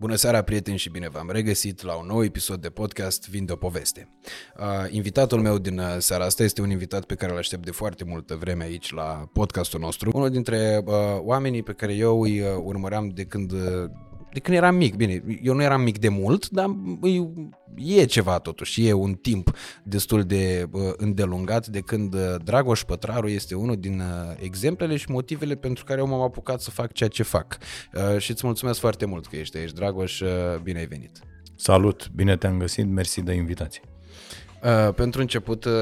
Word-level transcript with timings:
Bună 0.00 0.14
seara, 0.14 0.42
prieteni, 0.42 0.76
și 0.76 0.90
bine 0.90 1.08
v-am 1.08 1.30
regăsit 1.30 1.82
la 1.82 1.94
un 1.94 2.06
nou 2.06 2.24
episod 2.24 2.60
de 2.60 2.68
podcast 2.68 3.28
Vin 3.28 3.44
de 3.44 3.52
o 3.52 3.56
poveste. 3.56 4.08
Uh, 4.58 4.92
invitatul 4.92 5.40
meu 5.40 5.58
din 5.58 5.78
uh, 5.78 5.96
seara 5.98 6.24
asta 6.24 6.42
este 6.42 6.60
un 6.60 6.70
invitat 6.70 7.04
pe 7.04 7.14
care 7.14 7.32
îl 7.32 7.38
aștept 7.38 7.64
de 7.64 7.70
foarte 7.70 8.04
multă 8.04 8.34
vreme 8.34 8.64
aici 8.64 8.92
la 8.92 9.28
podcastul 9.32 9.80
nostru. 9.80 10.10
Unul 10.14 10.30
dintre 10.30 10.82
uh, 10.84 10.94
oamenii 11.18 11.62
pe 11.62 11.72
care 11.72 11.94
eu 11.94 12.22
îi 12.22 12.40
uh, 12.40 12.46
urmăream 12.62 13.08
de 13.08 13.24
când 13.24 13.52
uh, 13.52 13.60
de 14.32 14.40
când 14.40 14.56
eram 14.56 14.74
mic, 14.74 14.94
bine, 14.94 15.22
eu 15.42 15.54
nu 15.54 15.62
eram 15.62 15.80
mic 15.80 15.98
de 15.98 16.08
mult, 16.08 16.48
dar 16.48 16.70
e 17.74 18.04
ceva 18.04 18.38
totuși, 18.38 18.86
e 18.86 18.92
un 18.92 19.14
timp 19.14 19.56
destul 19.82 20.24
de 20.24 20.68
uh, 20.70 20.82
îndelungat 20.96 21.66
de 21.66 21.80
când 21.80 22.14
uh, 22.14 22.34
Dragoș 22.44 22.82
Pătraru 22.82 23.28
este 23.28 23.54
unul 23.54 23.76
din 23.76 24.00
uh, 24.00 24.36
exemplele 24.40 24.96
și 24.96 25.10
motivele 25.10 25.54
pentru 25.54 25.84
care 25.84 26.00
eu 26.00 26.06
m-am 26.06 26.20
apucat 26.20 26.60
să 26.60 26.70
fac 26.70 26.92
ceea 26.92 27.08
ce 27.08 27.22
fac. 27.22 27.58
Uh, 27.94 28.18
și 28.18 28.30
îți 28.30 28.46
mulțumesc 28.46 28.80
foarte 28.80 29.04
mult 29.04 29.26
că 29.26 29.36
ești 29.36 29.56
aici, 29.56 29.72
Dragoș, 29.72 30.20
uh, 30.20 30.28
bine 30.62 30.78
ai 30.78 30.86
venit. 30.86 31.18
Salut, 31.54 32.10
bine 32.14 32.36
te-am 32.36 32.58
găsit, 32.58 32.86
mersi 32.86 33.22
de 33.22 33.32
invitație. 33.32 33.82
Uh, 34.62 34.94
pentru 34.94 35.20
început 35.20 35.64
uh, 35.64 35.72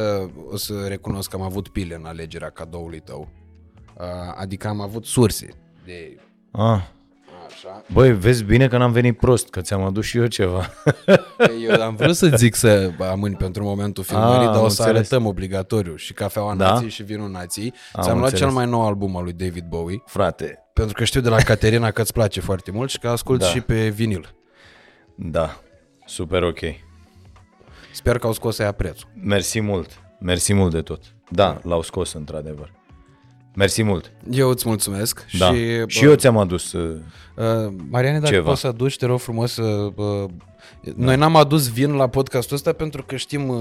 o 0.51 0.57
să 0.57 0.87
recunosc 0.89 1.31
că 1.31 1.37
am 1.37 1.43
avut 1.43 1.69
pile 1.69 1.95
în 1.95 2.05
alegerea 2.05 2.51
cadoului 2.51 3.01
tău, 3.01 3.29
uh, 3.99 4.05
adică 4.35 4.69
am 4.69 4.81
avut 4.81 5.05
surse 5.05 5.49
de 5.85 6.17
Ah, 6.51 6.81
Așa. 7.71 7.83
băi, 7.93 8.13
vezi 8.19 8.45
bine 8.45 8.69
că 8.69 8.77
n-am 8.77 8.93
venit 8.93 9.19
prost, 9.19 9.49
că 9.49 9.61
ți-am 9.61 9.83
adus 9.83 10.05
și 10.05 10.19
eu 10.19 10.27
ceva. 10.27 10.71
Eu 11.69 11.83
am 11.83 11.97
vrut 11.97 12.17
să 12.17 12.27
zic 12.37 12.55
să 12.55 12.91
amâni 13.11 13.35
pentru 13.37 13.65
momentul 13.65 14.05
filmării, 14.05 14.47
Ah, 14.47 14.53
dar 14.53 14.61
o 14.61 14.63
am 14.63 14.69
să 14.69 14.83
înțeles. 14.83 15.11
arătăm 15.11 15.27
obligatoriu 15.29 15.97
și 15.97 16.13
Cafeaua 16.13 16.55
Da? 16.55 16.71
Nației 16.71 16.91
și 16.91 17.03
Vinul 17.03 17.31
Nației. 17.31 17.73
Ți-am 17.93 18.19
luat 18.19 18.31
înțeles. 18.31 18.39
cel 18.39 18.49
mai 18.51 18.67
nou 18.67 18.87
album 18.87 19.17
al 19.17 19.23
lui 19.23 19.33
David 19.33 19.65
Bowie, 19.69 20.03
Frate, 20.07 20.59
pentru 20.73 20.95
că 20.95 21.05
știu 21.05 21.21
de 21.21 21.29
la 21.29 21.37
Caterina 21.37 21.91
că 21.91 22.01
îți 22.01 22.13
place 22.13 22.41
foarte 22.41 22.71
mult 22.71 22.91
și 22.91 22.99
că 22.99 23.09
ascult 23.09 23.41
Da. 23.41 23.47
și 23.47 23.61
pe 23.61 23.89
vinil. 23.89 24.35
da, 25.15 25.61
super 26.07 26.43
ok. 26.43 26.59
Sper 27.93 28.19
că 28.19 28.27
au 28.27 28.33
scos 28.33 28.59
aia 28.59 28.73
prețul. 28.73 29.09
Mersi 29.23 29.61
mult, 29.61 29.91
mersi 30.21 30.55
mult 30.55 30.73
de 30.73 30.81
tot. 30.83 31.03
Da, 31.31 31.59
l-au 31.63 31.83
scos 31.83 32.13
într-adevăr. 32.13 32.73
Mersi 33.57 33.83
mult. 33.83 34.13
Eu 34.31 34.49
îți 34.49 34.69
mulțumesc 34.69 35.27
Da. 35.39 35.53
și, 35.55 35.85
și 35.87 36.05
eu 36.05 36.15
ți-am 36.15 36.37
adus 36.37 36.73
uh, 36.73 36.97
Uh, 37.37 37.73
Mariane, 37.91 38.19
dacă 38.19 38.33
Ceva. 38.33 38.49
poți 38.49 38.61
să 38.61 38.67
aduci, 38.67 38.97
te 38.97 39.07
rog 39.07 39.19
frumos 39.21 39.53
să... 39.53 39.63
Uh, 39.95 40.25
noi 40.95 41.17
n-am 41.17 41.37
adus 41.37 41.69
vin 41.73 41.93
la 41.95 42.09
podcastul 42.09 42.57
ăsta 42.57 42.73
pentru 42.73 43.03
că 43.05 43.17
știm 43.17 43.49
uh, 43.49 43.59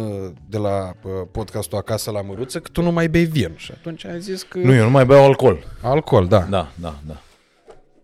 de 0.49 0.57
la 0.57 0.93
uh, 1.03 1.11
podcastul 1.31 1.77
Acasă 1.77 2.11
la 2.11 2.21
Măruță 2.21 2.59
că 2.59 2.69
tu 2.71 2.81
nu 2.81 2.91
mai 2.91 3.09
bei 3.09 3.25
vin 3.25 3.53
și 3.55 3.71
atunci 3.71 4.05
am 4.05 4.17
zis 4.19 4.43
că... 4.43 4.57
Nu, 4.57 4.73
eu 4.73 4.83
nu 4.83 4.89
mai 4.89 5.05
beau 5.05 5.25
alcool. 5.25 5.63
Alcool, 5.81 6.27
da. 6.27 6.39
Da, 6.49 6.71
da, 6.75 6.95
da. 7.07 7.21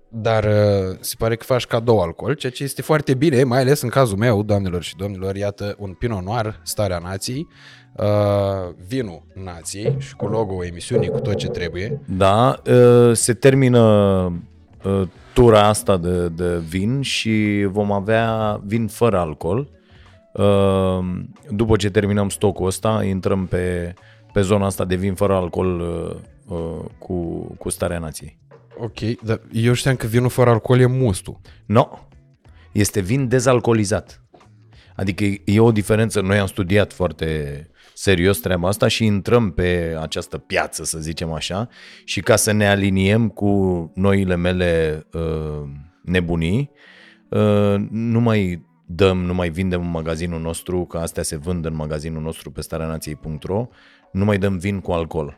Dar 0.08 0.44
uh, 0.44 0.98
se 1.00 1.16
pare 1.18 1.36
că 1.36 1.44
faci 1.44 1.66
cadou 1.66 2.00
alcool, 2.02 2.34
ceea 2.34 2.52
ce 2.52 2.64
este 2.64 2.82
foarte 2.82 3.14
bine, 3.14 3.44
mai 3.44 3.60
ales 3.60 3.82
în 3.82 3.90
cazul 3.90 4.18
meu, 4.18 4.44
doamnelor 4.44 4.84
și 4.84 4.96
domnilor, 4.96 5.36
iată 5.36 5.76
un 5.78 5.94
Pinot 5.94 6.24
Noir, 6.24 6.60
Starea 6.64 6.98
Nației, 6.98 7.48
uh, 7.96 8.74
vinul 8.88 9.24
Nației 9.44 9.96
și 10.00 10.16
cu 10.16 10.26
logo 10.26 10.66
emisiunii, 10.66 11.10
cu 11.10 11.20
tot 11.20 11.36
ce 11.36 11.48
trebuie. 11.48 12.02
Da, 12.06 12.62
uh, 12.72 13.12
se 13.16 13.34
termină 13.34 13.80
uh, 14.84 15.02
tura 15.34 15.68
asta 15.68 15.98
de, 15.98 16.30
de 16.30 16.58
vin 16.58 17.02
și 17.02 17.68
vom 17.70 17.92
avea 17.92 18.60
vin 18.66 18.88
fără 18.88 19.18
alcool. 19.18 19.70
Uh, 20.34 21.00
După 21.50 21.76
ce 21.76 21.90
terminăm 21.90 22.30
stocul 22.30 22.66
ăsta, 22.66 23.04
intrăm 23.04 23.46
pe, 23.46 23.94
pe 24.34 24.42
zona 24.42 24.66
asta 24.66 24.86
de 24.86 24.96
vin 24.96 25.14
fără 25.14 25.34
alcool 25.34 25.80
uh, 25.80 26.16
uh, 26.58 26.86
cu, 26.98 27.14
cu 27.58 27.70
starea 27.70 28.00
nației. 28.00 28.40
Ok, 28.78 29.22
dar 29.24 29.42
eu 29.52 29.74
știam 29.74 29.96
că 29.96 30.08
vinul 30.08 30.30
fără 30.30 30.50
alcool 30.50 30.80
e 30.80 30.86
mustul. 30.86 31.40
No, 31.66 31.88
este 32.72 33.00
vin 33.00 33.28
dezalcoolizat. 33.28 34.22
Adică 34.96 35.24
e- 35.24 35.42
e 35.46 35.60
o 35.60 35.72
diferență, 35.72 36.22
noi 36.22 36.38
am 36.38 36.48
studiat 36.48 36.94
foarte 36.94 37.70
serios 38.02 38.40
treaba 38.40 38.68
asta 38.68 38.88
și 38.88 39.06
intrăm 39.06 39.52
pe 39.52 39.98
această 40.00 40.38
piață, 40.38 40.84
să 40.84 41.00
zicem 41.00 41.32
așa, 41.32 41.68
și 42.04 42.22
ca 42.22 42.36
să 42.36 42.52
ne 42.52 42.70
aliniem 42.70 43.30
cu 43.30 43.52
noile 43.96 44.36
mele 44.36 45.04
uh, 45.14 45.70
nebunii, 46.04 46.72
uh, 47.30 47.76
nu 47.90 48.20
mai 48.20 48.66
dăm, 48.86 49.24
nu 49.24 49.34
mai 49.34 49.50
vindem 49.50 49.82
în 49.82 49.90
magazinul 49.90 50.42
nostru, 50.42 50.86
că 50.86 50.98
astea 50.98 51.24
se 51.24 51.38
vând 51.38 51.66
în 51.66 51.76
magazinul 51.76 52.22
nostru 52.22 52.52
pe 52.52 52.62
stareanației.ro, 52.62 53.68
nu 54.12 54.26
mai 54.26 54.38
dăm 54.38 54.58
vin 54.58 54.80
cu 54.80 54.92
alcool. 54.92 55.36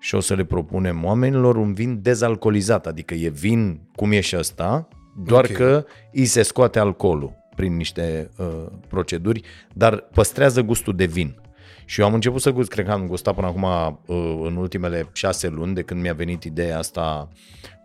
Și 0.00 0.14
o 0.14 0.20
să 0.20 0.34
le 0.34 0.44
propunem 0.44 1.04
oamenilor 1.04 1.56
un 1.56 1.74
vin 1.74 2.02
dezalcoolizat, 2.02 2.86
adică 2.86 3.14
e 3.14 3.28
vin 3.28 3.80
cum 3.94 4.12
e 4.12 4.20
și 4.20 4.36
ăsta, 4.36 4.88
doar 5.24 5.44
Ok. 5.44 5.50
okay. 5.50 5.66
că 5.66 5.84
îi 6.12 6.24
se 6.24 6.42
scoate 6.42 6.78
alcoolul 6.78 7.32
prin 7.56 7.76
niște 7.76 8.30
uh, 8.38 8.66
proceduri, 8.88 9.42
dar 9.74 9.96
păstrează 9.96 10.62
gustul 10.62 10.96
de 10.96 11.04
vin. 11.04 11.44
Și 11.88 12.00
eu 12.00 12.06
am 12.06 12.14
început 12.14 12.40
să 12.40 12.50
gust, 12.50 12.70
cred 12.70 12.84
că 12.84 12.90
am 12.90 13.06
gustat 13.06 13.34
până 13.34 13.46
acum 13.46 13.62
uh, 14.06 14.40
în 14.42 14.56
ultimele 14.56 15.08
șase 15.12 15.48
luni, 15.48 15.74
de 15.74 15.82
când 15.82 16.00
mi-a 16.00 16.12
venit 16.12 16.44
ideea 16.44 16.78
asta 16.78 17.28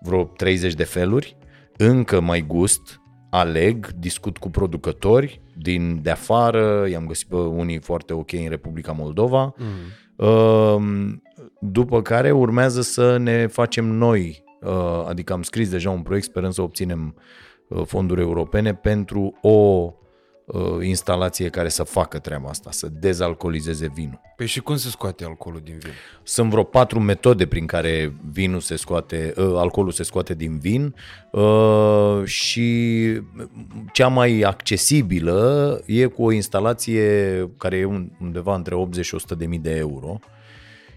vreo 0.01 0.23
30 0.23 0.73
de 0.73 0.83
feluri, 0.83 1.37
încă 1.77 2.19
mai 2.19 2.41
gust, 2.47 3.01
aleg, 3.29 3.91
discut 3.91 4.37
cu 4.37 4.49
producători 4.49 5.41
din 5.57 5.99
de 6.01 6.09
afară, 6.09 6.87
i-am 6.89 7.05
găsit 7.05 7.27
pe 7.27 7.35
unii 7.35 7.79
foarte 7.79 8.13
ok 8.13 8.31
în 8.31 8.49
Republica 8.49 8.91
Moldova, 8.91 9.53
mm. 9.57 11.21
după 11.59 12.01
care 12.01 12.31
urmează 12.31 12.81
să 12.81 13.17
ne 13.17 13.47
facem 13.47 13.85
noi, 13.85 14.43
uh, 14.61 15.05
adică 15.07 15.33
am 15.33 15.41
scris 15.41 15.69
deja 15.69 15.89
un 15.89 16.01
proiect, 16.01 16.25
sperăm 16.25 16.51
să 16.51 16.61
obținem 16.61 17.15
uh, 17.67 17.81
fonduri 17.85 18.21
europene 18.21 18.73
pentru 18.73 19.37
o 19.41 19.91
uh, 20.51 20.85
instalație 20.85 21.49
care 21.49 21.69
să 21.69 21.83
facă 21.83 22.19
treaba 22.19 22.49
asta, 22.49 22.71
să 22.71 22.87
dezalcoolizeze 22.99 23.91
vinul. 23.93 24.19
Păi 24.35 24.45
și 24.45 24.59
cum 24.59 24.75
se 24.75 24.89
scoate 24.89 25.25
alcoolul 25.25 25.61
din 25.63 25.77
vin? 25.77 25.91
Sunt 26.23 26.49
vreo 26.49 26.63
patru 26.63 26.99
metode 26.99 27.45
prin 27.45 27.65
care 27.65 28.13
vinul 28.31 28.59
se 28.59 28.75
scoate, 28.75 29.33
uh, 29.37 29.53
alcoolul 29.55 29.91
se 29.91 30.03
scoate 30.03 30.33
din 30.33 30.57
vin 30.59 30.95
uh, 31.31 32.21
și 32.23 33.01
cea 33.93 34.07
mai 34.07 34.41
accesibilă 34.41 35.81
e 35.85 36.05
cu 36.05 36.23
o 36.23 36.31
instalație 36.31 37.49
care 37.57 37.77
e 37.77 37.85
un- 37.85 38.11
undeva 38.21 38.55
între 38.55 38.75
80 38.75 39.05
și 39.05 39.15
100 39.15 39.35
de 39.35 39.45
mii 39.45 39.59
de 39.59 39.75
euro 39.75 40.19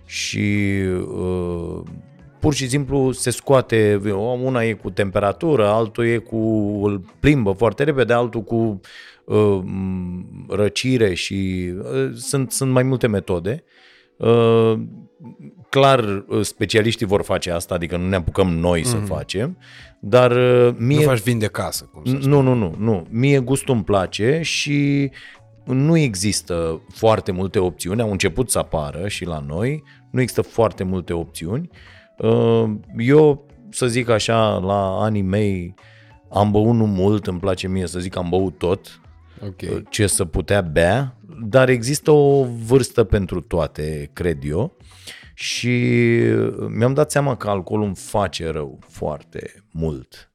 și 0.05 0.73
uh, 1.17 1.83
pur 2.39 2.55
și 2.55 2.69
simplu 2.69 3.13
se 3.13 3.31
scoate, 3.31 4.01
una 4.43 4.65
e 4.65 4.73
cu 4.73 4.91
temperatură, 4.91 5.67
altul 5.69 6.07
e 6.07 6.17
cu, 6.17 6.37
îl 6.85 7.05
plimbă 7.21 7.53
foarte 7.53 7.85
repede, 7.85 8.13
altul 8.13 8.43
cu 8.43 8.55
uh, 8.55 8.79
răcire 10.49 11.15
și 11.15 11.71
uh, 11.79 12.11
sunt, 12.15 12.51
sunt 12.53 12.71
mai 12.71 12.83
multe 12.83 13.07
metode. 13.07 13.65
Uh, 14.17 14.75
clar, 15.69 16.25
uh, 16.29 16.41
specialiștii 16.41 17.07
vor 17.07 17.23
face 17.23 17.51
asta, 17.51 17.75
adică 17.75 17.97
nu 17.97 18.09
ne 18.09 18.17
apucăm 18.17 18.49
noi 18.49 18.81
mm-hmm. 18.81 18.85
să 18.85 18.97
facem, 18.97 19.59
dar 20.01 20.31
uh, 20.31 20.75
mie... 20.79 20.97
Nu 20.97 21.03
faci 21.03 21.23
vin 21.23 21.39
de 21.39 21.47
casă, 21.47 21.91
cum 21.93 22.03
să 22.05 22.17
spun. 22.21 22.31
Nu, 22.31 22.41
nu, 22.41 22.55
nu, 22.55 22.75
nu. 22.79 23.07
Mie 23.11 23.39
gustul 23.39 23.75
îmi 23.75 23.85
place 23.85 24.41
și 24.43 25.11
nu 25.65 25.97
există 25.97 26.83
foarte 26.89 27.33
multe 27.33 27.59
opțiuni. 27.59 28.01
Au 28.01 28.11
început 28.11 28.51
să 28.51 28.59
apară 28.59 29.09
și 29.09 29.25
la 29.25 29.45
noi. 29.47 29.83
Nu 30.11 30.21
există 30.21 30.43
foarte 30.43 30.85
multe 30.85 31.13
opțiuni. 31.13 31.69
Uh, 32.19 32.71
Eu, 32.99 33.47
să 33.71 33.87
zic 33.87 34.09
așa, 34.09 34.57
la 34.57 35.03
anii 35.03 35.23
mei 35.23 35.75
am 36.31 36.51
băut 36.51 36.75
nu 36.75 36.87
mult, 36.87 37.27
îmi 37.27 37.41
place 37.41 37.69
mie 37.69 37.87
să 37.87 37.99
zic 37.99 38.13
că 38.13 38.19
am 38.19 38.29
băut 38.29 38.59
tot 38.59 39.01
Ok. 39.47 39.89
ce 39.89 40.07
să 40.07 40.25
putea 40.25 40.61
bea, 40.61 41.17
dar 41.43 41.69
există 41.69 42.11
o 42.11 42.45
vârstă 42.45 43.05
pentru 43.05 43.41
toate, 43.41 44.11
cred 44.13 44.39
eu. 44.45 44.77
Și 45.35 45.81
mi-am 46.69 46.95
dat 46.95 47.11
seama 47.11 47.37
că 47.37 47.49
alcoolul 47.49 47.87
îmi 47.87 47.97
face 47.97 48.51
rău 48.51 48.79
foarte 48.89 49.65
mult. 49.73 50.33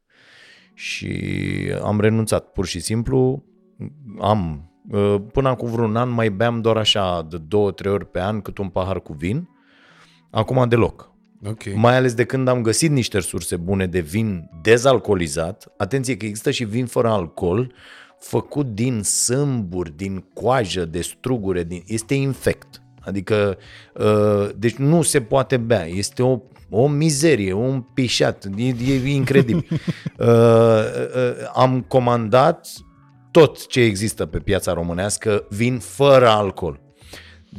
Și 0.73 1.21
am 1.83 1.99
renunțat 1.99 2.51
pur 2.51 2.65
și 2.65 2.79
simplu. 2.79 3.43
Am, 4.19 4.71
uh, 4.91 5.15
până 5.31 5.49
acum 5.49 5.71
vreun 5.71 5.95
an 5.95 6.09
mai 6.09 6.29
beam 6.29 6.61
doar 6.61 6.77
așa 6.77 7.27
de 7.29 7.37
două, 7.37 7.71
trei 7.71 7.91
ori 7.91 8.05
pe 8.05 8.21
an 8.21 8.41
cât 8.41 8.57
un 8.57 8.69
pahar 8.69 9.01
cu 9.01 9.13
vin. 9.13 9.49
Acum 10.29 10.69
deloc. 10.69 11.11
Ok. 11.45 11.73
Mai 11.75 11.95
ales 11.95 12.13
de 12.13 12.25
când 12.25 12.47
am 12.47 12.61
găsit 12.61 12.91
niște 12.91 13.17
resurse 13.17 13.57
bune 13.57 13.87
de 13.87 13.99
vin 13.99 14.49
dezalcoolizat. 14.61 15.73
Atenție 15.77 16.17
că 16.17 16.25
există 16.25 16.51
și 16.51 16.63
vin 16.63 16.85
fără 16.85 17.09
alcool, 17.09 17.73
făcut 18.19 18.65
din 18.65 19.03
sâmburi, 19.03 19.95
din 19.95 20.25
coajă, 20.33 20.85
de 20.85 21.01
strugure, 21.01 21.63
din... 21.63 21.83
este 21.85 22.13
infect. 22.13 22.81
Adică, 22.99 23.57
uh, 23.93 24.49
deci 24.57 24.75
nu 24.75 25.01
se 25.01 25.21
poate 25.21 25.57
bea. 25.57 25.87
Este 25.87 26.23
o, 26.23 26.39
o 26.69 26.87
mizerie, 26.87 27.53
un 27.53 27.81
pișat, 27.93 28.45
e, 28.55 28.67
e 28.67 29.13
incredibil. 29.13 29.67
uh, 29.71 30.27
uh, 30.27 31.51
am 31.53 31.81
comandat 31.87 32.67
tot 33.31 33.67
ce 33.67 33.81
există 33.81 34.25
pe 34.25 34.39
piața 34.39 34.73
românească, 34.73 35.45
vin 35.49 35.79
fără 35.79 36.27
alcool. 36.27 36.79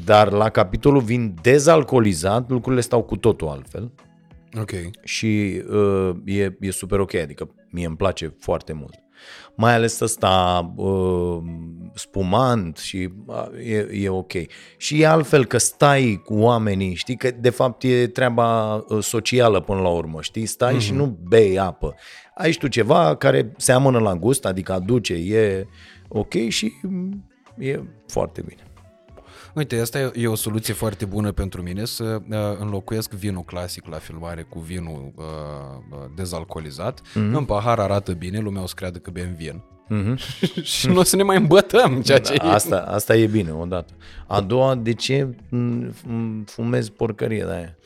Dar 0.05 0.33
la 0.33 0.49
capitolul 0.49 1.01
vin 1.01 1.35
dezalcoolizat, 1.43 2.51
lucrurile 2.51 2.81
stau 2.81 3.03
cu 3.03 3.17
totul 3.17 3.49
altfel 3.49 3.93
Ok. 4.59 4.71
și 5.05 5.63
uh, 5.71 6.11
e, 6.25 6.57
e 6.61 6.71
super 6.71 6.99
ok, 6.99 7.15
adică 7.15 7.51
mie 7.71 7.87
îmi 7.87 7.97
place 7.97 8.35
foarte 8.39 8.73
mult. 8.73 8.95
Mai 9.55 9.75
ales 9.75 10.01
ăsta 10.01 10.65
uh, 10.77 11.39
spumant 11.95 12.77
și 12.77 13.09
uh, 13.27 13.47
e, 13.65 13.89
e 13.93 14.09
ok. 14.09 14.33
Și 14.77 15.01
e 15.01 15.07
altfel 15.07 15.45
că 15.45 15.59
stai 15.59 16.23
cu 16.25 16.35
oamenii, 16.35 16.95
știi 16.95 17.17
că 17.17 17.31
de 17.41 17.51
fapt 17.51 17.83
e 17.83 18.07
treaba 18.07 18.75
uh, 18.75 19.03
socială 19.03 19.61
până 19.61 19.81
la 19.81 19.89
urmă, 19.89 20.23
știi? 20.23 20.47
Stai 20.47 20.75
mm-hmm. 20.75 20.81
și 20.81 20.93
nu 20.93 21.19
bei 21.23 21.59
apă. 21.59 21.95
Ai 22.35 22.53
și 22.53 22.59
tu 22.59 22.69
ceva 22.69 23.17
care 23.17 23.53
seamănă 23.57 23.99
la 23.99 24.15
gust, 24.15 24.45
adică 24.45 24.73
aduce, 24.73 25.15
e 25.15 25.67
ok 26.09 26.33
și 26.49 26.73
mm, 26.83 27.29
e 27.59 27.81
foarte 28.07 28.43
bine. 28.47 28.70
Uite, 29.55 29.81
asta 29.81 30.11
e 30.15 30.27
o 30.27 30.35
soluție 30.35 30.75
foarte 30.75 31.05
bună 31.05 31.33
pentru 31.33 31.63
mine 31.63 31.85
să 31.85 32.05
uh, 32.05 32.37
înlocuiesc 32.59 33.13
vinul 33.13 33.43
clasic 33.43 33.87
la 33.87 33.97
filmare 33.97 34.43
cu 34.43 34.59
vinul 34.59 35.13
uh, 35.17 35.25
uh 35.91 35.99
dezalcoolizat. 36.15 37.01
Mm-hmm. 37.01 37.33
În 37.33 37.45
pahar 37.45 37.79
arată 37.79 38.13
bine, 38.13 38.39
lumea 38.39 38.63
o 38.63 38.67
să 38.67 38.75
creadă 38.77 38.99
că 38.99 39.11
bem 39.11 39.35
vin. 39.37 39.63
Mm-hmm. 39.91 40.15
și 40.63 40.89
nu 40.89 40.99
o 40.99 41.03
să 41.03 41.17
ne 41.17 41.23
mai 41.23 41.37
îmbătăm, 41.37 42.03
ceea 42.03 42.19
ce 42.19 42.37
da, 42.37 42.53
asta, 42.53 42.77
asta 42.77 43.17
e 43.17 43.27
bine, 43.27 43.53
odată. 43.53 43.93
A 44.27 44.41
doua, 44.41 44.75
de 44.75 44.93
ce 44.93 45.29
fumezi 46.45 46.93
porcărie 46.93 47.45
de 47.45 47.53
aia? 47.53 47.77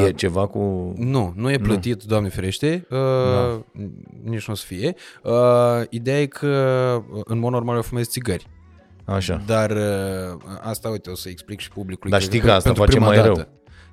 Uh, 0.00 0.06
e 0.06 0.12
ceva 0.12 0.46
cu... 0.46 0.92
Nu, 0.96 1.32
nu 1.36 1.50
e 1.50 1.58
plătit, 1.58 2.02
nu. 2.02 2.08
Doamne 2.08 2.28
ferește, 2.28 2.86
uh, 2.90 2.98
da. 3.32 3.62
nici 4.24 4.46
nu 4.46 4.52
o 4.52 4.54
să 4.54 4.64
fie. 4.66 4.94
Uh, 5.22 5.32
ideea 5.88 6.20
e 6.20 6.26
că, 6.26 7.02
în 7.24 7.38
mod 7.38 7.52
normal, 7.52 7.76
eu 7.76 7.82
fumez 7.82 8.08
țigări. 8.08 8.46
Așa. 9.04 9.42
Dar 9.46 9.70
uh, 9.70 10.40
asta, 10.60 10.88
uite, 10.88 11.10
o 11.10 11.14
să 11.14 11.28
explic 11.28 11.60
și 11.60 11.68
publicului. 11.68 12.10
Dar 12.10 12.20
știi 12.20 12.40
că 12.40 12.52
asta 12.52 12.74
face 12.74 12.98
mai 12.98 13.16
dată. 13.16 13.26
rău. 13.26 13.46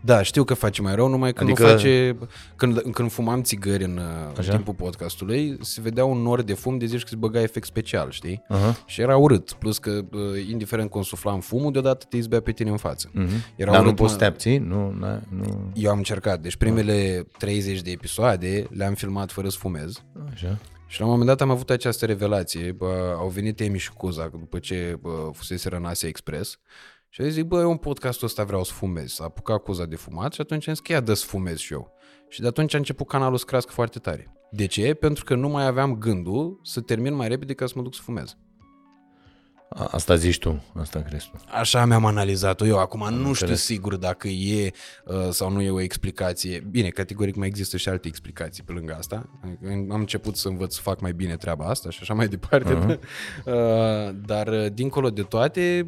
Da, 0.03 0.21
știu 0.21 0.43
că 0.43 0.53
face 0.53 0.81
mai 0.81 0.95
rău, 0.95 1.07
numai 1.07 1.33
când 1.33 1.49
adică... 1.49 1.63
nu 1.63 1.69
face... 1.69 2.17
Când, 2.55 2.79
când 2.79 3.11
fumam 3.11 3.41
țigări 3.41 3.83
în, 3.83 3.97
uh, 3.97 4.37
în 4.37 4.43
timpul 4.43 4.73
podcastului, 4.73 5.57
se 5.61 5.81
vedea 5.81 6.05
un 6.05 6.17
nor 6.17 6.41
de 6.41 6.53
fum 6.53 6.77
de 6.77 6.85
zici 6.85 7.01
că 7.01 7.07
se 7.07 7.15
băga 7.15 7.41
efect 7.41 7.65
special, 7.65 8.11
știi? 8.11 8.43
Uh-huh. 8.49 8.85
Și 8.85 9.01
era 9.01 9.17
urât. 9.17 9.51
Plus 9.51 9.77
că, 9.77 9.89
uh, 10.11 10.19
indiferent 10.49 10.89
cum 10.89 11.01
suflam 11.01 11.39
fumul, 11.39 11.71
deodată 11.71 12.05
te 12.09 12.17
izbea 12.17 12.41
pe 12.41 12.51
tine 12.51 12.69
în 12.69 12.77
față. 12.77 13.09
Uh-huh. 13.09 13.55
Era 13.55 13.71
Dar 13.71 13.79
urât, 13.79 13.91
nu 13.91 13.97
poți 13.97 14.11
să 14.11 14.17
te 14.17 14.25
abții? 14.25 14.57
Nu, 14.57 14.93
nu... 15.29 15.71
Eu 15.73 15.91
am 15.91 15.97
încercat. 15.97 16.39
Deci 16.39 16.55
primele 16.55 17.27
30 17.37 17.81
de 17.81 17.91
episoade 17.91 18.67
le-am 18.69 18.93
filmat 18.93 19.31
fără 19.31 19.49
să 19.49 19.57
fumez. 19.59 20.03
Așa. 20.33 20.57
Și 20.91 20.99
la 20.99 21.05
un 21.05 21.11
moment 21.11 21.29
dat 21.29 21.41
am 21.41 21.49
avut 21.49 21.69
această 21.69 22.05
revelație. 22.05 22.71
Bă, 22.71 23.15
au 23.17 23.27
venit 23.27 23.59
Emi 23.59 23.77
și 23.77 23.93
Cuza 23.93 24.27
după 24.27 24.59
ce 24.59 24.97
bă, 25.01 25.29
fusese 25.33 25.75
în 25.75 25.85
Asia 25.85 26.07
Express 26.07 26.59
și 27.09 27.21
a 27.21 27.27
zis, 27.27 27.43
bă, 27.43 27.59
eu 27.59 27.71
în 27.71 27.77
podcastul 27.77 28.27
ăsta 28.27 28.43
vreau 28.43 28.63
să 28.63 28.73
fumez. 28.73 29.11
S-a 29.11 29.23
apucat 29.23 29.63
Cuza 29.63 29.85
de 29.85 29.95
fumat 29.95 30.33
și 30.33 30.41
atunci 30.41 30.67
am 30.67 30.73
zis, 30.73 30.99
dă 31.03 31.13
să 31.13 31.25
fumez 31.25 31.57
și 31.57 31.73
eu. 31.73 31.91
Și 32.27 32.41
de 32.41 32.47
atunci 32.47 32.73
a 32.73 32.77
început 32.77 33.07
canalul 33.07 33.37
să 33.37 33.45
crească 33.45 33.71
foarte 33.71 33.99
tare. 33.99 34.33
De 34.51 34.65
ce? 34.65 34.93
Pentru 34.93 35.23
că 35.23 35.35
nu 35.35 35.49
mai 35.49 35.65
aveam 35.65 35.97
gândul 35.97 36.59
să 36.63 36.81
termin 36.81 37.13
mai 37.13 37.27
repede 37.27 37.53
ca 37.53 37.65
să 37.65 37.73
mă 37.75 37.81
duc 37.81 37.95
să 37.95 38.01
fumez. 38.01 38.37
Asta 39.75 40.15
zici 40.15 40.37
tu, 40.39 40.63
asta 40.75 41.01
crezi 41.01 41.29
tu. 41.31 41.37
Așa 41.51 41.85
mi-am 41.85 42.05
analizat-o 42.05 42.65
eu. 42.65 42.79
Acum 42.79 42.99
nu 42.99 43.27
Înțeles. 43.27 43.37
știu 43.37 43.55
sigur 43.55 43.95
dacă 43.95 44.27
e 44.27 44.71
uh, 45.05 45.29
sau 45.29 45.51
nu 45.51 45.61
e 45.61 45.69
o 45.69 45.81
explicație. 45.81 46.63
Bine, 46.69 46.89
categoric 46.89 47.35
mai 47.35 47.47
există 47.47 47.77
și 47.77 47.89
alte 47.89 48.07
explicații 48.07 48.63
pe 48.63 48.71
lângă 48.71 48.95
asta. 48.97 49.29
Am 49.89 49.99
început 49.99 50.35
să 50.35 50.47
învăț 50.47 50.73
să 50.73 50.81
fac 50.81 51.01
mai 51.01 51.13
bine 51.13 51.35
treaba 51.35 51.65
asta 51.65 51.89
și 51.89 51.99
așa 52.01 52.13
mai 52.13 52.27
departe. 52.37 52.73
Uh-huh. 52.73 52.99
Uh, 53.45 54.15
dar 54.25 54.47
uh, 54.47 54.65
dincolo 54.73 55.09
de 55.09 55.21
toate, 55.21 55.85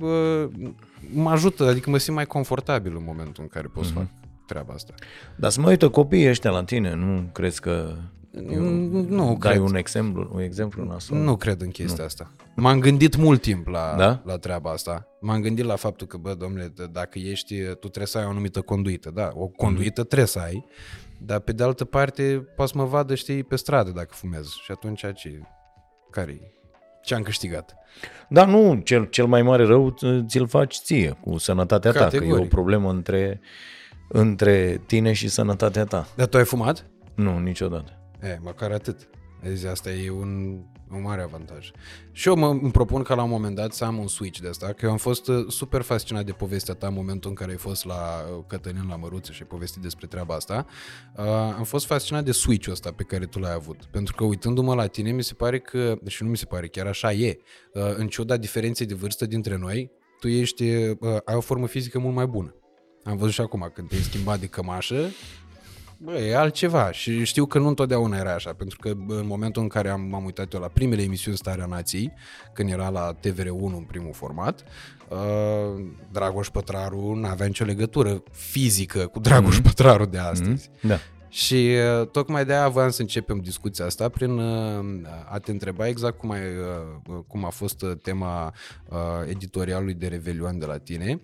mă 1.14 1.30
ajută, 1.30 1.64
adică 1.64 1.90
mă 1.90 1.98
simt 1.98 2.16
mai 2.16 2.26
confortabil 2.26 2.96
în 2.96 3.04
momentul 3.06 3.44
în 3.44 3.50
care 3.50 3.68
pot 3.68 3.84
uh-huh. 3.84 3.88
să 3.88 3.94
mhm. 3.94 4.00
fac 4.00 4.10
treaba 4.46 4.74
asta. 4.74 4.94
Dar 5.36 5.52
să 5.52 5.62
mă 5.62 5.70
uită 5.70 5.90
copiii 5.90 6.30
ăștia 6.30 6.52
la 6.52 6.64
tine, 6.64 6.94
nu 6.94 7.30
crezi 7.32 7.62
că 7.62 7.96
eu, 8.34 8.62
nu 8.62 9.38
dai 9.40 9.52
cred. 9.52 9.64
un 9.64 9.76
exemplu, 9.76 10.30
un 10.34 10.42
exemplu 10.42 10.84
nasol? 10.84 11.18
Nu 11.18 11.36
cred 11.36 11.62
în 11.62 11.70
chestia 11.70 11.98
nu. 11.98 12.04
asta. 12.04 12.32
M-am 12.56 12.80
gândit 12.80 13.16
mult 13.16 13.42
timp 13.42 13.68
la, 13.68 13.96
da? 13.98 14.22
la 14.26 14.38
treaba 14.38 14.72
asta. 14.72 15.08
M-am 15.22 15.42
gândit 15.42 15.66
la 15.66 15.76
faptul 15.76 16.08
că, 16.08 16.18
bă, 16.18 16.34
domnule, 16.34 16.74
dacă 16.92 17.20
ești, 17.20 17.64
tu 17.64 17.76
trebuie 17.76 18.06
să 18.06 18.18
ai 18.18 18.26
o 18.26 18.30
anumită 18.30 18.62
conduită. 18.62 19.12
Da, 19.14 19.32
o 19.36 19.48
conduită 19.48 20.02
mm-hmm. 20.02 20.08
trebuie 20.08 20.28
să 20.28 20.40
ai, 20.40 20.66
dar 21.18 21.40
pe 21.40 21.52
de 21.52 21.64
altă 21.64 21.86
parte 21.86 22.48
poți 22.56 22.72
să 22.72 22.78
mă 22.78 22.86
vadă, 22.86 23.16
știi, 23.16 23.44
pe 23.44 23.56
stradă 23.56 23.92
dacă 23.92 24.10
fumez. 24.12 24.48
Și 24.48 24.72
atunci 24.72 25.06
ce? 25.14 25.42
care 26.10 26.54
ce 27.04 27.16
am 27.16 27.22
câștigat? 27.22 27.76
Da, 28.30 28.46
nu, 28.46 28.82
cel, 28.84 29.06
cel 29.06 29.26
mai 29.26 29.42
mare 29.42 29.66
rău 29.66 29.96
ți-l 30.28 30.48
faci 30.48 30.76
ție, 30.76 31.18
cu 31.22 31.38
sănătatea 31.38 31.92
Categoric. 31.92 32.30
ta, 32.30 32.36
că 32.36 32.42
e 32.42 32.46
o 32.46 32.48
problemă 32.48 32.90
între, 32.90 33.42
între 34.10 34.82
tine 34.86 35.14
și 35.14 35.28
sănătatea 35.28 35.86
ta. 35.86 36.08
Dar 36.16 36.28
tu 36.28 36.38
ai 36.38 36.46
fumat? 36.46 36.86
Nu, 37.16 37.40
niciodată. 37.40 38.03
E, 38.24 38.40
măcar 38.42 38.72
atât. 38.72 39.10
Deci 39.42 39.64
asta 39.64 39.92
e 39.92 40.10
un, 40.10 40.60
un 40.92 41.02
mare 41.02 41.22
avantaj. 41.22 41.72
Și 42.12 42.28
eu 42.28 42.36
mă 42.36 42.48
îmi 42.48 42.72
propun 42.72 43.04
ca 43.04 43.16
la 43.16 43.24
un 43.24 43.30
moment 43.30 43.56
dat 43.56 43.74
să 43.74 43.86
am 43.86 43.98
un 43.98 44.08
switch 44.08 44.40
de 44.40 44.48
asta, 44.48 44.68
că 44.68 44.86
eu 44.86 44.92
am 44.92 44.98
fost 44.98 45.28
uh, 45.28 45.46
super 45.48 45.82
fascinat 45.82 46.26
de 46.26 46.32
povestea 46.32 46.74
ta 46.74 46.88
în 46.88 46.94
momentul 46.94 47.30
în 47.30 47.36
care 47.36 47.52
ai 47.52 47.58
fost 47.58 47.86
la 47.86 48.26
uh, 48.38 48.44
Cătălin 48.48 48.88
la 48.88 48.96
Măruță 48.96 49.32
și 49.32 49.42
ai 49.42 49.48
povestit 49.48 49.82
despre 49.82 50.08
treaba 50.08 50.36
asta. 50.36 50.66
Uh, 51.18 51.26
am 51.58 51.64
fost 51.64 51.86
fascinat 51.86 52.24
de 52.24 52.32
switch-ul 52.32 52.72
ăsta 52.72 52.92
pe 52.92 53.04
care 53.04 53.26
tu 53.26 53.40
l-ai 53.40 53.54
avut. 53.54 53.86
Pentru 53.92 54.16
că 54.16 54.24
uitându-mă 54.24 54.76
la 54.76 54.88
tine, 54.88 55.12
mi 55.12 55.24
se 55.24 55.34
pare 55.34 55.60
că, 55.60 55.98
și 56.08 56.24
nu 56.24 56.30
mi 56.30 56.38
se 56.38 56.46
pare, 56.46 56.68
chiar 56.68 56.88
așa 56.88 57.12
e, 57.12 57.38
uh, 57.74 57.82
în 57.96 58.08
ciuda 58.08 58.38
diferenței 58.38 58.86
de 58.86 58.94
vârstă 58.94 59.26
dintre 59.26 59.58
noi, 59.58 59.92
tu 60.20 60.28
ești, 60.28 60.64
uh, 60.64 60.98
ai 61.26 61.36
o 61.36 61.40
formă 61.40 61.68
fizică 61.68 62.00
mult 62.00 62.16
mai 62.16 62.26
bună. 62.26 62.56
Am 63.04 63.18
văzut 63.18 63.34
și 63.34 63.42
acum 63.42 63.72
când 63.74 63.88
te-ai 63.88 64.02
schimbat 64.02 64.40
de 64.40 64.46
cămașă, 64.46 65.10
Bă, 66.04 66.18
e 66.18 66.36
altceva 66.36 66.92
și 66.92 67.24
știu 67.24 67.46
că 67.46 67.60
nu 67.60 67.68
întotdeauna 67.68 68.18
era 68.18 68.34
așa, 68.34 68.54
pentru 68.54 68.78
că 68.82 68.90
în 69.08 69.26
momentul 69.28 69.62
în 69.62 69.68
care 69.68 69.90
am, 69.90 70.02
m-am 70.02 70.26
uitat 70.26 70.54
eu 70.54 70.60
la 70.60 70.68
primele 70.68 71.02
emisiuni 71.02 71.38
Starea 71.38 71.66
Nației, 71.66 72.14
când 72.54 72.70
era 72.70 72.90
la 72.90 73.16
TVR1 73.16 73.74
în 73.76 73.84
primul 73.88 74.14
format, 74.14 74.64
uh, 75.08 75.84
Dragoș 76.12 76.48
Pătraru 76.48 77.14
nu 77.14 77.28
avea 77.28 77.46
nicio 77.46 77.66
legătură 77.66 78.24
fizică 78.32 79.08
cu 79.08 79.20
Dragoș 79.20 79.60
mm-hmm. 79.60 79.64
Pătraru 79.64 80.06
de 80.06 80.18
astăzi. 80.18 80.70
Mm-hmm. 80.70 80.82
Da. 80.82 81.00
Și 81.34 81.76
uh, 82.00 82.08
tocmai 82.08 82.46
de-aia 82.46 82.68
voiam 82.68 82.90
să 82.90 83.02
începem 83.02 83.40
discuția 83.40 83.86
asta 83.86 84.10
prin 84.10 84.38
uh, 84.38 84.86
a 85.30 85.40
te 85.40 85.52
întreba 85.52 85.88
exact 85.88 86.18
cum, 86.18 86.32
ai, 86.32 86.40
uh, 87.10 87.20
cum 87.28 87.46
a 87.46 87.50
fost 87.50 87.86
tema 88.02 88.54
editorialului 89.30 89.94
de 89.94 90.08
Revelion 90.08 90.60
de 90.60 90.66
la 90.66 90.78
tine 90.78 91.22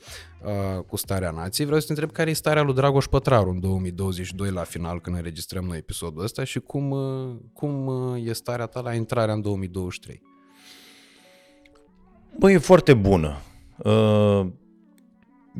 cu 0.87 0.95
Starea 0.95 1.31
Nației. 1.31 1.65
Vreau 1.65 1.81
să 1.81 1.87
te 1.87 1.93
întreb 1.93 2.11
care 2.11 2.29
e 2.29 2.33
starea 2.33 2.61
lui 2.61 2.73
Dragoș 2.73 3.05
Pătraru 3.05 3.49
în 3.49 3.59
2022 3.59 4.51
la 4.51 4.63
final 4.63 5.01
când 5.01 5.15
înregistrăm 5.15 5.63
noi 5.63 5.77
episodul 5.77 6.23
ăsta 6.23 6.43
și 6.43 6.59
cum, 6.59 6.95
cum 7.53 7.89
e 8.25 8.33
starea 8.33 8.65
ta 8.65 8.79
la 8.79 8.93
intrarea 8.93 9.33
în 9.33 9.41
2023. 9.41 10.21
Băi, 12.37 12.53
e 12.53 12.57
foarte 12.57 12.93
bună. 12.93 13.37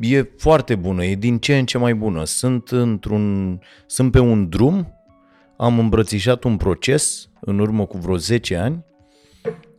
Uh 0.02 0.10
e 0.10 0.30
foarte 0.36 0.74
bună, 0.74 1.04
e 1.04 1.14
din 1.14 1.38
ce 1.38 1.58
în 1.58 1.66
ce 1.66 1.78
mai 1.78 1.94
bună. 1.94 2.24
Sunt, 2.24 2.68
într-un, 2.68 3.58
sunt 3.86 4.10
pe 4.10 4.18
un 4.18 4.48
drum, 4.48 4.94
am 5.56 5.78
îmbrățișat 5.78 6.44
un 6.44 6.56
proces 6.56 7.28
în 7.40 7.58
urmă 7.58 7.86
cu 7.86 7.98
vreo 7.98 8.16
10 8.16 8.56
ani, 8.56 8.84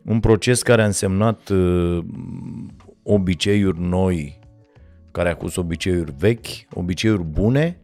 un 0.04 0.20
proces 0.20 0.62
care 0.62 0.82
a 0.82 0.86
însemnat 0.86 1.48
uh, 1.48 2.04
obiceiuri 3.02 3.80
noi, 3.80 4.38
care 5.10 5.30
a 5.30 5.36
pus 5.36 5.56
obiceiuri 5.56 6.14
vechi, 6.18 6.46
obiceiuri 6.74 7.22
bune, 7.22 7.80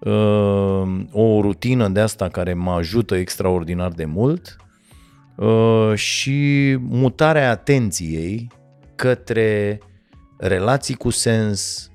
uh, 0.00 0.82
o 1.12 1.40
rutină 1.40 1.88
de 1.88 2.00
asta 2.00 2.28
care 2.28 2.54
mă 2.54 2.70
ajută 2.70 3.16
extraordinar 3.16 3.90
de 3.90 4.04
mult 4.04 4.56
uh, 5.36 5.92
și 5.94 6.76
mutarea 6.80 7.50
atenției 7.50 8.50
către 8.94 9.80
relații 10.38 10.94
cu 10.94 11.10
sens, 11.10 11.90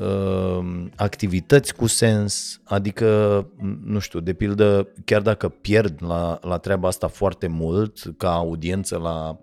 uh, 0.00 0.84
activități 0.96 1.74
cu 1.74 1.86
sens, 1.86 2.60
adică, 2.64 3.48
nu 3.84 3.98
știu, 3.98 4.20
de 4.20 4.32
pildă, 4.32 4.88
chiar 5.04 5.20
dacă 5.20 5.48
pierd 5.48 6.02
la, 6.06 6.38
la 6.42 6.58
treaba 6.58 6.88
asta 6.88 7.08
foarte 7.08 7.46
mult, 7.46 8.14
ca 8.16 8.32
audiență 8.32 8.98
la 8.98 9.38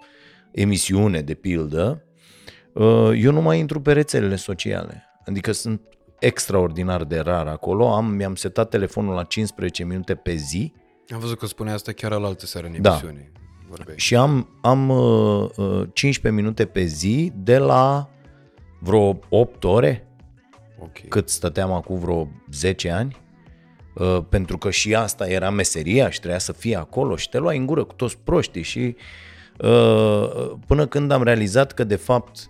emisiune, 0.52 1.22
de 1.22 1.34
pildă, 1.34 2.04
uh, 2.74 3.12
eu 3.16 3.32
nu 3.32 3.42
mai 3.42 3.60
intru 3.60 3.82
pe 3.82 3.92
rețelele 3.92 4.36
sociale. 4.36 5.04
Adică 5.26 5.52
sunt 5.52 5.82
extraordinar 6.20 7.04
de 7.04 7.20
rar 7.20 7.48
acolo. 7.48 7.94
Am, 7.94 8.06
mi-am 8.06 8.36
setat 8.36 8.70
telefonul 8.70 9.14
la 9.14 9.24
15 9.24 9.84
minute 9.84 10.16
pe 10.16 10.36
zi. 10.36 10.74
Am 11.14 11.20
văzut 11.20 11.38
că 11.38 11.46
spunea 11.46 11.74
asta 11.74 11.92
chiar 11.92 12.12
la 12.12 12.28
altă 12.28 12.46
seară 12.46 12.68
în 12.68 12.82
da. 12.82 12.90
emisiune. 12.90 13.32
Da. 13.34 13.40
Vorbeai. 13.70 13.98
Și 13.98 14.16
am, 14.16 14.48
am 14.62 14.90
uh, 14.90 15.50
15 15.94 16.28
uh, 16.28 16.32
minute 16.32 16.66
pe 16.66 16.84
zi 16.84 17.32
de 17.36 17.58
la 17.58 18.10
vreo 18.80 19.20
8 19.30 19.64
ore, 19.64 20.08
okay. 20.80 21.06
cât 21.08 21.30
stăteam 21.30 21.72
acum 21.72 22.00
vreo 22.00 22.28
10 22.52 22.90
ani, 22.90 23.18
uh, 23.96 24.20
pentru 24.30 24.58
că 24.58 24.70
și 24.70 24.96
asta 24.96 25.28
era 25.28 25.50
meseria 25.50 26.10
și 26.10 26.18
trebuia 26.20 26.40
să 26.40 26.52
fie 26.52 26.76
acolo 26.76 27.16
și 27.16 27.30
te 27.30 27.38
luai 27.38 27.58
în 27.58 27.66
gură 27.66 27.84
cu 27.84 27.94
toți 27.94 28.18
proștii 28.18 28.62
și 28.62 28.96
uh, 29.58 30.52
până 30.68 30.88
când 30.88 31.12
am 31.12 31.24
realizat 31.24 31.72
că 31.72 31.84
de 31.84 31.96
fapt 31.96 32.50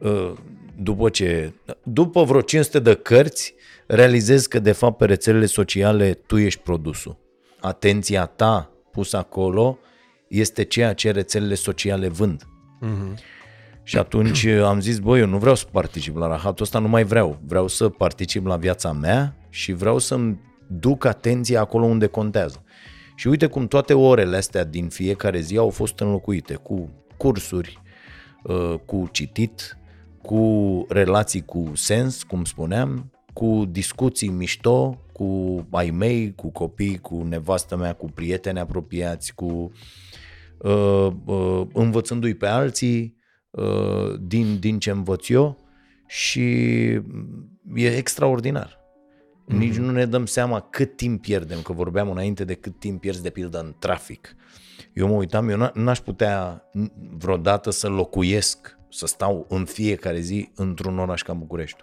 uh, 0.00 0.32
după 0.76 1.08
ce, 1.08 1.54
după 1.82 2.22
vreo 2.22 2.40
500 2.40 2.78
de 2.78 2.94
cărți, 2.94 3.54
realizez 3.86 4.46
că 4.46 4.58
de 4.58 4.72
fapt 4.72 4.96
pe 4.96 5.04
rețelele 5.04 5.46
sociale 5.46 6.12
tu 6.12 6.36
ești 6.36 6.60
produsul. 6.60 7.16
Atenția 7.60 8.26
ta 8.26 8.70
pusă 8.92 9.16
acolo 9.16 9.78
este 10.28 10.64
ceea 10.64 10.92
ce 10.92 11.10
rețelele 11.10 11.54
sociale 11.54 12.08
vând. 12.08 12.42
Mhm. 12.80 13.18
Și 13.88 13.98
atunci 13.98 14.44
am 14.72 14.80
zis, 14.80 14.98
băi, 14.98 15.20
eu 15.20 15.26
nu 15.26 15.38
vreau 15.38 15.54
să 15.54 15.66
particip 15.70 16.16
la 16.16 16.26
rahatul 16.26 16.64
ăsta, 16.64 16.78
nu 16.78 16.88
mai 16.88 17.04
vreau. 17.04 17.40
Vreau 17.46 17.68
să 17.68 17.88
particip 17.88 18.46
la 18.46 18.56
viața 18.56 18.92
mea 18.92 19.36
și 19.50 19.72
vreau 19.72 19.98
să-mi 19.98 20.40
duc 20.66 21.04
atenția 21.04 21.60
acolo 21.60 21.84
unde 21.84 22.06
contează. 22.06 22.62
Și 23.16 23.28
uite 23.28 23.46
cum 23.46 23.66
toate 23.66 23.94
orele 23.94 24.36
astea 24.36 24.64
din 24.64 24.88
fiecare 24.88 25.40
zi 25.40 25.56
au 25.56 25.70
fost 25.70 25.98
înlocuite 26.00 26.54
cu 26.54 26.90
cursuri, 27.16 27.82
uh, 28.42 28.74
cu 28.84 29.08
citit, 29.12 29.78
cu 30.22 30.84
relații 30.88 31.44
cu 31.44 31.70
sens, 31.74 32.22
cum 32.22 32.44
spuneam, 32.44 33.10
cu 33.32 33.64
discuții 33.70 34.28
mișto, 34.28 34.98
cu 35.12 35.66
ai 35.70 35.90
mei, 35.90 36.34
cu 36.34 36.50
copii, 36.50 36.98
cu 36.98 37.26
nevastă 37.28 37.76
mea, 37.76 37.92
cu 37.92 38.06
prieteni 38.06 38.58
apropiați, 38.58 39.34
cu 39.34 39.72
uh, 40.58 41.08
uh, 41.24 41.62
învățându-i 41.72 42.34
pe 42.34 42.46
alții 42.46 43.00
uh, 43.02 43.17
din, 44.20 44.58
din 44.58 44.78
ce 44.78 44.90
învăț 44.90 45.28
eu 45.28 45.58
și 46.06 46.42
e 47.74 47.96
extraordinar. 47.96 48.76
Nici 49.44 49.76
nu 49.76 49.90
ne 49.90 50.06
dăm 50.06 50.26
seama 50.26 50.60
cât 50.60 50.96
timp 50.96 51.22
pierdem, 51.22 51.62
că 51.62 51.72
vorbeam 51.72 52.10
înainte 52.10 52.44
de 52.44 52.54
cât 52.54 52.78
timp 52.78 53.00
pierzi 53.00 53.22
de 53.22 53.30
pildă 53.30 53.58
în 53.58 53.74
trafic. 53.78 54.36
Eu 54.92 55.06
mă 55.06 55.14
uitam, 55.14 55.48
eu 55.48 55.66
n- 55.66 55.72
n-aș 55.72 55.98
putea 55.98 56.64
vreodată 57.16 57.70
să 57.70 57.88
locuiesc, 57.88 58.78
să 58.90 59.06
stau 59.06 59.46
în 59.48 59.64
fiecare 59.64 60.20
zi 60.20 60.50
într-un 60.54 60.98
oraș 60.98 61.22
ca 61.22 61.32
București. 61.32 61.82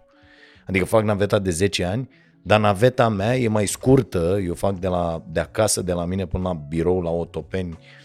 Adică 0.65 0.85
fac 0.85 1.03
naveta 1.03 1.39
de 1.39 1.49
10 1.49 1.83
ani, 1.83 2.09
dar 2.43 2.59
naveta 2.59 3.09
mea 3.09 3.37
e 3.37 3.47
mai 3.47 3.65
scurtă, 3.65 4.39
eu 4.43 4.53
fac 4.53 4.79
de, 4.79 4.87
la, 4.87 5.23
de 5.31 5.39
acasă, 5.39 5.81
de 5.81 5.93
la 5.93 6.05
mine 6.05 6.25
până 6.25 6.43
la 6.43 6.53
birou, 6.53 7.01
la 7.01 7.09
Otopeni, 7.09 7.69
uh, 7.71 8.04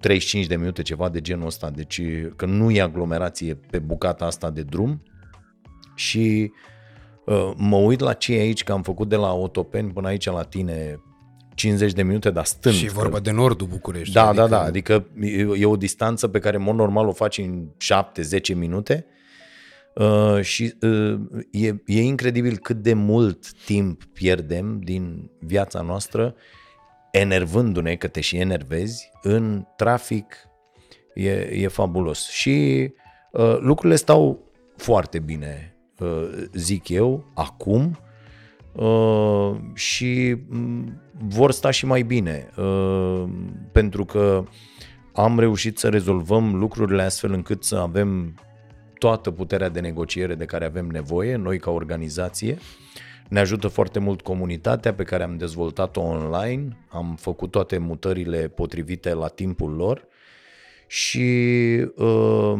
35 0.00 0.46
de 0.46 0.56
minute, 0.56 0.82
ceva 0.82 1.08
de 1.08 1.20
genul 1.20 1.46
ăsta, 1.46 1.70
deci 1.70 2.02
că 2.36 2.46
nu 2.46 2.70
e 2.70 2.80
aglomerație 2.80 3.54
pe 3.54 3.78
bucata 3.78 4.24
asta 4.24 4.50
de 4.50 4.62
drum 4.62 5.02
și 5.94 6.52
uh, 7.24 7.52
mă 7.56 7.76
uit 7.76 8.00
la 8.00 8.12
ce 8.12 8.34
e 8.36 8.40
aici, 8.40 8.64
că 8.64 8.72
am 8.72 8.82
făcut 8.82 9.08
de 9.08 9.16
la 9.16 9.32
Otopeni 9.32 9.92
până 9.92 10.08
aici 10.08 10.26
la 10.26 10.42
tine 10.42 11.00
50 11.54 11.92
de 11.92 12.02
minute, 12.02 12.30
dar 12.30 12.44
stând. 12.44 12.74
Și 12.74 12.84
e 12.84 12.88
vorba 12.88 13.20
de 13.20 13.30
nordul 13.30 13.66
București. 13.66 14.14
Da, 14.14 14.26
adică... 14.26 14.42
da, 14.42 14.48
da, 14.48 14.62
adică 14.62 15.06
e- 15.20 15.60
e 15.60 15.66
o 15.66 15.76
distanță 15.76 16.28
pe 16.28 16.38
care 16.38 16.56
în 16.56 16.62
mod 16.62 16.74
normal 16.74 17.06
o 17.06 17.12
faci 17.12 17.38
în 17.38 17.68
7-10 18.52 18.54
minute 18.54 19.06
uh, 19.94 20.40
și 20.40 20.74
uh, 20.80 21.20
e, 21.50 21.82
e 21.86 22.02
incredibil 22.02 22.56
cât 22.56 22.76
de 22.76 22.94
mult 22.94 23.52
timp 23.52 24.04
pierdem 24.04 24.80
din 24.80 25.30
viața 25.38 25.80
noastră 25.80 26.34
enervându-ne, 27.16 27.94
că 27.94 28.08
te 28.08 28.20
și 28.20 28.36
enervezi, 28.36 29.10
în 29.22 29.64
trafic, 29.76 30.36
e, 31.14 31.30
e 31.30 31.68
fabulos. 31.68 32.28
Și 32.28 32.88
uh, 33.32 33.56
lucrurile 33.60 33.96
stau 33.96 34.52
foarte 34.76 35.18
bine, 35.18 35.76
uh, 35.98 36.28
zic 36.52 36.88
eu, 36.88 37.24
acum, 37.34 37.98
uh, 38.72 39.56
și 39.74 40.36
mm, 40.48 41.00
vor 41.12 41.52
sta 41.52 41.70
și 41.70 41.86
mai 41.86 42.02
bine, 42.02 42.50
uh, 42.56 43.24
pentru 43.72 44.04
că 44.04 44.44
am 45.12 45.38
reușit 45.38 45.78
să 45.78 45.88
rezolvăm 45.88 46.54
lucrurile 46.54 47.02
astfel 47.02 47.32
încât 47.32 47.64
să 47.64 47.76
avem 47.76 48.34
toată 48.98 49.30
puterea 49.30 49.68
de 49.68 49.80
negociere 49.80 50.34
de 50.34 50.44
care 50.44 50.64
avem 50.64 50.86
nevoie, 50.86 51.36
noi 51.36 51.58
ca 51.58 51.70
organizație. 51.70 52.58
Ne 53.28 53.40
ajută 53.40 53.68
foarte 53.68 53.98
mult 53.98 54.20
comunitatea 54.22 54.94
pe 54.94 55.02
care 55.02 55.22
am 55.22 55.36
dezvoltat-o 55.36 56.00
online, 56.00 56.86
am 56.88 57.16
făcut 57.20 57.50
toate 57.50 57.78
mutările 57.78 58.48
potrivite 58.48 59.12
la 59.12 59.28
timpul 59.28 59.74
lor 59.74 60.06
și 60.86 61.28
uh, 61.96 62.54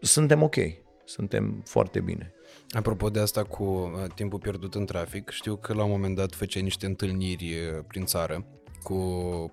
suntem 0.00 0.42
ok, 0.42 0.56
suntem 1.04 1.62
foarte 1.64 2.00
bine. 2.00 2.34
Apropo 2.70 3.10
de 3.10 3.20
asta 3.20 3.42
cu 3.42 3.64
uh, 3.64 4.12
timpul 4.14 4.38
pierdut 4.38 4.74
în 4.74 4.86
trafic, 4.86 5.30
știu 5.30 5.56
că 5.56 5.74
la 5.74 5.84
un 5.84 5.90
moment 5.90 6.16
dat 6.16 6.34
făceai 6.34 6.62
niște 6.62 6.86
întâlniri 6.86 7.44
uh, 7.44 7.84
prin 7.86 8.04
țară 8.04 8.46
cu, 8.82 8.94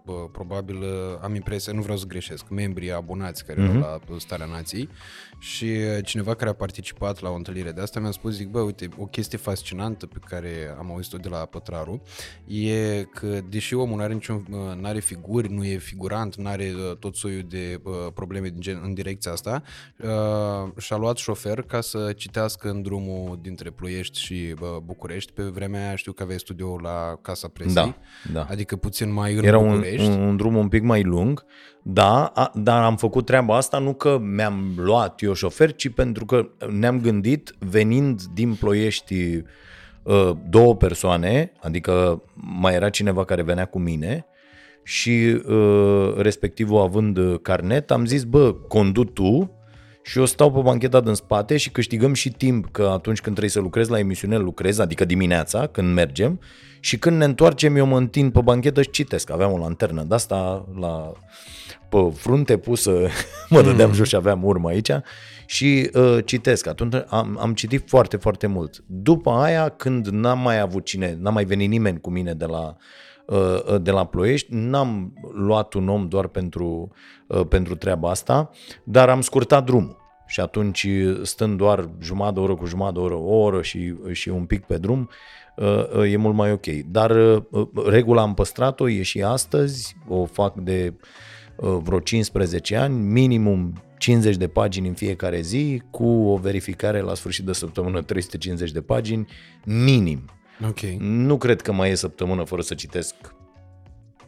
uh, 0.06 0.16
probabil, 0.32 0.76
uh, 0.76 0.88
am 1.22 1.36
impresia, 1.36 1.74
nu 1.74 1.82
vreau 1.82 1.98
să 1.98 2.06
greșesc, 2.06 2.50
membrii 2.50 2.92
abonați 2.92 3.46
care 3.46 3.62
erau 3.62 3.80
la 3.80 4.00
Starea 4.18 4.46
Nației 4.46 4.90
și 5.40 5.66
uh, 5.66 6.06
cineva 6.06 6.34
care 6.34 6.50
a 6.50 6.54
participat 6.54 7.22
la 7.22 7.30
o 7.30 7.36
întâlnire 7.36 7.72
de 7.72 7.82
asta 7.82 8.00
mi-a 8.00 8.12
spus, 8.12 8.34
zic, 8.36 8.48
bă, 8.48 8.60
uite, 8.60 8.90
o 8.98 9.06
chestie 9.06 9.38
fascinantă 9.38 10.06
pe 10.06 10.18
care 10.26 10.76
am 10.78 10.92
auzit-o 10.92 11.18
de 11.18 11.30
la 11.30 11.38
Pătraru 11.38 12.02
e 12.46 13.04
că, 13.04 13.40
deși 13.50 13.74
omul 13.74 13.98
nu 13.98 14.04
are 14.04 14.14
niciun, 14.14 14.46
uh, 14.52 14.76
n-are 14.82 15.00
figuri, 15.00 15.52
nu 15.54 15.64
e 15.66 15.78
figurant, 15.78 16.36
nu 16.36 16.48
are 16.50 16.74
uh, 16.76 16.98
tot 16.98 17.16
soiul 17.16 17.46
de 17.50 17.80
uh, 17.84 17.94
probleme 18.14 18.48
din 18.48 18.62
gen, 18.62 18.80
în 18.84 18.94
direcția 18.94 19.32
asta, 19.32 19.64
uh, 19.98 20.72
și-a 20.78 20.96
luat 20.96 21.18
șofer 21.18 21.62
ca 21.62 21.82
să 21.82 22.14
citească 22.14 22.70
în 22.70 22.82
drumul 22.82 23.40
dintre 23.42 23.70
Ploiești 23.70 24.20
și 24.20 24.56
uh, 24.62 24.68
București. 24.84 25.32
Pe 25.32 25.44
vremea 25.44 25.86
aia 25.86 25.96
știu 25.96 26.12
că 26.12 26.24
aveai 26.24 26.40
studioul 26.40 26.82
la 26.82 27.20
Casa 27.22 27.48
Presei, 27.48 27.74
Da, 27.74 27.98
da. 28.34 28.46
adică 28.50 28.76
puțin 28.76 29.12
mai 29.18 29.34
în 29.34 29.44
Era 29.44 29.58
un, 29.58 29.70
București. 29.70 30.08
un, 30.08 30.22
un 30.22 30.38
drum 30.38 30.56
un 30.56 30.68
pic 30.68 30.84
mai 30.84 31.04
lung, 31.04 31.46
da, 31.82 32.26
a, 32.26 32.52
dar 32.56 32.84
am 32.84 32.96
făcut 32.96 33.26
treaba 33.26 33.56
asta 33.56 33.80
nu 33.80 33.94
că 33.94 34.20
mi-am 34.22 34.74
luat 34.78 35.22
eu 35.22 35.34
șofer, 35.34 35.76
ci 35.76 35.90
pentru 35.90 36.26
că 36.26 36.48
ne-am 36.70 37.02
gândit, 37.02 37.56
venind 37.60 38.22
din 38.34 38.54
Ploiești 38.54 39.44
uh, 40.04 40.32
două 40.50 40.76
persoane, 40.76 41.52
adică 41.60 42.24
mai 42.34 42.74
era 42.74 42.90
cineva 42.90 43.26
care 43.26 43.44
venea 43.44 43.66
cu 43.66 43.80
mine 43.80 44.26
și 44.84 45.42
uh, 45.48 46.14
respectivul 46.18 46.82
având 46.82 47.18
uh, 47.18 47.40
carnet, 47.42 47.92
am 47.92 48.06
zis, 48.06 48.24
bă, 48.24 48.54
condu 48.54 49.04
tu 49.04 49.57
și 50.08 50.18
eu 50.18 50.26
stau 50.26 50.52
pe 50.52 50.60
bancheta 50.60 51.02
din 51.02 51.14
spate 51.14 51.58
și 51.58 51.70
câștigăm 51.70 52.14
și 52.14 52.30
timp, 52.32 52.72
că 52.72 52.90
atunci 52.94 53.22
când 53.22 53.36
trebuie 53.36 53.50
să 53.50 53.60
lucrez 53.60 53.88
la 53.88 54.00
emisiune, 54.00 54.38
lucrez, 54.38 54.80
adică 54.80 55.06
dimineața, 55.06 55.68
când 55.68 55.94
mergem, 55.94 56.40
și 56.80 56.98
când 56.98 57.18
ne 57.18 57.26
întoarcem, 57.26 57.76
eu 57.76 57.86
mă 57.86 57.98
întind 57.98 58.32
pe 58.32 58.42
banchetă 58.42 58.82
și 58.82 58.90
citesc. 58.90 59.30
Aveam 59.30 59.52
o 59.52 59.58
lanternă 59.58 60.04
de 60.04 60.14
asta 60.14 60.66
la, 60.80 61.12
pe 61.90 61.98
frunte 62.14 62.58
pusă, 62.58 63.08
mă 63.50 63.62
dădeam 63.62 63.94
jos 63.94 64.08
și 64.08 64.16
aveam 64.16 64.44
urmă 64.44 64.70
aici 64.70 64.92
și 65.46 65.90
uh, 65.94 66.18
citesc. 66.26 66.68
Atunci 66.68 66.96
am, 67.08 67.38
am 67.42 67.54
citit 67.54 67.90
foarte, 67.90 68.18
foarte 68.18 68.48
mult. 68.48 68.84
După 68.86 69.32
aia, 69.32 69.70
când 69.70 70.08
n-am 70.08 70.40
mai 70.40 70.60
avut 70.60 70.86
cine, 70.86 71.18
n-a 71.20 71.30
mai 71.30 71.46
venit 71.46 71.70
nimeni 71.70 72.00
cu 72.00 72.10
mine 72.10 72.34
de 72.34 72.46
la 72.46 72.60
uh, 72.60 72.76
de 73.82 73.92
la 73.92 74.06
Ploiești, 74.06 74.48
n-am 74.50 75.14
luat 75.34 75.74
un 75.74 75.88
om 75.88 76.08
doar 76.08 76.28
pentru, 76.28 76.92
uh, 77.28 77.46
pentru 77.50 77.76
treaba 77.76 78.10
asta, 78.10 78.50
dar 78.84 79.10
am 79.10 79.22
scurtat 79.22 79.66
drumul. 79.66 80.06
Și 80.28 80.40
atunci, 80.40 80.88
stând 81.22 81.58
doar 81.58 81.90
jumătate 82.02 82.34
de 82.34 82.40
oră 82.40 82.56
cu 82.56 82.66
jumătate 82.66 82.94
de 82.94 83.00
oră, 83.00 83.14
o 83.14 83.36
oră 83.36 83.62
și, 83.62 83.96
și 84.12 84.30
un 84.30 84.46
pic 84.46 84.66
pe 84.66 84.78
drum, 84.78 85.10
uh, 85.56 85.98
uh, 85.98 86.12
e 86.12 86.18
mult 86.18 86.36
mai 86.36 86.52
ok. 86.52 86.66
Dar 86.68 87.12
uh, 87.12 87.68
regula 87.86 88.22
am 88.22 88.34
păstrat-o, 88.34 88.90
e 88.90 89.02
și 89.02 89.24
astăzi, 89.24 89.96
o 90.08 90.26
fac 90.26 90.56
de 90.56 90.94
uh, 91.56 91.78
vreo 91.84 92.00
15 92.00 92.76
ani, 92.76 92.98
minimum 92.98 93.74
50 93.98 94.36
de 94.36 94.48
pagini 94.48 94.88
în 94.88 94.94
fiecare 94.94 95.42
zi, 95.42 95.82
cu 95.92 96.08
o 96.08 96.38
verificare 96.38 97.00
la 97.00 97.14
sfârșit 97.14 97.46
de 97.46 97.54
săptămână 97.54 98.02
350 98.02 98.72
de 98.72 98.82
pagini, 98.82 99.28
minim. 99.66 100.30
Ok. 100.66 100.80
Nu 101.00 101.38
cred 101.38 101.62
că 101.62 101.72
mai 101.72 101.90
e 101.90 101.96
săptămână 101.96 102.44
fără 102.44 102.62
să 102.62 102.74
citesc 102.74 103.16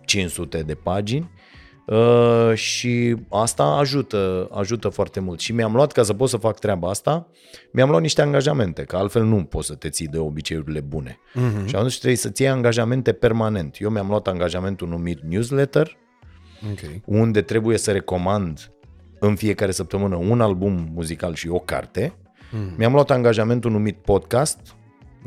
500 0.05 0.61
de 0.61 0.73
pagini 0.73 1.31
uh, 1.85 2.51
și 2.53 3.15
asta 3.29 3.63
ajută, 3.63 4.47
ajută 4.51 4.89
foarte 4.89 5.19
mult. 5.19 5.39
Și 5.39 5.51
mi-am 5.53 5.73
luat, 5.73 5.91
ca 5.91 6.03
să 6.03 6.13
pot 6.13 6.29
să 6.29 6.37
fac 6.37 6.59
treaba 6.59 6.89
asta, 6.89 7.27
mi-am 7.71 7.89
luat 7.89 8.01
niște 8.01 8.21
angajamente, 8.21 8.83
că 8.83 8.97
altfel 8.97 9.23
nu 9.23 9.43
poți 9.43 9.67
să 9.67 9.75
te 9.75 9.89
ții 9.89 10.07
de 10.07 10.17
obiceiurile 10.17 10.79
bune. 10.79 11.19
Mhm. 11.33 11.65
Și 11.67 11.75
atunci 11.75 11.97
trebuie 11.97 12.17
să-ți 12.17 12.41
iei 12.41 12.51
angajamente 12.51 13.13
permanent. 13.13 13.77
Eu 13.79 13.89
mi-am 13.89 14.07
luat 14.07 14.27
angajamentul 14.27 14.87
numit 14.87 15.21
newsletter, 15.21 15.97
Ok. 16.71 17.01
unde 17.05 17.41
trebuie 17.41 17.77
să 17.77 17.91
recomand 17.91 18.71
în 19.19 19.35
fiecare 19.35 19.71
săptămână 19.71 20.15
un 20.15 20.41
album 20.41 20.89
muzical 20.93 21.33
și 21.33 21.47
o 21.49 21.59
carte. 21.59 22.13
Mm. 22.51 22.73
Mi-am 22.77 22.93
luat 22.93 23.11
angajamentul 23.11 23.71
numit 23.71 23.97
podcast, 23.97 24.59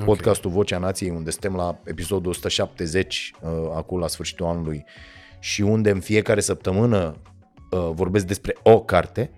podcastul 0.05 0.51
Vocea 0.51 0.79
Nației, 0.79 1.11
unde 1.11 1.31
suntem 1.31 1.55
la 1.57 1.81
episodul 1.85 2.31
170 2.31 3.33
uh, 3.41 3.51
acum 3.75 3.99
la 3.99 4.07
sfârșitul 4.09 4.47
anului 4.47 4.85
și 5.41 5.63
unde 5.63 5.91
în 5.91 6.01
fiecare 6.01 6.41
săptămână 6.41 7.17
uh, 7.71 7.91
vorbesc 7.93 8.27
despre 8.27 8.57
o 8.63 8.81
carte 8.83 9.31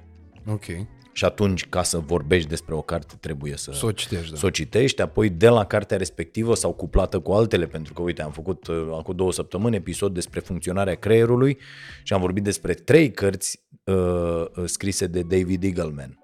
Ok. 0.46 0.64
și 1.12 1.25
atunci 1.25 1.68
ca 1.68 1.82
să 1.82 1.99
vorbești 1.99 2.49
despre 2.49 2.75
o 2.75 2.80
carte 2.82 3.14
trebuie 3.20 3.56
să, 3.56 3.73
Să 3.73 3.87
o 3.87 3.92
citești, 3.92 4.30
da. 4.30 4.37
să 4.37 4.46
o 4.46 4.50
citești, 4.50 5.02
apoi 5.02 5.28
de 5.28 5.49
la 5.49 5.64
cartea 5.64 5.96
respectivă 5.96 6.54
sau 6.54 6.73
cuplată 6.73 7.20
cu 7.20 7.32
altele, 7.32 7.66
pentru 7.66 7.92
că 7.92 8.02
uite, 8.02 8.23
am 8.23 8.30
făcut 8.30 8.66
uh, 8.66 8.88
acum 8.99 9.16
două 9.16 9.32
săptămâni 9.32 9.76
episod 9.76 10.14
despre 10.14 10.40
funcționarea 10.40 10.94
creierului 10.94 11.58
și 12.02 12.12
am 12.12 12.20
vorbit 12.20 12.42
despre 12.42 12.75
trei 12.75 13.11
cărți 13.11 13.64
uh, 13.84 13.94
uh, 13.94 14.64
scrise 14.64 15.06
de 15.06 15.23
David 15.23 15.64
Eagleman. 15.64 16.18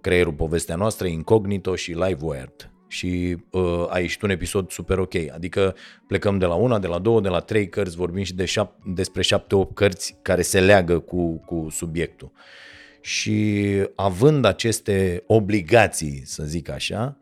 Creierul, 0.00 0.32
povestea 0.32 0.76
noastră, 0.76 1.06
Incognito 1.06 1.74
și 1.74 1.90
Live 1.90 2.18
Wired. 2.20 2.70
Și 2.90 3.36
uh, 3.50 3.86
ai 3.88 4.02
ieșit 4.02 4.22
un 4.22 4.30
episod 4.30 4.70
super 4.70 4.98
ok. 4.98 5.14
Adică 5.34 5.74
plecăm 6.06 6.38
de 6.38 6.46
la 6.46 6.54
una, 6.54 6.78
de 6.78 6.86
la 6.86 6.98
două, 6.98 7.20
de 7.20 7.28
la 7.28 7.38
trei 7.38 7.68
cărți, 7.68 7.96
vorbim 7.96 8.22
și 8.22 8.34
de 8.34 8.44
șap- 8.44 8.84
despre 8.84 9.22
șapte-opt 9.22 9.74
cărți 9.74 10.16
care 10.22 10.42
se 10.42 10.60
leagă 10.60 10.98
cu, 10.98 11.42
cu 11.46 11.66
subiectul. 11.70 12.30
Și 13.00 13.66
având 13.94 14.44
aceste 14.44 15.22
obligații, 15.26 16.22
să 16.24 16.42
zic 16.44 16.70
așa, 16.70 17.16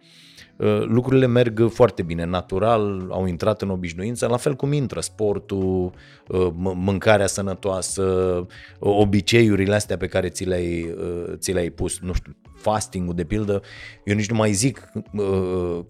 uh, 0.57 0.83
lucrurile 0.85 1.27
merg 1.27 1.71
foarte 1.71 2.03
bine, 2.03 2.25
natural, 2.25 3.09
au 3.11 3.27
intrat 3.27 3.63
în 3.63 3.71
obișnuință, 3.71 4.27
la 4.27 4.37
fel 4.37 4.55
cum 4.55 4.73
intră 4.73 5.01
sportul, 5.01 5.93
uh, 6.29 6.49
mâncarea 6.55 7.27
sănătoasă, 7.27 8.47
obiceiurile 8.79 9.75
astea 9.75 9.97
pe 9.97 10.07
care 10.07 10.29
ți 10.29 10.45
le-ai, 10.45 10.95
uh, 10.99 11.33
ți 11.37 11.53
le-ai 11.53 11.71
pus, 11.71 11.99
nu 11.99 12.13
știu, 12.13 12.37
fasting-ul 12.61 13.15
de 13.15 13.25
pildă, 13.25 13.62
eu 14.05 14.15
nici 14.15 14.31
nu 14.31 14.37
mai 14.37 14.53
zic 14.53 14.93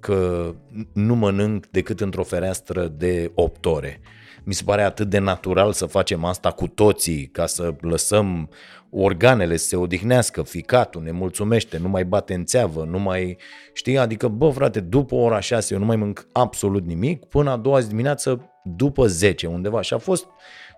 că 0.00 0.54
nu 0.92 1.14
mănânc 1.14 1.66
decât 1.66 2.00
într-o 2.00 2.22
fereastră 2.22 2.86
de 2.86 3.30
8 3.34 3.66
ore. 3.66 4.00
Mi 4.44 4.54
se 4.54 4.62
pare 4.64 4.82
atât 4.82 5.08
de 5.08 5.18
natural 5.18 5.72
să 5.72 5.86
facem 5.86 6.24
asta 6.24 6.50
cu 6.50 6.66
toții, 6.66 7.26
ca 7.26 7.46
să 7.46 7.74
lăsăm 7.80 8.48
organele 8.90 9.56
să 9.56 9.66
se 9.66 9.76
odihnească, 9.76 10.42
ficatul 10.42 11.02
ne 11.02 11.10
mulțumește, 11.10 11.78
nu 11.78 11.88
mai 11.88 12.04
bate 12.04 12.34
în 12.34 12.44
țeavă, 12.44 12.84
nu 12.84 12.98
mai, 12.98 13.36
știi, 13.72 13.98
adică, 13.98 14.28
bă, 14.28 14.50
frate, 14.50 14.80
după 14.80 15.14
ora 15.14 15.40
6 15.40 15.74
eu 15.74 15.80
nu 15.80 15.86
mai 15.86 15.96
mânc 15.96 16.26
absolut 16.32 16.86
nimic, 16.86 17.24
până 17.24 17.50
a 17.50 17.56
doua 17.56 17.80
zi 17.80 17.88
dimineață, 17.88 18.50
după 18.64 19.06
10 19.06 19.46
undeva 19.46 19.80
și 19.80 19.94
a 19.94 19.98
fost, 19.98 20.26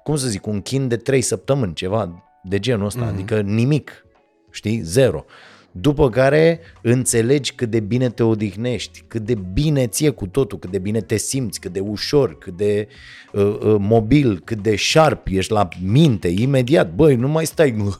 cum 0.02 0.16
să 0.16 0.28
zic, 0.28 0.46
un 0.46 0.60
chin 0.60 0.88
de 0.88 0.96
3 0.96 1.20
săptămâni, 1.20 1.74
ceva 1.74 2.24
de 2.42 2.58
genul 2.58 2.86
ăsta, 2.86 3.06
mm-hmm. 3.06 3.12
adică 3.12 3.40
nimic, 3.40 4.04
știi, 4.50 4.80
zero. 4.80 5.24
După 5.72 6.10
care 6.10 6.60
înțelegi 6.82 7.52
cât 7.52 7.70
de 7.70 7.80
bine 7.80 8.08
te 8.08 8.22
odihnești, 8.22 9.02
cât 9.08 9.22
de 9.22 9.34
bine 9.52 9.86
ție 9.86 10.10
cu 10.10 10.26
totul, 10.26 10.58
cât 10.58 10.70
de 10.70 10.78
bine 10.78 11.00
te 11.00 11.16
simți, 11.16 11.60
cât 11.60 11.72
de 11.72 11.80
ușor, 11.80 12.38
cât 12.38 12.56
de 12.56 12.88
uh, 13.32 13.42
uh, 13.42 13.76
mobil, 13.78 14.40
cât 14.44 14.58
de 14.58 14.76
sharp 14.76 15.26
ești 15.26 15.52
la 15.52 15.68
minte, 15.82 16.28
imediat. 16.28 16.94
Băi, 16.94 17.16
nu 17.16 17.28
mai 17.28 17.46
stai, 17.46 17.70
nu, 17.70 17.94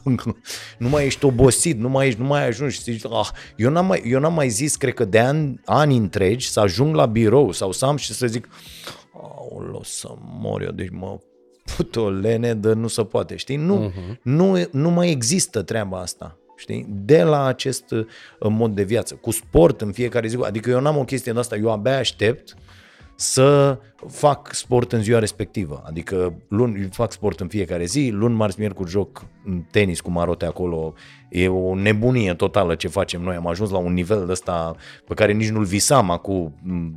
nu 0.77 0.89
mai 0.89 1.05
ești 1.05 1.25
obosit, 1.25 1.77
nu 1.77 1.89
mai, 1.89 2.07
ești, 2.07 2.19
nu 2.19 2.27
mai 2.27 2.47
ajungi 2.47 2.75
și 2.75 2.81
zici, 2.81 3.05
ah, 3.05 3.29
eu, 3.55 3.69
n-am 3.69 3.85
mai, 3.85 4.01
eu 4.05 4.19
n-am 4.19 4.33
mai 4.33 4.49
zis, 4.49 4.75
cred 4.75 4.93
că 4.93 5.05
de 5.05 5.19
ani, 5.19 5.61
ani 5.65 5.97
întregi, 5.97 6.49
să 6.49 6.59
ajung 6.59 6.95
la 6.95 7.05
birou 7.05 7.51
sau 7.51 7.71
să 7.71 7.85
am 7.85 7.97
și 7.97 8.13
să 8.13 8.27
zic, 8.27 8.49
o 9.73 9.83
să 9.83 10.13
mor 10.39 10.61
eu, 10.61 10.71
deci 10.71 10.89
mă 10.91 11.17
putolene, 11.75 12.53
de 12.53 12.73
nu 12.73 12.87
se 12.87 13.03
poate, 13.03 13.35
știi? 13.35 13.55
Nu, 13.55 13.89
uh-huh. 13.89 14.17
nu, 14.21 14.67
nu 14.71 14.89
mai 14.89 15.09
există 15.09 15.61
treaba 15.61 15.99
asta 15.99 16.35
știi? 16.61 16.85
De 16.89 17.23
la 17.23 17.45
acest 17.45 17.91
uh, 17.91 18.05
mod 18.39 18.75
de 18.75 18.83
viață, 18.83 19.15
cu 19.15 19.31
sport 19.31 19.81
în 19.81 19.91
fiecare 19.91 20.27
zi. 20.27 20.37
Adică 20.41 20.69
eu 20.69 20.79
n-am 20.79 20.97
o 20.97 21.03
chestie 21.03 21.31
de 21.31 21.39
asta, 21.39 21.55
eu 21.55 21.71
abia 21.71 21.97
aștept 21.97 22.55
să 23.21 23.79
fac 24.07 24.53
sport 24.53 24.91
în 24.91 25.01
ziua 25.01 25.19
respectivă. 25.19 25.83
Adică 25.85 26.33
luni 26.47 26.89
fac 26.91 27.11
sport 27.11 27.39
în 27.39 27.47
fiecare 27.47 27.85
zi, 27.85 28.09
luni, 28.13 28.35
marți, 28.35 28.59
miercuri 28.59 28.89
joc 28.89 29.25
tenis 29.71 30.01
cu 30.01 30.11
marote 30.11 30.45
acolo. 30.45 30.93
E 31.29 31.47
o 31.47 31.75
nebunie 31.75 32.33
totală 32.33 32.75
ce 32.75 32.87
facem 32.87 33.21
noi. 33.21 33.35
Am 33.35 33.47
ajuns 33.47 33.69
la 33.69 33.77
un 33.77 33.93
nivel 33.93 34.25
de 34.25 34.31
ăsta 34.31 34.75
pe 35.07 35.13
care 35.13 35.31
nici 35.31 35.49
nu-l 35.49 35.63
visam 35.63 36.09
acum 36.11 36.53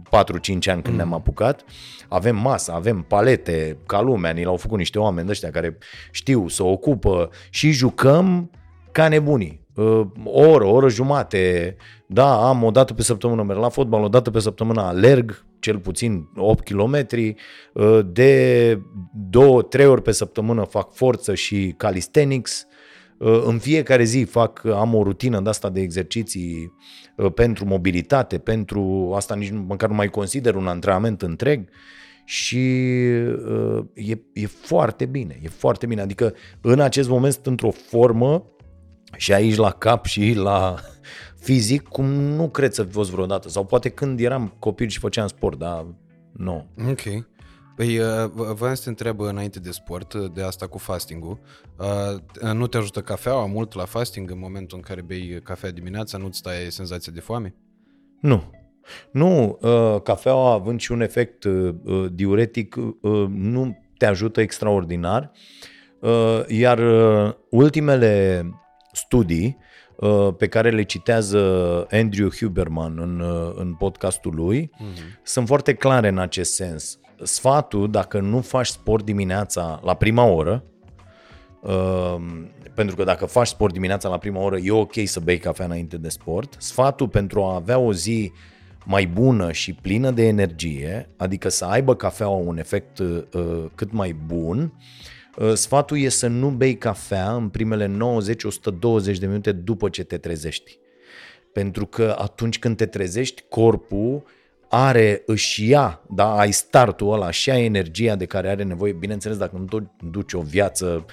4-5 0.07 0.09
ani 0.49 0.63
când 0.63 0.87
mm. 0.87 0.97
ne-am 0.97 1.15
apucat. 1.15 1.65
Avem 2.09 2.37
masă, 2.37 2.73
avem 2.73 3.05
palete, 3.09 3.77
ca 3.87 4.01
lumea, 4.01 4.31
ni 4.31 4.45
l-au 4.45 4.57
făcut 4.57 4.79
niște 4.79 4.99
oameni 4.99 5.31
ăștia 5.31 5.51
care 5.51 5.79
știu 6.11 6.49
să 6.49 6.63
ocupă 6.63 7.31
și 7.51 7.71
jucăm 7.71 8.51
ca 8.95 9.09
nebunii. 9.09 9.61
Uh, 9.75 10.07
o 10.25 10.41
oră, 10.41 10.65
o 10.65 10.71
oră 10.71 10.89
jumate, 10.89 11.77
da, 12.07 12.49
am 12.49 12.63
o 12.63 12.71
dată 12.71 12.95
pe 12.95 13.03
săptămână 13.03 13.43
merg 13.43 13.59
la 13.59 13.69
fotbal, 13.69 14.03
o 14.03 14.09
dată 14.09 14.31
pe 14.31 14.39
săptămână 14.39 14.81
alerg, 14.81 15.45
cel 15.59 15.79
puțin 15.79 16.29
8 16.37 16.65
km, 16.65 17.07
uh, 17.73 18.01
de 18.07 18.81
2-3 19.31 19.87
ori 19.87 20.03
pe 20.03 20.13
săptămână 20.13 20.65
fac 20.65 20.93
forță 20.93 21.35
și 21.35 21.75
calisthenics, 21.77 22.67
uh, 23.19 23.43
în 23.47 23.59
fiecare 23.59 24.05
zi 24.05 24.23
fac, 24.23 24.65
am 24.65 24.95
o 24.95 25.03
rutină 25.03 25.41
de 25.41 25.49
asta 25.49 25.71
de 25.71 25.81
exerciții 25.81 26.73
pentru 27.35 27.65
mobilitate, 27.65 28.39
pentru 28.39 29.13
asta 29.17 29.35
nici 29.35 29.53
măcar 29.67 29.89
nu 29.89 29.95
mai 29.95 30.09
consider 30.09 30.55
un 30.55 30.67
antrenament 30.67 31.23
întreg 31.23 31.69
și 32.25 32.81
e, 33.95 34.19
e 34.33 34.47
foarte 34.47 35.07
bine, 35.07 35.39
e 35.43 35.49
foarte 35.49 35.87
bine. 35.87 36.01
Adică 36.01 36.35
în 36.61 36.81
acest 36.81 37.09
moment 37.09 37.33
sunt 37.33 37.47
într-o 37.47 37.71
formă 37.71 38.54
și 39.17 39.33
aici 39.33 39.57
la 39.57 39.71
cap 39.71 40.05
și 40.05 40.33
la 40.33 40.75
fizic, 41.41 41.83
cum 41.83 42.07
nu 42.11 42.49
cred 42.49 42.73
să 42.73 42.85
fi 42.85 42.91
fost 42.91 43.11
vreodată. 43.11 43.49
Sau 43.49 43.65
poate 43.65 43.89
când 43.89 44.21
eram 44.21 44.55
copil 44.59 44.89
și 44.89 44.99
făceam 44.99 45.27
sport, 45.27 45.59
dar 45.59 45.87
nu. 46.33 46.67
Ok. 46.89 47.03
Păi, 47.77 47.99
uh, 47.99 48.07
voiam 48.55 48.75
să 48.75 48.83
te 48.83 48.89
întreb 48.89 49.21
înainte 49.21 49.61
de 49.61 49.71
sport, 49.71 50.15
de 50.15 50.43
asta 50.43 50.67
cu 50.67 50.79
fastingul. 50.79 51.41
Uh, 51.79 52.53
nu 52.53 52.67
te 52.67 52.77
ajută 52.77 53.01
cafeaua 53.01 53.47
mult 53.47 53.75
la 53.75 53.85
fasting 53.85 54.31
în 54.31 54.39
momentul 54.39 54.77
în 54.77 54.83
care 54.83 55.03
bei 55.03 55.41
cafea 55.43 55.71
dimineața? 55.71 56.19
Nu-ți 56.19 56.39
stai 56.39 56.67
senzația 56.69 57.13
de 57.13 57.21
foame? 57.21 57.55
Nu. 58.21 58.51
Nu, 59.11 59.59
uh, 59.61 60.01
cafeaua 60.03 60.53
având 60.53 60.81
și 60.81 60.93
un 60.93 61.01
efect 61.01 61.45
diuretic, 62.13 62.75
nu 63.29 63.79
te 63.99 64.07
ajută 64.07 64.41
extraordinar. 64.41 65.31
Iar 66.49 66.81
ultimele 67.51 68.43
studii 68.97 69.57
uh, 69.97 70.29
pe 70.39 70.47
care 70.47 70.71
le 70.71 70.83
citează 70.83 71.39
Andrew 71.91 72.29
Huberman 72.39 72.99
în, 72.99 73.21
uh, 73.21 73.53
în 73.55 73.75
podcastul 73.75 74.35
lui 74.35 74.71
uh-huh. 74.75 75.23
sunt 75.23 75.47
foarte 75.47 75.75
clare 75.75 76.09
în 76.09 76.19
acest 76.19 76.55
sens. 76.55 76.99
Sfatul, 77.23 77.91
dacă 77.91 78.21
nu 78.21 78.41
faci 78.41 78.67
sport 78.67 79.05
dimineața 79.05 79.81
la 79.85 79.95
prima 79.95 80.25
oră, 80.25 80.65
uh, 81.61 82.17
pentru 82.75 82.97
că 82.97 83.05
dacă 83.05 83.27
faci 83.27 83.47
sport 83.47 83.73
dimineața 83.73 84.09
la 84.09 84.19
prima 84.19 84.41
oră, 84.41 84.57
e 84.57 84.71
ok 84.71 84.95
să 85.05 85.21
bei 85.21 85.39
cafea 85.39 85.65
înainte 85.65 85.97
de 85.97 86.09
sport. 86.09 86.55
Sfatul 86.59 87.09
pentru 87.09 87.43
a 87.43 87.55
avea 87.55 87.79
o 87.79 87.93
zi 87.93 88.33
mai 88.85 89.07
bună 89.07 89.53
și 89.53 89.73
plină 89.73 90.11
de 90.11 90.27
energie, 90.27 91.09
adică 91.17 91.49
să 91.49 91.65
aibă 91.65 91.95
cafeaua 91.95 92.37
un 92.37 92.59
efect 92.59 92.99
uh, 92.99 93.25
cât 93.75 93.93
mai 93.93 94.17
bun, 94.27 94.59
uh, 94.59 94.69
Uh, 94.69 95.24
sfatul 95.55 95.99
e 95.99 96.09
să 96.09 96.27
nu 96.27 96.49
bei 96.49 96.79
cafea 96.79 97.35
în 97.35 97.49
primele 97.49 97.87
90-120 97.87 99.19
de 99.19 99.27
minute 99.27 99.53
după 99.53 99.89
ce 99.89 100.05
te 100.05 100.17
trezești. 100.17 100.79
Pentru 101.53 101.87
că 101.87 102.17
atunci 102.19 102.59
când 102.59 102.77
te 102.77 102.87
trezești, 102.87 103.45
corpul 103.49 104.23
are, 104.69 105.23
își 105.27 105.69
ia, 105.69 106.03
da, 106.11 106.37
ai 106.39 106.53
startul 106.53 107.13
ăla 107.13 107.31
și 107.31 107.51
ai 107.51 107.65
energia 107.65 108.17
de 108.17 108.25
care 108.25 108.49
are 108.49 108.63
nevoie. 108.63 108.93
Bineînțeles, 108.93 109.37
dacă 109.37 109.57
nu 109.59 109.65
tot 109.65 109.83
duci 110.11 110.33
o 110.33 110.41
viață 110.41 111.05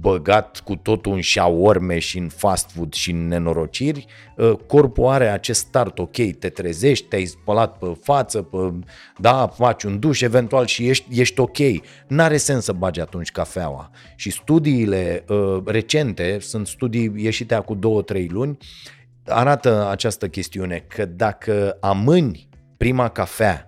băgat 0.00 0.60
cu 0.64 0.76
totul 0.76 1.12
în 1.12 1.20
șaorme 1.20 1.98
și 1.98 2.18
în 2.18 2.28
fast 2.28 2.70
food 2.70 2.92
și 2.92 3.10
în 3.10 3.28
nenorociri, 3.28 4.06
ă, 4.38 4.56
corpul 4.66 5.06
are 5.06 5.28
acest 5.28 5.60
start, 5.60 5.98
ok, 5.98 6.16
te 6.38 6.48
trezești, 6.48 7.06
te-ai 7.06 7.24
spălat 7.24 7.78
pe 7.78 7.96
față, 8.02 8.42
pe, 8.42 8.72
da, 9.18 9.46
faci 9.46 9.82
un 9.82 9.98
duș 9.98 10.20
eventual 10.20 10.66
și 10.66 10.88
ești, 10.88 11.20
ești 11.20 11.40
ok. 11.40 11.56
N-are 12.06 12.36
sens 12.36 12.64
să 12.64 12.72
bagi 12.72 13.00
atunci 13.00 13.30
cafeaua. 13.30 13.90
Și 14.16 14.30
studiile 14.30 15.24
uh, 15.28 15.62
recente, 15.64 16.38
sunt 16.40 16.66
studii 16.66 17.12
ieșite 17.16 17.54
acum 17.54 18.04
2-3 18.12 18.26
luni, 18.28 18.56
arată 19.26 19.88
această 19.90 20.28
chestiune 20.28 20.84
că 20.88 21.04
dacă 21.04 21.76
amâni 21.80 22.48
prima 22.76 23.08
cafea 23.08 23.67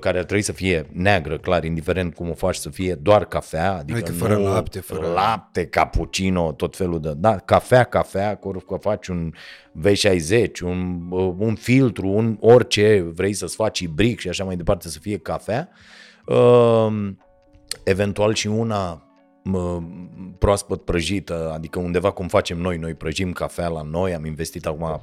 care 0.00 0.18
ar 0.18 0.24
trebui 0.24 0.42
să 0.42 0.52
fie 0.52 0.86
neagră, 0.92 1.38
clar, 1.38 1.64
indiferent 1.64 2.14
cum 2.14 2.30
o 2.30 2.34
faci 2.34 2.56
să 2.56 2.70
fie 2.70 2.94
doar 2.94 3.24
cafea, 3.24 3.76
adică, 3.76 3.98
adică 3.98 4.12
fără 4.12 4.36
nu 4.36 4.42
lapte, 4.42 4.80
fără 4.80 5.06
lapte, 5.06 5.66
cappuccino, 5.66 6.52
tot 6.52 6.76
felul 6.76 7.00
de, 7.00 7.12
da, 7.16 7.38
cafea, 7.38 7.84
cafea, 7.84 8.36
că 8.66 8.76
faci 8.80 9.06
un 9.06 9.32
V60, 9.86 10.60
un, 10.62 11.00
uh, 11.10 11.34
un 11.38 11.54
filtru, 11.54 12.08
un 12.08 12.36
orice 12.40 13.10
vrei 13.14 13.32
să-ți 13.32 13.54
faci 13.54 13.78
ibric 13.78 14.20
și 14.20 14.28
așa 14.28 14.44
mai 14.44 14.56
departe 14.56 14.88
să 14.88 14.98
fie 14.98 15.18
cafea, 15.18 15.68
uh, 16.26 17.12
eventual 17.84 18.34
și 18.34 18.46
una 18.46 19.05
proaspăt 20.38 20.84
prăjită, 20.84 21.52
adică 21.54 21.78
undeva 21.78 22.10
cum 22.10 22.28
facem 22.28 22.58
noi, 22.58 22.76
noi 22.76 22.94
prăjim 22.94 23.32
cafea 23.32 23.68
la 23.68 23.82
noi, 23.82 24.14
am 24.14 24.24
investit 24.24 24.66
acum 24.66 25.00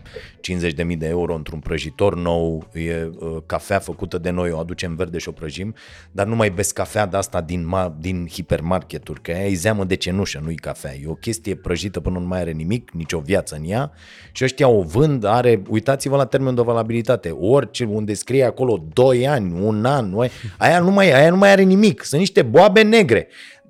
50.000 0.87 0.97
de 0.97 1.07
euro 1.07 1.35
într-un 1.35 1.59
prăjitor 1.59 2.15
nou, 2.15 2.67
e 2.73 3.09
uh, 3.19 3.37
cafea 3.45 3.79
făcută 3.79 4.17
de 4.17 4.29
noi, 4.29 4.51
o 4.51 4.59
aducem 4.59 4.95
verde 4.95 5.17
și 5.17 5.29
o 5.29 5.31
prăjim, 5.31 5.75
dar 6.11 6.25
nu 6.25 6.35
mai 6.35 6.49
bezi 6.49 6.73
cafea 6.73 7.05
de 7.05 7.17
asta 7.17 7.41
din, 7.41 7.67
ma, 7.67 7.95
din 7.99 8.27
hipermarketuri, 8.27 9.21
că 9.21 9.31
aia 9.31 9.45
e 9.45 9.53
zeamă 9.53 9.83
de 9.83 9.95
cenușă, 9.95 10.41
nu-i 10.43 10.55
cafea, 10.55 10.93
e 10.93 11.07
o 11.07 11.13
chestie 11.13 11.55
prăjită 11.55 11.99
până 11.99 12.19
nu 12.19 12.25
mai 12.25 12.39
are 12.39 12.51
nimic, 12.51 12.91
nicio 12.91 13.19
viață 13.19 13.55
în 13.55 13.69
ea 13.69 13.91
și 14.31 14.43
ăștia 14.43 14.67
o 14.67 14.81
vând, 14.81 15.23
are, 15.23 15.61
uitați-vă 15.69 16.15
la 16.15 16.25
termen 16.25 16.55
de 16.55 16.61
valabilitate, 16.61 17.29
orice 17.29 17.83
unde 17.83 18.13
scrie 18.13 18.43
acolo 18.43 18.83
2 18.93 19.27
ani, 19.27 19.61
un 19.61 19.85
an, 19.85 20.13
aia 20.57 20.79
nu 20.79 20.91
mai, 20.91 21.11
aia 21.11 21.29
nu 21.29 21.37
mai 21.37 21.51
are 21.51 21.61
nimic, 21.61 22.03
sunt 22.03 22.19
niște 22.19 22.41
boabe 22.41 22.81
negre 22.81 23.27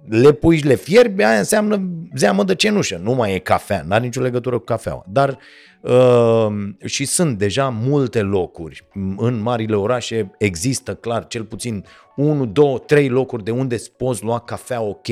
le 0.08 0.32
pui 0.32 0.58
și 0.58 0.66
le 0.66 0.76
fierbi, 0.76 1.24
aia 1.24 1.38
înseamnă 1.38 1.90
zeamă 2.16 2.44
de 2.44 2.56
cenușă, 2.56 3.00
nu 3.04 3.14
mai 3.14 3.34
e 3.34 3.40
cafea, 3.40 3.84
n-are 3.88 4.04
nicio 4.04 4.22
legătură 4.22 4.58
cu 4.58 4.64
cafeaua. 4.64 5.06
Dar 5.08 5.38
Uh, 5.84 6.54
și 6.86 7.06
sunt 7.06 7.38
deja 7.38 7.70
multe 7.70 8.22
locuri. 8.22 8.88
În 9.18 9.42
marile 9.42 9.76
orașe 9.76 10.32
există 10.38 10.96
clar 10.96 11.28
cel 11.28 11.44
puțin 11.44 11.86
1, 12.16 12.46
2, 12.46 12.84
3 12.86 13.10
locuri 13.10 13.44
de 13.44 13.52
unde 13.52 13.76
poți 13.98 14.24
lua 14.24 14.40
cafea 14.40 14.82
ok. 14.82 15.08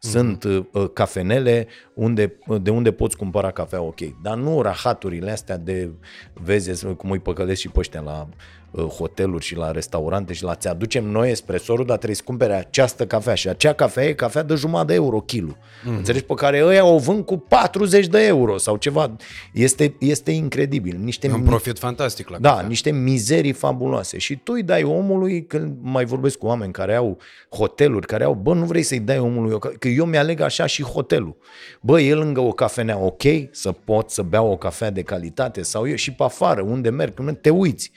Sunt 0.00 0.44
uh, 0.44 0.64
uh, 0.72 0.90
cafenele 0.92 1.66
unde, 1.94 2.38
de 2.62 2.70
unde 2.70 2.92
poți 2.92 3.16
cumpăra 3.16 3.50
cafea 3.50 3.82
ok. 3.82 4.22
Dar 4.22 4.36
nu 4.36 4.62
rahaturile 4.62 5.30
astea 5.30 5.56
de, 5.56 5.90
vezi 6.32 6.86
cum 6.86 7.10
îi 7.10 7.18
păcălesc 7.18 7.60
și 7.60 7.68
pe 7.68 7.78
ăștia 7.78 8.00
la 8.00 8.28
uh, 8.30 8.34
hoteluri 8.82 9.44
și 9.44 9.56
la 9.56 9.70
restaurante 9.70 10.32
și 10.32 10.42
la 10.42 10.54
ți-aducem 10.54 11.04
noi 11.04 11.30
espresorul, 11.30 11.84
dar 11.86 11.96
trebuie 11.96 12.16
să 12.16 12.22
cumpere 12.24 12.52
această 12.54 13.06
cafea 13.06 13.34
și 13.34 13.48
acea 13.48 13.72
cafea 13.72 14.04
e 14.04 14.12
cafea 14.12 14.42
de 14.42 14.54
jumătate 14.54 14.86
de 14.86 14.94
euro 14.94 15.20
kilo. 15.20 15.52
Mm-hmm. 15.52 15.96
Înțelegi? 15.96 16.24
Pe 16.24 16.34
care 16.34 16.64
ăia 16.64 16.84
o 16.84 16.98
vând 16.98 17.24
cu 17.24 17.36
40 17.38 18.06
de 18.06 18.26
euro 18.26 18.58
sau 18.58 18.76
ceva. 18.76 19.16
Este, 19.52 19.94
este 19.98 20.30
incredibil. 20.30 20.98
Niște 21.02 21.26
E 21.26 21.32
un 21.32 21.40
mi- 21.40 21.46
profit 21.46 21.78
fantastic 21.78 22.28
la 22.28 22.38
da, 22.38 22.50
cafea. 22.50 22.66
niște 22.66 22.90
mizerii 22.90 23.52
fabuloase. 23.52 24.18
Și 24.18 24.36
tu 24.36 24.52
îi 24.52 24.62
dai 24.62 24.82
omului, 24.82 25.46
când 25.46 25.76
mai 25.80 26.04
vorbesc 26.04 26.38
cu 26.38 26.46
oameni 26.46 26.72
care 26.72 26.94
au 26.94 27.18
hoteluri, 27.50 28.06
care 28.06 28.24
au, 28.24 28.34
bă, 28.34 28.54
nu 28.54 28.64
vrei 28.64 28.82
să-i 28.82 29.00
dai 29.00 29.18
omului 29.18 29.52
o 29.52 29.58
ca- 29.58 29.72
că 29.78 29.88
eu 29.88 30.04
mi-aleg 30.04 30.40
așa 30.40 30.66
și 30.66 30.82
hotelul. 30.82 31.36
Bă, 31.80 32.00
e 32.00 32.14
lângă 32.14 32.40
o 32.40 32.50
cafenea 32.52 32.98
ok, 32.98 33.22
să 33.50 33.72
pot 33.72 34.10
să 34.10 34.22
beau 34.22 34.50
o 34.50 34.56
cafea 34.56 34.90
de 34.90 35.02
calitate 35.02 35.62
sau 35.62 35.88
eu 35.88 35.94
și 35.94 36.12
pe 36.12 36.22
afară, 36.22 36.62
unde 36.62 36.90
merg, 36.90 37.14
când 37.14 37.36
te 37.40 37.50
uiți. 37.50 37.90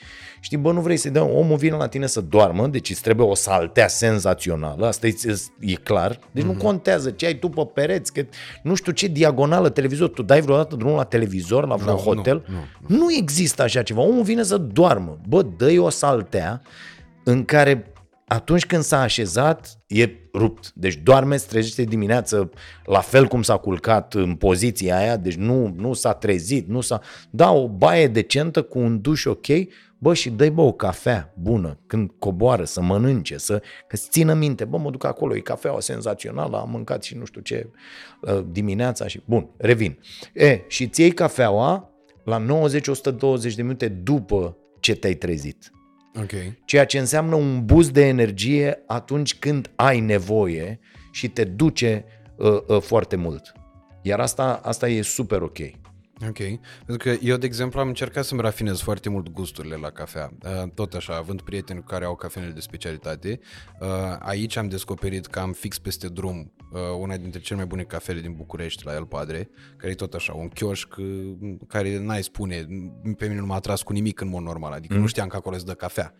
Știi, 0.47 0.59
bă, 0.59 0.71
nu 0.71 0.81
vrei 0.81 0.97
să-i 0.97 1.11
dai, 1.11 1.29
omul 1.33 1.57
vine 1.57 1.75
la 1.75 1.87
tine 1.87 2.05
să 2.05 2.21
doarmă, 2.21 2.67
deci 2.67 2.89
îți 2.89 3.01
trebuie 3.01 3.27
o 3.27 3.35
saltea 3.35 3.87
senzațională, 3.87 4.87
asta 4.87 5.07
e, 5.07 5.13
e 5.59 5.73
clar. 5.73 6.19
Deci 6.31 6.43
mm-hmm. 6.43 6.47
nu 6.47 6.53
contează 6.53 7.09
ce 7.09 7.25
ai 7.25 7.39
tu 7.39 7.49
pe 7.49 7.61
pereți, 7.73 8.13
că 8.13 8.25
nu 8.63 8.75
știu 8.75 8.91
ce 8.91 9.07
diagonală 9.07 9.69
televizor, 9.69 10.09
tu 10.09 10.21
dai 10.21 10.41
vreodată 10.41 10.75
drumul 10.75 10.95
la 10.95 11.03
televizor, 11.03 11.67
la 11.67 11.75
vreun 11.75 11.95
Nu, 11.95 12.01
hotel? 12.01 12.45
nu, 12.47 12.55
nu, 12.87 12.97
Nu 12.97 13.13
există 13.13 13.61
așa 13.61 13.81
ceva. 13.81 14.01
Omul 14.01 14.23
vine 14.23 14.43
să 14.43 14.57
doarmă. 14.57 15.19
Bă, 15.27 15.41
dă 15.41 15.79
o 15.79 15.89
saltea 15.89 16.61
în 17.23 17.45
care 17.45 17.91
atunci 18.27 18.65
când 18.65 18.83
s-a 18.83 19.01
așezat, 19.01 19.79
e 19.87 20.09
rupt. 20.33 20.71
Deci 20.75 20.95
doarme, 21.03 21.37
se 21.37 21.45
trezește 21.49 21.83
dimineață 21.83 22.49
la 22.85 22.99
fel 22.99 23.25
cum 23.25 23.41
s-a 23.41 23.57
culcat 23.57 24.13
în 24.13 24.35
poziția 24.35 24.97
aia, 24.97 25.17
deci 25.17 25.35
nu, 25.35 25.73
nu 25.77 25.93
s-a 25.93 26.13
trezit, 26.13 26.67
nu 26.67 26.81
s-a... 26.81 27.01
Da, 27.29 27.51
o 27.51 27.67
baie 27.67 28.07
decentă 28.07 28.61
cu 28.61 28.79
un 28.79 29.01
duș 29.01 29.25
ok, 29.25 29.47
bă, 29.97 30.13
și 30.13 30.29
dă 30.29 30.49
bă 30.49 30.61
o 30.61 30.71
cafea 30.71 31.33
bună 31.37 31.79
când 31.87 32.11
coboară, 32.19 32.63
să 32.63 32.81
mănânce, 32.81 33.37
să 33.37 33.61
că 33.87 33.97
țină 33.97 34.33
minte, 34.33 34.65
bă, 34.65 34.77
mă 34.77 34.91
duc 34.91 35.03
acolo, 35.03 35.35
e 35.35 35.39
cafeaua 35.39 35.79
senzațională, 35.79 36.57
am 36.57 36.69
mâncat 36.69 37.03
și 37.03 37.17
nu 37.17 37.25
știu 37.25 37.41
ce 37.41 37.69
uh, 38.21 38.45
dimineața 38.51 39.07
și... 39.07 39.21
Bun, 39.25 39.49
revin. 39.57 39.99
E, 40.33 40.61
și 40.67 40.83
îți 40.83 41.01
iei 41.01 41.11
cafeaua 41.11 41.89
la 42.23 42.45
90-120 43.49 43.55
de 43.55 43.61
minute 43.61 43.87
după 43.87 44.57
ce 44.79 44.95
te-ai 44.95 45.13
trezit. 45.13 45.71
Ok. 46.21 46.31
Ceea 46.65 46.85
ce 46.85 46.99
înseamnă 46.99 47.35
un 47.35 47.65
boost 47.65 47.91
de 47.91 48.05
energie 48.05 48.83
atunci 48.87 49.35
când 49.35 49.71
ai 49.75 49.99
nevoie 49.99 50.79
și 51.11 51.29
te 51.29 51.43
duce 51.43 52.05
uh, 52.35 52.57
uh, 52.67 52.81
foarte 52.81 53.15
mult. 53.15 53.51
Iar 54.01 54.19
asta, 54.19 54.59
asta 54.63 54.89
e 54.89 55.01
super 55.01 55.41
ok. 55.41 55.57
Ok. 56.25 56.37
Pentru 56.85 56.97
că 56.97 57.15
eu, 57.21 57.37
de 57.37 57.45
exemplu, 57.45 57.79
am 57.79 57.87
încercat 57.87 58.25
să-mi 58.25 58.41
rafinez 58.41 58.79
foarte 58.79 59.09
mult 59.09 59.29
gusturile 59.29 59.75
la 59.75 59.89
cafea. 59.89 60.31
Uh, 60.43 60.69
Tot 60.73 60.93
așa, 60.93 61.15
având 61.15 61.41
prieteni 61.41 61.83
care 61.83 62.05
au 62.05 62.15
cafenele 62.15 62.51
de 62.51 62.59
specialitate, 62.59 63.39
uh, 63.79 63.87
aici 64.19 64.55
am 64.55 64.67
descoperit 64.67 65.25
că 65.25 65.39
am 65.39 65.51
fix 65.51 65.77
peste 65.77 66.07
drum 66.07 66.51
uh, 66.71 66.79
una 66.99 67.17
dintre 67.17 67.39
cele 67.39 67.57
mai 67.57 67.67
bune 67.67 67.83
cafele 67.83 68.19
din 68.19 68.33
București, 68.33 68.85
la 68.85 68.93
El 68.93 69.05
Padre, 69.05 69.49
care 69.77 69.91
e 69.91 69.95
tot 69.95 70.13
așa, 70.13 70.33
un 70.33 70.47
chioșc 70.47 70.95
uh, 70.97 71.35
care 71.67 71.99
n-ai 71.99 72.23
spune, 72.23 72.67
pe 73.17 73.27
mine 73.27 73.39
nu 73.39 73.45
m-a 73.45 73.55
atras 73.55 73.81
cu 73.81 73.93
nimic 73.93 74.19
în 74.21 74.27
mod 74.27 74.41
normal, 74.41 74.71
adică 74.71 74.93
mm. 74.93 74.99
nu 74.99 75.07
știam 75.07 75.27
că 75.27 75.35
acolo 75.35 75.55
îți 75.55 75.65
dă 75.65 75.73
cafea. 75.73 76.13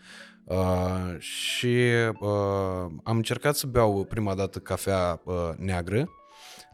Uh, 0.44 1.20
și 1.20 1.76
uh, 2.20 2.92
am 3.04 3.16
încercat 3.16 3.56
să 3.56 3.68
beau 3.68 4.06
prima 4.10 4.36
dată 4.36 4.60
cafea 4.60 5.22
uh, 5.24 5.50
neagră, 5.58 6.10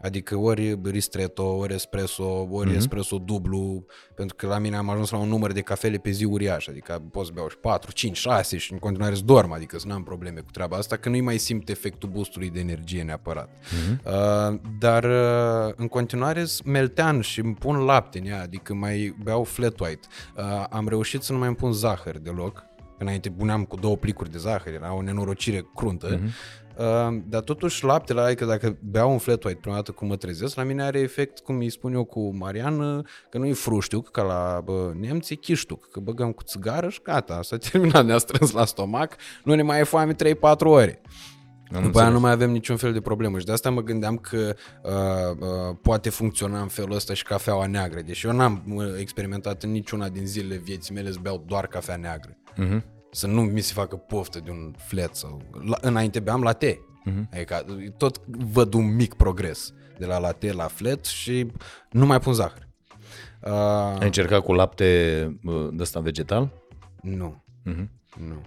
Adică 0.04 0.36
ori 0.36 0.80
ristretto, 0.84 1.44
ori 1.44 1.74
espresso, 1.74 2.48
ori 2.52 2.72
mm-hmm. 2.72 2.76
espresso 2.76 3.18
dublu, 3.18 3.86
pentru 4.16 4.36
că 4.36 4.48
la 4.48 4.58
mine 4.58 4.76
am 4.76 4.89
ajuns 4.89 5.10
la 5.10 5.18
un 5.18 5.28
număr 5.28 5.52
de 5.52 5.62
cafele 5.62 5.98
pe 5.98 6.10
zi 6.10 6.26
uriaș, 6.26 6.68
adică 6.68 7.04
pot 7.12 7.26
să 7.26 7.32
beau 7.34 7.50
și 7.50 7.58
4, 7.58 7.92
5, 7.92 8.18
6 8.18 8.58
și 8.58 8.72
în 8.72 8.78
continuare 8.78 9.16
să 9.16 9.22
dorm, 9.26 9.52
adică 9.52 9.80
să 9.80 9.88
n-am 9.88 10.04
probleme 10.04 10.39
cu 10.39 10.52
treaba 10.52 10.78
asta, 10.78 10.96
că 10.96 11.10
nu-i 11.10 11.22
mai 11.22 11.38
simt 11.38 11.70
efectul 11.70 12.10
boostului 12.10 12.50
de 12.50 12.60
energie 12.60 13.04
neapărat. 13.04 13.50
Mm-hmm. 13.50 14.04
Uh, 14.06 14.60
dar 14.80 15.04
uh, 15.04 15.74
în 15.76 15.88
continuare 15.88 16.46
meltean 16.66 17.22
și 17.22 17.39
îmi 17.39 17.54
pun 17.54 17.78
lapte 17.78 18.20
în 18.20 18.26
ea, 18.26 18.42
adică 18.42 18.74
mai 18.74 19.16
beau 19.24 19.44
flat 19.44 19.80
white. 19.80 20.08
Uh, 20.36 20.66
am 20.70 20.88
reușit 20.88 21.22
să 21.22 21.32
nu 21.32 21.38
mai 21.38 21.48
îmi 21.48 21.58
pun 21.58 21.72
zahăr 21.72 22.18
deloc, 22.18 22.72
Înainte 22.98 23.30
puneam 23.30 23.63
cu 23.63 23.76
două 23.76 23.98
plicuri 23.98 24.32
de 24.32 24.38
zahăr, 24.38 24.74
era 24.74 24.94
o 24.94 25.02
nenorocire 25.02 25.66
cruntă. 25.76 26.18
Mm-hmm. 26.18 26.32
Uh, 26.78 27.22
dar 27.28 27.42
totuși 27.42 27.84
laptele, 27.84 28.22
adică 28.22 28.46
dacă 28.46 28.78
beau 28.82 29.12
un 29.12 29.18
flat 29.18 29.44
white 29.44 29.60
prima 29.60 29.76
dată 29.76 29.92
cum 29.92 30.08
mă 30.08 30.16
trezesc, 30.16 30.56
la 30.56 30.64
mine 30.64 30.84
are 30.84 31.00
efect, 31.00 31.40
cum 31.40 31.58
îi 31.58 31.70
spun 31.70 31.94
eu 31.94 32.04
cu 32.04 32.36
Marian, 32.36 32.80
uh, 32.80 33.06
că 33.30 33.38
nu 33.38 33.46
e 33.46 33.54
fruștiuc, 33.54 34.12
ca 34.12 34.22
la 34.22 34.62
bă, 34.64 34.92
nemții, 35.00 35.36
chiștuc, 35.36 35.90
că 35.90 36.00
băgăm 36.00 36.32
cu 36.32 36.44
țigară 36.44 36.90
și 36.90 37.00
gata, 37.04 37.42
s-a 37.42 37.58
terminat, 37.58 38.06
ne-a 38.06 38.18
strâns 38.18 38.52
la 38.52 38.66
stomac, 38.66 39.16
nu 39.44 39.54
ne 39.54 39.62
mai 39.62 39.80
e 39.80 39.84
foame 39.84 40.14
3-4 40.14 40.16
ore. 40.58 41.02
Am 41.76 41.84
După 41.84 42.00
aia 42.00 42.10
nu 42.10 42.20
mai 42.20 42.32
avem 42.32 42.52
niciun 42.52 42.78
fel 42.78 42.94
de 42.94 43.02
problemă 43.02 43.40
și 43.40 43.46
de 43.46 43.52
asta 43.52 43.70
mă 43.70 43.82
gândeam 43.82 44.18
că 44.18 44.56
uh, 44.84 44.92
uh, 45.40 45.76
poate 45.82 46.10
funcționa 46.10 46.62
în 46.62 46.68
felul 46.68 46.96
ăsta 46.96 47.14
și 47.14 47.24
cafeaua 47.24 47.68
neagră, 47.68 48.02
deși 48.02 48.26
eu 48.26 48.34
n-am 48.34 48.64
uh, 48.76 48.86
experimentat 49.00 49.64
în 49.64 49.72
niciuna 49.72 50.10
din 50.10 50.26
zilele 50.26 50.62
vieții 50.64 50.94
mele 50.94 51.12
să 51.12 51.18
beau 51.22 51.44
doar 51.48 51.68
cafea 51.68 51.96
neagră. 51.96 52.38
Uh-huh. 52.58 52.92
Să 53.13 53.28
nu 53.28 53.41
mi 53.41 53.62
se 53.62 53.73
facă 53.73 53.95
poftă 53.95 54.39
de 54.39 54.49
un 54.49 54.73
flat 54.78 55.15
sau... 55.15 55.41
La, 55.65 55.78
înainte 55.82 56.19
beam 56.19 56.41
latte. 56.41 56.80
Uh-huh. 57.10 57.30
Adică 57.34 57.65
tot 57.97 58.21
văd 58.28 58.73
un 58.73 58.95
mic 58.95 59.13
progres 59.13 59.73
de 59.97 60.06
la 60.06 60.17
latte 60.17 60.52
la 60.52 60.67
flat 60.67 61.06
și 61.06 61.52
nu 61.91 62.06
mai 62.06 62.19
pun 62.19 62.34
zahăr. 62.34 62.67
Uh, 63.41 63.52
Ai 63.99 64.06
încercat 64.06 64.43
cu 64.43 64.54
lapte 64.54 65.39
uh, 65.43 65.67
de 65.71 65.82
ăsta 65.82 65.99
vegetal? 65.99 66.52
nu. 67.02 67.43
Uh-huh. 67.65 67.88
Nu. 68.28 68.41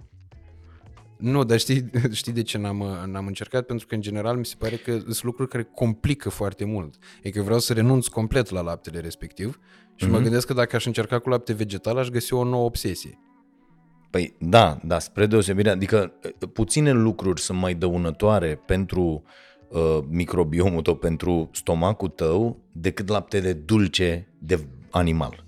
Nu, 1.17 1.43
dar 1.43 1.59
știi, 1.59 1.89
știi 2.11 2.31
de 2.31 2.41
ce 2.41 2.57
n-am, 2.57 2.77
n-am 3.05 3.27
încercat? 3.27 3.65
Pentru 3.65 3.87
că, 3.87 3.95
în 3.95 4.01
general, 4.01 4.37
mi 4.37 4.45
se 4.45 4.55
pare 4.57 4.75
că 4.75 4.91
sunt 4.99 5.23
lucruri 5.23 5.49
care 5.49 5.63
complică 5.63 6.29
foarte 6.29 6.65
mult. 6.65 6.95
E 7.21 7.29
că 7.29 7.41
vreau 7.41 7.59
să 7.59 7.73
renunț 7.73 8.07
complet 8.07 8.49
la 8.49 8.61
laptele 8.61 8.99
respectiv 8.99 9.59
și 9.95 10.05
mm-hmm. 10.05 10.09
mă 10.09 10.19
gândesc 10.19 10.47
că 10.47 10.53
dacă 10.53 10.75
aș 10.75 10.85
încerca 10.85 11.19
cu 11.19 11.29
lapte 11.29 11.53
vegetal, 11.53 11.97
aș 11.97 12.07
găsi 12.07 12.33
o 12.33 12.43
nouă 12.43 12.65
obsesie. 12.65 13.19
Păi 14.09 14.35
da, 14.39 14.79
da, 14.83 14.99
spre 14.99 15.25
deosebire, 15.25 15.69
adică 15.69 16.13
uh, 16.23 16.49
puține 16.53 16.91
lucruri 16.91 17.41
sunt 17.41 17.59
mai 17.59 17.73
dăunătoare 17.73 18.61
pentru 18.65 19.23
uh, 19.69 19.99
microbiomul 20.09 20.81
tău, 20.81 20.95
pentru 20.95 21.49
stomacul 21.53 22.07
tău, 22.07 22.57
decât 22.71 23.07
laptele 23.07 23.53
dulce 23.53 24.27
de 24.39 24.67
animal. 24.89 25.45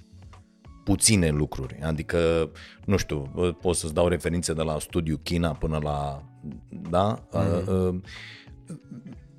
Puține 0.84 1.30
lucruri, 1.30 1.80
adică, 1.82 2.52
nu 2.86 2.98
știu, 2.98 3.32
uh, 3.36 3.56
pot 3.62 3.76
să-ți 3.76 3.94
dau 3.94 4.08
referințe 4.08 4.54
de 4.54 4.62
la 4.62 4.80
studiu 4.80 5.20
China 5.24 5.52
până 5.52 5.80
la, 5.84 6.24
da, 6.90 7.20
mm-hmm. 7.20 7.68
uh, 7.68 7.90
uh, 7.90 7.96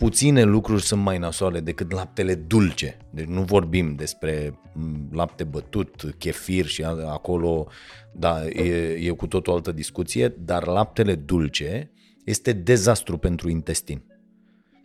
puține 0.00 0.42
lucruri 0.42 0.82
sunt 0.82 1.02
mai 1.02 1.18
nasoale 1.18 1.60
decât 1.60 1.92
laptele 1.92 2.34
dulce. 2.34 2.96
Deci 3.10 3.26
nu 3.26 3.42
vorbim 3.42 3.94
despre 3.94 4.58
m, 4.72 5.08
lapte 5.12 5.44
bătut, 5.44 6.14
chefir 6.18 6.66
și 6.66 6.84
a- 6.84 7.10
acolo, 7.10 7.66
da, 8.12 8.46
e, 8.46 8.62
e 8.92 9.10
cu 9.10 9.26
tot 9.26 9.46
o 9.46 9.54
altă 9.54 9.72
discuție, 9.72 10.28
dar 10.28 10.66
laptele 10.66 11.14
dulce 11.14 11.90
este 12.24 12.52
dezastru 12.52 13.18
pentru 13.18 13.48
intestin. 13.48 14.02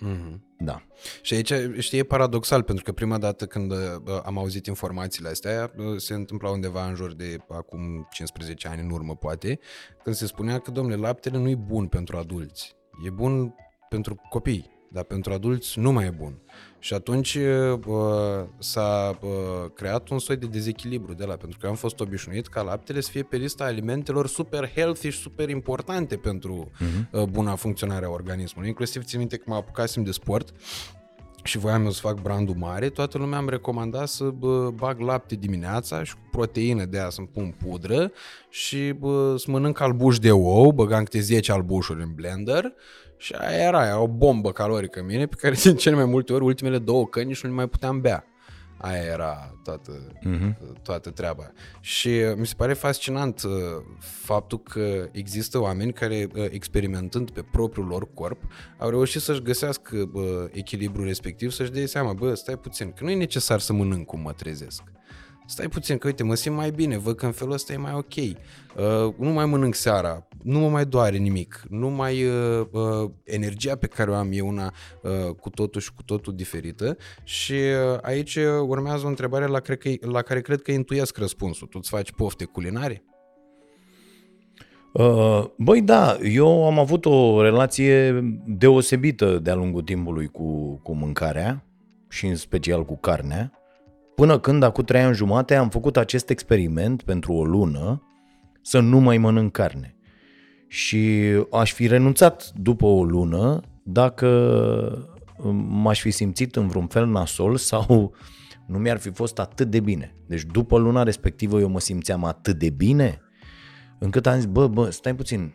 Mm-hmm. 0.06 0.40
Da. 0.58 0.82
Și 1.22 1.34
aici, 1.34 1.54
știi, 1.78 2.00
e 2.00 2.04
paradoxal, 2.04 2.64
pentru 2.64 2.84
că 2.84 2.92
prima 2.92 3.18
dată 3.18 3.46
când 3.46 3.72
uh, 3.72 3.78
am 4.24 4.38
auzit 4.38 4.66
informațiile 4.66 5.30
astea, 5.30 5.72
uh, 5.78 5.98
se 5.98 6.14
întâmpla 6.14 6.50
undeva 6.50 6.88
în 6.88 6.96
jur 6.96 7.14
de 7.14 7.38
acum 7.50 8.08
15 8.12 8.68
ani 8.68 8.82
în 8.82 8.90
urmă, 8.90 9.16
poate, 9.16 9.60
când 10.04 10.16
se 10.16 10.26
spunea 10.26 10.60
că, 10.60 10.72
domnule, 10.72 10.96
laptele 10.96 11.38
nu 11.38 11.50
e 11.50 11.56
bun 11.56 11.88
pentru 11.88 12.18
adulți. 12.18 12.76
E 13.06 13.10
bun 13.10 13.56
pentru 13.90 14.22
copii, 14.30 14.75
dar 14.96 15.04
pentru 15.04 15.34
adulți 15.34 15.80
nu 15.80 15.92
mai 15.92 16.06
e 16.06 16.10
bun. 16.10 16.34
Și 16.80 16.94
atunci 16.94 17.36
uh, 17.36 17.80
s-a 18.58 19.20
uh, 19.22 19.30
creat 19.74 20.10
un 20.10 20.20
soi 20.20 20.36
de 20.36 20.46
dezechilibru 20.46 21.14
de 21.14 21.26
la, 21.26 21.36
pentru 21.36 21.58
că 21.62 21.68
am 21.68 21.76
fost 21.76 22.00
obișnuit 22.00 22.48
ca 22.48 22.62
laptele 22.62 23.02
să 23.02 23.10
fie 23.12 23.24
pe 23.24 23.38
lista 23.38 23.64
alimentelor 23.64 24.28
super 24.28 24.72
healthy 24.76 25.10
și 25.10 25.20
super 25.20 25.50
importante 25.50 26.16
pentru 26.16 26.72
uh-huh. 26.72 27.10
uh, 27.12 27.24
buna 27.24 27.56
funcționare 27.56 28.06
a 28.06 28.10
organismului. 28.10 28.70
Inclusiv 28.70 29.04
țin 29.04 29.20
minte 29.20 29.38
că 29.38 29.44
mă 29.48 29.56
apucasem 29.56 30.04
de 30.04 30.12
sport 30.12 30.54
și 31.44 31.58
voiam 31.58 31.84
eu 31.84 31.92
să 31.92 32.00
fac 32.00 32.22
brandul 32.22 32.56
mare, 32.56 32.90
toată 32.90 33.18
lumea 33.18 33.40
îmi 33.40 33.50
recomanda 33.50 34.06
să 34.06 34.24
bă, 34.24 34.70
bag 34.70 35.00
lapte 35.00 35.36
dimineața 35.36 36.04
și 36.04 36.14
cu 36.14 36.28
proteină 36.32 36.86
de 36.86 37.00
aia 37.00 37.10
să-mi 37.10 37.28
pun 37.28 37.56
pudră 37.64 38.12
și 38.50 38.92
bă, 38.92 39.36
să 39.38 39.52
mănânc 39.52 39.80
albuș 39.80 40.18
de 40.18 40.32
ou, 40.32 40.72
băgam 40.72 41.04
câte 41.04 41.20
10 41.20 41.52
albușuri 41.52 42.02
în 42.02 42.12
blender 42.16 42.74
și 43.18 43.34
aia 43.34 43.58
era, 43.68 43.86
era 43.86 44.00
o 44.00 44.08
bombă 44.08 44.52
calorică 44.52 45.00
în 45.00 45.06
mine 45.06 45.26
pe 45.26 45.36
care 45.40 45.56
de 45.64 45.74
cele 45.74 45.96
mai 45.96 46.06
multe 46.06 46.34
ori, 46.34 46.44
ultimele 46.44 46.78
două 46.78 47.06
căni 47.08 47.26
nici 47.28 47.44
nu 47.44 47.50
le 47.50 47.56
mai 47.56 47.68
puteam 47.68 48.02
bea. 48.02 48.26
Aia 48.78 49.02
era 49.04 49.56
toată, 49.64 49.92
Mhm. 50.24 50.58
toată 50.84 51.10
treaba. 51.10 51.52
Și 51.80 52.08
uh, 52.08 52.34
mi 52.38 52.46
se 52.48 52.54
pare 52.58 52.74
fascinant 52.74 53.42
uh, 53.44 53.52
faptul 54.00 54.60
că 54.60 55.08
există 55.12 55.60
oameni 55.60 55.94
care, 55.94 56.28
uh, 56.36 56.46
experimentând 56.50 57.32
pe 57.32 57.42
propriul 57.52 57.86
lor 57.88 58.08
corp, 58.14 58.42
au 58.78 58.90
reușit 58.90 59.22
să-și 59.22 59.42
găsească 59.42 60.10
uh, 60.14 60.24
echilibrul 60.52 61.06
respectiv, 61.06 61.52
să-și 61.52 61.72
dea 61.72 61.86
seama, 61.86 62.14
bă, 62.14 62.34
stai 62.34 62.58
puțin, 62.58 62.92
că 62.92 63.04
nu 63.04 63.10
e 63.10 63.16
necesar 63.16 63.60
să 63.60 63.74
mănânc 63.74 64.06
cum 64.06 64.20
mă 64.20 64.32
trezesc. 64.32 64.84
Stai 65.48 65.68
puțin, 65.68 65.98
că 65.98 66.08
uite, 66.08 66.24
mă 66.24 66.36
simt 66.36 66.56
mai 66.56 66.72
bine, 66.72 66.98
văd 66.98 67.16
că 67.16 67.26
în 67.26 67.32
felul 67.32 67.54
ăsta 67.54 67.74
e 67.74 67.78
mai 67.78 67.94
ok. 67.94 68.16
Uh, 68.16 69.14
nu 69.18 69.30
mai 69.30 69.46
mănânc 69.46 69.76
seara, 69.76 70.28
nu 70.44 70.60
mă 70.60 70.70
mai 70.70 70.86
doare 70.86 71.18
nimic, 71.18 71.64
nu 71.70 71.90
mai... 71.90 72.24
Uh, 72.24 72.66
uh, 72.72 73.12
energia 73.24 73.76
pe 73.76 73.88
care 73.88 74.12
o 74.12 74.14
am 74.14 74.30
e 74.32 74.42
una 74.42 74.74
uh, 75.02 75.36
cu 75.40 75.50
totul 75.50 75.82
și 75.82 75.94
cu 75.94 76.04
totul 76.04 76.36
diferită 76.36 76.98
și 77.24 77.54
uh, 77.54 77.98
aici 78.02 78.36
uh, 78.36 78.44
urmează 78.68 79.06
o 79.06 79.08
întrebare 79.08 79.46
la, 79.46 79.60
cred 79.60 79.78
că, 79.78 79.90
la 80.00 80.22
care 80.22 80.42
cred 80.42 80.62
că 80.62 80.72
intuiesc 80.72 81.18
răspunsul. 81.18 81.68
Tu 81.68 81.78
îți 81.82 81.90
faci 81.90 82.12
pofte 82.12 82.46
culinare? 82.46 83.04
Uh, 84.94 85.46
Băi, 85.58 85.82
da, 85.82 86.18
eu 86.24 86.66
am 86.66 86.80
avut 86.80 87.06
o 87.06 87.42
relație 87.42 88.22
deosebită 88.46 89.40
de-a 89.40 89.56
lungul 89.56 89.82
timpului 89.82 90.28
cu, 90.28 90.80
cu 90.84 90.96
mâncarea 90.96 91.66
și 92.10 92.26
în 92.26 92.36
special 92.36 92.86
cu 92.86 92.98
carnea, 92.98 93.52
până 94.16 94.40
când, 94.40 94.64
acum 94.64 94.84
trei 94.84 95.02
ani 95.02 95.16
jumate, 95.16 95.56
am 95.56 95.70
făcut 95.70 95.98
acest 95.98 96.30
experiment 96.30 97.04
pentru 97.04 97.34
o 97.34 97.46
lună 97.46 98.04
să 98.62 98.80
nu 98.80 99.00
mai 99.00 99.18
mănânc 99.18 99.52
carne. 99.52 99.96
Și 100.68 101.22
aș 101.52 101.74
fi 101.74 101.88
renunțat 101.88 102.52
după 102.56 102.86
o 102.86 103.04
lună 103.04 103.62
dacă 103.84 105.10
m-aș 105.68 106.02
fi 106.02 106.12
simțit 106.12 106.56
în 106.56 106.68
vreun 106.68 106.88
fel 106.88 107.08
nasol 107.08 107.56
sau 107.56 108.14
nu 108.68 108.78
mi-ar 108.78 108.98
fi 108.98 109.10
fost 109.10 109.40
atât 109.40 109.70
de 109.70 109.80
bine. 109.80 110.16
Deci 110.28 110.44
după 110.44 110.78
luna 110.78 111.04
respectivă 111.04 111.60
eu 111.60 111.70
mă 111.70 111.80
simțeam 111.80 112.24
atât 112.24 112.58
de 112.58 112.70
bine 112.70 113.20
încât 113.98 114.28
am 114.28 114.36
zis, 114.36 114.46
bă, 114.46 114.68
bă, 114.68 114.90
stai 114.90 115.16
puțin, 115.16 115.54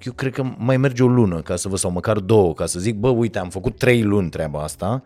eu 0.00 0.12
cred 0.12 0.32
că 0.32 0.54
mai 0.58 0.76
merge 0.76 1.02
o 1.02 1.08
lună 1.08 1.40
ca 1.40 1.56
să 1.56 1.68
vă, 1.68 1.76
sau 1.76 1.90
măcar 1.90 2.18
două, 2.18 2.54
ca 2.54 2.66
să 2.66 2.78
zic, 2.78 2.96
bă, 2.96 3.08
uite, 3.08 3.38
am 3.38 3.48
făcut 3.48 3.78
trei 3.78 4.02
luni 4.02 4.30
treaba 4.30 4.62
asta 4.62 5.02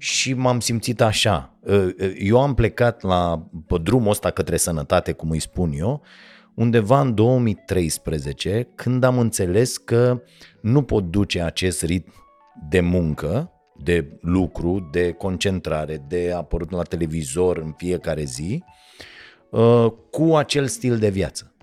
și 0.00 0.34
m-am 0.34 0.60
simțit 0.60 1.00
așa. 1.00 1.58
Eu 2.18 2.40
am 2.40 2.54
plecat 2.54 3.02
la, 3.02 3.46
pe 3.66 3.78
drumul 3.82 4.10
ăsta 4.10 4.30
către 4.30 4.56
sănătate, 4.56 5.12
cum 5.12 5.30
îi 5.30 5.40
spun 5.40 5.72
eu, 5.72 6.02
undeva 6.54 7.00
în 7.00 7.14
2013, 7.14 8.68
când 8.74 9.04
am 9.04 9.18
înțeles 9.18 9.76
că 9.76 10.22
nu 10.60 10.82
pot 10.82 11.04
duce 11.10 11.42
acest 11.42 11.82
ritm 11.82 12.12
de 12.68 12.80
muncă, 12.80 13.52
de 13.82 14.18
lucru, 14.20 14.88
de 14.92 15.12
concentrare, 15.12 16.04
de 16.08 16.32
apărut 16.36 16.70
la 16.70 16.82
televizor 16.82 17.56
în 17.56 17.74
fiecare 17.76 18.24
zi, 18.24 18.64
uh, 19.50 19.86
cu 20.10 20.36
acel 20.36 20.66
stil 20.66 20.98
de 20.98 21.08
viață. 21.08 21.54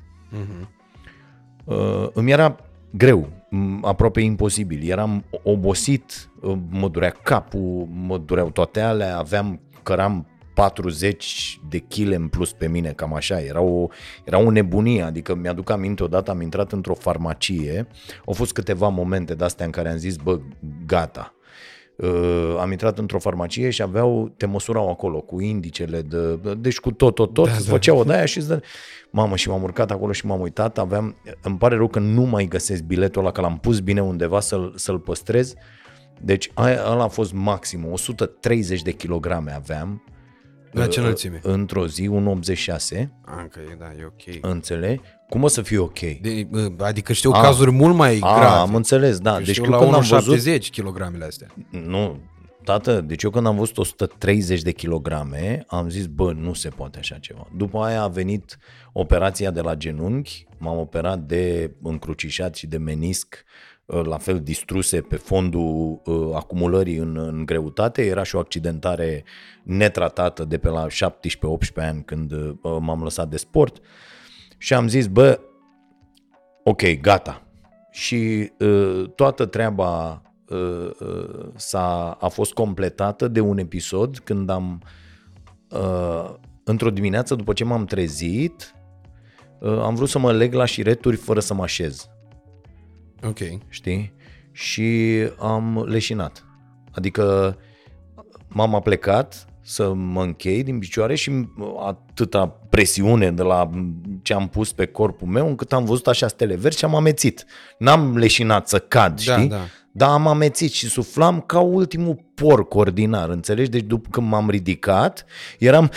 Uh, 1.65 2.07
îmi 2.13 2.31
era 2.31 2.55
greu, 2.91 3.27
m- 3.27 3.36
aproape 3.81 4.21
imposibil. 4.21 4.89
Eram 4.89 5.23
obosit, 5.43 6.29
uh, 6.41 6.57
mă 6.69 6.87
durea 6.87 7.09
capul, 7.09 7.87
mă 7.91 8.17
dureau 8.17 8.49
toate 8.49 8.81
alea, 8.81 9.17
aveam, 9.17 9.59
căram 9.83 10.27
40 10.53 11.59
de 11.69 11.77
kg 11.79 12.11
în 12.11 12.27
plus 12.27 12.53
pe 12.53 12.67
mine, 12.67 12.91
cam 12.91 13.13
așa. 13.13 13.41
Era 13.41 13.61
o, 13.61 13.87
era 14.23 14.37
o 14.37 14.51
nebunie, 14.51 15.01
adică 15.01 15.35
mi-aduc 15.35 15.69
aminte 15.69 16.03
odată 16.03 16.31
am 16.31 16.41
intrat 16.41 16.71
într-o 16.71 16.93
farmacie, 16.93 17.87
au 18.25 18.33
fost 18.33 18.53
câteva 18.53 18.87
momente 18.87 19.35
de-astea 19.35 19.65
în 19.65 19.71
care 19.71 19.89
am 19.89 19.97
zis, 19.97 20.15
bă, 20.15 20.39
gata. 20.85 21.36
Uh, 21.97 22.55
am 22.59 22.71
intrat 22.71 22.97
într-o 22.97 23.19
farmacie 23.19 23.69
și 23.69 23.81
aveau, 23.81 24.33
te 24.37 24.45
măsurau 24.45 24.89
acolo 24.89 25.21
cu 25.21 25.41
indicele, 25.41 26.01
de, 26.01 26.39
deci 26.57 26.79
cu 26.79 26.91
tot, 26.91 27.15
tot, 27.15 27.33
tot, 27.33 27.47
da, 27.47 27.53
îți 27.53 27.67
făceau 27.67 27.97
o 27.97 28.03
de-aia 28.03 28.25
și 28.25 28.37
îți 28.37 28.47
dă... 28.47 28.61
Mamă, 29.11 29.35
și 29.35 29.49
m-am 29.49 29.63
urcat 29.63 29.91
acolo 29.91 30.11
și 30.11 30.25
m-am 30.25 30.41
uitat, 30.41 30.77
aveam, 30.77 31.15
îmi 31.41 31.57
pare 31.57 31.75
rău 31.75 31.87
că 31.87 31.99
nu 31.99 32.21
mai 32.21 32.45
găsesc 32.45 32.83
biletul 32.83 33.21
ăla, 33.21 33.31
că 33.31 33.41
l-am 33.41 33.57
pus 33.57 33.79
bine 33.79 34.01
undeva 34.01 34.39
să-l, 34.39 34.73
să-l 34.75 34.99
păstrez. 34.99 35.53
Deci 36.21 36.51
aia, 36.53 36.91
ăla 36.91 37.03
a 37.03 37.07
fost 37.07 37.33
maxim, 37.33 37.91
130 37.91 38.81
de 38.81 38.91
kilograme 38.91 39.51
aveam. 39.51 40.03
La 40.71 40.87
ce 40.87 40.99
uh, 40.99 41.05
înălțime? 41.05 41.39
Într-o 41.43 41.87
zi, 41.87 42.09
1,86, 42.09 43.09
Ah, 43.25 43.45
că 43.49 43.59
e, 43.71 43.75
da, 43.79 43.91
e 43.99 44.05
ok. 44.05 44.51
înțeleg? 44.51 45.01
Cum 45.29 45.43
o 45.43 45.47
să 45.47 45.61
fie 45.61 45.77
ok? 45.77 45.99
De, 45.99 46.47
uh, 46.51 46.71
adică 46.79 47.13
știu 47.13 47.31
A. 47.33 47.41
cazuri 47.41 47.71
mult 47.71 47.95
mai 47.95 48.19
A, 48.21 48.37
grave. 48.37 48.59
am 48.59 48.75
înțeles, 48.75 49.19
da. 49.19 49.33
Eu 49.33 49.37
Deci 49.37 49.49
știu 49.49 49.63
eu 49.63 49.69
la 49.71 49.77
când 49.77 49.93
am 49.93 50.01
văzut 50.01 50.57
1,70 50.59 50.69
kilogramele 50.69 51.25
astea. 51.25 51.47
Nu, 51.69 52.19
tată, 52.63 53.01
deci 53.01 53.23
eu 53.23 53.29
când 53.29 53.45
am 53.45 53.55
văzut 53.57 53.77
130 53.77 54.61
de 54.61 54.71
kilograme, 54.71 55.63
am 55.67 55.89
zis, 55.89 56.05
bă, 56.05 56.31
nu 56.31 56.53
se 56.53 56.69
poate 56.69 56.97
așa 56.99 57.17
ceva. 57.17 57.47
După 57.55 57.79
aia 57.79 58.01
a 58.01 58.07
venit 58.07 58.57
operația 58.93 59.51
de 59.51 59.61
la 59.61 59.75
genunchi, 59.75 60.45
m-am 60.57 60.77
operat 60.77 61.19
de 61.19 61.71
încrucișat 61.81 62.55
și 62.55 62.67
de 62.67 62.77
menisc, 62.77 63.43
uh, 63.85 64.01
la 64.05 64.17
fel 64.17 64.39
distruse 64.41 65.01
pe 65.01 65.15
fondul 65.15 66.01
uh, 66.05 66.29
acumulării 66.33 66.97
în, 66.97 67.17
în 67.17 67.45
greutate. 67.45 68.05
Era 68.05 68.23
și 68.23 68.35
o 68.35 68.39
accidentare 68.39 69.23
netratată 69.63 70.45
de 70.45 70.57
pe 70.57 70.69
la 70.69 70.87
17-18 70.87 70.89
ani 71.75 72.03
când 72.05 72.31
uh, 72.31 72.51
m-am 72.79 73.03
lăsat 73.03 73.29
de 73.29 73.37
sport. 73.37 73.77
Și 74.57 74.73
am 74.73 74.87
zis, 74.87 75.07
bă, 75.07 75.39
ok, 76.63 76.99
gata. 77.01 77.41
Și 77.91 78.51
uh, 78.59 79.03
toată 79.15 79.45
treaba 79.45 80.21
uh, 80.47 80.89
uh, 80.99 81.49
s-a, 81.55 82.11
a 82.11 82.27
fost 82.27 82.53
completată 82.53 83.27
de 83.27 83.39
un 83.39 83.57
episod 83.57 84.19
când 84.19 84.49
am, 84.49 84.81
uh, 85.69 86.33
într-o 86.63 86.89
dimineață 86.89 87.35
după 87.35 87.53
ce 87.53 87.63
m-am 87.63 87.85
trezit, 87.85 88.75
uh, 89.59 89.79
am 89.81 89.95
vrut 89.95 90.09
să 90.09 90.19
mă 90.19 90.31
leg 90.31 90.53
la 90.53 90.65
șireturi 90.65 91.15
fără 91.15 91.39
să 91.39 91.53
mă 91.53 91.63
așez, 91.63 92.09
Ok. 93.23 93.39
știi? 93.69 94.13
Și 94.51 95.17
am 95.39 95.83
leșinat. 95.87 96.45
Adică 96.91 97.57
m-am 98.47 98.81
plecat 98.83 99.45
să 99.69 99.93
mă 99.93 100.21
închei 100.23 100.63
din 100.63 100.79
picioare 100.79 101.15
și 101.15 101.31
atâta 101.85 102.47
presiune 102.69 103.31
de 103.31 103.41
la 103.41 103.69
ce 104.21 104.33
am 104.33 104.47
pus 104.47 104.71
pe 104.71 104.85
corpul 104.85 105.27
meu 105.27 105.47
încât 105.47 105.73
am 105.73 105.85
văzut 105.85 106.07
așa 106.07 106.27
stele 106.27 106.55
verzi 106.55 106.77
și 106.77 106.85
am 106.85 106.95
amețit. 106.95 107.45
N-am 107.77 108.17
leșinat 108.17 108.67
să 108.67 108.79
cad, 108.79 109.21
Da, 109.23 109.33
știi? 109.33 109.47
da. 109.47 109.59
Dar 109.91 110.09
am 110.09 110.27
amețit 110.27 110.71
și 110.71 110.87
suflam 110.89 111.41
ca 111.41 111.59
ultimul 111.59 112.25
porc 112.35 112.73
ordinar, 112.73 113.29
înțelegi? 113.29 113.69
Deci 113.69 113.83
după 113.83 114.07
când 114.11 114.27
m-am 114.27 114.49
ridicat, 114.49 115.25
eram... 115.59 115.91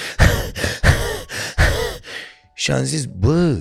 și 2.55 2.71
am 2.71 2.83
zis, 2.83 3.05
bă, 3.05 3.59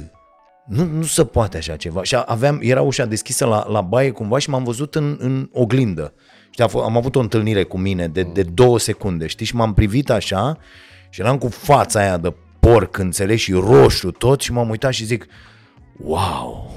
nu, 0.66 0.84
nu 0.84 1.04
se 1.04 1.26
poate 1.26 1.58
așa 1.58 1.76
ceva. 1.76 2.04
Și 2.04 2.18
aveam, 2.26 2.60
era 2.62 2.82
ușa 2.82 3.06
deschisă 3.06 3.46
la, 3.46 3.68
la 3.68 3.82
baie 3.82 4.12
cumva 4.12 4.38
și 4.38 4.50
m-am 4.50 4.64
văzut 4.64 4.96
în, 4.96 5.18
în 5.20 5.50
oglindă. 5.52 6.14
Știi, 6.50 6.64
a 6.64 6.68
f- 6.68 6.84
am 6.86 6.98
avut 6.98 7.16
o 7.16 7.20
întâlnire 7.20 7.64
cu 7.64 7.78
mine 7.78 8.08
de, 8.08 8.24
de 8.24 8.44
două 8.44 8.80
secunde, 8.80 9.28
știi? 9.28 9.46
Și 9.46 9.56
m-am 9.56 9.74
privit 9.74 10.10
așa 10.10 10.58
și 11.10 11.22
eram 11.22 11.38
cu 11.38 11.48
fața 11.48 12.00
aia 12.00 12.18
de 12.18 12.34
porc, 12.60 12.98
înțelegi, 12.98 13.42
și 13.44 13.52
roșu 13.54 14.12
tot 14.12 14.42
și 14.42 14.52
m-am 14.52 14.70
uitat 14.70 14.94
și 14.94 15.06
zic, 15.06 15.26
wow, 15.98 16.72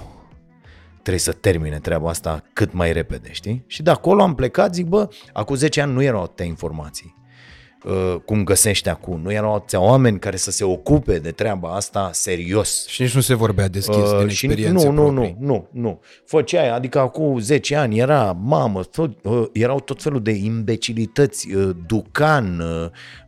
trebuie 0.92 1.18
să 1.18 1.32
termine 1.32 1.78
treaba 1.78 2.08
asta 2.08 2.42
cât 2.52 2.72
mai 2.72 2.92
repede, 2.92 3.32
știi? 3.32 3.64
Și 3.66 3.82
de 3.82 3.90
acolo 3.90 4.22
am 4.22 4.34
plecat, 4.34 4.74
zic, 4.74 4.86
bă, 4.86 5.08
acum 5.32 5.54
10 5.54 5.80
ani 5.80 5.92
nu 5.92 6.02
erau 6.02 6.22
atâtea 6.22 6.44
informații 6.46 7.14
uh, 7.16 7.21
cum 8.24 8.44
găsești 8.44 8.88
acum. 8.88 9.20
Nu 9.22 9.32
erau 9.32 9.54
atâția 9.54 9.80
oameni 9.80 10.18
care 10.18 10.36
să 10.36 10.50
se 10.50 10.64
ocupe 10.64 11.18
de 11.18 11.30
treaba 11.30 11.74
asta 11.74 12.10
serios. 12.12 12.86
Și 12.86 13.02
nici 13.02 13.14
nu 13.14 13.20
se 13.20 13.34
vorbea 13.34 13.68
deschis 13.68 13.96
din 13.96 14.22
Uh, 14.22 14.30
și 14.30 14.46
experiențe 14.46 14.88
nu, 14.88 14.92
nu, 14.92 15.02
proprii. 15.02 15.36
nu, 15.38 15.46
nu, 15.46 15.68
nu. 15.80 16.00
Făceai, 16.24 16.70
adică 16.70 16.98
acum 16.98 17.38
10 17.38 17.76
ani 17.76 17.98
era, 17.98 18.36
mamă, 18.42 18.82
tot, 18.82 19.10
uh, 19.22 19.44
erau 19.52 19.80
tot 19.80 20.02
felul 20.02 20.22
de 20.22 20.30
imbecilități, 20.30 21.54
uh, 21.54 21.70
ducan, 21.86 22.60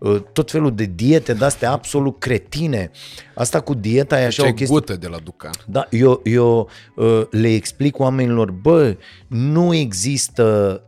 uh, 0.01 0.11
uh, 0.11 0.23
tot 0.33 0.51
felul 0.51 0.75
de 0.75 0.91
diete 0.95 1.33
de-astea 1.33 1.71
absolut 1.71 2.19
cretine. 2.19 2.91
Asta 3.35 3.61
cu 3.61 3.75
dieta 3.75 4.21
e 4.21 4.25
așa 4.25 4.43
Ce 4.43 4.49
o 4.49 4.53
chestie... 4.53 4.77
gută 4.77 4.97
de 4.97 5.07
la 5.07 5.19
Ducan. 5.25 5.53
Da, 5.67 5.87
eu, 5.91 6.21
eu 6.25 6.69
uh, 6.97 7.23
le 7.31 7.55
explic 7.55 7.99
oamenilor, 7.99 8.51
bă, 8.51 8.97
nu 9.27 9.75
există 9.75 10.83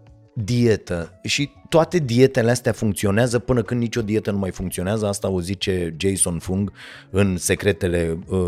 dietă 0.45 1.21
și 1.23 1.51
toate 1.69 1.99
dietele 1.99 2.51
astea 2.51 2.73
funcționează 2.73 3.39
până 3.39 3.63
când 3.63 3.81
nicio 3.81 4.03
dietă 4.03 4.31
nu 4.31 4.39
mai 4.39 4.51
funcționează. 4.51 5.07
Asta 5.07 5.29
o 5.29 5.41
zice 5.41 5.95
Jason 5.97 6.39
Fung 6.39 6.73
în 7.11 7.37
Secretele 7.37 8.19
uh, 8.29 8.39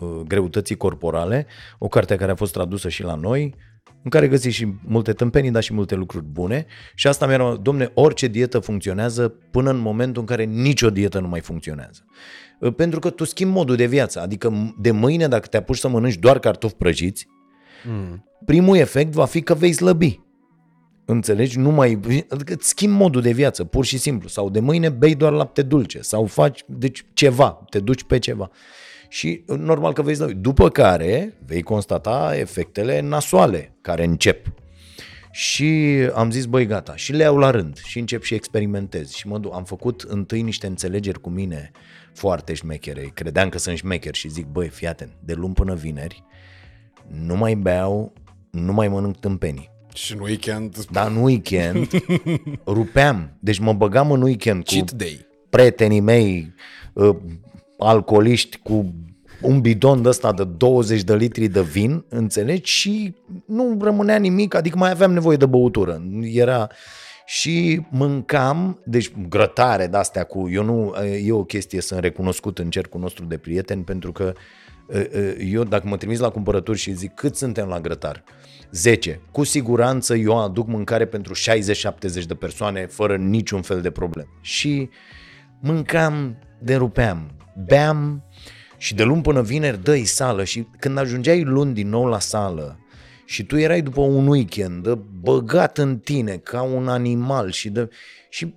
uh, 0.00 0.08
Greutății 0.26 0.76
Corporale, 0.76 1.46
o 1.78 1.88
carte 1.88 2.16
care 2.16 2.30
a 2.30 2.34
fost 2.34 2.52
tradusă 2.52 2.88
și 2.88 3.02
la 3.02 3.14
noi, 3.14 3.54
în 4.02 4.10
care 4.10 4.28
găsiți 4.28 4.54
și 4.54 4.72
multe 4.86 5.12
tâmpenii, 5.12 5.50
dar 5.50 5.62
și 5.62 5.72
multe 5.74 5.94
lucruri 5.94 6.24
bune. 6.24 6.66
Și 6.94 7.06
asta 7.06 7.26
mi-era, 7.26 7.54
domne, 7.62 7.90
orice 7.94 8.26
dietă 8.26 8.58
funcționează 8.58 9.28
până 9.50 9.70
în 9.70 9.78
momentul 9.78 10.20
în 10.20 10.26
care 10.26 10.44
nicio 10.44 10.90
dietă 10.90 11.20
nu 11.20 11.28
mai 11.28 11.40
funcționează. 11.40 12.04
Uh, 12.60 12.74
Pentru 12.74 12.98
că 12.98 13.10
tu 13.10 13.24
schimbi 13.24 13.54
modul 13.54 13.76
de 13.76 13.86
viață, 13.86 14.20
adică 14.20 14.74
de 14.80 14.90
mâine 14.90 15.28
dacă 15.28 15.46
te 15.46 15.56
apuci 15.56 15.78
să 15.78 15.88
mănânci 15.88 16.16
doar 16.18 16.38
cartofi 16.38 16.74
prăjiți, 16.74 17.26
Mm. 17.86 18.24
primul 18.44 18.76
efect 18.76 19.12
va 19.12 19.24
fi 19.24 19.42
că 19.42 19.54
vei 19.54 19.72
slăbi. 19.72 20.20
Înțelegi? 21.04 21.58
Nu 21.58 21.70
mai, 21.70 22.00
adică 22.28 22.52
îți 22.52 22.68
schimbi 22.68 22.96
modul 22.96 23.22
de 23.22 23.32
viață, 23.32 23.64
pur 23.64 23.84
și 23.84 23.98
simplu. 23.98 24.28
Sau 24.28 24.50
de 24.50 24.60
mâine 24.60 24.88
bei 24.88 25.14
doar 25.14 25.32
lapte 25.32 25.62
dulce. 25.62 26.00
Sau 26.00 26.26
faci, 26.26 26.64
deci 26.66 27.04
ceva, 27.12 27.64
te 27.68 27.80
duci 27.80 28.02
pe 28.02 28.18
ceva. 28.18 28.50
Și 29.08 29.44
normal 29.46 29.92
că 29.92 30.02
vezi 30.02 30.20
noi. 30.20 30.34
După 30.34 30.68
care 30.68 31.34
vei 31.46 31.62
constata 31.62 32.32
efectele 32.36 33.00
nasoale 33.00 33.76
care 33.80 34.04
încep. 34.04 34.46
Și 35.30 35.98
am 36.14 36.30
zis, 36.30 36.44
băi, 36.44 36.66
gata, 36.66 36.96
și 36.96 37.12
le 37.12 37.22
iau 37.22 37.36
la 37.36 37.50
rând 37.50 37.78
și 37.78 37.98
încep 37.98 38.22
și 38.22 38.34
experimentez. 38.34 39.10
Și 39.10 39.28
mă 39.28 39.38
duc, 39.38 39.54
am 39.54 39.64
făcut 39.64 40.00
întâi 40.00 40.42
niște 40.42 40.66
înțelegeri 40.66 41.20
cu 41.20 41.30
mine 41.30 41.70
foarte 42.12 42.54
șmechere. 42.54 43.10
Credeam 43.14 43.48
că 43.48 43.58
sunt 43.58 43.76
șmecher 43.76 44.14
și 44.14 44.28
zic, 44.28 44.46
băi, 44.46 44.68
fii 44.68 44.86
atent, 44.86 45.12
de 45.20 45.32
luni 45.32 45.54
până 45.54 45.74
vineri, 45.74 46.24
nu 47.08 47.36
mai 47.36 47.54
beau, 47.54 48.12
nu 48.50 48.72
mai 48.72 48.88
mănânc 48.88 49.16
tâmpenii. 49.16 49.73
Și 49.94 50.12
în 50.12 50.20
weekend... 50.20 50.84
Dar 50.90 51.10
în 51.10 51.16
weekend 51.16 51.90
rupeam. 52.66 53.36
Deci 53.40 53.58
mă 53.58 53.72
băgam 53.72 54.10
în 54.10 54.22
weekend 54.22 54.64
cu 54.64 54.74
Cheat 54.74 54.92
day. 54.92 55.26
prietenii 55.50 56.00
mei 56.00 56.54
uh, 56.92 57.16
alcooliști 57.78 58.58
cu 58.62 58.94
un 59.40 59.60
bidon 59.60 60.02
de 60.02 60.08
ăsta 60.08 60.32
de 60.32 60.44
20 60.44 61.02
de 61.02 61.16
litri 61.16 61.48
de 61.48 61.62
vin, 61.62 62.04
înțelegi? 62.08 62.70
Și 62.70 63.14
nu 63.46 63.78
rămânea 63.80 64.16
nimic, 64.16 64.54
adică 64.54 64.78
mai 64.78 64.90
aveam 64.90 65.12
nevoie 65.12 65.36
de 65.36 65.46
băutură. 65.46 66.02
Era 66.22 66.68
și 67.26 67.86
mâncam, 67.90 68.80
deci 68.84 69.12
grătare 69.28 69.86
de 69.86 69.96
astea 69.96 70.24
cu, 70.24 70.48
eu 70.50 70.64
nu, 70.64 70.94
e 71.24 71.32
o 71.32 71.44
chestie 71.44 71.80
sunt 71.80 72.00
recunoscut 72.00 72.58
în 72.58 72.70
cercul 72.70 73.00
nostru 73.00 73.24
de 73.24 73.36
prieteni 73.36 73.82
pentru 73.82 74.12
că 74.12 74.32
eu 75.38 75.64
dacă 75.64 75.88
mă 75.88 75.96
trimis 75.96 76.18
la 76.18 76.28
cumpărături 76.28 76.78
și 76.78 76.92
zic 76.92 77.14
cât 77.14 77.36
suntem 77.36 77.68
la 77.68 77.80
grătar, 77.80 78.24
10. 78.70 79.20
Cu 79.30 79.44
siguranță 79.44 80.14
eu 80.14 80.42
aduc 80.42 80.66
mâncare 80.66 81.06
pentru 81.06 81.34
60-70 81.34 82.24
de 82.26 82.34
persoane 82.34 82.86
fără 82.86 83.16
niciun 83.16 83.62
fel 83.62 83.80
de 83.80 83.90
problem. 83.90 84.38
Și 84.40 84.88
mâncam, 85.60 86.38
derupeam, 86.62 87.30
beam 87.66 88.24
și 88.76 88.94
de 88.94 89.02
luni 89.02 89.22
până 89.22 89.42
vineri 89.42 89.82
dă 89.82 90.02
sală 90.04 90.44
și 90.44 90.66
când 90.78 90.98
ajungeai 90.98 91.42
luni 91.42 91.74
din 91.74 91.88
nou 91.88 92.04
la 92.04 92.18
sală 92.18 92.78
și 93.24 93.44
tu 93.44 93.56
erai 93.56 93.82
după 93.82 94.00
un 94.00 94.26
weekend 94.26 94.82
de 94.82 94.98
băgat 95.20 95.78
în 95.78 95.98
tine 95.98 96.36
ca 96.36 96.62
un 96.62 96.88
animal 96.88 97.50
și 97.50 97.70
de... 97.70 97.88
Și 98.28 98.54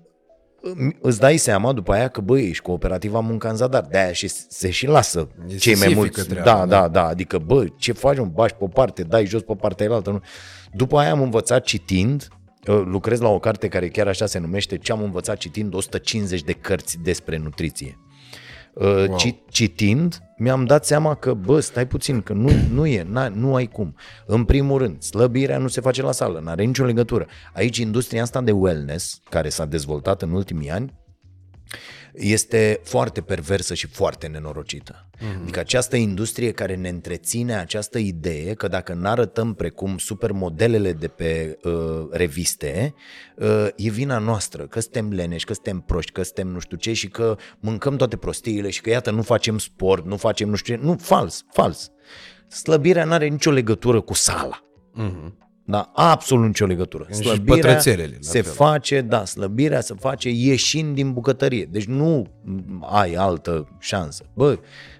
îți 1.02 1.20
dai 1.20 1.38
seama 1.38 1.74
după 1.74 1.94
aia 1.94 2.08
că 2.08 2.22
băi, 2.22 2.48
ești 2.50 2.64
cooperativ 2.64 3.16
am 3.16 3.26
munca 3.26 3.50
în 3.50 3.56
zadar, 3.56 3.86
de-aia 3.92 4.12
și 4.12 4.28
se 4.28 4.70
și 4.70 4.88
lasă 4.88 5.28
E 5.48 5.56
cei 5.56 5.76
mai 5.76 5.88
sisifică 5.88 5.96
mulți. 6.00 6.28
treaba, 6.28 6.52
da, 6.52 6.66
da. 6.66 6.66
da, 6.66 6.88
da, 6.88 7.08
adică 7.08 7.38
bă, 7.38 7.66
ce 7.78 7.92
faci, 7.92 8.18
mă, 8.18 8.26
bași 8.26 8.54
pe 8.54 8.64
o 8.64 8.68
parte, 8.68 9.04
dai 9.04 9.26
jos 9.26 9.42
pe 9.42 9.54
partea 9.56 9.92
altă. 9.92 10.10
Nu? 10.10 10.22
După 10.74 10.98
aia 10.98 11.12
am 11.12 11.22
învățat 11.22 11.64
citind, 11.64 12.28
uh, 12.68 12.82
lucrez 12.86 13.20
la 13.20 13.30
o 13.30 13.40
carte 13.40 13.68
care 13.68 13.88
chiar 13.88 14.08
așa 14.08 14.26
se 14.26 14.40
numește, 14.40 14.78
ce 14.78 14.92
am 14.92 15.02
învățat 15.04 15.38
citind 15.38 15.74
150 15.74 16.42
de 16.42 16.52
cărți 16.54 16.98
despre 17.04 17.38
nutriție. 17.38 17.98
Wow. 18.80 19.18
Citind, 19.50 20.20
mi-am 20.38 20.66
dat 20.66 20.86
seama 20.86 21.16
că, 21.16 21.34
bă, 21.34 21.60
stai 21.60 21.88
puțin, 21.88 22.22
că 22.22 22.34
nu, 22.34 22.50
nu 22.74 22.86
e, 22.86 23.04
n 23.04 23.34
nu 23.34 23.56
ai 23.56 23.66
cum. 23.66 23.96
În 24.26 24.44
primul 24.44 24.78
rând, 24.78 25.02
slăbirea 25.02 25.58
nu 25.58 25.68
se 25.68 25.82
face 25.82 26.02
la 26.02 26.12
sală, 26.12 26.40
n-are 26.40 26.64
nicio 26.64 26.86
legătură. 26.86 27.28
Aici 27.54 27.78
industria 27.78 28.22
asta 28.22 28.42
de 28.42 28.52
wellness, 28.52 29.22
care 29.30 29.50
s-a 29.50 29.66
dezvoltat 29.66 30.22
în 30.22 30.32
ultimii 30.32 30.70
ani, 30.70 30.94
este 32.18 32.80
foarte 32.84 33.22
perversă 33.22 33.74
și 33.74 33.88
foarte 33.88 34.28
nenorocită. 34.28 35.10
Mm-hmm. 35.18 35.42
Adică 35.42 35.60
această 35.60 35.96
industrie 35.96 36.52
care 36.52 36.76
ne 36.76 36.90
întreține 36.90 37.56
această 37.56 37.98
idee 37.98 38.54
că 38.54 38.68
dacă 38.68 38.94
nu 38.94 39.08
arătăm 39.08 39.54
precum 39.54 39.98
supermodelele 39.98 40.94
de 40.94 41.08
pe 41.08 41.58
uh, 41.64 42.08
reviste, 42.12 42.94
uh, 43.36 43.68
e 43.76 43.90
vina 43.90 44.18
noastră, 44.18 44.68
că 44.68 44.80
suntem 44.80 45.12
leneși, 45.12 45.46
că 45.46 45.54
suntem 45.54 45.80
proști, 45.80 46.12
că 46.12 46.24
suntem 46.24 46.48
nu 46.48 46.60
știu 46.60 46.78
ce 46.78 46.94
și 46.94 47.08
că 47.08 47.38
mâncăm 47.60 47.96
toate 47.96 48.18
prostiile 48.18 48.70
și 48.70 48.82
că 48.82 48.90
iată 48.90 49.12
nu 49.12 49.22
facem 49.22 49.58
sport, 49.58 50.06
nu 50.06 50.18
facem 50.18 50.50
nu 50.50 50.56
știu 50.56 50.76
ce. 50.76 50.82
Nu, 50.84 50.96
fals, 51.00 51.46
fals. 51.52 51.92
Slăbirea 52.48 53.06
nu 53.06 53.14
are 53.14 53.28
nicio 53.28 53.52
legătură 53.52 54.02
cu 54.02 54.14
sala. 54.14 54.64
Mm-hmm. 55.00 55.47
Da, 55.70 55.92
absolut 55.94 56.46
nicio 56.46 56.66
legătură. 56.66 57.06
Și 57.10 57.16
Slăbirea 57.16 57.56
pătrățelele, 57.56 58.12
la 58.12 58.18
se 58.20 58.42
fel. 58.42 58.54
face, 58.54 59.02
da, 59.02 59.26
slăbirea 59.26 59.82
se 59.82 59.94
face 60.00 60.30
ieșind 60.30 60.96
din 60.96 61.14
bucătărie. 61.14 61.68
Deci 61.72 61.86
nu 61.86 62.28
ai 62.82 63.14
altă 63.14 63.78
șansă. 63.80 64.26
Bă, 64.34 64.60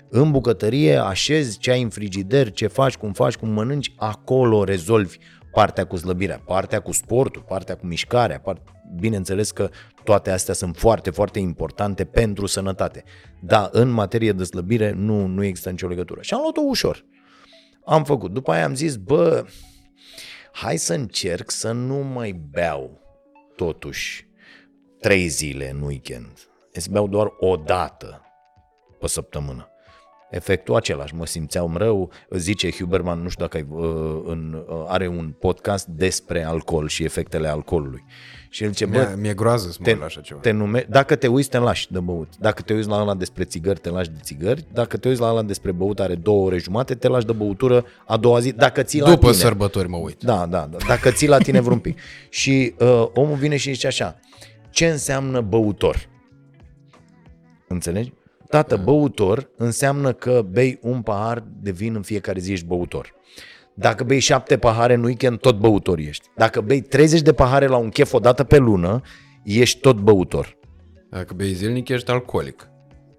în 0.10 0.32
bucătărie 0.32 0.96
așezi 0.96 1.58
ce 1.58 1.72
ai 1.72 1.82
în 1.82 1.90
frigider, 1.90 2.52
ce 2.52 2.68
faci, 2.68 2.96
cum 2.96 3.12
faci, 3.14 3.36
cum 3.36 3.50
mănânci, 3.50 3.94
acolo 3.96 4.64
rezolvi 4.64 5.18
partea 5.52 5.86
cu 5.86 5.96
slăbirea, 5.96 6.42
partea 6.46 6.80
cu 6.80 6.92
sportul, 6.92 7.44
partea 7.48 7.76
cu 7.76 7.86
mișcarea, 7.86 8.40
part... 8.40 8.62
bineînțeles 8.96 9.52
că 9.52 9.70
toate 10.04 10.32
astea 10.32 10.54
sunt 10.54 10.76
foarte, 10.78 11.10
foarte 11.10 11.40
importante 11.40 12.06
pentru 12.06 12.46
sănătate. 12.46 13.04
Dar 13.40 13.70
în 13.72 13.90
materie 13.90 14.32
de 14.32 14.44
slăbire 14.44 14.92
nu, 14.92 15.26
nu 15.26 15.44
există 15.44 15.70
nicio 15.70 15.88
legătură. 15.88 16.22
Și 16.22 16.34
am 16.34 16.40
luat-o 16.42 16.62
ușor. 16.66 17.06
Am 17.86 18.04
făcut. 18.04 18.32
După 18.32 18.52
aia 18.52 18.66
am 18.66 18.76
zis, 18.76 18.96
bă, 18.96 19.46
hai 20.62 20.78
să 20.78 20.94
încerc 20.94 21.52
să 21.52 21.72
nu 21.72 21.96
mai 21.96 22.32
beau 22.32 23.02
totuși 23.56 24.28
trei 25.00 25.28
zile 25.28 25.70
în 25.70 25.82
weekend. 25.82 26.50
E 26.72 26.80
să 26.80 26.88
beau 26.92 27.08
doar 27.08 27.34
o 27.40 27.56
dată 27.56 28.22
pe 29.00 29.08
săptămână. 29.08 29.70
Efectul 30.30 30.76
același, 30.76 31.16
mă 31.16 31.26
simțeam 31.26 31.76
rău, 31.76 32.12
zice 32.30 32.72
Huberman, 32.72 33.22
nu 33.22 33.30
știu 33.30 33.46
dacă 33.46 33.58
ai, 33.58 33.68
uh, 33.70 34.22
în, 34.26 34.54
uh, 34.54 34.84
are 34.88 35.08
un 35.08 35.32
podcast 35.40 35.88
despre 35.88 36.44
alcool 36.44 36.88
și 36.88 37.04
efectele 37.04 37.48
alcoolului. 37.48 38.04
Și 38.50 38.64
el 38.64 38.70
zice, 38.70 38.86
Mi-e, 38.86 39.00
bă, 39.00 39.16
mi-e 39.20 39.34
groază 39.34 39.70
să 39.70 39.76
mă 39.80 39.86
te, 39.86 39.92
uit 39.92 40.00
la 40.00 40.06
așa 40.06 40.22
ceva. 40.22 40.40
te 40.40 40.52
nume, 40.52 40.86
dacă 40.90 41.16
te 41.16 41.28
uiți, 41.28 41.50
te 41.50 41.58
lași 41.58 41.92
de 41.92 42.00
băut. 42.00 42.34
Dacă 42.40 42.62
te 42.62 42.74
uiți 42.74 42.88
la 42.88 43.02
ăla 43.02 43.16
despre 43.16 43.44
țigări, 43.44 43.80
te 43.80 43.90
lași 43.90 44.10
de 44.10 44.18
țigări. 44.22 44.66
Dacă 44.74 44.98
te 44.98 45.08
uiți 45.08 45.22
la 45.22 45.30
ăla 45.30 45.42
despre 45.44 45.72
băut, 45.72 46.00
are 46.00 46.16
două 46.16 46.46
ore 46.46 46.58
jumate, 46.58 46.96
te 46.96 47.08
lași 47.08 47.26
de 47.26 47.32
băutură 47.32 47.86
a 48.06 48.18
doua 48.18 48.40
zi, 48.40 48.52
dacă 48.52 48.84
ții 48.84 49.00
la 49.00 49.10
După 49.10 49.30
tine. 49.32 49.42
sărbători 49.42 49.88
mă 49.90 49.98
uit. 49.98 50.24
Da, 50.24 50.46
da, 50.46 50.68
da. 50.72 50.78
Dacă 50.88 51.12
ții 51.12 51.28
la 51.28 51.38
tine 51.38 51.60
vreun 51.62 51.80
pic. 51.80 52.00
Și 52.30 52.74
uh, 52.80 53.08
omul 53.14 53.36
vine 53.36 53.58
și 53.58 53.72
zice 53.74 53.88
așa, 53.88 54.20
ce 54.70 54.88
înseamnă 54.88 55.42
băutor? 55.42 56.10
Înțelegi? 57.68 58.14
Tată, 58.50 58.78
băutor 58.84 59.50
înseamnă 59.58 60.14
că 60.14 60.46
bei 60.52 60.80
un 60.82 61.02
pahar 61.02 61.44
de 61.62 61.72
vin 61.72 61.96
în 61.96 62.02
fiecare 62.02 62.40
zi, 62.40 62.52
ești 62.52 62.66
băutor. 62.66 63.14
Dacă 63.80 64.04
bei 64.04 64.20
șapte 64.20 64.58
pahare 64.58 64.94
în 64.94 65.04
weekend, 65.04 65.40
tot 65.40 65.60
băutor 65.60 65.98
ești. 65.98 66.28
Dacă 66.36 66.62
bei 66.62 66.82
30 66.82 67.22
de 67.22 67.34
pahare 67.34 67.68
la 67.68 67.78
un 67.78 67.90
chef 67.90 68.14
o 68.14 68.20
dată 68.20 68.44
pe 68.44 68.58
lună, 68.58 69.02
ești 69.44 69.80
tot 69.80 69.98
băutor. 69.98 70.58
Dacă 71.10 71.34
bei 71.34 71.54
zilnic, 71.54 71.90
ești 71.90 72.12
alcoolic. 72.12 72.70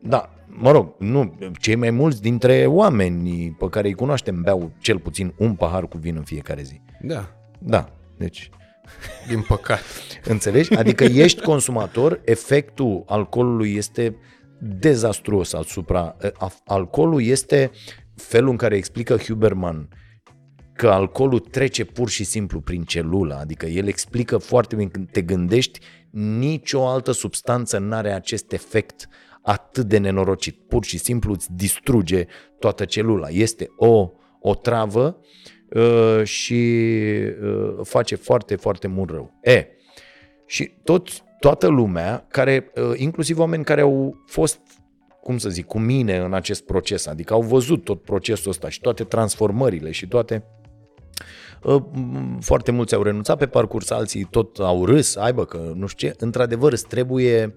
Da, 0.02 0.30
mă 0.46 0.70
rog, 0.70 0.94
nu, 0.98 1.38
cei 1.60 1.74
mai 1.74 1.90
mulți 1.90 2.22
dintre 2.22 2.66
oameni 2.66 3.56
pe 3.58 3.68
care 3.68 3.88
îi 3.88 3.94
cunoaștem 3.94 4.42
beau 4.42 4.72
cel 4.80 4.98
puțin 4.98 5.34
un 5.38 5.54
pahar 5.54 5.88
cu 5.88 5.98
vin 5.98 6.16
în 6.16 6.22
fiecare 6.22 6.62
zi. 6.62 6.80
Da, 7.00 7.36
Da, 7.58 7.88
deci 8.16 8.50
din 9.28 9.44
păcat. 9.48 9.82
Înțelegi? 10.24 10.74
Adică 10.74 11.04
ești 11.04 11.40
consumator, 11.40 12.20
efectul 12.24 13.02
alcoolului 13.06 13.74
este 13.74 14.16
dezastruos 14.58 15.52
asupra... 15.52 16.16
Alcoolul 16.64 17.22
este 17.22 17.70
felul 18.14 18.50
în 18.50 18.56
care 18.56 18.76
explică 18.76 19.16
Huberman 19.16 19.88
că 20.78 20.88
alcoolul 20.88 21.38
trece 21.38 21.84
pur 21.84 22.08
și 22.08 22.24
simplu 22.24 22.60
prin 22.60 22.82
celulă, 22.82 23.38
adică 23.40 23.66
el 23.66 23.86
explică 23.86 24.38
foarte 24.38 24.76
bine 24.76 24.88
când 24.88 25.10
te 25.10 25.22
gândești, 25.22 25.78
nicio 26.38 26.86
altă 26.86 27.12
substanță 27.12 27.78
nu 27.78 27.94
are 27.94 28.12
acest 28.12 28.52
efect 28.52 29.08
atât 29.42 29.86
de 29.86 29.98
nenorocit. 29.98 30.56
Pur 30.68 30.84
și 30.84 30.98
simplu 30.98 31.32
îți 31.32 31.52
distruge 31.52 32.26
toată 32.58 32.84
celula. 32.84 33.28
Este 33.28 33.70
o, 33.76 34.10
o 34.40 34.54
travă 34.54 35.20
uh, 35.70 36.20
și 36.24 36.82
uh, 37.42 37.78
face 37.82 38.14
foarte, 38.14 38.56
foarte 38.56 38.86
mult 38.86 39.10
rău. 39.10 39.38
E, 39.42 39.66
și 40.46 40.72
tot, 40.84 41.08
toată 41.40 41.66
lumea, 41.66 42.26
care, 42.28 42.70
uh, 42.74 42.92
inclusiv 42.96 43.38
oameni 43.38 43.64
care 43.64 43.80
au 43.80 44.24
fost 44.26 44.60
cum 45.22 45.38
să 45.38 45.48
zic, 45.48 45.66
cu 45.66 45.78
mine 45.78 46.16
în 46.16 46.34
acest 46.34 46.64
proces, 46.64 47.06
adică 47.06 47.32
au 47.32 47.42
văzut 47.42 47.84
tot 47.84 48.02
procesul 48.02 48.50
ăsta 48.50 48.68
și 48.68 48.80
toate 48.80 49.04
transformările 49.04 49.90
și 49.90 50.08
toate 50.08 50.34
uh, 50.34 50.57
foarte 52.40 52.70
mulți 52.70 52.94
au 52.94 53.02
renunțat 53.02 53.38
pe 53.38 53.46
parcurs, 53.46 53.90
alții 53.90 54.24
tot 54.24 54.58
au 54.58 54.84
râs, 54.84 55.16
aibă 55.16 55.44
că 55.44 55.72
nu 55.74 55.86
știu 55.86 56.08
ce, 56.08 56.14
într-adevăr 56.18 56.72
îți 56.72 56.86
trebuie 56.86 57.56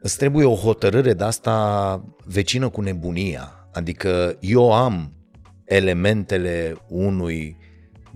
îți 0.00 0.16
trebuie 0.16 0.44
o 0.44 0.54
hotărâre 0.54 1.12
de 1.12 1.24
asta 1.24 2.04
vecină 2.24 2.68
cu 2.68 2.80
nebunia. 2.80 3.68
Adică 3.72 4.36
eu 4.40 4.72
am 4.72 5.12
elementele 5.64 6.76
unui 6.88 7.56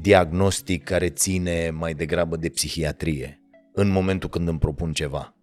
diagnostic 0.00 0.84
care 0.84 1.08
ține 1.08 1.70
mai 1.70 1.94
degrabă 1.94 2.36
de 2.36 2.48
psihiatrie 2.48 3.40
în 3.72 3.88
momentul 3.88 4.28
când 4.28 4.48
îmi 4.48 4.58
propun 4.58 4.92
ceva. 4.92 5.34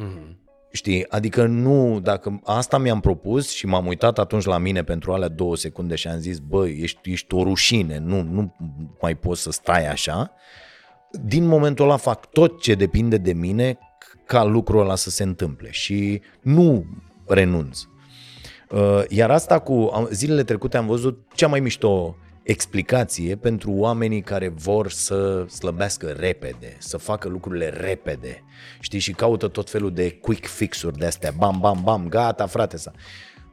Mm-hmm. 0.00 0.41
Știi? 0.72 1.10
Adică 1.10 1.46
nu, 1.46 2.00
dacă 2.00 2.40
asta 2.44 2.78
mi-am 2.78 3.00
propus 3.00 3.50
și 3.50 3.66
m-am 3.66 3.86
uitat 3.86 4.18
atunci 4.18 4.44
la 4.44 4.58
mine 4.58 4.82
pentru 4.84 5.12
alea 5.12 5.28
două 5.28 5.56
secunde 5.56 5.94
și 5.94 6.08
am 6.08 6.18
zis, 6.18 6.38
băi, 6.38 6.78
ești, 6.80 7.10
ești 7.10 7.34
o 7.34 7.42
rușine, 7.42 7.98
nu, 7.98 8.22
nu 8.22 8.54
mai 9.00 9.14
poți 9.16 9.42
să 9.42 9.50
stai 9.50 9.88
așa, 9.90 10.32
din 11.24 11.44
momentul 11.46 11.84
ăla 11.84 11.96
fac 11.96 12.26
tot 12.30 12.60
ce 12.60 12.74
depinde 12.74 13.16
de 13.16 13.32
mine 13.32 13.78
ca 14.26 14.44
lucrul 14.44 14.80
ăla 14.80 14.94
să 14.94 15.10
se 15.10 15.22
întâmple 15.22 15.70
și 15.70 16.20
nu 16.42 16.84
renunț. 17.26 17.80
Uh, 18.70 19.02
Iar 19.08 19.30
asta 19.30 19.58
cu 19.58 19.90
am- 19.94 20.08
zilele 20.10 20.42
trecute 20.44 20.76
am 20.76 20.86
văzut 20.86 21.26
cea 21.34 21.46
mai 21.48 21.60
mișto 21.60 22.16
explicație 22.42 23.36
pentru 23.36 23.72
oamenii 23.72 24.20
care 24.20 24.48
vor 24.48 24.90
să 24.90 25.46
slăbească 25.48 26.06
repede, 26.06 26.76
să 26.78 26.96
facă 26.96 27.28
lucrurile 27.28 27.68
repede, 27.68 28.44
știi, 28.80 28.98
și 28.98 29.12
caută 29.12 29.48
tot 29.48 29.70
felul 29.70 29.92
de 29.92 30.10
quick 30.10 30.46
fix-uri 30.46 30.98
de 30.98 31.06
astea, 31.06 31.32
bam, 31.38 31.58
bam, 31.60 31.80
bam, 31.84 32.08
gata, 32.08 32.46
frate 32.46 32.76
sa. 32.76 32.92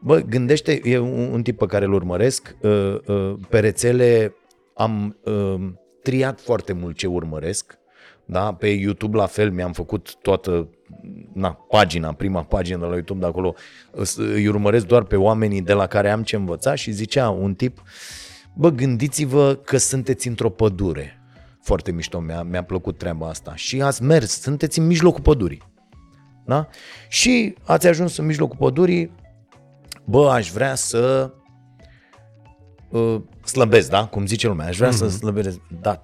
Bă, 0.02 0.20
gândește, 0.20 0.82
e 0.84 0.98
un, 0.98 1.30
un 1.32 1.44
tip 1.44 1.58
pe 1.58 1.66
care 1.66 1.86
îl 1.86 1.94
urmăresc, 1.94 2.56
uh, 2.62 2.96
uh, 3.06 3.34
pe 3.50 3.60
rețele 3.60 4.34
am 4.74 5.18
uh, 5.24 5.72
triat 6.04 6.42
foarte 6.42 6.74
mult 6.74 6.98
ce 6.98 7.08
urmăresc, 7.08 7.78
da? 8.26 8.54
Pe 8.54 8.68
YouTube 8.68 9.18
la 9.18 9.26
fel 9.26 9.52
mi-am 9.52 9.74
făcut 9.74 10.16
toată 10.22 10.70
na, 11.34 11.52
pagina, 11.52 12.14
prima 12.14 12.44
pagină 12.44 12.78
de 12.78 12.86
la 12.86 12.94
YouTube 12.94 13.20
de 13.20 13.26
acolo, 13.26 13.54
îs- 13.92 14.18
îi 14.18 14.48
urmăresc 14.48 14.86
doar 14.86 15.04
pe 15.04 15.16
oamenii 15.16 15.62
de 15.62 15.74
la 15.74 15.88
care 15.88 16.10
am 16.10 16.24
ce 16.24 16.36
învăța 16.36 16.76
și 16.76 16.92
zicea 16.92 17.30
un 17.30 17.54
tip, 17.54 17.82
bă, 18.60 18.70
gândiți-vă 18.70 19.54
că 19.56 19.78
sunteți 19.78 20.28
într-o 20.28 20.50
pădure. 20.50 21.22
Foarte 21.62 21.92
mișto, 21.92 22.20
mi-a, 22.20 22.44
mi-a 22.44 22.64
plăcut 22.64 22.98
treaba 22.98 23.28
asta. 23.28 23.56
Și 23.56 23.82
ați 23.82 24.04
mers, 24.04 24.42
sunteți 24.42 24.80
în 24.80 24.86
mijlocul 24.86 25.22
pădurii. 25.22 25.62
Da? 26.46 26.68
Și 27.10 27.56
ați 27.64 27.88
ajuns 27.88 28.18
în 28.18 28.26
mijlocul 28.26 28.58
pădurii, 28.58 29.12
bă, 30.06 30.30
aș 30.30 30.52
vrea 30.52 30.76
să 30.76 31.34
uh, 32.90 33.22
slăbesc, 33.46 33.90
da? 33.90 34.06
Cum 34.06 34.26
zice 34.26 34.48
lumea, 34.48 34.68
aș 34.68 34.78
vrea 34.78 34.90
mm-hmm. 34.90 34.94
să 34.94 35.10
slăbesc. 35.10 35.60
Da, 35.82 36.02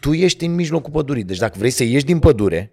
tu 0.00 0.12
ești 0.12 0.44
în 0.44 0.54
mijlocul 0.54 0.92
pădurii, 0.92 1.24
deci 1.24 1.38
dacă 1.38 1.54
vrei 1.58 1.70
să 1.70 1.84
ieși 1.84 2.04
din 2.04 2.18
pădure, 2.18 2.72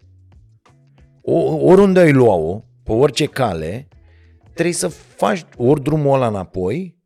o, 1.21 1.55
oriunde 1.55 1.99
ai 1.99 2.11
lua-o, 2.11 2.63
pe 2.83 2.91
orice 2.91 3.25
cale, 3.25 3.87
trebuie 4.53 4.73
să 4.73 4.87
faci 4.87 5.45
ori 5.57 5.83
drumul 5.83 6.13
ăla 6.13 6.27
înapoi, 6.27 6.98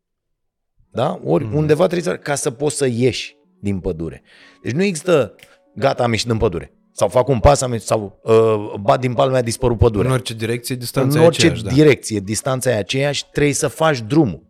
da? 0.94 1.20
Ori 1.24 1.44
mm. 1.44 1.56
undeva 1.56 1.88
trebuie 1.88 2.14
să, 2.14 2.20
ca 2.20 2.36
să 2.36 2.52
poți 2.52 2.76
să 2.76 2.88
ieși 2.88 3.38
din 3.60 3.80
pădure. 3.80 4.22
Deci 4.62 4.72
nu 4.72 4.84
există, 4.84 5.36
gata, 5.76 6.04
am 6.04 6.12
ieșit 6.12 6.28
din 6.28 6.38
pădure. 6.38 6.74
Sau 6.92 7.08
fac 7.08 7.28
un 7.28 7.40
pas 7.40 7.62
am 7.62 7.72
ieșit, 7.72 7.88
sau 7.88 8.20
uh, 8.24 8.80
bat 8.80 9.00
din 9.00 9.14
palme, 9.14 9.38
a 9.38 9.42
dispărut 9.42 9.78
pădurea. 9.78 10.08
În 10.08 10.14
orice 10.14 10.34
direcție, 10.34 10.76
distanța 10.76 11.18
În 11.18 11.24
e 11.24 11.26
orice 11.26 11.42
aceeași, 11.42 11.64
da. 11.64 11.72
direcție, 11.72 12.20
distanța 12.20 12.70
e 12.70 12.76
aceeași, 12.76 13.26
trebuie 13.32 13.54
să 13.54 13.68
faci 13.68 14.02
drumul. 14.02 14.44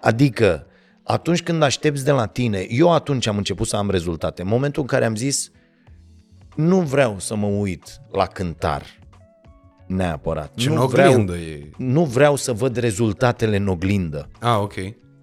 Adică, 0.00 0.66
atunci 1.02 1.42
când 1.42 1.62
aștepți 1.62 2.04
de 2.04 2.10
la 2.10 2.26
tine, 2.26 2.66
eu 2.68 2.92
atunci 2.92 3.26
am 3.26 3.36
început 3.36 3.66
să 3.66 3.76
am 3.76 3.90
rezultate. 3.90 4.42
În 4.42 4.48
momentul 4.48 4.82
în 4.82 4.88
care 4.88 5.04
am 5.04 5.16
zis, 5.16 5.50
nu 6.56 6.80
vreau 6.80 7.18
să 7.18 7.36
mă 7.36 7.46
uit 7.46 8.00
la 8.12 8.26
cântar 8.26 8.99
neapărat. 9.90 10.54
Ce 10.54 10.68
nu 10.68 10.80
în 10.80 10.86
vreau, 10.86 11.12
oglindă 11.12 11.36
e. 11.36 11.70
nu 11.76 12.04
vreau 12.04 12.36
să 12.36 12.52
văd 12.52 12.76
rezultatele 12.76 13.56
în 13.56 13.68
oglindă. 13.68 14.28
Ah, 14.40 14.58
ok. 14.60 14.74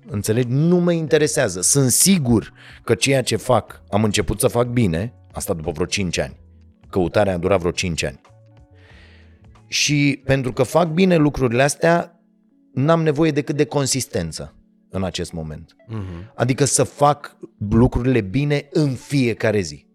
Înțelegi? 0.10 0.48
Nu 0.50 0.78
mă 0.78 0.92
interesează. 0.92 1.62
Sunt 1.62 1.92
sigur 1.92 2.54
că 2.84 2.96
ceea 2.96 3.22
ce 3.22 3.36
fac, 3.36 3.82
am 3.90 4.04
început 4.04 4.40
să 4.40 4.48
fac 4.48 4.68
bine, 4.68 5.14
asta 5.32 5.54
după 5.54 5.72
vreo 5.72 5.86
5 5.86 6.18
ani. 6.18 6.38
Căutarea 6.90 7.34
a 7.34 7.38
durat 7.38 7.60
vreo 7.60 7.72
5 7.72 8.04
ani. 8.04 8.22
Și 9.68 10.22
pentru 10.26 10.54
că 10.54 10.64
fac 10.64 10.88
bine 10.88 11.16
lucrurile 11.16 11.64
astea, 11.64 12.22
n-am 12.74 13.04
nevoie 13.04 13.32
decât 13.32 13.56
de 13.56 13.66
consistență 13.66 14.54
în 14.90 15.04
acest 15.04 15.32
moment. 15.34 15.76
Mhm. 15.88 16.32
Adică 16.36 16.66
să 16.66 16.84
fac 16.84 17.38
lucrurile 17.70 18.22
bine 18.22 18.68
în 18.72 18.94
fiecare 18.94 19.60
zi. 19.60 19.86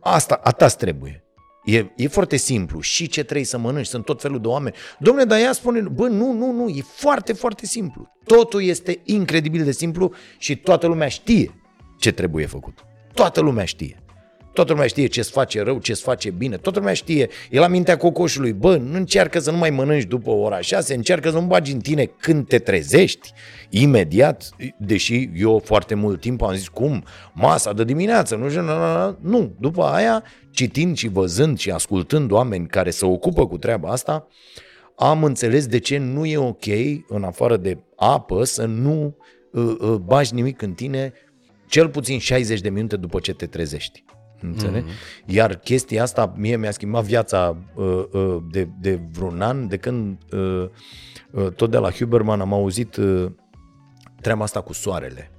Asta, 0.00 0.40
asta 0.42 0.66
trebuie. 0.66 1.21
E, 1.64 1.86
e 1.96 2.08
foarte 2.08 2.36
simplu. 2.36 2.80
Și 2.80 3.08
ce 3.08 3.22
trebuie 3.22 3.46
să 3.46 3.58
mănânci. 3.58 3.86
Sunt 3.86 4.04
tot 4.04 4.20
felul 4.20 4.40
de 4.40 4.48
oameni. 4.48 4.74
Domne, 4.98 5.24
dar 5.24 5.38
ea 5.38 5.52
spune, 5.52 5.80
bă, 5.80 6.08
nu, 6.08 6.32
nu, 6.32 6.52
nu, 6.52 6.68
e 6.68 6.82
foarte, 6.82 7.32
foarte 7.32 7.66
simplu. 7.66 8.12
Totul 8.24 8.62
este 8.62 9.00
incredibil 9.04 9.64
de 9.64 9.72
simplu 9.72 10.12
și 10.38 10.56
toată 10.56 10.86
lumea 10.86 11.08
știe 11.08 11.54
ce 11.98 12.12
trebuie 12.12 12.46
făcut. 12.46 12.78
Toată 13.14 13.40
lumea 13.40 13.64
știe. 13.64 14.01
Toată 14.52 14.72
lumea 14.72 14.86
știe 14.86 15.06
ce-ți 15.06 15.30
face 15.30 15.62
rău, 15.62 15.78
ce-ți 15.78 16.02
face 16.02 16.30
bine. 16.30 16.56
Toată 16.56 16.78
lumea 16.78 16.94
știe. 16.94 17.28
E 17.50 17.58
la 17.58 17.66
mintea 17.66 17.96
cocoșului. 17.96 18.52
Bă, 18.52 18.76
nu 18.76 18.96
încearcă 18.96 19.38
să 19.38 19.50
nu 19.50 19.56
mai 19.56 19.70
mănânci 19.70 20.04
după 20.04 20.30
ora 20.30 20.60
6, 20.60 20.94
încearcă 20.94 21.30
să 21.30 21.38
nu 21.38 21.46
bagi 21.46 21.72
în 21.72 21.80
tine 21.80 22.04
când 22.04 22.48
te 22.48 22.58
trezești. 22.58 23.32
Imediat, 23.70 24.48
deși 24.78 25.30
eu 25.34 25.62
foarte 25.64 25.94
mult 25.94 26.20
timp 26.20 26.42
am 26.42 26.54
zis, 26.54 26.68
cum? 26.68 27.04
Masa 27.32 27.72
de 27.72 27.84
dimineață, 27.84 28.36
nu 28.36 28.48
știu, 28.48 28.62
na, 28.62 28.78
na, 28.78 28.92
na. 28.92 29.18
nu. 29.20 29.54
După 29.60 29.82
aia, 29.82 30.22
citind 30.50 30.96
și 30.96 31.08
văzând 31.08 31.58
și 31.58 31.70
ascultând 31.70 32.30
oameni 32.30 32.66
care 32.66 32.90
se 32.90 33.04
ocupă 33.04 33.46
cu 33.46 33.58
treaba 33.58 33.90
asta, 33.90 34.26
am 34.96 35.24
înțeles 35.24 35.66
de 35.66 35.78
ce 35.78 35.98
nu 35.98 36.26
e 36.26 36.36
ok, 36.36 36.66
în 37.08 37.22
afară 37.22 37.56
de 37.56 37.78
apă, 37.96 38.44
să 38.44 38.64
nu 38.64 39.16
uh, 39.52 39.74
uh, 39.80 39.94
bagi 39.94 40.34
nimic 40.34 40.62
în 40.62 40.72
tine 40.72 41.12
cel 41.68 41.88
puțin 41.88 42.18
60 42.18 42.60
de 42.60 42.68
minute 42.68 42.96
după 42.96 43.18
ce 43.20 43.32
te 43.32 43.46
trezești. 43.46 44.04
Înțelegi? 44.42 44.86
Mm-hmm. 44.86 45.24
Iar 45.26 45.54
chestia 45.54 46.02
asta 46.02 46.32
mie 46.36 46.56
mi-a 46.56 46.70
schimbat 46.70 47.04
viața 47.04 47.56
uh, 47.74 48.04
uh, 48.12 48.36
de, 48.50 48.68
de 48.80 49.00
vreun 49.12 49.40
an, 49.40 49.68
de 49.68 49.76
când 49.76 50.18
uh, 50.32 50.68
uh, 51.30 51.48
tot 51.52 51.70
de 51.70 51.78
la 51.78 51.90
Huberman 51.90 52.40
am 52.40 52.52
auzit 52.52 52.96
uh, 52.96 53.30
treaba 54.20 54.42
asta 54.42 54.60
cu 54.60 54.72
soarele. 54.72 55.30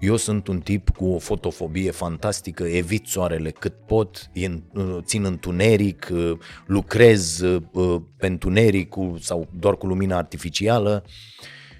Eu 0.00 0.16
sunt 0.16 0.46
un 0.48 0.60
tip 0.60 0.88
cu 0.90 1.04
o 1.06 1.18
fotofobie 1.18 1.90
fantastică, 1.90 2.64
evit 2.64 3.06
soarele 3.06 3.50
cât 3.50 3.74
pot, 3.86 4.30
e 4.32 4.46
în- 4.46 4.62
uh, 4.74 4.96
țin 5.02 5.24
întuneric, 5.24 6.08
uh, 6.12 6.32
lucrez 6.66 7.40
uh, 7.40 7.62
uh, 7.72 8.00
pe 8.16 8.26
întuneric 8.26 8.88
cu, 8.88 9.16
sau 9.20 9.48
doar 9.58 9.76
cu 9.76 9.86
lumina 9.86 10.16
artificială 10.16 11.04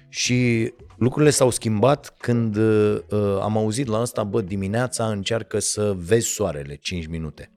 și 0.09 0.71
lucrurile 0.97 1.31
s-au 1.31 1.49
schimbat 1.49 2.15
când 2.17 2.55
uh, 2.55 2.97
uh, 3.09 3.37
am 3.41 3.57
auzit 3.57 3.87
la 3.87 3.99
asta, 3.99 4.23
bă, 4.23 4.41
dimineața 4.41 5.05
încearcă 5.05 5.59
să 5.59 5.95
vezi 5.97 6.27
soarele 6.27 6.75
5 6.75 7.07
minute. 7.07 7.51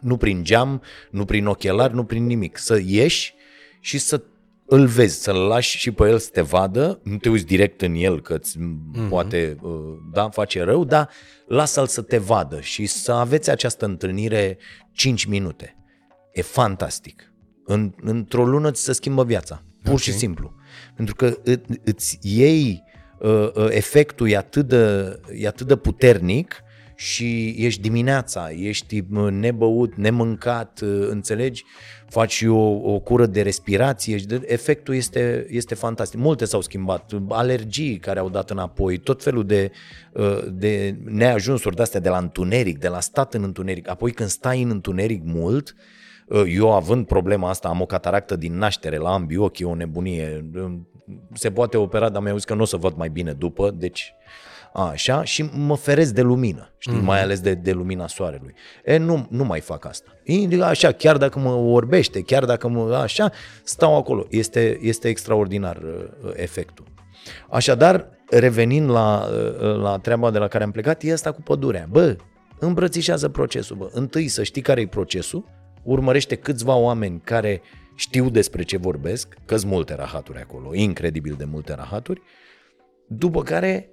Nu 0.00 0.16
prin 0.16 0.44
geam, 0.44 0.82
nu 1.10 1.24
prin 1.24 1.46
ochelari, 1.46 1.94
nu 1.94 2.04
prin 2.04 2.26
nimic. 2.26 2.58
Să 2.58 2.80
ieși 2.84 3.34
și 3.80 3.98
să 3.98 4.22
îl 4.66 4.86
vezi, 4.86 5.22
să-l 5.22 5.36
lași 5.36 5.78
și 5.78 5.90
pe 5.90 6.08
el 6.08 6.18
să 6.18 6.28
te 6.32 6.40
vadă, 6.40 7.00
nu 7.02 7.16
te 7.16 7.28
uiți 7.28 7.46
direct 7.46 7.82
în 7.82 7.94
el 7.94 8.20
că 8.20 8.34
îți 8.34 8.58
mm-hmm. 8.58 9.08
poate 9.08 9.56
uh, 9.62 9.72
da, 10.12 10.28
face 10.28 10.62
rău, 10.62 10.84
dar 10.84 11.08
lasă-l 11.46 11.86
să 11.86 12.02
te 12.02 12.18
vadă 12.18 12.60
și 12.60 12.86
să 12.86 13.12
aveți 13.12 13.50
această 13.50 13.84
întâlnire 13.84 14.58
5 14.92 15.24
minute. 15.24 15.76
E 16.32 16.42
fantastic. 16.42 17.32
În, 17.64 17.92
într-o 18.00 18.44
lună 18.44 18.70
ți 18.70 18.82
se 18.82 18.92
schimbă 18.92 19.24
viața, 19.24 19.62
pur 19.82 19.92
okay. 19.92 20.04
și 20.04 20.12
simplu. 20.12 20.54
Pentru 20.96 21.14
că 21.14 21.38
î- 21.44 21.80
îți 21.84 22.18
iei 22.22 22.82
uh, 23.18 23.50
uh, 23.54 23.66
efectul 23.70 24.30
e 24.30 24.36
atât, 24.36 24.68
de, 24.68 25.16
e 25.38 25.46
atât 25.46 25.66
de 25.66 25.76
puternic 25.76 26.62
și 26.94 27.54
ești 27.58 27.80
dimineața, 27.80 28.50
ești 28.50 29.04
uh, 29.12 29.30
nebăut, 29.30 29.94
nemâncat, 29.94 30.80
uh, 30.80 31.06
înțelegi? 31.08 31.64
Faci 32.08 32.42
o, 32.42 32.92
o 32.92 32.98
cură 32.98 33.26
de 33.26 33.42
respirație 33.42 34.18
și 34.18 34.26
de, 34.26 34.42
efectul 34.46 34.94
este, 34.94 35.46
este 35.50 35.74
fantastic. 35.74 36.20
Multe 36.20 36.44
s-au 36.44 36.60
schimbat, 36.60 37.12
alergii 37.28 37.96
care 37.96 38.18
au 38.18 38.28
dat 38.30 38.50
înapoi, 38.50 38.98
tot 38.98 39.22
felul 39.22 39.46
de, 39.46 39.70
uh, 40.12 40.44
de 40.52 40.96
neajunsuri 41.04 41.76
de 41.76 41.82
astea 41.82 42.00
de 42.00 42.08
la 42.08 42.18
întuneric, 42.18 42.78
de 42.78 42.88
la 42.88 43.00
stat 43.00 43.34
în 43.34 43.42
întuneric. 43.42 43.90
Apoi 43.90 44.12
când 44.12 44.28
stai 44.28 44.62
în 44.62 44.70
întuneric 44.70 45.22
mult, 45.24 45.74
uh, 45.76 45.82
eu 46.46 46.72
având 46.72 47.06
problema 47.06 47.48
asta, 47.48 47.68
am 47.68 47.80
o 47.80 47.86
cataractă 47.86 48.36
din 48.36 48.58
naștere 48.58 48.96
la 48.96 49.12
ambii 49.12 49.36
ochi, 49.36 49.58
e 49.58 49.64
o 49.64 49.74
nebunie. 49.74 50.50
Se 51.32 51.50
poate 51.50 51.76
opera, 51.76 52.08
dar 52.08 52.22
mi-au 52.22 52.36
zis 52.36 52.44
că 52.44 52.54
nu 52.54 52.62
o 52.62 52.64
să 52.64 52.76
văd 52.76 52.96
mai 52.96 53.08
bine 53.08 53.32
după, 53.32 53.70
deci 53.70 54.14
așa, 54.72 55.24
și 55.24 55.50
mă 55.56 55.76
feresc 55.76 56.14
de 56.14 56.22
lumină, 56.22 56.72
știi, 56.78 56.96
mm. 56.96 57.04
mai 57.04 57.22
ales 57.22 57.40
de, 57.40 57.54
de 57.54 57.72
lumina 57.72 58.06
soarelui. 58.06 58.54
E, 58.84 58.96
nu, 58.96 59.26
nu 59.30 59.44
mai 59.44 59.60
fac 59.60 59.84
asta. 59.84 60.10
E, 60.24 60.62
așa, 60.62 60.92
chiar 60.92 61.16
dacă 61.16 61.38
mă 61.38 61.50
orbește, 61.50 62.20
chiar 62.20 62.44
dacă 62.44 62.68
mă, 62.68 62.94
așa, 62.94 63.30
stau 63.64 63.96
acolo. 63.96 64.26
Este, 64.30 64.78
este 64.80 65.08
extraordinar 65.08 65.76
uh, 65.76 66.30
efectul. 66.34 66.84
Așadar, 67.50 68.08
revenind 68.30 68.90
la, 68.90 69.28
uh, 69.60 69.76
la 69.76 69.98
treaba 69.98 70.30
de 70.30 70.38
la 70.38 70.48
care 70.48 70.64
am 70.64 70.70
plecat, 70.70 71.02
e 71.02 71.12
asta 71.12 71.32
cu 71.32 71.42
pădurea. 71.42 71.86
Bă, 71.90 72.16
îmbrățișează 72.58 73.28
procesul, 73.28 73.76
bă. 73.76 73.88
Întâi 73.92 74.28
să 74.28 74.42
știi 74.42 74.62
care 74.62 74.80
e 74.80 74.86
procesul, 74.86 75.44
urmărește 75.82 76.34
câțiva 76.34 76.74
oameni 76.74 77.20
care 77.24 77.62
știu 77.94 78.30
despre 78.30 78.62
ce 78.62 78.76
vorbesc, 78.76 79.36
că 79.44 79.56
sunt 79.56 79.70
multe 79.70 79.94
rahaturi 79.94 80.38
acolo, 80.38 80.74
incredibil 80.74 81.34
de 81.38 81.44
multe 81.44 81.74
rahaturi, 81.74 82.22
după 83.06 83.42
care 83.42 83.90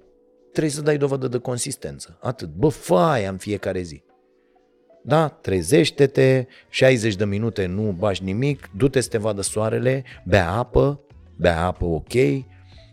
trebuie 0.52 0.72
să 0.72 0.82
dai 0.82 0.96
dovadă 0.96 1.28
de 1.28 1.38
consistență. 1.38 2.18
Atât. 2.20 2.48
Bă, 2.48 2.68
fă 2.68 2.94
aia 2.94 3.30
în 3.30 3.36
fiecare 3.36 3.82
zi. 3.82 4.02
Da, 5.02 5.28
trezește-te, 5.28 6.46
60 6.68 7.14
de 7.14 7.24
minute 7.24 7.66
nu 7.66 7.94
bași 7.98 8.24
nimic, 8.24 8.70
du-te 8.76 9.00
să 9.00 9.08
te 9.08 9.18
vadă 9.18 9.40
soarele, 9.40 10.04
bea 10.24 10.50
apă, 10.52 11.00
bea 11.36 11.64
apă 11.64 11.84
ok, 11.84 12.12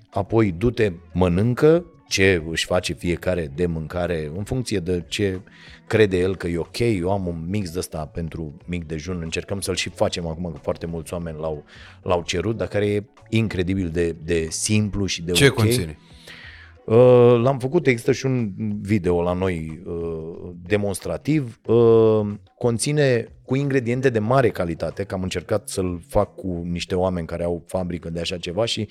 apoi 0.10 0.52
du-te, 0.52 0.92
mănâncă, 1.14 1.86
ce 2.08 2.44
își 2.50 2.66
face 2.66 2.94
fiecare 2.94 3.52
de 3.56 3.66
mâncare, 3.66 4.32
în 4.38 4.44
funcție 4.44 4.80
de 4.80 5.04
ce 5.08 5.40
crede 5.88 6.18
el 6.18 6.36
că 6.36 6.48
e 6.48 6.58
ok. 6.58 6.80
Eu 6.80 7.12
am 7.12 7.28
un 7.28 7.46
mix 7.50 7.72
de 7.72 7.80
ăsta 7.80 8.06
pentru 8.06 8.58
mic 8.66 8.86
dejun, 8.86 9.20
încercăm 9.24 9.60
să-l 9.60 9.76
și 9.76 9.90
facem 9.90 10.28
acum, 10.28 10.52
că 10.52 10.60
foarte 10.62 10.86
mulți 10.86 11.14
oameni 11.14 11.38
l-au, 11.40 11.64
l-au 12.02 12.22
cerut, 12.24 12.58
dar 12.58 12.68
care 12.68 12.86
e 12.88 13.04
incredibil 13.30 13.90
de, 13.90 14.16
de 14.24 14.48
simplu 14.50 15.06
și 15.06 15.22
de 15.22 15.32
Ce 15.32 15.48
ok. 15.48 15.54
conține? 15.54 15.98
Uh, 16.86 17.40
L-am 17.42 17.60
făcut, 17.60 17.88
există 17.88 18.12
și 18.12 18.26
un 18.26 18.52
video 18.82 19.22
la 19.22 19.34
noi 19.34 19.82
uh, 19.86 20.52
demonstrativ. 20.68 21.60
Uh, 21.66 22.28
Conține 22.58 23.28
cu 23.46 23.56
ingrediente 23.56 24.10
de 24.10 24.20
mare 24.20 24.50
calitate, 24.50 25.04
că 25.04 25.16
am 25.16 25.24
încercat 25.24 25.70
să-l 25.70 26.02
fac 26.08 26.36
cu 26.36 26.62
niște 26.66 26.96
oameni 26.96 27.28
care 27.28 27.44
au 27.44 27.64
fabrică 27.66 28.10
de 28.10 28.20
așa 28.20 28.38
ceva 28.38 28.66
și 28.66 28.86
n- 28.86 28.90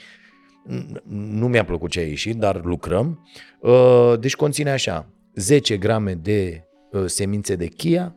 nu 1.08 1.48
mi-a 1.48 1.64
plăcut 1.64 1.90
ce 1.90 2.00
a 2.00 2.06
ieșit, 2.06 2.36
dar 2.36 2.64
lucrăm. 2.64 3.28
Uh, 3.60 4.14
Deci 4.20 4.36
conține 4.36 4.70
așa, 4.70 5.08
10 5.34 5.76
grame 5.76 6.14
de 6.14 6.64
uh, 6.90 7.04
semințe 7.06 7.56
de 7.56 7.66
chia, 7.66 8.14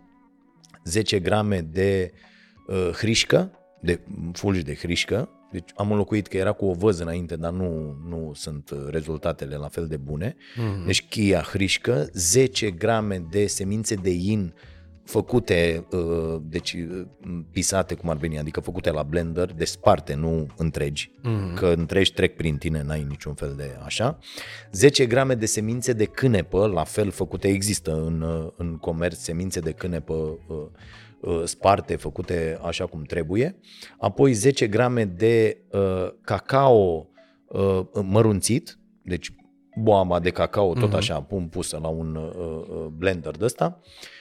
10 0.84 1.20
grame 1.20 1.62
de 1.62 2.12
uh, 2.68 2.90
hrișcă, 2.94 3.52
de 3.82 4.00
fulgi 4.34 4.64
de 4.64 4.76
hrișcă, 4.76 5.30
deci 5.52 5.70
am 5.76 5.92
înlocuit 5.92 6.28
că 6.28 6.38
era 6.38 6.52
cu 6.52 6.66
o 6.66 6.74
văză 6.74 7.04
înainte, 7.04 7.36
dar 7.36 7.52
nu, 7.52 7.98
nu 8.08 8.32
sunt 8.36 8.70
uh, 8.70 8.80
rezultatele 8.90 9.56
la 9.56 9.68
fel 9.68 9.88
de 9.88 9.98
bune. 9.98 10.36
Mm-hmm. 10.36 10.86
Deci 10.86 11.08
chia, 11.08 11.42
hrișcă, 11.42 12.10
10 12.14 12.72
grame 12.72 13.26
de 13.30 13.48
semințe 13.48 13.96
de 13.96 14.10
in 14.10 14.54
făcute, 15.10 15.86
uh, 15.92 16.42
deci 16.42 16.74
uh, 16.74 17.06
pisate 17.52 17.94
cum 17.94 18.10
ar 18.10 18.18
veni, 18.18 18.40
adică 18.40 18.60
făcute 18.60 18.92
la 18.92 19.04
blender, 19.04 19.54
de 19.54 19.66
sparte, 19.66 20.14
nu 20.14 20.48
întregi, 20.58 21.12
mm-hmm. 21.12 21.56
că 21.56 21.74
întregi 21.78 22.14
trec 22.14 22.36
prin 22.36 22.58
tine, 22.58 22.84
n-ai 22.84 23.06
niciun 23.10 23.34
fel 23.34 23.54
de 23.58 23.78
așa. 23.86 24.20
10 24.72 25.06
grame 25.06 25.34
de 25.34 25.46
semințe 25.46 25.94
de 25.94 26.06
cânepă, 26.06 26.68
la 26.68 26.84
fel 26.84 27.12
făcute, 27.12 27.48
există 27.48 28.04
în, 28.06 28.22
uh, 28.22 28.48
în 28.56 28.78
comerț 28.78 29.18
semințe 29.18 29.60
de 29.60 29.72
cânepă 29.72 30.14
uh, 30.14 30.58
uh, 31.20 31.42
sparte, 31.44 31.96
făcute 31.96 32.60
așa 32.66 32.86
cum 32.86 33.04
trebuie. 33.04 33.56
Apoi 34.00 34.34
10 34.34 34.68
grame 34.68 35.06
de 35.06 35.58
uh, 35.72 36.08
cacao 36.22 37.10
uh, 37.48 37.82
mărunțit, 38.04 38.80
deci 39.04 39.34
boaba 39.76 40.20
de 40.20 40.30
cacao, 40.30 40.74
tot 40.74 40.94
așa, 40.94 41.22
pun 41.22 41.48
pusă 41.48 41.80
la 41.82 41.88
un 41.88 42.16
uh, 42.16 42.32
uh, 42.70 42.86
blender 42.86 43.38
de 43.38 43.46
ăsta. 43.46 43.80
Uh, 43.82 44.18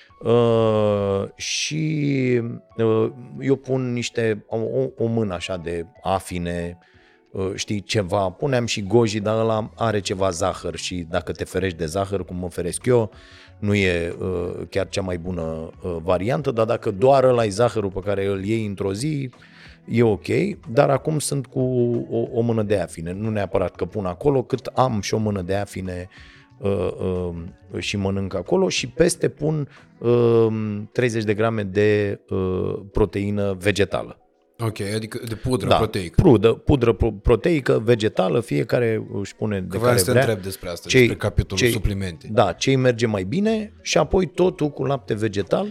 și 1.35 2.41
uh, 2.77 3.11
eu 3.41 3.57
pun 3.57 3.93
niște, 3.93 4.45
o, 4.47 4.57
o 4.97 5.07
mână 5.07 5.35
așa 5.35 5.57
de 5.57 5.87
afine, 6.03 6.79
uh, 7.31 7.51
știi, 7.55 7.83
ceva, 7.83 8.31
puneam 8.31 8.67
și 8.67 8.83
goji, 8.83 9.21
dar 9.21 9.39
ăla 9.39 9.71
are 9.77 10.01
ceva 10.01 10.31
zahăr 10.31 10.77
și 10.77 11.07
dacă 11.11 11.33
te 11.33 11.45
ferești 11.45 11.79
de 11.79 11.87
zahăr, 11.87 12.25
cum 12.25 12.37
mă 12.37 12.49
feresc 12.49 12.87
eu, 12.87 13.11
nu 13.59 13.75
e 13.75 14.15
uh, 14.21 14.67
chiar 14.71 14.89
cea 14.89 15.03
mai 15.03 15.19
bună 15.19 15.43
uh, 15.83 15.97
variantă, 16.03 16.51
dar 16.51 16.67
dacă 16.67 16.91
doar 16.91 17.25
ăla 17.25 17.45
e 17.45 17.49
zahărul 17.49 17.91
pe 17.91 18.01
care 18.01 18.27
îl 18.27 18.45
iei 18.45 18.67
într-o 18.67 18.93
zi, 18.93 19.31
e 19.89 20.03
ok, 20.03 20.27
dar 20.71 20.91
acum 20.91 21.19
sunt 21.19 21.47
cu 21.47 21.61
o, 22.11 22.27
o 22.33 22.41
mână 22.41 22.63
de 22.63 22.79
afine, 22.79 23.13
nu 23.13 23.31
neapărat 23.31 23.77
că 23.77 23.85
pun 23.85 24.07
acolo, 24.07 24.43
cât 24.43 24.67
am 24.67 25.01
și 25.01 25.15
o 25.15 25.19
mână 25.19 25.43
de 25.43 25.55
afine 25.55 26.09
uh, 26.09 26.38
uh, 26.61 27.31
și 27.79 27.97
mănânc 27.97 28.35
acolo 28.35 28.69
și 28.69 28.87
peste 28.89 29.29
pun 29.29 29.69
uh, 29.99 30.47
30 30.93 31.25
de 31.25 31.35
grame 31.35 31.63
de 31.63 32.21
uh, 32.31 32.79
proteină 32.93 33.57
vegetală. 33.59 34.19
Ok, 34.61 34.81
adică 34.95 35.21
de 35.29 35.35
pudră 35.35 35.69
proteică. 35.77 36.23
Pudră, 36.23 36.55
pudră 36.55 36.93
pro- 36.93 37.11
proteică, 37.13 37.81
vegetală, 37.85 38.41
fiecare 38.41 39.07
își 39.13 39.35
pune 39.37 39.61
de 39.61 39.67
Că 39.67 39.77
vreau 39.79 39.85
care 39.85 39.99
să 39.99 40.05
te 40.05 40.11
vrea. 40.11 40.23
întreb 40.23 40.43
despre 40.43 40.69
asta, 40.69 40.89
Ce-i- 40.89 40.99
despre 41.01 41.17
capitolul 41.17 41.65
ce-i- 41.65 41.73
suplimente. 41.73 42.29
Da, 42.33 42.53
ce 42.53 42.77
merge 42.77 43.07
mai 43.07 43.25
bine 43.25 43.73
și 43.83 43.99
apoi 43.99 44.27
totul 44.27 44.69
cu 44.69 44.85
lapte 44.85 45.15
vegetal, 45.15 45.67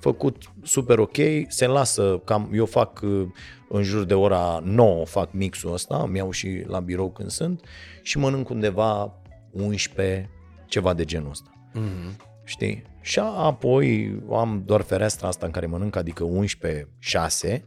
făcut 0.00 0.36
super 0.62 0.98
ok, 0.98 1.16
se 1.48 1.66
lasă 1.66 2.20
cam, 2.24 2.50
eu 2.54 2.66
fac 2.66 3.00
uh, 3.02 3.22
în 3.68 3.82
jur 3.82 4.04
de 4.04 4.14
ora 4.14 4.60
9, 4.64 5.04
fac 5.04 5.32
mixul 5.32 5.72
ăsta, 5.72 6.02
îmi 6.06 6.16
iau 6.16 6.30
și 6.30 6.62
la 6.66 6.80
birou 6.80 7.10
când 7.10 7.30
sunt 7.30 7.60
și 8.02 8.18
mănânc 8.18 8.48
undeva 8.48 9.14
11, 9.52 10.30
ceva 10.66 10.94
de 10.94 11.04
genul 11.04 11.30
ăsta. 11.30 11.50
Mhm. 11.72 12.30
Știi? 12.44 12.82
Și 13.00 13.18
apoi 13.18 14.18
am 14.30 14.62
doar 14.66 14.80
fereastra 14.80 15.28
asta 15.28 15.46
în 15.46 15.52
care 15.52 15.66
mănânc, 15.66 15.96
adică 15.96 16.24
11, 16.24 16.88
6 16.98 17.64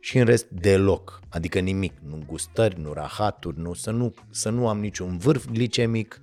și 0.00 0.18
în 0.18 0.24
rest 0.24 0.48
deloc, 0.48 1.20
adică 1.28 1.58
nimic, 1.58 1.92
nu 2.08 2.18
gustări, 2.26 2.80
nu 2.80 2.92
rahaturi, 2.92 3.58
nu, 3.58 3.72
să, 3.72 3.90
nu, 3.90 4.14
să 4.30 4.50
nu 4.50 4.68
am 4.68 4.80
niciun 4.80 5.18
vârf 5.18 5.46
glicemic, 5.52 6.20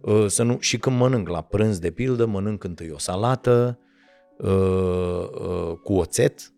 uh, 0.00 0.26
să 0.26 0.42
nu, 0.42 0.56
și 0.60 0.78
când 0.78 0.96
mănânc 0.98 1.28
la 1.28 1.40
prânz 1.40 1.78
de 1.78 1.90
pildă, 1.90 2.26
mănânc 2.26 2.64
întâi 2.64 2.90
o 2.90 2.98
salată 2.98 3.78
uh, 4.38 4.48
uh, 4.48 5.72
cu 5.82 5.92
oțet, 5.92 6.52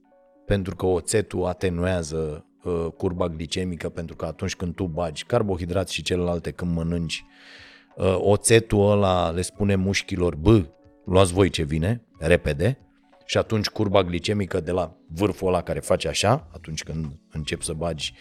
pentru 0.47 0.76
că 0.76 0.87
oțetul 0.87 1.45
atenuează 1.45 2.47
uh, 2.64 2.87
curba 2.97 3.29
glicemică, 3.29 3.89
pentru 3.89 4.16
că 4.16 4.24
atunci 4.24 4.57
când 4.57 4.74
tu 4.74 4.85
bagi 4.85 5.24
carbohidrați 5.24 5.95
și 5.95 6.03
celelalte 6.03 6.51
când 6.51 6.74
mănânci, 6.74 7.24
uh, 7.24 7.66
oțetul 8.14 8.90
ăla 8.90 9.30
le 9.30 9.42
spune 9.42 9.74
mușchilor, 9.74 10.34
bă, 10.34 10.64
luați 11.05 11.32
voi 11.32 11.49
ce 11.49 11.62
vine, 11.62 12.05
repede, 12.18 12.78
și 13.24 13.38
atunci 13.38 13.66
curba 13.66 14.03
glicemică 14.03 14.61
de 14.61 14.70
la 14.70 14.96
vârful 15.09 15.49
ăla 15.49 15.62
care 15.62 15.80
face 15.80 16.09
așa, 16.09 16.49
atunci 16.53 16.82
când 16.82 17.07
începi 17.30 17.64
să 17.64 17.72
bagi 17.72 18.12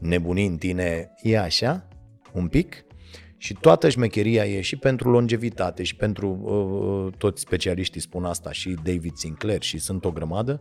nebunii 0.00 0.46
în 0.46 0.56
tine, 0.56 1.10
e 1.22 1.38
așa, 1.38 1.88
un 2.32 2.48
pic, 2.48 2.84
și 3.36 3.54
toată 3.54 3.88
șmecheria 3.88 4.44
e 4.44 4.60
și 4.60 4.76
pentru 4.76 5.10
longevitate 5.10 5.82
și 5.82 5.96
pentru 5.96 6.28
uh, 6.28 7.14
toți 7.18 7.40
specialiștii 7.40 8.00
spun 8.00 8.24
asta 8.24 8.52
și 8.52 8.76
David 8.82 9.16
Sinclair 9.16 9.62
și 9.62 9.78
sunt 9.78 10.04
o 10.04 10.10
grămadă. 10.10 10.60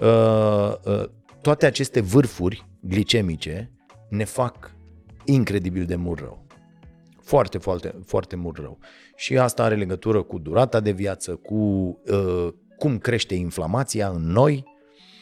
Uh, 0.00 0.72
uh, 0.84 1.04
toate 1.40 1.66
aceste 1.66 2.00
vârfuri 2.00 2.66
glicemice 2.80 3.72
ne 4.10 4.24
fac 4.24 4.74
incredibil 5.24 5.84
de 5.84 5.96
mult 5.96 6.18
rău. 6.18 6.47
Foarte, 7.28 7.58
foarte, 7.58 7.94
foarte 8.04 8.36
mult 8.36 8.56
rău. 8.56 8.78
Și 9.16 9.38
asta 9.38 9.62
are 9.62 9.74
legătură 9.74 10.22
cu 10.22 10.38
durata 10.38 10.80
de 10.80 10.90
viață, 10.90 11.34
cu 11.34 11.54
uh, 11.54 12.48
cum 12.76 12.98
crește 12.98 13.34
inflamația 13.34 14.08
în 14.08 14.22
noi 14.32 14.76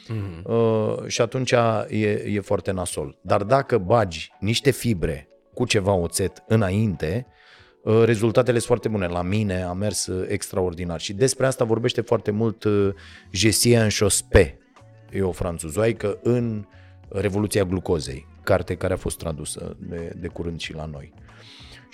Mhm. 0.09 0.53
uh, 0.53 1.07
și 1.07 1.21
atunci 1.21 1.51
e, 1.89 2.23
e 2.27 2.41
foarte 2.41 2.71
nasol. 2.73 3.19
Dar 3.21 3.43
dacă 3.43 3.79
bagi 3.79 4.33
niște 4.41 4.71
fibre 4.71 5.29
cu 5.55 5.65
ceva 5.65 5.93
oțet 5.93 6.43
înainte, 6.47 7.27
uh, 7.83 8.03
rezultatele 8.05 8.59
sunt 8.59 8.67
foarte 8.67 8.89
bune. 8.89 9.07
La 9.07 9.23
mine 9.23 9.63
a 9.63 9.73
mers 9.73 10.07
uh, 10.07 10.27
extraordinar 10.29 11.01
și 11.01 11.13
despre 11.13 11.47
asta 11.47 11.65
vorbește 11.65 12.01
foarte 12.01 12.31
mult 12.31 12.65
uh, 12.65 12.89
Jessie 13.31 13.77
Enchospe, 13.77 14.59
e 15.13 15.23
o 15.23 15.33
franțuzoaică 15.33 16.19
în 16.23 16.67
Revoluția 17.09 17.65
glucozei, 17.65 18.27
carte 18.43 18.75
care 18.75 18.93
a 18.93 18.97
fost 18.97 19.19
tradusă 19.19 19.77
de, 19.79 20.13
de 20.17 20.27
curând 20.29 20.61
și 20.61 20.75
la 20.75 20.85
noi. 20.85 21.13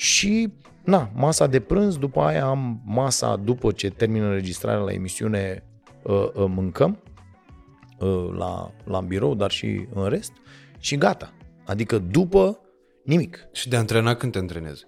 Și, 0.02 0.52
na, 0.84 1.10
masa 1.14 1.46
de 1.46 1.60
prânz, 1.60 1.96
după 1.96 2.20
aia 2.20 2.44
am 2.44 2.80
masa, 2.84 3.36
după 3.36 3.72
ce 3.72 3.90
termină 3.90 4.24
înregistrarea 4.24 4.80
la 4.80 4.92
emisiune, 4.92 5.62
uh, 6.02 6.28
uh, 6.34 6.44
mâncăm 6.48 6.98
uh, 7.98 8.28
la, 8.38 8.74
la 8.84 9.00
birou, 9.00 9.34
dar 9.34 9.50
și 9.50 9.86
în 9.94 10.08
rest, 10.08 10.32
și 10.78 10.96
gata. 10.96 11.32
Adică 11.64 11.98
după 11.98 12.58
nimic. 13.04 13.48
Și 13.52 13.68
de 13.68 13.76
antrenat 13.76 14.18
când 14.18 14.32
te 14.32 14.38
antrenezi? 14.38 14.86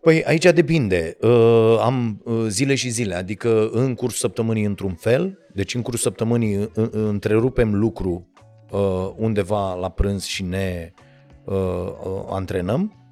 Păi 0.00 0.24
aici 0.24 0.44
depinde. 0.44 1.16
Uh, 1.20 1.78
am 1.80 2.20
uh, 2.24 2.44
zile 2.48 2.74
și 2.74 2.88
zile, 2.88 3.14
adică 3.14 3.68
în 3.68 3.94
cursul 3.94 4.18
săptămânii 4.18 4.64
într-un 4.64 4.94
fel, 4.94 5.38
deci 5.52 5.74
în 5.74 5.82
cursul 5.82 6.00
săptămânii 6.00 6.56
uh, 6.56 6.68
uh, 6.76 6.88
întrerupem 6.92 7.74
lucru 7.74 8.28
uh, 8.70 9.10
undeva 9.16 9.74
la 9.74 9.88
prânz 9.88 10.24
și 10.24 10.42
ne 10.42 10.92
uh, 11.44 11.54
uh, 11.54 12.22
antrenăm. 12.28 13.05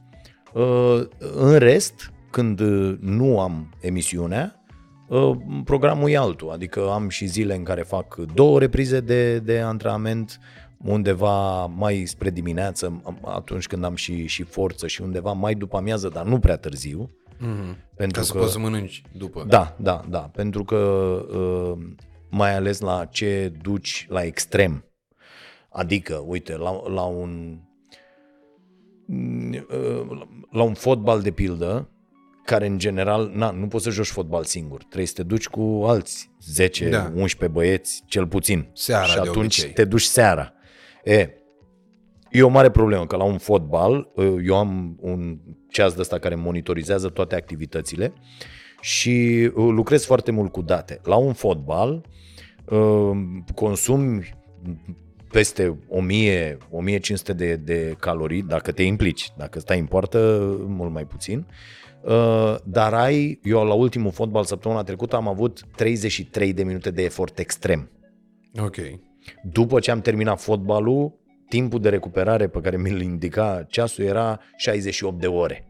Uh, 0.55 1.07
în 1.35 1.59
rest, 1.59 2.13
când 2.31 2.61
uh, 2.61 2.97
nu 3.01 3.41
am 3.41 3.75
emisiunea, 3.81 4.65
uh, 5.09 5.37
programul 5.65 6.11
e 6.11 6.17
altul, 6.17 6.51
adică 6.51 6.91
am 6.91 7.09
și 7.09 7.27
zile 7.27 7.55
în 7.55 7.63
care 7.63 7.83
fac 7.83 8.17
două 8.17 8.59
reprize 8.59 9.01
de, 9.01 9.39
de 9.39 9.61
antrenament, 9.61 10.41
undeva 10.85 11.67
mai 11.67 12.05
spre 12.07 12.31
dimineață, 12.31 13.03
atunci 13.25 13.67
când 13.67 13.85
am 13.85 13.95
și, 13.95 14.27
și 14.27 14.43
forță 14.43 14.87
și 14.87 15.03
undeva 15.03 15.33
mai 15.33 15.55
după 15.55 15.77
amiază, 15.77 16.09
dar 16.09 16.25
nu 16.25 16.39
prea 16.39 16.57
târziu. 16.57 17.11
Mhm. 17.39 17.77
Pentru 17.97 18.21
Ca 18.21 18.27
să 18.27 18.33
că, 18.33 18.39
poți 18.39 18.53
să 18.53 18.59
mănânci 18.59 19.03
după. 19.13 19.45
Da, 19.49 19.77
da, 19.79 20.05
da, 20.09 20.19
pentru 20.19 20.65
că 20.65 20.77
uh, 20.77 21.79
mai 22.31 22.55
ales 22.55 22.81
la 22.81 23.05
ce 23.05 23.53
duci 23.63 24.07
la 24.09 24.23
extrem. 24.23 24.85
Adică, 25.69 26.25
uite, 26.27 26.57
la, 26.57 26.89
la 26.89 27.03
un 27.03 27.59
uh, 27.59 27.74
la 30.51 30.63
un 30.63 30.75
fotbal 30.75 31.21
de 31.21 31.31
pildă, 31.31 31.89
care 32.45 32.67
în 32.67 32.79
general, 32.79 33.31
na, 33.35 33.51
nu 33.51 33.67
poți 33.67 33.85
să 33.85 33.91
joci 33.91 34.07
fotbal 34.07 34.45
singur, 34.45 34.79
trebuie 34.79 35.07
să 35.07 35.13
te 35.15 35.23
duci 35.23 35.47
cu 35.49 35.83
alți 35.87 36.31
10, 36.41 36.89
Da. 36.89 36.99
da. 36.99 37.13
11 37.15 37.59
băieți, 37.59 38.03
cel 38.07 38.27
puțin. 38.27 38.71
Seara 38.73 39.05
și 39.05 39.15
de 39.15 39.21
atunci 39.21 39.37
obicei. 39.37 39.73
te 39.73 39.85
duci 39.85 40.03
seara. 40.03 40.53
E, 41.05 41.29
E 42.31 42.43
o 42.43 42.49
mare 42.49 42.71
problemă, 42.71 43.07
că 43.07 43.17
la 43.17 43.25
un 43.25 43.39
fotbal, 43.39 44.11
uh, 44.15 44.35
eu 44.45 44.57
am 44.57 44.97
un 45.01 45.39
ceas 45.69 45.95
de 45.95 46.01
ăsta 46.01 46.19
care 46.19 46.35
monitorizează 46.35 47.09
toate 47.09 47.35
activitățile 47.35 48.13
și 48.81 49.51
uh, 49.55 49.69
lucrez 49.71 50.05
foarte 50.05 50.31
mult 50.31 50.53
cu 50.53 50.63
date. 50.63 51.01
La 51.03 51.17
un 51.17 51.33
fotbal 51.33 52.07
uh, 52.65 53.11
consumi 53.55 54.35
peste 55.35 55.79
1000-1500 57.33 57.35
de, 57.37 57.57
de 57.57 57.95
calorii, 57.99 58.43
dacă 58.43 58.73
te 58.73 58.83
implici, 58.83 59.31
dacă 59.37 59.59
stai 59.59 59.79
în 59.79 59.87
poartă, 59.87 60.19
mult 60.67 60.93
mai 60.93 61.05
puțin. 61.05 61.47
Uh, 62.03 62.57
dar 62.65 62.95
ai, 62.95 63.41
eu 63.43 63.65
la 63.65 63.75
ultimul 63.75 64.11
fotbal 64.11 64.45
săptămâna 64.45 64.83
trecută 64.83 65.17
am 65.17 65.29
avut 65.29 65.61
33 65.77 66.53
de 66.53 66.65
minute 66.65 66.91
de 66.91 67.03
efort 67.03 67.39
extrem. 67.39 67.91
Ok. 68.61 68.77
După 69.43 69.81
ce 69.81 69.91
am 69.91 70.01
terminat 70.01 70.41
fotbalul, 70.41 71.13
timpul 71.49 71.81
de 71.81 71.89
recuperare 71.89 72.49
pe 72.49 72.61
care 72.61 72.77
mi-l 72.77 73.01
indica 73.01 73.67
ceasul 73.69 74.05
era 74.05 74.41
68 74.57 75.21
de 75.21 75.27
ore. 75.27 75.69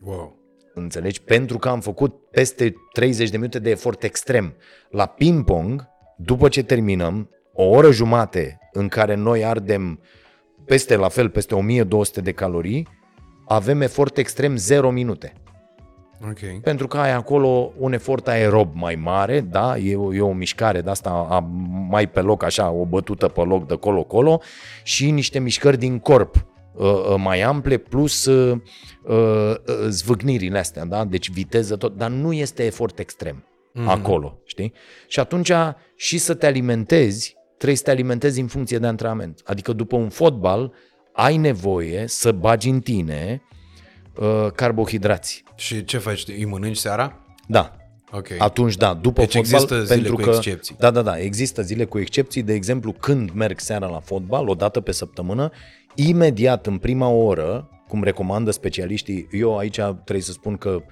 Wow. 0.00 0.36
Înțelegi? 0.74 1.22
Pentru 1.22 1.58
că 1.58 1.68
am 1.68 1.80
făcut 1.80 2.14
peste 2.30 2.74
30 2.92 3.30
de 3.30 3.36
minute 3.36 3.58
de 3.58 3.70
efort 3.70 4.02
extrem. 4.02 4.54
La 4.90 5.06
ping-pong, 5.06 5.88
după 6.16 6.48
ce 6.48 6.62
terminăm, 6.62 7.30
o 7.60 7.64
oră 7.64 7.90
jumate 7.90 8.58
în 8.72 8.88
care 8.88 9.14
noi 9.14 9.44
ardem 9.44 10.00
peste, 10.64 10.96
la 10.96 11.08
fel, 11.08 11.28
peste 11.28 11.54
1200 11.54 12.20
de 12.20 12.32
calorii, 12.32 12.88
avem 13.46 13.80
efort 13.80 14.16
extrem 14.16 14.56
0 14.56 14.90
minute. 14.90 15.32
Ok. 16.22 16.60
Pentru 16.62 16.86
că 16.86 16.98
ai 16.98 17.12
acolo 17.12 17.72
un 17.78 17.92
efort 17.92 18.28
aerob 18.28 18.70
mai 18.74 18.94
mare, 18.94 19.40
da, 19.40 19.78
e 19.78 19.96
o, 19.96 20.14
e 20.14 20.20
o 20.20 20.32
mișcare 20.32 20.80
de 20.80 20.90
asta 20.90 21.26
a, 21.30 21.38
mai 21.88 22.08
pe 22.08 22.20
loc, 22.20 22.42
așa, 22.42 22.70
o 22.70 22.84
bătută 22.84 23.28
pe 23.28 23.40
loc 23.40 23.66
de 23.66 23.74
colo-colo 23.74 24.40
și 24.82 25.10
niște 25.10 25.38
mișcări 25.38 25.78
din 25.78 25.98
corp 25.98 26.46
uh, 26.74 26.86
uh, 26.86 27.14
mai 27.16 27.40
ample 27.40 27.76
plus 27.76 28.24
uh, 28.24 28.60
uh, 29.02 29.54
zvâgnirile 29.88 30.58
astea, 30.58 30.84
da? 30.84 31.04
Deci 31.04 31.30
viteză 31.30 31.76
tot, 31.76 31.96
dar 31.96 32.10
nu 32.10 32.32
este 32.32 32.64
efort 32.64 32.98
extrem 32.98 33.44
mm-hmm. 33.44 33.86
acolo, 33.86 34.38
știi? 34.44 34.72
Și 35.06 35.20
atunci 35.20 35.52
și 35.96 36.18
să 36.18 36.34
te 36.34 36.46
alimentezi, 36.46 37.37
trebuie 37.58 37.76
să 37.76 37.82
te 37.82 37.90
alimentezi 37.90 38.40
în 38.40 38.46
funcție 38.46 38.78
de 38.78 38.86
antrenament. 38.86 39.40
Adică 39.44 39.72
după 39.72 39.96
un 39.96 40.08
fotbal 40.08 40.72
ai 41.12 41.36
nevoie 41.36 42.04
să 42.06 42.32
bagi 42.32 42.68
în 42.68 42.80
tine 42.80 43.42
uh, 44.20 44.46
carbohidrați. 44.54 45.44
Și 45.56 45.84
ce 45.84 45.98
faci? 45.98 46.28
Îi 46.28 46.44
mănânci 46.44 46.76
seara? 46.76 47.18
Da. 47.46 47.76
Ok. 48.12 48.28
Atunci 48.38 48.76
da, 48.76 48.94
după 48.94 49.20
Deci 49.20 49.34
fotbal, 49.34 49.52
există 49.52 49.82
zile 49.82 49.94
pentru 49.94 50.14
cu 50.14 50.22
că, 50.22 50.30
excepții. 50.36 50.76
Da, 50.78 50.90
da, 50.90 51.02
da, 51.02 51.18
există 51.18 51.62
zile 51.62 51.84
cu 51.84 51.98
excepții. 51.98 52.42
De 52.42 52.52
exemplu, 52.52 52.92
când 52.92 53.30
merg 53.30 53.58
seara 53.58 53.86
la 53.86 54.00
fotbal, 54.00 54.48
o 54.48 54.54
dată 54.54 54.80
pe 54.80 54.92
săptămână, 54.92 55.50
imediat 55.94 56.66
în 56.66 56.78
prima 56.78 57.08
oră, 57.08 57.68
cum 57.88 58.02
recomandă 58.02 58.50
specialiștii, 58.50 59.28
eu 59.32 59.58
aici 59.58 59.80
trebuie 60.04 60.20
să 60.20 60.32
spun 60.32 60.56
că 60.56 60.70
uh, 60.70 60.82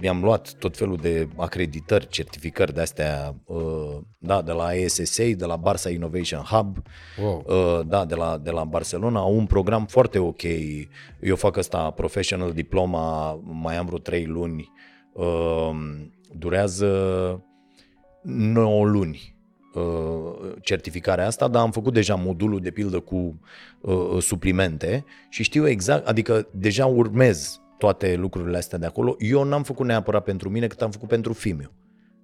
mi-am 0.00 0.22
luat 0.22 0.54
tot 0.54 0.76
felul 0.76 0.96
de 0.96 1.28
acreditări, 1.36 2.08
certificări 2.08 2.74
de 2.74 2.80
astea, 2.80 3.34
uh, 3.44 3.96
da, 4.18 4.42
de 4.42 4.52
la 4.52 4.64
ASSA, 4.64 5.24
de 5.36 5.44
la 5.44 5.60
Barça 5.60 5.92
Innovation 5.92 6.40
Hub, 6.40 6.82
Wow. 7.22 7.44
Uh, 7.46 7.86
da, 7.86 8.04
de 8.04 8.14
la, 8.14 8.38
de 8.38 8.50
la 8.50 8.64
Barcelona, 8.64 9.20
au 9.20 9.36
un 9.36 9.46
program 9.46 9.86
foarte 9.86 10.18
ok. 10.18 10.42
Eu 11.20 11.36
fac 11.36 11.56
ăsta 11.56 11.90
professional 11.90 12.52
diploma, 12.52 13.32
mai 13.42 13.76
am 13.76 13.86
vreo 13.86 13.98
3 13.98 14.26
luni. 14.26 14.72
Uh, 15.12 15.70
durează 16.32 16.88
9 18.22 18.84
luni 18.84 19.36
uh, 19.74 20.52
certificarea 20.62 21.26
asta, 21.26 21.48
dar 21.48 21.62
am 21.62 21.70
făcut 21.70 21.92
deja 21.92 22.14
modulul 22.14 22.60
de 22.60 22.70
pildă 22.70 23.00
cu 23.00 23.40
uh, 23.80 24.22
suplimente 24.22 25.04
și 25.28 25.42
știu 25.42 25.68
exact, 25.68 26.06
adică 26.06 26.48
deja 26.50 26.86
urmez 26.86 27.60
toate 27.78 28.14
lucrurile 28.14 28.56
astea 28.56 28.78
de 28.78 28.86
acolo. 28.86 29.16
Eu 29.18 29.44
n-am 29.44 29.62
făcut 29.62 29.86
neapărat 29.86 30.24
pentru 30.24 30.50
mine, 30.50 30.66
cât 30.66 30.82
am 30.82 30.90
făcut 30.90 31.08
pentru 31.08 31.32
Fimiu, 31.32 31.70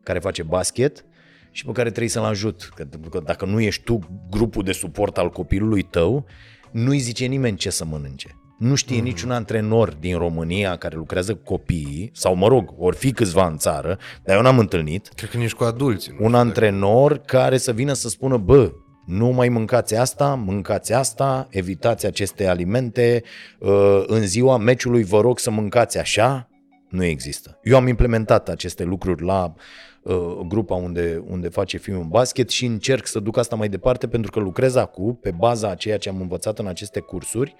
care 0.02 0.18
face 0.18 0.42
basket 0.42 1.04
și 1.50 1.64
pe 1.64 1.72
care 1.72 1.88
trebuie 1.88 2.08
să-l 2.08 2.24
ajut. 2.24 2.70
Că, 2.74 2.84
pentru 2.84 3.10
că 3.10 3.20
dacă 3.24 3.44
nu 3.44 3.60
ești 3.60 3.82
tu 3.82 3.98
grupul 4.30 4.62
de 4.62 4.72
suport 4.72 5.18
al 5.18 5.30
copilului 5.30 5.82
tău, 5.82 6.26
nu-i 6.70 6.98
zice 6.98 7.24
nimeni 7.24 7.56
ce 7.56 7.70
să 7.70 7.84
mănânce. 7.84 8.34
Nu 8.58 8.74
știe 8.74 8.98
mm. 8.98 9.02
niciun 9.02 9.30
antrenor 9.30 9.92
din 10.00 10.18
România 10.18 10.76
care 10.76 10.96
lucrează 10.96 11.34
cu 11.34 11.42
copiii, 11.42 12.10
sau 12.12 12.34
mă 12.34 12.48
rog, 12.48 12.74
ori 12.78 12.96
fi 12.96 13.12
câțiva 13.12 13.46
în 13.46 13.56
țară, 13.56 13.98
dar 14.24 14.36
eu 14.36 14.42
n-am 14.42 14.58
întâlnit, 14.58 15.08
Cred 15.08 15.30
că 15.30 15.36
nici 15.36 15.52
cu 15.52 15.64
adulții. 15.64 16.14
Nu? 16.18 16.24
un 16.26 16.34
antrenor 16.34 17.18
care 17.18 17.58
să 17.58 17.72
vină 17.72 17.92
să 17.92 18.08
spună, 18.08 18.36
bă, 18.36 18.72
nu 19.10 19.28
mai 19.28 19.48
mâncați 19.48 19.96
asta, 19.96 20.34
mâncați 20.34 20.92
asta, 20.92 21.48
evitați 21.50 22.06
aceste 22.06 22.46
alimente, 22.46 23.22
uh, 23.58 24.02
în 24.06 24.26
ziua 24.26 24.56
meciului 24.56 25.04
vă 25.04 25.20
rog 25.20 25.38
să 25.38 25.50
mâncați 25.50 25.98
așa, 25.98 26.48
nu 26.88 27.04
există. 27.04 27.58
Eu 27.62 27.76
am 27.76 27.86
implementat 27.86 28.48
aceste 28.48 28.84
lucruri 28.84 29.24
la 29.24 29.54
uh, 30.02 30.38
grupa 30.48 30.74
unde, 30.74 31.22
unde 31.26 31.48
face 31.48 31.76
filmul 31.76 32.04
basket 32.04 32.48
și 32.48 32.64
încerc 32.64 33.06
să 33.06 33.20
duc 33.20 33.36
asta 33.36 33.56
mai 33.56 33.68
departe 33.68 34.08
pentru 34.08 34.30
că 34.30 34.40
lucrez 34.40 34.74
acum 34.74 35.18
pe 35.22 35.30
baza 35.30 35.68
a 35.68 35.74
ceea 35.74 35.98
ce 35.98 36.08
am 36.08 36.20
învățat 36.20 36.58
în 36.58 36.66
aceste 36.66 37.00
cursuri 37.00 37.54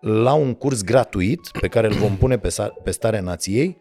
la 0.00 0.32
un 0.32 0.54
curs 0.54 0.82
gratuit 0.82 1.40
pe 1.60 1.68
care 1.68 1.86
îl 1.86 1.92
vom 1.92 2.16
pune 2.16 2.38
pe, 2.38 2.48
sa- 2.48 2.72
pe 2.82 2.90
starea 2.90 3.20
nației 3.20 3.78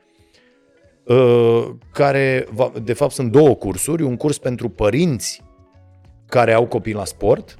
uh, 1.05 1.69
care, 1.93 2.47
va- 2.51 2.71
de 2.83 2.93
fapt, 2.93 3.13
sunt 3.13 3.31
două 3.31 3.55
cursuri. 3.55 4.03
Un 4.03 4.17
curs 4.17 4.37
pentru 4.37 4.69
părinți 4.69 5.43
care 6.31 6.53
au 6.53 6.65
copii 6.65 6.93
la 6.93 7.05
sport, 7.05 7.55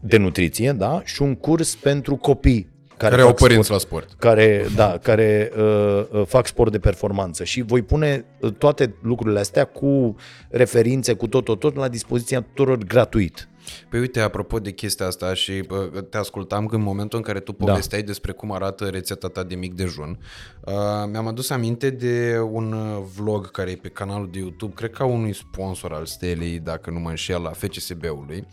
de 0.00 0.16
nutriție, 0.16 0.72
da, 0.72 1.02
și 1.04 1.22
un 1.22 1.34
curs 1.34 1.74
pentru 1.74 2.16
copii 2.16 2.70
care, 2.96 3.10
Care 3.10 3.22
au 3.22 3.28
fac 3.28 3.38
părinți 3.38 3.66
sport, 3.66 3.82
la 3.82 3.88
sport. 3.88 4.14
care, 4.18 4.64
da, 4.74 4.98
care 5.02 5.50
uh, 5.56 6.04
uh, 6.12 6.22
fac 6.26 6.46
sport 6.46 6.72
de 6.72 6.78
performanță 6.78 7.44
și 7.44 7.62
voi 7.62 7.82
pune 7.82 8.24
uh, 8.40 8.52
toate 8.52 8.94
lucrurile 9.02 9.38
astea 9.40 9.64
cu 9.64 10.16
referințe, 10.50 11.12
cu 11.12 11.26
tot, 11.26 11.44
tot, 11.44 11.58
tot 11.58 11.76
la 11.76 11.88
dispoziția 11.88 12.40
tuturor 12.40 12.78
gratuit. 12.78 13.48
Păi 13.88 14.00
uite, 14.00 14.20
apropo 14.20 14.58
de 14.58 14.70
chestia 14.70 15.06
asta 15.06 15.34
și 15.34 15.60
bă, 15.66 16.04
te 16.10 16.16
ascultam 16.16 16.66
că 16.66 16.74
în 16.74 16.82
momentul 16.82 17.18
în 17.18 17.24
care 17.24 17.40
tu 17.40 17.52
povesteai 17.52 18.00
da. 18.00 18.06
despre 18.06 18.32
cum 18.32 18.52
arată 18.52 18.84
rețeta 18.84 19.28
ta 19.28 19.42
de 19.42 19.54
mic 19.54 19.74
dejun, 19.74 20.18
uh, 20.60 20.72
mi-am 21.10 21.26
adus 21.26 21.50
aminte 21.50 21.90
de 21.90 22.38
un 22.50 22.72
uh, 22.72 23.02
vlog 23.16 23.50
care 23.50 23.70
e 23.70 23.76
pe 23.76 23.88
canalul 23.88 24.28
de 24.30 24.38
YouTube, 24.38 24.74
cred 24.74 24.90
că 24.90 25.02
a 25.02 25.06
unui 25.06 25.34
sponsor 25.34 25.92
al 25.92 26.06
Stelei, 26.06 26.58
dacă 26.58 26.90
nu 26.90 26.98
mă 26.98 27.08
înșel, 27.08 27.42
la 27.42 27.50
FCSB-ului, 27.50 28.46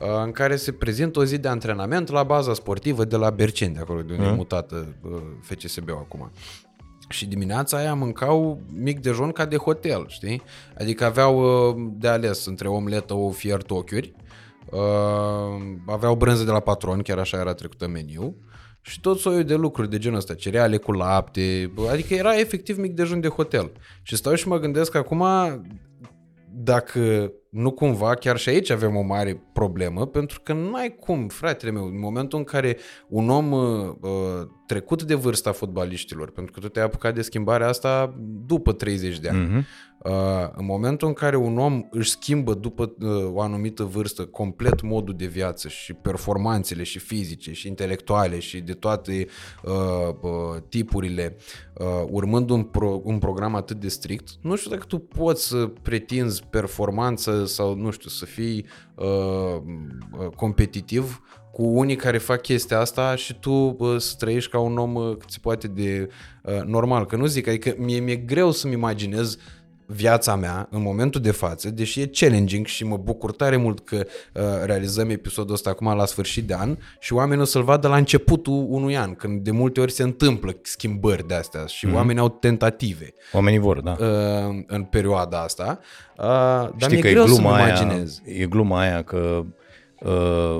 uh, 0.00 0.08
în 0.24 0.32
care 0.32 0.56
se 0.56 0.72
prezintă 0.72 1.18
o 1.18 1.24
zi 1.24 1.38
de 1.38 1.48
antrenament 1.48 2.10
la 2.10 2.22
baza 2.22 2.54
sportivă 2.54 3.04
de 3.04 3.16
la 3.16 3.30
Berceni, 3.30 3.74
de 3.74 3.80
acolo 3.80 4.02
de 4.02 4.12
unde 4.12 4.26
e 4.26 4.30
mutată 4.30 4.94
uh, 5.02 5.22
FCSB-ul 5.40 5.96
acum. 5.96 6.30
Și 7.08 7.26
dimineața 7.26 7.76
aia 7.76 7.94
mâncau 7.94 8.60
mic 8.72 9.00
dejun 9.00 9.32
ca 9.32 9.44
de 9.44 9.56
hotel, 9.56 10.04
știi? 10.08 10.42
Adică 10.78 11.04
aveau 11.04 11.68
uh, 11.68 11.90
de 11.92 12.08
ales 12.08 12.46
între 12.46 12.68
omletă, 12.68 13.14
ou 13.14 13.30
fiert, 13.30 13.70
ochiuri, 13.70 14.14
uh, 14.70 15.76
aveau 15.86 16.14
brânză 16.16 16.44
de 16.44 16.50
la 16.50 16.60
patron, 16.60 17.00
chiar 17.02 17.18
așa 17.18 17.38
era 17.38 17.54
trecută 17.54 17.84
în 17.84 17.90
meniu, 17.90 18.36
și 18.80 19.00
tot 19.00 19.18
soiul 19.18 19.44
de 19.44 19.54
lucruri 19.54 19.90
de 19.90 19.98
genul 19.98 20.18
ăsta, 20.18 20.34
cereale 20.34 20.76
cu 20.76 20.92
lapte, 20.92 21.70
bă, 21.74 21.88
adică 21.92 22.14
era 22.14 22.38
efectiv 22.38 22.78
mic 22.78 22.94
dejun 22.94 23.20
de 23.20 23.28
hotel. 23.28 23.72
Și 24.02 24.16
stau 24.16 24.34
și 24.34 24.48
mă 24.48 24.58
gândesc 24.58 24.94
acum 24.94 25.24
dacă 26.50 27.32
nu 27.50 27.70
cumva, 27.70 28.14
chiar 28.14 28.36
și 28.36 28.48
aici 28.48 28.70
avem 28.70 28.96
o 28.96 29.02
mare 29.02 29.42
problemă, 29.52 30.06
pentru 30.06 30.40
că 30.40 30.52
nu 30.52 30.74
ai 30.74 30.96
cum, 31.00 31.28
fratele 31.28 31.70
meu, 31.70 31.84
în 31.84 31.98
momentul 31.98 32.38
în 32.38 32.44
care 32.44 32.76
un 33.08 33.30
om 33.30 33.52
uh, 33.52 33.88
uh, 34.00 34.10
trecut 34.66 35.02
de 35.02 35.14
vârsta 35.14 35.52
fotbaliștilor, 35.52 36.30
pentru 36.30 36.52
că 36.52 36.60
tu 36.60 36.68
te-ai 36.68 36.84
apucat 36.84 37.14
de 37.14 37.22
schimbarea 37.22 37.68
asta 37.68 38.14
după 38.46 38.72
30 38.72 39.18
de 39.18 39.28
ani, 39.28 39.38
Mhm. 39.38 39.66
Uh, 39.98 40.48
în 40.56 40.64
momentul 40.64 41.08
în 41.08 41.14
care 41.14 41.36
un 41.36 41.58
om 41.58 41.86
își 41.90 42.10
schimbă 42.10 42.54
după 42.54 42.94
uh, 43.00 43.30
o 43.32 43.40
anumită 43.40 43.82
vârstă 43.82 44.24
complet 44.24 44.82
modul 44.82 45.14
de 45.16 45.26
viață 45.26 45.68
și 45.68 45.92
performanțele 45.92 46.82
și 46.82 46.98
fizice 46.98 47.52
și 47.52 47.68
intelectuale 47.68 48.38
și 48.38 48.60
de 48.60 48.72
toate 48.72 49.26
uh, 49.62 49.72
uh, 50.20 50.62
tipurile, 50.68 51.36
uh, 51.74 51.86
urmând 52.10 52.50
un, 52.50 52.62
pro- 52.62 53.00
un 53.04 53.18
program 53.18 53.54
atât 53.54 53.80
de 53.80 53.88
strict, 53.88 54.28
nu 54.40 54.56
știu 54.56 54.70
dacă 54.70 54.84
tu 54.88 54.98
poți 54.98 55.46
să 55.46 55.70
pretinzi 55.82 56.42
performanță 56.50 57.44
sau, 57.44 57.74
nu 57.74 57.90
știu, 57.90 58.08
să 58.08 58.24
fii 58.24 58.66
uh, 58.94 59.06
uh, 60.18 60.26
competitiv 60.36 61.22
cu 61.58 61.64
unii 61.64 61.96
care 61.96 62.18
fac 62.18 62.40
chestia 62.40 62.78
asta 62.78 63.16
și 63.16 63.38
tu 63.38 63.76
uh, 63.78 63.96
să 63.98 64.14
trăiești 64.18 64.50
ca 64.50 64.58
un 64.58 64.78
om 64.78 64.94
uh, 64.94 65.16
cât 65.16 65.30
se 65.30 65.38
poate 65.40 65.68
de 65.68 66.08
uh, 66.42 66.62
normal. 66.64 67.06
Că 67.06 67.16
nu 67.16 67.26
zic, 67.26 67.48
adică 67.48 67.74
mie 67.78 67.98
mi-e 67.98 68.16
greu 68.16 68.50
să-mi 68.50 68.72
imaginez 68.72 69.38
viața 69.90 70.36
mea 70.36 70.68
în 70.70 70.82
momentul 70.82 71.20
de 71.20 71.30
față, 71.30 71.70
deși 71.70 72.00
e 72.00 72.10
challenging 72.12 72.66
și 72.66 72.84
mă 72.84 72.96
bucur 72.96 73.32
tare 73.32 73.56
mult 73.56 73.80
că 73.80 73.96
uh, 74.34 74.42
realizăm 74.64 75.10
episodul 75.10 75.54
ăsta 75.54 75.70
acum 75.70 75.96
la 75.96 76.06
sfârșit 76.06 76.46
de 76.46 76.54
an 76.54 76.76
și 77.00 77.12
oamenii 77.12 77.42
o 77.42 77.46
să-l 77.46 77.62
vadă 77.62 77.88
la 77.88 77.96
începutul 77.96 78.66
unui 78.68 78.96
an, 78.96 79.14
când 79.14 79.42
de 79.42 79.50
multe 79.50 79.80
ori 79.80 79.92
se 79.92 80.02
întâmplă 80.02 80.56
schimbări 80.62 81.26
de 81.26 81.34
astea 81.34 81.66
și 81.66 81.86
mm-hmm. 81.86 81.94
oamenii 81.94 82.20
au 82.20 82.28
tentative 82.28 83.12
Oamenii 83.32 83.58
vor, 83.58 83.80
da. 83.80 83.96
uh, 84.00 84.64
în 84.66 84.82
perioada 84.82 85.40
asta, 85.42 85.78
uh, 86.16 86.24
dar 86.24 86.74
Știi 86.76 86.88
mi-e 86.88 87.00
că 87.00 87.08
greu 87.08 87.24
e 87.24 87.26
să-mi 87.26 87.38
gluma, 87.38 87.54
aia, 87.54 87.66
imaginez. 87.66 88.22
e 88.24 88.46
gluma 88.46 88.80
aia 88.80 89.02
că 89.02 89.44
uh, 90.00 90.58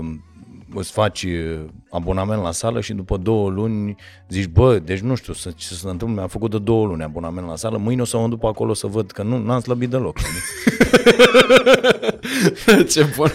îți 0.75 0.91
faci 0.91 1.23
uh, 1.23 1.65
abonament 1.91 2.43
la 2.43 2.53
sală 2.53 2.81
și 2.81 2.93
după 2.93 3.17
două 3.17 3.51
luni 3.51 3.97
zici, 4.29 4.47
bă, 4.47 4.79
deci 4.79 5.01
nu 5.01 5.15
știu 5.15 5.33
ce 5.33 5.75
se 5.75 5.89
întâmplă, 5.89 6.17
mi-am 6.17 6.29
făcut 6.29 6.51
de 6.51 6.59
două 6.59 6.87
luni 6.87 7.03
abonament 7.03 7.47
la 7.47 7.57
sală, 7.57 7.77
mâine 7.77 8.01
o 8.01 8.05
să 8.05 8.19
mă 8.19 8.29
duc 8.29 8.45
acolo 8.45 8.75
să 8.75 8.87
văd 8.87 9.11
că 9.11 9.23
nu 9.23 9.39
n-am 9.39 9.61
slăbit 9.61 9.91
deloc. 9.91 10.17
ce 12.91 13.07
bun. 13.17 13.31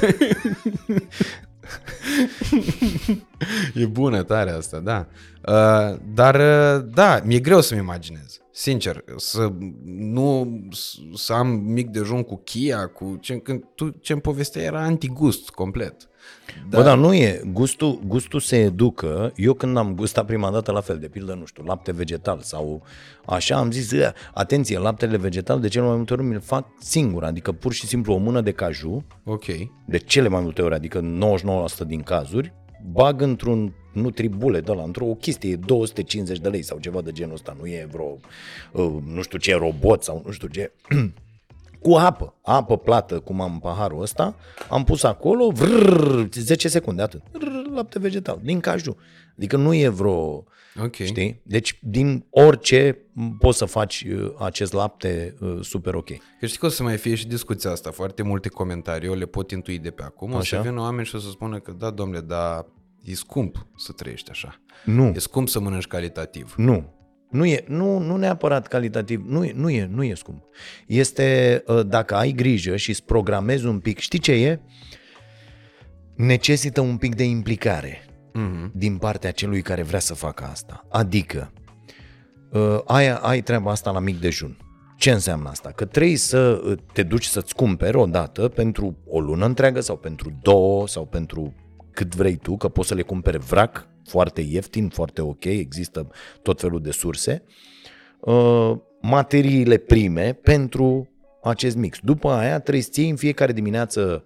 e 3.83 3.85
bună 3.85 4.23
tare 4.23 4.51
asta, 4.51 4.79
da. 4.79 5.07
Uh, 5.47 5.99
dar, 6.13 6.35
uh, 6.35 6.85
da, 6.93 7.19
mi-e 7.23 7.39
greu 7.39 7.61
să-mi 7.61 7.79
imaginez. 7.79 8.41
Sincer, 8.51 9.03
să 9.15 9.51
nu 9.85 10.59
să 11.13 11.33
am 11.33 11.47
mic 11.47 11.89
dejun 11.89 12.23
cu 12.23 12.41
chia, 12.43 12.87
cu 12.87 13.17
ce, 13.21 13.37
când 13.37 13.63
tu 13.75 13.89
ce-mi 13.89 14.21
povestea 14.21 14.61
era 14.61 14.81
antigust 14.81 15.49
complet. 15.49 16.07
Da. 16.69 16.77
Bă, 16.77 16.83
dar 16.83 16.97
nu 16.97 17.13
e. 17.13 17.41
Gustul, 17.51 17.99
gustul 18.07 18.39
se 18.39 18.57
educă. 18.57 19.31
Eu 19.35 19.53
când 19.53 19.77
am 19.77 19.95
gustat 19.95 20.25
prima 20.25 20.51
dată 20.51 20.71
la 20.71 20.81
fel, 20.81 20.97
de 20.99 21.07
pildă, 21.07 21.33
nu 21.33 21.45
știu, 21.45 21.63
lapte 21.63 21.91
vegetal 21.91 22.39
sau 22.41 22.83
așa, 23.25 23.57
am 23.57 23.71
zis, 23.71 23.91
atenție, 24.33 24.79
laptele 24.79 25.17
vegetal 25.17 25.59
de 25.59 25.67
cele 25.67 25.85
mai 25.85 25.95
multe 25.95 26.13
ori 26.13 26.23
mi-l 26.23 26.41
fac 26.41 26.67
singur, 26.79 27.23
adică 27.23 27.51
pur 27.51 27.73
și 27.73 27.87
simplu 27.87 28.13
o 28.13 28.17
mână 28.17 28.41
de 28.41 28.51
caju. 28.51 29.05
Ok. 29.23 29.45
De 29.85 29.97
cele 29.97 30.27
mai 30.27 30.41
multe 30.41 30.61
ori, 30.61 30.73
adică 30.73 31.17
99% 31.83 31.87
din 31.87 32.01
cazuri, 32.01 32.53
bag 32.91 33.21
într-un 33.21 33.73
nutribule 33.93 34.61
de 34.61 34.73
la 34.73 34.83
într-o 34.83 35.05
chestie, 35.05 35.55
250 35.55 36.39
de 36.39 36.49
lei 36.49 36.61
sau 36.61 36.79
ceva 36.79 37.01
de 37.01 37.11
genul 37.11 37.33
ăsta, 37.33 37.55
nu 37.59 37.65
e 37.65 37.87
vreo, 37.91 38.17
uh, 38.71 39.01
nu 39.13 39.21
știu 39.21 39.37
ce, 39.37 39.55
robot 39.55 40.03
sau 40.03 40.21
nu 40.25 40.31
știu 40.31 40.47
ce, 40.47 40.71
cu 41.83 41.93
apă, 41.93 42.35
apă 42.41 42.77
plată, 42.77 43.19
cum 43.19 43.41
am 43.41 43.59
paharul 43.59 44.01
ăsta, 44.01 44.35
am 44.69 44.83
pus 44.83 45.03
acolo, 45.03 45.49
vrrr, 45.49 46.27
10 46.31 46.67
secunde, 46.67 47.01
atât, 47.01 47.21
vrrr, 47.31 47.69
lapte 47.73 47.99
vegetal, 47.99 48.39
din 48.43 48.59
caju. 48.59 48.97
Adică 49.37 49.57
nu 49.57 49.73
e 49.73 49.87
vreo, 49.87 50.43
okay. 50.83 51.05
știi? 51.05 51.41
Deci 51.43 51.79
din 51.81 52.25
orice 52.29 52.97
poți 53.39 53.57
să 53.57 53.65
faci 53.65 54.05
uh, 54.09 54.33
acest 54.39 54.73
lapte 54.73 55.35
uh, 55.39 55.57
super 55.61 55.93
ok. 55.93 56.09
Că 56.39 56.45
știi 56.45 56.59
că 56.59 56.65
o 56.65 56.69
să 56.69 56.83
mai 56.83 56.97
fie 56.97 57.15
și 57.15 57.27
discuția 57.27 57.71
asta, 57.71 57.91
foarte 57.91 58.23
multe 58.23 58.49
comentarii, 58.49 59.07
eu 59.07 59.15
le 59.15 59.25
pot 59.25 59.51
intui 59.51 59.79
de 59.79 59.89
pe 59.89 60.03
acum, 60.03 60.35
așa? 60.35 60.57
o 60.57 60.61
să 60.61 60.69
vină 60.69 60.81
oameni 60.81 61.05
și 61.05 61.15
o 61.15 61.19
să 61.19 61.29
spună 61.29 61.59
că 61.59 61.71
da, 61.71 61.89
domnule, 61.89 62.19
dar 62.19 62.65
e 63.03 63.13
scump 63.13 63.67
să 63.75 63.91
trăiești 63.91 64.29
așa. 64.29 64.61
Nu. 64.85 65.11
E 65.15 65.19
scump 65.19 65.49
să 65.49 65.59
mănânci 65.59 65.87
calitativ. 65.87 66.53
Nu. 66.57 66.93
Nu 67.33 67.45
e, 67.45 67.63
nu, 67.67 67.99
nu 67.99 68.17
neapărat 68.17 68.67
calitativ, 68.67 69.23
nu 69.27 69.43
e, 69.43 69.53
nu 69.55 69.69
e, 69.69 69.89
nu 69.91 70.03
e 70.03 70.13
scump. 70.13 70.43
Este, 70.87 71.63
uh, 71.67 71.85
dacă 71.87 72.15
ai 72.15 72.31
grijă 72.31 72.75
și 72.75 72.89
îți 72.89 73.03
programezi 73.03 73.65
un 73.65 73.79
pic, 73.79 73.99
știi 73.99 74.19
ce 74.19 74.31
e? 74.31 74.59
Necesită 76.15 76.81
un 76.81 76.97
pic 76.97 77.15
de 77.15 77.23
implicare 77.23 78.05
uh-huh. 78.05 78.71
din 78.73 78.97
partea 78.97 79.31
celui 79.31 79.61
care 79.61 79.83
vrea 79.83 79.99
să 79.99 80.13
facă 80.13 80.43
asta. 80.43 80.85
Adică, 80.89 81.53
uh, 82.51 82.79
ai, 82.85 83.09
ai 83.09 83.41
treaba 83.41 83.71
asta 83.71 83.91
la 83.91 83.99
mic 83.99 84.19
dejun. 84.19 84.57
Ce 84.97 85.11
înseamnă 85.11 85.49
asta? 85.49 85.71
Că 85.71 85.85
trebuie 85.85 86.17
să 86.17 86.61
uh, 86.65 86.77
te 86.93 87.03
duci 87.03 87.25
să-ți 87.25 87.55
cumperi 87.55 87.97
o 87.97 88.05
dată 88.05 88.47
pentru 88.47 88.97
o 89.07 89.19
lună 89.19 89.45
întreagă 89.45 89.79
sau 89.81 89.97
pentru 89.97 90.39
două 90.41 90.87
sau 90.87 91.05
pentru 91.05 91.53
cât 91.91 92.15
vrei 92.15 92.35
tu, 92.35 92.57
că 92.57 92.67
poți 92.67 92.87
să 92.87 92.93
le 92.93 93.01
cumperi 93.01 93.37
vrac 93.37 93.87
foarte 94.05 94.41
ieftin, 94.41 94.89
foarte 94.89 95.21
ok, 95.21 95.43
există 95.43 96.07
tot 96.41 96.59
felul 96.59 96.81
de 96.81 96.91
surse, 96.91 97.43
uh, 98.19 98.77
materiile 99.01 99.77
prime 99.77 100.33
pentru 100.33 101.09
acest 101.43 101.75
mix. 101.75 101.97
După 102.01 102.31
aia 102.31 102.59
trebuie 102.59 102.83
să 102.83 102.89
ții 102.91 103.09
în 103.09 103.15
fiecare 103.15 103.51
dimineață 103.51 104.23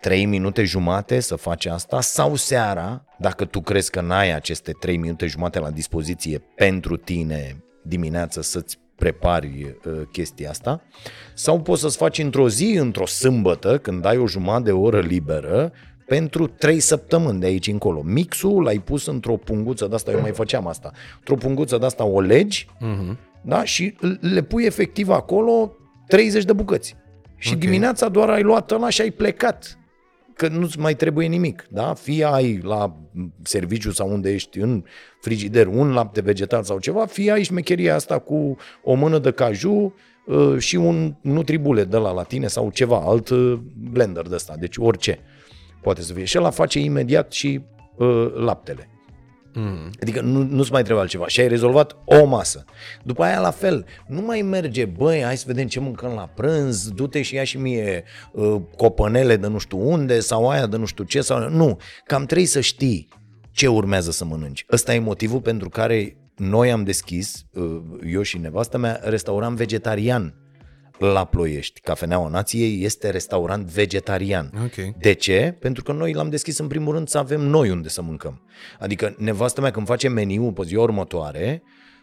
3 0.00 0.24
minute 0.24 0.64
jumate 0.64 1.20
să 1.20 1.36
faci 1.36 1.66
asta 1.66 2.00
sau 2.00 2.34
seara, 2.34 3.04
dacă 3.18 3.44
tu 3.44 3.60
crezi 3.60 3.90
că 3.90 4.00
n-ai 4.00 4.34
aceste 4.34 4.72
3 4.72 4.96
minute 4.96 5.26
jumate 5.26 5.58
la 5.58 5.70
dispoziție 5.70 6.38
pentru 6.54 6.96
tine 6.96 7.64
dimineață 7.82 8.42
să-ți 8.42 8.78
prepari 8.96 9.76
uh, 9.84 10.00
chestia 10.12 10.50
asta, 10.50 10.82
sau 11.34 11.60
poți 11.60 11.80
să-ți 11.80 11.96
faci 11.96 12.18
într-o 12.18 12.48
zi, 12.48 12.76
într-o 12.78 13.06
sâmbătă, 13.06 13.78
când 13.78 14.04
ai 14.04 14.16
o 14.16 14.26
jumătate 14.26 14.62
de 14.62 14.72
oră 14.72 15.00
liberă, 15.00 15.72
pentru 16.08 16.46
3 16.46 16.80
săptămâni 16.80 17.40
de 17.40 17.46
aici 17.46 17.66
încolo. 17.66 18.02
Mixul 18.04 18.62
l-ai 18.62 18.78
pus 18.78 19.06
într-o 19.06 19.36
punguță 19.36 19.86
de 19.86 19.94
asta, 19.94 20.10
eu 20.10 20.20
mai 20.20 20.32
făceam 20.32 20.66
asta, 20.66 20.92
într-o 21.18 21.34
punguță 21.34 21.78
de 21.78 21.84
asta 21.84 22.04
o 22.04 22.20
legi 22.20 22.66
uh-huh. 22.76 23.16
da? 23.42 23.64
și 23.64 23.96
le 24.20 24.42
pui 24.42 24.64
efectiv 24.64 25.08
acolo 25.08 25.76
30 26.06 26.44
de 26.44 26.52
bucăți. 26.52 26.96
Și 27.36 27.48
okay. 27.48 27.60
dimineața 27.60 28.08
doar 28.08 28.28
ai 28.28 28.42
luat 28.42 28.70
ăla 28.70 28.88
și 28.88 29.00
ai 29.00 29.10
plecat. 29.10 29.78
Că 30.34 30.48
nu-ți 30.48 30.78
mai 30.78 30.94
trebuie 30.94 31.26
nimic. 31.26 31.66
Da? 31.70 31.94
Fie 31.94 32.24
ai 32.24 32.60
la 32.62 32.96
serviciu 33.42 33.90
sau 33.90 34.10
unde 34.10 34.32
ești 34.32 34.58
în 34.58 34.84
frigider 35.20 35.66
un 35.66 35.92
lapte 35.92 36.20
vegetal 36.20 36.62
sau 36.62 36.78
ceva, 36.78 37.06
fie 37.06 37.32
ai 37.32 37.42
șmecheria 37.42 37.94
asta 37.94 38.18
cu 38.18 38.56
o 38.82 38.94
mână 38.94 39.18
de 39.18 39.30
caju 39.30 39.94
uh, 40.26 40.58
și 40.58 40.76
un 40.76 41.14
nutribule 41.20 41.84
de 41.84 41.96
la 41.96 42.12
la 42.12 42.22
tine 42.22 42.46
sau 42.46 42.70
ceva, 42.70 43.02
alt 43.04 43.28
uh, 43.28 43.58
blender 43.90 44.26
de 44.26 44.34
ăsta, 44.34 44.54
deci 44.58 44.76
orice 44.76 45.18
poate 45.82 46.02
să 46.02 46.12
fie. 46.12 46.24
Și 46.24 46.38
ăla 46.38 46.50
face 46.50 46.78
imediat 46.78 47.32
și 47.32 47.60
uh, 47.96 48.32
laptele. 48.34 48.88
Mm. 49.54 49.90
Adică 50.02 50.20
nu, 50.20 50.42
nu-ți 50.42 50.72
mai 50.72 50.80
trebuie 50.80 51.02
altceva 51.02 51.26
și 51.26 51.40
ai 51.40 51.48
rezolvat 51.48 51.96
o 52.04 52.24
masă. 52.24 52.64
După 53.02 53.22
aia 53.22 53.40
la 53.40 53.50
fel, 53.50 53.86
nu 54.06 54.20
mai 54.20 54.42
merge, 54.42 54.84
băi, 54.84 55.22
hai 55.22 55.36
să 55.36 55.44
vedem 55.46 55.66
ce 55.66 55.80
mâncăm 55.80 56.12
la 56.12 56.30
prânz, 56.34 56.88
du-te 56.88 57.22
și 57.22 57.34
ia 57.34 57.44
și 57.44 57.58
mie 57.58 58.04
uh, 58.32 58.56
copănele 58.76 59.36
de 59.36 59.46
nu 59.46 59.58
știu 59.58 59.88
unde 59.88 60.20
sau 60.20 60.48
aia 60.48 60.66
de 60.66 60.76
nu 60.76 60.84
știu 60.84 61.04
ce 61.04 61.20
sau... 61.20 61.48
Nu, 61.48 61.78
cam 62.06 62.24
trebuie 62.24 62.46
să 62.46 62.60
știi 62.60 63.08
ce 63.50 63.66
urmează 63.66 64.10
să 64.10 64.24
mănânci. 64.24 64.64
Ăsta 64.72 64.94
e 64.94 64.98
motivul 64.98 65.40
pentru 65.40 65.68
care 65.68 66.16
noi 66.36 66.70
am 66.70 66.84
deschis, 66.84 67.44
uh, 67.52 67.80
eu 68.12 68.22
și 68.22 68.38
nevastă 68.38 68.78
mea, 68.78 69.00
restaurant 69.02 69.56
vegetarian 69.56 70.34
la 70.98 71.24
Ploiești. 71.24 71.80
Cafeneaua 71.80 72.28
Nației 72.28 72.84
este 72.84 73.10
restaurant 73.10 73.66
vegetarian. 73.66 74.50
Okay. 74.64 74.94
De 74.98 75.12
ce? 75.12 75.56
Pentru 75.60 75.82
că 75.82 75.92
noi 75.92 76.12
l-am 76.12 76.28
deschis 76.28 76.58
în 76.58 76.66
primul 76.66 76.94
rând 76.94 77.08
să 77.08 77.18
avem 77.18 77.40
noi 77.40 77.70
unde 77.70 77.88
să 77.88 78.02
mâncăm. 78.02 78.42
Adică 78.78 79.14
nevastă 79.18 79.60
mea 79.60 79.70
când 79.70 79.86
face 79.86 80.08
meniu 80.08 80.52
pe 80.52 80.62
ziua 80.64 80.82
următoare, 80.82 81.62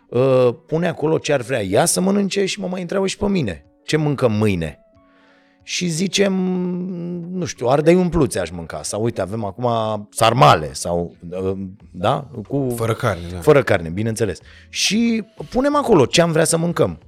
uh, 0.09 0.49
pune 0.67 0.87
acolo 0.87 1.17
ce 1.17 1.33
ar 1.33 1.41
vrea 1.41 1.63
ea 1.63 1.85
să 1.85 2.01
mănânce 2.01 2.45
și 2.45 2.59
mă 2.59 2.67
mai 2.67 2.81
întreabă 2.81 3.07
și 3.07 3.17
pe 3.17 3.27
mine. 3.27 3.65
Ce 3.83 3.97
mâncăm 3.97 4.31
mâine? 4.31 4.79
și 5.67 5.87
zicem, 5.87 6.33
nu 7.31 7.45
știu, 7.45 7.67
ardei 7.67 7.95
umpluți 7.95 8.39
aș 8.39 8.49
mânca 8.49 8.83
sau 8.83 9.03
uite, 9.03 9.21
avem 9.21 9.43
acum 9.43 9.67
sarmale 10.11 10.73
sau, 10.73 11.15
uh, 11.29 11.57
da? 11.91 12.27
Cu, 12.47 12.73
fără 12.75 12.93
carne, 12.93 13.27
da. 13.31 13.39
Fără 13.39 13.63
carne, 13.63 13.89
bineînțeles. 13.89 14.39
Și 14.69 15.23
punem 15.49 15.75
acolo 15.75 16.05
ce 16.05 16.21
am 16.21 16.31
vrea 16.31 16.43
să 16.43 16.57
mâncăm 16.57 16.99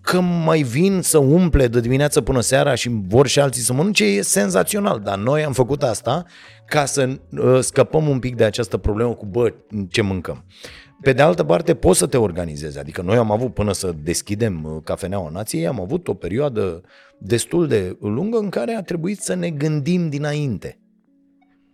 că 0.00 0.20
mai 0.20 0.62
vin 0.62 1.00
să 1.02 1.18
umple 1.18 1.68
de 1.68 1.80
dimineață 1.80 2.20
până 2.20 2.40
seara 2.40 2.74
și 2.74 3.00
vor 3.08 3.26
și 3.26 3.40
alții 3.40 3.62
să 3.62 3.72
mănânce, 3.72 4.04
e 4.04 4.22
senzațional. 4.22 5.00
Dar 5.00 5.18
noi 5.18 5.44
am 5.44 5.52
făcut 5.52 5.82
asta 5.82 6.24
ca 6.66 6.84
să 6.84 7.18
uh, 7.30 7.58
scăpăm 7.60 8.08
un 8.08 8.18
pic 8.18 8.36
de 8.36 8.44
această 8.44 8.76
problemă 8.76 9.14
cu, 9.14 9.26
bă, 9.26 9.54
ce 9.88 10.02
mâncăm. 10.02 10.44
Pe 11.02 11.12
de 11.12 11.22
altă 11.22 11.44
parte, 11.44 11.74
poți 11.74 11.98
să 11.98 12.06
te 12.06 12.16
organizezi. 12.16 12.78
Adică 12.78 13.02
noi 13.02 13.16
am 13.16 13.30
avut, 13.30 13.54
până 13.54 13.72
să 13.72 13.94
deschidem 14.02 14.64
uh, 14.64 14.82
Cafeneaua 14.84 15.30
Nației, 15.30 15.66
am 15.66 15.80
avut 15.80 16.08
o 16.08 16.14
perioadă 16.14 16.82
destul 17.18 17.66
de 17.66 17.96
lungă 18.00 18.38
în 18.38 18.48
care 18.48 18.74
a 18.74 18.82
trebuit 18.82 19.20
să 19.20 19.34
ne 19.34 19.50
gândim 19.50 20.08
dinainte 20.08 20.78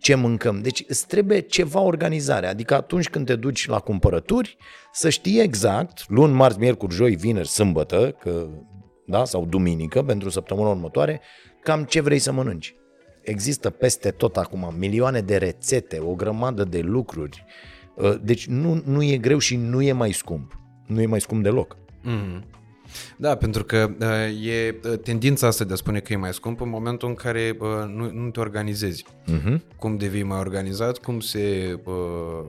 ce 0.07 0.15
mâncăm. 0.15 0.61
Deci 0.61 0.83
îți 0.87 1.07
trebuie 1.07 1.39
ceva 1.39 1.79
organizare, 1.79 2.47
adică 2.47 2.75
atunci 2.75 3.09
când 3.09 3.25
te 3.25 3.35
duci 3.35 3.67
la 3.67 3.79
cumpărături, 3.79 4.57
să 4.91 5.09
știi 5.09 5.39
exact, 5.39 6.09
luni, 6.09 6.33
marți, 6.33 6.59
miercuri, 6.59 6.93
joi, 6.93 7.15
vineri, 7.15 7.47
sâmbătă, 7.47 8.15
că, 8.19 8.47
da, 9.05 9.25
sau 9.25 9.45
duminică, 9.45 10.03
pentru 10.03 10.29
săptămâna 10.29 10.69
următoare, 10.69 11.21
cam 11.63 11.83
ce 11.83 12.01
vrei 12.01 12.19
să 12.19 12.31
mănânci. 12.31 12.75
Există 13.21 13.69
peste 13.69 14.11
tot 14.11 14.37
acum 14.37 14.73
milioane 14.77 15.21
de 15.21 15.37
rețete, 15.37 15.99
o 15.99 16.13
grămadă 16.13 16.63
de 16.63 16.79
lucruri. 16.79 17.45
Uh, 17.95 18.15
deci 18.21 18.47
nu, 18.47 18.81
nu 18.85 19.03
e 19.03 19.17
greu 19.17 19.37
și 19.37 19.55
nu 19.55 19.81
e 19.81 19.91
mai 19.91 20.11
scump. 20.11 20.59
Nu 20.85 21.01
e 21.01 21.05
mai 21.05 21.21
scump 21.21 21.43
deloc. 21.43 21.77
Mm-hmm. 21.77 22.56
Da, 23.17 23.35
pentru 23.35 23.63
că 23.63 23.89
uh, 23.99 24.47
e 24.47 24.79
uh, 24.83 24.99
tendința 24.99 25.47
asta 25.47 25.63
de 25.63 25.73
a 25.73 25.75
spune 25.75 25.99
că 25.99 26.13
e 26.13 26.15
mai 26.15 26.33
scump 26.33 26.61
în 26.61 26.69
momentul 26.69 27.07
în 27.07 27.15
care 27.15 27.57
uh, 27.59 27.67
nu, 27.95 28.11
nu 28.11 28.29
te 28.29 28.39
organizezi. 28.39 29.05
Uh-huh. 29.05 29.57
Cum 29.79 29.97
devii 29.97 30.23
mai 30.23 30.39
organizat, 30.39 30.97
cum 30.97 31.19
se, 31.19 31.75
uh, 31.83 32.45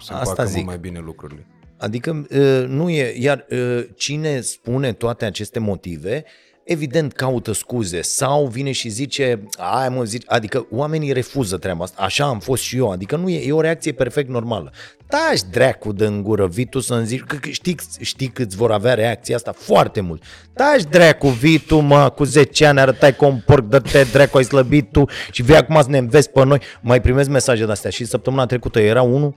se 0.00 0.12
asta 0.12 0.44
zic. 0.44 0.64
mai 0.64 0.78
bine 0.78 0.98
lucrurile. 0.98 1.46
Adică 1.76 2.26
uh, 2.30 2.64
nu 2.66 2.90
e, 2.90 3.14
iar 3.18 3.46
uh, 3.50 3.84
cine 3.96 4.40
spune 4.40 4.92
toate 4.92 5.24
aceste 5.24 5.58
motive 5.58 6.24
evident 6.70 7.12
caută 7.12 7.52
scuze 7.52 8.00
sau 8.00 8.46
vine 8.46 8.72
și 8.72 8.88
zice, 8.88 9.42
ai 9.56 9.88
mă, 9.88 10.04
zice, 10.04 10.26
adică 10.28 10.66
oamenii 10.70 11.12
refuză 11.12 11.56
treaba 11.56 11.84
asta, 11.84 12.02
așa 12.02 12.24
am 12.24 12.38
fost 12.38 12.62
și 12.62 12.76
eu, 12.76 12.90
adică 12.90 13.16
nu 13.16 13.28
e, 13.28 13.46
e 13.46 13.52
o 13.52 13.60
reacție 13.60 13.92
perfect 13.92 14.28
normală. 14.28 14.72
Taci 15.06 15.40
dracu 15.50 15.92
de 15.92 16.04
în 16.04 16.22
gură, 16.22 16.46
vii 16.46 16.64
tu 16.64 16.80
să-mi 16.80 17.06
zici, 17.06 17.20
că, 17.20 17.36
că 17.36 17.48
știi, 17.48 17.76
știi 18.00 18.26
câți 18.26 18.56
vor 18.56 18.70
avea 18.72 18.94
reacția 18.94 19.36
asta? 19.36 19.52
Foarte 19.56 20.00
mult. 20.00 20.22
Taci 20.52 20.82
dracu, 20.82 21.28
vii 21.28 21.58
tu, 21.58 21.78
mă, 21.78 22.08
cu 22.08 22.24
10 22.24 22.66
ani 22.66 22.80
arătai 22.80 23.14
ca 23.14 23.26
un 23.26 23.42
porc, 23.46 23.68
dă-te 23.68 24.02
dracu, 24.12 24.36
ai 24.36 24.44
slăbit 24.44 24.92
tu 24.92 25.04
și 25.30 25.42
vii 25.42 25.56
acum 25.56 25.82
să 25.82 25.88
ne 25.88 25.98
înveți 25.98 26.30
pe 26.30 26.44
noi. 26.44 26.60
Mai 26.80 27.00
primesc 27.00 27.28
mesaje 27.28 27.64
de 27.64 27.70
astea 27.70 27.90
și 27.90 28.04
săptămâna 28.04 28.46
trecută 28.46 28.80
era 28.80 29.02
unul 29.02 29.34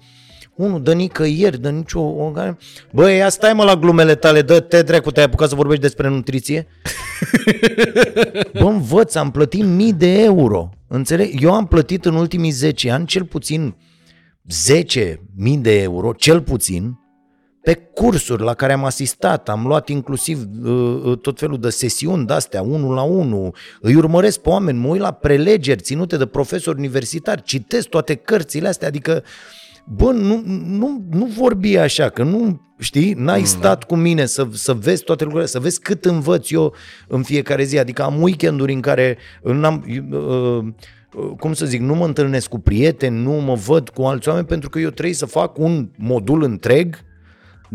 unul 0.55 0.81
dă 0.83 0.93
nicăieri, 0.93 1.61
dă 1.61 1.69
nicio... 1.69 2.31
Băi, 2.91 3.17
ia 3.17 3.29
stai 3.29 3.53
mă 3.53 3.63
la 3.63 3.75
glumele 3.75 4.15
tale, 4.15 4.41
dă-te 4.41 4.81
dracu, 4.81 5.11
te-ai 5.11 5.25
apucat 5.25 5.49
să 5.49 5.55
vorbești 5.55 5.81
despre 5.81 6.07
nutriție? 6.07 6.67
Bă, 8.59 8.65
învăț, 8.65 9.15
am 9.15 9.31
plătit 9.31 9.63
mii 9.63 9.93
de 9.93 10.21
euro. 10.21 10.69
Înțeleg? 10.87 11.41
Eu 11.41 11.53
am 11.53 11.67
plătit 11.67 12.05
în 12.05 12.15
ultimii 12.15 12.51
10 12.51 12.91
ani 12.91 13.05
cel 13.05 13.25
puțin 13.25 13.75
10 14.47 15.19
mii 15.35 15.57
de 15.57 15.81
euro, 15.81 16.13
cel 16.13 16.41
puțin, 16.41 16.97
pe 17.61 17.73
cursuri 17.75 18.43
la 18.43 18.53
care 18.53 18.73
am 18.73 18.85
asistat, 18.85 19.49
am 19.49 19.67
luat 19.67 19.89
inclusiv 19.89 20.47
uh, 20.63 21.01
uh 21.03 21.19
tot 21.21 21.39
felul 21.39 21.59
de 21.59 21.69
sesiuni 21.69 22.25
de-astea, 22.25 22.61
unul 22.61 22.93
la 22.93 23.01
unul, 23.01 23.55
îi 23.81 23.95
urmăresc 23.95 24.39
pe 24.39 24.49
oameni, 24.49 24.79
mă 24.79 24.87
uit 24.87 25.01
la 25.01 25.11
prelegeri 25.11 25.81
ținute 25.81 26.17
de 26.17 26.25
profesori 26.25 26.77
universitari, 26.77 27.41
citesc 27.41 27.87
toate 27.87 28.15
cărțile 28.15 28.67
astea, 28.67 28.87
adică 28.87 29.23
uh, 29.23 29.62
bă, 29.85 30.11
nu, 30.11 30.43
nu, 30.65 31.05
nu 31.09 31.25
vorbi 31.25 31.77
așa, 31.77 32.09
că 32.09 32.23
nu, 32.23 32.61
știi, 32.79 33.13
n-ai 33.13 33.39
mm. 33.39 33.45
stat 33.45 33.83
cu 33.83 33.95
mine 33.95 34.25
să, 34.25 34.47
să 34.51 34.73
vezi 34.73 35.03
toate 35.03 35.23
lucrurile, 35.23 35.49
să 35.49 35.59
vezi 35.59 35.79
cât 35.79 36.05
învăț 36.05 36.51
eu 36.51 36.73
în 37.07 37.23
fiecare 37.23 37.63
zi. 37.63 37.79
Adică 37.79 38.03
am 38.03 38.21
weekenduri 38.21 38.73
în 38.73 38.81
care 38.81 39.17
n-am, 39.43 39.85
uh, 40.11 40.65
cum 41.39 41.53
să 41.53 41.65
zic, 41.65 41.81
nu 41.81 41.95
mă 41.95 42.05
întâlnesc 42.05 42.49
cu 42.49 42.59
prieteni, 42.59 43.21
nu 43.21 43.31
mă 43.31 43.53
văd 43.53 43.89
cu 43.89 44.01
alți 44.01 44.27
oameni 44.27 44.47
pentru 44.47 44.69
că 44.69 44.79
eu 44.79 44.89
trebuie 44.89 45.15
să 45.15 45.25
fac 45.25 45.57
un 45.57 45.89
modul 45.97 46.43
întreg 46.43 46.95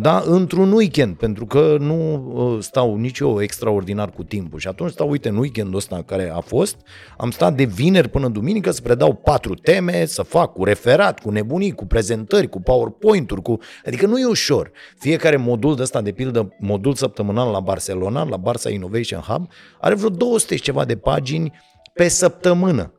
da, 0.00 0.22
într-un 0.26 0.72
weekend, 0.72 1.16
pentru 1.16 1.46
că 1.46 1.76
nu 1.80 2.14
uh, 2.34 2.62
stau 2.62 2.96
nici 2.96 3.18
eu 3.18 3.42
extraordinar 3.42 4.10
cu 4.10 4.22
timpul. 4.22 4.58
Și 4.58 4.68
atunci 4.68 4.90
stau, 4.90 5.08
uite, 5.10 5.28
în 5.28 5.36
weekendul 5.36 5.76
ăsta 5.76 6.02
care 6.06 6.30
a 6.34 6.40
fost, 6.40 6.76
am 7.16 7.30
stat 7.30 7.54
de 7.54 7.64
vineri 7.64 8.08
până 8.08 8.28
duminică 8.28 8.70
să 8.70 8.80
predau 8.80 9.14
patru 9.14 9.54
teme, 9.54 10.04
să 10.04 10.22
fac 10.22 10.52
cu 10.52 10.64
referat, 10.64 11.20
cu 11.20 11.30
nebunii, 11.30 11.72
cu 11.72 11.86
prezentări, 11.86 12.48
cu 12.48 12.60
PowerPoint-uri, 12.60 13.42
cu... 13.42 13.58
adică 13.86 14.06
nu 14.06 14.18
e 14.18 14.24
ușor. 14.24 14.70
Fiecare 14.98 15.36
modul 15.36 15.76
de 15.76 15.82
ăsta, 15.82 16.00
de 16.00 16.12
pildă, 16.12 16.56
modul 16.58 16.94
săptămânal 16.94 17.50
la 17.50 17.60
Barcelona, 17.60 18.24
la 18.24 18.38
Barça 18.38 18.72
Innovation 18.72 19.20
Hub, 19.20 19.48
are 19.80 19.94
vreo 19.94 20.08
200 20.08 20.56
ceva 20.56 20.84
de 20.84 20.96
pagini 20.96 21.52
pe 21.94 22.08
săptămână. 22.08 22.92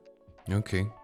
Ok. 0.57 0.98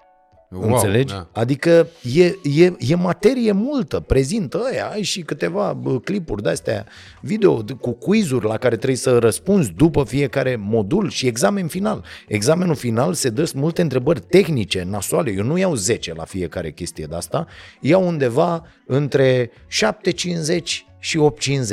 Wow, 0.49 0.73
Înțelegi? 0.73 1.13
Da. 1.13 1.27
Adică 1.31 1.87
e, 2.15 2.25
e, 2.63 2.73
e 2.79 2.95
materie 2.95 3.51
multă, 3.51 3.99
prezintă 3.99 4.61
aia, 4.71 4.85
ai 4.87 5.01
și 5.01 5.21
câteva 5.21 5.81
clipuri 6.03 6.43
de-astea, 6.43 6.85
video 7.21 7.63
cu 7.81 7.91
quizuri 7.91 8.45
la 8.45 8.57
care 8.57 8.75
trebuie 8.75 8.97
să 8.97 9.17
răspunzi 9.17 9.71
după 9.71 10.03
fiecare 10.03 10.55
modul 10.55 11.09
și 11.09 11.27
examen 11.27 11.67
final. 11.67 12.03
Examenul 12.27 12.75
final 12.75 13.13
se 13.13 13.29
dă 13.29 13.51
multe 13.55 13.81
întrebări 13.81 14.19
tehnice, 14.19 14.83
nasoale, 14.89 15.31
eu 15.31 15.43
nu 15.43 15.57
iau 15.57 15.75
10 15.75 16.13
la 16.13 16.23
fiecare 16.23 16.71
chestie 16.71 17.05
de 17.05 17.15
asta, 17.15 17.47
iau 17.79 18.07
undeva 18.07 18.65
între 18.85 19.51
750 19.67 20.85
și 21.05 21.19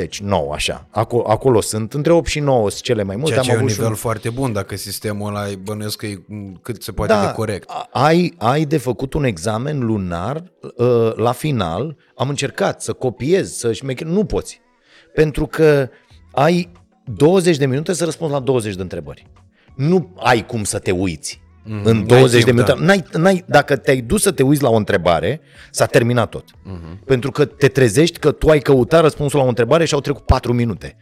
8,50, 0.07 0.17
9 0.17 0.53
așa. 0.53 0.87
Acolo, 0.89 1.23
acolo 1.27 1.61
sunt, 1.61 1.93
între 1.93 2.11
8 2.11 2.27
și 2.27 2.39
9 2.39 2.69
sunt 2.69 2.81
cele 2.81 3.03
mai 3.03 3.15
multe. 3.15 3.31
Ceea 3.31 3.43
ce 3.43 3.51
Am 3.51 3.55
e 3.55 3.59
un 3.59 3.65
avut 3.65 3.75
nivel 3.77 3.91
un... 3.91 3.97
foarte 3.97 4.29
bun, 4.29 4.53
dacă 4.53 4.75
sistemul 4.75 5.27
ăla 5.27 5.45
bănuiesc 5.63 5.97
că 5.97 6.05
e 6.05 6.23
cât 6.61 6.83
se 6.83 6.91
poate 6.91 7.13
da, 7.13 7.25
de 7.25 7.31
corect. 7.31 7.69
Ai, 7.91 8.33
ai 8.37 8.65
de 8.65 8.77
făcut 8.77 9.13
un 9.13 9.23
examen 9.23 9.79
lunar 9.79 10.43
uh, 10.77 11.15
la 11.15 11.31
final, 11.31 11.97
am 12.15 12.29
încercat 12.29 12.81
să 12.81 12.93
copiez, 12.93 13.53
să 13.53 13.73
șmecher, 13.73 14.07
nu 14.07 14.25
poți. 14.25 14.61
Pentru 15.13 15.45
că 15.45 15.89
ai 16.31 16.71
20 17.05 17.57
de 17.57 17.65
minute 17.65 17.93
să 17.93 18.05
răspunzi 18.05 18.33
la 18.33 18.39
20 18.39 18.75
de 18.75 18.81
întrebări. 18.81 19.27
Nu 19.75 20.13
ai 20.17 20.45
cum 20.45 20.63
să 20.63 20.79
te 20.79 20.91
uiți. 20.91 21.42
Mm, 21.63 21.81
în 21.83 22.07
20 22.07 22.43
de 22.43 22.51
minute. 22.51 22.71
Da. 22.71 22.83
N-ai, 22.83 23.03
n-ai, 23.17 23.43
dacă 23.47 23.75
te-ai 23.75 24.01
dus 24.01 24.21
să 24.21 24.31
te 24.31 24.43
uiți 24.43 24.61
la 24.61 24.69
o 24.69 24.75
întrebare, 24.75 25.41
s-a 25.71 25.85
terminat 25.85 26.29
tot. 26.29 26.45
Mm-hmm. 26.45 27.05
Pentru 27.05 27.31
că 27.31 27.45
te 27.45 27.67
trezești 27.67 28.19
că 28.19 28.31
tu 28.31 28.49
ai 28.49 28.59
căutat 28.59 29.01
răspunsul 29.01 29.39
la 29.39 29.45
o 29.45 29.47
întrebare 29.47 29.85
și 29.85 29.93
au 29.93 29.99
trecut 29.99 30.25
4 30.25 30.53
minute. 30.53 30.95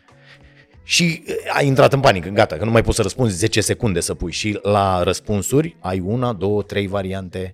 Și 0.84 1.24
eh, 1.26 1.36
ai 1.54 1.68
intrat 1.68 1.94
în 1.94 2.00
panică, 2.00 2.30
gata, 2.30 2.56
că 2.56 2.66
nu 2.66 2.72
mai 2.72 2.84
poți 2.84 2.96
să 2.96 3.02
răspunzi 3.02 3.36
10 3.36 3.62
secunde 3.62 4.00
să 4.00 4.14
pui. 4.14 4.32
Și 4.32 4.60
la 4.62 5.04
răspunsuri 5.04 5.78
ai 5.80 6.00
una, 6.00 6.34
două, 6.34 6.62
trei 6.62 6.88
variante. 6.88 7.54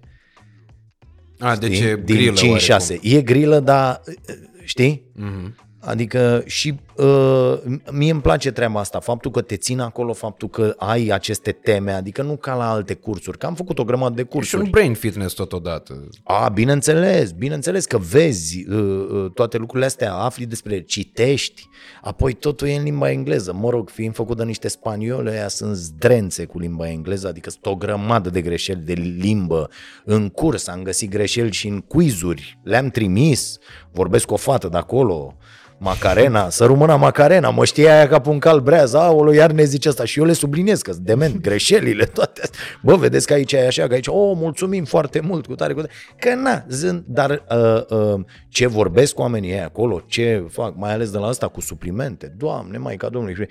A, 1.39 1.55
deci 1.55 1.79
e 1.79 2.01
grilă 2.05 2.33
Din 2.33 2.57
5-6. 2.57 2.99
E 3.01 3.21
grilă, 3.21 3.59
dar 3.59 4.01
eh, 4.05 4.35
știi? 4.63 5.11
Mm-hmm. 5.15 5.66
Adică 5.79 6.43
și 6.45 6.79
uh, 6.95 7.53
mie 7.91 8.11
îmi 8.11 8.21
place 8.21 8.51
treaba 8.51 8.79
asta, 8.79 8.99
faptul 8.99 9.31
că 9.31 9.41
te 9.41 9.55
țin 9.55 9.79
acolo, 9.79 10.13
faptul 10.13 10.49
că 10.49 10.73
ai 10.77 11.07
aceste 11.07 11.51
teme, 11.51 11.91
adică 11.91 12.21
nu 12.21 12.35
ca 12.35 12.55
la 12.55 12.71
alte 12.71 12.93
cursuri, 12.93 13.37
că 13.37 13.45
am 13.45 13.55
făcut 13.55 13.79
o 13.79 13.83
grămadă 13.83 14.15
de 14.15 14.23
cursuri. 14.23 14.61
Și 14.61 14.65
un 14.65 14.71
brain 14.71 14.93
fitness 14.93 15.33
totodată. 15.33 16.09
A, 16.23 16.49
bineînțeles, 16.49 17.31
bineînțeles 17.31 17.85
că 17.85 17.97
vezi 17.97 18.65
uh, 18.69 19.07
uh, 19.11 19.31
toate 19.33 19.57
lucrurile 19.57 19.85
astea, 19.85 20.13
afli 20.13 20.45
despre, 20.45 20.81
citești, 20.81 21.67
apoi 22.01 22.33
totul 22.33 22.67
e 22.67 22.75
în 22.75 22.83
limba 22.83 23.11
engleză. 23.11 23.53
Mă 23.53 23.69
rog, 23.69 23.89
fiind 23.89 24.13
făcut 24.13 24.37
de 24.37 24.43
niște 24.43 24.67
spaniole, 24.67 25.31
aia 25.31 25.47
sunt 25.47 25.75
zdrențe 25.75 26.45
cu 26.45 26.59
limba 26.59 26.89
engleză, 26.89 27.27
adică 27.27 27.49
sunt 27.49 27.65
o 27.65 27.75
grămadă 27.75 28.29
de 28.29 28.41
greșeli 28.41 28.81
de 28.81 28.93
limbă. 28.93 29.69
În 30.05 30.29
curs 30.29 30.67
am 30.67 30.83
găsit 30.83 31.09
greșeli 31.09 31.51
și 31.51 31.67
în 31.67 31.79
quizuri, 31.79 32.59
le-am 32.63 32.89
trimis, 32.89 33.57
vorbesc 33.91 34.25
cu 34.25 34.33
o 34.33 34.37
fată 34.37 34.67
de 34.67 34.77
acolo, 34.77 35.37
Macarena, 35.79 36.49
să 36.49 36.65
rămână 36.65 36.95
Macarena, 36.95 37.49
mă 37.49 37.65
știa 37.65 37.95
aia 37.95 38.07
ca 38.07 38.21
un 38.25 38.39
cal 38.39 38.59
breaz, 38.59 38.93
aolo, 38.93 39.33
iar 39.33 39.51
ne 39.51 39.63
zice 39.63 39.89
asta 39.89 40.05
și 40.05 40.19
eu 40.19 40.25
le 40.25 40.33
subliniez 40.33 40.81
că 40.81 40.93
dement, 40.99 41.41
greșelile, 41.41 42.05
toate 42.05 42.41
astea. 42.41 42.59
Bă, 42.81 42.95
vedeți 42.95 43.27
că 43.27 43.33
aici 43.33 43.51
e 43.51 43.67
așa, 43.67 43.87
că 43.87 43.93
aici, 43.93 44.07
oh, 44.07 44.31
mulțumim 44.35 44.85
foarte 44.85 45.19
mult, 45.19 45.45
cu 45.45 45.55
tare, 45.55 45.73
cu 45.73 45.81
tare. 45.81 45.93
Că 46.19 46.35
na, 46.35 46.65
zând, 46.69 47.03
dar 47.07 47.43
uh, 47.49 47.97
uh, 47.97 48.19
ce 48.49 48.67
vorbesc 48.67 49.13
cu 49.13 49.21
oamenii 49.21 49.51
ei 49.51 49.61
acolo, 49.61 50.03
ce 50.07 50.47
fac, 50.49 50.75
mai 50.75 50.93
ales 50.93 51.11
de 51.11 51.17
la 51.17 51.27
asta 51.27 51.47
cu 51.47 51.61
suplimente, 51.61 52.33
Doamne, 52.37 52.77
mai 52.77 52.95
ca 52.95 53.09
Domnului, 53.09 53.47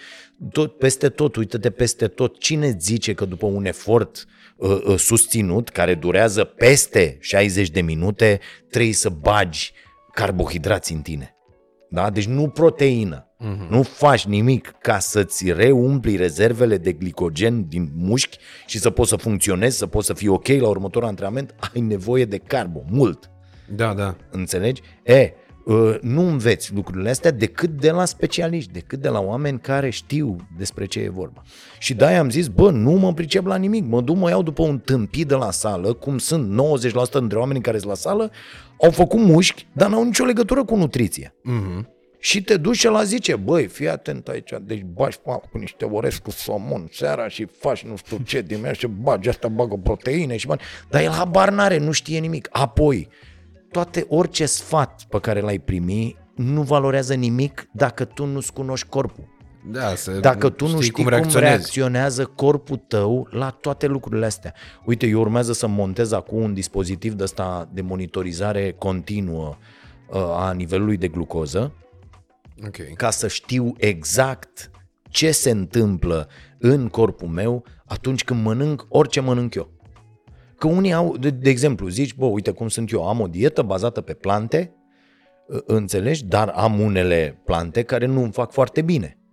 tot, 0.53 0.79
peste 0.79 1.09
tot, 1.09 1.37
uite-te 1.37 1.71
peste 1.71 2.09
tot, 2.09 2.39
cine 2.39 2.77
zice 2.81 3.15
că 3.15 3.25
după 3.25 3.47
un 3.47 3.65
efort 3.65 4.27
uh, 4.57 4.83
uh, 4.87 4.99
susținut, 4.99 5.69
care 5.69 5.95
durează 5.95 6.45
peste 6.45 7.17
60 7.21 7.71
de 7.71 7.81
minute, 7.81 8.41
trebuie 8.71 8.93
să 8.93 9.09
bagi 9.09 9.73
carbohidrați 10.13 10.93
în 10.93 11.01
tine. 11.01 11.36
Da? 11.89 12.11
Deci 12.11 12.27
nu 12.27 12.49
proteină. 12.49 13.27
Uh-huh. 13.41 13.69
Nu 13.69 13.83
faci 13.83 14.27
nimic 14.27 14.75
ca 14.81 14.99
să-ți 14.99 15.53
reumpli 15.53 16.17
rezervele 16.17 16.77
de 16.77 16.93
glicogen 16.93 17.69
din 17.69 17.91
mușchi 17.95 18.39
și 18.67 18.79
să 18.79 18.91
poți 18.91 19.09
să 19.09 19.17
funcționezi, 19.17 19.77
să 19.77 19.87
poți 19.87 20.07
să 20.07 20.15
fii 20.15 20.29
ok 20.29 20.47
la 20.47 20.69
următorul 20.69 21.09
antrenament, 21.09 21.55
ai 21.75 21.81
nevoie 21.81 22.25
de 22.25 22.39
carbo, 22.39 22.85
mult. 22.91 23.31
Da, 23.75 23.95
da. 23.95 24.17
Înțelegi? 24.31 24.83
E, 25.05 25.33
ă, 25.67 25.99
nu 26.01 26.29
înveți 26.29 26.75
lucrurile 26.75 27.11
astea 27.11 27.31
decât 27.31 27.71
de 27.71 27.91
la 27.91 28.05
specialiști, 28.05 28.73
decât 28.73 29.01
de 29.01 29.09
la 29.09 29.21
oameni 29.21 29.59
care 29.61 29.91
știu 29.91 30.37
despre 30.59 30.87
ce 30.87 31.01
e 31.01 31.09
vorba. 31.09 31.43
Și 31.79 31.95
de-aia 31.95 32.19
am 32.19 32.31
zis, 32.31 32.49
bă, 32.49 32.71
nu 32.71 32.93
mă 32.93 33.13
pricep 33.13 33.47
la 33.47 33.57
nimic, 33.57 33.85
mă 33.85 34.01
duc, 34.01 34.17
mă 34.17 34.29
iau 34.29 34.43
după 34.43 34.63
un 34.63 34.79
tâmpit 34.79 35.29
de 35.29 35.35
la 35.35 35.51
sală, 35.51 35.93
cum 35.93 36.19
sunt 36.19 36.61
90% 37.09 37.19
dintre 37.19 37.39
oamenii 37.39 37.63
care 37.63 37.79
sunt 37.79 37.91
la 37.91 37.97
sală, 37.97 38.31
au 38.81 38.91
făcut 38.91 39.19
mușchi, 39.19 39.67
dar 39.73 39.89
n-au 39.89 40.05
nicio 40.05 40.25
legătură 40.25 40.65
cu 40.65 40.77
nutriție. 40.77 41.35
Uh-huh. 41.35 41.95
Și 42.19 42.43
te 42.43 42.57
duci 42.57 42.77
și 42.77 42.87
la 42.87 43.03
zice, 43.03 43.37
băi, 43.37 43.67
fii 43.67 43.89
atent 43.89 44.29
aici, 44.29 44.51
deci 44.63 44.83
bagi 44.83 45.19
cu 45.23 45.59
niște 45.59 45.85
orez 45.85 46.17
cu 46.17 46.31
somon 46.31 46.89
seara 46.93 47.29
și 47.29 47.47
faci 47.59 47.85
nu 47.85 47.97
știu 47.97 48.19
ce 48.25 48.41
dimineața 48.41 48.79
și 48.79 48.87
bagi 48.87 49.29
asta, 49.29 49.49
bagă 49.49 49.77
proteine 49.83 50.37
și 50.37 50.47
bani. 50.47 50.61
Dar 50.91 51.03
el 51.03 51.11
habar 51.11 51.51
n-are, 51.51 51.79
nu 51.79 51.91
știe 51.91 52.19
nimic. 52.19 52.49
Apoi, 52.51 53.09
toate, 53.71 54.07
orice 54.09 54.47
sfat 54.47 55.03
pe 55.09 55.21
care 55.21 55.41
l-ai 55.41 55.59
primi 55.59 56.17
nu 56.35 56.63
valorează 56.63 57.15
nimic 57.15 57.69
dacă 57.73 58.05
tu 58.05 58.25
nu-ți 58.25 58.53
cunoști 58.53 58.89
corpul. 58.89 59.36
Da, 59.71 59.95
să 59.95 60.11
Dacă 60.11 60.49
tu 60.49 60.69
nu 60.69 60.81
știi 60.81 60.93
cum, 60.93 61.05
cum 61.05 61.41
reacționează 61.41 62.25
corpul 62.25 62.77
tău 62.77 63.29
la 63.31 63.51
toate 63.51 63.87
lucrurile 63.87 64.27
astea. 64.27 64.55
Uite, 64.85 65.07
eu 65.07 65.21
urmează 65.21 65.53
să 65.53 65.67
montez 65.67 66.13
acum 66.13 66.43
un 66.43 66.55
dispozitiv 66.55 67.13
de 67.13 67.23
ăsta 67.23 67.69
de 67.73 67.81
monitorizare 67.81 68.75
continuă 68.79 69.57
uh, 70.09 70.19
a 70.19 70.53
nivelului 70.53 70.97
de 70.97 71.09
glucoză 71.09 71.73
okay. 72.67 72.93
ca 72.97 73.11
să 73.11 73.29
știu 73.29 73.73
exact 73.77 74.71
ce 75.11 75.31
se 75.31 75.51
întâmplă 75.51 76.29
în 76.59 76.89
corpul 76.89 77.29
meu 77.29 77.65
atunci 77.87 78.25
când 78.25 78.45
mănânc 78.45 78.87
orice 78.89 79.21
mănânc 79.21 79.55
eu. 79.55 79.71
Că 80.59 80.67
unii 80.67 80.93
au, 80.93 81.17
de, 81.17 81.31
de 81.31 81.51
exemplu, 81.51 81.89
zici, 81.89 82.15
bă, 82.15 82.25
uite 82.25 82.51
cum 82.51 82.69
sunt 82.69 82.91
eu, 82.91 83.09
am 83.09 83.21
o 83.21 83.27
dietă 83.27 83.63
bazată 83.63 84.01
pe 84.01 84.13
plante, 84.13 84.75
înțelegi, 85.67 86.25
dar 86.25 86.49
am 86.49 86.81
unele 86.81 87.41
plante 87.45 87.83
care 87.83 88.07
nu 88.07 88.23
îmi 88.23 88.33
fac 88.33 88.53
foarte 88.53 88.83
bine 88.83 89.19
Uh, 89.19 89.26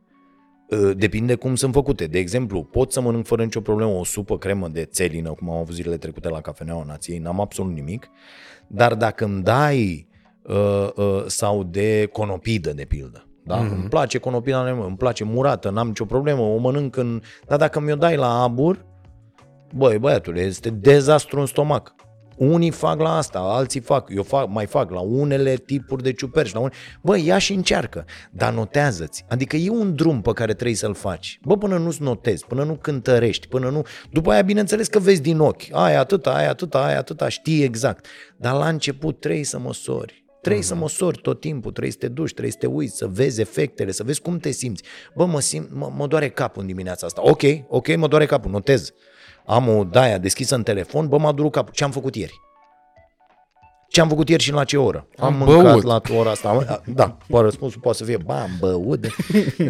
Depinde 0.93 1.35
cum 1.35 1.55
sunt 1.55 1.73
făcute. 1.73 2.05
De 2.05 2.19
exemplu, 2.19 2.63
pot 2.63 2.91
să 2.91 3.01
mănânc 3.01 3.25
fără 3.25 3.43
nicio 3.43 3.61
problemă 3.61 3.91
o 3.91 4.03
supă 4.03 4.37
cremă 4.37 4.67
de 4.67 4.85
țelină, 4.85 5.29
cum 5.29 5.49
am 5.49 5.57
avut 5.57 5.75
zilele 5.75 5.97
trecute 5.97 6.29
la 6.29 6.41
Cafeneaua 6.41 6.83
Nației, 6.87 7.17
n-am 7.17 7.39
absolut 7.39 7.73
nimic, 7.73 8.09
dar 8.67 8.95
dacă 8.95 9.25
îmi 9.25 9.43
dai 9.43 10.07
uh, 10.43 10.89
uh, 10.95 11.23
sau 11.25 11.63
de 11.63 12.09
conopidă, 12.11 12.73
de 12.73 12.85
pildă, 12.85 13.27
da? 13.43 13.65
Mm-hmm. 13.65 13.71
Îmi 13.71 13.89
place 13.89 14.17
conopida, 14.17 14.69
îmi 14.69 14.97
place 14.97 15.23
murată, 15.23 15.69
n-am 15.69 15.87
nicio 15.87 16.05
problemă, 16.05 16.41
o 16.41 16.57
mănânc 16.57 16.95
în... 16.95 17.21
Dar 17.47 17.57
dacă 17.57 17.79
mi-o 17.79 17.95
dai 17.95 18.15
la 18.15 18.41
abur, 18.41 18.85
băi, 19.75 19.97
băiatule, 19.97 20.41
este 20.41 20.69
dezastru 20.69 21.39
în 21.39 21.45
stomac. 21.45 21.95
Unii 22.37 22.71
fac 22.71 22.99
la 22.99 23.17
asta, 23.17 23.39
alții 23.39 23.79
fac, 23.79 24.09
eu 24.15 24.23
fac, 24.23 24.47
mai 24.49 24.65
fac 24.65 24.91
la 24.91 24.99
unele 24.99 25.55
tipuri 25.55 26.03
de 26.03 26.13
ciuperci. 26.13 26.53
La 26.53 26.59
une... 26.59 26.71
Bă, 27.01 27.17
ia 27.17 27.37
și 27.37 27.53
încearcă, 27.53 28.05
dar 28.31 28.53
notează-ți. 28.53 29.25
Adică 29.29 29.55
e 29.55 29.69
un 29.69 29.95
drum 29.95 30.21
pe 30.21 30.31
care 30.33 30.53
trebuie 30.53 30.75
să-l 30.75 30.93
faci. 30.93 31.39
Bă, 31.43 31.57
până 31.57 31.77
nu-ți 31.77 32.01
notezi, 32.01 32.45
până 32.45 32.63
nu 32.63 32.73
cântărești, 32.73 33.47
până 33.47 33.69
nu... 33.69 33.81
După 34.11 34.31
aia, 34.31 34.41
bineînțeles 34.41 34.87
că 34.87 34.99
vezi 34.99 35.21
din 35.21 35.39
ochi. 35.39 35.61
Aia 35.71 35.99
atâta, 35.99 36.33
aia 36.33 36.49
atâta, 36.49 36.85
aia 36.85 36.97
atâta, 36.97 37.29
știi 37.29 37.63
exact. 37.63 38.05
Dar 38.37 38.55
la 38.55 38.67
început 38.67 39.19
trebuie 39.19 39.43
să 39.43 39.59
măsori. 39.59 40.21
Trebuie 40.41 40.63
să 40.63 40.75
măsori 40.75 41.19
tot 41.21 41.39
timpul, 41.39 41.71
trebuie 41.71 41.91
să 41.91 41.97
te 41.97 42.07
duci, 42.07 42.31
trebuie 42.31 42.51
să 42.51 42.57
te 42.57 42.65
uiți, 42.65 42.97
să 42.97 43.07
vezi 43.07 43.41
efectele, 43.41 43.91
să 43.91 44.03
vezi 44.03 44.21
cum 44.21 44.37
te 44.37 44.51
simți. 44.51 44.83
Bă, 45.15 45.25
mă, 45.25 45.39
simt, 45.39 45.69
mă, 45.73 45.91
mă 45.95 46.07
doare 46.07 46.29
capul 46.29 46.61
în 46.61 46.67
dimineața 46.67 47.05
asta. 47.05 47.21
Ok, 47.23 47.41
ok, 47.67 47.95
mă 47.95 48.07
doare 48.07 48.25
capul, 48.25 48.51
notez. 48.51 48.93
Am 49.45 49.67
o 49.67 49.83
daia 49.83 50.17
deschisă 50.17 50.55
în 50.55 50.63
telefon, 50.63 51.07
bă, 51.07 51.17
m-a 51.17 51.31
durut 51.31 51.51
capul. 51.51 51.73
Ce 51.73 51.83
am 51.83 51.91
făcut 51.91 52.15
ieri? 52.15 52.33
Ce 53.87 54.01
am 54.01 54.07
făcut 54.07 54.29
ieri 54.29 54.43
și 54.43 54.51
la 54.51 54.63
ce 54.63 54.77
oră? 54.77 55.07
Am, 55.17 55.25
Am 55.27 55.37
mâncat 55.37 55.71
băut. 55.71 55.83
la 55.83 56.01
ora 56.17 56.29
asta. 56.29 56.81
Da, 56.85 57.17
poate 57.27 57.45
răspunsul 57.45 57.81
poate 57.81 57.97
să 57.97 58.03
fie, 58.03 58.17
ba, 58.17 58.41
am 58.41 58.49
băut. 58.59 59.07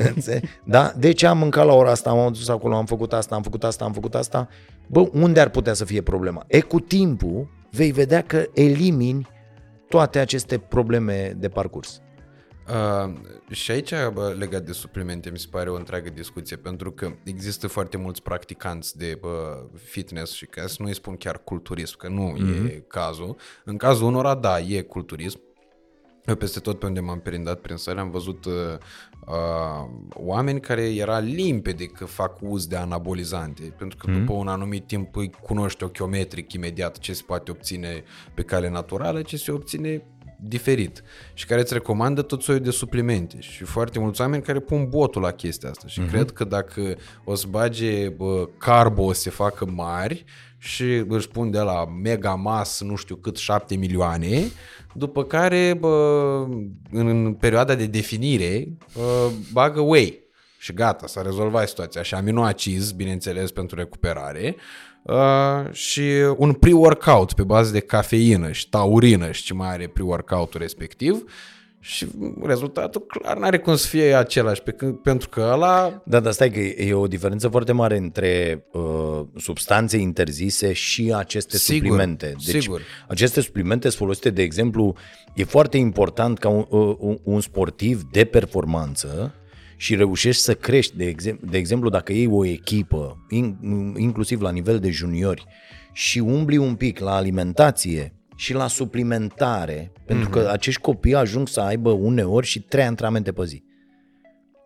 da? 0.63 0.93
De 0.97 1.11
ce 1.11 1.27
am 1.27 1.37
mâncat 1.37 1.65
la 1.65 1.73
ora 1.73 1.91
asta? 1.91 2.09
Am 2.09 2.31
dus 2.33 2.49
acolo, 2.49 2.75
am 2.75 2.85
făcut 2.85 3.13
asta, 3.13 3.35
am 3.35 3.41
făcut 3.41 3.63
asta, 3.63 3.85
am 3.85 3.93
făcut 3.93 4.15
asta. 4.15 4.47
Bă, 4.87 5.09
unde 5.13 5.39
ar 5.39 5.49
putea 5.49 5.73
să 5.73 5.85
fie 5.85 6.01
problema? 6.01 6.43
E 6.47 6.59
cu 6.59 6.79
timpul 6.79 7.49
vei 7.71 7.91
vedea 7.91 8.21
că 8.21 8.45
elimini 8.53 9.27
toate 9.89 10.19
aceste 10.19 10.57
probleme 10.57 11.33
de 11.37 11.49
parcurs. 11.49 12.01
Uh, 12.69 13.13
și 13.49 13.71
aici, 13.71 13.93
bă, 14.13 14.35
legat 14.37 14.63
de 14.63 14.71
suplimente, 14.71 15.29
mi 15.29 15.39
se 15.39 15.47
pare 15.49 15.69
o 15.69 15.75
întreagă 15.75 16.09
discuție, 16.09 16.55
pentru 16.55 16.91
că 16.91 17.11
există 17.23 17.67
foarte 17.67 17.97
mulți 17.97 18.21
practicanți 18.21 18.97
de 18.97 19.17
bă, 19.21 19.65
fitness 19.75 20.33
și 20.33 20.45
ca 20.45 20.67
să 20.67 20.75
nu 20.79 20.85
îi 20.85 20.93
spun 20.93 21.15
chiar 21.15 21.43
culturism, 21.43 21.97
că 21.97 22.07
nu 22.07 22.35
mm-hmm. 22.37 22.65
e 22.65 22.83
cazul. 22.87 23.35
În 23.63 23.77
cazul 23.77 24.07
unora, 24.07 24.35
da, 24.35 24.59
e 24.59 24.81
culturism. 24.81 25.39
Eu 26.25 26.35
peste 26.35 26.59
tot 26.59 26.79
pe 26.79 26.85
unde 26.85 26.99
m-am 26.99 27.19
perindat 27.19 27.59
prin 27.59 27.75
țară 27.75 27.99
am 27.99 28.11
văzut 28.11 28.45
uh, 28.45 28.53
uh, 29.27 29.89
oameni 30.09 30.59
care 30.59 30.95
era 30.95 31.19
limpede 31.19 31.85
că 31.85 32.05
fac 32.05 32.37
uz 32.41 32.67
de 32.67 32.75
anabolizante, 32.75 33.73
pentru 33.77 33.97
că 33.97 34.11
mm. 34.11 34.19
după 34.19 34.33
un 34.33 34.47
anumit 34.47 34.87
timp 34.87 35.15
îi 35.15 35.29
cunoște 35.29 35.85
ochiometric 35.85 36.53
imediat 36.53 36.97
ce 36.97 37.13
se 37.13 37.23
poate 37.25 37.51
obține 37.51 38.03
pe 38.33 38.41
cale 38.41 38.69
naturală, 38.69 39.21
ce 39.21 39.37
se 39.37 39.51
obține 39.51 40.03
diferit 40.47 41.03
și 41.33 41.45
care 41.45 41.61
îți 41.61 41.73
recomandă 41.73 42.21
tot 42.21 42.41
soiul 42.41 42.61
de 42.61 42.71
suplimente. 42.71 43.37
Și 43.39 43.63
foarte 43.63 43.99
mulți 43.99 44.21
oameni 44.21 44.43
care 44.43 44.59
pun 44.59 44.87
botul 44.89 45.21
la 45.21 45.31
chestia 45.31 45.69
asta 45.69 45.87
și 45.87 46.01
mm-hmm. 46.01 46.09
cred 46.09 46.31
că 46.31 46.43
dacă 46.43 46.95
o 47.23 47.35
să 47.35 47.47
bage 47.49 48.09
bă, 48.09 48.49
carbo 48.57 49.03
o 49.03 49.13
să 49.13 49.21
se 49.21 49.29
facă 49.29 49.65
mari 49.65 50.25
și 50.57 51.03
își 51.07 51.27
pun 51.27 51.51
de 51.51 51.59
la 51.59 51.85
mega 51.85 52.35
mas 52.35 52.81
nu 52.81 52.95
știu 52.95 53.15
cât 53.15 53.37
7 53.37 53.75
milioane 53.75 54.43
după 54.93 55.23
care 55.23 55.77
bă, 55.79 56.45
în, 56.91 57.07
în 57.07 57.33
perioada 57.33 57.75
de 57.75 57.85
definire 57.85 58.67
bă, 58.95 59.29
bagă 59.51 59.79
whey. 59.79 60.21
Și 60.57 60.73
gata, 60.73 61.07
s-a 61.07 61.21
rezolvat 61.21 61.67
situația. 61.67 62.01
Și 62.01 62.13
aminoacizi, 62.13 62.95
bineînțeles, 62.95 63.51
pentru 63.51 63.75
recuperare 63.75 64.55
uh, 65.03 65.71
și 65.71 66.01
un 66.37 66.53
pre-workout 66.53 67.33
pe 67.33 67.43
bază 67.43 67.71
de 67.71 67.79
cafeină 67.79 68.51
și 68.51 68.69
taurină 68.69 69.31
și 69.31 69.43
ce 69.43 69.53
mai 69.53 69.69
are 69.69 69.87
pre-workout-ul 69.87 70.59
respectiv 70.59 71.23
și 71.85 72.07
rezultatul 72.43 73.01
clar 73.01 73.37
n-are 73.37 73.59
cum 73.59 73.75
să 73.75 73.87
fie 73.87 74.13
același, 74.13 74.61
pe 74.61 74.71
când, 74.71 74.95
pentru 74.95 75.29
că 75.29 75.49
ăla 75.51 76.01
Da, 76.05 76.19
dar 76.19 76.31
stai 76.31 76.51
că 76.51 76.59
e 76.59 76.87
e 76.87 76.93
o 76.93 77.07
diferență 77.07 77.47
foarte 77.47 77.71
mare 77.71 77.97
între 77.97 78.63
uh, 78.71 79.21
substanțe 79.37 79.97
interzise 79.97 80.73
și 80.73 81.13
aceste 81.15 81.57
Sigur, 81.57 81.87
suplimente. 81.87 82.35
Deci 82.45 82.61
sigur. 82.61 82.81
aceste 83.07 83.41
suplimente 83.41 83.87
sunt 83.87 83.99
folosite, 83.99 84.29
de 84.29 84.41
exemplu, 84.41 84.95
e 85.33 85.43
foarte 85.43 85.77
important 85.77 86.37
ca 86.37 86.49
un, 86.49 86.65
uh, 86.69 86.95
un, 86.99 87.17
un 87.23 87.41
sportiv 87.41 88.01
de 88.11 88.25
performanță 88.25 89.33
și 89.83 89.95
reușești 89.95 90.41
să 90.41 90.53
crești, 90.53 90.97
de, 90.97 91.05
exemplu, 91.05 91.47
de 91.49 91.57
exemplu, 91.57 91.89
dacă 91.89 92.13
iei 92.13 92.27
o 92.27 92.45
echipă, 92.45 93.25
in, 93.29 93.57
inclusiv 93.97 94.41
la 94.41 94.51
nivel 94.51 94.79
de 94.79 94.89
juniori, 94.89 95.45
și 95.93 96.19
umbli 96.19 96.57
un 96.57 96.75
pic 96.75 96.99
la 96.99 97.15
alimentație 97.15 98.13
și 98.35 98.53
la 98.53 98.67
suplimentare, 98.67 99.91
pentru 100.05 100.29
că 100.29 100.49
acești 100.51 100.81
copii 100.81 101.15
ajung 101.15 101.47
să 101.47 101.61
aibă 101.61 101.89
uneori 101.91 102.45
și 102.45 102.61
trei 102.61 102.83
antrenamente 102.83 103.31
pe 103.31 103.45
zi. 103.45 103.63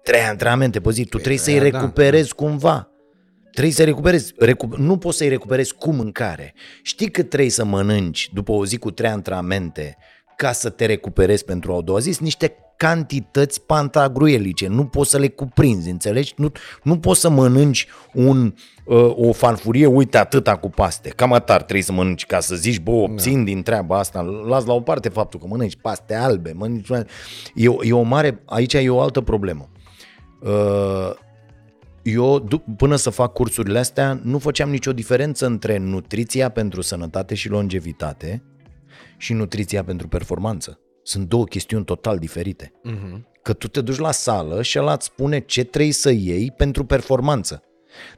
Trei 0.04 0.22
antrenamente 0.22 0.80
pe 0.80 0.92
zi, 0.92 1.06
tu 1.06 1.18
trebuie 1.18 1.38
să-i 1.38 1.60
aia 1.60 1.70
da, 1.70 1.80
recuperezi 1.80 2.36
cumva. 2.36 2.90
Trebuie 3.52 3.74
să 3.74 3.84
recuperezi. 3.84 4.34
Recu- 4.38 4.76
nu 4.78 4.98
poți 4.98 5.18
să-i 5.18 5.30
recuperezi 5.30 5.74
cu 5.74 5.92
mâncare. 5.92 6.54
Știi 6.82 7.12
cât 7.12 7.30
trebuie 7.30 7.50
să 7.50 7.66
mănânci 7.66 8.30
după 8.34 8.52
o 8.52 8.66
zi 8.66 8.78
cu 8.78 8.92
trei 8.92 9.10
antrenamente 9.10 9.98
ca 10.36 10.52
să 10.52 10.70
te 10.70 10.86
recuperezi 10.86 11.46
pentru 11.46 11.74
a 11.74 11.82
doua 11.82 12.00
zi? 12.00 12.12
Sunt 12.12 12.24
niște 12.24 12.56
cantități 12.78 13.62
pantagruelice. 13.62 14.68
Nu 14.68 14.86
poți 14.86 15.10
să 15.10 15.18
le 15.18 15.28
cuprinzi, 15.28 15.90
înțelegi? 15.90 16.34
Nu, 16.38 16.52
nu 16.84 17.00
poți 17.00 17.20
să 17.20 17.30
mănânci 17.30 17.88
un, 18.14 18.54
uh, 18.86 19.12
o 19.16 19.32
farfurie, 19.32 19.86
uite 19.86 20.18
atâta 20.18 20.56
cu 20.56 20.70
paste. 20.70 21.10
Cam 21.10 21.34
atar 21.34 21.62
trebuie 21.62 21.84
să 21.84 21.92
mănânci 21.92 22.26
ca 22.26 22.40
să 22.40 22.56
zici, 22.56 22.80
bă, 22.80 22.92
obțin 22.92 23.44
din 23.44 23.64
treaba 23.64 23.98
asta. 23.98 24.22
Las 24.48 24.66
la 24.66 24.74
o 24.74 24.82
parte 24.82 25.10
faptul 25.10 25.40
că 25.40 25.46
mănânci 25.48 25.76
paste 25.82 26.14
albe. 26.16 26.52
Mănânci... 26.56 26.90
E, 27.56 27.68
o- 27.68 27.84
e 27.84 27.94
o 27.94 28.02
mare... 28.02 28.42
Aici 28.46 28.74
e 28.74 28.90
o 28.90 29.02
altă 29.02 29.22
problemă. 29.22 29.70
Uh, 30.42 31.12
eu, 32.02 32.40
du- 32.40 32.64
până 32.78 32.96
să 32.96 33.10
fac 33.10 33.34
cursurile 33.34 33.80
astea, 33.80 34.20
nu 34.24 34.40
făceam 34.40 34.70
nicio 34.70 34.94
diferență 34.94 35.46
între 35.46 35.78
nutriția 35.78 36.50
pentru 36.50 36.82
sănătate 36.82 37.36
și 37.36 37.50
longevitate 37.50 38.44
și 39.18 39.34
nutriția 39.34 39.84
pentru 39.84 40.08
performanță. 40.08 40.80
Sunt 41.08 41.28
două 41.30 41.44
chestiuni 41.44 41.86
total 41.86 42.18
diferite. 42.18 42.72
Uh-huh. 42.86 43.22
Că 43.42 43.54
tu 43.54 43.68
te 43.68 43.82
duci 43.82 43.98
la 43.98 44.12
sală 44.12 44.62
și 44.62 44.80
ăla 44.80 44.94
îți 44.94 45.06
spune 45.06 45.40
ce 45.40 45.64
trebuie 45.64 45.92
să 45.94 46.12
iei 46.12 46.54
pentru 46.58 46.86
performanță. 46.86 47.62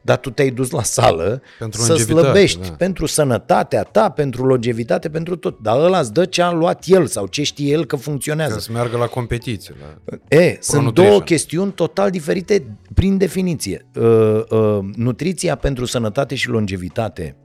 Dar 0.01 0.17
tu 0.17 0.29
te-ai 0.29 0.49
dus 0.49 0.69
la 0.69 0.83
sală 0.83 1.41
Pentru 1.59 1.81
să 1.81 1.87
longevitate, 1.87 2.21
slăbești 2.21 2.67
da. 2.67 2.75
pentru 2.77 3.05
sănătatea 3.05 3.83
ta, 3.83 4.09
pentru 4.09 4.45
longevitate, 4.45 5.09
pentru 5.09 5.35
tot. 5.35 5.59
Dar 5.59 5.79
ăla 5.79 5.99
îți 5.99 6.13
dă 6.13 6.25
ce 6.25 6.41
a 6.41 6.51
luat 6.51 6.83
el 6.87 7.07
sau 7.07 7.27
ce 7.27 7.43
știe 7.43 7.71
el 7.71 7.85
că 7.85 7.95
funcționează. 7.95 8.53
ca 8.53 8.59
să 8.59 8.71
meargă 8.71 8.97
la 8.97 9.07
competiție. 9.07 9.75
La... 9.79 10.17
E, 10.37 10.57
sunt 10.59 10.81
Pro-nutrition. 10.81 11.09
două 11.09 11.21
chestiuni 11.21 11.71
total 11.71 12.09
diferite 12.09 12.77
prin 12.93 13.17
definiție. 13.17 13.85
Uh, 13.95 14.41
uh, 14.49 14.79
nutriția 14.95 15.55
pentru 15.55 15.85
sănătate 15.85 16.35
și 16.35 16.47
longevitate 16.49 17.35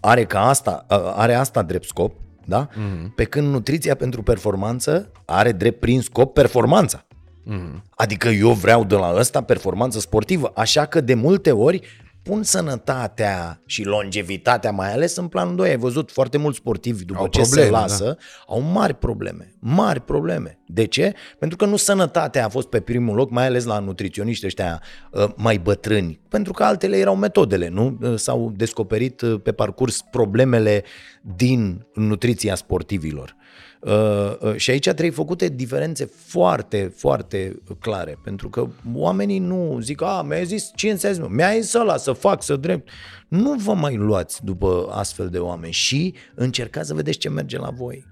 are, 0.00 0.24
ca 0.24 0.48
asta, 0.48 0.86
uh, 0.90 1.12
are 1.14 1.34
asta 1.34 1.62
drept 1.62 1.84
scop, 1.84 2.14
da? 2.44 2.68
Mm-hmm. 2.68 3.14
Pe 3.14 3.24
când 3.24 3.52
nutriția 3.52 3.94
pentru 3.94 4.22
performanță 4.22 5.10
are 5.24 5.52
drept 5.52 5.80
prin 5.80 6.00
scop 6.00 6.34
performanța. 6.34 7.06
Mm-hmm. 7.50 7.82
Adică 7.90 8.28
eu 8.28 8.50
vreau 8.50 8.84
de 8.84 8.94
la 8.94 9.14
ăsta 9.16 9.42
performanță 9.42 10.00
sportivă, 10.00 10.52
așa 10.54 10.84
că 10.84 11.00
de 11.00 11.14
multe 11.14 11.52
ori 11.52 11.80
pun 12.22 12.42
sănătatea 12.42 13.62
și 13.66 13.84
longevitatea, 13.84 14.70
mai 14.70 14.92
ales 14.92 15.16
în 15.16 15.28
planul 15.28 15.56
2. 15.56 15.68
Ai 15.68 15.76
văzut 15.76 16.10
foarte 16.10 16.38
mulți 16.38 16.58
sportivi 16.58 17.04
după 17.04 17.18
Au 17.18 17.26
ce 17.26 17.40
probleme, 17.40 17.66
se 17.66 17.72
da. 17.72 17.80
lasă, 17.80 18.16
au 18.46 18.60
mari 18.60 18.94
probleme, 18.94 19.54
mari 19.58 20.00
probleme. 20.00 20.58
De 20.66 20.86
ce? 20.86 21.14
Pentru 21.38 21.56
că 21.56 21.64
nu 21.66 21.76
sănătatea 21.76 22.44
a 22.44 22.48
fost 22.48 22.68
pe 22.68 22.80
primul 22.80 23.14
loc, 23.14 23.30
mai 23.30 23.46
ales 23.46 23.64
la 23.64 23.78
nutriționiști 23.78 24.46
ăștia 24.46 24.82
uh, 25.10 25.28
mai 25.36 25.58
bătrâni, 25.58 26.20
pentru 26.28 26.52
că 26.52 26.64
altele 26.64 26.96
erau 26.96 27.16
metodele, 27.16 27.68
nu? 27.68 27.98
Uh, 28.00 28.14
S-au 28.18 28.52
descoperit 28.56 29.20
uh, 29.20 29.40
pe 29.42 29.52
parcurs 29.52 30.00
problemele 30.10 30.84
din 31.22 31.86
nutriția 31.94 32.54
sportivilor. 32.54 33.36
Uh, 33.82 34.36
uh, 34.40 34.56
și 34.56 34.70
aici 34.70 34.82
trebuie 34.82 35.10
făcute 35.10 35.48
diferențe 35.48 36.04
foarte, 36.04 36.92
foarte 36.96 37.62
clare, 37.80 38.18
pentru 38.24 38.48
că 38.48 38.68
oamenii 38.94 39.38
nu 39.38 39.78
zic, 39.80 40.02
a, 40.02 40.22
mi-ai 40.22 40.44
zis 40.44 40.70
ce 40.74 40.90
înseamnă, 40.90 41.28
mi-ai 41.30 41.60
zis 41.60 41.72
ăla 41.72 41.96
să 41.96 42.12
fac, 42.12 42.42
să 42.42 42.56
drept. 42.56 42.88
Nu 43.28 43.54
vă 43.54 43.74
mai 43.74 43.96
luați 43.96 44.44
după 44.44 44.88
astfel 44.90 45.28
de 45.28 45.38
oameni 45.38 45.72
și 45.72 46.14
încercați 46.34 46.88
să 46.88 46.94
vedeți 46.94 47.18
ce 47.18 47.28
merge 47.28 47.58
la 47.58 47.70
voi 47.70 48.10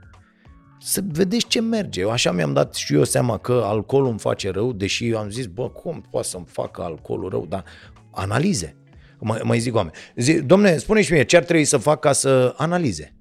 să 0.83 1.01
vedeți 1.13 1.47
ce 1.47 1.61
merge. 1.61 2.01
Eu 2.01 2.11
așa 2.11 2.33
mi-am 2.33 2.53
dat 2.53 2.75
și 2.75 2.95
eu 2.95 3.05
seama 3.05 3.39
că 3.39 3.63
alcoolul 3.65 4.09
îmi 4.09 4.19
face 4.19 4.51
rău, 4.51 4.73
deși 4.73 5.15
am 5.15 5.31
zis, 5.31 5.47
bă, 5.47 5.71
cum 5.71 6.05
poate 6.11 6.29
să-mi 6.29 6.47
facă 6.49 6.83
alcoolul 6.83 7.29
rău? 7.29 7.47
Dar 7.47 7.65
analize. 8.11 8.77
Mai, 9.19 9.41
mai 9.45 9.59
zic 9.59 9.75
oameni. 9.75 9.95
Zi, 10.17 10.43
domne, 10.43 10.77
spune 10.77 11.03
și 11.03 11.13
mie, 11.13 11.25
ce 11.25 11.37
ar 11.37 11.45
trebui 11.45 11.65
să 11.65 11.77
fac 11.77 12.01
ca 12.01 12.13
să 12.13 12.55
analize? 12.57 13.15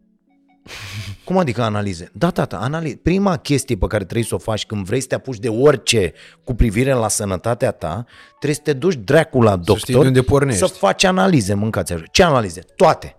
Cum 1.30 1.38
adică 1.38 1.62
analize? 1.62 2.12
Da, 2.14 2.30
tata, 2.30 2.58
analize. 2.58 2.96
Prima 2.96 3.38
chestie 3.38 3.78
pe 3.78 3.88
care 3.88 4.04
trebuie 4.04 4.26
să 4.26 4.36
o 4.36 4.38
faci 4.38 4.66
când 4.66 4.86
vrei 4.86 5.02
să 5.02 5.08
te 5.08 5.16
apuci 5.16 5.38
de 5.38 5.50
orice 5.50 6.14
cu 6.44 6.54
privire 6.56 6.94
la 6.94 7.08
sănătatea 7.08 7.72
ta, 7.72 8.06
trebuie 8.30 8.54
să 8.54 8.62
te 8.62 8.74
duci 8.74 8.96
dracu 8.96 9.42
la 9.42 9.56
doctor, 9.56 9.78
știi 9.78 9.94
de 9.94 10.00
unde 10.00 10.22
pornești. 10.22 10.60
să 10.60 10.68
faci 10.68 11.04
analize, 11.04 11.54
mâncați 11.54 11.94
așa. 11.94 12.04
Ce 12.12 12.24
analize? 12.24 12.62
Toate. 12.76 13.16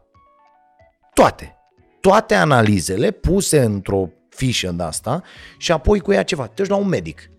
Toate. 1.15 1.57
Toate 2.01 2.35
analizele 2.35 3.11
puse 3.11 3.61
într-o 3.61 4.09
fișă 4.29 4.73
de 4.77 4.83
asta 4.83 5.23
și 5.59 5.73
apoi 5.73 6.01
cu 6.01 6.13
ea 6.13 6.23
ceva. 6.23 6.47
Te 6.47 6.53
duci 6.63 6.71
la 6.71 6.77
un 6.77 6.89
medic 6.89 7.31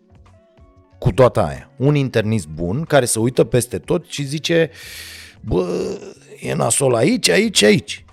cu 0.99 1.11
toată 1.11 1.41
aia. 1.41 1.69
Un 1.77 1.95
internist 1.95 2.47
bun 2.47 2.83
care 2.83 3.05
se 3.05 3.19
uită 3.19 3.43
peste 3.43 3.77
tot 3.77 4.05
și 4.07 4.23
zice 4.23 4.69
bă, 5.41 5.65
e 6.39 6.53
nasol 6.53 6.95
aici, 6.95 7.29
aici, 7.29 7.63
aici. 7.63 8.05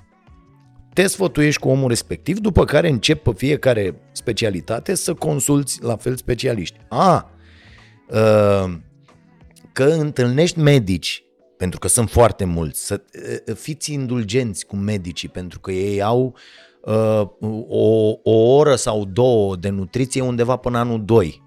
Te 0.98 1.06
sfătuiești 1.06 1.60
cu 1.60 1.68
omul 1.68 1.88
respectiv, 1.88 2.38
după 2.38 2.64
care 2.64 2.88
încep 2.88 3.22
pe 3.22 3.30
fiecare 3.36 4.00
specialitate 4.12 4.94
să 4.94 5.14
consulți 5.14 5.82
la 5.82 5.96
fel 5.96 6.16
specialiști. 6.16 6.78
A, 6.88 7.30
uh, 8.08 8.74
că 9.72 9.84
întâlnești 9.84 10.58
medici, 10.58 11.24
pentru 11.56 11.78
că 11.78 11.88
sunt 11.88 12.10
foarte 12.10 12.44
mulți, 12.44 12.86
să 12.86 13.00
uh, 13.48 13.54
fiți 13.56 13.92
indulgenți 13.92 14.66
cu 14.66 14.76
medicii, 14.76 15.28
pentru 15.28 15.60
că 15.60 15.72
ei 15.72 16.02
au 16.02 16.34
uh, 16.82 17.22
o, 17.68 18.12
o 18.22 18.56
oră 18.56 18.74
sau 18.74 19.04
două 19.04 19.56
de 19.56 19.68
nutriție 19.68 20.22
undeva 20.22 20.56
până 20.56 20.78
anul 20.78 21.04
2 21.04 21.42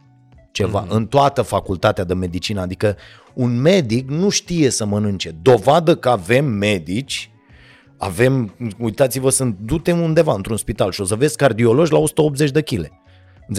ceva, 0.52 0.86
mm-hmm. 0.86 0.90
în 0.90 1.08
toată 1.08 1.42
facultatea 1.42 2.04
de 2.04 2.14
medicină. 2.14 2.62
Adică 2.62 2.96
un 3.34 3.62
medic 3.62 4.10
nu 4.10 4.30
știe 4.30 4.70
să 4.70 4.86
mănânce. 4.86 5.36
Dovadă 5.42 5.96
că 5.96 6.10
avem 6.10 6.46
medici, 6.46 7.31
avem, 8.04 8.56
uitați-vă, 8.78 9.30
sunt 9.30 9.58
dute 9.60 9.92
undeva 9.92 10.34
într-un 10.34 10.58
spital 10.58 10.92
și 10.92 11.02
o 11.02 11.04
să 11.04 11.16
vezi 11.16 11.36
cardiologi 11.36 11.92
la 11.92 11.98
180 11.98 12.52
de 12.52 12.62
kg. 12.62 12.92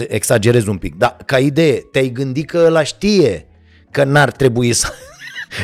Exagerez 0.07 0.65
un 0.65 0.77
pic. 0.77 0.95
Dar 0.95 1.17
ca 1.25 1.39
idee, 1.39 1.73
te-ai 1.91 2.09
gândit 2.09 2.49
că 2.49 2.63
ăla 2.65 2.83
știe 2.83 3.47
că 3.91 4.03
n-ar 4.03 4.31
trebui 4.31 4.73
să... 4.73 4.87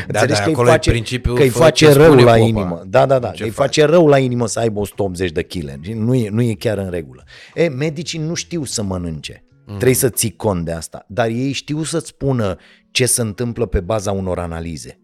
Da, 0.08 0.26
da, 0.26 0.34
că 0.34 0.44
îi 0.46 0.52
acolo 0.54 0.68
e 0.68 0.72
face, 0.72 0.90
principiul 0.90 1.36
că 1.36 1.42
îi 1.42 1.50
fă 1.50 1.58
face 1.58 1.86
ce 1.86 1.94
rău 1.94 2.06
spune 2.06 2.24
la 2.24 2.32
popa. 2.32 2.46
inimă. 2.46 2.84
Da, 2.88 3.06
da, 3.06 3.20
da. 3.20 3.32
Ce 3.32 3.44
Îi 3.44 3.50
faci? 3.50 3.66
face 3.66 3.86
rău 3.86 4.08
la 4.08 4.18
inimă 4.18 4.48
să 4.48 4.60
aibă 4.60 4.80
180 4.80 5.32
de 5.32 5.42
kg. 5.42 5.86
Nu 5.86 6.16
e, 6.16 6.30
nu 6.30 6.42
e 6.42 6.54
chiar 6.54 6.78
în 6.78 6.90
regulă. 6.90 7.24
E, 7.54 7.68
medicii 7.68 8.20
nu 8.20 8.34
știu 8.34 8.64
să 8.64 8.84
mănânce. 8.84 9.44
Mm. 9.66 9.76
Trebuie 9.76 9.96
să 9.96 10.10
ții 10.10 10.36
cont 10.36 10.66
de 10.66 10.72
asta. 10.72 11.06
Dar 11.08 11.28
ei 11.28 11.52
știu 11.52 11.84
să-ți 11.84 12.08
spună 12.08 12.58
ce 12.92 13.06
se 13.06 13.22
întâmplă 13.22 13.66
pe 13.66 13.80
baza 13.80 14.12
unor 14.12 14.40
analize. 14.40 15.00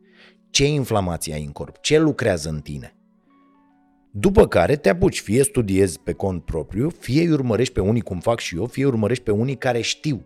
Ce 0.49 0.65
inflamație 0.65 1.33
ai 1.33 1.43
în 1.43 1.51
corp? 1.51 1.81
Ce 1.81 1.99
lucrează 1.99 2.49
în 2.49 2.59
tine? 2.59 2.95
După 4.17 4.47
care 4.47 4.75
te 4.75 4.89
apuci, 4.89 5.19
fie 5.19 5.43
studiezi 5.43 5.99
pe 5.99 6.13
cont 6.13 6.45
propriu, 6.45 6.89
fie 6.89 7.21
îi 7.21 7.31
urmărești 7.31 7.73
pe 7.73 7.79
unii 7.79 8.01
cum 8.01 8.19
fac 8.19 8.39
și 8.39 8.55
eu, 8.55 8.65
fie 8.65 8.83
îi 8.83 8.89
urmărești 8.89 9.23
pe 9.23 9.31
unii 9.31 9.55
care 9.55 9.81
știu, 9.81 10.25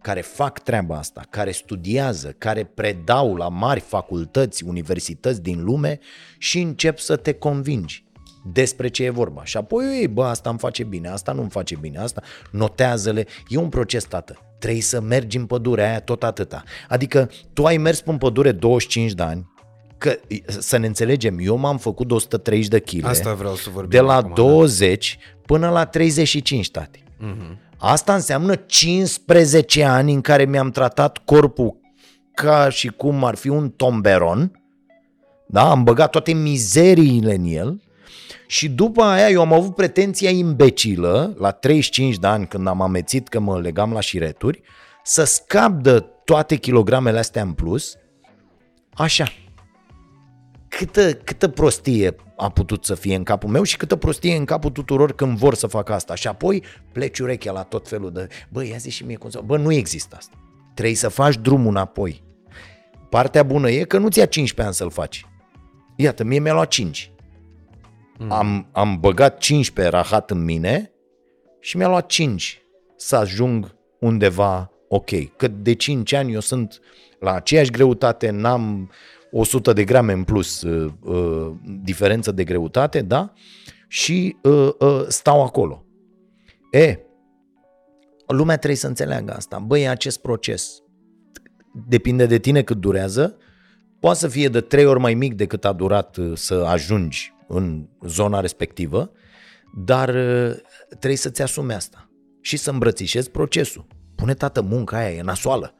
care 0.00 0.20
fac 0.20 0.58
treaba 0.58 0.98
asta, 0.98 1.26
care 1.30 1.50
studiază, 1.50 2.34
care 2.38 2.64
predau 2.64 3.34
la 3.34 3.48
mari 3.48 3.80
facultăți, 3.80 4.64
universități 4.64 5.42
din 5.42 5.64
lume 5.64 5.98
și 6.38 6.60
încep 6.60 6.98
să 6.98 7.16
te 7.16 7.32
convingi 7.32 8.04
despre 8.52 8.88
ce 8.88 9.04
e 9.04 9.10
vorba. 9.10 9.44
Și 9.44 9.56
apoi 9.56 9.98
ei, 9.98 10.08
bă, 10.08 10.24
asta 10.24 10.50
îmi 10.50 10.58
face 10.58 10.84
bine, 10.84 11.08
asta 11.08 11.32
nu 11.32 11.40
îmi 11.40 11.50
face 11.50 11.76
bine, 11.76 11.98
asta 11.98 12.22
notează-le. 12.50 13.26
E 13.48 13.56
un 13.56 13.68
proces, 13.68 14.04
tată. 14.04 14.38
Trebuie 14.58 14.82
să 14.82 15.00
mergi 15.00 15.36
în 15.36 15.46
pădurea 15.46 15.88
aia 15.88 16.00
tot 16.00 16.22
atâta. 16.22 16.62
Adică 16.88 17.30
tu 17.52 17.64
ai 17.64 17.76
mers 17.76 18.00
pe 18.00 18.16
pădure 18.18 18.52
25 18.52 19.12
de 19.12 19.22
ani, 19.22 19.54
că 19.98 20.18
să 20.46 20.76
ne 20.76 20.86
înțelegem, 20.86 21.38
eu 21.40 21.56
m-am 21.56 21.78
făcut 21.78 22.08
de 22.08 22.14
130 22.14 22.68
de 22.68 22.78
kg. 22.78 23.04
Asta 23.04 23.34
vreau 23.34 23.54
să 23.54 23.70
vorbim 23.70 23.90
De 23.90 24.00
la 24.00 24.14
acum, 24.14 24.28
da. 24.28 24.34
20 24.34 25.18
până 25.46 25.68
la 25.68 25.84
35, 25.84 26.70
tati. 26.70 27.02
Mhm. 27.18 27.58
Asta 27.78 28.14
înseamnă 28.14 28.54
15 28.54 29.84
ani 29.84 30.12
în 30.12 30.20
care 30.20 30.44
mi-am 30.44 30.70
tratat 30.70 31.18
corpul 31.24 31.76
ca 32.34 32.68
și 32.68 32.88
cum 32.88 33.24
ar 33.24 33.34
fi 33.34 33.48
un 33.48 33.70
tomberon, 33.70 34.60
da? 35.46 35.70
am 35.70 35.84
băgat 35.84 36.10
toate 36.10 36.32
mizeriile 36.32 37.34
în 37.34 37.44
el 37.44 37.80
și 38.46 38.68
după 38.68 39.02
aia 39.02 39.30
eu 39.30 39.40
am 39.40 39.52
avut 39.52 39.74
pretenția 39.74 40.30
imbecilă, 40.30 41.34
la 41.38 41.50
35 41.50 42.18
de 42.18 42.26
ani 42.26 42.46
când 42.46 42.66
am 42.66 42.80
amețit 42.80 43.28
că 43.28 43.40
mă 43.40 43.60
legam 43.60 43.92
la 43.92 44.00
șireturi, 44.00 44.62
să 45.02 45.24
scap 45.24 45.72
de 45.72 46.04
toate 46.24 46.56
kilogramele 46.56 47.18
astea 47.18 47.42
în 47.42 47.52
plus, 47.52 47.96
așa. 48.94 49.32
Câtă, 50.78 51.12
câtă 51.12 51.48
prostie 51.48 52.16
a 52.36 52.50
putut 52.50 52.84
să 52.84 52.94
fie 52.94 53.14
în 53.14 53.22
capul 53.22 53.48
meu 53.48 53.62
și 53.62 53.76
câtă 53.76 53.96
prostie 53.96 54.36
în 54.36 54.44
capul 54.44 54.70
tuturor 54.70 55.12
când 55.12 55.38
vor 55.38 55.54
să 55.54 55.66
facă 55.66 55.92
asta. 55.92 56.14
Și 56.14 56.28
apoi 56.28 56.62
pleci 56.92 57.18
urechea 57.18 57.52
la 57.52 57.62
tot 57.62 57.88
felul 57.88 58.12
de, 58.12 58.28
bă, 58.48 58.64
ia 58.64 58.76
zi 58.76 58.90
și 58.90 59.04
mie 59.04 59.16
cum 59.16 59.30
să... 59.30 59.40
Bă, 59.44 59.56
nu 59.56 59.72
există 59.72 60.16
asta. 60.18 60.36
Trebuie 60.74 60.96
să 60.96 61.08
faci 61.08 61.36
drumul 61.36 61.68
înapoi. 61.68 62.24
Partea 63.10 63.42
bună 63.42 63.70
e 63.70 63.84
că 63.84 63.98
nu-ți 63.98 64.18
ia 64.18 64.26
15 64.26 64.62
ani 64.62 64.74
să-l 64.74 65.02
faci. 65.02 65.26
Iată, 65.96 66.24
mie 66.24 66.38
mi-a 66.38 66.52
luat 66.52 66.68
5. 66.68 67.10
Mm. 68.18 68.32
Am, 68.32 68.68
am 68.72 69.00
băgat 69.00 69.38
15 69.38 69.96
rahat 69.96 70.30
în 70.30 70.44
mine 70.44 70.92
și 71.60 71.76
mi-a 71.76 71.88
luat 71.88 72.06
5 72.06 72.62
să 72.96 73.16
ajung 73.16 73.76
undeva 74.00 74.70
ok. 74.88 75.36
Că 75.36 75.48
de 75.48 75.74
5 75.74 76.12
ani 76.12 76.32
eu 76.32 76.40
sunt 76.40 76.80
la 77.18 77.32
aceeași 77.32 77.70
greutate, 77.70 78.30
n-am 78.30 78.90
100 79.38 79.72
de 79.72 79.84
grame 79.84 80.12
în 80.12 80.24
plus 80.24 80.62
uh, 80.62 80.92
uh, 81.02 81.52
diferență 81.82 82.32
de 82.32 82.44
greutate, 82.44 83.00
da? 83.00 83.32
Și 83.88 84.36
uh, 84.42 84.70
uh, 84.78 85.04
stau 85.08 85.42
acolo. 85.42 85.84
E, 86.70 86.98
lumea 88.26 88.56
trebuie 88.56 88.78
să 88.78 88.86
înțeleagă 88.86 89.32
asta. 89.32 89.58
Băi, 89.58 89.88
acest 89.88 90.20
proces 90.20 90.82
depinde 91.88 92.26
de 92.26 92.38
tine 92.38 92.62
cât 92.62 92.76
durează, 92.76 93.36
poate 94.00 94.18
să 94.18 94.28
fie 94.28 94.48
de 94.48 94.60
trei 94.60 94.84
ori 94.84 95.00
mai 95.00 95.14
mic 95.14 95.34
decât 95.34 95.64
a 95.64 95.72
durat 95.72 96.16
uh, 96.16 96.36
să 96.36 96.54
ajungi 96.54 97.34
în 97.48 97.88
zona 98.06 98.40
respectivă, 98.40 99.10
dar 99.84 100.08
uh, 100.08 100.54
trebuie 100.88 101.16
să-ți 101.16 101.42
asumi 101.42 101.72
asta 101.72 102.10
și 102.40 102.56
să 102.56 102.70
îmbrățișezi 102.70 103.30
procesul. 103.30 103.86
Pune 104.14 104.34
tată 104.34 104.62
munca 104.62 104.96
aia, 104.96 105.10
e 105.10 105.22
nasoală. 105.22 105.74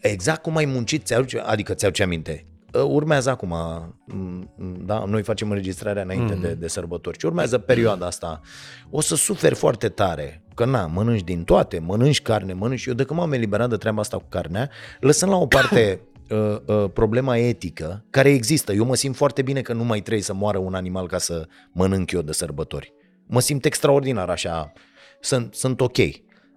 Exact 0.00 0.42
cum 0.42 0.56
ai 0.56 0.64
muncit, 0.64 1.06
ți 1.06 1.14
adică 1.36 1.74
ți-aduce 1.74 2.02
aminte. 2.02 2.46
Uh, 2.72 2.82
Urmează 2.82 3.30
acum, 3.30 3.54
m, 4.04 4.84
da, 4.84 5.04
noi 5.06 5.22
facem 5.22 5.50
înregistrarea 5.50 6.02
înainte 6.02 6.34
mm. 6.34 6.40
de, 6.40 6.54
de 6.54 6.68
sărbători 6.68 7.18
și 7.18 7.26
urmează 7.26 7.58
perioada 7.58 8.06
asta. 8.06 8.40
O 8.90 9.00
să 9.00 9.16
suferi 9.16 9.54
foarte 9.54 9.88
tare, 9.88 10.42
că 10.54 10.64
na, 10.64 10.86
mănânci 10.86 11.22
din 11.22 11.44
toate, 11.44 11.78
mănânci 11.78 12.22
carne, 12.22 12.52
mănânci... 12.52 12.86
Eu 12.86 12.94
de 12.94 13.04
când 13.04 13.18
m-am 13.18 13.32
eliberat 13.32 13.68
de 13.68 13.76
treaba 13.76 14.00
asta 14.00 14.16
cu 14.16 14.26
carnea, 14.28 14.70
lăsând 15.00 15.30
la 15.30 15.36
o 15.36 15.46
parte 15.46 16.00
uh, 16.30 16.56
uh, 16.66 16.90
problema 16.92 17.36
etică, 17.36 18.04
care 18.10 18.28
există. 18.28 18.72
Eu 18.72 18.84
mă 18.84 18.94
simt 18.94 19.16
foarte 19.16 19.42
bine 19.42 19.60
că 19.60 19.72
nu 19.72 19.84
mai 19.84 20.00
trebuie 20.00 20.22
să 20.22 20.34
moară 20.34 20.58
un 20.58 20.74
animal 20.74 21.06
ca 21.06 21.18
să 21.18 21.46
mănânc 21.72 22.10
eu 22.10 22.22
de 22.22 22.32
sărbători. 22.32 22.92
Mă 23.26 23.40
simt 23.40 23.64
extraordinar 23.64 24.28
așa, 24.28 24.72
sunt, 25.20 25.54
sunt 25.54 25.80
ok. 25.80 25.96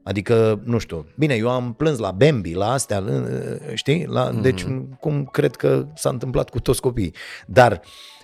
Adică, 0.03 0.61
nu 0.63 0.77
știu, 0.77 1.05
bine, 1.17 1.33
eu 1.33 1.49
am 1.49 1.73
plâns 1.73 1.97
la 1.97 2.11
Bambi, 2.11 2.53
la 2.53 2.71
astea, 2.71 2.99
uh, 2.99 3.73
știi? 3.73 4.05
La, 4.05 4.29
mm-hmm. 4.29 4.41
Deci, 4.41 4.65
cum 4.99 5.25
cred 5.31 5.55
că 5.55 5.85
s-a 5.95 6.09
întâmplat 6.09 6.49
cu 6.49 6.59
toți 6.59 6.81
copiii. 6.81 7.13
Dar, 7.47 7.81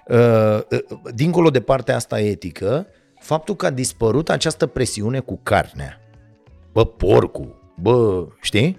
uh, 0.08 0.60
uh, 0.72 0.80
dincolo 1.14 1.50
de 1.50 1.62
partea 1.62 1.96
asta 1.96 2.20
etică, 2.20 2.88
faptul 3.20 3.56
că 3.56 3.66
a 3.66 3.70
dispărut 3.70 4.30
această 4.30 4.66
presiune 4.66 5.20
cu 5.20 5.40
carnea, 5.44 6.02
bă, 6.72 6.86
porcul, 6.86 7.74
bă, 7.82 8.28
știi? 8.42 8.78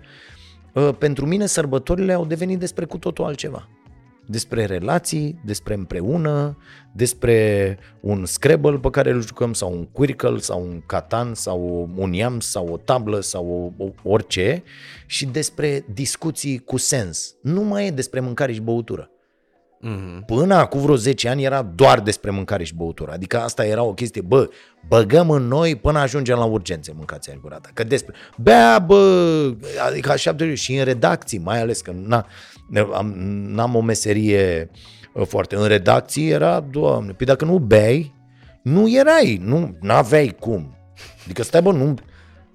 Uh, 0.72 0.90
pentru 0.98 1.26
mine 1.26 1.46
sărbătorile 1.46 2.12
au 2.12 2.24
devenit 2.24 2.58
despre 2.58 2.84
cu 2.84 2.98
totul 2.98 3.24
altceva. 3.24 3.68
Despre 4.30 4.64
relații, 4.64 5.40
despre 5.44 5.74
împreună, 5.74 6.56
despre 6.92 7.78
un 8.00 8.24
Scrabble 8.24 8.78
pe 8.78 8.90
care 8.90 9.10
îl 9.10 9.22
jucăm 9.22 9.52
sau 9.52 9.72
un 9.72 9.84
Quirkle 9.84 10.38
sau 10.38 10.60
un 10.62 10.82
Catan 10.86 11.34
sau 11.34 11.90
un 11.96 12.12
Iam 12.12 12.40
sau 12.40 12.68
o 12.68 12.76
tablă 12.76 13.20
sau 13.20 13.74
o, 13.78 13.84
o, 13.84 13.88
orice 14.02 14.62
și 15.06 15.26
despre 15.26 15.84
discuții 15.92 16.58
cu 16.58 16.76
sens. 16.76 17.34
Nu 17.42 17.62
mai 17.62 17.86
e 17.86 17.90
despre 17.90 18.20
mâncare 18.20 18.52
și 18.52 18.60
băutură. 18.60 19.10
Mhm. 19.80 20.24
Până 20.24 20.54
acum 20.54 20.80
vreo 20.80 20.96
10 20.96 21.28
ani 21.28 21.44
era 21.44 21.62
doar 21.62 22.00
despre 22.00 22.30
mâncare 22.30 22.64
și 22.64 22.74
băutură. 22.74 23.12
Adică 23.12 23.40
asta 23.40 23.66
era 23.66 23.82
o 23.82 23.94
chestie, 23.94 24.20
bă, 24.20 24.48
băgăm 24.88 25.30
în 25.30 25.42
noi 25.42 25.76
până 25.76 25.98
ajungem 25.98 26.38
la 26.38 26.44
urgențe 26.44 26.92
mâncați 26.96 27.30
aia 27.30 27.38
gurata. 27.42 27.70
Că 27.74 27.84
despre, 27.84 28.14
bea, 28.36 28.78
bă, 28.78 29.54
adică 29.88 30.10
așa 30.10 30.32
de 30.32 30.54
și 30.54 30.76
în 30.76 30.84
redacții, 30.84 31.38
mai 31.38 31.60
ales 31.60 31.80
că 31.80 31.92
na, 32.06 32.26
am, 32.94 33.12
n-am 33.48 33.74
o 33.74 33.80
meserie 33.80 34.70
uh, 35.14 35.26
foarte. 35.26 35.56
În 35.56 35.66
redacții 35.66 36.28
era, 36.28 36.60
doamne, 36.60 37.12
păi 37.12 37.26
dacă 37.26 37.44
nu 37.44 37.58
bei, 37.58 38.14
nu 38.62 38.90
erai, 38.90 39.40
nu 39.44 39.76
aveai 39.86 40.36
cum. 40.40 40.76
Adică 41.24 41.42
stai 41.42 41.62
bă, 41.62 41.72
nu, 41.72 41.94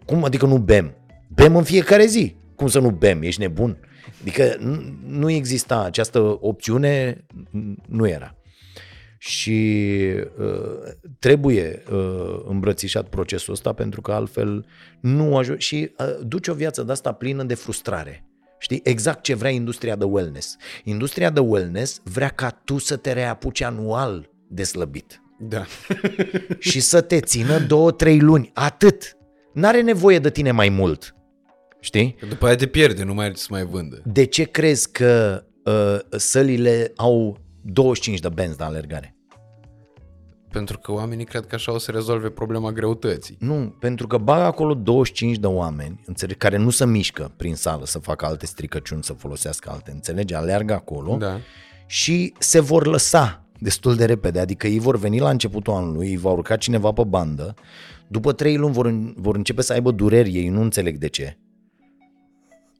cum 0.06 0.24
adică 0.24 0.46
nu 0.46 0.58
bem? 0.58 0.96
Bem 1.36 1.56
în 1.56 1.64
fiecare 1.64 2.06
zi. 2.06 2.36
Cum 2.56 2.68
să 2.68 2.80
nu 2.80 2.90
bem? 2.90 3.22
Ești 3.22 3.42
nebun? 3.42 3.78
Adică 4.22 4.56
nu- 4.60 4.98
nu 5.08 5.30
exista 5.30 5.84
această 5.84 6.38
opțiune, 6.40 7.26
nu 7.88 8.08
era. 8.08 8.36
Și 9.18 9.90
uh, 10.40 10.92
trebuie 11.20 11.84
uh, 11.92 12.40
îmbrățișat 12.46 13.08
procesul 13.10 13.54
ăsta 13.54 13.74
pentru 13.74 14.02
că 14.02 14.12
altfel 14.12 14.66
nu 15.00 15.38
ajunge 15.38 15.62
și 15.62 15.92
uh, 15.98 16.26
duce 16.26 16.52
o 16.52 16.54
viață 16.54 16.84
de 16.84 16.92
asta 16.92 17.12
plină 17.12 17.44
de 17.44 17.54
frustrare. 17.54 18.26
Știi? 18.64 18.80
Exact 18.84 19.24
ce 19.24 19.36
vrea 19.36 19.50
industria 19.52 19.96
de 19.96 20.04
wellness. 20.04 20.56
Industria 20.84 21.30
de 21.30 21.40
wellness 21.40 22.02
vrea 22.04 22.28
ca 22.28 22.50
tu 22.50 22.78
să 22.78 22.96
te 22.96 23.14
reapuci 23.14 23.62
anual 23.62 24.30
de 24.48 24.64
slăbit. 24.64 25.22
Da. 25.40 25.66
și 26.60 26.80
să 26.80 27.02
te 27.02 27.20
țină 27.20 27.60
două, 27.60 27.92
trei 27.92 28.20
luni. 28.20 28.52
Atât. 28.54 29.18
N-are 29.54 29.82
nevoie 29.82 30.20
de 30.20 30.30
tine 30.30 30.52
mai 30.52 30.70
mult. 30.70 31.16
Știi? 31.80 32.16
Că 32.20 32.26
după 32.26 32.46
aia 32.46 32.56
te 32.56 32.68
pierde, 32.68 33.04
nu 33.04 33.14
mai 33.14 33.26
are 33.26 33.34
ce 33.34 33.40
să 33.40 33.48
mai 33.50 33.66
vândă. 33.66 34.02
De 34.06 34.26
ce 34.26 34.44
crezi 34.44 34.92
că 34.92 35.44
uh, 35.64 36.00
sălile 36.18 36.92
au 36.96 37.38
25 37.62 38.20
de 38.20 38.30
benzi 38.30 38.58
de 38.58 38.64
alergare? 38.64 39.13
Pentru 40.54 40.78
că 40.80 40.92
oamenii 40.92 41.26
cred 41.26 41.46
că 41.46 41.56
așa 41.56 41.72
o 41.74 41.78
să 41.78 41.92
rezolve 41.92 42.30
problema 42.30 42.72
greutății. 42.72 43.36
Nu, 43.40 43.76
pentru 43.80 44.08
că 44.08 44.18
bag 44.18 44.42
acolo 44.42 44.74
25 44.74 45.38
de 45.38 45.48
oameni, 45.48 46.00
înțeleg, 46.06 46.38
care 46.38 46.58
nu 46.58 46.70
se 46.70 46.86
mișcă 46.86 47.32
prin 47.38 47.56
sală 47.56 47.86
să 47.86 48.00
facă 48.00 48.26
alte 48.26 48.46
stricăciuni, 48.46 49.04
să 49.04 49.14
folosească 49.14 49.70
alte, 49.72 49.92
înțelegi? 49.92 50.34
Aleargă 50.34 50.74
acolo 50.74 51.16
Da. 51.18 51.38
și 51.86 52.34
se 52.40 52.60
vor 52.60 52.88
lăsa 52.88 53.44
destul 53.60 53.96
de 53.96 54.06
repede, 54.06 54.40
adică 54.40 54.68
ei 54.68 54.80
vor 54.80 54.98
veni 54.98 55.20
la 55.20 55.30
începutul 55.30 55.74
anului, 55.74 56.10
îi 56.10 56.18
va 56.18 56.30
urca 56.32 56.56
cineva 56.56 56.92
pe 56.92 57.04
bandă, 57.04 57.54
după 58.08 58.34
trei 58.34 58.58
luni 58.58 58.74
vor, 58.74 58.86
în- 58.86 59.14
vor 59.18 59.36
începe 59.36 59.62
să 59.62 59.74
aibă 59.74 59.92
dureri, 59.92 60.36
ei 60.36 60.48
nu 60.50 60.62
înțeleg 60.62 60.98
de 60.98 61.08
ce. 61.08 61.38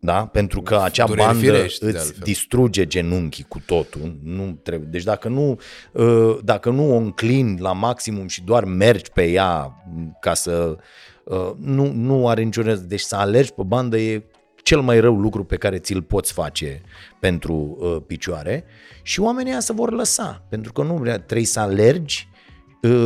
Da? 0.06 0.26
Pentru 0.26 0.62
că 0.62 0.80
acea 0.84 1.06
Dureri 1.06 1.26
bandă 1.26 1.40
firești, 1.40 1.80
de 1.80 1.90
îți 1.90 1.98
altfel. 1.98 2.22
distruge 2.24 2.86
genunchii 2.88 3.46
cu 3.48 3.62
totul. 3.66 4.18
Nu 4.24 4.60
trebuie. 4.64 4.88
Deci 4.92 5.04
dacă 5.04 5.28
nu, 5.28 5.60
uh, 5.92 6.38
dacă 6.44 6.70
nu 6.70 6.94
o 6.94 6.96
înclini 6.96 7.60
la 7.60 7.74
maximum 7.74 8.28
și 8.28 8.44
doar 8.44 8.66
mergi 8.66 9.12
pe 9.12 9.30
ea 9.30 9.84
ca 10.20 10.34
să... 10.34 10.78
uh, 11.24 11.52
Nu, 11.58 11.92
nu 11.92 12.28
are 12.28 12.42
niciun 12.42 12.64
rest. 12.64 12.82
Deci 12.82 13.00
să 13.02 13.16
alergi 13.16 13.54
pe 13.54 13.64
bandă 13.66 13.98
e 13.98 14.24
cel 14.64 14.82
mai 14.82 15.00
rău 15.00 15.16
lucru 15.20 15.44
pe 15.44 15.56
care 15.56 15.78
ți-l 15.78 16.02
poți 16.02 16.34
face 16.34 16.82
pentru 17.20 17.78
uh, 17.80 17.98
picioare 18.08 18.64
și 19.02 19.20
oamenii 19.20 19.52
ăia 19.52 19.60
se 19.60 19.74
vor 19.74 19.92
lăsa, 19.92 20.46
pentru 20.50 20.74
că 20.74 20.84
nu 20.84 20.94
vrea, 20.98 21.20
trebuie 21.20 21.46
să 21.48 21.60
alergi 21.60 22.28
uh, 22.32 22.33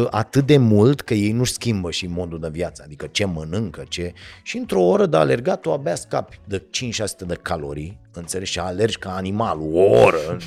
atât 0.10 0.46
de 0.46 0.58
mult 0.58 1.02
că 1.02 1.14
ei 1.14 1.32
nu-și 1.32 1.52
schimbă 1.52 1.92
și 1.92 2.08
modul 2.08 2.40
de 2.40 2.50
viață, 2.52 2.82
adică 2.86 3.08
ce 3.12 3.26
mănâncă, 3.26 3.84
ce... 3.90 4.14
Și 4.44 4.58
într-o 4.58 4.82
oră 4.82 5.06
de 5.06 5.18
alergat 5.18 5.62
tu 5.62 5.72
abia 5.72 5.96
scapi 5.96 6.40
de 6.44 6.62
5-600 6.62 7.28
de 7.28 7.40
calorii, 7.42 8.00
înțelegi, 8.12 8.52
și 8.52 8.60
alergi 8.60 8.98
ca 8.98 9.16
animal 9.16 9.60
o 9.62 9.80
oră 9.80 10.38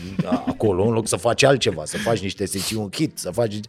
acolo, 0.47 0.85
în 0.85 0.93
loc 0.93 1.09
să 1.09 1.17
faci 1.17 1.43
altceva, 1.43 1.85
să 1.85 1.97
faci 1.97 2.21
niște 2.21 2.45
sesiuni 2.45 2.91
hit, 2.93 3.19
să 3.19 3.31
faci 3.31 3.61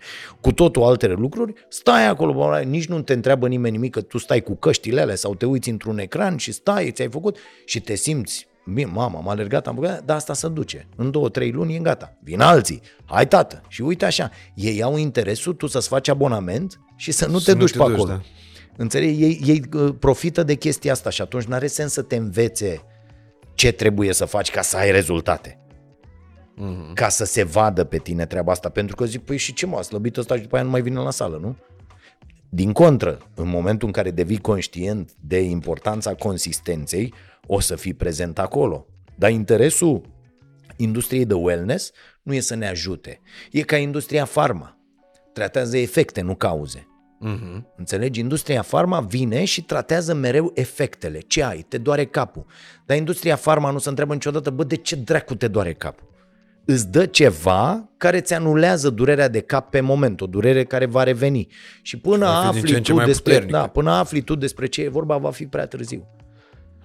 cu 0.41 0.51
totul 0.51 0.83
alte 0.83 1.07
lucruri, 1.07 1.53
stai 1.69 2.07
acolo, 2.07 2.33
bă, 2.33 2.63
nici 2.65 2.87
nu 2.87 3.01
te 3.01 3.13
întreabă 3.13 3.47
nimeni 3.47 3.75
nimic, 3.75 3.91
că 3.91 4.01
tu 4.01 4.17
stai 4.17 4.41
cu 4.41 4.55
căștile 4.55 5.01
alea 5.01 5.15
sau 5.15 5.35
te 5.35 5.45
uiți 5.45 5.69
într-un 5.69 5.97
ecran 5.97 6.37
și 6.37 6.51
stai, 6.51 6.91
ți-ai 6.91 7.09
făcut 7.09 7.37
și 7.65 7.79
te 7.79 7.95
simți 7.95 8.49
Bine, 8.73 8.91
mama, 8.93 9.17
am 9.17 9.27
alergat, 9.29 9.67
am 9.67 9.75
făcut, 9.75 9.99
dar 10.05 10.15
asta 10.15 10.33
se 10.33 10.47
duce. 10.47 10.87
În 10.95 11.11
două, 11.11 11.29
trei 11.29 11.51
luni 11.51 11.75
e 11.75 11.79
gata. 11.79 12.17
Vin 12.23 12.39
alții. 12.41 12.81
Hai, 13.05 13.27
tată. 13.27 13.61
Și 13.67 13.81
uite 13.81 14.05
așa. 14.05 14.29
Ei 14.55 14.81
au 14.81 14.97
interesul 14.97 15.53
tu 15.53 15.67
să-ți 15.67 15.87
faci 15.87 16.07
abonament 16.07 16.79
și 16.95 17.11
să 17.11 17.27
nu 17.27 17.37
Să 17.37 17.45
te 17.45 17.51
nu 17.57 17.59
duci 17.59 17.71
te 17.71 17.77
pe 17.77 17.83
duci, 17.83 17.93
acolo. 17.93 18.09
da. 18.09 18.21
Înțelegi? 18.77 19.23
Ei, 19.23 19.41
ei 19.45 19.63
uh, 19.73 19.93
profită 19.99 20.43
de 20.43 20.55
chestia 20.55 20.91
asta 20.91 21.09
și 21.09 21.21
atunci 21.21 21.43
nu 21.43 21.53
are 21.53 21.67
sens 21.67 21.91
să 21.91 22.01
te 22.01 22.15
învețe 22.15 22.81
ce 23.53 23.71
trebuie 23.71 24.13
să 24.13 24.25
faci 24.25 24.51
ca 24.51 24.61
să 24.61 24.77
ai 24.77 24.91
rezultate. 24.91 25.59
Mhm. 26.55 26.93
Ca 26.93 27.09
să 27.09 27.25
se 27.25 27.43
vadă 27.43 27.83
pe 27.83 27.97
tine 27.97 28.25
treaba 28.25 28.51
asta. 28.51 28.69
Pentru 28.69 28.95
că 28.95 29.05
zic, 29.05 29.21
păi 29.25 29.37
și 29.37 29.53
ce 29.53 29.65
mă, 29.65 29.77
a 29.77 29.81
slăbit 29.81 30.17
ăsta 30.17 30.35
și 30.35 30.41
după 30.41 30.55
aia 30.55 30.63
nu 30.63 30.69
mai 30.71 30.81
vine 30.81 30.99
la 30.99 31.11
sală, 31.11 31.37
nu? 31.41 31.55
Din 32.49 32.71
contră, 32.71 33.17
în 33.35 33.47
momentul 33.47 33.87
în 33.87 33.93
care 33.93 34.11
devii 34.11 34.37
conștient 34.37 35.11
de 35.19 35.39
importanța 35.41 36.13
consistenței, 36.13 37.13
o 37.53 37.59
să 37.59 37.75
fii 37.75 37.93
prezent 37.93 38.39
acolo. 38.39 38.85
Dar 39.15 39.31
interesul 39.31 40.01
industriei 40.77 41.25
de 41.25 41.33
wellness 41.33 41.91
nu 42.21 42.33
e 42.33 42.39
să 42.39 42.55
ne 42.55 42.67
ajute. 42.67 43.21
E 43.51 43.61
ca 43.61 43.77
industria 43.77 44.25
farma. 44.25 44.77
Tratează 45.33 45.77
efecte, 45.77 46.21
nu 46.21 46.35
cauze. 46.35 46.87
Mhm. 47.19 47.67
Înțelegi? 47.77 48.19
Industria 48.19 48.61
farma 48.61 48.99
vine 48.99 49.43
și 49.43 49.63
tratează 49.63 50.13
mereu 50.13 50.51
efectele. 50.55 51.19
Ce 51.19 51.43
ai? 51.43 51.65
Te 51.67 51.77
doare 51.77 52.05
capul. 52.05 52.45
Dar 52.85 52.97
industria 52.97 53.35
farma 53.35 53.71
nu 53.71 53.77
se 53.77 53.89
întreabă 53.89 54.13
niciodată, 54.13 54.49
bă, 54.49 54.63
de 54.63 54.75
ce 54.75 54.95
dracu 54.95 55.35
te 55.35 55.47
doare 55.47 55.73
capul? 55.73 56.09
Îți 56.65 56.91
dă 56.91 57.05
ceva 57.05 57.89
care 57.97 58.21
ți 58.21 58.33
anulează 58.33 58.89
durerea 58.89 59.27
de 59.27 59.39
cap 59.39 59.69
pe 59.69 59.79
moment, 59.79 60.21
o 60.21 60.25
durere 60.25 60.63
care 60.63 60.85
va 60.85 61.03
reveni. 61.03 61.47
Și 61.81 61.97
până 61.99 62.25
Va 62.25 62.51
fi 62.51 62.61
din 62.61 62.65
ce 62.65 62.67
afli 62.67 62.75
în 62.75 62.83
ce 62.83 62.91
tu 62.91 62.97
mai 62.97 63.05
despre, 63.05 63.31
puternică. 63.33 63.57
da, 63.57 63.67
până 63.67 63.91
afli 63.91 64.21
tu 64.21 64.35
despre 64.35 64.65
ce 64.65 64.81
e 64.81 64.89
vorba, 64.89 65.17
va 65.17 65.31
fi 65.31 65.45
prea 65.45 65.65
târziu. 65.67 66.07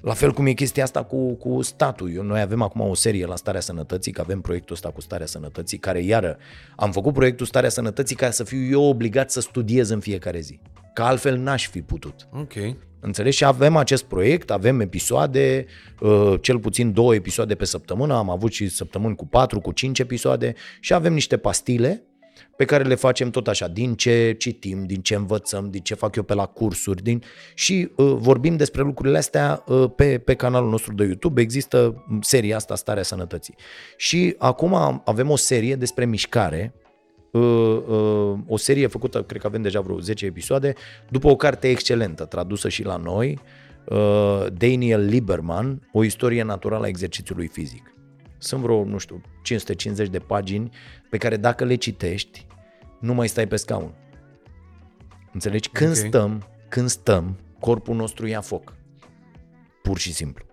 La 0.06 0.14
fel 0.14 0.32
cum 0.32 0.46
e 0.46 0.52
chestia 0.52 0.82
asta 0.82 1.02
cu, 1.02 1.34
cu 1.34 1.62
statul. 1.62 2.14
Eu, 2.14 2.22
noi 2.22 2.40
avem 2.40 2.62
acum 2.62 2.80
o 2.80 2.94
serie 2.94 3.26
la 3.26 3.36
Starea 3.36 3.60
Sănătății, 3.60 4.12
că 4.12 4.20
avem 4.20 4.40
proiectul 4.40 4.74
ăsta 4.74 4.90
cu 4.90 5.00
Starea 5.00 5.26
Sănătății, 5.26 5.78
care 5.78 6.02
iară, 6.02 6.38
am 6.76 6.92
făcut 6.92 7.12
proiectul 7.12 7.46
Starea 7.46 7.68
Sănătății 7.68 8.16
ca 8.16 8.30
să 8.30 8.44
fiu 8.44 8.70
eu 8.70 8.82
obligat 8.82 9.30
să 9.30 9.40
studiez 9.40 9.88
în 9.88 10.00
fiecare 10.00 10.40
zi. 10.40 10.60
Că 10.94 11.02
altfel 11.02 11.36
n-aș 11.36 11.68
fi 11.68 11.82
putut. 11.82 12.28
Ok. 12.32 12.52
Înțelegi? 13.00 13.36
Și 13.36 13.44
avem 13.44 13.76
acest 13.76 14.04
proiect, 14.04 14.50
avem 14.50 14.80
episoade, 14.80 15.66
uh, 16.00 16.34
cel 16.40 16.58
puțin 16.58 16.92
două 16.92 17.14
episoade 17.14 17.54
pe 17.54 17.64
săptămână, 17.64 18.14
am 18.14 18.30
avut 18.30 18.52
și 18.52 18.68
săptămâni 18.68 19.16
cu 19.16 19.26
patru, 19.26 19.60
cu 19.60 19.72
cinci 19.72 19.98
episoade 19.98 20.54
și 20.80 20.94
avem 20.94 21.12
niște 21.12 21.36
pastile 21.36 22.02
pe 22.56 22.64
care 22.64 22.84
le 22.84 22.94
facem 22.94 23.30
tot 23.30 23.48
așa, 23.48 23.68
din 23.68 23.94
ce 23.94 24.34
citim, 24.38 24.86
din 24.86 25.00
ce 25.00 25.14
învățăm, 25.14 25.70
din 25.70 25.82
ce 25.82 25.94
fac 25.94 26.16
eu 26.16 26.22
pe 26.22 26.34
la 26.34 26.46
cursuri, 26.46 27.02
din... 27.02 27.22
și 27.54 27.90
uh, 27.96 28.14
vorbim 28.18 28.56
despre 28.56 28.82
lucrurile 28.82 29.18
astea 29.18 29.64
uh, 29.66 29.90
pe, 29.96 30.18
pe 30.18 30.34
canalul 30.34 30.70
nostru 30.70 30.94
de 30.94 31.04
YouTube, 31.04 31.40
există 31.40 32.04
seria 32.20 32.56
asta, 32.56 32.74
Starea 32.74 33.02
Sănătății. 33.02 33.54
Și 33.96 34.34
acum 34.38 34.74
am- 34.74 35.02
avem 35.04 35.30
o 35.30 35.36
serie 35.36 35.74
despre 35.74 36.04
mișcare, 36.04 36.74
uh, 37.30 37.42
uh, 37.88 38.38
o 38.46 38.56
serie 38.56 38.86
făcută, 38.86 39.22
cred 39.22 39.40
că 39.40 39.46
avem 39.46 39.62
deja 39.62 39.80
vreo 39.80 39.98
10 40.00 40.26
episoade, 40.26 40.74
după 41.10 41.28
o 41.28 41.36
carte 41.36 41.68
excelentă, 41.68 42.24
tradusă 42.24 42.68
și 42.68 42.84
la 42.84 42.96
noi, 42.96 43.38
uh, 43.84 44.46
Daniel 44.52 45.04
Lieberman, 45.04 45.88
O 45.92 46.04
istorie 46.04 46.42
naturală 46.42 46.84
a 46.84 46.88
exercițiului 46.88 47.46
fizic. 47.46 47.95
Sunt 48.38 48.62
vreo, 48.62 48.84
nu 48.84 48.98
știu, 48.98 49.20
550 49.42 50.08
de 50.08 50.18
pagini 50.18 50.70
pe 51.10 51.16
care 51.16 51.36
dacă 51.36 51.64
le 51.64 51.74
citești, 51.74 52.46
nu 53.00 53.14
mai 53.14 53.28
stai 53.28 53.46
pe 53.46 53.56
scaun. 53.56 53.94
Înțelegi? 55.32 55.68
Când 55.68 55.90
Ok. 55.90 55.96
stăm, 55.96 56.42
când 56.68 56.88
stăm, 56.88 57.38
corpul 57.60 57.94
nostru 57.96 58.26
ia 58.26 58.40
foc. 58.40 58.74
Pur 59.82 59.98
și 59.98 60.12
simplu. 60.12 60.44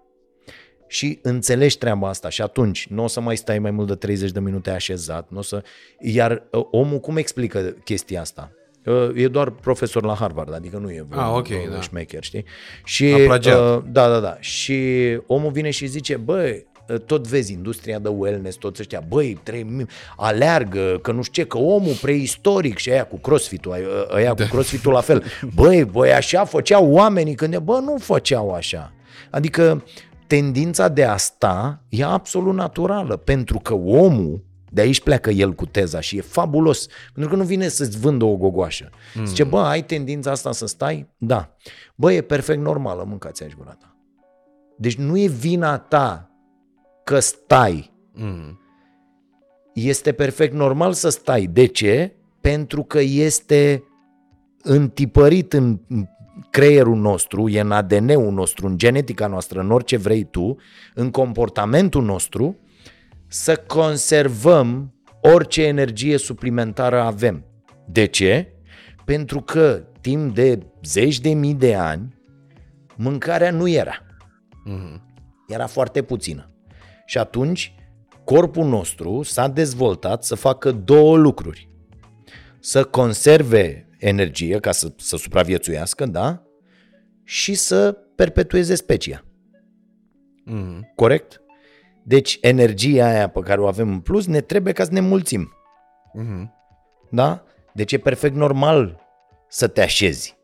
Și 0.88 1.20
înțelegi 1.22 1.78
treaba 1.78 2.08
asta 2.10 2.30
și 2.30 2.42
atunci 2.42 2.88
nu 2.88 3.04
o 3.04 3.08
să 3.08 3.20
mai 3.22 3.38
stai 3.38 3.60
mai 3.60 3.72
mult 3.72 3.88
de 3.88 3.96
30 3.96 4.32
de 4.32 4.40
minute 4.40 4.70
așezat, 4.70 5.30
nu 5.30 5.38
o 5.38 5.42
să... 5.42 5.64
Iar 6.00 6.44
uh, 6.52 6.66
omul 6.72 7.00
cum 7.00 7.18
explică 7.18 7.60
chestia 7.84 8.22
asta? 8.22 8.52
Uh, 8.86 9.10
E 9.16 9.28
doar 9.28 9.50
profesor 9.50 10.04
la 10.04 10.14
Harvard, 10.16 10.54
adică 10.54 10.78
nu 10.78 10.92
e 10.92 11.06
Ah, 11.10 11.32
ok, 11.34 11.48
vreun 11.48 11.70
da. 11.72 11.82
șmecher, 11.82 12.24
știi? 12.24 12.46
Și, 12.84 13.06
A 13.06 13.18
plagiat. 13.26 13.78
uh, 13.78 13.84
da, 13.92 14.10
da, 14.10 14.20
da. 14.20 14.38
Și 14.40 14.98
omul 15.28 15.52
vine 15.52 15.70
și 15.70 15.86
zice, 15.86 16.18
băi, 16.18 16.66
tot 17.06 17.28
vezi 17.28 17.54
industria 17.54 18.00
de 18.00 18.08
wellness, 18.08 18.58
toți 18.58 18.82
ăștia, 18.82 19.04
băi, 19.08 19.40
trebuie, 19.44 19.86
aleargă, 20.18 21.00
că 21.02 21.12
nu 21.12 21.22
știu 21.22 21.44
ce, 21.44 21.50
că 21.50 21.58
omul 21.58 21.94
preistoric 22.02 22.78
și 22.78 22.92
aia 22.92 23.06
cu 23.06 23.18
crossfit-ul, 23.18 23.74
aia- 23.74 24.16
aia 24.16 24.34
cu 24.34 24.44
crossfit-ul 24.50 24.94
la 24.94 25.02
fel. 25.02 25.24
Băi, 25.56 25.84
băi, 25.86 26.14
așa 26.14 26.46
făceau 26.46 26.92
oamenii 26.92 27.36
când, 27.36 27.58
bă, 27.58 27.80
nu 27.80 27.98
făceau 27.98 28.52
așa. 28.52 28.94
Adică 29.30 29.84
tendința 30.28 30.88
de 30.88 31.04
a 31.04 31.18
sta 31.18 31.82
e 31.90 32.04
absolut 32.04 32.54
naturală, 32.54 33.18
pentru 33.18 33.60
că 33.60 33.74
omul, 33.74 34.44
de 34.70 34.82
aici 34.82 35.02
pleacă 35.02 35.30
el 35.30 35.54
cu 35.54 35.66
teza 35.66 36.00
și 36.00 36.18
e 36.18 36.22
fabulos, 36.22 36.88
pentru 37.14 37.32
că 37.32 37.38
nu 37.38 37.44
vine 37.44 37.68
să-ți 37.68 38.00
vândă 38.00 38.26
o 38.26 38.36
gogoașă. 38.36 38.90
Mm. 39.14 39.26
Zice, 39.26 39.44
bă, 39.44 39.60
ai 39.60 39.84
tendința 39.84 40.32
asta 40.32 40.52
să 40.52 40.66
stai? 40.66 41.10
Da. 41.18 41.56
Bă, 41.96 42.14
e 42.14 42.22
perfect 42.22 42.62
normală, 42.62 43.04
mâncați 43.08 43.44
aici 43.44 43.56
gura 43.56 43.78
ta. 43.80 43.96
Deci 44.78 44.96
nu 44.96 45.18
e 45.18 45.28
vina 45.28 45.78
ta 45.78 46.33
că 47.04 47.20
stai. 47.20 47.94
Mhm. 48.14 48.62
Este 49.74 50.12
perfect 50.12 50.54
normal 50.54 50.94
să 50.94 51.10
stai. 51.10 51.50
De 51.52 51.66
ce? 51.66 52.14
Pentru 52.42 52.84
că 52.84 53.00
este 53.00 53.84
întipărit 54.62 55.54
în 55.54 55.80
creierul 56.50 56.96
nostru, 56.96 57.50
e 57.50 57.60
în 57.60 57.72
ADN-ul 57.72 58.32
nostru, 58.32 58.68
în 58.68 58.78
genetica 58.78 59.28
noastră, 59.28 59.60
în 59.60 59.72
orice 59.72 59.98
vrei 59.98 60.24
tu, 60.24 60.56
în 60.94 61.12
comportamentul 61.12 62.04
nostru, 62.04 62.58
să 63.28 63.64
conservăm 63.68 64.94
orice 65.22 65.64
energie 65.64 66.18
suplimentară 66.18 67.02
avem. 67.02 67.46
De 67.86 68.06
ce? 68.06 68.54
Pentru 69.06 69.42
că 69.42 69.84
timp 70.02 70.36
de 70.36 70.60
zeci 70.84 71.20
de 71.20 71.34
mii 71.34 71.54
de 71.54 71.76
ani 71.76 72.16
mâncarea 72.96 73.52
nu 73.52 73.68
era. 73.68 73.96
Mhm. 74.64 75.02
Era 75.48 75.68
foarte 75.68 76.02
puțină. 76.02 76.53
Și 77.06 77.18
atunci 77.18 77.76
corpul 78.24 78.66
nostru 78.66 79.22
s-a 79.22 79.48
dezvoltat 79.48 80.24
să 80.24 80.36
facă 80.36 80.72
două 80.72 81.18
lucruri. 81.18 81.72
să 82.60 82.84
conserve 82.84 83.88
energie 83.98 84.60
ca 84.60 84.72
să, 84.72 84.94
să 84.98 85.18
supraviețuiască, 85.18 86.06
da? 86.06 86.44
Și 87.24 87.54
să 87.54 87.92
perpetueze 88.16 88.76
specia. 88.76 89.24
Mhm. 90.46 90.92
Corect? 90.96 91.42
Deci 92.04 92.38
energia 92.42 93.06
aia 93.06 93.28
pe 93.30 93.40
care 93.40 93.62
o 93.62 93.68
avem 93.68 93.90
în 93.90 94.00
plus 94.00 94.26
ne 94.26 94.42
trebuie 94.42 94.74
ca 94.74 94.84
să 94.84 94.92
ne 94.92 95.00
mulțim. 95.00 95.54
Mhm. 96.14 96.54
Da? 97.12 97.44
Deci 97.74 97.92
e 97.92 97.98
perfect 97.98 98.36
normal 98.36 99.00
să 99.48 99.68
te 99.68 99.82
așezi 99.82 100.38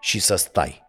și 0.00 0.18
să 0.20 0.36
stai. 0.36 0.82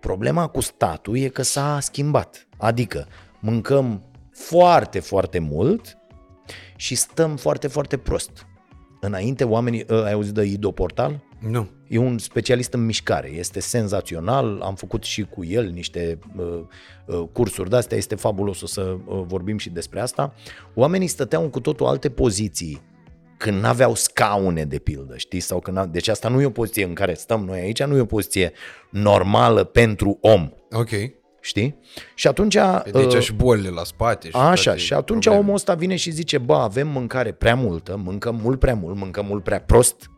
Problema 0.00 0.46
cu 0.46 0.60
statul 0.60 1.16
e 1.16 1.28
că 1.28 1.42
s-a 1.42 1.80
schimbat. 1.80 2.48
Adică 2.58 3.06
mâncăm 3.40 4.02
foarte, 4.40 5.00
foarte 5.00 5.38
mult 5.38 5.98
și 6.76 6.94
stăm 6.94 7.36
foarte, 7.36 7.68
foarte 7.68 7.96
prost. 7.96 8.46
Înainte 9.00 9.44
oamenii, 9.44 9.84
ă, 9.88 10.04
ai 10.04 10.12
auzit 10.12 10.34
de 10.34 10.44
Ido 10.44 10.70
Portal? 10.70 11.24
Nu. 11.38 11.68
E 11.88 11.98
un 11.98 12.18
specialist 12.18 12.72
în 12.72 12.84
mișcare, 12.84 13.30
este 13.30 13.60
senzațional, 13.60 14.60
am 14.60 14.74
făcut 14.74 15.04
și 15.04 15.22
cu 15.22 15.44
el 15.44 15.70
niște 15.70 16.18
uh, 16.36 16.60
uh, 17.06 17.22
cursuri 17.32 17.70
de-astea, 17.70 17.96
este 17.96 18.14
fabulos, 18.14 18.60
o 18.60 18.66
să 18.66 18.80
uh, 19.06 19.22
vorbim 19.26 19.58
și 19.58 19.70
despre 19.70 20.00
asta. 20.00 20.34
Oamenii 20.74 21.06
stăteau 21.06 21.42
în 21.42 21.50
cu 21.50 21.60
totul 21.60 21.86
alte 21.86 22.10
poziții 22.10 22.80
când 23.38 23.60
n-aveau 23.62 23.94
scaune 23.94 24.64
de 24.64 24.78
pildă, 24.78 25.16
știi? 25.16 25.40
Sau 25.40 25.60
când 25.60 25.80
n- 25.80 25.90
deci 25.90 26.08
asta 26.08 26.28
nu 26.28 26.40
e 26.40 26.44
o 26.44 26.50
poziție 26.50 26.84
în 26.84 26.94
care 26.94 27.14
stăm 27.14 27.44
noi 27.44 27.60
aici, 27.60 27.82
nu 27.82 27.96
e 27.96 28.00
o 28.00 28.04
poziție 28.04 28.52
normală 28.90 29.64
pentru 29.64 30.18
om, 30.20 30.50
Ok. 30.70 30.90
Știi? 31.40 31.78
Și 32.14 32.26
atunci... 32.26 32.54
Pe 32.54 32.90
de 32.90 32.98
aici 32.98 33.14
uh, 33.14 33.20
și 33.20 33.32
bolile 33.32 33.68
la 33.68 33.84
spate. 33.84 34.28
Și 34.28 34.36
Așa, 34.36 34.62
toate 34.62 34.78
și 34.78 34.92
atunci 34.92 35.22
probleme. 35.22 35.44
omul 35.44 35.54
ăsta 35.54 35.74
vine 35.74 35.96
și 35.96 36.10
zice, 36.10 36.38
bă, 36.38 36.54
avem 36.54 36.88
mâncare 36.88 37.32
prea 37.32 37.54
multă, 37.54 37.96
mâncăm 37.96 38.40
mult 38.42 38.58
prea 38.58 38.74
mult, 38.74 38.96
mâncăm 38.96 39.26
mult 39.26 39.42
prea 39.42 39.60
prost, 39.60 40.10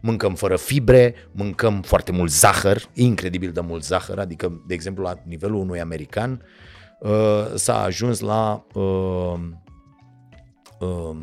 mâncăm 0.00 0.34
fără 0.34 0.56
fibre, 0.56 1.14
mâncăm 1.32 1.82
foarte 1.82 2.12
mult 2.12 2.30
zahăr, 2.30 2.82
incredibil 2.92 3.50
de 3.50 3.60
mult 3.60 3.84
zahăr, 3.84 4.18
adică, 4.18 4.62
de 4.66 4.74
exemplu, 4.74 5.02
la 5.02 5.14
nivelul 5.24 5.60
unui 5.60 5.80
american 5.80 6.42
uh, 7.00 7.10
s-a 7.54 7.82
ajuns 7.82 8.20
la 8.20 8.66
uh, 8.74 9.38
uh, 10.80 11.16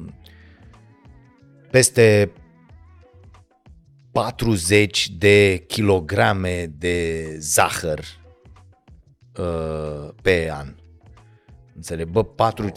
peste 1.71 2.31
40 4.11 5.09
de 5.09 5.63
kilograme 5.67 6.73
de 6.77 7.25
zahăr 7.39 8.18
uh, 9.39 10.09
pe 10.21 10.49
an. 10.53 10.75
Înțeleg? 11.75 12.07
Bă, 12.07 12.23
4, 12.23 12.71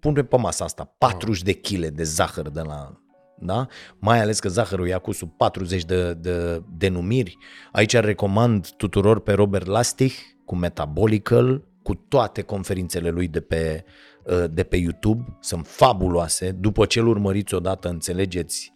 pune 0.00 0.24
pe 0.24 0.36
masa 0.36 0.64
asta, 0.64 0.94
40 0.98 1.42
de 1.42 1.52
kg 1.52 1.86
de 1.86 2.02
zahăr 2.02 2.48
de 2.48 2.60
la 2.60 3.00
da? 3.38 3.66
Mai 3.98 4.20
ales 4.20 4.40
că 4.40 4.48
zahărul 4.48 4.86
ia 4.86 4.98
cu 4.98 5.12
sub 5.12 5.36
40 5.36 5.84
de, 5.84 6.14
de 6.14 6.62
denumiri. 6.76 7.36
Aici 7.72 7.92
recomand 7.92 8.70
tuturor 8.70 9.20
pe 9.20 9.32
Robert 9.32 9.66
Lastig 9.66 10.12
cu 10.44 10.56
Metabolical, 10.56 11.64
cu 11.82 11.94
toate 11.94 12.42
conferințele 12.42 13.08
lui 13.08 13.28
de 13.28 13.40
pe, 13.40 13.84
uh, 14.24 14.44
de 14.50 14.62
pe 14.62 14.76
YouTube. 14.76 15.36
Sunt 15.40 15.66
fabuloase. 15.66 16.50
După 16.50 16.86
ce 16.86 17.00
îl 17.00 17.06
urmăriți 17.06 17.54
odată, 17.54 17.88
înțelegeți 17.88 18.72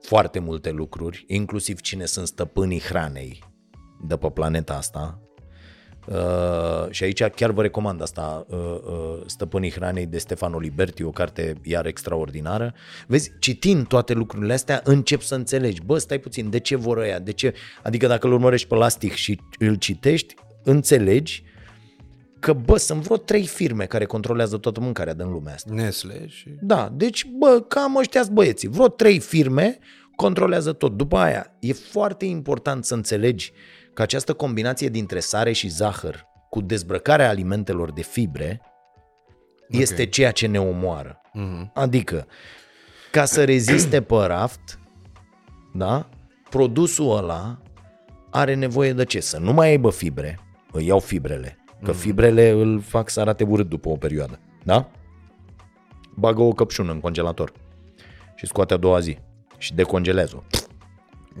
foarte 0.00 0.38
multe 0.38 0.70
lucruri, 0.70 1.24
inclusiv 1.28 1.80
cine 1.80 2.04
sunt 2.04 2.26
stăpânii 2.26 2.80
hranei 2.80 3.44
de 4.06 4.16
pe 4.16 4.30
planeta 4.30 4.74
asta. 4.74 5.20
Uh, 6.06 6.90
și 6.90 7.04
aici 7.04 7.22
chiar 7.22 7.50
vă 7.50 7.62
recomand 7.62 8.02
asta, 8.02 8.46
uh, 8.48 8.58
uh, 8.58 9.20
Stăpânii 9.26 9.70
Hranei 9.70 10.06
de 10.06 10.18
Stefano 10.18 10.58
Liberti, 10.58 11.02
o 11.02 11.10
carte 11.10 11.54
iar 11.62 11.86
extraordinară. 11.86 12.74
Vezi, 13.06 13.32
citind 13.38 13.86
toate 13.86 14.12
lucrurile 14.12 14.52
astea, 14.52 14.80
încep 14.84 15.20
să 15.20 15.34
înțelegi, 15.34 15.82
bă, 15.84 15.98
stai 15.98 16.18
puțin, 16.18 16.50
de 16.50 16.58
ce 16.58 16.76
vor 16.76 16.96
ăia, 16.96 17.18
de 17.18 17.32
ce... 17.32 17.54
Adică 17.82 18.06
dacă 18.06 18.26
îl 18.26 18.32
urmărești 18.32 18.68
pe 18.68 18.74
Lastic 18.74 19.12
și 19.12 19.40
îl 19.58 19.74
citești, 19.74 20.34
înțelegi 20.62 21.42
că, 22.38 22.52
bă, 22.52 22.76
sunt 22.76 23.02
vreo 23.02 23.16
trei 23.16 23.46
firme 23.46 23.84
care 23.84 24.04
controlează 24.04 24.56
toată 24.56 24.80
mâncarea 24.80 25.14
din 25.14 25.30
lumea 25.30 25.54
asta. 25.54 25.74
Nestle 25.74 26.26
și... 26.28 26.48
Da, 26.60 26.92
deci, 26.92 27.26
bă, 27.38 27.64
cam 27.68 27.96
ăștia 27.96 28.22
băieții. 28.32 28.68
Vreo 28.68 28.88
trei 28.88 29.18
firme 29.18 29.78
controlează 30.16 30.72
tot. 30.72 30.96
După 30.96 31.16
aia, 31.16 31.56
e 31.60 31.72
foarte 31.72 32.24
important 32.24 32.84
să 32.84 32.94
înțelegi 32.94 33.52
că 33.94 34.02
această 34.02 34.32
combinație 34.32 34.88
dintre 34.88 35.20
sare 35.20 35.52
și 35.52 35.68
zahăr 35.68 36.26
cu 36.50 36.60
dezbrăcarea 36.60 37.28
alimentelor 37.28 37.92
de 37.92 38.02
fibre 38.02 38.60
este 39.68 40.06
ceea 40.06 40.30
ce 40.30 40.46
ne 40.46 40.60
omoară. 40.60 41.20
Mhm. 41.32 41.70
Adică, 41.74 42.26
ca 43.10 43.24
să 43.24 43.44
reziste 43.44 44.02
pe 44.10 44.14
raft, 44.14 44.78
da, 45.72 46.08
produsul 46.50 47.16
ăla 47.16 47.58
are 48.30 48.54
nevoie 48.54 48.92
de 48.92 49.04
ce? 49.04 49.20
Să 49.20 49.38
nu 49.38 49.52
mai 49.52 49.68
aibă 49.68 49.90
fibre, 49.90 50.38
îi 50.72 50.86
iau 50.86 50.98
fibrele, 50.98 51.58
că 51.82 51.92
fibrele 51.92 52.48
îl 52.50 52.80
fac 52.80 53.08
să 53.08 53.20
arate 53.20 53.44
urât 53.44 53.68
după 53.68 53.88
o 53.88 53.96
perioadă, 53.96 54.38
da? 54.64 54.90
Bagă 56.14 56.42
o 56.42 56.52
căpșună 56.52 56.92
în 56.92 57.00
congelator 57.00 57.52
și 58.34 58.46
scoate 58.46 58.74
a 58.74 58.76
doua 58.76 59.00
zi 59.00 59.18
și 59.58 59.74
decongelează-o. 59.74 60.42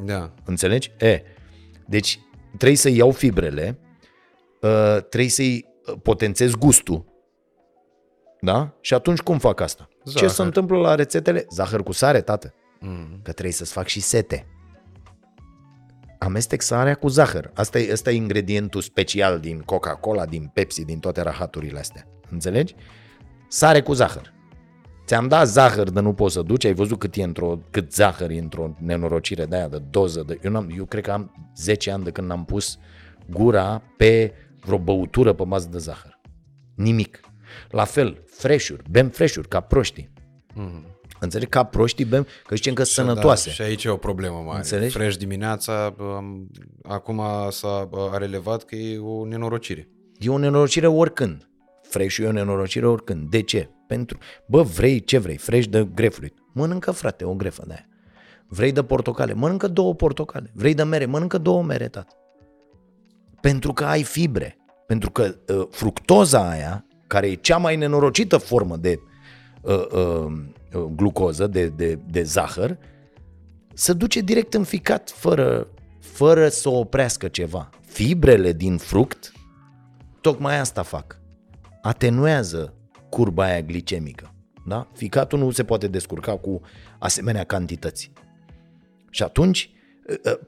Da. 0.04 0.32
Înțelegi? 0.44 0.92
E, 0.98 1.22
deci 1.86 2.20
trebuie 2.56 2.76
să 2.76 2.88
iau 2.88 3.10
fibrele, 3.10 3.78
uh, 4.60 4.98
trebuie 5.08 5.30
să-i 5.30 5.66
uh, 5.86 5.94
potențez 6.02 6.52
gustul. 6.54 7.04
Da? 8.40 8.76
Și 8.80 8.94
atunci 8.94 9.18
cum 9.18 9.38
fac 9.38 9.60
asta? 9.60 9.88
Ce 10.04 10.10
Zahăr. 10.10 10.28
se 10.28 10.42
întâmplă 10.42 10.76
la 10.76 10.94
rețetele? 10.94 11.46
Zahăr 11.50 11.82
cu 11.82 11.92
sare, 11.92 12.20
tată. 12.20 12.54
Mm. 12.80 13.20
Că 13.22 13.32
trebuie 13.32 13.52
să-ți 13.54 13.72
fac 13.72 13.86
și 13.86 14.00
sete. 14.00 14.46
Amestec 16.18 16.62
sarea 16.62 16.94
cu 16.94 17.08
zahăr. 17.08 17.50
Asta 17.54 17.78
e, 17.78 17.92
asta 17.92 18.10
e 18.10 18.14
ingredientul 18.14 18.80
special 18.80 19.40
din 19.40 19.60
Coca-Cola, 19.60 20.26
din 20.26 20.50
Pepsi, 20.54 20.84
din 20.84 20.98
toate 20.98 21.22
rahaturile 21.22 21.78
astea. 21.78 22.06
Înțelegi? 22.30 22.74
Sare 23.48 23.82
cu 23.82 23.92
zahăr. 23.92 24.32
Ți-am 25.10 25.28
dat 25.28 25.46
zahăr 25.46 25.90
de 25.90 26.00
nu 26.00 26.12
poți 26.12 26.34
să 26.34 26.42
duci, 26.42 26.64
ai 26.64 26.74
văzut 26.74 26.98
cât, 26.98 27.14
e 27.14 27.22
într-o, 27.22 27.58
cât 27.70 27.92
zahăr 27.92 28.30
e 28.30 28.38
într-o 28.38 28.74
nenorocire 28.78 29.44
de 29.46 29.56
aia, 29.56 29.68
de 29.68 29.82
doză. 29.90 30.22
De, 30.26 30.38
eu, 30.42 30.50
n-am, 30.50 30.72
eu 30.76 30.84
cred 30.84 31.04
că 31.04 31.10
am 31.10 31.50
10 31.56 31.90
ani 31.90 32.04
de 32.04 32.10
când 32.10 32.30
am 32.30 32.44
pus 32.44 32.78
gura 33.30 33.82
pe 33.96 34.32
vreo 34.60 34.78
băutură 34.78 35.32
pe 35.32 35.44
bază 35.44 35.68
de 35.70 35.78
zahăr. 35.78 36.20
Nimic. 36.74 37.20
La 37.68 37.84
fel, 37.84 38.22
freșuri, 38.26 38.82
bem 38.90 39.08
freșuri, 39.08 39.48
ca 39.48 39.60
proștii. 39.60 40.10
Mhm. 40.54 40.86
Înțelegi? 41.20 41.50
Ca 41.50 41.64
proștii 41.64 42.04
bem, 42.04 42.26
că 42.46 42.54
zicem 42.54 42.74
că 42.74 42.82
sunt 42.82 43.06
sănătoase. 43.06 43.48
Da, 43.48 43.54
și 43.54 43.62
aici 43.62 43.84
e 43.84 43.88
o 43.88 43.96
problemă 43.96 44.42
mare. 44.46 44.56
Înțelegi? 44.56 44.96
Fresh 44.96 45.16
dimineața, 45.16 45.94
um, 45.98 46.50
acum 46.82 47.22
s-a 47.48 47.88
a 48.12 48.16
relevat 48.16 48.64
că 48.64 48.76
e 48.76 48.98
o 48.98 49.26
nenorocire. 49.26 49.88
E 50.18 50.28
o 50.28 50.38
nenorocire 50.38 50.86
oricând. 50.86 51.48
Fresh 51.82 52.16
e 52.16 52.26
o 52.26 52.32
nenorocire 52.32 52.86
oricând. 52.86 53.30
De 53.30 53.42
ce? 53.42 53.70
Pentru, 53.90 54.18
bă, 54.46 54.62
vrei 54.62 55.00
ce 55.00 55.18
vrei? 55.18 55.36
Fresh 55.36 55.68
de 55.68 55.84
grapefruit. 55.94 56.34
Mănâncă, 56.52 56.90
frate, 56.90 57.24
o 57.24 57.34
grefă 57.34 57.64
de 57.66 57.72
aia. 57.72 57.86
Vrei 58.48 58.72
de 58.72 58.82
portocale? 58.82 59.32
Mănâncă 59.32 59.68
două 59.68 59.94
portocale. 59.94 60.50
Vrei 60.54 60.74
de 60.74 60.82
mere? 60.82 61.06
Mănâncă 61.06 61.38
două 61.38 61.62
mere, 61.62 61.88
tată. 61.88 62.14
Pentru 63.40 63.72
că 63.72 63.84
ai 63.84 64.02
fibre. 64.02 64.56
Pentru 64.86 65.10
că 65.10 65.34
uh, 65.48 65.66
fructoza 65.70 66.48
aia, 66.48 66.84
care 67.06 67.26
e 67.26 67.34
cea 67.34 67.56
mai 67.56 67.76
nenorocită 67.76 68.36
formă 68.36 68.76
de 68.76 69.00
uh, 69.62 69.86
uh, 69.92 70.32
uh, 70.74 70.82
glucoză, 70.94 71.46
de, 71.46 71.66
de, 71.66 71.98
de 72.10 72.22
zahăr, 72.22 72.78
se 73.74 73.92
duce 73.92 74.20
direct 74.20 74.54
în 74.54 74.64
ficat 74.64 75.10
fără, 75.10 75.68
fără 76.00 76.48
să 76.48 76.68
oprească 76.68 77.28
ceva. 77.28 77.70
Fibrele 77.80 78.52
din 78.52 78.76
fruct 78.76 79.32
tocmai 80.20 80.58
asta 80.58 80.82
fac. 80.82 81.18
Atenuează 81.82 82.74
curba 83.10 83.44
aia 83.44 83.62
glicemică. 83.62 84.34
Da? 84.66 84.88
Ficatul 84.92 85.38
nu 85.38 85.50
se 85.50 85.64
poate 85.64 85.88
descurca 85.88 86.36
cu 86.36 86.60
asemenea 86.98 87.44
cantități. 87.44 88.12
Și 89.10 89.22
atunci, 89.22 89.70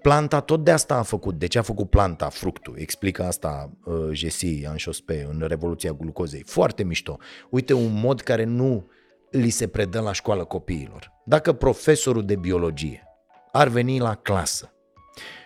planta 0.03 0.41
tot 0.41 0.65
de 0.65 0.71
asta 0.71 0.95
a 0.95 1.03
făcut. 1.03 1.39
De 1.39 1.47
ce 1.47 1.59
a 1.59 1.63
făcut 1.63 1.91
planta 1.91 2.29
fructul? 2.29 2.75
Explică 2.79 3.25
asta 3.25 3.71
uh, 3.85 3.95
Jesse 4.13 4.63
Anșospe 4.67 5.29
în 5.31 5.45
Revoluția 5.49 5.93
Glucozei. 5.93 6.43
Foarte 6.43 6.85
mișto. 6.85 7.19
Uite 7.51 7.73
un 7.73 8.01
mod 8.01 8.21
care 8.21 8.45
nu 8.45 8.91
li 9.31 9.51
se 9.51 9.67
predă 9.67 10.01
la 10.01 10.13
școală 10.13 10.45
copiilor. 10.45 11.13
Dacă 11.25 11.53
profesorul 11.53 12.25
de 12.25 12.37
biologie 12.37 13.07
ar 13.53 13.69
veni 13.69 13.99
la 13.99 14.15
clasă 14.15 14.73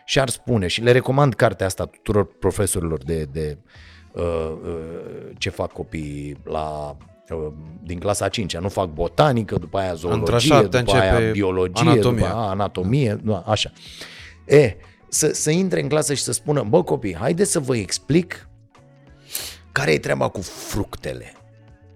și 0.04 0.20
ar 0.20 0.28
spune, 0.28 0.66
și 0.66 0.82
le 0.82 0.92
recomand 0.92 1.34
cartea 1.34 1.66
asta 1.66 1.84
tuturor 1.84 2.38
profesorilor 2.38 3.02
de, 3.02 3.24
de 3.24 3.58
uh, 3.58 3.64
uh, 3.64 3.95
ce 5.38 5.50
fac 5.50 5.72
copiii 5.72 6.36
la 6.44 6.96
uh, 7.30 7.52
din 7.82 7.98
clasa 7.98 8.24
a 8.24 8.28
5 8.28 8.56
nu 8.56 8.68
fac 8.68 8.88
botanică, 8.88 9.58
după 9.58 9.78
aia 9.78 9.94
zoologie, 9.94 10.54
Într-a 10.54 10.62
după 10.62 10.92
aia 10.92 11.10
începe 11.14 11.30
biologie, 11.30 11.90
anatomia. 11.90 12.26
după 12.26 12.38
aia 12.38 12.48
anatomie, 12.48 13.18
nu, 13.22 13.42
așa. 13.46 13.72
E, 14.46 14.74
să, 15.08 15.28
să 15.32 15.50
intre 15.50 15.80
în 15.82 15.88
clasă 15.88 16.14
și 16.14 16.22
să 16.22 16.32
spună, 16.32 16.62
bă 16.62 16.82
copii, 16.82 17.14
haideți 17.14 17.50
să 17.50 17.60
vă 17.60 17.76
explic 17.76 18.48
care 19.72 19.92
e 19.92 19.98
treaba 19.98 20.28
cu 20.28 20.40
fructele. 20.40 21.32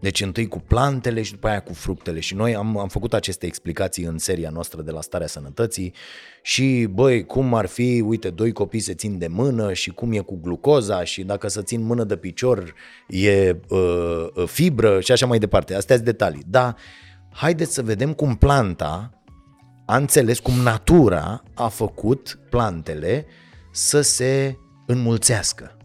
Deci 0.01 0.21
întâi 0.21 0.49
cu 0.49 0.59
plantele 0.59 1.23
și 1.23 1.33
după 1.33 1.49
aia 1.49 1.61
cu 1.61 1.73
fructele. 1.73 2.21
Și 2.21 2.35
noi 2.35 2.55
am, 2.55 2.79
am 2.79 2.89
făcut 2.89 3.15
aceste 3.15 3.47
explicații 3.47 4.05
în 4.05 4.19
seria 4.19 4.51
noastră 4.51 4.83
de 4.83 4.91
la 4.91 5.01
Starea 5.01 5.27
Sănătății 5.27 5.95
și, 6.43 6.87
băi, 6.91 7.25
cum 7.25 7.55
ar 7.55 7.67
fi, 7.67 8.03
uite, 8.07 8.31
doi 8.31 8.53
copii 8.53 8.81
se 8.81 8.95
țin 8.95 9.19
de 9.19 9.27
mână 9.27 9.73
și 9.73 9.91
cum 9.91 10.13
e 10.13 10.19
cu 10.19 10.39
glucoza 10.43 11.05
și 11.05 11.23
dacă 11.23 11.49
să 11.49 11.63
țin 11.63 11.83
mână 11.83 12.05
de 12.05 12.17
picior 12.17 12.75
e 13.09 13.57
uh, 13.69 14.47
fibră 14.47 15.01
și 15.01 15.13
așa 15.13 15.27
mai 15.27 15.39
departe. 15.39 15.75
Astea 15.75 15.95
sunt 15.95 16.07
detalii. 16.07 16.45
Dar 16.47 16.77
haideți 17.33 17.75
să 17.75 17.83
vedem 17.83 18.13
cum 18.13 18.35
planta 18.35 19.11
a 19.87 19.97
înțeles, 19.97 20.39
cum 20.39 20.55
natura 20.55 21.43
a 21.55 21.69
făcut 21.69 22.39
plantele 22.51 23.27
să 23.73 24.01
se 24.01 24.57
înmulțească. 24.87 25.77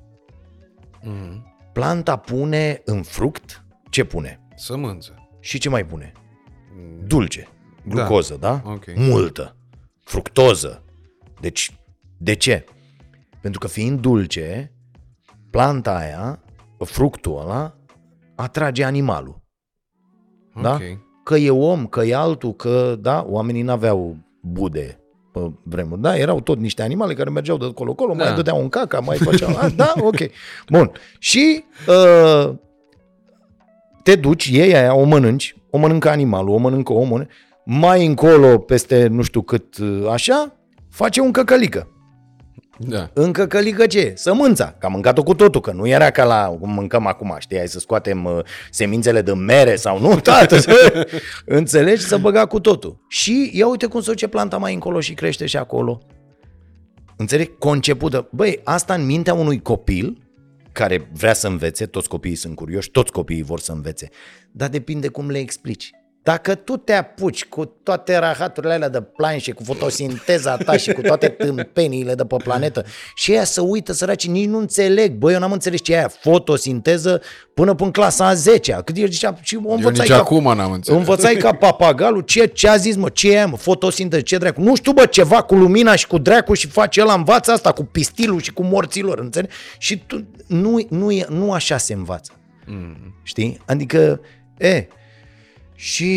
Mhm. 1.02 1.54
Planta 1.74 2.16
pune 2.16 2.82
în 2.86 3.02
fruct, 3.02 3.65
ce 3.96 4.04
pune? 4.04 4.40
Sămânță. 4.56 5.28
Și 5.40 5.60
ce 5.60 5.70
mai 5.70 5.86
pune? 5.86 6.12
Dulce. 7.08 7.48
Glucoză, 7.88 8.38
da? 8.40 8.62
Ok. 8.66 8.84
Multă. 8.96 9.56
Fructoză. 10.04 10.84
Deci, 11.40 11.76
de 12.18 12.34
ce? 12.34 12.66
Pentru 13.42 13.60
că 13.60 13.68
fiind 13.68 14.00
dulce, 14.00 14.72
planta 15.50 15.96
aia, 15.96 16.40
fructul 16.78 17.40
ăla, 17.40 17.78
atrage 18.36 18.84
animalul. 18.84 19.42
Da? 20.62 20.74
Ok. 20.74 20.82
Că 21.24 21.36
e 21.36 21.50
om, 21.50 21.88
că 21.88 22.04
e 22.04 22.16
altul, 22.16 22.54
că, 22.54 22.96
da, 23.00 23.26
oamenii 23.28 23.62
n-aveau 23.62 24.18
bude 24.42 25.00
pe 25.32 25.52
vremuri, 25.64 26.02
da, 26.02 26.18
erau 26.18 26.42
tot 26.42 26.58
niște 26.58 26.82
animale 26.82 27.14
care 27.14 27.30
mergeau 27.30 27.58
de 27.58 27.74
colo-colo, 27.74 28.14
Da. 28.14 28.24
mai 28.24 28.36
dădeau 28.36 28.62
un 28.62 28.70
caca, 28.70 29.00
mai 29.00 29.18
făceau, 29.28 29.58
a, 29.58 29.70
da, 29.70 29.94
ok, 30.00 30.18
bun. 30.70 30.92
Și 31.20 31.64
uh, 31.88 32.56
te 34.06 34.16
duci, 34.16 34.46
iei 34.46 34.76
aia, 34.76 34.96
o 34.96 35.04
mănânci, 35.04 35.56
o 35.70 35.78
mănâncă 35.78 36.10
animalul, 36.10 36.54
o 36.54 36.58
mănâncă 36.58 36.94
omul, 36.94 37.28
mai 37.64 38.06
încolo, 38.06 38.58
peste 38.58 39.08
nu 39.08 39.22
știu 39.22 39.42
cât, 39.42 39.78
uh, 39.78 40.10
așa, 40.12 40.56
face 40.90 41.22
un 41.22 41.32
căcălică. 41.32 41.88
Da. 42.78 43.10
În 43.14 43.32
căcălică 43.32 43.86
ce? 43.86 44.14
Sămânța, 44.16 44.76
că 44.80 44.86
am 44.86 44.92
mâncat-o 44.92 45.24
cu 45.24 45.34
totul, 45.34 45.62
că 45.62 45.72
nu 45.72 45.88
era 45.88 46.10
ca 46.10 46.24
la 46.24 46.58
cum 46.60 46.74
mâncăm 46.74 47.08
acum, 47.08 47.36
știi, 47.40 47.58
hai 47.58 47.68
să 47.68 47.80
scoatem 47.80 48.26
uh, 48.26 48.40
semințele 48.72 49.22
de 49.22 49.34
mere 49.34 49.76
sau 49.76 50.00
nu, 50.00 50.20
tată, 50.20 50.58
să, 50.58 51.08
înțelegi, 51.46 52.02
să 52.02 52.18
băga 52.18 52.46
cu 52.46 52.60
totul. 52.60 53.06
Și 53.08 53.52
ia 53.54 53.68
uite 53.68 53.86
cum 53.86 54.02
se 54.02 54.10
duce 54.10 54.28
planta 54.28 54.58
mai 54.58 54.74
încolo 54.74 55.00
și 55.00 55.14
crește 55.14 55.46
și 55.46 55.58
acolo. 55.58 56.02
Înțelegi? 57.16 57.52
Concepută. 57.60 58.28
Băi, 58.32 58.60
asta 58.64 58.94
în 58.94 59.06
mintea 59.06 59.34
unui 59.34 59.62
copil 59.62 60.25
care 60.76 61.10
vrea 61.14 61.34
să 61.34 61.48
învețe, 61.48 61.86
toți 61.86 62.10
copiii 62.10 62.36
sunt 62.36 62.56
curioși, 62.56 62.92
toți 62.92 63.12
copiii 63.12 63.42
vor 63.42 63.60
să 63.60 63.72
învețe, 63.72 64.10
dar 64.52 64.70
depinde 64.70 65.08
cum 65.08 65.30
le 65.30 65.38
explici. 65.38 65.92
Dacă 66.26 66.56
tu 66.56 66.78
te 66.78 66.94
apuci 66.94 67.46
cu 67.46 67.66
toate 67.66 68.18
rahaturile 68.18 68.74
alea 68.74 68.90
de 68.90 69.02
planșe, 69.02 69.52
cu 69.52 69.64
fotosinteza 69.64 70.58
ta 70.58 70.78
și 70.78 70.92
cu 70.92 71.02
toate 71.02 71.28
tâmpeniile 71.28 72.16
de 72.16 72.26
pe 72.26 72.36
planetă 72.44 72.86
și 73.16 73.34
ea 73.34 73.44
să 73.44 73.62
uită 73.62 73.94
săraci, 73.94 74.28
nici 74.28 74.48
nu 74.48 74.58
înțeleg. 74.58 75.14
Băi, 75.14 75.34
eu 75.34 75.40
n-am 75.40 75.52
înțeles 75.52 75.82
ce 75.82 75.94
e 75.94 75.98
aia, 75.98 76.08
fotosinteză 76.08 77.22
până 77.54 77.74
până 77.74 77.92
clasa 77.92 78.28
a 78.28 78.34
10 78.34 78.82
Cât 78.86 78.98
el 78.98 79.10
zicea, 79.10 79.38
și 79.42 79.56
o 79.56 79.60
Eu 79.70 79.76
învățai 79.76 80.06
nici 80.06 80.08
ca, 80.08 80.18
acum 80.18 80.44
n-am 80.44 80.72
înțeles. 80.72 81.00
învățai 81.00 81.36
ca 81.36 81.52
papagalul 81.52 82.22
ce, 82.22 82.46
ce 82.46 82.70
a 82.70 82.76
zis, 82.76 82.96
mă, 82.96 83.10
ce 83.10 83.32
e 83.32 83.36
aia, 83.36 83.46
mă, 83.46 83.58
fotosinteză, 83.58 84.22
ce 84.22 84.38
dracu. 84.38 84.62
Nu 84.62 84.76
știu, 84.76 84.92
bă, 84.92 85.06
ceva 85.06 85.42
cu 85.42 85.56
lumina 85.56 85.96
și 85.96 86.08
cu 86.08 86.18
dracu 86.18 86.54
și 86.54 86.68
face 86.68 87.00
el 87.00 87.08
învață 87.16 87.52
asta 87.52 87.72
cu 87.72 87.84
pistilul 87.84 88.42
și 88.42 88.54
cu 88.54 88.64
morților, 88.64 89.20
înțelegi? 89.20 89.54
Și 89.78 90.04
tu, 90.06 90.26
nu, 90.48 90.86
nu, 90.90 91.12
e, 91.12 91.26
nu 91.30 91.52
așa 91.52 91.78
se 91.78 91.94
învață. 91.94 92.32
Mm. 92.66 93.16
Știi? 93.24 93.62
Adică, 93.66 94.20
e, 94.58 94.88
și 95.76 96.12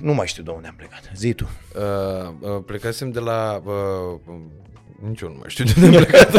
nu 0.00 0.14
mai 0.14 0.26
știu 0.26 0.42
de 0.42 0.50
unde 0.50 0.68
am 0.68 0.74
plecat. 0.76 1.00
Zi 1.16 1.32
tu. 1.32 1.48
Uh, 1.76 2.28
uh, 2.40 2.62
plecasem 2.66 3.10
de 3.10 3.18
la... 3.18 3.62
Uh, 3.64 3.72
uh, 4.26 4.34
nici 5.08 5.20
eu 5.20 5.28
nu 5.28 5.34
mai 5.38 5.48
știu 5.48 5.64
de 5.64 5.72
unde 5.84 5.96
am 5.96 6.04
plecat. 6.04 6.30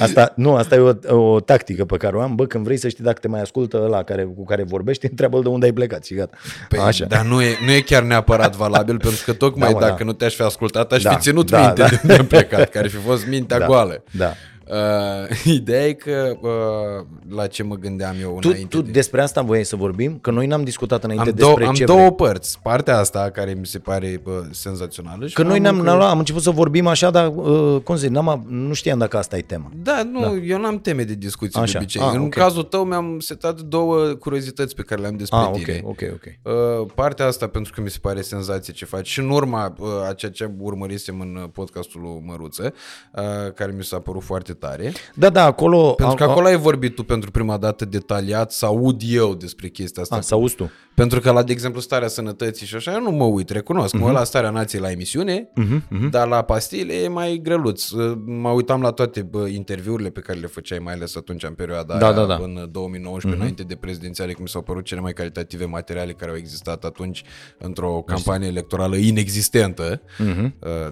Asta, 0.00 0.32
nu, 0.36 0.54
asta 0.54 0.74
e 0.74 0.78
o, 0.78 1.16
o 1.32 1.40
tactică 1.40 1.84
pe 1.84 1.96
care 1.96 2.16
o 2.16 2.20
am. 2.20 2.34
Bă, 2.34 2.46
când 2.46 2.64
vrei 2.64 2.76
să 2.76 2.88
știi 2.88 3.04
dacă 3.04 3.18
te 3.20 3.28
mai 3.28 3.40
ascultă 3.40 3.82
ăla 3.84 4.02
care, 4.02 4.22
cu 4.24 4.44
care 4.44 4.62
vorbești, 4.62 5.06
întreabă 5.10 5.40
de 5.40 5.48
unde 5.48 5.66
ai 5.66 5.72
plecat 5.72 6.04
și 6.04 6.14
gata. 6.14 6.36
Păi, 6.68 6.78
Așa. 6.78 7.04
Dar 7.04 7.24
nu 7.24 7.42
e, 7.42 7.56
nu 7.64 7.70
e 7.72 7.80
chiar 7.80 8.02
neapărat 8.02 8.56
valabil, 8.64 8.98
pentru 8.98 9.22
că 9.24 9.32
tocmai 9.32 9.68
Da, 9.68 9.74
mă, 9.74 9.80
dacă 9.80 9.96
da. 9.98 10.04
nu 10.04 10.12
te-aș 10.12 10.34
fi 10.34 10.42
ascultat, 10.42 10.92
aș 10.92 11.02
Da, 11.02 11.10
fi 11.10 11.20
ținut 11.20 11.50
da, 11.50 11.60
minte 11.60 11.80
da. 11.80 11.88
de 11.88 11.98
unde 12.02 12.14
am 12.14 12.26
plecat, 12.26 12.68
care 12.70 12.84
ar 12.84 12.90
fi 12.90 12.96
fost 12.96 13.26
mintea 13.26 13.58
Da, 13.58 13.66
goală. 13.66 14.02
da. 14.10 14.32
Uh, 14.70 15.44
ideea 15.60 15.86
e 15.86 15.92
că 15.92 16.36
uh, 16.40 17.06
la 17.28 17.46
ce 17.46 17.62
mă 17.62 17.74
gândeam 17.74 18.14
eu 18.20 18.36
Tu, 18.40 18.48
înainte 18.48 18.76
tu 18.76 18.82
de... 18.82 18.90
despre 18.90 19.22
asta 19.22 19.42
voiai 19.42 19.64
să 19.64 19.76
vorbim? 19.76 20.18
Că 20.20 20.30
noi 20.30 20.46
n-am 20.46 20.64
discutat 20.64 21.04
înainte 21.04 21.28
Am, 21.28 21.34
două, 21.36 21.48
despre 21.50 21.66
am 21.68 21.74
ce 21.74 21.84
două 21.84 21.98
vrei. 21.98 22.14
părți. 22.14 22.58
Partea 22.62 22.98
asta 22.98 23.30
care 23.30 23.52
mi 23.58 23.66
se 23.66 23.78
pare 23.78 24.20
bă, 24.22 24.44
senzațională. 24.50 25.26
Și 25.26 25.34
Că 25.34 25.42
noi 25.42 25.56
am 25.56 25.62
ne-am, 25.62 25.74
încă- 25.74 25.84
ne-am 25.86 25.98
luat, 25.98 26.10
am 26.10 26.18
început 26.18 26.42
să 26.42 26.50
vorbim 26.50 26.86
așa, 26.86 27.10
dar, 27.10 27.32
uh, 27.34 27.80
cum 27.84 27.96
zic, 27.96 28.08
n-am, 28.10 28.44
nu 28.48 28.72
știam 28.72 28.98
dacă 28.98 29.16
asta 29.16 29.36
e 29.36 29.40
tema. 29.40 29.70
Da, 29.82 30.02
nu, 30.12 30.20
da. 30.20 30.32
eu 30.34 30.60
n-am 30.60 30.78
teme 30.80 31.02
de 31.02 31.14
discuții 31.14 31.60
Așa. 31.60 31.72
de 31.72 31.78
obicei. 31.78 32.02
Ah, 32.02 32.10
În 32.14 32.20
ok. 32.20 32.28
cazul 32.34 32.62
tău 32.62 32.84
mi-am 32.84 33.20
setat 33.20 33.60
două 33.60 34.04
curiozități 34.04 34.74
pe 34.74 34.82
care 34.82 35.00
le-am 35.00 35.16
despre 35.16 35.38
Ah, 35.38 35.46
ok, 35.48 35.54
tine. 35.62 35.80
ok, 35.84 36.00
ok. 36.12 36.24
Uh, 36.82 36.86
partea 36.94 37.26
asta 37.26 37.46
pentru 37.46 37.72
că 37.74 37.80
mi 37.80 37.90
se 37.90 37.98
pare 38.00 38.20
senzație 38.20 38.72
ce 38.72 38.84
faci 38.84 39.06
și 39.08 39.18
în 39.20 39.30
urma 39.30 39.74
uh, 39.78 39.88
a 40.08 40.12
ceea 40.12 40.30
ce 40.32 40.50
urmărisem 40.58 41.20
în 41.20 41.38
uh, 41.42 41.48
podcastul 41.52 42.00
lui 42.00 42.22
Măruță, 42.26 42.72
uh, 43.14 43.22
care 43.54 43.72
mi 43.76 43.84
s-a 43.84 43.98
părut 43.98 44.22
foarte 44.22 44.52
tare. 44.58 44.92
Da, 45.14 45.30
da, 45.30 45.44
acolo... 45.44 45.92
Pentru 45.92 46.14
că 46.16 46.22
a, 46.22 46.26
acolo 46.28 46.46
ai 46.46 46.56
vorbit 46.56 46.94
tu 46.94 47.02
pentru 47.02 47.30
prima 47.30 47.56
dată 47.56 47.84
detaliat 47.84 48.52
să 48.52 48.66
aud 48.66 49.00
eu 49.08 49.34
despre 49.34 49.68
chestia 49.68 50.02
asta. 50.02 50.16
A, 50.16 50.20
să 50.20 50.34
auzi 50.34 50.54
tu. 50.54 50.70
Pentru 50.94 51.20
că 51.20 51.30
la, 51.30 51.42
de 51.42 51.52
exemplu, 51.52 51.80
starea 51.80 52.08
sănătății 52.08 52.66
și 52.66 52.74
așa, 52.74 52.92
eu 52.92 53.02
nu 53.02 53.10
mă 53.10 53.24
uit, 53.24 53.50
recunosc. 53.50 53.92
Mhm. 53.92 54.02
Mă 54.02 54.08
uit 54.08 54.18
la 54.18 54.24
starea 54.24 54.50
nației 54.50 54.80
la 54.80 54.90
emisiune, 54.90 55.48
dar 56.10 56.28
la 56.28 56.42
pastile 56.42 56.94
e 56.94 57.08
mai 57.08 57.40
greluț. 57.42 57.90
Uh, 57.90 58.18
Mă 58.24 58.48
uitam 58.48 58.80
la 58.80 58.90
toate 58.90 59.22
bă, 59.22 59.46
interviurile 59.46 60.10
pe 60.10 60.20
care 60.20 60.38
le 60.38 60.46
făceai, 60.46 60.78
mai 60.78 60.92
ales 60.94 61.16
atunci 61.16 61.42
în 61.42 61.52
perioada 61.52 61.98
Da, 61.98 62.06
aia, 62.06 62.14
da, 62.14 62.24
da. 62.24 62.34
în 62.34 62.68
2019, 62.70 63.40
înainte 63.40 63.62
de 63.62 63.74
prezidențiale, 63.74 64.32
cum 64.32 64.42
mi 64.42 64.48
s-au 64.48 64.62
părut 64.62 64.84
cele 64.84 65.00
mai 65.00 65.12
calitative 65.12 65.64
materiale 65.64 66.12
care 66.12 66.30
au 66.30 66.36
existat 66.36 66.84
atunci 66.84 67.22
într-o 67.58 68.02
campanie 68.06 68.48
electorală 68.48 68.96
inexistentă, 68.96 70.00
uh, 70.18 70.26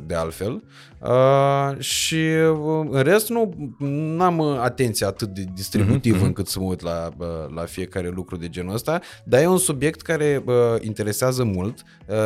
de 0.07 0.15
altfel. 0.15 0.63
Uh, 1.09 1.79
și 1.79 2.15
uh, 2.15 2.87
în 2.91 3.03
rest 3.03 3.29
nu 3.29 4.23
am 4.23 4.41
atenția 4.41 5.07
atât 5.07 5.29
de 5.29 5.45
distributivă 5.55 6.25
încât 6.25 6.49
să 6.49 6.61
mă 6.61 6.65
uit 6.65 6.81
la, 6.81 7.09
uh, 7.19 7.27
la 7.55 7.65
fiecare 7.65 8.09
lucru 8.09 8.37
de 8.37 8.49
genul 8.49 8.75
ăsta, 8.75 9.01
dar 9.25 9.43
e 9.43 9.47
un 9.47 9.59
subiect 9.59 10.01
care 10.01 10.43
uh, 10.47 10.55
interesează 10.81 11.45
mult. 11.45 11.83
Uh, 12.07 12.17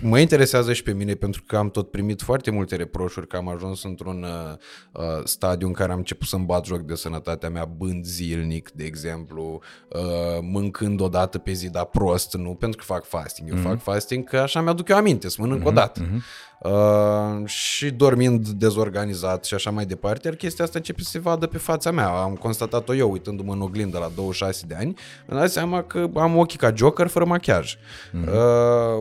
mă 0.00 0.18
interesează 0.18 0.72
și 0.72 0.82
pe 0.82 0.92
mine 0.92 1.14
pentru 1.14 1.42
că 1.46 1.56
am 1.56 1.70
tot 1.70 1.90
primit 1.90 2.22
foarte 2.22 2.50
multe 2.50 2.76
reproșuri 2.76 3.26
că 3.26 3.36
am 3.36 3.48
ajuns 3.48 3.84
într-un 3.84 4.22
uh, 4.22 4.56
uh, 4.92 5.24
stadiu 5.24 5.66
în 5.66 5.72
care 5.72 5.92
am 5.92 5.98
început 5.98 6.26
să-mi 6.26 6.44
bat 6.44 6.64
joc 6.64 6.80
de 6.80 6.94
sănătatea 6.94 7.48
mea 7.48 7.64
bând 7.64 8.04
zilnic, 8.04 8.70
de 8.70 8.84
exemplu, 8.84 9.60
uh, 9.88 10.38
mâncând 10.40 11.00
o 11.00 11.08
dată 11.08 11.38
pe 11.38 11.52
zi, 11.52 11.70
dar 11.70 11.84
prost, 11.84 12.34
nu 12.34 12.54
pentru 12.54 12.78
că 12.78 12.84
fac 12.84 13.04
fasting. 13.04 13.50
Eu 13.50 13.56
fac 13.56 13.82
fasting 13.82 14.28
că 14.28 14.36
așa 14.36 14.60
mi-aduc 14.60 14.88
eu 14.88 14.96
aminte, 14.96 15.28
să 15.28 15.36
mănânc 15.40 15.66
o 15.66 15.70
dată. 15.70 16.00
Uh, 16.12 16.22
și 17.44 17.90
dormind 17.90 18.48
dezorganizat 18.48 19.44
și 19.44 19.54
așa 19.54 19.70
mai 19.70 19.86
departe, 19.86 20.26
iar 20.26 20.36
chestia 20.36 20.64
asta 20.64 20.78
începe 20.78 21.02
să 21.02 21.10
se 21.10 21.18
vadă 21.18 21.46
pe 21.46 21.58
fața 21.58 21.90
mea. 21.90 22.08
Am 22.08 22.34
constatat-o 22.34 22.94
eu 22.94 23.10
uitându-mă 23.10 23.52
în 23.52 23.60
oglindă 23.60 23.98
la 23.98 24.10
26 24.14 24.66
de 24.66 24.74
ani, 24.74 24.96
mi-am 25.26 25.40
dat 25.40 25.50
seama 25.50 25.82
că 25.82 26.10
am 26.14 26.36
ochii 26.36 26.58
ca 26.58 26.72
Joker 26.74 27.06
fără 27.06 27.24
machiaj. 27.24 27.76
Uh, 28.14 28.28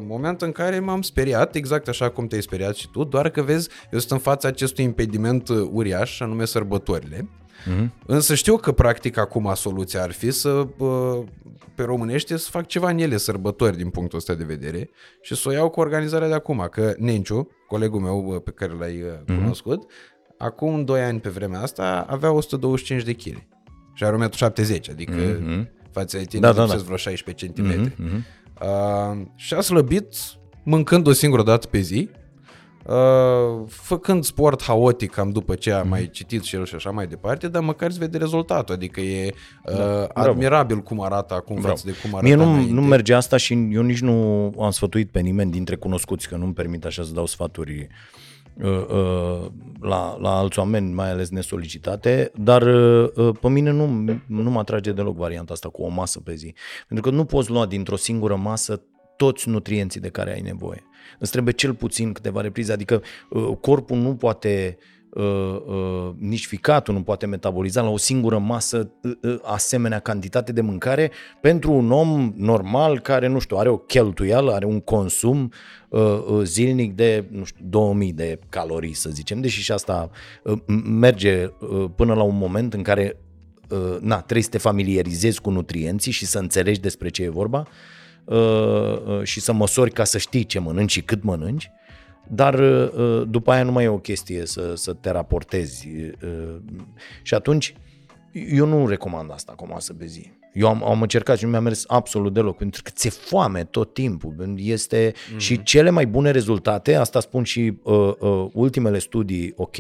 moment 0.07 0.41
în 0.41 0.51
care 0.51 0.79
m-am 0.79 1.01
speriat, 1.01 1.55
exact 1.55 1.87
așa 1.87 2.09
cum 2.09 2.27
te-ai 2.27 2.41
speriat 2.41 2.75
și 2.75 2.89
tu, 2.89 3.03
doar 3.03 3.29
că 3.29 3.41
vezi, 3.41 3.69
eu 3.91 3.99
sunt 3.99 4.11
în 4.11 4.17
fața 4.17 4.47
acestui 4.47 4.83
impediment 4.83 5.49
uh, 5.49 5.69
uriaș, 5.71 6.19
anume 6.19 6.45
sărbătorile. 6.45 7.27
Însă 8.05 8.35
știu 8.35 8.57
că 8.57 8.71
practic 8.71 9.17
acum 9.17 9.51
soluția 9.55 10.01
ar 10.03 10.11
fi 10.11 10.31
să 10.31 10.67
bă, 10.77 11.23
pe 11.75 11.83
românește 11.83 12.37
să 12.37 12.49
fac 12.49 12.65
ceva 12.65 12.89
în 12.89 12.97
ele 12.97 13.17
sărbători 13.17 13.77
din 13.77 13.89
punctul 13.89 14.17
ăsta 14.17 14.33
de 14.33 14.43
vedere 14.43 14.89
și 15.21 15.35
să 15.35 15.49
o 15.49 15.51
iau 15.51 15.69
cu 15.69 15.79
organizarea 15.79 16.27
de 16.27 16.33
acum, 16.33 16.67
că 16.71 16.93
Nenciu, 16.97 17.47
colegul 17.67 17.99
meu 17.99 18.25
bă, 18.29 18.39
pe 18.39 18.51
care 18.51 18.73
l-ai 18.79 19.01
uh, 19.01 19.35
cunoscut, 19.37 19.91
acum 20.37 20.83
2 20.83 21.01
ani 21.01 21.19
pe 21.19 21.29
vremea 21.29 21.61
asta 21.61 22.05
avea 22.09 22.31
125 22.31 23.03
de 23.03 23.13
kg 23.13 23.43
și 23.93 24.03
are 24.03 24.15
1,70 24.15 24.17
m, 24.17 24.91
adică 24.91 25.41
față 25.91 26.17
de 26.17 26.23
tine 26.23 26.41
Da, 26.41 26.51
da, 26.53 26.61
da, 26.61 26.67
da, 26.67 26.75
da. 26.75 26.81
vreo 26.83 26.97
16 26.97 27.45
cm. 27.47 27.91
Uh, 28.61 29.25
și 29.35 29.53
a 29.53 29.61
slăbit 29.61 30.15
mâncând 30.63 31.07
o 31.07 31.11
singură 31.11 31.43
dată 31.43 31.67
pe 31.67 31.79
zi, 31.79 32.09
Uh, 32.09 32.24
făcând 33.67 34.23
sport 34.23 34.63
haotic 34.63 35.11
cam 35.11 35.29
după 35.29 35.55
ce 35.55 35.71
a 35.71 35.79
Mhm. 35.79 35.89
mai 35.89 36.09
citit 36.11 36.43
și 36.43 36.55
el 36.55 36.65
și 36.65 36.75
așa 36.75 36.89
mai 36.89 37.07
departe, 37.07 37.47
dar 37.47 37.61
măcar 37.61 37.89
îți 37.89 37.99
vede 37.99 38.17
rezultatul, 38.17 38.75
adică 38.75 39.01
e 39.01 39.33
uh, 39.65 39.73
Bravo. 39.75 40.09
admirabil 40.29 40.77
cum 40.81 41.01
arată 41.01 41.33
acum 41.33 41.55
Bravo. 41.55 41.67
față 41.69 41.83
de 41.87 41.93
cum 42.01 42.09
arată 42.15 42.25
Mie 42.25 42.35
nu, 42.35 42.51
înainte. 42.51 42.73
nu 42.73 42.81
merge 42.81 43.13
asta 43.13 43.37
și 43.37 43.53
eu 43.71 43.81
nici 43.81 43.99
nu 44.01 44.13
am 44.59 44.71
sfătuit 44.71 45.09
pe 45.11 45.19
nimeni 45.19 45.51
dintre 45.51 45.75
cunoscuți, 45.75 46.27
că 46.27 46.35
nu-mi 46.35 46.53
permit 46.53 46.85
așa 46.85 47.03
să 47.03 47.13
dau 47.13 47.25
sfaturi 47.25 47.87
uh, 48.63 48.85
uh, 48.89 49.45
la, 49.81 50.17
la 50.19 50.29
alți 50.37 50.59
oameni, 50.59 50.93
mai 50.93 51.11
ales 51.11 51.29
nesolicitate, 51.29 52.31
dar 52.35 52.61
uh, 52.61 53.09
uh, 53.15 53.35
pe 53.41 53.49
mine 53.49 53.71
nu, 53.71 53.85
nu 54.25 54.49
mă 54.49 54.59
atrage 54.59 54.91
deloc 54.91 55.15
varianta 55.17 55.53
asta 55.53 55.69
cu 55.69 55.81
o 55.83 55.87
masă 55.89 56.19
pe 56.19 56.35
zi. 56.35 56.53
Pentru 56.87 57.09
că 57.09 57.15
nu 57.15 57.25
poți 57.25 57.49
lua 57.51 57.65
dintr-o 57.65 57.95
singură 57.95 58.35
masă 58.35 58.81
toți 59.17 59.49
nutrienții 59.49 59.99
de 59.99 60.09
care 60.09 60.33
ai 60.33 60.41
nevoie. 60.41 60.83
Îți 61.19 61.31
trebuie 61.31 61.53
cel 61.53 61.73
puțin 61.73 62.11
câteva 62.11 62.41
reprize, 62.41 62.71
adică 62.71 63.01
uh, 63.29 63.57
corpul 63.61 63.97
nu 63.97 64.15
poate 64.15 64.77
uh, 65.09 65.61
uh, 65.65 66.13
nici 66.17 66.47
ficatul 66.47 66.93
nu 66.93 67.01
poate 67.01 67.25
metaboliza 67.25 67.81
la 67.81 67.89
o 67.89 67.97
singură 67.97 68.37
masă 68.37 68.91
uh, 69.01 69.11
uh, 69.21 69.39
asemenea 69.43 69.99
cantitate 69.99 70.51
de 70.51 70.61
mâncare 70.61 71.11
pentru 71.41 71.71
un 71.71 71.91
om 71.91 72.33
normal 72.35 72.99
care, 72.99 73.27
nu 73.27 73.39
știu, 73.39 73.57
are 73.57 73.69
o 73.69 73.77
cheltuială, 73.77 74.53
are 74.53 74.65
un 74.65 74.79
consum 74.79 75.51
uh, 75.89 76.01
uh, 76.01 76.41
zilnic 76.43 76.95
de, 76.95 77.25
nu 77.31 77.43
știu, 77.43 77.65
2000 77.69 78.13
de 78.13 78.39
calorii, 78.49 78.93
să 78.93 79.09
zicem, 79.09 79.41
deși 79.41 79.61
și 79.61 79.71
asta 79.71 80.09
uh, 80.43 80.57
merge 80.85 81.45
uh, 81.59 81.85
până 81.95 82.13
la 82.13 82.23
un 82.23 82.37
moment 82.37 82.73
în 82.73 82.81
care 82.81 83.17
uh, 83.69 83.97
na, 83.99 84.15
trebuie 84.15 84.43
să 84.43 84.49
te 84.49 84.57
familiarizezi 84.57 85.41
cu 85.41 85.49
nutrienții 85.49 86.11
și 86.11 86.25
să 86.25 86.39
înțelegi 86.39 86.79
despre 86.79 87.09
ce 87.09 87.23
e 87.23 87.29
vorba 87.29 87.59
uh, 87.59 87.65
uh, 87.67 87.94
și 89.23 89.39
să 89.39 89.53
măsori 89.53 89.91
ca 89.91 90.03
să 90.03 90.17
știi 90.17 90.45
ce 90.45 90.59
mănânci 90.59 90.91
și 90.91 91.01
cât 91.01 91.23
mănânci, 91.23 91.71
dar 92.27 92.59
uh, 92.59 93.23
după 93.27 93.51
aia 93.51 93.63
nu 93.63 93.71
mai 93.71 93.83
e 93.83 93.87
o 93.87 93.97
chestie 93.97 94.45
să, 94.45 94.73
să 94.75 94.93
te 94.93 95.09
raportezi. 95.09 95.87
uh, 96.23 96.55
Și 97.21 97.33
atunci 97.33 97.75
eu 98.31 98.65
nu 98.65 98.87
recomand 98.87 99.31
asta 99.31 99.53
cu 99.53 99.63
o 99.63 99.73
masă 99.73 99.93
pe 99.93 100.05
zi. 100.05 100.31
Eu 100.53 100.67
am, 100.67 100.83
am 100.83 101.01
încercat 101.01 101.37
și 101.37 101.43
nu 101.43 101.49
mi-a 101.49 101.59
mers 101.59 101.83
absolut 101.87 102.33
deloc, 102.33 102.57
pentru 102.57 102.81
că 102.83 102.91
ți-e 102.93 103.09
foame 103.09 103.63
tot 103.63 103.93
timpul. 103.93 104.55
Este 104.55 105.11
mm-hmm. 105.11 105.37
și 105.37 105.63
cele 105.63 105.89
mai 105.89 106.05
bune 106.07 106.31
rezultate, 106.31 106.95
asta 106.95 107.19
spun 107.19 107.43
și 107.43 107.77
uh, 107.83 108.13
uh, 108.19 108.47
ultimele 108.53 108.99
studii 108.99 109.53
ok, 109.55 109.77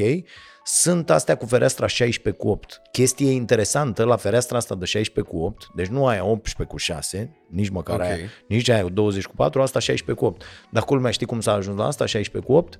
sunt 0.67 1.09
astea 1.09 1.35
cu 1.35 1.45
fereastra 1.45 1.87
16 1.87 2.41
cu 2.43 2.47
8. 2.49 2.81
Chestie 2.91 3.31
interesantă 3.31 4.03
la 4.03 4.15
fereastra 4.15 4.57
asta 4.57 4.75
de 4.75 4.85
16 4.85 5.33
cu 5.33 5.41
8, 5.43 5.67
deci 5.75 5.87
nu 5.87 6.07
aia 6.07 6.25
18 6.25 6.63
cu 6.63 6.77
6, 6.77 7.35
nici 7.49 7.69
măcar 7.69 7.95
Ok. 7.95 8.01
aia, 8.05 8.15
nici 8.47 8.69
aia 8.69 8.83
20 8.87 9.25
cu 9.25 9.35
4, 9.35 9.61
asta 9.61 9.79
16 9.79 10.25
cu 10.25 10.31
8. 10.31 10.43
Dar 10.69 10.83
culmea 10.83 11.11
știi 11.11 11.25
cum 11.25 11.39
s-a 11.39 11.51
ajuns 11.53 11.77
la 11.77 11.85
asta, 11.85 12.05
16 12.05 12.51
cu 12.51 12.57
8? 12.57 12.79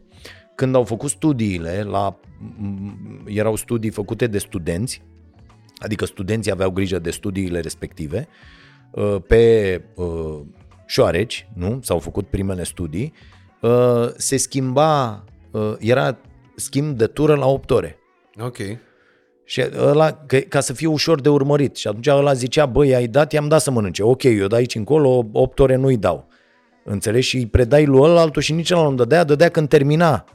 Când 0.55 0.75
au 0.75 0.83
făcut 0.83 1.09
studiile, 1.09 1.83
la, 1.83 2.19
m- 2.59 3.23
erau 3.25 3.55
studii 3.55 3.89
făcute 3.89 4.27
de 4.27 4.37
studenți, 4.37 5.01
adică 5.77 6.05
studenții 6.05 6.51
aveau 6.51 6.71
grijă 6.71 6.99
de 6.99 7.11
studiile 7.11 7.59
respective, 7.59 8.27
uh, 8.91 9.15
pe 9.27 9.81
uh, 9.95 10.41
șoareci, 10.85 11.47
nu? 11.53 11.79
S-au 11.81 11.99
făcut 11.99 12.27
primele 12.27 12.63
studii, 12.63 13.13
uh, 13.61 14.09
se 14.17 14.37
schimba, 14.37 15.23
uh, 15.51 15.73
era 15.79 16.17
schimb 16.55 16.97
de 16.97 17.07
tură 17.07 17.35
la 17.35 17.45
8 17.45 17.71
ore. 17.71 17.97
Ok. 18.39 18.57
Și 19.43 19.63
ăla, 19.77 20.11
că, 20.25 20.37
ca 20.37 20.59
să 20.59 20.73
fie 20.73 20.87
ușor 20.87 21.21
de 21.21 21.29
urmărit. 21.29 21.75
Și 21.75 21.87
atunci 21.87 22.07
ăla 22.07 22.33
zicea, 22.33 22.65
băi, 22.65 22.95
ai 22.95 23.07
dat, 23.07 23.33
i-am 23.33 23.47
dat 23.47 23.61
să 23.61 23.71
mănânce. 23.71 24.03
Ok, 24.03 24.23
eu 24.23 24.47
de 24.47 24.55
aici 24.55 24.75
încolo 24.75 25.25
8 25.31 25.59
ore 25.59 25.75
nu-i 25.75 25.97
dau. 25.97 26.27
Înțelegi? 26.83 27.27
Și 27.27 27.37
îi 27.37 27.45
predai 27.45 27.85
lui 27.85 27.99
ăla 27.99 28.21
altul 28.21 28.41
și 28.41 28.53
nici 28.53 28.71
ăla 28.71 28.89
nu 28.89 28.95
dădea, 28.95 29.23
dădea 29.23 29.49
când 29.49 29.69
termina. 29.69 30.25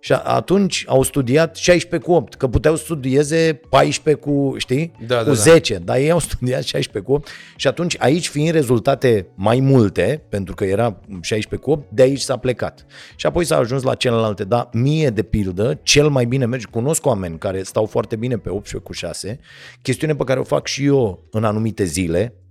Și 0.00 0.12
a- 0.12 0.16
atunci 0.16 0.84
au 0.86 1.02
studiat 1.02 1.56
16 1.56 2.08
cu 2.10 2.14
8, 2.16 2.34
că 2.34 2.48
puteau 2.48 2.76
să 2.76 2.82
studieze 2.84 3.60
14 3.68 4.22
cu, 4.24 4.54
știi? 4.56 4.92
Da, 5.06 5.16
cu 5.18 5.22
da, 5.24 5.28
da. 5.28 5.32
10, 5.32 5.74
dar 5.84 5.96
ei 5.96 6.10
au 6.10 6.18
studiat 6.28 6.62
16 6.62 7.10
cu 7.10 7.16
8 7.16 7.28
și 7.56 7.66
atunci 7.66 7.96
aici 7.98 8.28
fiind 8.28 8.50
rezultate 8.50 9.26
mai 9.34 9.60
multe, 9.60 10.22
pentru 10.28 10.54
că 10.54 10.64
era 10.64 11.00
16 11.20 11.68
cu 11.68 11.70
8, 11.70 11.86
de 11.90 12.02
aici 12.02 12.20
s-a 12.20 12.36
plecat. 12.36 12.86
Și 13.16 13.26
apoi 13.26 13.44
s-a 13.44 13.56
ajuns 13.56 13.82
la 13.82 13.94
celelalte, 13.94 14.44
dar 14.44 14.68
mie 14.72 15.10
de 15.10 15.22
pildă, 15.22 15.80
cel 15.82 16.08
mai 16.08 16.24
bine 16.24 16.46
merge, 16.46 16.66
cunosc 16.70 17.06
oameni 17.06 17.38
care 17.38 17.62
stau 17.62 17.84
foarte 17.86 18.16
bine 18.16 18.36
pe 18.36 18.48
18 18.48 18.78
cu 18.78 18.92
6, 18.92 19.38
chestiune 19.82 20.14
pe 20.14 20.24
care 20.24 20.40
o 20.40 20.44
fac 20.44 20.66
și 20.66 20.84
eu 20.84 21.28
în 21.30 21.44
anumite 21.44 21.84
zile, 21.84 22.32
uh, 22.34 22.46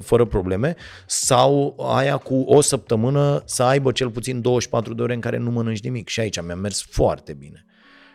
fără 0.00 0.24
probleme, 0.24 0.76
sau 1.06 1.76
aia 1.94 2.16
cu 2.16 2.34
o 2.34 2.60
săptămână 2.60 3.42
să 3.44 3.62
aibă 3.62 3.92
cel 3.92 4.10
puțin 4.10 4.40
24 4.40 4.94
de 4.94 5.02
ore 5.02 5.14
în 5.14 5.20
care 5.20 5.36
nu 5.36 5.50
mănânci 5.50 5.82
nimic. 5.82 6.08
Și 6.08 6.20
aici 6.20 6.42
mi-a 6.42 6.54
mers 6.54 6.82
foarte 6.82 7.32
bine. 7.32 7.64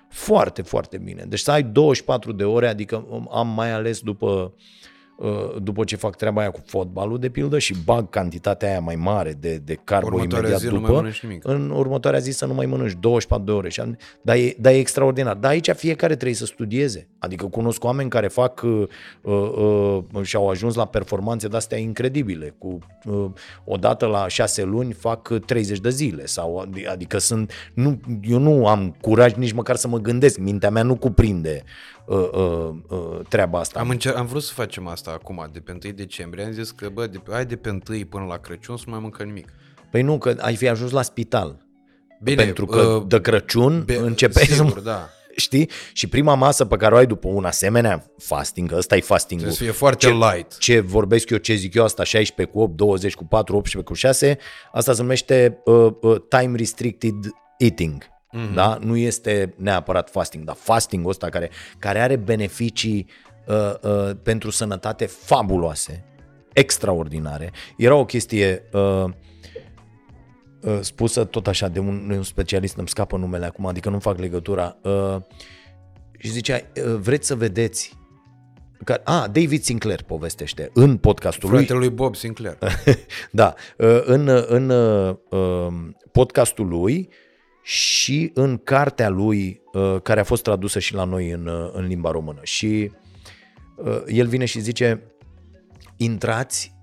Foarte, 0.09 0.61
foarte 0.61 0.97
bine. 0.97 1.25
Deci 1.27 1.39
să 1.39 1.51
ai 1.51 1.63
24 1.63 2.31
de 2.31 2.43
ore, 2.43 2.67
adică 2.67 3.25
am 3.31 3.47
mai 3.47 3.71
ales 3.71 3.99
după, 3.99 4.25
uh, 4.25 4.51
după 5.61 5.83
ce 5.83 5.95
fac 5.95 6.15
treaba 6.15 6.41
aia 6.41 6.51
cu 6.51 6.59
fotbalul, 6.65 7.19
de 7.19 7.29
pildă, 7.29 7.59
și 7.59 7.75
bag 7.85 8.09
cantitatea 8.09 8.69
aia 8.69 8.79
mai 8.79 8.95
mare 8.95 9.37
de, 9.39 9.61
de 9.65 9.77
carbo 9.83 10.05
Următoarea 10.07 10.39
imediat 10.39 10.59
zi 10.59 10.65
nu 10.67 10.73
după, 10.73 10.87
mai 10.87 10.95
mănânci 10.95 11.23
nimic. 11.23 11.47
în 11.47 11.69
următoarea 11.69 12.19
zi 12.19 12.31
să 12.31 12.45
nu 12.45 12.53
mai 12.53 12.65
mănânci 12.65 12.93
24 12.99 13.45
de 13.45 13.51
ore. 13.51 13.69
Și 13.69 13.79
am, 13.79 13.97
dar, 14.21 14.35
e, 14.35 14.55
dar 14.59 14.73
e 14.73 14.77
extraordinar. 14.77 15.35
Dar 15.35 15.51
aici 15.51 15.69
fiecare 15.69 16.13
trebuie 16.13 16.35
să 16.35 16.45
studieze. 16.45 17.07
Adică 17.19 17.45
cunosc 17.45 17.83
oameni 17.83 18.09
care 18.09 18.27
fac 18.27 18.61
uh, 18.61 18.87
uh, 19.21 20.03
uh, 20.13 20.23
și 20.23 20.35
au 20.35 20.49
ajuns 20.49 20.75
la 20.75 20.85
performanțe 20.85 21.47
de-astea 21.47 21.77
incredibile. 21.77 22.55
Cu, 22.57 22.77
uh, 23.05 23.25
odată 23.65 24.05
la 24.05 24.27
șase 24.27 24.63
luni 24.63 24.93
fac 24.93 25.29
uh, 25.31 25.41
30 25.45 25.79
de 25.79 25.89
zile. 25.89 26.25
Sau, 26.25 26.67
adi- 26.67 26.87
adică 26.91 27.17
sunt, 27.17 27.51
nu, 27.73 27.99
eu 28.21 28.37
nu 28.39 28.67
am 28.67 28.95
curaj 29.01 29.33
nici 29.33 29.51
măcar 29.51 29.75
să 29.75 29.87
mă 29.87 29.97
gândesc. 29.97 30.37
Mintea 30.37 30.69
mea 30.69 30.83
nu 30.83 30.95
cuprinde 30.95 31.63
uh, 32.05 32.29
uh, 32.33 32.69
uh, 32.87 33.19
treaba 33.29 33.59
asta. 33.59 33.79
Am, 33.79 33.89
încer- 33.89 34.15
am 34.15 34.25
vrut 34.25 34.43
să 34.43 34.53
facem 34.53 34.87
asta 34.87 35.11
acum, 35.11 35.49
de 35.51 35.59
pe 35.59 35.71
1 35.83 35.93
decembrie. 35.93 36.45
Am 36.45 36.51
zis 36.51 36.71
că, 36.71 36.89
bă, 36.89 37.07
de, 37.07 37.19
hai 37.29 37.45
de 37.45 37.55
pe 37.55 37.69
1 37.69 38.05
până 38.09 38.25
la 38.25 38.37
Crăciun 38.37 38.77
să 38.77 38.83
nu 38.85 38.91
mai 38.91 39.01
mâncăm 39.01 39.25
nimic. 39.27 39.49
Păi 39.91 40.01
nu, 40.01 40.17
că 40.17 40.35
ai 40.39 40.55
fi 40.55 40.67
ajuns 40.67 40.91
la 40.91 41.01
spital. 41.01 41.65
Bine, 42.21 42.43
pentru 42.43 42.65
că 42.65 42.81
uh, 42.81 43.03
de 43.07 43.21
Crăciun 43.21 43.83
be- 43.85 43.97
începeai 43.97 44.45
să 44.45 44.53
sigur, 44.53 44.79
da. 44.79 45.09
Știi? 45.35 45.69
Și 45.93 46.07
prima 46.07 46.33
masă 46.35 46.65
pe 46.65 46.75
care 46.75 46.93
o 46.93 46.97
ai 46.97 47.05
după 47.05 47.27
un 47.27 47.45
asemenea 47.45 48.11
fasting, 48.17 48.69
că 48.69 48.75
ăsta 48.75 48.95
e 48.95 49.01
fasting 49.01 49.39
Trebuie 49.39 49.57
să 49.57 49.63
fie 49.63 49.73
foarte 49.73 50.05
ce, 50.05 50.11
light. 50.11 50.57
Ce 50.57 50.79
vorbesc 50.79 51.29
eu, 51.29 51.37
ce 51.37 51.53
zic 51.53 51.73
eu, 51.73 51.83
asta 51.83 52.03
16 52.03 52.55
cu 52.55 52.61
8, 52.61 52.75
20 52.75 53.15
cu 53.15 53.25
4, 53.25 53.55
18 53.55 53.91
cu 53.91 53.97
6, 53.97 54.37
asta 54.71 54.93
se 54.93 55.01
numește 55.01 55.61
uh, 55.65 55.87
uh, 56.01 56.15
time 56.29 56.57
restricted 56.57 57.15
eating. 57.57 58.03
Mm-hmm. 58.35 58.53
Da? 58.53 58.77
Nu 58.81 58.97
este 58.97 59.53
neapărat 59.57 60.09
fasting, 60.09 60.43
dar 60.43 60.55
fasting 60.55 61.07
ăsta 61.07 61.29
care, 61.29 61.49
care 61.79 61.99
are 61.99 62.15
beneficii 62.15 63.07
uh, 63.47 63.55
uh, 63.81 64.15
pentru 64.23 64.49
sănătate 64.49 65.05
fabuloase, 65.05 66.03
extraordinare. 66.53 67.51
Era 67.77 67.95
o 67.95 68.05
chestie 68.05 68.63
uh, 68.71 69.03
uh, 70.61 70.79
spusă 70.81 71.23
tot 71.23 71.47
așa 71.47 71.67
de 71.67 71.79
un, 71.79 72.11
un 72.15 72.23
specialist, 72.23 72.77
îmi 72.77 72.87
scapă 72.87 73.17
numele 73.17 73.45
acum, 73.45 73.65
adică 73.65 73.89
nu 73.89 73.99
fac 73.99 74.17
legătura, 74.17 74.77
uh, 74.81 75.17
și 76.17 76.29
zicea, 76.29 76.55
uh, 76.55 76.95
vreți 76.95 77.27
să 77.27 77.35
vedeți 77.35 77.93
că, 78.83 79.01
a, 79.03 79.27
David 79.27 79.61
Sinclair 79.61 80.01
povestește 80.01 80.69
în 80.73 80.97
podcastul 80.97 81.49
lui, 81.49 81.57
Fratele 81.57 81.79
lui 81.79 81.89
Bob 81.89 82.15
Sinclair. 82.15 82.57
da, 83.31 83.53
uh, 83.77 84.01
în, 84.05 84.29
în 84.47 84.69
uh, 84.69 85.15
um, 85.29 85.97
podcastul 86.11 86.67
lui 86.67 87.09
și 87.65 88.31
în 88.33 88.57
cartea 88.57 89.09
lui 89.09 89.61
uh, 89.73 90.01
care 90.01 90.19
a 90.19 90.23
fost 90.23 90.43
tradusă 90.43 90.79
și 90.79 90.93
la 90.93 91.03
noi 91.03 91.29
în, 91.29 91.47
uh, 91.47 91.69
în 91.73 91.85
limba 91.85 92.11
română. 92.11 92.39
Și 92.43 92.91
uh, 93.75 94.03
el 94.07 94.27
vine 94.27 94.45
și 94.45 94.59
zice, 94.59 95.03
intrați, 95.97 96.75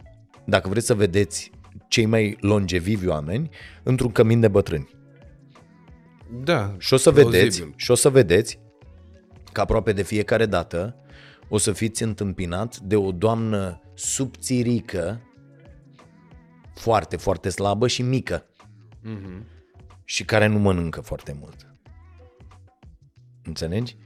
dacă 0.44 0.68
vreți 0.68 0.86
să 0.86 0.94
vedeți 0.94 1.50
cei 1.88 2.06
mai 2.06 2.36
longevivi 2.40 3.06
oameni, 3.08 3.50
într-un 3.82 4.12
cămin 4.12 4.40
de 4.40 4.48
bătrâni. 4.48 4.88
Da. 6.44 6.74
Și 6.78 6.94
o 6.94 6.96
să 6.96 7.10
plauzibil. 7.10 7.38
vedeți, 7.38 7.64
și 7.76 7.90
o 7.90 7.94
să 7.94 8.10
vedeți 8.10 8.58
că 9.52 9.60
aproape 9.60 9.92
de 9.92 10.02
fiecare 10.02 10.46
dată 10.46 10.96
o 11.48 11.58
să 11.58 11.72
fiți 11.72 12.02
întâmpinat 12.02 12.78
de 12.78 12.96
o 12.96 13.12
doamnă 13.12 13.80
subțirică, 13.94 15.20
foarte, 16.74 17.16
foarte 17.16 17.48
slabă 17.48 17.86
și 17.86 18.02
mică. 18.02 18.46
Mhm. 19.02 19.46
Și 20.04 20.24
care 20.24 20.46
nu 20.46 20.58
mănâncă 20.58 21.00
foarte 21.00 21.36
mult. 21.40 21.74
Înțelegi? 23.44 23.96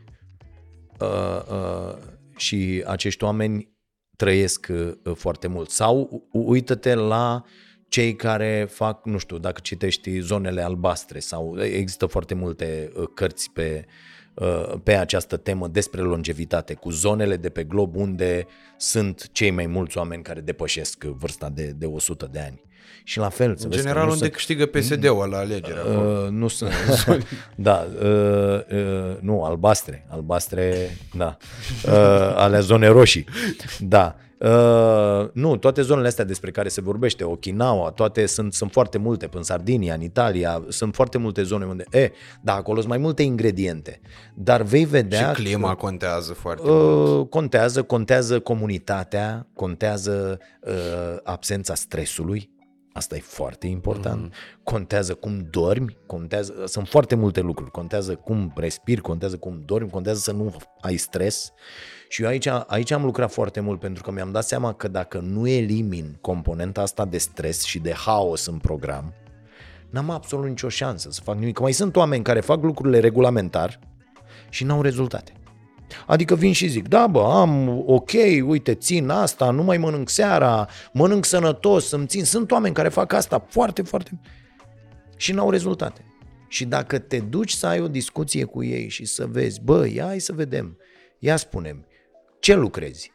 Uh, 1.01 1.43
uh, 1.51 1.97
și 2.37 2.83
acești 2.87 3.25
oameni 3.25 3.75
trăiesc 4.17 4.67
uh, 4.71 5.15
foarte 5.15 5.47
mult. 5.47 5.71
Sau 5.71 6.29
u- 6.33 6.51
uită-te 6.51 6.95
la 6.95 7.45
cei 7.89 8.17
care 8.17 8.67
fac, 8.71 9.05
nu 9.05 9.19
știu, 9.19 9.39
dacă 9.39 9.61
citești 9.61 10.19
zonele 10.19 10.63
albastre 10.63 11.19
sau 11.19 11.63
există 11.63 12.07
foarte 12.07 12.35
multe 12.35 12.93
uh, 12.97 13.09
cărți 13.15 13.51
pe, 13.51 13.87
uh, 14.35 14.75
pe 14.83 14.95
această 14.95 15.37
temă 15.37 15.69
despre 15.69 16.01
longevitate, 16.01 16.75
cu 16.75 16.91
zonele 16.91 17.37
de 17.37 17.49
pe 17.49 17.65
glob 17.65 17.97
unde 17.97 18.47
sunt 18.77 19.33
cei 19.33 19.51
mai 19.51 19.67
mulți 19.67 19.99
oameni 19.99 20.23
care 20.23 20.41
depășesc 20.41 21.05
vârsta 21.05 21.49
de, 21.49 21.71
de 21.71 21.87
100 21.87 22.29
de 22.33 22.39
ani. 22.39 22.63
Și 23.05 23.19
la 23.19 23.29
fel, 23.29 23.57
să 23.57 23.65
În 23.65 23.71
vezi 23.71 23.83
că 23.83 23.89
general, 23.89 24.05
nu 24.07 24.13
unde 24.13 24.23
sunt- 24.25 24.33
câștigă 24.33 24.67
PSD-ul 24.67 25.29
la 25.31 25.39
alegeri. 25.39 25.79
acolo. 25.79 26.23
Uh, 26.23 26.29
nu 26.31 26.49
sunt. 26.49 26.71
da, 27.55 27.87
uh, 28.03 28.61
uh, 28.73 29.17
nu, 29.21 29.45
albastre. 29.45 30.07
Albastre, 30.09 30.97
da. 31.17 31.37
Uh, 31.87 31.93
alea 32.35 32.61
zone 32.61 32.87
roșii. 32.89 33.25
Da. 33.81 34.17
Uh, 34.39 35.29
nu, 35.33 35.57
toate 35.57 35.83
zonele 35.83 36.07
astea 36.07 36.25
despre 36.25 36.51
care 36.51 36.69
se 36.69 36.81
vorbește, 36.81 37.25
Okinawa, 37.25 37.91
toate 37.91 38.27
sunt, 38.27 38.53
sunt 38.55 38.73
foarte 38.73 38.99
multe, 38.99 39.29
în 39.33 39.43
Sardinia, 39.43 39.95
în 39.95 40.01
Italia, 40.03 40.63
sunt 40.69 40.95
foarte 40.95 41.19
multe 41.19 41.43
zone 41.43 41.65
unde, 41.65 41.85
e, 41.91 42.11
da, 42.43 42.55
acolo 42.55 42.77
sunt 42.79 42.89
mai 42.89 42.99
multe 42.99 43.23
ingrediente, 43.23 44.01
dar 44.35 44.63
vei 44.63 44.85
vedea 44.85 45.33
și 45.33 45.43
clima 45.43 45.75
contează 45.75 46.33
foarte 46.33 46.63
mult. 46.67 47.19
Uh, 47.21 47.27
contează, 47.29 47.83
contează 47.83 48.41
comunitatea, 48.41 49.47
contează 49.55 50.39
uh, 50.61 50.73
absența 51.23 51.75
stresului, 51.75 52.51
asta 52.97 53.17
e 53.17 53.21
foarte 53.21 53.67
important, 53.67 54.23
mm. 54.23 54.31
contează 54.63 55.15
cum 55.15 55.47
dormi, 55.51 55.97
contează, 56.07 56.55
sunt 56.67 56.89
foarte 56.89 57.15
multe 57.15 57.41
lucruri, 57.41 57.71
contează 57.71 58.15
cum 58.15 58.53
respiri, 58.57 59.01
contează 59.01 59.37
cum 59.37 59.63
dormi, 59.65 59.91
contează 59.91 60.19
să 60.19 60.33
nu 60.33 60.57
ai 60.81 60.97
stres 60.97 61.53
și 62.09 62.23
eu 62.23 62.29
aici, 62.29 62.47
aici 62.67 62.91
am 62.91 63.05
lucrat 63.05 63.33
foarte 63.33 63.61
mult 63.61 63.81
pentru 63.81 64.03
că 64.03 64.11
mi-am 64.11 64.33
dat 64.33 64.45
seama 64.45 64.73
că 64.73 64.89
dacă 64.89 65.19
nu 65.19 65.49
elimin 65.49 66.19
componenta 66.21 66.81
asta 66.83 67.05
de 67.05 67.19
stres 67.19 67.63
și 67.63 67.79
de 67.79 67.93
haos 67.93 68.47
în 68.47 68.59
program, 68.59 69.15
n-am 69.91 70.11
absolut 70.11 70.47
nicio 70.47 70.69
șansă 70.69 71.11
să 71.11 71.21
fac 71.21 71.39
nimic. 71.39 71.55
Că 71.55 71.63
mai 71.63 71.73
sunt 71.73 71.97
oameni 71.97 72.23
care 72.23 72.41
fac 72.41 72.63
lucrurile 72.63 72.99
regulamentar 72.99 73.79
și 74.49 74.65
n-au 74.65 74.83
rezultate. 74.83 75.33
Adică 76.07 76.35
vin 76.35 76.53
și 76.53 76.67
zic, 76.69 76.89
da 76.89 77.07
bă, 77.07 77.21
am 77.21 77.83
ok, 77.87 78.11
uite, 78.47 78.75
țin 78.75 79.09
asta, 79.09 79.51
nu 79.51 79.63
mai 79.63 79.77
mănânc 79.77 80.09
seara, 80.09 80.69
mănânc 80.93 81.25
sănătos, 81.25 81.91
îmi 81.91 82.07
țin. 82.07 82.25
Sunt 82.25 82.51
oameni 82.51 82.75
care 82.75 82.89
fac 82.89 83.13
asta 83.13 83.47
foarte, 83.49 83.83
foarte... 83.83 84.21
și 85.17 85.33
n-au 85.33 85.51
rezultate. 85.51 86.05
Și 86.49 86.65
dacă 86.65 86.99
te 86.99 87.19
duci 87.19 87.53
să 87.53 87.67
ai 87.67 87.81
o 87.81 87.89
discuție 87.89 88.45
cu 88.45 88.65
ei 88.65 88.89
și 88.89 89.05
să 89.05 89.27
vezi, 89.27 89.61
bă, 89.61 89.89
ia 89.89 90.05
hai 90.05 90.19
să 90.19 90.33
vedem, 90.33 90.79
ia 91.19 91.37
spunem, 91.37 91.87
ce 92.41 92.55
lucrezi? 92.55 93.13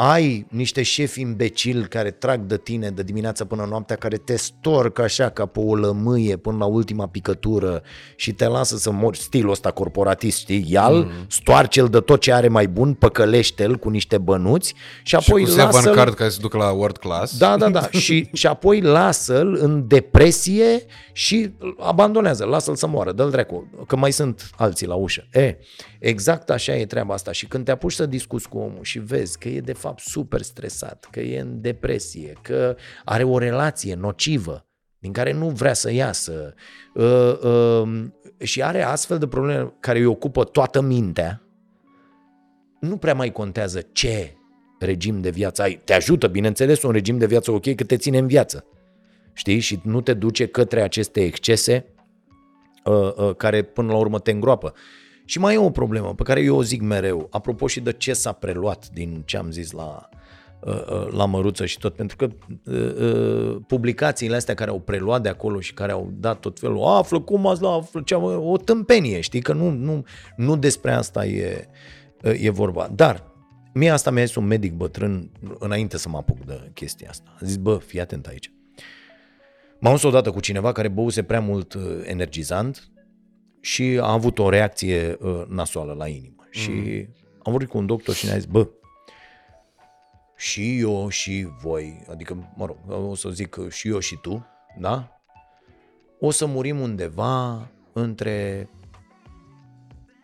Ai 0.00 0.46
niște 0.50 0.82
șefi 0.82 1.20
imbecili 1.20 1.88
care 1.88 2.10
trag 2.10 2.40
de 2.40 2.56
tine 2.56 2.90
de 2.90 3.02
dimineața 3.02 3.44
până 3.44 3.66
noaptea, 3.68 3.96
care 3.96 4.16
te 4.16 4.36
storc 4.36 4.98
așa 4.98 5.28
ca 5.28 5.46
pe 5.46 5.60
o 5.60 5.74
lămâie 5.74 6.36
până 6.36 6.56
la 6.56 6.64
ultima 6.64 7.06
picătură 7.06 7.82
și 8.16 8.32
te 8.32 8.46
lasă 8.46 8.76
să 8.76 8.90
mori 8.90 9.18
stilul 9.18 9.50
ăsta 9.50 9.70
corporatist, 9.70 10.38
știi? 10.38 10.64
Ia-l, 10.68 10.94
mm. 10.94 11.10
stoarce-l 11.28 11.88
de 11.88 12.00
tot 12.00 12.20
ce 12.20 12.32
are 12.32 12.48
mai 12.48 12.68
bun, 12.68 12.94
păcălește-l 12.94 13.76
cu 13.76 13.88
niște 13.88 14.18
bănuți 14.18 14.74
și 15.02 15.14
apoi 15.14 15.40
și 15.40 15.46
cu 15.46 15.52
Sevan 15.52 15.72
lasă-l... 15.72 15.94
Card 15.94 16.14
care 16.14 16.30
se 16.30 16.38
ducă 16.40 16.56
la 16.56 16.70
world 16.70 16.96
class. 16.96 17.38
Da, 17.38 17.56
da, 17.56 17.68
da. 17.68 17.88
și, 17.90 18.28
și 18.32 18.46
apoi 18.46 18.80
lasă-l 18.80 19.58
în 19.60 19.86
depresie 19.86 20.84
și 21.12 21.50
abandonează, 21.78 22.44
lasă-l 22.44 22.76
să 22.76 22.86
moară, 22.86 23.12
dă-l 23.12 23.30
dracu, 23.30 23.84
că 23.86 23.96
mai 23.96 24.12
sunt 24.12 24.50
alții 24.56 24.86
la 24.86 24.94
ușă. 24.94 25.26
E, 25.32 25.56
exact 25.98 26.50
așa 26.50 26.76
e 26.76 26.86
treaba 26.86 27.14
asta. 27.14 27.32
Și 27.32 27.46
când 27.46 27.64
te 27.64 27.70
apuci 27.70 27.92
să 27.92 28.06
discuți 28.06 28.48
cu 28.48 28.58
omul 28.58 28.82
și 28.82 28.98
vezi 28.98 29.38
că 29.38 29.48
e 29.48 29.60
de 29.60 29.72
fapt 29.72 29.86
super 29.96 30.42
stresat, 30.42 31.08
că 31.10 31.20
e 31.20 31.40
în 31.40 31.60
depresie, 31.60 32.32
că 32.42 32.76
are 33.04 33.22
o 33.22 33.38
relație 33.38 33.94
nocivă, 33.94 34.66
din 34.98 35.12
care 35.12 35.32
nu 35.32 35.48
vrea 35.48 35.72
să 35.72 35.92
iasă 35.92 36.54
uh, 36.94 37.38
uh, 37.42 38.04
și 38.38 38.62
are 38.62 38.82
astfel 38.82 39.18
de 39.18 39.26
probleme 39.26 39.72
care 39.80 39.98
îi 39.98 40.04
ocupă 40.04 40.44
toată 40.44 40.80
mintea, 40.80 41.42
nu 42.80 42.96
prea 42.96 43.14
mai 43.14 43.32
contează 43.32 43.80
ce 43.92 44.32
regim 44.78 45.20
de 45.20 45.30
viață 45.30 45.62
ai. 45.62 45.80
Te 45.84 45.94
ajută, 45.94 46.26
bineînțeles, 46.26 46.82
un 46.82 46.90
regim 46.90 47.18
de 47.18 47.26
viață 47.26 47.50
ok, 47.50 47.74
că 47.74 47.84
te 47.84 47.96
ține 47.96 48.18
în 48.18 48.26
viață. 48.26 48.64
Știi? 49.32 49.58
Și 49.58 49.80
nu 49.82 50.00
te 50.00 50.14
duce 50.14 50.46
către 50.46 50.82
aceste 50.82 51.24
excese 51.24 51.86
uh, 52.84 53.14
uh, 53.16 53.36
care 53.36 53.62
până 53.62 53.92
la 53.92 53.98
urmă 53.98 54.18
te 54.18 54.30
îngroapă. 54.30 54.74
Și 55.28 55.38
mai 55.38 55.54
e 55.54 55.58
o 55.58 55.70
problemă 55.70 56.14
pe 56.14 56.22
care 56.22 56.40
eu 56.40 56.56
o 56.56 56.62
zic 56.62 56.80
mereu, 56.80 57.28
apropo 57.30 57.66
și 57.66 57.80
de 57.80 57.92
ce 57.92 58.12
s-a 58.12 58.32
preluat 58.32 58.88
din 58.88 59.22
ce 59.24 59.36
am 59.36 59.50
zis 59.50 59.70
la, 59.70 60.08
la 61.10 61.24
măruță 61.24 61.66
și 61.66 61.78
tot, 61.78 61.94
pentru 61.94 62.16
că 62.16 62.28
publicațiile 63.66 64.36
astea 64.36 64.54
care 64.54 64.70
au 64.70 64.80
preluat 64.80 65.22
de 65.22 65.28
acolo 65.28 65.60
și 65.60 65.74
care 65.74 65.92
au 65.92 66.12
dat 66.12 66.40
tot 66.40 66.58
felul, 66.58 66.84
află 66.84 67.20
cum 67.20 67.46
ați 67.46 67.62
la 67.62 67.72
află, 67.72 68.02
cea, 68.04 68.18
o 68.38 68.56
tâmpenie, 68.56 69.20
știi, 69.20 69.40
că 69.40 69.52
nu, 69.52 69.70
nu, 69.70 70.04
nu 70.36 70.56
despre 70.56 70.92
asta 70.92 71.26
e, 71.26 71.68
e 72.22 72.50
vorba. 72.50 72.90
Dar 72.94 73.24
mie 73.74 73.90
asta 73.90 74.10
mi-a 74.10 74.24
zis 74.24 74.34
un 74.34 74.46
medic 74.46 74.72
bătrân 74.72 75.30
înainte 75.58 75.98
să 75.98 76.08
mă 76.08 76.16
apuc 76.16 76.44
de 76.44 76.70
chestia 76.74 77.08
asta. 77.10 77.34
A 77.34 77.44
zis, 77.44 77.56
bă, 77.56 77.76
fii 77.86 78.00
atent 78.00 78.26
aici. 78.26 78.52
M-am 79.80 79.92
dus 79.92 80.02
odată 80.02 80.30
cu 80.30 80.40
cineva 80.40 80.72
care 80.72 80.88
băuse 80.88 81.22
prea 81.22 81.40
mult 81.40 81.76
energizant 82.04 82.90
și 83.68 83.98
a 84.02 84.12
avut 84.12 84.38
o 84.38 84.48
reacție 84.48 85.16
uh, 85.20 85.42
nasoală 85.48 85.92
la 85.92 86.06
inimă. 86.06 86.34
Mm. 86.38 86.46
Și 86.50 87.06
am 87.42 87.52
vorbit 87.52 87.68
cu 87.68 87.78
un 87.78 87.86
doctor 87.86 88.14
și 88.14 88.26
ne-a 88.26 88.34
zis, 88.34 88.44
bă, 88.44 88.68
și 90.36 90.78
eu 90.78 91.08
și 91.08 91.48
voi, 91.62 92.04
adică, 92.10 92.52
mă 92.56 92.66
rog, 92.66 93.08
o 93.08 93.14
să 93.14 93.28
zic 93.28 93.56
și 93.70 93.88
eu 93.88 93.98
și 93.98 94.16
tu, 94.16 94.46
da? 94.78 95.20
O 96.20 96.30
să 96.30 96.46
murim 96.46 96.80
undeva 96.80 97.68
între 97.92 98.68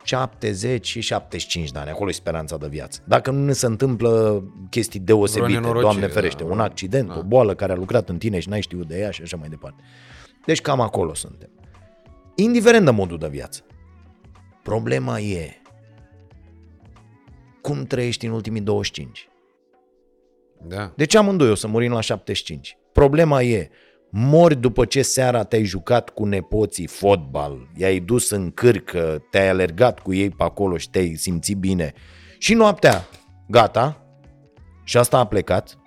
70 0.03 0.87
și 0.87 1.01
75 1.01 1.71
de 1.71 1.79
ani, 1.79 1.91
acolo 1.91 2.09
e 2.09 2.13
speranța 2.13 2.57
de 2.57 2.67
viață. 2.67 3.01
Dacă 3.05 3.31
nu 3.31 3.45
ne 3.45 3.53
se 3.53 3.67
întâmplă 3.67 4.43
chestii 4.71 5.01
deosebite, 5.01 5.61
Doamne 5.61 6.07
ferește, 6.07 6.45
da, 6.45 6.51
un 6.51 6.61
accident, 6.61 7.09
da. 7.09 7.19
o 7.19 7.23
boală 7.23 7.55
care 7.55 7.73
a 7.73 7.77
lucrat 7.77 8.09
în 8.09 8.19
tine 8.19 8.39
și 8.39 8.49
n-ai 8.49 8.63
știut 8.63 8.89
de 8.89 8.99
ea 8.99 9.11
și 9.11 9.23
așa 9.23 9.37
mai 9.37 9.49
departe. 9.49 9.83
Deci 10.47 10.61
cam 10.61 10.81
acolo 10.81 11.15
suntem 11.15 11.49
indiferent 12.35 12.85
de 12.85 12.91
modul 12.91 13.19
de 13.19 13.29
viață. 13.29 13.63
Problema 14.63 15.21
e 15.21 15.55
cum 17.61 17.85
trăiești 17.85 18.27
în 18.27 18.33
ultimii 18.33 18.61
25. 18.61 19.29
Da. 20.67 20.93
Deci 20.97 21.15
amândoi 21.15 21.51
o 21.51 21.55
să 21.55 21.67
murim 21.67 21.93
la 21.93 22.01
75. 22.01 22.77
Problema 22.93 23.43
e, 23.43 23.71
mori 24.11 24.57
după 24.57 24.85
ce 24.85 25.03
seara 25.03 25.45
te-ai 25.45 25.65
jucat 25.65 26.11
cu 26.11 26.25
nepoții 26.25 26.87
fotbal, 26.87 27.69
i-ai 27.77 27.99
dus 27.99 28.31
în 28.31 28.51
cârcă, 28.51 29.25
te-ai 29.31 29.49
alergat 29.49 30.01
cu 30.01 30.15
ei 30.15 30.31
pe 30.31 30.43
acolo 30.43 30.77
și 30.77 30.91
te-ai 30.91 31.15
simțit 31.15 31.57
bine 31.57 31.93
și 32.39 32.55
noaptea, 32.55 33.09
gata, 33.49 34.05
și 34.85 34.97
asta 34.97 35.19
a 35.19 35.27
plecat, 35.27 35.79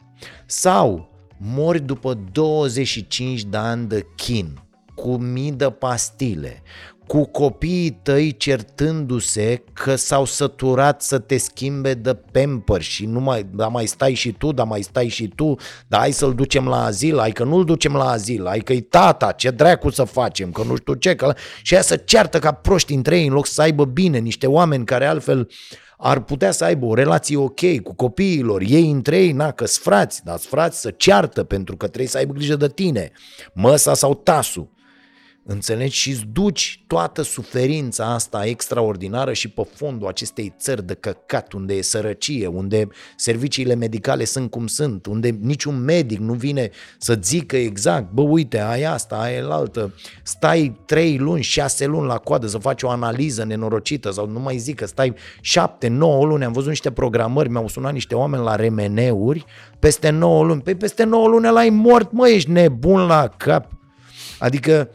sau 0.46 1.10
mori 1.38 1.80
după 1.80 2.14
25 2.32 3.44
de 3.44 3.58
ani 3.58 3.88
de 3.88 4.06
chin, 4.16 4.67
cu 4.98 5.18
mii 5.18 5.52
de 5.52 5.70
pastile, 5.70 6.62
cu 7.08 7.26
copiii 7.26 8.00
tăi 8.02 8.38
certându-se 8.38 9.64
că 9.74 9.96
s-au 9.96 10.26
săturat 10.26 11.02
să 11.02 11.20
te 11.20 11.38
schimbe 11.38 11.94
de 11.94 12.14
pamper 12.14 12.82
și 12.82 13.06
nu 13.06 13.20
mai, 13.20 13.46
da 13.54 13.68
mai 13.68 13.86
stai 13.86 14.14
și 14.14 14.32
tu, 14.32 14.52
da 14.52 14.64
mai 14.64 14.82
stai 14.82 15.08
și 15.08 15.28
tu, 15.28 15.56
da 15.88 15.98
hai 15.98 16.12
să-l 16.12 16.34
ducem 16.34 16.68
la 16.68 16.84
azil, 16.84 17.18
hai 17.18 17.32
că 17.32 17.44
nu-l 17.44 17.66
ducem 17.66 17.94
la 17.94 18.10
azil, 18.10 18.46
hai 18.46 18.60
că-i 18.60 18.82
tata, 18.82 19.32
ce 19.32 19.50
dracu 19.50 19.90
să 19.90 20.04
facem, 20.04 20.52
că 20.52 20.64
nu 20.64 20.76
știu 20.76 20.94
ce, 20.94 21.16
că... 21.16 21.34
și 21.62 21.74
aia 21.74 21.84
să 21.84 21.96
ceartă 21.96 22.40
ca 22.40 22.52
proști 22.52 22.94
între 22.94 23.20
ei 23.20 23.28
în 23.28 23.34
loc 23.34 23.46
să 23.46 23.62
aibă 23.62 23.86
bine 23.86 24.18
niște 24.18 24.48
oameni 24.48 24.86
care 24.86 25.06
altfel 25.06 25.50
ar 25.98 26.20
putea 26.20 26.52
să 26.52 26.64
aibă 26.64 26.86
o 26.86 26.94
relație 26.94 27.38
ok 27.38 27.82
cu 27.84 27.94
copiilor, 27.96 28.62
ei 28.62 28.92
între 28.92 29.18
ei, 29.18 29.32
na, 29.32 29.52
că 29.52 29.66
frați, 29.66 30.24
dar 30.24 30.38
frați 30.40 30.80
să 30.80 30.92
ceartă 30.92 31.44
pentru 31.44 31.78
că 31.78 31.86
trebuie 31.86 32.08
să 32.08 32.18
aibă 32.18 32.34
grijă 32.34 32.56
de 32.56 32.70
tine, 32.70 33.12
măsa 33.54 33.94
sau 33.94 34.16
tasul. 34.16 34.76
Înțelegi? 35.50 35.96
Și 35.96 36.10
îți 36.10 36.26
duci 36.34 36.84
toată 36.88 37.22
suferința 37.22 38.14
asta 38.14 38.46
extraordinară 38.46 39.34
și 39.34 39.50
pe 39.50 39.68
fondul 39.76 40.08
acestei 40.08 40.54
țări 40.60 40.86
de 40.86 40.94
căcat, 40.94 41.54
unde 41.54 41.74
e 41.74 41.82
sărăcie, 41.82 42.48
unde 42.48 42.88
serviciile 43.16 43.76
medicale 43.76 44.24
sunt 44.24 44.50
cum 44.52 44.68
sunt, 44.68 45.06
unde 45.06 45.38
niciun 45.42 45.84
medic 45.84 46.20
nu 46.20 46.34
vine 46.34 46.70
să 46.98 47.20
zică 47.22 47.58
exact, 47.58 48.12
bă, 48.12 48.22
uite, 48.22 48.60
ai 48.60 48.84
asta, 48.84 49.16
ai 49.16 49.40
altă, 49.40 49.94
stai 50.24 50.80
trei 50.86 51.18
luni, 51.18 51.42
șase 51.42 51.86
luni 51.86 52.08
la 52.08 52.18
coadă 52.18 52.48
să 52.48 52.58
faci 52.58 52.84
o 52.84 52.90
analiză 52.90 53.44
nenorocită 53.44 54.12
sau 54.12 54.28
nu 54.28 54.40
mai 54.40 54.58
zic 54.58 54.76
că 54.76 54.86
stai 54.86 55.14
șapte, 55.42 55.88
nouă 55.88 56.26
luni, 56.26 56.44
am 56.44 56.52
văzut 56.52 56.70
niște 56.70 56.92
programări, 56.92 57.50
mi-au 57.50 57.68
sunat 57.68 57.94
niște 57.94 58.16
oameni 58.16 58.44
la 58.44 58.56
remeneuri, 58.56 59.46
peste 59.80 60.10
nouă 60.10 60.44
luni, 60.44 60.62
păi 60.62 60.76
peste 60.76 61.04
nouă 61.04 61.28
luni 61.28 61.48
ăla 61.48 61.60
ai 61.60 61.70
mort, 61.70 62.12
mă, 62.12 62.28
ești 62.28 62.52
nebun 62.52 63.06
la 63.06 63.28
cap. 63.38 63.72
Adică 64.40 64.90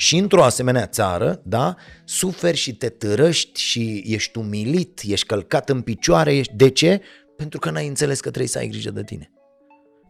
și 0.00 0.16
într-o 0.16 0.44
asemenea 0.44 0.86
țară, 0.86 1.40
da, 1.44 1.76
suferi 2.04 2.56
și 2.56 2.74
te 2.76 2.88
târăști 2.88 3.60
și 3.60 4.02
ești 4.06 4.38
umilit, 4.38 5.00
ești 5.04 5.26
călcat 5.26 5.68
în 5.68 5.82
picioare. 5.82 6.34
Ești... 6.34 6.54
De 6.54 6.70
ce? 6.70 7.02
Pentru 7.36 7.58
că 7.58 7.70
n-ai 7.70 7.86
înțeles 7.86 8.20
că 8.20 8.28
trebuie 8.28 8.48
să 8.48 8.58
ai 8.58 8.68
grijă 8.68 8.90
de 8.90 9.04
tine. 9.04 9.30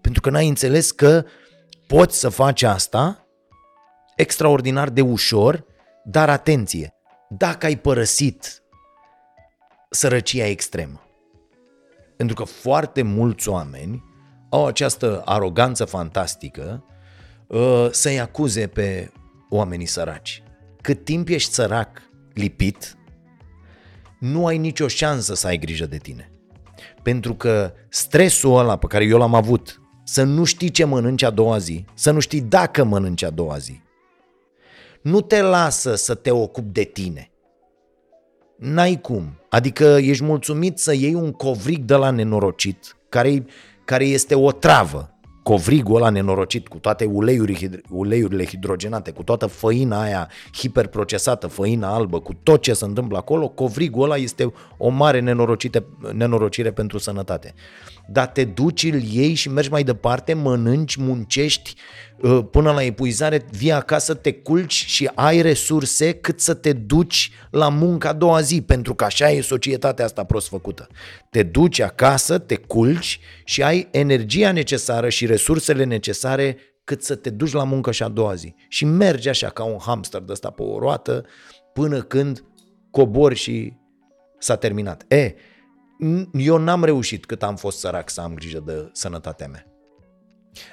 Pentru 0.01 0.20
că 0.20 0.31
n-ai 0.31 0.48
înțeles 0.48 0.90
că 0.90 1.24
poți 1.86 2.19
să 2.19 2.28
faci 2.28 2.62
asta 2.62 3.27
extraordinar 4.16 4.89
de 4.89 5.01
ușor, 5.01 5.65
dar 6.05 6.31
atenție, 6.31 6.94
dacă 7.28 7.66
ai 7.66 7.78
părăsit 7.78 8.62
sărăcia 9.90 10.47
extremă. 10.47 11.02
Pentru 12.16 12.36
că 12.36 12.44
foarte 12.44 13.02
mulți 13.02 13.48
oameni 13.48 14.05
au 14.51 14.66
această 14.66 15.23
aroganță 15.24 15.85
fantastică 15.85 16.85
uh, 17.47 17.89
să-i 17.90 18.20
acuze 18.20 18.66
pe 18.66 19.10
oamenii 19.51 19.87
săraci. 19.87 20.43
Cât 20.81 21.05
timp 21.05 21.29
ești 21.29 21.53
sărac, 21.53 22.03
lipit, 22.33 22.97
nu 24.20 24.47
ai 24.47 24.59
nicio 24.59 24.89
șansă 24.89 25.35
să 25.35 25.47
ai 25.47 25.59
grijă 25.59 25.87
de 25.87 25.97
tine. 25.97 26.33
Pentru 27.03 27.35
că 27.35 27.73
stresul 27.89 28.59
ăla 28.59 28.77
pe 28.77 28.87
care 28.87 29.05
eu 29.05 29.19
l-am 29.19 29.35
avut, 29.35 29.81
să 30.05 30.23
nu 30.23 30.45
știi 30.45 30.70
ce 30.70 30.85
mănânci 30.85 31.23
a 31.23 31.31
doua 31.31 31.59
zi, 31.59 31.85
să 31.95 32.11
nu 32.11 32.20
știi 32.20 32.41
dacă 32.41 32.85
mănânci 32.85 33.23
a 33.23 33.31
doua 33.31 33.59
zi, 33.59 33.81
nu 35.03 35.20
te 35.20 35.41
lasă 35.41 35.95
să 35.95 36.15
te 36.15 36.31
ocupi 36.31 36.73
de 36.73 36.83
tine. 36.83 37.31
N-ai 38.57 39.01
cum. 39.01 39.39
Adică 39.49 39.85
ești 39.85 40.25
mulțumit 40.25 40.79
să 40.79 40.95
iei 40.95 41.15
un 41.15 41.33
covrig 41.33 41.85
de 41.85 41.95
la 41.95 42.11
nenorocit, 42.11 42.97
care, 43.09 43.45
care 43.85 44.05
este 44.05 44.35
o 44.35 44.53
travă. 44.53 45.18
Covrigul 45.49 45.97
ăla 45.97 46.11
nenorocit 46.11 46.69
cu 46.69 46.79
toate 46.79 47.05
uleiuri, 47.05 47.81
uleiurile 47.91 48.45
hidrogenate, 48.45 49.11
cu 49.11 49.23
toată 49.23 49.47
făina 49.47 50.01
aia 50.01 50.29
hiperprocesată, 50.55 51.47
făina 51.47 51.95
albă, 51.95 52.20
cu 52.20 52.33
tot 52.43 52.62
ce 52.62 52.73
se 52.73 52.85
întâmplă 52.85 53.16
acolo, 53.16 53.49
covrigul 53.49 54.03
ăla 54.03 54.16
este 54.16 54.53
o 54.77 54.89
mare 54.89 55.20
nenorocire 56.12 56.70
pentru 56.70 56.99
sănătate. 56.99 57.55
Dar 58.10 58.26
te 58.26 58.44
duci, 58.44 58.82
îl 58.82 59.02
iei 59.02 59.35
și 59.35 59.48
mergi 59.48 59.70
mai 59.70 59.82
departe, 59.82 60.35
mănânci, 60.35 60.97
muncești, 60.97 61.74
Uh, 62.22 62.44
până 62.51 62.72
la 62.72 62.82
epuizare, 62.82 63.44
vii 63.51 63.72
acasă, 63.72 64.14
te 64.14 64.32
culci 64.32 64.85
și 64.86 65.10
ai 65.14 65.40
resurse 65.40 66.12
cât 66.12 66.40
să 66.40 66.55
te 66.55 66.72
duci 66.72 67.30
la 67.51 67.68
munca 67.68 68.09
a 68.09 68.12
doua 68.12 68.40
zi, 68.40 68.62
pentru 68.62 68.94
că 68.94 69.05
așa 69.05 69.30
e 69.30 69.40
societatea 69.40 70.05
asta 70.05 70.24
prost 70.24 70.48
făcută. 70.48 70.86
Te 71.30 71.43
duci 71.43 71.80
acasă, 71.80 72.39
te 72.39 72.56
culci 72.56 73.20
și 73.44 73.62
ai 73.62 73.89
energia 73.90 74.52
necesară 74.52 75.09
și 75.09 75.26
resursele 75.26 75.85
necesare 75.85 76.56
cât 76.85 77.02
să 77.02 77.14
te 77.14 77.30
duci 77.30 77.52
la 77.52 77.64
muncă 77.64 77.93
și 77.93 78.02
a 78.02 78.09
doua 78.09 78.35
zi. 78.35 78.55
Și 78.68 78.85
mergi 78.85 79.28
așa 79.28 79.48
ca 79.48 79.64
un 79.64 79.78
hamster 79.80 80.20
de 80.20 80.32
ăsta 80.32 80.51
pe 80.51 80.62
o 80.62 80.78
roată 80.78 81.24
până 81.72 82.02
când 82.02 82.44
cobori 82.90 83.35
și 83.35 83.72
s-a 84.39 84.56
terminat. 84.56 85.05
E, 85.09 85.35
eu 86.33 86.57
n-am 86.57 86.85
reușit 86.85 87.27
cât 87.27 87.43
am 87.43 87.57
fost 87.57 87.79
sărac 87.79 88.11
să 88.11 88.20
am 88.20 88.35
grijă 88.35 88.62
de 88.66 88.91
sănătatea 88.93 89.49
mea. 89.49 89.66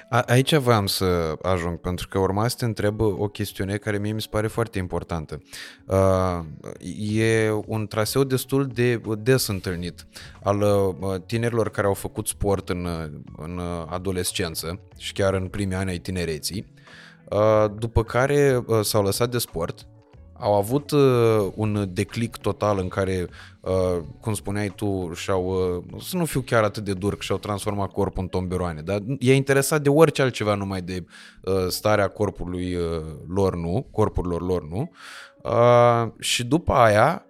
A, 0.08 0.20
aici 0.20 0.54
voiam 0.54 0.86
să 0.86 1.36
ajung, 1.42 1.78
pentru 1.78 2.08
că 2.08 2.18
urma 2.18 2.48
să 2.48 2.56
te 2.58 2.64
întreb 2.64 3.00
o 3.00 3.28
chestiune 3.28 3.76
care 3.76 3.98
mie 3.98 4.12
mi 4.12 4.20
se 4.20 4.28
pare 4.30 4.46
foarte 4.46 4.78
importantă. 4.78 5.42
Uh, 5.86 6.44
e 6.98 7.50
un 7.66 7.86
traseu 7.86 8.24
destul 8.24 8.66
de 8.66 9.00
des 9.18 9.46
întâlnit 9.46 10.06
al 10.42 10.60
uh, 10.60 11.20
tinerilor 11.26 11.70
care 11.70 11.86
au 11.86 11.94
făcut 11.94 12.26
sport 12.26 12.68
în, 12.68 12.88
în 13.36 13.60
adolescență 13.88 14.80
și 14.96 15.12
chiar 15.12 15.34
în 15.34 15.48
primii 15.48 15.76
ani 15.76 15.90
ai 15.90 15.98
tinereții, 15.98 16.72
uh, 17.30 17.64
după 17.78 18.04
care 18.04 18.62
uh, 18.66 18.80
s-au 18.82 19.02
lăsat 19.02 19.30
de 19.30 19.38
sport, 19.38 19.86
au 20.38 20.54
avut 20.54 20.90
uh, 20.90 21.46
un 21.54 21.88
declic 21.92 22.36
total 22.36 22.78
în 22.78 22.88
care, 22.88 23.26
uh, 23.60 24.02
cum 24.20 24.34
spuneai 24.34 24.72
tu, 24.76 25.10
și-au, 25.14 25.44
uh, 25.46 26.00
să 26.02 26.16
nu 26.16 26.24
fiu 26.24 26.40
chiar 26.40 26.62
atât 26.62 26.84
de 26.84 26.92
dur, 26.92 27.16
că 27.16 27.22
și-au 27.22 27.38
transformat 27.38 27.92
corpul 27.92 28.22
în 28.22 28.28
tomberoane, 28.28 28.80
dar 28.80 29.02
e 29.18 29.34
interesat 29.34 29.82
de 29.82 29.88
orice 29.88 30.22
altceva 30.22 30.54
numai 30.54 30.80
de 30.82 31.04
uh, 31.42 31.54
starea 31.68 32.08
corpului 32.08 32.74
uh, 32.74 32.82
lor, 33.28 33.56
nu, 33.56 33.86
corpurilor 33.90 34.42
lor, 34.42 34.68
nu. 34.68 34.90
Uh, 35.42 36.12
și 36.18 36.44
după 36.44 36.72
aia 36.72 37.26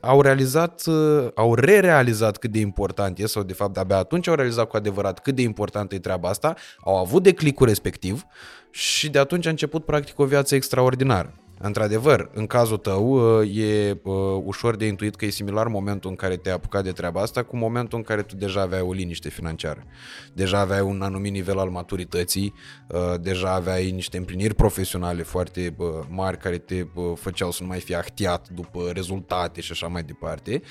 au 0.00 0.20
realizat, 0.20 0.82
uh, 0.86 1.28
au 1.34 1.54
re-realizat 1.54 2.36
cât 2.36 2.50
de 2.50 2.58
important 2.58 3.18
e, 3.18 3.26
sau 3.26 3.42
de 3.42 3.52
fapt 3.52 3.76
abia 3.76 3.96
atunci 3.96 4.28
au 4.28 4.34
realizat 4.34 4.68
cu 4.68 4.76
adevărat 4.76 5.18
cât 5.18 5.34
de 5.34 5.42
importantă 5.42 5.94
e 5.94 5.98
treaba 5.98 6.28
asta, 6.28 6.54
au 6.80 6.96
avut 6.96 7.22
declicul 7.22 7.66
respectiv 7.66 8.24
și 8.70 9.10
de 9.10 9.18
atunci 9.18 9.46
a 9.46 9.50
început 9.50 9.84
practic 9.84 10.18
o 10.18 10.24
viață 10.24 10.54
extraordinară. 10.54 11.45
Într-adevăr, 11.58 12.30
în 12.32 12.46
cazul 12.46 12.76
tău 12.76 13.38
uh, 13.40 13.56
e 13.56 13.98
uh, 14.02 14.14
ușor 14.44 14.76
de 14.76 14.86
intuit 14.86 15.16
că 15.16 15.24
e 15.24 15.30
similar 15.30 15.66
momentul 15.66 16.10
în 16.10 16.16
care 16.16 16.36
te-ai 16.36 16.54
apucat 16.54 16.84
de 16.84 16.92
treaba 16.92 17.20
asta 17.20 17.42
cu 17.42 17.56
momentul 17.56 17.98
în 17.98 18.04
care 18.04 18.22
tu 18.22 18.36
deja 18.36 18.60
aveai 18.60 18.80
o 18.80 18.92
liniște 18.92 19.28
financiară. 19.28 19.84
Deja 20.32 20.58
aveai 20.58 20.80
un 20.80 21.02
anumit 21.02 21.32
nivel 21.32 21.58
al 21.58 21.68
maturității, 21.68 22.54
uh, 22.88 23.20
deja 23.20 23.52
aveai 23.52 23.90
niște 23.90 24.16
împliniri 24.16 24.54
profesionale 24.54 25.22
foarte 25.22 25.76
mari 26.08 26.38
care 26.38 26.58
te 26.58 26.86
făceau 27.14 27.50
să 27.50 27.62
nu 27.62 27.68
mai 27.68 27.80
fii 27.80 27.94
ahtiat 27.94 28.48
după 28.48 28.90
rezultate 28.92 29.60
și 29.60 29.72
așa 29.72 29.86
mai 29.86 30.02
departe. 30.02 30.62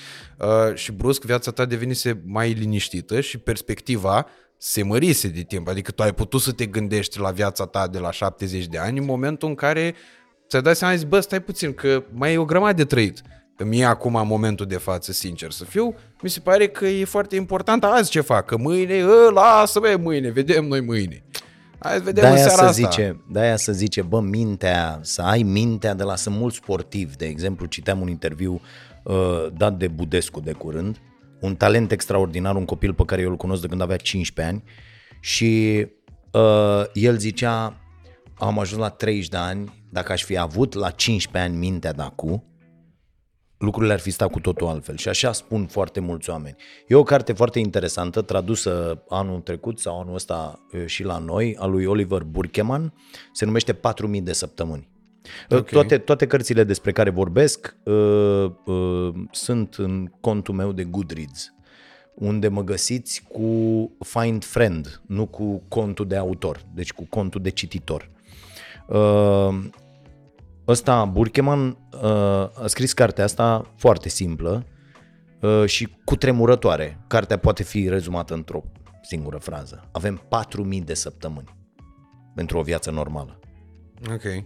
Și 0.74 0.92
brusc 0.92 1.24
viața 1.24 1.50
ta 1.50 1.64
devenise 1.64 2.22
mai 2.24 2.52
liniștită 2.52 3.20
și 3.20 3.38
perspectiva 3.38 4.26
se 4.58 4.82
mărise 4.82 5.28
de 5.28 5.42
timp. 5.42 5.68
Adică 5.68 5.90
tu 5.90 6.02
ai 6.02 6.14
putut 6.14 6.40
să 6.40 6.52
te 6.52 6.66
gândești 6.66 7.18
la 7.18 7.30
viața 7.30 7.66
ta 7.66 7.88
de 7.88 7.98
la 7.98 8.10
70 8.10 8.66
de 8.66 8.78
ani 8.78 8.98
în 8.98 9.04
momentul 9.04 9.48
în 9.48 9.54
care 9.54 9.94
ți-ai 10.48 10.62
dat 10.62 10.76
seama, 10.76 10.94
zici, 10.94 11.08
bă, 11.08 11.20
stai 11.20 11.40
puțin, 11.40 11.72
că 11.72 12.04
mai 12.12 12.32
e 12.32 12.38
o 12.38 12.44
grămadă 12.44 12.72
de 12.72 12.84
trăit. 12.84 13.22
Că 13.56 13.64
mie 13.64 13.84
acum, 13.84 14.14
în 14.14 14.26
momentul 14.26 14.66
de 14.66 14.76
față, 14.76 15.12
sincer 15.12 15.50
să 15.50 15.64
fiu, 15.64 15.94
mi 16.22 16.30
se 16.30 16.40
pare 16.40 16.68
că 16.68 16.86
e 16.86 17.04
foarte 17.04 17.36
important 17.36 17.84
azi 17.84 18.10
ce 18.10 18.20
fac, 18.20 18.46
că 18.46 18.56
mâine, 18.56 19.04
ă, 19.04 19.30
lasă 19.30 19.80
bă, 19.80 19.96
mâine, 20.00 20.30
vedem 20.30 20.64
noi 20.64 20.80
mâine. 20.80 21.24
Hai 21.78 22.00
vedem 22.00 22.14
de-aia 22.14 22.30
în 22.30 22.48
seara 22.48 22.56
să 22.56 22.64
asta. 22.64 22.88
Zice, 22.88 23.24
de-aia 23.30 23.56
să 23.56 23.72
zice, 23.72 24.02
bă, 24.02 24.20
mintea, 24.20 24.98
să 25.02 25.22
ai 25.22 25.42
mintea 25.42 25.94
de 25.94 26.02
la 26.02 26.16
sunt 26.16 26.36
mulți 26.36 26.56
sportivi. 26.56 27.16
De 27.16 27.26
exemplu, 27.26 27.66
citeam 27.66 28.00
un 28.00 28.08
interviu 28.08 28.60
uh, 29.02 29.46
dat 29.56 29.76
de 29.76 29.88
Budescu 29.88 30.40
de 30.40 30.52
curând, 30.52 31.00
un 31.40 31.54
talent 31.54 31.92
extraordinar, 31.92 32.54
un 32.54 32.64
copil 32.64 32.94
pe 32.94 33.04
care 33.04 33.22
eu 33.22 33.30
îl 33.30 33.36
cunosc 33.36 33.60
de 33.60 33.66
când 33.66 33.80
avea 33.80 33.96
15 33.96 34.54
ani 34.54 34.64
și 35.20 35.86
uh, 36.32 36.84
el 36.92 37.18
zicea, 37.18 37.80
am 38.34 38.58
ajuns 38.58 38.80
la 38.80 38.88
30 38.88 39.28
de 39.28 39.36
ani, 39.36 39.75
dacă 39.90 40.12
aș 40.12 40.24
fi 40.24 40.36
avut 40.36 40.74
la 40.74 40.90
15 40.90 41.50
ani 41.50 41.58
mintea 41.58 41.92
de 41.92 42.02
acum, 42.02 42.44
lucrurile 43.58 43.92
ar 43.92 43.98
fi 43.98 44.10
stat 44.10 44.30
cu 44.30 44.40
totul 44.40 44.66
altfel. 44.66 44.96
Și 44.96 45.08
așa 45.08 45.32
spun 45.32 45.66
foarte 45.66 46.00
mulți 46.00 46.30
oameni. 46.30 46.56
E 46.88 46.94
o 46.94 47.02
carte 47.02 47.32
foarte 47.32 47.58
interesantă, 47.58 48.22
tradusă 48.22 49.02
anul 49.08 49.40
trecut 49.40 49.78
sau 49.78 50.00
anul 50.00 50.14
ăsta 50.14 50.66
și 50.86 51.02
la 51.02 51.18
noi, 51.18 51.56
a 51.58 51.66
lui 51.66 51.84
Oliver 51.84 52.22
Burkeman, 52.22 52.92
se 53.32 53.44
numește 53.44 53.72
4000 53.72 54.20
de 54.20 54.32
săptămâni. 54.32 54.88
Okay. 55.48 55.62
Toate, 55.62 55.98
toate 55.98 56.26
cărțile 56.26 56.64
despre 56.64 56.92
care 56.92 57.10
vorbesc 57.10 57.76
uh, 57.82 57.94
uh, 58.64 59.14
sunt 59.30 59.74
în 59.74 60.12
contul 60.20 60.54
meu 60.54 60.72
de 60.72 60.84
Goodreads, 60.84 61.54
unde 62.14 62.48
mă 62.48 62.64
găsiți 62.64 63.22
cu 63.28 63.90
Find 63.98 64.44
Friend, 64.44 65.00
nu 65.06 65.26
cu 65.26 65.62
contul 65.68 66.06
de 66.06 66.16
autor, 66.16 66.62
deci 66.74 66.92
cu 66.92 67.06
contul 67.08 67.42
de 67.42 67.50
cititor. 67.50 68.10
Uh, 68.88 69.64
ăsta, 70.68 71.04
Burkeman, 71.04 71.66
uh, 71.68 72.00
a 72.62 72.64
scris 72.66 72.92
cartea 72.92 73.24
asta 73.24 73.72
foarte 73.76 74.08
simplă 74.08 74.66
uh, 75.40 75.64
și 75.66 75.96
cu 76.04 76.16
tremurătoare. 76.16 77.04
Cartea 77.06 77.36
poate 77.36 77.62
fi 77.62 77.88
rezumată 77.88 78.34
într-o 78.34 78.62
singură 79.02 79.36
frază. 79.36 79.88
Avem 79.92 80.22
4.000 80.78 80.84
de 80.84 80.94
săptămâni 80.94 81.56
pentru 82.34 82.58
o 82.58 82.62
viață 82.62 82.90
normală. 82.90 83.38
Ok. 84.10 84.44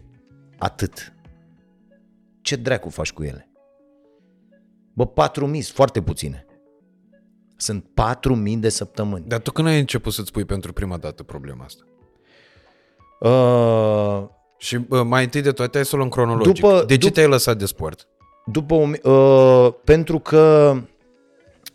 Atât. 0.58 1.14
Ce 2.42 2.56
dracu 2.56 2.88
faci 2.88 3.12
cu 3.12 3.22
ele? 3.22 3.50
Bă, 4.92 5.08
4.000 5.08 5.72
foarte 5.72 6.02
puține. 6.02 6.46
Sunt 7.56 7.84
4.000 8.52 8.58
de 8.58 8.68
săptămâni. 8.68 9.24
Dar 9.26 9.40
tu 9.40 9.50
când 9.50 9.68
ai 9.68 9.80
început 9.80 10.12
să-ți 10.12 10.32
pui 10.32 10.44
pentru 10.44 10.72
prima 10.72 10.96
dată 10.96 11.22
problema 11.22 11.64
asta? 11.64 11.84
Uh, 13.20 14.22
și 14.58 14.78
uh, 14.88 15.00
mai 15.04 15.22
întâi 15.22 15.42
de 15.42 15.52
toate, 15.52 15.76
hai 15.76 15.86
să 15.86 15.94
o 15.94 15.98
luăm 15.98 16.08
cronologic. 16.08 16.54
După, 16.54 16.84
de 16.86 16.96
ce 16.96 17.08
dup- 17.08 17.12
te-ai 17.12 17.28
lăsat 17.28 17.56
de 17.58 17.66
sport? 17.66 18.08
După, 18.46 18.74
uh, 18.74 19.72
pentru 19.84 20.18
că 20.18 20.74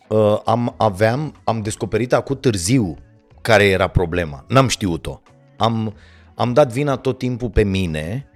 uh, 0.08 0.40
am, 0.46 0.74
aveam, 0.78 1.36
am 1.44 1.62
descoperit 1.62 2.14
acum 2.14 2.38
târziu 2.40 2.98
care 3.42 3.66
era 3.66 3.88
problema. 3.88 4.46
N-am 4.48 4.68
știut-o. 4.68 5.22
Am, 5.58 5.94
am 6.36 6.54
dat 6.54 6.72
vina 6.72 6.96
tot 6.98 7.18
timpul 7.18 7.50
pe 7.50 7.64
mine 7.64 8.28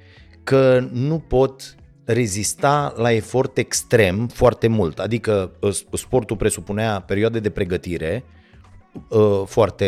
că 0.44 0.88
nu 0.92 1.20
pot 1.20 1.76
rezista 2.06 2.94
la 2.98 3.12
efort 3.12 3.58
extrem 3.58 4.28
foarte 4.28 4.68
mult. 4.68 5.00
Adică 5.00 5.52
uh, 5.60 5.74
sportul 5.94 6.38
presupunea 6.38 7.00
perioade 7.00 7.40
de 7.40 7.50
pregătire 7.50 8.24
uh, 9.10 9.42
foarte 9.46 9.86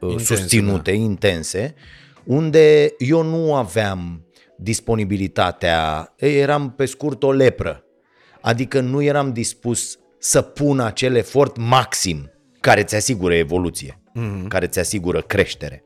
uh, 0.00 0.10
intense, 0.10 0.34
susținute, 0.34 0.90
da. 0.90 0.96
intense 0.96 1.74
unde 2.24 2.94
eu 2.98 3.22
nu 3.22 3.54
aveam 3.54 4.24
disponibilitatea, 4.56 6.12
eram 6.16 6.70
pe 6.70 6.84
scurt 6.84 7.22
o 7.22 7.32
lepră, 7.32 7.84
adică 8.40 8.80
nu 8.80 9.02
eram 9.02 9.32
dispus 9.32 9.98
să 10.18 10.42
pun 10.42 10.80
acel 10.80 11.14
efort 11.14 11.56
maxim 11.56 12.30
care 12.60 12.82
ți 12.82 12.94
asigură 12.94 13.34
evoluție, 13.34 14.00
mm-hmm. 14.18 14.48
care 14.48 14.66
ți 14.66 14.78
asigură 14.78 15.20
creștere. 15.20 15.82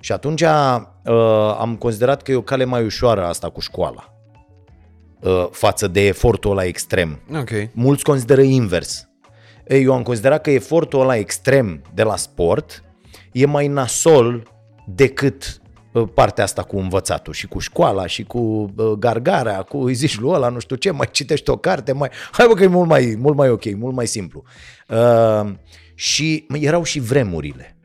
Și 0.00 0.12
atunci 0.12 0.40
uh, 0.40 0.48
am 1.58 1.76
considerat 1.78 2.22
că 2.22 2.30
e 2.30 2.36
o 2.36 2.42
cale 2.42 2.64
mai 2.64 2.84
ușoară 2.84 3.24
asta 3.24 3.50
cu 3.50 3.60
școala 3.60 4.14
uh, 5.20 5.46
față 5.50 5.88
de 5.88 6.06
efortul 6.06 6.50
ăla 6.50 6.64
extrem. 6.64 7.20
Okay. 7.40 7.70
Mulți 7.72 8.04
consideră 8.04 8.40
invers. 8.40 9.08
Eu 9.68 9.92
am 9.94 10.02
considerat 10.02 10.42
că 10.42 10.50
efortul 10.50 11.00
ăla 11.00 11.16
extrem 11.16 11.82
de 11.94 12.02
la 12.02 12.16
sport 12.16 12.84
e 13.32 13.46
mai 13.46 13.66
nasol 13.66 14.52
decât 14.86 15.42
uh, 15.42 15.59
partea 16.14 16.44
asta 16.44 16.62
cu 16.62 16.78
învățatul 16.78 17.32
și 17.32 17.46
cu 17.46 17.58
școala 17.58 18.06
și 18.06 18.24
cu 18.24 18.38
uh, 18.38 18.90
gargara, 18.90 19.62
cu 19.62 19.78
îi 19.78 19.94
zici 19.94 20.18
lui 20.18 20.30
ăla, 20.32 20.48
nu 20.48 20.58
știu 20.58 20.76
ce, 20.76 20.90
mai 20.90 21.08
citești 21.10 21.50
o 21.50 21.56
carte, 21.56 21.92
mai... 21.92 22.10
Hai 22.30 22.46
bă 22.46 22.54
că 22.54 22.62
e 22.62 22.66
mult 22.66 22.88
mai, 22.88 23.16
mult 23.18 23.36
mai 23.36 23.50
ok, 23.50 23.74
mult 23.74 23.94
mai 23.94 24.06
simplu. 24.06 24.42
Uh, 24.88 25.52
și 25.94 26.46
erau 26.52 26.82
și 26.82 27.00
vremurile. 27.00 27.76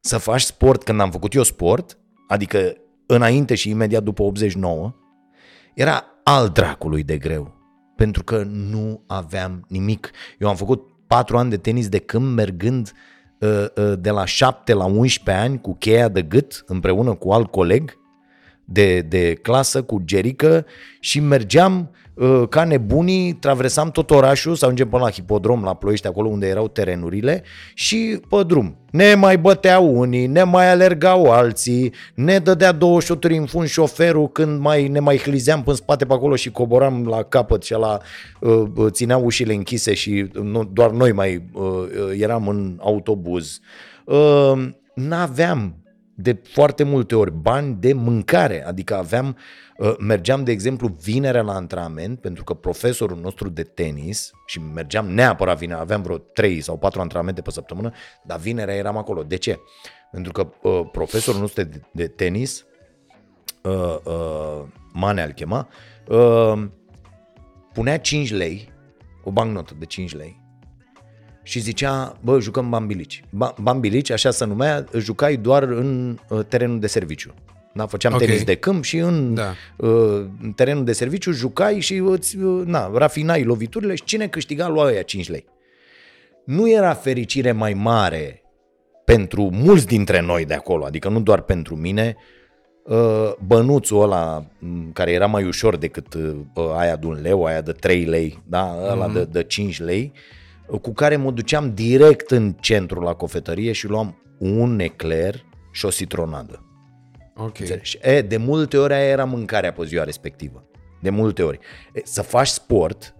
Să 0.00 0.18
faci 0.18 0.40
sport 0.40 0.82
când 0.82 1.00
am 1.00 1.10
făcut 1.10 1.34
eu 1.34 1.42
sport, 1.42 1.98
adică 2.28 2.76
înainte 3.06 3.54
și 3.54 3.70
imediat 3.70 4.02
după 4.02 4.22
89, 4.22 4.94
era 5.74 6.04
al 6.24 6.48
dracului 6.48 7.02
de 7.02 7.18
greu. 7.18 7.54
Pentru 7.96 8.24
că 8.24 8.42
nu 8.42 9.04
aveam 9.06 9.64
nimic. 9.68 10.10
Eu 10.38 10.48
am 10.48 10.56
făcut 10.56 10.82
patru 11.06 11.38
ani 11.38 11.50
de 11.50 11.56
tenis 11.56 11.88
de 11.88 11.98
câmp 11.98 12.34
mergând 12.34 12.92
uh, 12.92 12.92
uh, 12.92 13.15
de 13.98 14.10
la 14.10 14.24
7 14.24 14.72
la 14.72 14.84
11 14.84 15.44
ani 15.44 15.60
cu 15.60 15.76
cheia 15.78 16.08
de 16.08 16.22
gât 16.22 16.64
împreună 16.66 17.14
cu 17.14 17.30
alt 17.30 17.50
coleg 17.50 17.98
de, 18.64 19.00
de 19.00 19.34
clasă 19.34 19.82
cu 19.82 20.02
Gerică 20.04 20.66
și 21.00 21.20
mergeam 21.20 21.90
uh, 21.90 22.05
ca 22.48 22.64
nebunii, 22.64 23.32
traversam 23.32 23.90
tot 23.90 24.10
orașul, 24.10 24.54
să 24.54 24.64
ajungem 24.64 24.88
până 24.88 25.02
la 25.02 25.10
hipodrom, 25.10 25.62
la 25.62 25.74
Ploiești, 25.74 26.06
acolo 26.06 26.28
unde 26.28 26.46
erau 26.46 26.68
terenurile 26.68 27.42
și 27.74 28.20
pe 28.28 28.42
drum. 28.46 28.76
Ne 28.90 29.14
mai 29.14 29.38
băteau 29.38 29.98
unii, 29.98 30.26
ne 30.26 30.42
mai 30.42 30.70
alergau 30.70 31.30
alții, 31.30 31.92
ne 32.14 32.38
dădea 32.38 32.72
două 32.72 33.00
șuturi 33.00 33.36
în 33.36 33.46
fund 33.46 33.68
șoferul 33.68 34.28
când 34.28 34.60
mai, 34.60 34.88
ne 34.88 35.00
mai 35.00 35.18
hlizeam 35.18 35.62
până 35.62 35.76
spate 35.76 36.04
pe 36.04 36.12
acolo 36.12 36.36
și 36.36 36.50
coboram 36.50 37.06
la 37.06 37.22
capăt 37.22 37.62
și 37.62 37.72
la 37.72 37.98
uh, 38.40 38.62
uh 38.76 38.92
țineau 38.92 39.24
ușile 39.24 39.54
închise 39.54 39.94
și 39.94 40.30
nu, 40.42 40.64
doar 40.72 40.90
noi 40.90 41.12
mai 41.12 41.42
uh, 41.52 41.62
uh, 41.62 41.88
eram 42.18 42.48
în 42.48 42.78
autobuz. 42.80 43.60
Uh, 44.04 44.68
n-aveam 44.94 45.74
de 46.18 46.40
foarte 46.42 46.82
multe 46.82 47.14
ori 47.14 47.32
bani 47.32 47.76
de 47.80 47.92
mâncare, 47.92 48.66
adică 48.66 48.96
aveam, 48.96 49.36
uh, 49.76 49.94
mergeam 49.98 50.44
de 50.44 50.50
exemplu 50.50 50.96
vinerea 51.02 51.42
la 51.42 51.54
antrenament 51.54 52.20
pentru 52.20 52.44
că 52.44 52.54
profesorul 52.54 53.18
nostru 53.18 53.48
de 53.48 53.62
tenis 53.62 54.30
și 54.46 54.60
mergeam 54.60 55.06
neapărat 55.10 55.58
vinerea, 55.58 55.82
aveam 55.82 56.02
vreo 56.02 56.18
3 56.18 56.60
sau 56.60 56.78
4 56.78 57.00
antrenamente 57.00 57.42
pe 57.42 57.50
săptămână, 57.50 57.92
dar 58.24 58.38
vinerea 58.38 58.74
eram 58.74 58.96
acolo. 58.96 59.22
De 59.22 59.36
ce? 59.36 59.60
Pentru 60.10 60.32
că 60.32 60.48
uh, 60.62 60.88
profesorul 60.92 61.40
nostru 61.40 61.62
de, 61.62 61.80
de 61.92 62.06
tenis, 62.06 62.66
uh, 63.62 63.96
uh, 64.04 64.64
Mane 64.92 65.22
al 65.22 65.30
chema, 65.30 65.68
uh, 66.08 66.64
punea 67.72 67.98
5 67.98 68.32
lei, 68.32 68.72
o 69.24 69.30
bancnotă 69.30 69.74
de 69.78 69.84
5 69.84 70.14
lei, 70.14 70.45
și 71.46 71.60
zicea, 71.60 72.16
bă, 72.20 72.40
jucăm 72.40 72.70
bambilici. 72.70 73.24
Bambilici, 73.60 74.10
așa 74.10 74.30
se 74.30 74.44
numea, 74.44 74.84
jucai 74.96 75.36
doar 75.36 75.62
în 75.62 76.18
uh, 76.28 76.44
terenul 76.48 76.80
de 76.80 76.86
serviciu. 76.86 77.34
Da? 77.74 77.86
Făceam 77.86 78.14
okay. 78.14 78.26
tenis 78.26 78.44
de 78.44 78.54
câmp 78.54 78.84
și 78.84 78.96
în, 78.96 79.34
da. 79.34 79.54
uh, 79.76 80.24
în 80.42 80.52
terenul 80.52 80.84
de 80.84 80.92
serviciu 80.92 81.30
jucai 81.30 81.80
și 81.80 81.94
îți, 81.94 82.36
uh, 82.36 82.62
na, 82.64 82.90
rafinai 82.94 83.44
loviturile 83.44 83.94
și 83.94 84.04
cine 84.04 84.28
câștiga 84.28 84.68
lua 84.68 84.86
aia 84.86 85.02
5 85.02 85.28
lei. 85.28 85.44
Nu 86.44 86.70
era 86.70 86.94
fericire 86.94 87.52
mai 87.52 87.74
mare 87.74 88.42
pentru 89.04 89.50
mulți 89.52 89.86
dintre 89.86 90.20
noi 90.20 90.44
de 90.44 90.54
acolo, 90.54 90.84
adică 90.84 91.08
nu 91.08 91.20
doar 91.20 91.40
pentru 91.40 91.76
mine, 91.76 92.16
uh, 92.82 93.32
bănuțul 93.46 94.02
ăla 94.02 94.46
care 94.92 95.12
era 95.12 95.26
mai 95.26 95.44
ușor 95.44 95.76
decât 95.76 96.14
uh, 96.14 96.34
aia 96.76 96.96
de 96.96 97.06
un 97.06 97.18
leu, 97.22 97.44
aia 97.44 97.60
de 97.60 97.72
3 97.72 98.04
lei, 98.04 98.42
da? 98.46 98.76
ăla 98.90 99.10
mm-hmm. 99.10 99.12
de, 99.12 99.24
de 99.24 99.42
5 99.42 99.80
lei, 99.80 100.12
cu 100.80 100.92
care 100.92 101.16
mă 101.16 101.30
duceam 101.30 101.74
direct 101.74 102.30
în 102.30 102.52
centru 102.52 103.00
la 103.00 103.14
cofetărie 103.14 103.72
și 103.72 103.86
luam 103.86 104.22
un 104.38 104.78
ecler 104.78 105.44
și 105.72 105.84
o 105.84 105.88
citronadă. 105.88 106.60
Ok. 107.36 107.58
E, 108.00 108.22
de 108.22 108.36
multe 108.36 108.76
ori 108.76 108.92
aia 108.92 109.08
era 109.08 109.24
mâncarea 109.24 109.72
pe 109.72 109.84
ziua 109.84 110.04
respectivă. 110.04 110.68
De 111.02 111.10
multe 111.10 111.42
ori. 111.42 111.58
E, 111.92 112.00
să 112.04 112.22
faci 112.22 112.48
sport, 112.48 113.16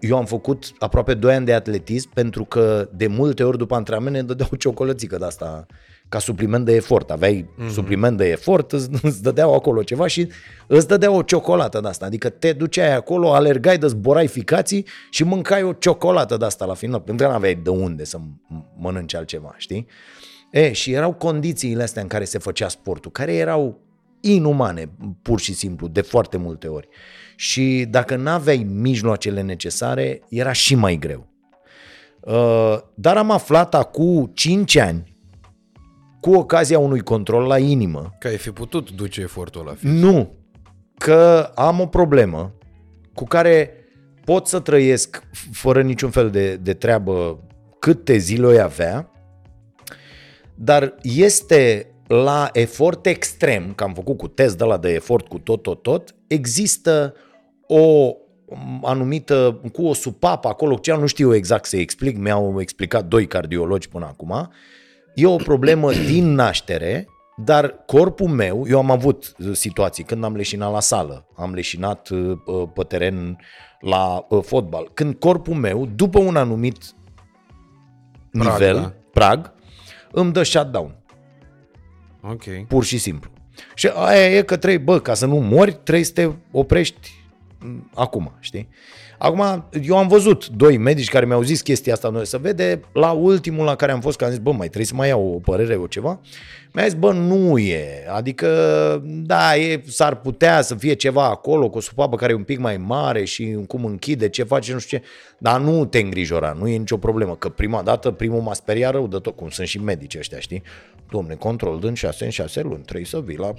eu 0.00 0.16
am 0.16 0.24
făcut 0.24 0.72
aproape 0.78 1.14
2 1.14 1.34
ani 1.34 1.46
de 1.46 1.54
atletism 1.54 2.10
pentru 2.12 2.44
că 2.44 2.88
de 2.94 3.06
multe 3.06 3.44
ori 3.44 3.58
după 3.58 3.74
antrenament 3.74 4.14
ne 4.14 4.22
dădeau 4.22 4.48
ciocolățică 4.58 5.16
de 5.16 5.24
asta 5.24 5.66
ca 6.12 6.18
supliment 6.18 6.64
de 6.64 6.74
efort. 6.74 7.10
Aveai 7.10 7.44
mm-hmm. 7.44 7.70
supliment 7.70 8.16
de 8.16 8.28
efort, 8.28 8.72
îți, 8.72 8.88
îți 9.02 9.22
dădeau 9.22 9.54
acolo 9.54 9.82
ceva 9.82 10.06
și 10.06 10.28
îți 10.66 10.88
dădeau 10.88 11.16
o 11.16 11.22
ciocolată 11.22 11.80
de 11.80 11.88
asta. 11.88 12.06
Adică 12.06 12.28
te 12.28 12.52
duceai 12.52 12.94
acolo, 12.94 13.32
alergai, 13.34 13.78
de 13.78 13.86
zborai 13.86 14.26
ficații 14.26 14.86
și 15.10 15.24
mâncai 15.24 15.62
o 15.62 15.72
ciocolată 15.72 16.36
de 16.36 16.44
asta 16.44 16.64
la 16.64 16.74
final. 16.74 17.00
Pentru 17.00 17.24
că 17.24 17.30
nu 17.30 17.36
aveai 17.36 17.54
de 17.54 17.70
unde 17.70 18.04
să 18.04 18.18
mănânci 18.78 19.14
altceva, 19.14 19.54
știi? 19.56 19.86
E, 20.50 20.72
și 20.72 20.92
erau 20.92 21.12
condițiile 21.12 21.82
astea 21.82 22.02
în 22.02 22.08
care 22.08 22.24
se 22.24 22.38
făcea 22.38 22.68
sportul, 22.68 23.10
care 23.10 23.34
erau 23.34 23.80
inumane, 24.20 24.92
pur 25.22 25.40
și 25.40 25.54
simplu, 25.54 25.88
de 25.88 26.00
foarte 26.00 26.36
multe 26.36 26.68
ori. 26.68 26.88
Și 27.36 27.86
dacă 27.90 28.16
nu 28.16 28.30
aveai 28.30 28.66
mijloacele 28.70 29.40
necesare, 29.40 30.22
era 30.28 30.52
și 30.52 30.74
mai 30.74 30.96
greu. 30.96 31.26
Uh, 32.20 32.78
dar 32.94 33.16
am 33.16 33.30
aflat 33.30 33.74
acum 33.74 34.30
5 34.34 34.76
ani 34.76 35.11
cu 36.22 36.34
ocazia 36.34 36.78
unui 36.78 37.00
control 37.00 37.46
la 37.46 37.58
inimă. 37.58 38.16
Că 38.18 38.28
ai 38.28 38.36
fi 38.36 38.50
putut 38.50 38.90
duce 38.90 39.20
efortul 39.20 39.60
ăla. 39.60 39.74
Nu, 39.80 40.34
că 40.98 41.50
am 41.54 41.80
o 41.80 41.86
problemă 41.86 42.54
cu 43.14 43.24
care 43.24 43.70
pot 44.24 44.46
să 44.46 44.60
trăiesc 44.60 45.22
fără 45.52 45.82
niciun 45.82 46.10
fel 46.10 46.30
de, 46.30 46.56
de 46.56 46.74
treabă 46.74 47.38
câte 47.78 48.16
zile 48.16 48.46
o 48.46 48.62
avea, 48.62 49.10
dar 50.54 50.94
este 51.02 51.86
la 52.06 52.50
efort 52.52 53.06
extrem, 53.06 53.72
că 53.74 53.84
am 53.84 53.94
făcut 53.94 54.18
cu 54.18 54.28
test 54.28 54.58
de 54.58 54.64
la 54.64 54.76
de 54.76 54.92
efort 54.92 55.28
cu 55.28 55.38
tot, 55.38 55.62
tot, 55.62 55.82
tot, 55.82 56.14
există 56.26 57.14
o 57.66 58.16
anumită, 58.82 59.60
cu 59.72 59.86
o 59.86 59.94
supapă 59.94 60.48
acolo, 60.48 60.76
ce 60.76 60.92
nu 60.92 61.06
știu 61.06 61.34
exact 61.34 61.64
să 61.64 61.76
explic, 61.76 62.16
mi-au 62.18 62.60
explicat 62.60 63.04
doi 63.04 63.26
cardiologi 63.26 63.88
până 63.88 64.06
acum, 64.06 64.50
e 65.14 65.26
o 65.26 65.36
problemă 65.36 65.92
din 65.92 66.34
naștere, 66.34 67.08
dar 67.36 67.84
corpul 67.86 68.28
meu, 68.28 68.64
eu 68.68 68.78
am 68.78 68.90
avut 68.90 69.34
situații 69.52 70.04
când 70.04 70.24
am 70.24 70.36
leșinat 70.36 70.72
la 70.72 70.80
sală, 70.80 71.26
am 71.36 71.54
leșinat 71.54 72.08
uh, 72.08 72.38
uh, 72.46 72.68
pe 72.74 72.82
teren 72.82 73.38
la 73.80 74.26
uh, 74.28 74.42
fotbal, 74.44 74.90
când 74.94 75.14
corpul 75.14 75.54
meu, 75.54 75.86
după 75.86 76.18
un 76.18 76.36
anumit 76.36 76.94
prag, 78.30 78.52
nivel, 78.52 78.74
da. 78.74 78.92
prag, 79.12 79.52
îmi 80.10 80.32
dă 80.32 80.42
shutdown. 80.42 80.94
Ok. 82.20 82.66
Pur 82.68 82.84
și 82.84 82.98
simplu. 82.98 83.30
Și 83.74 83.90
aia 83.94 84.30
e 84.30 84.42
că 84.42 84.56
trebuie, 84.56 84.84
bă, 84.84 85.00
ca 85.00 85.14
să 85.14 85.26
nu 85.26 85.36
mori, 85.36 85.72
trebuie 85.72 86.04
să 86.04 86.12
te 86.12 86.30
oprești 86.50 87.24
mm, 87.60 87.90
acum, 87.94 88.32
știi? 88.40 88.68
Acum, 89.24 89.64
eu 89.82 89.96
am 89.96 90.08
văzut 90.08 90.48
doi 90.48 90.76
medici 90.76 91.08
care 91.08 91.26
mi-au 91.26 91.42
zis 91.42 91.60
chestia 91.60 91.92
asta, 91.92 92.08
noi 92.08 92.26
să 92.26 92.38
vede, 92.38 92.80
la 92.92 93.10
ultimul 93.10 93.64
la 93.64 93.74
care 93.74 93.92
am 93.92 94.00
fost, 94.00 94.16
că 94.16 94.24
am 94.24 94.30
zis, 94.30 94.38
bă, 94.38 94.50
mai 94.50 94.66
trebuie 94.66 94.86
să 94.86 94.94
mai 94.94 95.08
iau 95.08 95.32
o 95.34 95.38
părere 95.38 95.74
o 95.74 95.86
ceva, 95.86 96.20
mi-a 96.72 96.84
zis, 96.84 96.94
bă, 96.94 97.12
nu 97.12 97.58
e, 97.58 97.84
adică, 98.08 98.48
da, 99.04 99.56
e, 99.56 99.82
s-ar 99.86 100.14
putea 100.14 100.60
să 100.60 100.74
fie 100.74 100.94
ceva 100.94 101.24
acolo, 101.24 101.68
cu 101.68 101.76
o 101.76 101.80
supapă 101.80 102.16
care 102.16 102.32
e 102.32 102.34
un 102.34 102.42
pic 102.42 102.58
mai 102.58 102.76
mare 102.76 103.24
și 103.24 103.58
cum 103.66 103.84
închide, 103.84 104.28
ce 104.28 104.42
face, 104.42 104.72
nu 104.72 104.78
știu 104.78 104.98
ce, 104.98 105.04
dar 105.38 105.60
nu 105.60 105.84
te 105.84 105.98
îngrijora, 105.98 106.56
nu 106.58 106.68
e 106.68 106.76
nicio 106.76 106.96
problemă, 106.96 107.36
că 107.36 107.48
prima 107.48 107.82
dată, 107.82 108.10
primul 108.10 108.40
m-a 108.40 108.54
speriat 108.54 108.92
rău 108.92 109.06
de 109.06 109.16
tot, 109.16 109.36
cum 109.36 109.48
sunt 109.48 109.66
și 109.66 109.78
medici 109.78 110.16
ăștia, 110.18 110.38
știi? 110.38 110.62
Domne, 111.10 111.34
control 111.34 111.78
din 111.78 111.94
6 111.94 112.24
în 112.24 112.30
6 112.30 112.60
luni, 112.60 112.82
trebuie 112.82 113.06
să 113.06 113.20
vii 113.24 113.36
la... 113.36 113.52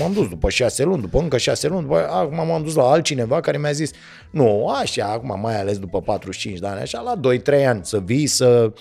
M-am 0.00 0.12
dus 0.12 0.28
după 0.28 0.50
6 0.50 0.84
luni, 0.84 1.00
după 1.00 1.18
încă 1.18 1.36
6 1.36 1.68
luni, 1.68 1.82
după, 1.82 2.08
acum 2.10 2.46
m-am 2.46 2.62
dus 2.62 2.74
la 2.74 2.90
altcineva 2.90 3.40
care 3.40 3.58
mi-a 3.58 3.72
zis, 3.72 3.90
nu, 4.30 4.66
așa, 4.68 5.05
acum 5.10 5.40
mai 5.40 5.60
ales 5.60 5.78
după 5.78 6.00
45 6.00 6.58
de 6.58 6.66
ani, 6.66 6.80
așa, 6.80 7.00
la 7.00 7.20
2-3 7.60 7.66
ani 7.66 7.80
să 7.84 8.00
vii, 8.00 8.26
să 8.26 8.72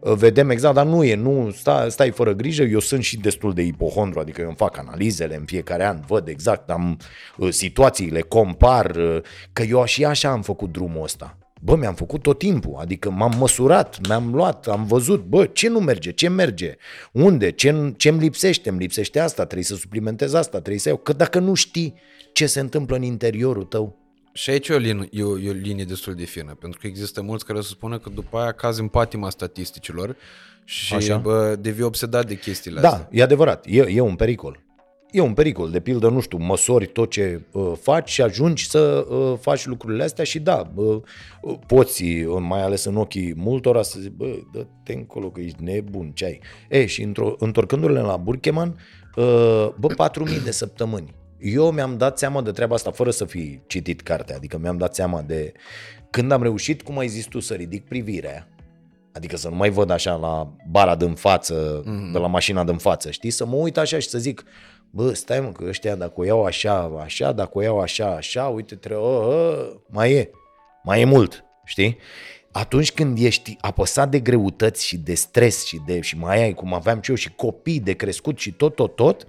uh, 0.00 0.12
vedem 0.12 0.50
exact, 0.50 0.74
dar 0.74 0.86
nu 0.86 1.04
e, 1.04 1.14
nu, 1.14 1.50
stai, 1.50 1.90
stai 1.90 2.10
fără 2.10 2.32
grijă, 2.32 2.62
eu 2.62 2.78
sunt 2.78 3.02
și 3.02 3.18
destul 3.18 3.52
de 3.52 3.62
ipohondru, 3.62 4.20
adică 4.20 4.40
eu 4.40 4.46
îmi 4.46 4.56
fac 4.56 4.78
analizele 4.78 5.36
în 5.36 5.44
fiecare 5.44 5.84
an, 5.84 6.00
văd 6.06 6.28
exact, 6.28 6.70
am 6.70 6.98
uh, 7.36 7.50
situațiile, 7.50 8.20
compar, 8.20 8.96
uh, 8.96 9.18
că 9.52 9.62
eu 9.62 9.84
și 9.84 10.04
așa 10.04 10.30
am 10.30 10.42
făcut 10.42 10.72
drumul 10.72 11.02
ăsta. 11.02 11.38
Bă, 11.62 11.76
mi-am 11.76 11.94
făcut 11.94 12.22
tot 12.22 12.38
timpul, 12.38 12.76
adică 12.78 13.10
m-am 13.10 13.34
măsurat, 13.38 13.98
mi-am 14.08 14.34
luat, 14.34 14.66
am 14.66 14.84
văzut, 14.84 15.24
bă, 15.24 15.46
ce 15.46 15.68
nu 15.68 15.80
merge, 15.80 16.10
ce 16.10 16.28
merge, 16.28 16.76
unde, 17.12 17.50
ce, 17.50 17.92
ce-mi 17.96 18.18
lipsește, 18.18 18.68
îmi 18.68 18.78
lipsește 18.78 19.18
asta, 19.18 19.44
trebuie 19.44 19.64
să 19.64 19.74
suplimentez 19.74 20.34
asta, 20.34 20.58
trebuie 20.58 20.78
să 20.78 20.88
iau, 20.88 20.96
că 20.96 21.12
dacă 21.12 21.38
nu 21.38 21.54
știi 21.54 21.94
ce 22.32 22.46
se 22.46 22.60
întâmplă 22.60 22.96
în 22.96 23.02
interiorul 23.02 23.64
tău, 23.64 23.98
și 24.32 24.50
aici 24.50 24.68
e 24.68 24.74
o, 24.74 24.78
linie, 24.78 25.08
e, 25.10 25.22
o, 25.22 25.38
e 25.38 25.50
o 25.50 25.52
linie 25.52 25.84
destul 25.84 26.14
de 26.14 26.24
fină, 26.24 26.54
pentru 26.54 26.80
că 26.80 26.86
există 26.86 27.22
mulți 27.22 27.44
care 27.44 27.58
o 27.58 27.62
să 27.62 27.68
spună 27.68 27.98
că 27.98 28.10
după 28.14 28.38
aia 28.38 28.52
cazi 28.52 28.80
în 28.80 28.88
patima 28.88 29.30
statisticilor 29.30 30.16
și 30.64 30.94
Așa? 30.94 31.16
bă, 31.16 31.56
devii 31.60 31.84
obsedat 31.84 32.26
de 32.26 32.38
chestiile 32.38 32.80
da, 32.80 32.88
astea. 32.88 33.08
Da, 33.10 33.18
e 33.18 33.22
adevărat, 33.22 33.64
e, 33.68 33.86
e 33.88 34.00
un 34.00 34.16
pericol. 34.16 34.62
e 35.10 35.20
un 35.20 35.34
pericol. 35.34 35.70
De 35.70 35.80
pildă, 35.80 36.08
nu 36.08 36.20
știu, 36.20 36.38
măsori 36.38 36.86
tot 36.86 37.10
ce 37.10 37.42
uh, 37.52 37.72
faci 37.80 38.08
și 38.08 38.22
ajungi 38.22 38.68
să 38.68 39.06
uh, 39.08 39.38
faci 39.40 39.66
lucrurile 39.66 40.02
astea 40.02 40.24
și 40.24 40.38
da, 40.38 40.72
uh, 40.74 41.00
poți, 41.66 42.02
uh, 42.04 42.36
mai 42.40 42.62
ales 42.62 42.84
în 42.84 42.96
ochii 42.96 43.34
multora, 43.36 43.82
să 43.82 44.00
zici, 44.00 44.12
bă, 44.12 44.38
dă-te 44.52 44.92
încolo 44.92 45.30
că 45.30 45.40
ești 45.40 45.62
nebun, 45.62 46.10
ce 46.10 46.24
ai? 46.24 46.40
E, 46.68 46.86
și 46.86 47.02
într- 47.02 47.36
întorcându-le 47.38 48.00
la 48.00 48.16
Burkeman, 48.16 48.78
uh, 49.16 49.68
bă, 49.78 49.94
4.000 49.94 50.42
de 50.44 50.50
săptămâni. 50.50 51.14
Eu 51.40 51.70
mi-am 51.70 51.96
dat 51.96 52.18
seama 52.18 52.42
de 52.42 52.50
treaba 52.50 52.74
asta 52.74 52.90
fără 52.90 53.10
să 53.10 53.24
fi 53.24 53.60
citit 53.66 54.00
cartea, 54.00 54.36
adică 54.36 54.58
mi-am 54.58 54.76
dat 54.76 54.94
seama 54.94 55.22
de 55.22 55.52
când 56.10 56.32
am 56.32 56.42
reușit, 56.42 56.82
cum 56.82 56.98
ai 56.98 57.08
zis 57.08 57.24
tu, 57.24 57.40
să 57.40 57.54
ridic 57.54 57.84
privirea, 57.84 58.48
adică 59.12 59.36
să 59.36 59.48
nu 59.48 59.54
mai 59.54 59.70
văd 59.70 59.90
așa 59.90 60.14
la 60.14 60.52
bara 60.70 60.96
din 60.96 61.14
față, 61.14 61.82
mm. 61.84 62.12
de 62.12 62.18
la 62.18 62.26
mașina 62.26 62.64
din 62.64 62.76
față, 62.76 63.10
știi? 63.10 63.30
Să 63.30 63.46
mă 63.46 63.56
uit 63.56 63.78
așa 63.78 63.98
și 63.98 64.08
să 64.08 64.18
zic, 64.18 64.44
bă, 64.90 65.12
stai 65.12 65.40
mă, 65.40 65.52
că 65.52 65.64
ăștia 65.68 65.94
dacă 65.94 66.12
o 66.16 66.24
iau 66.24 66.44
așa, 66.44 67.00
așa, 67.02 67.32
dacă 67.32 67.50
o 67.52 67.62
iau 67.62 67.80
așa, 67.80 68.14
așa, 68.14 68.46
uite, 68.46 68.74
trebuie, 68.74 69.06
ă, 69.06 69.30
ă, 69.30 69.80
mai 69.88 70.12
e, 70.12 70.30
mai 70.82 71.00
e 71.00 71.04
mult, 71.04 71.44
știi? 71.64 71.98
Atunci 72.52 72.92
când 72.92 73.18
ești 73.18 73.56
apăsat 73.60 74.10
de 74.10 74.20
greutăți 74.20 74.86
și 74.86 74.98
de 74.98 75.14
stres 75.14 75.66
și 75.66 75.80
de 75.86 76.00
și 76.00 76.16
mai 76.16 76.42
ai, 76.42 76.54
cum 76.54 76.74
aveam 76.74 77.00
și 77.00 77.10
eu, 77.10 77.16
și 77.16 77.32
copii 77.34 77.80
de 77.80 77.92
crescut 77.92 78.38
și 78.38 78.52
tot, 78.52 78.74
tot, 78.74 78.96
tot, 78.96 79.26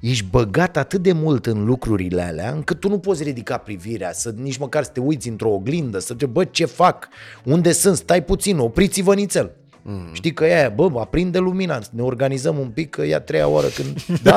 ești 0.00 0.24
băgat 0.30 0.76
atât 0.76 1.02
de 1.02 1.12
mult 1.12 1.46
în 1.46 1.64
lucrurile 1.64 2.22
alea, 2.22 2.50
încât 2.50 2.80
tu 2.80 2.88
nu 2.88 2.98
poți 2.98 3.22
ridica 3.22 3.56
privirea, 3.56 4.12
să 4.12 4.34
nici 4.36 4.56
măcar 4.56 4.84
să 4.84 4.90
te 4.90 5.00
uiți 5.00 5.28
într-o 5.28 5.50
oglindă, 5.50 5.98
să 5.98 6.14
te 6.14 6.26
bă, 6.26 6.44
ce 6.44 6.64
fac? 6.64 7.08
Unde 7.44 7.72
sunt? 7.72 7.96
Stai 7.96 8.24
puțin, 8.24 8.58
opriți-vă 8.58 9.14
nițel. 9.14 9.50
Mm. 9.88 10.10
Știi 10.12 10.32
că 10.32 10.44
e 10.44 10.72
bă, 10.74 10.90
aprinde 10.96 11.38
lumina, 11.38 11.80
ne 11.90 12.02
organizăm 12.02 12.58
un 12.58 12.70
pic, 12.70 12.90
că 12.90 13.02
e 13.02 13.14
a 13.14 13.20
treia 13.20 13.48
oră 13.48 13.66
când... 13.66 14.02
Da? 14.22 14.36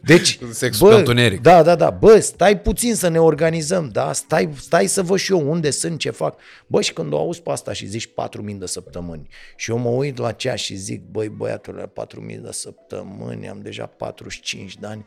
Deci, 0.00 0.38
Sexul 0.50 0.88
bă, 0.88 0.94
întuneric. 0.94 1.40
Da, 1.40 1.62
da, 1.62 1.74
da. 1.74 1.90
Bă, 1.90 2.18
stai 2.18 2.60
puțin 2.60 2.94
să 2.94 3.08
ne 3.08 3.20
organizăm, 3.20 3.88
da? 3.88 4.12
Stai, 4.12 4.50
stai 4.56 4.86
să 4.86 5.02
văd 5.02 5.18
și 5.18 5.32
eu 5.32 5.50
unde 5.50 5.70
sunt, 5.70 5.98
ce 5.98 6.10
fac. 6.10 6.38
Bă, 6.66 6.80
și 6.80 6.92
când 6.92 7.12
o 7.12 7.18
auzi 7.18 7.42
pe 7.42 7.50
asta 7.50 7.72
și 7.72 7.86
zici 7.86 8.08
4.000 8.08 8.56
de 8.58 8.66
săptămâni 8.66 9.28
și 9.56 9.70
eu 9.70 9.78
mă 9.78 9.88
uit 9.88 10.18
la 10.18 10.32
ceas 10.32 10.60
și 10.60 10.74
zic, 10.74 11.02
băi, 11.10 11.28
băiatul, 11.28 11.92
4.000 12.28 12.40
de 12.40 12.52
săptămâni, 12.52 13.48
am 13.48 13.60
deja 13.62 13.86
45 13.86 14.76
de 14.76 14.86
ani, 14.86 15.04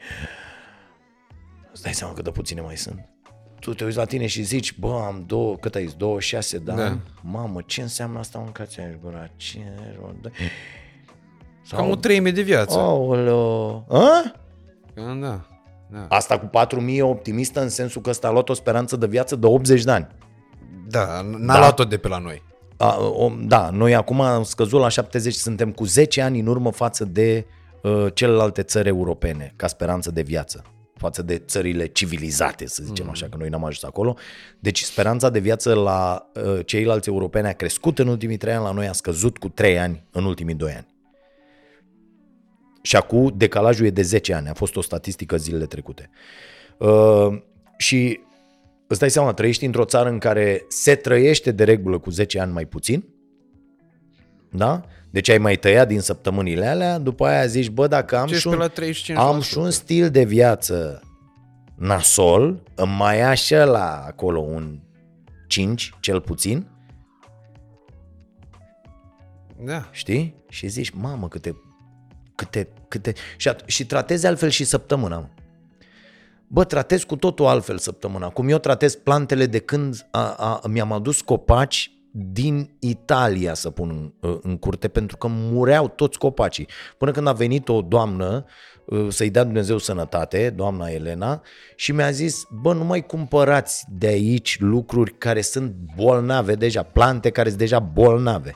îți 1.73 1.81
dai 1.81 1.93
seama 1.93 2.13
cât 2.13 2.23
de 2.23 2.31
puține 2.31 2.61
mai 2.61 2.77
sunt 2.77 3.10
tu 3.61 3.73
te 3.73 3.83
uiți 3.83 3.97
la 3.97 4.05
tine 4.05 4.27
și 4.27 4.41
zici, 4.41 4.77
bă, 4.79 5.03
am 5.07 5.23
două, 5.27 5.55
cât 5.55 5.75
ai 5.75 5.85
zis, 5.85 5.93
26 5.93 6.57
de 6.57 6.71
da. 6.71 6.85
ani? 6.85 7.01
Mamă, 7.21 7.61
ce 7.65 7.81
înseamnă 7.81 8.19
asta, 8.19 8.39
mâncați 8.39 8.79
aici 8.79 8.97
gura? 9.03 9.29
Ce... 9.35 9.59
Sau... 11.63 11.79
Cam 11.79 11.89
o 11.89 11.95
treime 11.95 12.31
de 12.31 12.41
viață. 12.41 12.77
Aoleo. 12.77 13.85
A? 13.89 14.33
Da, 14.93 15.41
da. 15.91 16.05
Asta 16.09 16.39
cu 16.39 16.45
4000 16.45 17.01
optimistă 17.01 17.61
în 17.61 17.69
sensul 17.69 18.01
că 18.01 18.09
ăsta 18.09 18.27
a 18.27 18.31
luat 18.31 18.49
o 18.49 18.53
speranță 18.53 18.95
de 18.95 19.05
viață 19.05 19.35
de 19.35 19.45
80 19.45 19.83
de 19.83 19.91
ani. 19.91 20.07
Da, 20.87 21.21
n-a 21.37 21.53
da. 21.53 21.59
luat-o 21.59 21.83
de 21.83 21.97
pe 21.97 22.07
la 22.07 22.17
noi. 22.17 22.43
A, 22.77 22.97
o, 22.99 23.31
da, 23.39 23.69
noi 23.69 23.95
acum 23.95 24.21
am 24.21 24.43
scăzut 24.43 24.79
la 24.79 24.89
70, 24.89 25.33
suntem 25.33 25.71
cu 25.71 25.83
10 25.83 26.21
ani 26.21 26.39
în 26.39 26.47
urmă 26.47 26.71
față 26.71 27.05
de 27.05 27.45
uh, 27.81 28.05
celelalte 28.13 28.63
țări 28.63 28.87
europene 28.87 29.53
ca 29.55 29.67
speranță 29.67 30.11
de 30.11 30.21
viață 30.21 30.63
față 31.01 31.21
de 31.21 31.37
țările 31.37 31.85
civilizate, 31.85 32.67
să 32.67 32.83
zicem 32.83 33.05
mm. 33.05 33.11
așa, 33.11 33.27
că 33.29 33.37
noi 33.37 33.49
n-am 33.49 33.63
ajuns 33.63 33.83
acolo. 33.83 34.15
Deci 34.59 34.81
speranța 34.81 35.29
de 35.29 35.39
viață 35.39 35.73
la 35.73 36.29
uh, 36.33 36.65
ceilalți 36.65 37.09
europeni 37.09 37.47
a 37.47 37.53
crescut 37.53 37.99
în 37.99 38.07
ultimii 38.07 38.37
trei 38.37 38.53
ani, 38.53 38.63
la 38.63 38.71
noi 38.71 38.87
a 38.87 38.91
scăzut 38.91 39.37
cu 39.37 39.49
trei 39.49 39.79
ani 39.79 40.03
în 40.11 40.25
ultimii 40.25 40.55
doi 40.55 40.71
ani. 40.71 40.87
Și 42.81 42.95
acum 42.95 43.33
decalajul 43.37 43.85
e 43.85 43.89
de 43.89 44.01
10 44.01 44.33
ani, 44.33 44.47
a 44.47 44.53
fost 44.53 44.75
o 44.75 44.81
statistică 44.81 45.37
zilele 45.37 45.65
trecute. 45.65 46.09
Uh, 46.77 47.41
și 47.77 48.19
îți 48.87 48.99
dai 48.99 49.09
seama, 49.09 49.33
trăiești 49.33 49.65
într-o 49.65 49.85
țară 49.85 50.09
în 50.09 50.17
care 50.17 50.65
se 50.67 50.95
trăiește 50.95 51.51
de 51.51 51.63
regulă 51.63 51.99
cu 51.99 52.09
10 52.09 52.39
ani 52.39 52.51
mai 52.51 52.65
puțin, 52.65 53.03
da? 54.51 54.81
Deci 55.11 55.29
ai 55.29 55.37
mai 55.37 55.55
tăiat 55.55 55.87
din 55.87 55.99
săptămânile 55.99 56.67
alea, 56.67 56.97
după 56.97 57.25
aia 57.25 57.45
zici, 57.45 57.69
bă, 57.69 57.87
dacă 57.87 58.17
am, 58.17 58.27
și 58.27 58.47
un, 58.47 58.57
la 58.57 58.71
am 59.15 59.41
și 59.41 59.57
un 59.57 59.71
stil 59.71 60.09
de 60.09 60.23
viață 60.23 61.01
nasol, 61.75 62.63
îmi 62.75 62.91
mai 62.97 63.21
așa 63.21 63.63
la 63.63 64.03
acolo 64.05 64.39
un 64.39 64.79
5, 65.47 65.93
cel 65.99 66.21
puțin. 66.21 66.67
Da. 69.63 69.87
Știi? 69.91 70.35
Și 70.49 70.67
zici, 70.67 70.89
mamă, 70.89 71.27
câte, 71.27 71.55
câte, 72.35 72.67
câte... 72.87 73.13
Și, 73.37 73.49
at- 73.49 73.65
și 73.65 73.85
tratezi 73.85 74.25
altfel 74.25 74.49
și 74.49 74.63
săptămâna. 74.63 75.29
Bă, 76.47 76.63
tratez 76.63 77.03
cu 77.03 77.15
totul 77.15 77.45
altfel 77.45 77.77
săptămâna. 77.77 78.29
Cum 78.29 78.49
eu 78.49 78.57
tratez 78.57 78.95
plantele 78.95 79.45
de 79.45 79.59
când 79.59 80.07
a, 80.11 80.31
a, 80.31 80.61
mi-am 80.67 80.91
adus 80.91 81.21
copaci 81.21 81.91
din 82.11 82.75
Italia 82.79 83.53
să 83.53 83.69
pun 83.69 83.89
în, 83.89 84.29
uh, 84.29 84.37
în 84.41 84.57
curte 84.57 84.87
pentru 84.87 85.17
că 85.17 85.27
mureau 85.29 85.87
toți 85.87 86.17
copacii. 86.17 86.67
Până 86.97 87.11
când 87.11 87.27
a 87.27 87.31
venit 87.31 87.69
o 87.69 87.81
doamnă 87.81 88.45
uh, 88.85 89.07
să-i 89.09 89.29
dea 89.29 89.43
Dumnezeu 89.43 89.77
sănătate, 89.77 90.49
doamna 90.49 90.87
Elena, 90.87 91.41
și 91.75 91.91
mi-a 91.91 92.11
zis, 92.11 92.43
bă, 92.61 92.73
nu 92.73 92.83
mai 92.83 93.05
cumpărați 93.05 93.85
de 93.89 94.07
aici 94.07 94.59
lucruri 94.59 95.17
care 95.17 95.41
sunt 95.41 95.73
bolnave 95.95 96.55
deja, 96.55 96.83
plante 96.83 97.29
care 97.29 97.47
sunt 97.47 97.59
deja 97.59 97.79
bolnave. 97.79 98.55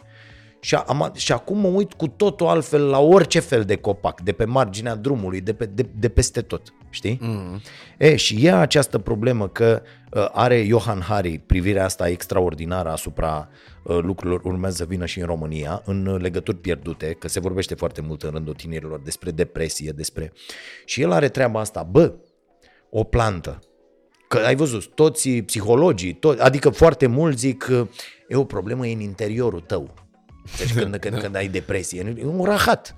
Și, 0.59 0.75
am, 0.75 1.11
și 1.15 1.31
acum 1.31 1.57
mă 1.57 1.67
uit 1.67 1.93
cu 1.93 2.07
totul 2.07 2.47
altfel 2.47 2.87
la 2.87 2.99
orice 2.99 3.39
fel 3.39 3.63
de 3.63 3.75
copac, 3.75 4.21
de 4.21 4.31
pe 4.31 4.45
marginea 4.45 4.95
drumului, 4.95 5.41
de, 5.41 5.53
pe, 5.53 5.65
de, 5.65 5.89
de 5.95 6.09
peste 6.09 6.41
tot, 6.41 6.73
știi? 6.95 7.19
Mm. 7.21 7.61
E, 7.97 8.15
și 8.15 8.45
e 8.45 8.51
această 8.51 8.97
problemă 8.97 9.47
că 9.47 9.81
uh, 10.11 10.27
are 10.31 10.65
Johan 10.65 11.01
Hari 11.01 11.41
privirea 11.45 11.85
asta 11.85 12.07
extraordinară 12.07 12.89
asupra 12.89 13.49
uh, 13.83 13.97
lucrurilor 14.01 14.41
urmează 14.43 14.75
să 14.75 14.85
vină 14.85 15.05
și 15.05 15.19
în 15.19 15.25
România, 15.25 15.81
în 15.85 16.05
uh, 16.05 16.21
legături 16.21 16.57
pierdute, 16.57 17.15
că 17.19 17.27
se 17.27 17.39
vorbește 17.39 17.75
foarte 17.75 18.01
mult 18.01 18.23
în 18.23 18.29
rândul 18.29 18.53
tinerilor 18.53 18.99
despre 18.99 19.31
depresie, 19.31 19.91
despre... 19.91 20.31
Și 20.85 21.01
el 21.01 21.11
are 21.11 21.29
treaba 21.29 21.59
asta, 21.59 21.83
bă, 21.83 22.13
o 22.89 23.03
plantă, 23.03 23.59
Că 24.27 24.37
ai 24.37 24.55
văzut, 24.55 24.85
toți 24.85 25.29
psihologii, 25.29 26.13
to- 26.13 26.39
adică 26.39 26.69
foarte 26.69 27.07
mulți 27.07 27.39
zic 27.39 27.63
că 27.63 27.87
e 28.27 28.35
o 28.35 28.43
problemă 28.43 28.83
în 28.83 28.99
interiorul 28.99 29.59
tău. 29.59 29.93
Deci 30.57 30.73
când, 30.73 30.95
când, 30.95 31.19
când 31.23 31.35
ai 31.35 31.47
depresie, 31.47 32.15
e 32.17 32.25
un 32.25 32.43
rahat. 32.43 32.95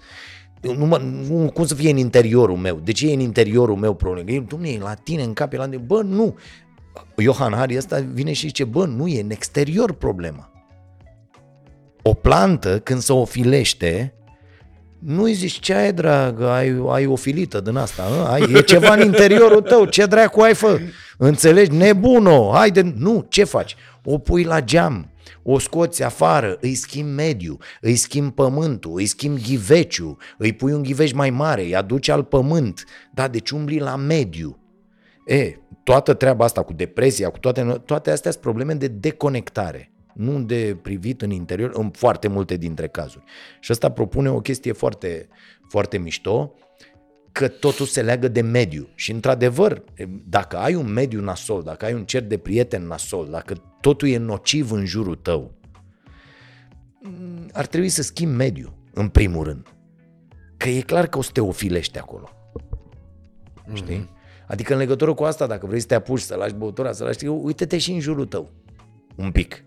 Nu, 0.62 0.86
mă, 0.86 0.98
nu, 0.98 1.52
cum 1.54 1.66
să 1.66 1.76
fie 1.76 1.90
în 1.90 1.98
interiorul 1.98 2.58
meu? 2.58 2.80
De 2.84 2.92
ce 2.92 3.10
e 3.10 3.14
în 3.14 3.20
interiorul 3.20 3.76
meu 3.76 3.94
problema? 3.94 4.32
E, 4.32 4.40
dumne, 4.40 4.70
e 4.70 4.80
la 4.80 4.94
tine, 4.94 5.24
în 5.24 5.34
cap, 5.34 5.54
e 5.54 5.58
la 5.58 5.64
tine. 5.64 5.78
Bă, 5.78 6.02
nu. 6.02 6.36
Johan 7.18 7.54
Hari 7.54 7.78
ăsta 7.78 8.06
vine 8.14 8.34
și 8.34 8.48
zice, 8.48 8.64
bă, 8.64 8.86
nu, 8.86 9.08
e 9.08 9.22
în 9.22 9.30
exterior 9.30 9.94
problema. 9.94 10.52
O 12.02 12.14
plantă, 12.14 12.80
când 12.80 13.02
se 13.02 13.14
ofilește, 13.14 14.14
nu-i 15.00 15.34
zici 15.34 15.60
ce 15.60 15.74
ai, 15.74 15.94
dragă, 15.94 16.50
ai, 16.50 16.82
ai 16.90 17.06
o 17.06 17.16
filită 17.16 17.60
din 17.60 17.76
asta, 17.76 18.04
a? 18.04 18.32
ai, 18.32 18.42
e 18.54 18.62
ceva 18.62 18.94
în 18.94 19.02
interiorul 19.02 19.62
tău, 19.62 19.86
ce 19.86 20.06
dracu 20.06 20.42
ai 20.42 20.54
fă? 20.54 20.80
Înțelegi? 21.18 21.76
Nebuno, 21.76 22.52
haide, 22.54 22.94
nu, 22.98 23.26
ce 23.30 23.44
faci? 23.44 23.76
O 24.04 24.18
pui 24.18 24.44
la 24.44 24.62
geam, 24.62 25.10
o 25.50 25.60
scoți 25.60 26.04
afară, 26.04 26.58
îi 26.62 26.74
schimbi 26.74 27.12
mediu, 27.12 27.58
îi 27.82 27.96
schimbi 27.96 28.32
pământul, 28.32 28.96
îi 28.96 29.06
schimbi 29.06 29.42
ghiveciu, 29.42 30.18
îi 30.38 30.54
pui 30.54 30.74
un 30.74 30.82
ghiveci 30.84 31.14
mai 31.14 31.30
mare, 31.30 31.62
îi 31.62 31.76
aduci 31.76 32.10
al 32.10 32.24
pământ, 32.24 32.84
da, 33.14 33.28
deci 33.28 33.50
umbli 33.50 33.80
la 33.80 33.96
mediu. 33.96 34.60
E, 35.26 35.56
toată 35.84 36.14
treaba 36.14 36.46
asta 36.46 36.64
cu 36.64 36.74
depresia, 36.74 37.30
cu 37.30 37.40
toate, 37.40 37.82
toate 37.86 38.12
astea 38.12 38.32
sunt 38.32 38.44
probleme 38.44 38.74
de 38.74 38.88
deconectare, 38.88 39.92
nu 40.14 40.42
de 40.42 40.78
privit 40.82 41.22
în 41.22 41.32
interior, 41.32 41.72
în 41.74 41.90
foarte 41.90 42.28
multe 42.28 42.58
dintre 42.58 42.88
cazuri. 42.88 43.24
Și 43.60 43.72
ăsta 43.72 43.92
propune 43.92 44.30
o 44.30 44.40
chestie 44.40 44.72
foarte, 44.72 45.28
foarte 45.70 45.98
mișto, 45.98 46.54
că 47.38 47.48
totul 47.48 47.86
se 47.86 48.02
leagă 48.02 48.28
de 48.28 48.42
mediu. 48.42 48.88
Și 48.96 49.12
într-adevăr, 49.12 49.84
dacă 50.30 50.58
ai 50.58 50.76
un 50.76 50.92
mediu 50.94 51.22
nasol, 51.22 51.64
dacă 51.64 51.86
ai 51.86 51.94
un 51.94 52.06
cer 52.06 52.24
de 52.24 52.38
prieten 52.38 52.88
nasol, 52.88 53.28
dacă 53.30 53.54
totul 53.82 54.08
e 54.08 54.18
nociv 54.18 54.72
în 54.72 54.86
jurul 54.86 55.16
tău, 55.16 55.54
ar 57.52 57.66
trebui 57.66 57.90
să 57.90 58.02
schimbi 58.02 58.36
mediu, 58.36 58.78
în 58.94 59.08
primul 59.08 59.44
rând. 59.44 59.68
Că 60.58 60.70
e 60.70 60.82
clar 60.82 61.08
că 61.08 61.18
o 61.18 61.22
să 61.22 61.30
te 61.34 61.42
ofilești 61.42 62.00
acolo. 62.00 62.30
Mm-hmm. 62.30 63.74
Știi? 63.74 64.10
Adică 64.48 64.74
în 64.74 64.80
legătură 64.80 65.14
cu 65.14 65.24
asta, 65.24 65.48
dacă 65.48 65.66
vrei 65.66 65.80
să 65.80 65.88
te 65.88 65.96
apuci, 65.96 66.20
să 66.20 66.36
lași 66.36 66.54
băutura, 66.54 66.92
să 66.92 67.04
lași... 67.04 67.26
Uite-te 67.26 67.78
și 67.78 67.92
în 67.92 68.00
jurul 68.00 68.26
tău. 68.26 68.52
Un 69.16 69.32
pic. 69.32 69.64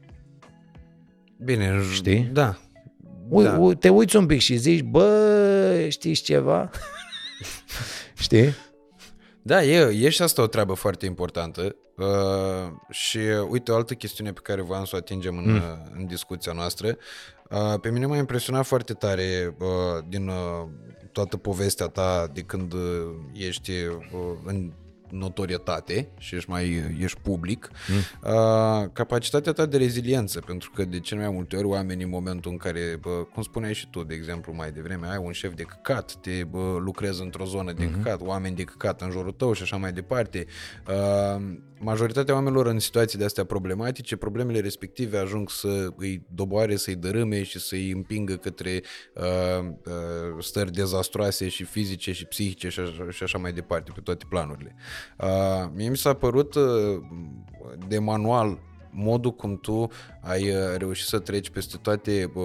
Bine, 1.37 1.79
știi? 1.93 2.31
Da. 2.33 2.59
U- 3.29 3.43
da. 3.43 3.73
Te 3.79 3.89
uiți 3.89 4.17
un 4.17 4.27
pic 4.27 4.41
și 4.41 4.57
zici, 4.57 4.83
bă, 4.83 5.87
știi 5.89 6.15
ceva? 6.15 6.71
Știi? 8.25 8.55
Da, 9.43 9.65
e, 9.65 10.05
e 10.05 10.09
și 10.09 10.23
asta 10.23 10.43
o 10.43 10.47
treabă 10.47 10.75
foarte 10.75 11.07
importantă 11.07 11.77
uh, 11.97 12.73
și 12.91 13.19
uite 13.49 13.73
o 13.73 13.75
altă 13.75 13.95
chestiune 13.95 14.33
pe 14.33 14.41
care 14.43 14.61
voiam 14.61 14.85
să 14.85 14.91
o 14.95 14.99
atingem 14.99 15.37
în, 15.39 15.53
mm. 15.53 15.91
în 15.97 16.07
discuția 16.07 16.53
noastră. 16.53 16.97
Uh, 17.51 17.81
pe 17.81 17.91
mine 17.91 18.07
m-a 18.07 18.17
impresionat 18.17 18.67
foarte 18.67 18.93
tare 18.93 19.57
uh, 19.59 20.05
din 20.09 20.29
uh, 20.29 20.69
toată 21.13 21.37
povestea 21.37 21.87
ta 21.87 22.31
de 22.33 22.41
când 22.41 22.73
uh, 22.73 22.81
ești 23.33 23.71
uh, 23.71 24.37
în 24.45 24.73
notorietate 25.11 26.09
și 26.19 26.35
ești 26.35 26.51
mai 26.51 26.95
ești 27.01 27.21
public, 27.21 27.71
mm. 27.89 28.33
uh, 28.33 28.89
capacitatea 28.93 29.53
ta 29.53 29.67
de 29.67 29.77
reziliență, 29.77 30.41
pentru 30.41 30.71
că 30.75 30.85
de 30.85 31.01
cel 31.01 31.19
mai 31.19 31.31
multe 31.31 31.57
ori 31.57 31.67
oamenii 31.67 32.05
în 32.05 32.11
momentul 32.11 32.51
în 32.51 32.57
care, 32.57 32.99
bă, 33.01 33.11
cum 33.11 33.43
spuneai 33.43 33.75
și 33.75 33.91
tu, 33.91 34.03
de 34.03 34.15
exemplu, 34.15 34.55
mai 34.55 34.73
devreme, 34.73 35.07
ai 35.07 35.21
un 35.25 35.33
șef 35.33 35.55
de 35.55 35.63
căcat, 35.63 36.15
te 36.15 36.45
bă, 36.45 36.77
lucrezi 36.79 37.23
într-o 37.23 37.45
zonă 37.45 37.73
de 37.73 37.89
mm-hmm. 37.89 38.03
căcat, 38.03 38.21
oameni 38.21 38.57
de 38.57 38.65
căcat 38.65 39.01
în 39.01 39.11
jurul 39.11 39.33
tău 39.33 39.53
și 39.53 39.63
așa 39.63 39.77
mai 39.77 39.93
departe. 39.93 40.47
Uh, 40.89 41.59
majoritatea 41.83 42.35
oamenilor 42.35 42.67
în 42.67 42.79
situații 42.79 43.19
de 43.19 43.25
astea 43.25 43.45
problematice, 43.45 44.17
problemele 44.17 44.61
respective 44.61 45.19
ajung 45.19 45.51
să 45.51 45.89
îi 45.97 46.27
doboare, 46.35 46.77
să-i 46.77 46.95
dărâme 46.95 47.43
și 47.43 47.59
să-i 47.59 47.91
împingă 47.91 48.37
către 48.37 48.83
uh, 49.15 49.69
uh, 49.87 50.45
stări 50.45 50.73
dezastroase 50.73 51.49
și 51.49 51.65
fizice 51.65 52.13
și 52.13 52.25
psihice 52.25 52.69
și 52.69 52.81
așa, 52.81 53.07
și 53.11 53.23
așa 53.23 53.39
mai 53.39 53.53
departe, 53.53 53.91
pe 53.95 54.01
toate 54.01 54.25
planurile. 54.29 54.75
Uh, 54.77 54.83
mie 55.75 55.89
mi 55.89 55.97
s-a 55.97 56.15
părut 56.15 56.55
uh, 56.55 56.65
de 57.89 57.99
manual 57.99 58.59
modul 58.91 59.31
cum 59.31 59.57
tu 59.57 59.91
ai 60.21 60.49
uh, 60.49 60.57
reușit 60.77 61.07
să 61.07 61.19
treci 61.19 61.51
peste 61.51 61.77
toate 61.83 62.31
uh, 62.35 62.43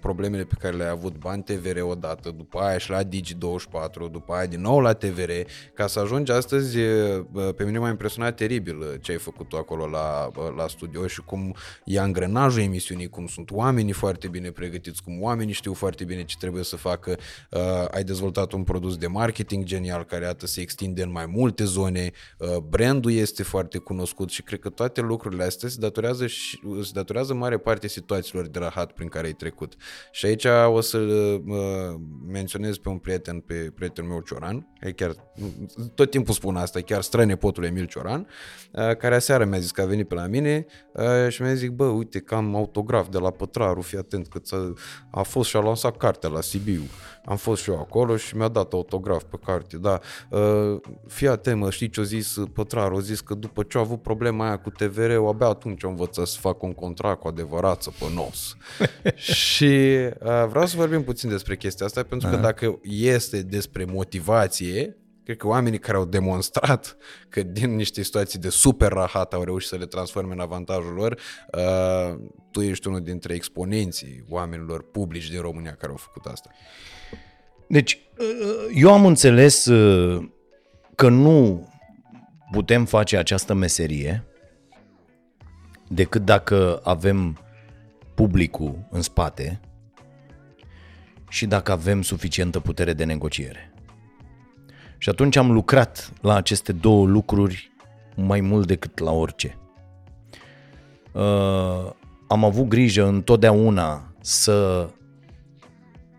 problemele 0.00 0.44
pe 0.44 0.54
care 0.58 0.76
le-ai 0.76 0.90
avut 0.90 1.16
bani 1.16 1.42
TVR 1.42 1.80
odată, 1.82 2.30
după 2.30 2.58
aia 2.58 2.78
și 2.78 2.90
la 2.90 3.02
Digi24, 3.02 4.10
după 4.10 4.32
aia 4.32 4.46
din 4.46 4.60
nou 4.60 4.80
la 4.80 4.92
TVR, 4.92 5.30
ca 5.74 5.86
să 5.86 6.00
ajungi 6.00 6.32
astăzi, 6.32 6.78
uh, 6.78 7.24
pe 7.56 7.64
mine 7.64 7.78
m-a 7.78 7.88
impresionat 7.88 8.36
teribil 8.36 8.78
uh, 8.78 8.86
ce 9.00 9.12
ai 9.12 9.18
făcut 9.18 9.48
tu 9.48 9.56
acolo 9.56 9.86
la, 9.86 10.30
uh, 10.36 10.54
la 10.56 10.68
studio 10.68 11.06
și 11.06 11.20
cum 11.20 11.54
e 11.84 12.00
angrenajul 12.00 12.62
emisiunii, 12.62 13.08
cum 13.08 13.26
sunt 13.26 13.50
oamenii 13.50 13.92
foarte 13.92 14.28
bine 14.28 14.50
pregătiți, 14.50 15.02
cum 15.02 15.22
oamenii 15.22 15.54
știu 15.54 15.74
foarte 15.74 16.04
bine 16.04 16.24
ce 16.24 16.36
trebuie 16.38 16.64
să 16.64 16.76
facă, 16.76 17.18
uh, 17.50 17.60
ai 17.90 18.04
dezvoltat 18.04 18.52
un 18.52 18.62
produs 18.62 18.96
de 18.96 19.06
marketing 19.06 19.64
genial 19.64 20.04
care 20.04 20.24
iată 20.24 20.46
se 20.46 20.60
extinde 20.60 21.02
în 21.02 21.10
mai 21.10 21.26
multe 21.26 21.64
zone, 21.64 22.10
uh, 22.38 22.56
brandul 22.56 23.12
este 23.12 23.42
foarte 23.42 23.78
cunoscut 23.78 24.30
și 24.30 24.42
cred 24.42 24.58
că 24.58 24.68
toate 24.68 25.00
lucrurile 25.00 25.42
astea 25.42 25.67
se 25.68 25.80
datorează, 25.80 26.26
și, 26.26 26.60
se 26.82 26.90
datorează 26.92 27.34
mare 27.34 27.58
parte 27.58 27.88
situațiilor 27.88 28.46
de 28.46 28.58
rahat 28.58 28.92
prin 28.92 29.08
care 29.08 29.26
ai 29.26 29.32
trecut. 29.32 29.74
Și 30.12 30.26
aici 30.26 30.46
o 30.66 30.80
să 30.80 30.98
uh, 30.98 31.40
menționez 32.26 32.76
pe 32.76 32.88
un 32.88 32.98
prieten, 32.98 33.40
pe 33.40 33.72
prietenul 33.74 34.10
meu 34.10 34.20
Cioran, 34.20 34.66
e 34.80 34.92
chiar, 34.92 35.14
tot 35.94 36.10
timpul 36.10 36.34
spun 36.34 36.56
asta, 36.56 36.80
chiar 36.80 37.02
strănepotul 37.02 37.64
Emil 37.64 37.86
Cioran, 37.86 38.26
uh, 38.72 38.96
care 38.96 39.14
aseară 39.14 39.44
mi-a 39.44 39.58
zis 39.58 39.70
că 39.70 39.80
a 39.80 39.86
venit 39.86 40.08
pe 40.08 40.14
la 40.14 40.26
mine 40.26 40.66
uh, 40.92 41.28
și 41.28 41.42
mi-a 41.42 41.54
zis, 41.54 41.68
bă, 41.68 41.84
uite 41.84 42.18
că 42.18 42.34
am 42.34 42.54
autograf 42.54 43.08
de 43.08 43.18
la 43.18 43.30
Pătraru, 43.30 43.80
fii 43.80 43.98
atent 43.98 44.28
că 44.28 44.40
a, 44.50 44.72
a 45.10 45.22
fost 45.22 45.48
și 45.48 45.56
a 45.56 45.60
lansat 45.60 45.96
cartea 45.96 46.28
la 46.28 46.40
Sibiu. 46.40 46.82
Am 47.24 47.36
fost 47.36 47.62
și 47.62 47.70
eu 47.70 47.78
acolo 47.78 48.16
și 48.16 48.36
mi-a 48.36 48.48
dat 48.48 48.72
autograf 48.72 49.22
pe 49.22 49.38
carte, 49.44 49.76
da. 49.76 50.00
Uh, 50.30 50.80
fii 51.06 51.28
atent, 51.28 51.60
mă, 51.60 51.70
știi 51.70 51.90
ce 51.90 52.00
a 52.00 52.02
zis 52.02 52.36
Pătraru? 52.52 52.96
A 52.96 53.00
zis 53.00 53.20
că 53.20 53.34
după 53.34 53.62
ce 53.62 53.78
a 53.78 53.80
avut 53.80 54.02
problema 54.02 54.46
aia 54.46 54.58
cu 54.58 54.70
TVR-ul, 54.70 55.28
abia 55.28 55.46
atunci 55.58 55.84
a 55.84 55.88
învățat 55.88 56.26
să 56.26 56.38
fac 56.40 56.62
un 56.62 56.72
contract 56.72 57.20
cu 57.20 57.28
adevărat 57.28 57.82
să 57.82 57.90
pănos. 57.98 58.56
și 59.42 59.64
uh, 59.64 60.46
vreau 60.48 60.66
să 60.66 60.76
vorbim 60.76 61.02
puțin 61.04 61.28
despre 61.28 61.56
chestia 61.56 61.86
asta, 61.86 62.02
pentru 62.02 62.28
că 62.28 62.36
dacă 62.36 62.78
este 62.82 63.42
despre 63.42 63.84
motivație, 63.84 64.96
cred 65.24 65.36
că 65.36 65.46
oamenii 65.46 65.78
care 65.78 65.96
au 65.96 66.04
demonstrat 66.04 66.96
că 67.28 67.42
din 67.42 67.74
niște 67.74 68.02
situații 68.02 68.38
de 68.38 68.48
super 68.48 68.92
rahat 68.92 69.32
au 69.34 69.44
reușit 69.44 69.68
să 69.68 69.76
le 69.76 69.86
transforme 69.86 70.32
în 70.32 70.40
avantajul 70.40 70.92
lor, 70.92 71.20
uh, 71.56 72.18
tu 72.50 72.60
ești 72.60 72.88
unul 72.88 73.00
dintre 73.00 73.34
exponenții 73.34 74.24
oamenilor 74.28 74.90
publici 74.90 75.30
din 75.30 75.40
România 75.40 75.74
care 75.74 75.90
au 75.90 75.98
făcut 75.98 76.24
asta. 76.26 76.50
Deci, 77.68 78.08
uh, 78.18 78.74
eu 78.74 78.92
am 78.92 79.06
înțeles 79.06 79.66
uh, 79.66 80.28
că 80.94 81.08
nu 81.08 81.68
putem 82.50 82.84
face 82.84 83.16
această 83.16 83.54
meserie 83.54 84.27
decât 85.88 86.24
dacă 86.24 86.80
avem 86.84 87.38
publicul 88.14 88.86
în 88.90 89.02
spate 89.02 89.60
și 91.28 91.46
dacă 91.46 91.72
avem 91.72 92.02
suficientă 92.02 92.60
putere 92.60 92.92
de 92.92 93.04
negociere. 93.04 93.72
Și 94.98 95.08
atunci 95.08 95.36
am 95.36 95.52
lucrat 95.52 96.12
la 96.20 96.34
aceste 96.34 96.72
două 96.72 97.06
lucruri 97.06 97.70
mai 98.16 98.40
mult 98.40 98.66
decât 98.66 98.98
la 98.98 99.10
orice. 99.10 99.58
Uh, 101.12 101.90
am 102.28 102.44
avut 102.44 102.66
grijă 102.66 103.06
întotdeauna 103.06 104.12
să 104.20 104.88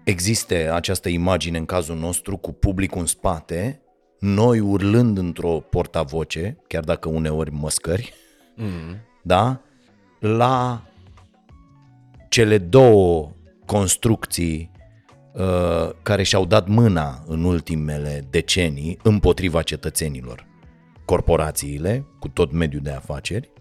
existe 0.03 0.69
această 0.73 1.09
imagine 1.09 1.57
în 1.57 1.65
cazul 1.65 1.97
nostru 1.97 2.37
cu 2.37 2.51
publicul 2.51 2.99
în 2.99 3.05
spate, 3.05 3.81
noi 4.19 4.59
urlând 4.59 5.17
într-o 5.17 5.59
portavoce, 5.59 6.57
chiar 6.67 6.83
dacă 6.83 7.09
uneori 7.09 7.51
măscări, 7.51 8.13
mm. 8.55 8.97
Da? 9.29 9.61
la 10.19 10.83
cele 12.29 12.57
două 12.57 13.31
construcții 13.65 14.71
uh, 15.33 15.89
care 16.03 16.23
și-au 16.23 16.45
dat 16.45 16.67
mâna 16.67 17.23
în 17.27 17.43
ultimele 17.43 18.27
decenii 18.29 18.99
împotriva 19.03 19.61
cetățenilor. 19.61 20.45
Corporațiile, 21.05 22.05
cu 22.19 22.27
tot 22.27 22.51
mediul 22.51 22.81
de 22.81 22.91
afaceri, 22.91 23.51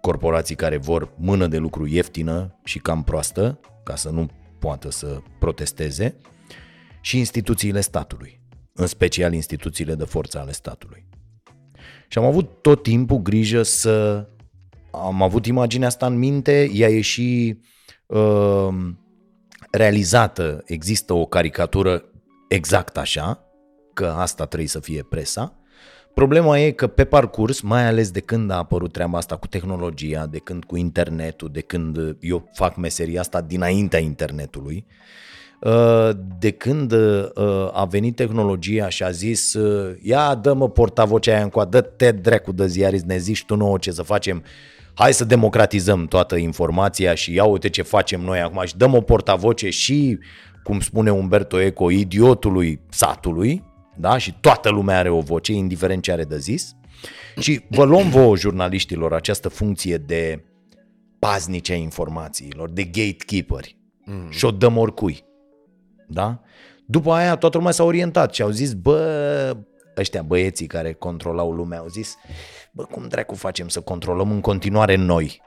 corporații 0.00 0.54
care 0.54 0.76
vor 0.76 1.12
mână 1.16 1.46
de 1.46 1.56
lucru 1.56 1.86
ieftină 1.86 2.58
și 2.64 2.78
cam 2.78 3.02
proastă, 3.02 3.60
ca 3.84 3.96
să 3.96 4.10
nu 4.10 4.28
poată 4.58 4.90
să 4.90 5.20
protesteze, 5.38 6.16
și 7.00 7.18
instituțiile 7.18 7.80
statului, 7.80 8.40
în 8.72 8.86
special 8.86 9.32
instituțiile 9.32 9.94
de 9.94 10.04
forță 10.04 10.38
ale 10.38 10.52
statului. 10.52 11.06
Și 12.08 12.18
am 12.18 12.24
avut 12.24 12.62
tot 12.62 12.82
timpul 12.82 13.18
grijă 13.18 13.62
să 13.62 14.26
am 14.90 15.22
avut 15.22 15.46
imaginea 15.46 15.86
asta 15.86 16.06
în 16.06 16.18
minte, 16.18 16.70
ea 16.72 16.88
e 16.88 17.00
și 17.00 17.58
uh, 18.06 18.68
realizată, 19.70 20.62
există 20.66 21.12
o 21.12 21.26
caricatură 21.26 22.04
exact 22.48 22.96
așa, 22.96 23.44
că 23.94 24.14
asta 24.16 24.46
trebuie 24.46 24.68
să 24.68 24.80
fie 24.80 25.02
presa. 25.02 25.54
Problema 26.14 26.58
e 26.58 26.70
că 26.70 26.86
pe 26.86 27.04
parcurs, 27.04 27.60
mai 27.60 27.86
ales 27.86 28.10
de 28.10 28.20
când 28.20 28.50
a 28.50 28.56
apărut 28.56 28.92
treaba 28.92 29.18
asta 29.18 29.36
cu 29.36 29.46
tehnologia, 29.46 30.26
de 30.26 30.38
când 30.38 30.64
cu 30.64 30.76
internetul, 30.76 31.48
de 31.52 31.60
când 31.60 32.16
eu 32.20 32.50
fac 32.52 32.76
meseria 32.76 33.20
asta 33.20 33.40
dinaintea 33.40 33.98
internetului, 33.98 34.86
uh, 35.60 36.10
de 36.38 36.50
când 36.50 36.92
uh, 36.92 37.28
a 37.72 37.86
venit 37.90 38.16
tehnologia 38.16 38.88
și 38.88 39.02
a 39.02 39.10
zis 39.10 39.56
ia 40.02 40.34
dă-mă 40.34 40.68
portavocea 40.68 41.34
aia 41.34 41.42
încoa, 41.42 41.64
dă-te 41.64 42.10
drecu 42.10 42.52
de 42.52 42.66
ziarist, 42.66 43.04
ne 43.04 43.16
zici 43.16 43.44
tu 43.44 43.56
nouă 43.56 43.78
ce 43.78 43.90
să 43.90 44.02
facem, 44.02 44.42
hai 44.94 45.12
să 45.12 45.24
democratizăm 45.24 46.06
toată 46.06 46.36
informația 46.36 47.14
și 47.14 47.34
ia 47.34 47.44
uite 47.44 47.68
ce 47.68 47.82
facem 47.82 48.20
noi 48.20 48.40
acum 48.40 48.64
și 48.64 48.76
dăm 48.76 48.94
o 48.94 49.00
portavoce 49.00 49.70
și, 49.70 50.18
cum 50.62 50.80
spune 50.80 51.10
Umberto 51.10 51.60
Eco, 51.60 51.90
idiotului 51.90 52.80
satului, 52.88 53.64
da? 53.96 54.18
și 54.18 54.34
toată 54.40 54.70
lumea 54.70 54.98
are 54.98 55.10
o 55.10 55.20
voce, 55.20 55.52
indiferent 55.52 56.02
ce 56.02 56.12
are 56.12 56.24
de 56.24 56.38
zis. 56.38 56.74
Și 57.38 57.60
vă 57.68 57.84
luăm 57.84 58.08
vouă, 58.08 58.36
jurnaliștilor, 58.36 59.12
această 59.12 59.48
funcție 59.48 59.96
de 59.96 60.44
paznice 61.18 61.72
a 61.72 61.76
informațiilor, 61.76 62.70
de 62.70 62.84
gatekeeperi 62.84 63.76
mm. 64.04 64.30
și 64.30 64.44
o 64.44 64.50
dăm 64.50 64.76
oricui. 64.76 65.24
Da? 66.08 66.40
După 66.86 67.12
aia 67.12 67.36
toată 67.36 67.56
lumea 67.56 67.72
s-a 67.72 67.84
orientat 67.84 68.34
și 68.34 68.42
au 68.42 68.50
zis, 68.50 68.72
bă, 68.72 69.56
ăștia 69.96 70.22
băieții 70.22 70.66
care 70.66 70.92
controlau 70.92 71.52
lumea 71.52 71.78
au 71.78 71.86
zis, 71.86 72.16
bă, 72.70 72.84
cum 72.84 73.08
dracu 73.08 73.34
facem 73.34 73.68
să 73.68 73.80
controlăm 73.80 74.30
în 74.30 74.40
continuare 74.40 74.94
noi, 74.94 75.42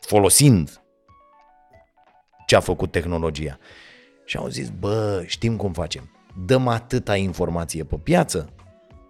folosind 0.00 0.82
ce 2.46 2.56
a 2.56 2.60
făcut 2.60 2.90
tehnologia. 2.90 3.58
Și 4.24 4.36
au 4.36 4.48
zis, 4.48 4.70
bă, 4.78 5.22
știm 5.26 5.56
cum 5.56 5.72
facem. 5.72 6.10
Dăm 6.46 6.68
atâta 6.68 7.16
informație 7.16 7.84
pe 7.84 7.96
piață 7.96 8.52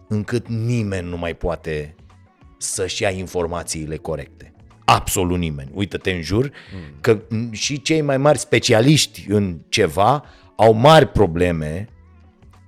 încât 0.08 0.48
nimeni 0.48 1.08
nu 1.08 1.16
mai 1.16 1.34
poate 1.34 1.94
să-și 2.58 3.02
ia 3.02 3.10
informațiile 3.10 3.96
corecte. 3.96 4.54
Absolut 4.84 5.38
nimeni. 5.38 5.70
Uită-te 5.74 6.10
în 6.10 6.22
jur 6.22 6.44
mm. 6.44 6.98
că 7.00 7.22
și 7.50 7.82
cei 7.82 8.00
mai 8.00 8.16
mari 8.16 8.38
specialiști 8.38 9.24
în 9.28 9.58
ceva 9.68 10.24
au 10.56 10.72
mari 10.72 11.06
probleme 11.06 11.88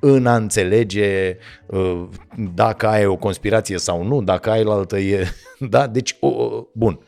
în 0.06 0.26
a 0.26 0.36
înțelege 0.36 1.36
uh, 1.66 2.04
dacă 2.52 2.86
ai 2.86 3.06
o 3.06 3.16
conspirație 3.16 3.78
sau 3.78 4.02
nu, 4.02 4.22
dacă 4.22 4.50
ai 4.50 4.64
la 4.64 4.72
altă 4.72 4.98
e... 4.98 5.26
Da? 5.70 5.86
Deci, 5.86 6.16
bun. 6.72 6.98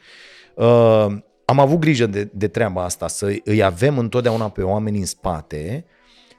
Uh, 0.54 1.06
am 1.44 1.58
avut 1.58 1.78
grijă 1.78 2.06
de, 2.06 2.30
de 2.32 2.48
treaba 2.48 2.84
asta, 2.84 3.08
să 3.08 3.36
îi 3.44 3.62
avem 3.62 3.98
întotdeauna 3.98 4.48
pe 4.48 4.62
oameni 4.62 4.98
în 4.98 5.04
spate 5.04 5.84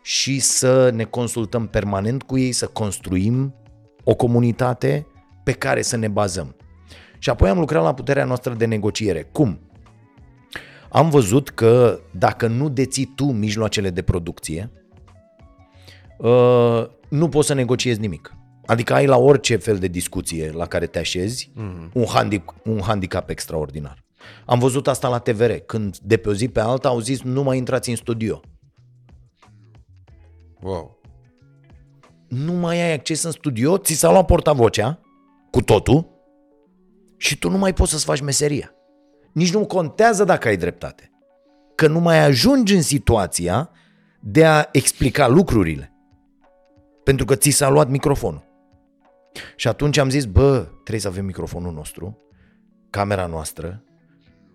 și 0.01 0.39
să 0.39 0.89
ne 0.89 1.03
consultăm 1.03 1.67
permanent 1.67 2.23
cu 2.23 2.37
ei, 2.37 2.51
să 2.51 2.67
construim 2.67 3.55
o 4.03 4.15
comunitate 4.15 5.07
pe 5.43 5.51
care 5.51 5.81
să 5.81 5.97
ne 5.97 6.07
bazăm. 6.07 6.55
Și 7.19 7.29
apoi 7.29 7.49
am 7.49 7.59
lucrat 7.59 7.83
la 7.83 7.93
puterea 7.93 8.25
noastră 8.25 8.53
de 8.53 8.65
negociere. 8.65 9.29
Cum? 9.31 9.59
Am 10.89 11.09
văzut 11.09 11.49
că 11.49 11.99
dacă 12.11 12.47
nu 12.47 12.69
deții 12.69 13.13
tu 13.15 13.25
mijloacele 13.25 13.89
de 13.89 14.01
producție, 14.01 14.71
uh, 14.73 14.76
nu 17.09 17.29
poți 17.29 17.47
să 17.47 17.53
negociezi 17.53 17.99
nimic. 17.99 18.33
Adică 18.65 18.93
ai 18.93 19.05
la 19.05 19.17
orice 19.17 19.55
fel 19.55 19.77
de 19.77 19.87
discuție 19.87 20.51
la 20.51 20.65
care 20.65 20.85
te 20.85 20.99
așezi 20.99 21.51
mm-hmm. 21.51 21.91
un, 21.93 22.05
handicap, 22.07 22.55
un 22.63 22.81
handicap 22.81 23.29
extraordinar. 23.29 24.05
Am 24.45 24.59
văzut 24.59 24.87
asta 24.87 25.07
la 25.07 25.19
TVR, 25.19 25.51
când 25.51 25.97
de 25.97 26.17
pe 26.17 26.29
o 26.29 26.33
zi 26.33 26.47
pe 26.47 26.59
alta 26.59 26.87
au 26.87 26.99
zis 26.99 27.21
nu 27.21 27.43
mai 27.43 27.57
intrați 27.57 27.89
în 27.89 27.95
studio. 27.95 28.41
Wow. 30.61 30.99
Nu 32.27 32.53
mai 32.53 32.81
ai 32.81 32.93
acces 32.93 33.23
în 33.23 33.31
studio, 33.31 33.77
ți 33.77 33.93
s-a 33.93 34.11
luat 34.11 34.25
portavocea 34.25 34.99
cu 35.51 35.61
totul 35.61 36.07
și 37.17 37.37
tu 37.37 37.49
nu 37.49 37.57
mai 37.57 37.73
poți 37.73 37.91
să-ți 37.91 38.05
faci 38.05 38.21
meseria. 38.21 38.71
Nici 39.31 39.53
nu 39.53 39.65
contează 39.65 40.23
dacă 40.23 40.47
ai 40.47 40.57
dreptate. 40.57 41.11
Că 41.75 41.87
nu 41.87 41.99
mai 41.99 42.19
ajungi 42.19 42.75
în 42.75 42.81
situația 42.81 43.69
de 44.19 44.45
a 44.45 44.67
explica 44.71 45.27
lucrurile. 45.27 45.96
Pentru 47.07 47.25
că 47.25 47.35
ți 47.35 47.49
s-a 47.49 47.69
luat 47.69 47.89
microfonul. 47.89 48.43
Și 49.55 49.67
atunci 49.67 49.97
am 49.97 50.09
zis, 50.09 50.25
bă, 50.25 50.59
trebuie 50.73 50.99
să 50.99 51.07
avem 51.07 51.25
microfonul 51.25 51.73
nostru, 51.73 52.17
camera 52.89 53.25
noastră, 53.25 53.83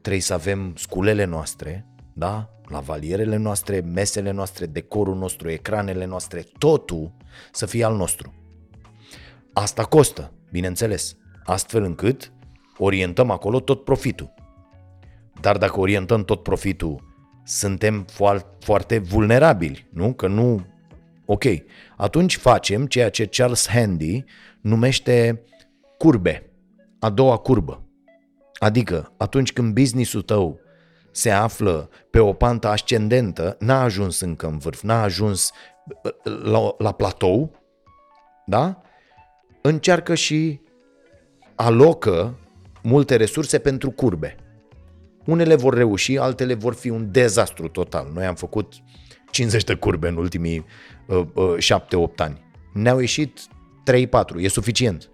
trebuie 0.01 0.23
să 0.23 0.35
avem 0.35 0.75
sculele 0.77 1.25
noastre, 1.25 1.87
da? 2.15 2.51
Lavalierele 2.69 3.37
noastre, 3.37 3.81
mesele 3.81 4.31
noastre, 4.31 4.67
decorul 4.67 5.17
nostru, 5.17 5.51
ecranele 5.51 6.05
noastre, 6.05 6.45
totul 6.59 7.13
să 7.53 7.67
fie 7.67 7.85
al 7.85 7.97
nostru. 7.97 8.35
Asta 9.53 9.85
costă, 9.85 10.33
bineînțeles, 10.51 11.17
astfel 11.45 11.83
încât 11.83 12.33
orientăm 12.79 13.31
acolo 13.31 13.61
tot 13.61 13.85
profitul. 13.85 14.35
Dar 15.41 15.59
dacă 15.59 15.81
orientăm 15.81 16.25
tot 16.25 16.43
profitul, 16.43 17.17
suntem 17.45 18.05
foarte 18.59 18.99
vulnerabili, 18.99 19.89
nu? 19.93 20.13
Că 20.13 20.27
nu... 20.27 20.67
Ok, 21.33 21.45
atunci 21.97 22.37
facem 22.37 22.87
ceea 22.87 23.11
ce 23.11 23.27
Charles 23.27 23.69
Handy 23.69 24.25
numește 24.61 25.43
curbe, 25.99 26.51
a 26.99 27.11
doua 27.11 27.37
curbă. 27.37 27.83
Adică 28.59 29.13
atunci 29.17 29.53
când 29.53 29.75
businessul 29.75 30.23
tău 30.23 30.61
se 31.11 31.31
află 31.31 31.89
pe 32.11 32.19
o 32.19 32.33
pantă 32.33 32.69
ascendentă, 32.69 33.57
n-a 33.61 33.83
ajuns 33.83 34.21
încă 34.21 34.47
în 34.47 34.59
vârf, 34.59 34.83
n-a 34.83 35.03
ajuns 35.03 35.53
la, 36.43 36.75
la 36.79 36.93
platou, 36.93 37.51
da? 38.47 38.83
Încearcă 39.63 40.15
și 40.15 40.61
alocă 41.55 42.39
multe 42.83 43.17
resurse 43.17 43.59
pentru 43.59 43.91
curbe. 43.91 44.37
Unele 45.25 45.55
vor 45.55 45.75
reuși, 45.75 46.19
altele 46.19 46.55
vor 46.55 46.75
fi 46.75 46.89
un 46.89 47.11
dezastru 47.11 47.69
total. 47.69 48.11
Noi 48.15 48.27
am 48.27 48.35
făcut 48.35 48.73
50 49.33 49.65
de 49.65 49.75
curbe 49.75 50.09
în 50.09 50.17
ultimii 50.17 50.65
uh, 51.07 51.23
uh, 51.35 51.57
7-8 52.13 52.15
ani. 52.17 52.45
Ne-au 52.73 52.99
ieșit 52.99 53.41
3-4, 53.91 54.05
e 54.37 54.49
suficient. 54.49 55.11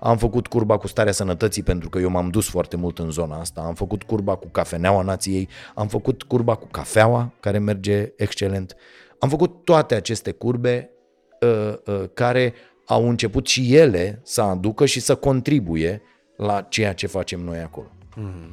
Am 0.00 0.16
făcut 0.16 0.46
curba 0.46 0.76
cu 0.76 0.86
starea 0.86 1.12
sănătății 1.12 1.62
pentru 1.62 1.88
că 1.88 1.98
eu 1.98 2.10
m-am 2.10 2.28
dus 2.28 2.48
foarte 2.48 2.76
mult 2.76 2.98
în 2.98 3.10
zona 3.10 3.38
asta. 3.40 3.60
Am 3.60 3.74
făcut 3.74 4.02
curba 4.02 4.34
cu 4.34 4.48
cafeneaua 4.48 5.02
nației, 5.02 5.48
am 5.74 5.88
făcut 5.88 6.22
curba 6.22 6.54
cu 6.54 6.66
cafeaua, 6.66 7.32
care 7.40 7.58
merge 7.58 8.12
excelent. 8.16 8.76
Am 9.18 9.28
făcut 9.28 9.64
toate 9.64 9.94
aceste 9.94 10.30
curbe 10.30 10.90
uh, 11.40 11.74
uh, 11.86 12.04
care 12.14 12.54
au 12.86 13.08
început 13.08 13.46
și 13.46 13.74
ele 13.74 14.20
să 14.24 14.42
aducă 14.42 14.86
și 14.86 15.00
să 15.00 15.14
contribuie 15.14 16.02
la 16.36 16.60
ceea 16.60 16.92
ce 16.92 17.06
facem 17.06 17.40
noi 17.40 17.58
acolo. 17.58 17.90
Mm-hmm. 18.16 18.50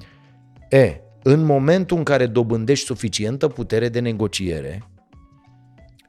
E, 0.70 1.02
în 1.28 1.44
momentul 1.44 1.98
în 1.98 2.04
care 2.04 2.26
dobândești 2.26 2.86
suficientă 2.86 3.48
putere 3.48 3.90
de 3.90 4.00
negociere 4.00 4.84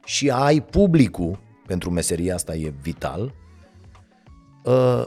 și 0.05 0.29
ai 0.29 0.61
publicul, 0.61 1.39
pentru 1.67 1.89
meseria 1.89 2.33
asta 2.33 2.55
e 2.55 2.73
vital, 2.81 3.33
uh, 4.63 5.05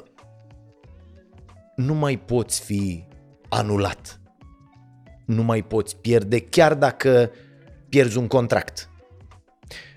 nu 1.76 1.94
mai 1.94 2.18
poți 2.18 2.60
fi 2.60 3.04
anulat. 3.48 4.20
Nu 5.26 5.42
mai 5.42 5.62
poți 5.62 5.96
pierde, 5.96 6.40
chiar 6.40 6.74
dacă 6.74 7.30
pierzi 7.88 8.18
un 8.18 8.26
contract. 8.26 8.90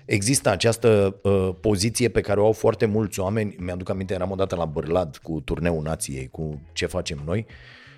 Există 0.04 0.50
această 0.50 1.20
uh, 1.22 1.50
poziție 1.60 2.08
pe 2.08 2.20
care 2.20 2.40
o 2.40 2.44
au 2.44 2.52
foarte 2.52 2.86
mulți 2.86 3.20
oameni. 3.20 3.56
Mi-aduc 3.58 3.88
aminte, 3.88 4.14
eram 4.14 4.30
odată 4.30 4.56
la 4.56 4.64
Bârlad 4.64 5.16
cu 5.16 5.40
turneul 5.40 5.82
nației, 5.82 6.28
cu 6.28 6.60
ce 6.72 6.86
facem 6.86 7.22
noi 7.24 7.46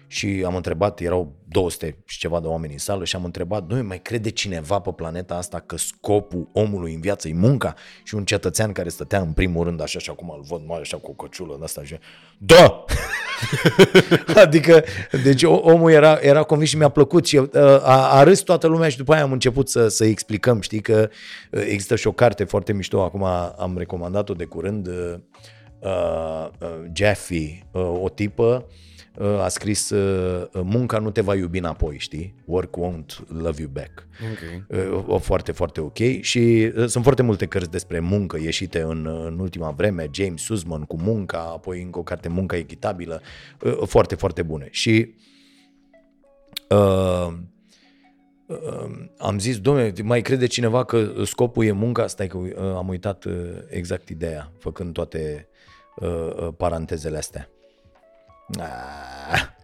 și 0.07 0.43
am 0.47 0.57
întrebat, 0.57 1.01
erau 1.01 1.37
200 1.49 1.99
și 2.05 2.19
ceva 2.19 2.41
de 2.41 2.47
oameni 2.47 2.73
în 2.73 2.79
sală 2.79 3.05
și 3.05 3.17
am 3.17 3.25
întrebat, 3.25 3.69
noi 3.69 3.83
mai 3.83 4.03
crede 4.03 4.31
cineva 4.31 4.79
pe 4.79 4.91
planeta 4.97 5.35
asta 5.35 5.61
că 5.61 5.77
scopul 5.77 6.49
omului 6.53 6.95
în 6.95 7.01
viață 7.01 7.29
e 7.29 7.33
munca? 7.35 7.75
Și 8.05 8.15
un 8.15 8.25
cetățean 8.25 8.73
care 8.73 8.89
stătea 8.89 9.21
în 9.21 9.33
primul 9.33 9.65
rând 9.65 9.81
așa 9.81 9.99
și 9.99 10.11
acum 10.11 10.31
îl 10.31 10.45
văd 10.49 10.63
mai 10.67 10.81
așa 10.81 10.97
cu 10.97 11.11
o 11.11 11.15
căciulă 11.15 11.57
de 11.59 11.65
asta 11.65 11.85
și 11.85 11.99
da! 12.39 12.85
adică, 14.45 14.85
deci 15.23 15.43
omul 15.43 15.91
era, 15.91 16.19
era 16.21 16.43
convins 16.43 16.71
și 16.71 16.77
mi-a 16.77 16.89
plăcut 16.89 17.27
și 17.27 17.37
uh, 17.37 17.49
a, 17.83 18.19
a 18.19 18.23
râs 18.23 18.41
toată 18.41 18.67
lumea 18.67 18.89
și 18.89 18.97
după 18.97 19.13
aia 19.13 19.23
am 19.23 19.33
început 19.33 19.69
să, 19.69 19.89
să 19.89 20.05
explicăm, 20.05 20.61
știi 20.61 20.81
că 20.81 21.09
uh, 21.51 21.63
există 21.67 21.97
și 21.97 22.07
o 22.07 22.13
carte 22.13 22.45
foarte 22.45 22.73
mișto, 22.73 23.03
acum 23.03 23.25
am 23.59 23.75
recomandat-o 23.79 24.35
de 24.35 24.45
curând, 24.45 24.87
uh, 24.87 25.15
uh, 25.81 26.49
Jeffy, 26.93 27.65
uh, 27.73 28.01
o 28.03 28.09
tipă 28.09 28.67
Uh, 28.69 28.86
a 29.19 29.49
scris 29.49 29.91
uh, 29.91 30.49
Munca 30.53 30.99
nu 30.99 31.11
te 31.11 31.21
va 31.21 31.35
iubi 31.35 31.59
înapoi, 31.59 31.99
știi? 31.99 32.35
Work 32.45 32.77
won't 32.77 33.27
love 33.29 33.61
you 33.61 33.71
back. 33.73 34.07
Okay. 34.33 34.85
Uh, 34.95 35.05
o 35.07 35.19
foarte, 35.19 35.53
foarte 35.53 35.81
ok. 35.81 35.99
Și 36.21 36.73
sunt 36.87 37.03
foarte 37.03 37.23
multe 37.23 37.47
cărți 37.47 37.71
despre 37.71 38.01
muncă 38.01 38.39
ieșite 38.39 38.81
în, 38.81 39.07
în 39.27 39.39
ultima 39.39 39.71
vreme. 39.71 40.09
James 40.11 40.43
Sussman 40.43 40.83
cu 40.83 40.97
munca, 40.97 41.39
apoi 41.39 41.83
încă 41.83 41.99
o 41.99 42.03
carte 42.03 42.29
Munca 42.29 42.57
echitabilă. 42.57 43.21
Foarte, 43.85 44.15
foarte 44.15 44.43
bune. 44.43 44.69
Și 44.71 45.15
uh, 46.69 47.35
am 49.19 49.39
zis, 49.39 49.59
domnule, 49.59 49.93
mai 50.03 50.23
crede 50.23 50.47
cineva 50.47 50.85
că 50.85 51.13
scopul 51.25 51.65
e 51.65 51.73
munca? 51.73 52.07
Stai 52.07 52.27
că 52.27 52.39
am 52.77 52.89
uitat 52.89 53.25
exact 53.69 54.09
ideea, 54.09 54.53
făcând 54.59 54.93
toate 54.93 55.49
uh, 55.97 56.49
parantezele 56.57 57.17
astea. 57.17 57.51
Ah. 58.59 59.55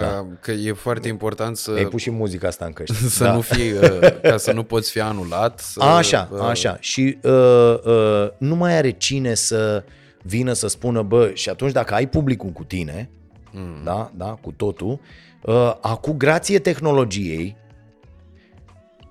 Da. 0.00 0.26
Că 0.40 0.50
e 0.50 0.72
foarte 0.72 1.08
important 1.08 1.56
să... 1.56 1.70
Ai 1.70 1.84
pus 1.84 2.00
și 2.00 2.10
muzica 2.10 2.48
asta 2.48 2.64
în 2.64 2.72
căști. 2.72 2.94
Să 2.94 3.24
da. 3.24 3.32
nu 3.32 3.40
fii, 3.40 3.72
uh, 3.72 3.98
ca 4.22 4.36
să 4.36 4.52
nu 4.52 4.62
poți 4.62 4.90
fi 4.90 5.00
anulat. 5.00 5.58
Să, 5.60 5.82
așa, 5.82 6.28
uh... 6.32 6.40
așa. 6.40 6.76
Și 6.80 7.18
uh, 7.22 7.78
uh, 7.84 8.28
nu 8.38 8.54
mai 8.54 8.76
are 8.76 8.90
cine 8.90 9.34
să 9.34 9.84
vină 10.22 10.52
să 10.52 10.66
spună, 10.66 11.02
bă, 11.02 11.30
și 11.34 11.48
atunci 11.48 11.72
dacă 11.72 11.94
ai 11.94 12.08
publicul 12.08 12.50
cu 12.50 12.64
tine, 12.64 13.10
mm. 13.50 13.80
da, 13.84 14.10
da, 14.14 14.38
cu 14.40 14.52
totul, 14.52 15.00
uh, 15.42 15.74
acum, 15.80 16.16
grație 16.16 16.58
tehnologiei, 16.58 17.56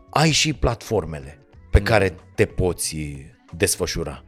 ai 0.09 0.31
și 0.31 0.53
platformele 0.53 1.39
pe 1.71 1.79
mm. 1.79 1.85
care 1.85 2.15
te 2.35 2.45
poți 2.45 2.97
desfășura. 3.57 4.23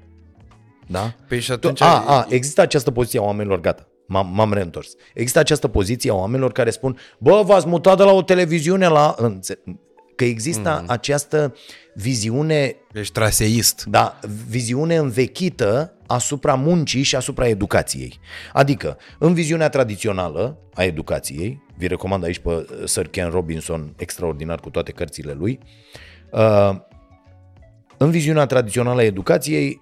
Da? 0.88 1.15
Păi 1.28 1.40
și 1.40 1.52
atunci... 1.52 1.82
A, 1.82 2.03
a, 2.07 2.26
există 2.30 2.61
această 2.61 2.91
poziție 2.91 3.20
a 3.20 3.24
oamenilor, 3.24 3.60
gata 3.60 3.88
M-am, 4.07 4.31
m-am 4.34 4.53
reîntors. 4.53 4.95
Există 5.13 5.39
această 5.39 5.67
poziție 5.67 6.11
a 6.11 6.15
oamenilor 6.15 6.51
care 6.51 6.69
spun, 6.69 6.97
bă, 7.17 7.41
v-ați 7.45 7.67
mutat 7.67 7.97
de 7.97 8.03
la 8.03 8.11
o 8.11 8.21
televiziune 8.21 8.88
la... 8.88 9.15
Că 10.15 10.23
există 10.23 10.80
mm. 10.81 10.89
această 10.89 11.55
viziune... 11.93 12.75
Ești 12.93 13.13
traseist. 13.13 13.85
Da, 13.85 14.19
viziune 14.47 14.95
învechită 14.95 15.93
asupra 16.07 16.53
muncii 16.53 17.03
și 17.03 17.15
asupra 17.15 17.47
educației. 17.47 18.19
Adică, 18.53 18.97
în 19.19 19.34
viziunea 19.34 19.69
tradițională 19.69 20.57
a 20.73 20.84
educației, 20.84 21.63
vi 21.77 21.88
recomand 21.88 22.23
aici 22.23 22.39
pe 22.39 22.65
Sir 22.85 23.07
Ken 23.07 23.30
Robinson, 23.30 23.93
extraordinar 23.97 24.59
cu 24.59 24.69
toate 24.69 24.91
cărțile 24.91 25.34
lui, 25.34 25.59
uh, 26.31 26.75
în 27.97 28.11
viziunea 28.11 28.45
tradițională 28.45 29.01
a 29.01 29.03
educației, 29.03 29.81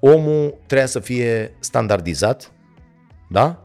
omul 0.00 0.58
trebuie 0.66 0.88
să 0.88 1.00
fie 1.00 1.56
standardizat, 1.60 2.52
da? 3.28 3.60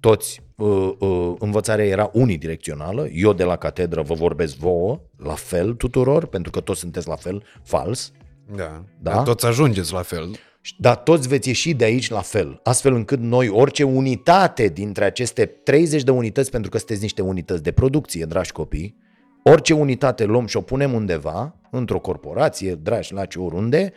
Toți, 0.00 0.42
uh, 0.56 0.92
uh, 0.98 1.34
învățarea 1.38 1.84
era 1.84 2.10
unidirecțională, 2.12 3.08
eu 3.12 3.32
de 3.32 3.44
la 3.44 3.56
catedră 3.56 4.02
vă 4.02 4.14
vorbesc 4.14 4.56
vouă, 4.56 5.00
la 5.16 5.34
fel 5.34 5.74
tuturor, 5.74 6.26
pentru 6.26 6.50
că 6.50 6.60
toți 6.60 6.80
sunteți 6.80 7.08
la 7.08 7.16
fel, 7.16 7.42
fals. 7.62 8.12
Da, 8.56 8.84
da? 8.98 9.10
Dar 9.10 9.22
toți 9.22 9.46
ajungeți 9.46 9.92
la 9.92 10.02
fel. 10.02 10.30
Dar 10.78 10.96
toți 10.96 11.28
veți 11.28 11.48
ieși 11.48 11.74
de 11.74 11.84
aici 11.84 12.10
la 12.10 12.20
fel, 12.20 12.60
astfel 12.62 12.94
încât 12.94 13.18
noi, 13.18 13.48
orice 13.48 13.82
unitate 13.82 14.68
dintre 14.68 15.04
aceste 15.04 15.46
30 15.46 16.02
de 16.02 16.10
unități, 16.10 16.50
pentru 16.50 16.70
că 16.70 16.78
sunteți 16.78 17.02
niște 17.02 17.22
unități 17.22 17.62
de 17.62 17.72
producție, 17.72 18.24
dragi 18.24 18.52
copii, 18.52 18.96
orice 19.42 19.74
unitate 19.74 20.24
luăm 20.24 20.46
și 20.46 20.56
o 20.56 20.60
punem 20.60 20.92
undeva, 20.92 21.56
într-o 21.70 21.98
corporație, 21.98 22.74
dragi, 22.74 23.12
la 23.12 23.24
ce 23.24 23.38
oriunde, 23.38 23.92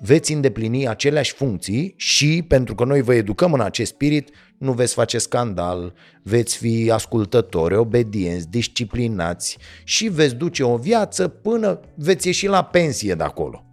veți 0.00 0.32
îndeplini 0.32 0.88
aceleași 0.88 1.32
funcții 1.32 1.94
și 1.96 2.44
pentru 2.48 2.74
că 2.74 2.84
noi 2.84 3.02
vă 3.02 3.14
educăm 3.14 3.52
în 3.52 3.60
acest 3.60 3.92
spirit, 3.92 4.30
nu 4.58 4.72
veți 4.72 4.94
face 4.94 5.18
scandal, 5.18 5.94
veți 6.22 6.56
fi 6.56 6.90
ascultători, 6.92 7.76
obedienți, 7.76 8.50
disciplinați 8.50 9.58
și 9.84 10.08
veți 10.08 10.34
duce 10.34 10.62
o 10.62 10.76
viață 10.76 11.28
până 11.28 11.80
veți 11.94 12.26
ieși 12.26 12.46
la 12.46 12.64
pensie 12.64 13.14
de 13.14 13.22
acolo. 13.22 13.64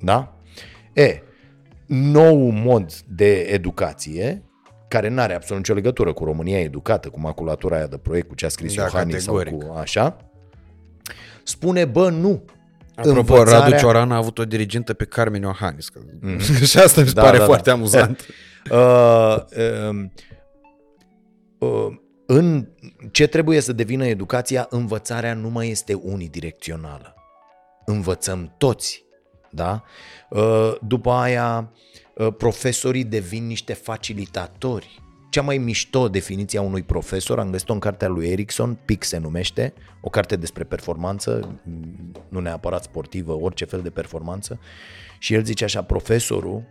Da? 0.00 0.40
E, 0.92 1.22
nou 1.86 2.38
mod 2.50 2.92
de 3.08 3.40
educație 3.40 4.42
care 4.88 5.08
nu 5.08 5.20
are 5.20 5.34
absolut 5.34 5.62
nicio 5.62 5.74
legătură 5.74 6.12
cu 6.12 6.24
România 6.24 6.60
educată, 6.60 7.08
cu 7.08 7.20
maculatura 7.20 7.76
aia 7.76 7.86
de 7.86 7.96
proiect, 7.96 8.28
cu 8.28 8.34
ce 8.34 8.44
a 8.46 8.48
scris 8.48 8.74
Da, 8.74 8.82
Iohannis 8.82 9.22
sau 9.22 9.34
categoric. 9.34 9.68
cu 9.68 9.74
așa, 9.74 10.16
spune, 11.42 11.84
bă, 11.84 12.10
nu. 12.10 12.44
Apropo, 12.96 13.42
Radu 13.42 13.76
Cioran 13.76 14.12
a 14.12 14.16
avut 14.16 14.38
o 14.38 14.44
dirigentă 14.44 14.94
pe 14.94 15.04
Carmen 15.04 15.42
Iohannis. 15.42 15.88
Că... 15.88 16.00
Mhm. 16.20 16.38
și 16.70 16.78
asta 16.78 17.00
mi 17.00 17.06
se 17.06 17.12
Da, 17.12 17.22
pare 17.22 17.36
da, 17.36 17.42
da. 17.42 17.48
foarte 17.48 17.70
amuzant. 17.70 18.26
Uh, 18.70 19.36
uh, 19.56 20.04
uh, 21.58 21.96
în 22.26 22.68
ce 23.10 23.26
trebuie 23.26 23.60
să 23.60 23.72
devină 23.72 24.06
educația, 24.06 24.66
învățarea 24.70 25.34
nu 25.34 25.48
mai 25.48 25.68
este 25.68 25.94
unidirecțională. 25.94 27.14
Învățăm 27.84 28.54
toți, 28.58 29.04
da? 29.50 29.82
Uh, 30.30 30.74
după 30.82 31.10
aia, 31.10 31.72
uh, 32.14 32.28
profesorii 32.36 33.04
devin 33.04 33.46
niște 33.46 33.72
facilitatori. 33.72 35.02
Cea 35.36 35.42
mai 35.42 35.58
mișto 35.58 36.08
definiție 36.08 36.58
a 36.58 36.62
unui 36.62 36.82
profesor, 36.82 37.38
am 37.38 37.50
găsit-o 37.50 37.72
în 37.72 37.78
cartea 37.78 38.08
lui 38.08 38.28
Erickson, 38.28 38.78
PIC 38.84 39.04
se 39.04 39.18
numește, 39.18 39.72
o 40.00 40.08
carte 40.08 40.36
despre 40.36 40.64
performanță, 40.64 41.60
nu 42.28 42.40
neapărat 42.40 42.82
sportivă, 42.82 43.32
orice 43.32 43.64
fel 43.64 43.80
de 43.80 43.90
performanță, 43.90 44.60
și 45.18 45.34
el 45.34 45.44
zice 45.44 45.64
așa, 45.64 45.82
profesorul 45.82 46.68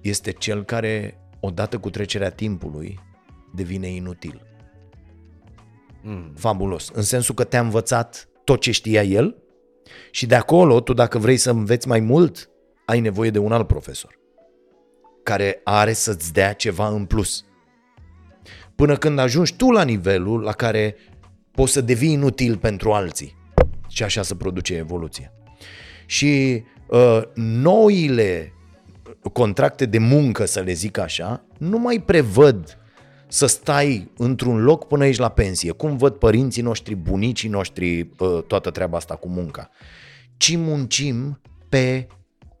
este 0.00 0.32
cel 0.32 0.64
care, 0.64 1.20
odată 1.40 1.78
cu 1.78 1.90
trecerea 1.90 2.30
timpului, 2.30 3.00
devine 3.54 3.88
inutil. 3.88 4.42
Mm. 6.02 6.32
Fabulos. 6.36 6.90
În 6.94 7.02
sensul 7.02 7.34
că 7.34 7.44
te-a 7.44 7.60
învățat 7.60 8.28
tot 8.44 8.60
ce 8.60 8.70
știa 8.70 9.02
el 9.02 9.36
și 10.10 10.26
de 10.26 10.34
acolo, 10.34 10.80
tu 10.80 10.92
dacă 10.92 11.18
vrei 11.18 11.36
să 11.36 11.50
înveți 11.50 11.88
mai 11.88 12.00
mult, 12.00 12.50
ai 12.86 13.00
nevoie 13.00 13.30
de 13.30 13.38
un 13.38 13.52
alt 13.52 13.66
profesor 13.66 14.18
care 15.22 15.60
are 15.64 15.92
să-ți 15.92 16.32
dea 16.32 16.52
ceva 16.52 16.88
în 16.88 17.04
plus. 17.04 17.44
Până 18.74 18.96
când 18.96 19.18
ajungi 19.18 19.56
tu 19.56 19.70
la 19.70 19.82
nivelul 19.82 20.40
la 20.40 20.52
care 20.52 20.96
poți 21.50 21.72
să 21.72 21.80
devii 21.80 22.12
inutil 22.12 22.56
pentru 22.56 22.92
alții. 22.92 23.36
Și 23.88 24.02
așa 24.02 24.22
se 24.22 24.34
produce 24.34 24.74
evoluția. 24.74 25.32
Și 26.06 26.62
uh, 26.86 27.22
noile 27.34 28.52
contracte 29.32 29.86
de 29.86 29.98
muncă, 29.98 30.44
să 30.44 30.60
le 30.60 30.72
zic 30.72 30.98
așa, 30.98 31.44
nu 31.58 31.78
mai 31.78 32.02
prevăd 32.06 32.78
să 33.28 33.46
stai 33.46 34.10
într-un 34.16 34.62
loc 34.62 34.86
până 34.86 35.06
ești 35.06 35.20
la 35.20 35.28
pensie, 35.28 35.70
cum 35.70 35.96
văd 35.96 36.14
părinții 36.14 36.62
noștri, 36.62 36.94
bunicii 36.94 37.48
noștri, 37.48 38.00
uh, 38.00 38.42
toată 38.46 38.70
treaba 38.70 38.96
asta 38.96 39.14
cu 39.14 39.28
munca, 39.28 39.70
ci 40.36 40.56
muncim 40.56 41.40
pe 41.68 42.06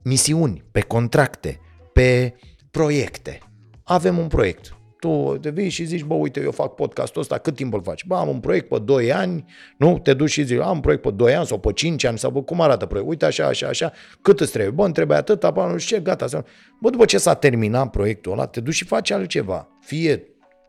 misiuni, 0.02 0.64
pe 0.70 0.80
contracte, 0.80 1.60
pe 1.92 2.34
proiecte. 2.70 3.38
Avem 3.82 4.18
un 4.18 4.26
proiect. 4.26 4.76
Tu 5.02 5.38
te 5.40 5.50
vii 5.50 5.68
și 5.68 5.84
zici, 5.84 6.02
bă, 6.02 6.14
uite, 6.14 6.40
eu 6.40 6.50
fac 6.50 6.74
podcastul 6.74 7.20
ăsta, 7.20 7.38
cât 7.38 7.54
timp 7.54 7.74
îl 7.74 7.82
faci? 7.82 8.04
Bă, 8.04 8.16
am 8.16 8.28
un 8.28 8.40
proiect 8.40 8.68
pe 8.68 8.78
2 8.78 9.12
ani, 9.12 9.44
nu? 9.76 9.98
Te 9.98 10.14
duci 10.14 10.30
și 10.30 10.42
zici, 10.42 10.58
am 10.58 10.70
un 10.70 10.80
proiect 10.80 11.02
pe 11.02 11.10
2 11.10 11.34
ani 11.34 11.46
sau 11.46 11.58
pe 11.58 11.72
5 11.72 12.04
ani, 12.04 12.18
sau 12.18 12.30
bă, 12.30 12.42
cum 12.42 12.60
arată 12.60 12.86
proiectul? 12.86 13.10
Uite 13.10 13.24
așa, 13.24 13.46
așa, 13.46 13.66
așa, 13.68 13.92
cât 14.22 14.40
îți 14.40 14.52
trebuie? 14.52 14.72
Bă, 14.74 14.84
îmi 14.84 14.92
trebuie 14.92 15.16
atât, 15.16 15.44
apă, 15.44 15.68
nu 15.70 15.78
știu 15.78 15.96
ce, 15.96 16.02
gata. 16.02 16.26
Să... 16.26 16.44
Bă, 16.80 16.90
după 16.90 17.04
ce 17.04 17.18
s-a 17.18 17.34
terminat 17.34 17.90
proiectul 17.90 18.32
ăla, 18.32 18.46
te 18.46 18.60
duci 18.60 18.74
și 18.74 18.84
faci 18.84 19.10
altceva. 19.10 19.68
Fie 19.80 20.22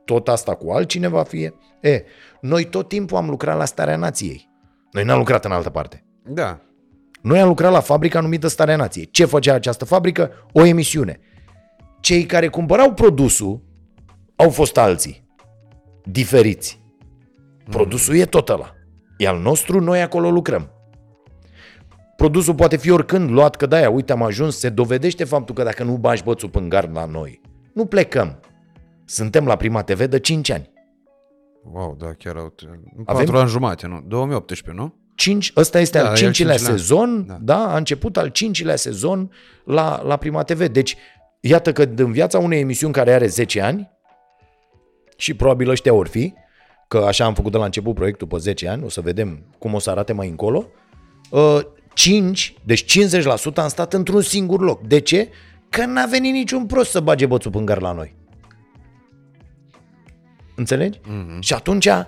tot 0.05 0.27
asta 0.27 0.55
cu 0.55 0.71
altcineva, 0.71 1.23
fie... 1.23 1.53
E, 1.81 2.03
noi 2.41 2.63
tot 2.63 2.87
timpul 2.87 3.17
am 3.17 3.29
lucrat 3.29 3.57
la 3.57 3.65
starea 3.65 3.95
nației. 3.95 4.49
Noi 4.91 5.03
n-am 5.03 5.17
lucrat 5.17 5.45
în 5.45 5.51
altă 5.51 5.69
parte. 5.69 6.05
Da. 6.25 6.59
Noi 7.21 7.39
am 7.39 7.47
lucrat 7.47 7.71
la 7.71 7.79
fabrica 7.79 8.19
numită 8.19 8.47
Starea 8.47 8.75
Nației. 8.75 9.09
Ce 9.11 9.25
făcea 9.25 9.53
această 9.53 9.85
fabrică? 9.85 10.31
O 10.51 10.65
emisiune. 10.65 11.19
Cei 11.99 12.25
care 12.25 12.47
cumpărau 12.47 12.93
produsul 12.93 13.61
au 14.43 14.49
fost 14.49 14.77
alții. 14.77 15.27
Diferiți. 16.03 16.81
Produsul 17.69 18.15
e 18.15 18.25
tot 18.25 18.49
ăla. 18.49 18.73
E 19.17 19.27
al 19.27 19.39
nostru, 19.39 19.79
noi 19.79 20.01
acolo 20.01 20.29
lucrăm. 20.31 20.69
Produsul 22.15 22.55
poate 22.55 22.77
fi 22.77 22.89
oricând 22.91 23.29
luat, 23.29 23.55
că 23.55 23.65
de-aia, 23.65 23.89
uite, 23.89 24.11
am 24.11 24.23
ajuns, 24.23 24.57
se 24.57 24.69
dovedește 24.69 25.23
faptul 25.23 25.55
că 25.55 25.63
dacă 25.63 25.83
nu 25.83 25.97
bagi 25.97 26.23
bățul 26.23 26.49
în 26.53 26.69
gard 26.69 26.95
la 26.95 27.05
noi, 27.05 27.41
nu 27.73 27.85
plecăm. 27.85 28.39
Suntem 29.05 29.45
la 29.45 29.55
Prima 29.55 29.81
TV 29.81 30.05
de 30.05 30.19
5 30.19 30.49
ani. 30.49 30.71
Wow, 31.73 31.95
da, 31.99 32.13
chiar 32.17 32.35
au... 32.35 32.53
Avem- 33.05 33.25
Patru 33.25 33.37
ani 33.37 33.49
jumate, 33.49 33.87
nu? 33.87 34.03
2018, 34.07 34.81
nu? 34.81 34.93
5, 35.15 35.51
ăsta 35.55 35.79
este 35.79 35.97
Da, 35.97 36.03
al 36.03 36.09
e 36.09 36.09
al 36.09 36.17
cincilea 36.17 36.55
cincilea. 36.55 36.77
sezon, 36.77 37.25
da. 37.27 37.33
Da. 37.33 37.39
da, 37.53 37.73
a 37.73 37.77
început 37.77 38.17
al 38.17 38.27
cincilea 38.27 38.75
sezon 38.75 39.31
la, 39.65 40.01
la 40.03 40.17
Prima 40.17 40.43
TV. 40.43 40.67
Deci, 40.67 40.95
iată 41.39 41.71
că 41.71 41.89
în 41.95 42.11
viața 42.11 42.39
unei 42.39 42.59
emisiuni 42.59 42.93
care 42.93 43.13
are 43.13 43.27
10 43.27 43.61
ani, 43.61 43.91
și 45.17 45.33
probabil 45.33 45.69
ăștia 45.69 45.93
or 45.93 46.07
fi, 46.07 46.33
că 46.87 46.97
așa 46.97 47.25
am 47.25 47.33
făcut 47.33 47.51
de 47.51 47.57
la 47.57 47.65
început 47.65 47.95
proiectul 47.95 48.27
pe 48.27 48.37
10 48.37 48.67
ani, 48.67 48.83
o 48.83 48.89
să 48.89 49.01
vedem 49.01 49.43
cum 49.57 49.73
o 49.73 49.79
să 49.79 49.89
arate 49.89 50.13
mai 50.13 50.29
încolo, 50.29 50.65
uh, 51.29 51.59
5, 51.93 52.55
deci 52.63 52.83
50% 52.83 53.61
am 53.61 53.67
stat 53.67 53.93
într-un 53.93 54.21
singur 54.21 54.61
loc. 54.61 54.81
De 54.81 54.99
ce? 54.99 55.29
Că 55.69 55.85
n-a 55.85 56.05
venit 56.05 56.33
niciun 56.33 56.65
prost 56.65 56.91
să 56.91 56.99
bage 56.99 57.25
bățul 57.25 57.51
pângar 57.51 57.81
la 57.81 57.91
noi. 57.91 58.15
Înțelegi? 60.55 60.99
Mm-hmm. 60.99 61.39
Și 61.39 61.53
atunci 61.53 61.85
uh, 61.85 62.03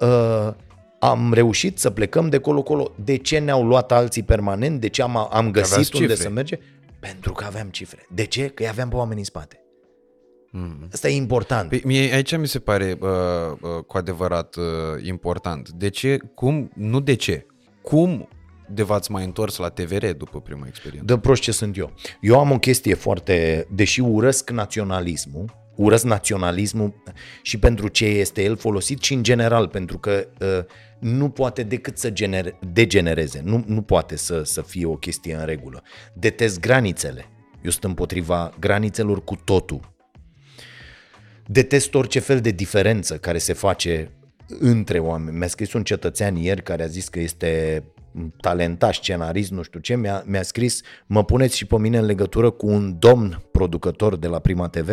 uh, 0.00 0.52
am 0.98 1.32
reușit 1.32 1.78
să 1.78 1.90
plecăm 1.90 2.28
de 2.28 2.38
colo-colo. 2.38 2.92
De 3.04 3.16
ce 3.16 3.38
ne-au 3.38 3.64
luat 3.64 3.92
alții 3.92 4.22
permanent? 4.22 4.80
De 4.80 4.88
ce 4.88 5.02
am, 5.02 5.28
am 5.30 5.50
găsit 5.50 5.72
aveați 5.72 5.94
unde 5.94 6.06
cifre. 6.06 6.22
să 6.22 6.30
merge? 6.30 6.58
Pentru 7.00 7.32
că 7.32 7.44
aveam 7.44 7.68
cifre. 7.68 8.06
De 8.10 8.24
ce? 8.24 8.48
Că 8.48 8.66
aveam 8.68 8.88
pe 8.88 8.96
oameni 8.96 9.18
în 9.18 9.24
spate. 9.24 9.62
Mm. 10.50 10.88
Asta 10.92 11.08
e 11.08 11.14
important. 11.14 11.68
Păi, 11.68 11.82
mie, 11.84 12.14
aici 12.14 12.36
mi 12.36 12.48
se 12.48 12.58
pare 12.58 12.98
uh, 13.00 13.08
uh, 13.60 13.84
cu 13.86 13.96
adevărat 13.96 14.56
uh, 14.56 14.64
important. 15.02 15.68
De 15.68 15.88
ce? 15.88 16.18
Cum? 16.34 16.70
Nu 16.74 17.00
de 17.00 17.14
ce. 17.14 17.46
Cum 17.82 18.28
de 18.70 18.82
v-ați 18.82 19.10
mai 19.10 19.24
întors 19.24 19.56
la 19.56 19.68
TVR 19.68 20.06
după 20.06 20.40
prima 20.40 20.66
experiență? 20.66 21.06
Dă 21.06 21.16
prost 21.16 21.42
ce 21.42 21.52
sunt 21.52 21.76
eu. 21.76 21.94
Eu 22.20 22.38
am 22.38 22.50
o 22.50 22.58
chestie 22.58 22.94
foarte, 22.94 23.66
deși 23.70 24.00
urăsc 24.00 24.50
naționalismul, 24.50 25.56
urăsc 25.76 26.04
naționalismul 26.04 27.02
și 27.42 27.58
pentru 27.58 27.88
ce 27.88 28.04
este 28.04 28.42
el 28.42 28.56
folosit 28.56 29.02
și 29.02 29.14
în 29.14 29.22
general, 29.22 29.68
pentru 29.68 29.98
că 29.98 30.28
uh, 30.40 30.64
nu 30.98 31.28
poate 31.28 31.62
decât 31.62 31.98
să 31.98 32.10
genere, 32.10 32.58
degenereze, 32.72 33.40
nu, 33.44 33.64
nu 33.66 33.82
poate 33.82 34.16
să, 34.16 34.42
să 34.42 34.62
fie 34.62 34.86
o 34.86 34.96
chestie 34.96 35.34
în 35.34 35.44
regulă. 35.44 35.82
Detest 36.14 36.60
granițele. 36.60 37.26
Eu 37.62 37.70
sunt 37.70 37.84
împotriva 37.84 38.52
granițelor 38.58 39.24
cu 39.24 39.36
totul. 39.44 39.96
Detest 41.50 41.94
orice 41.94 42.18
fel 42.18 42.40
de 42.40 42.50
diferență 42.50 43.16
care 43.16 43.38
se 43.38 43.52
face 43.52 44.10
între 44.58 44.98
oameni. 44.98 45.36
Mi-a 45.36 45.48
scris 45.48 45.72
un 45.72 45.82
cetățean 45.82 46.36
ieri 46.36 46.62
care 46.62 46.82
a 46.82 46.86
zis 46.86 47.08
că 47.08 47.20
este 47.20 47.82
talentat 48.40 48.94
scenarist, 48.94 49.50
nu 49.50 49.62
știu 49.62 49.80
ce, 49.80 49.96
mi-a, 49.96 50.22
mi-a 50.26 50.42
scris, 50.42 50.80
mă 51.06 51.24
puneți 51.24 51.56
și 51.56 51.66
pe 51.66 51.78
mine 51.78 51.98
în 51.98 52.04
legătură 52.04 52.50
cu 52.50 52.66
un 52.66 52.96
domn 52.98 53.42
producător 53.52 54.16
de 54.16 54.26
la 54.26 54.38
Prima 54.38 54.68
TV? 54.68 54.88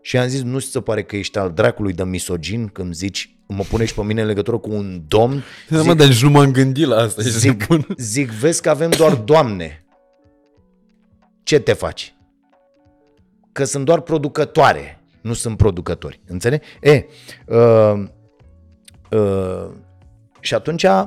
Și 0.00 0.18
am 0.18 0.28
zis, 0.28 0.42
nu 0.42 0.58
ți 0.58 0.70
se 0.70 0.80
pare 0.80 1.02
că 1.02 1.16
ești 1.16 1.38
al 1.38 1.52
dracului 1.52 1.92
de 1.92 2.04
misogin 2.04 2.66
când 2.66 2.94
zici, 2.94 3.36
mă 3.46 3.62
pune 3.62 3.84
și 3.84 3.94
pe 3.94 4.02
mine 4.02 4.20
în 4.20 4.26
legătură 4.26 4.58
cu 4.58 4.70
un 4.70 5.02
domn? 5.08 5.42
Da, 5.68 5.82
mă, 5.82 5.94
dar 5.94 6.06
nici 6.06 6.22
nu 6.22 6.30
m-am 6.30 6.52
gândit 6.52 6.86
la 6.86 6.96
asta. 6.96 7.22
Zic, 7.22 7.32
zic, 7.32 7.86
zic, 7.96 8.30
vezi 8.30 8.62
că 8.62 8.70
avem 8.70 8.90
doar 8.90 9.14
doamne. 9.14 9.84
Ce 11.42 11.58
te 11.58 11.72
faci? 11.72 12.14
Că 13.52 13.64
sunt 13.64 13.84
doar 13.84 14.00
producătoare, 14.00 15.01
nu 15.22 15.32
sunt 15.32 15.56
producători. 15.56 16.20
Înțelegi? 16.26 16.66
E, 16.80 17.04
uh, 17.46 18.04
uh, 19.10 19.70
și 20.40 20.54
atunci 20.54 20.82
uh, 20.82 21.04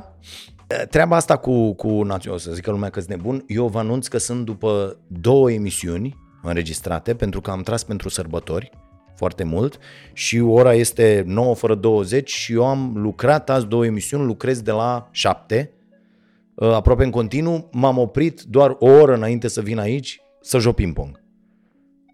treaba 0.89 1.15
asta 1.15 1.37
cu, 1.37 1.73
cu 1.73 2.01
națio- 2.03 2.31
o 2.31 2.37
să 2.37 2.51
zică 2.51 2.71
lumea 2.71 2.89
că 2.89 2.99
sunt 2.99 3.11
nebun, 3.11 3.43
eu 3.47 3.67
vă 3.67 3.79
anunț 3.79 4.07
că 4.07 4.17
sunt 4.17 4.45
după 4.45 4.97
două 5.07 5.51
emisiuni 5.51 6.17
înregistrate 6.43 7.15
pentru 7.15 7.41
că 7.41 7.51
am 7.51 7.61
tras 7.61 7.83
pentru 7.83 8.09
sărbători 8.09 8.71
foarte 9.15 9.43
mult 9.43 9.77
și 10.13 10.39
ora 10.39 10.73
este 10.73 11.23
9 11.25 11.55
fără 11.55 11.75
20 11.75 12.29
și 12.29 12.53
eu 12.53 12.65
am 12.65 12.91
lucrat 12.95 13.49
azi 13.49 13.67
două 13.67 13.85
emisiuni, 13.85 14.25
lucrez 14.25 14.61
de 14.61 14.71
la 14.71 15.09
7 15.11 15.71
uh, 16.55 16.71
aproape 16.71 17.03
în 17.03 17.09
continuu, 17.09 17.69
m-am 17.71 17.97
oprit 17.97 18.41
doar 18.41 18.75
o 18.79 18.89
oră 18.89 19.13
înainte 19.13 19.47
să 19.47 19.61
vin 19.61 19.79
aici 19.79 20.21
să 20.41 20.59
joc 20.59 20.75
ping-pong. 20.75 21.24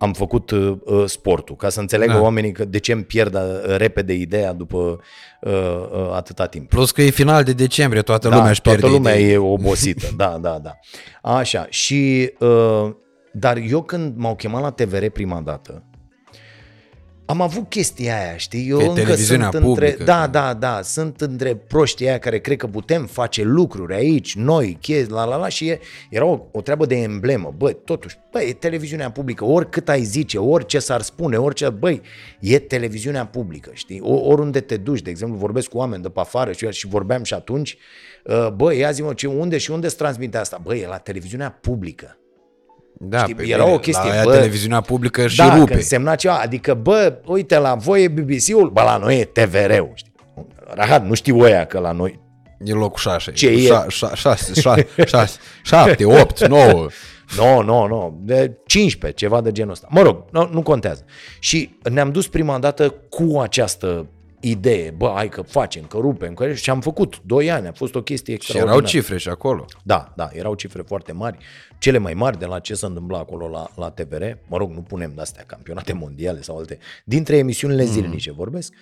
Am 0.02 0.14
făcut 0.14 0.52
uh, 0.52 0.74
uh, 0.86 1.04
sportul, 1.06 1.56
ca 1.56 1.70
să 1.70 1.80
înțeleagă 1.80 2.14
Da. 2.14 2.22
oamenii 2.22 2.52
că 2.52 2.66
de 2.66 2.78
ce 2.80 2.92
îmi 2.92 3.04
pierd 3.04 3.34
uh, 3.36 3.42
repede 3.78 4.14
ideea 4.14 4.54
după 4.54 5.00
uh, 5.42 5.52
uh, 5.92 6.12
atâta 6.14 6.46
timp. 6.48 6.70
Plus 6.70 6.92
că 6.92 7.02
e 7.02 7.10
final 7.10 7.44
de 7.44 7.54
decembrie, 7.54 8.02
toată 8.02 8.28
lumea 8.28 8.50
își 8.50 8.62
pierde 8.62 8.82
Da, 8.82 8.88
toată 8.88 9.02
lumea 9.04 9.20
idei. 9.20 9.34
e 9.34 9.38
obosită, 9.38 10.06
da, 10.18 10.38
da, 10.42 10.60
da. 10.60 10.80
Așa, 11.32 11.66
și, 11.70 12.32
uh, 12.40 12.90
dar 13.34 13.58
eu 13.58 13.82
când 13.82 14.14
m-au 14.18 14.36
chemat 14.36 14.62
la 14.62 14.72
TVR 14.72 15.06
prima 15.06 15.42
dată, 15.42 15.84
am 17.32 17.42
avut 17.42 17.70
chestia 17.70 18.20
aia, 18.20 18.38
știi? 18.38 18.70
Eu 18.70 18.78
Că 18.78 18.84
e 18.84 18.88
încă 18.88 19.02
televiziunea 19.02 19.50
sunt 19.52 19.64
între, 19.64 19.86
publică. 19.86 20.04
da, 20.04 20.28
da, 20.28 20.54
da, 20.54 20.82
sunt 20.84 21.22
între 21.22 21.56
proștii 21.56 22.08
aia 22.08 22.18
care 22.20 22.40
cred 22.40 22.58
că 22.58 22.68
putem 22.68 23.06
face 23.06 23.44
lucruri 23.44 23.94
aici, 23.94 24.36
noi, 24.36 24.78
chestii, 24.82 25.14
la, 25.14 25.24
la, 25.24 25.36
la, 25.36 25.48
și 25.48 25.68
e, 25.68 25.80
era 26.10 26.26
o, 26.26 26.40
o 26.52 26.62
treabă 26.62 26.86
de 26.86 26.96
emblemă. 26.96 27.54
Bă, 27.58 27.72
totuși, 27.72 28.18
bă, 28.32 28.42
e 28.42 28.54
televiziunea 28.54 29.12
publică, 29.12 29.46
oricât 29.46 29.90
ai 29.90 30.04
zice, 30.04 30.38
orice 30.38 30.80
s-ar 30.80 31.02
spune, 31.02 31.38
orice, 31.38 31.70
băi, 31.70 32.02
e 32.40 32.60
televiziunea 32.60 33.26
publică, 33.26 33.70
știi? 33.74 34.00
O, 34.04 34.14
oriunde 34.14 34.60
te 34.60 34.78
duci, 34.78 35.02
de 35.02 35.10
exemplu, 35.10 35.38
vorbesc 35.38 35.70
cu 35.70 35.78
oameni 35.78 36.02
de 36.02 36.10
pe 36.10 36.20
afară 36.20 36.52
și, 36.52 36.68
și 36.70 36.88
vorbeam 36.88 37.24
și 37.24 37.34
atunci, 37.34 37.78
uh, 38.26 38.48
bă, 38.56 38.76
ia 38.76 38.92
zi-mă, 38.92 39.14
ce, 39.14 39.28
unde 39.28 39.58
și 39.58 39.72
unde 39.72 39.88
se 39.88 39.96
transmite 39.96 40.38
asta? 40.38 40.60
Bă, 40.64 40.76
e 40.76 40.88
la 40.88 40.98
televiziunea 40.98 41.52
publică. 41.62 42.16
Da, 43.04 43.22
Știi, 43.22 43.36
pe 43.36 43.48
era 43.48 43.64
bine, 43.64 43.76
o 43.76 43.80
chestie, 43.80 44.10
La 44.10 44.14
aia 44.16 44.24
bă, 44.24 44.32
televiziunea 44.32 44.82
publică 44.82 45.28
și 45.28 45.38
da, 45.38 45.56
rupe. 45.56 45.72
că 45.72 45.78
însemna 45.78 46.16
ceva. 46.16 46.40
Adică, 46.40 46.74
bă, 46.74 47.20
uite, 47.26 47.58
la 47.58 47.76
voi 47.76 48.04
e 48.04 48.08
BBC-ul, 48.08 48.70
bă, 48.70 48.82
la 48.82 48.98
noi 48.98 49.20
e 49.20 49.26
TVR-ul, 49.26 49.92
știi? 49.94 50.12
Rahat, 50.74 51.06
nu 51.06 51.14
știu 51.14 51.40
oia 51.40 51.66
că 51.66 51.80
la 51.80 51.92
noi... 51.92 52.20
E 52.64 52.74
locul 52.74 52.98
șase. 52.98 53.32
Ce 53.32 53.48
e? 53.48 53.58
Șa, 53.66 53.86
șa, 53.90 54.16
șase, 54.16 54.62
șase, 54.62 54.88
șase, 55.06 55.40
șapte, 55.64 56.06
opt, 56.06 56.48
nouă. 56.48 56.88
Nu, 57.38 57.62
nu, 57.62 57.88
nu, 57.88 58.20
de 58.24 58.58
15, 58.66 59.26
ceva 59.26 59.42
de 59.42 59.52
genul 59.52 59.72
ăsta. 59.72 59.88
Mă 59.90 60.02
rog, 60.02 60.24
nu, 60.32 60.50
nu 60.52 60.62
contează. 60.62 61.06
Și 61.40 61.78
ne-am 61.92 62.12
dus 62.12 62.28
prima 62.28 62.60
dată 62.60 62.96
cu 63.10 63.40
această 63.40 64.08
idee, 64.42 64.92
bă, 64.92 65.12
hai 65.16 65.30
că 65.30 65.42
facem, 65.42 65.84
că 65.84 65.98
rupem, 65.98 66.34
că... 66.34 66.54
și 66.54 66.70
am 66.70 66.82
făcut 66.82 67.22
2 67.26 67.52
ani, 67.52 67.68
a 67.68 67.72
fost 67.72 67.96
o 67.96 68.02
chestie 68.02 68.34
Și 68.34 68.40
erau 68.40 68.62
extraordinară. 68.62 68.98
cifre 68.98 69.18
și 69.18 69.30
acolo. 69.30 69.66
Da, 69.84 70.14
da, 70.16 70.30
erau 70.32 70.54
cifre 70.54 70.82
foarte 70.82 71.12
mari, 71.12 71.38
cele 71.80 71.98
mai 71.98 72.14
mari 72.14 72.40
de 72.40 72.46
la 72.46 72.60
ce 72.60 72.74
se 72.74 72.86
întâmpla 72.86 73.18
acolo 73.18 73.48
la, 73.48 73.68
la 73.76 73.90
TVR, 73.90 74.24
mă 74.48 74.58
rog, 74.58 74.72
nu 74.72 74.82
punem 74.82 75.12
de-astea 75.16 75.44
campionate 75.48 75.94
mondiale 75.94 76.42
sau 76.42 76.58
alte, 76.58 76.78
dintre 77.04 77.38
emisiunile 77.38 77.84
zilnice 77.84 78.32
vorbesc, 78.32 78.74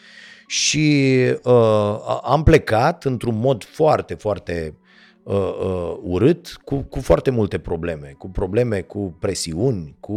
și 0.47 1.15
uh, 1.43 2.19
am 2.23 2.43
plecat 2.43 3.05
într-un 3.05 3.39
mod 3.39 3.63
foarte, 3.63 4.13
foarte 4.13 4.77
uh, 5.23 5.35
uh, 5.35 5.97
urât, 6.01 6.59
cu, 6.63 6.75
cu 6.81 6.99
foarte 6.99 7.29
multe 7.29 7.57
probleme, 7.57 8.15
cu 8.17 8.29
probleme 8.29 8.81
cu 8.81 9.15
presiuni, 9.19 9.95
cu 9.99 10.13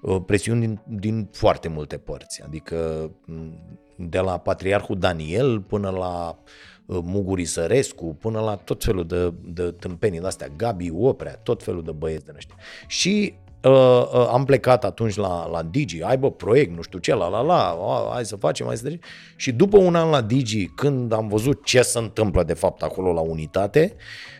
uh, 0.00 0.16
presiuni 0.26 0.60
din, 0.60 0.80
din 0.86 1.28
foarte 1.32 1.68
multe 1.68 1.96
părți, 1.96 2.42
adică 2.42 3.10
m, 3.24 3.34
de 4.08 4.18
la 4.18 4.38
Patriarhul 4.38 4.98
Daniel 4.98 5.60
până 5.60 5.90
la 5.90 6.38
uh, 6.86 6.98
Muguri 7.02 7.44
Sărescu, 7.44 8.16
până 8.20 8.40
la 8.40 8.56
tot 8.56 8.84
felul 8.84 9.06
de, 9.06 9.32
de 9.44 9.62
tâmpenii 9.62 10.20
de-astea, 10.20 10.48
Gabi 10.56 10.90
Oprea, 10.90 11.40
tot 11.42 11.62
felul 11.62 11.82
de 11.82 11.90
băieți 11.90 12.24
de 12.24 12.32
ăștia. 12.36 12.54
Și 12.86 13.34
uh, 13.64 13.70
uh, 13.72 14.28
am 14.32 14.44
plecat 14.44 14.84
atunci 14.84 15.16
la, 15.16 15.48
la 15.48 15.62
Digi, 15.62 16.02
aibă 16.02 16.30
proiect, 16.30 16.76
nu 16.76 16.82
știu 16.82 16.98
ce, 16.98 17.14
la 17.14 17.28
la 17.28 17.40
la, 17.40 17.78
a, 17.80 18.10
hai 18.12 18.24
să 18.24 18.36
facem, 18.36 18.66
hai 18.66 18.76
să 18.76 18.82
trece. 18.82 19.00
Și 19.36 19.52
după 19.52 19.78
un 19.78 19.94
an 19.94 20.10
la 20.10 20.20
Digi, 20.20 20.66
când 20.66 21.12
am 21.12 21.28
văzut 21.28 21.64
ce 21.64 21.82
se 21.82 21.98
întâmplă 21.98 22.42
de 22.42 22.54
fapt 22.54 22.82
acolo 22.82 23.12
la 23.12 23.20
unitate, 23.20 23.94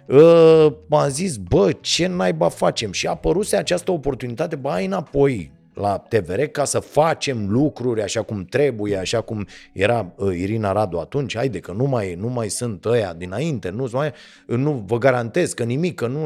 uh, 0.06 0.66
m-am 0.86 1.08
zis, 1.08 1.36
bă, 1.36 1.72
ce 1.80 2.06
naiba 2.06 2.48
facem? 2.48 2.92
Și 2.92 3.06
a 3.06 3.10
apăruse 3.10 3.56
această 3.56 3.90
oportunitate, 3.90 4.56
bă, 4.56 4.68
hai 4.68 4.84
înapoi 4.84 5.58
la 5.80 5.98
TVR 5.98 6.42
ca 6.42 6.64
să 6.64 6.78
facem 6.78 7.50
lucruri 7.50 8.02
așa 8.02 8.22
cum 8.22 8.44
trebuie, 8.44 8.96
așa 8.96 9.20
cum 9.20 9.46
era 9.72 10.12
uh, 10.16 10.36
Irina 10.36 10.72
Radu 10.72 10.98
atunci, 10.98 11.36
haide 11.36 11.60
că 11.60 11.72
nu 11.72 11.84
mai, 11.84 12.14
nu 12.14 12.28
mai 12.28 12.48
sunt 12.48 12.84
ăia 12.84 13.12
dinainte, 13.12 13.70
nu, 13.70 13.88
mai, 13.92 14.12
nu 14.46 14.84
vă 14.86 14.98
garantez 14.98 15.52
că 15.52 15.64
nimic, 15.64 15.94
că 15.94 16.06
nu, 16.06 16.20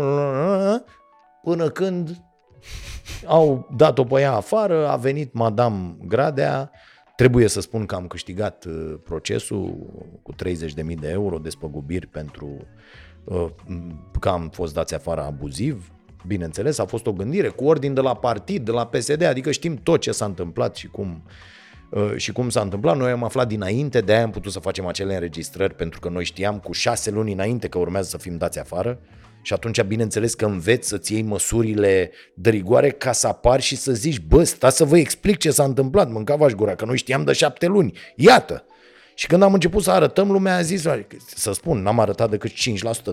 până 1.43 1.69
când 1.69 2.23
au 3.27 3.69
dat-o 3.77 4.05
pe 4.05 4.21
ea 4.21 4.33
afară, 4.33 4.89
a 4.89 4.97
venit 4.97 5.33
Madame 5.33 5.97
Gradea, 6.07 6.71
trebuie 7.17 7.49
să 7.49 7.61
spun 7.61 7.87
că 7.87 7.95
am 7.95 8.07
câștigat 8.07 8.65
uh, 8.65 8.95
procesul 9.05 9.77
cu 10.23 10.33
30.000 10.33 10.99
de 11.01 11.09
euro 11.09 11.39
despăgubiri 11.39 12.07
pentru 12.07 12.67
uh, 13.25 13.47
că 14.21 14.29
am 14.29 14.49
fost 14.49 14.75
dați 14.75 14.95
afară 14.95 15.23
abuziv, 15.23 15.94
bineînțeles, 16.27 16.79
a 16.79 16.85
fost 16.85 17.07
o 17.07 17.13
gândire 17.13 17.49
cu 17.49 17.65
ordin 17.65 17.95
de 17.95 18.01
la 18.01 18.15
partid, 18.15 18.65
de 18.65 18.71
la 18.71 18.87
PSD, 18.87 19.23
adică 19.23 19.51
știm 19.51 19.77
tot 19.77 20.01
ce 20.01 20.13
s-a 20.13 20.25
întâmplat 20.25 20.77
și 20.77 20.87
cum 20.87 21.23
uh, 21.91 22.13
și 22.17 22.33
cum 22.33 22.49
s-a 22.49 22.61
întâmplat. 22.61 22.97
Noi 22.97 23.11
am 23.11 23.25
aflat 23.25 23.49
dinainte, 23.49 24.01
de 24.01 24.13
aia 24.13 24.23
am 24.23 24.31
putut 24.31 24.53
să 24.53 24.59
facem 24.59 24.87
acele 24.87 25.15
înregistrări, 25.15 25.75
pentru 25.75 26.01
că 26.01 26.09
noi 26.09 26.25
știam 26.25 26.59
cu 26.59 26.73
șase 26.73 27.11
luni 27.11 27.33
înainte 27.33 27.69
că 27.69 27.79
urmează 27.79 28.09
să 28.09 28.19
fim 28.19 28.37
dați 28.37 28.59
afară. 28.59 28.99
Și 29.43 29.53
atunci, 29.53 29.83
bineînțeles 29.83 30.35
că 30.35 30.45
înveți 30.45 30.89
să-ți 30.89 31.13
iei 31.13 31.23
măsurile 31.23 32.11
de 32.35 32.51
rigoare 32.51 32.91
ca 32.91 33.13
să 33.13 33.27
apari 33.27 33.63
și 33.63 33.77
să 33.77 33.93
zici, 33.93 34.21
bă, 34.21 34.45
stați 34.45 34.77
să 34.77 34.85
vă 34.85 34.99
explic 34.99 35.39
ce 35.39 35.51
s-a 35.51 35.65
întâmplat, 35.65 36.11
mâncava 36.11 36.47
gura, 36.47 36.75
că 36.75 36.85
noi 36.85 36.97
știam 36.97 37.25
de 37.25 37.33
șapte 37.33 37.67
luni. 37.67 37.99
Iată! 38.17 38.65
Și 39.15 39.27
când 39.27 39.43
am 39.43 39.53
început 39.53 39.83
să 39.83 39.91
arătăm, 39.91 40.31
lumea 40.31 40.57
a 40.57 40.63
zis, 40.63 40.87
să 41.35 41.53
spun, 41.53 41.83
n-am 41.83 42.01
arătat 42.01 42.31
decât 42.31 42.51
5% 42.51 42.55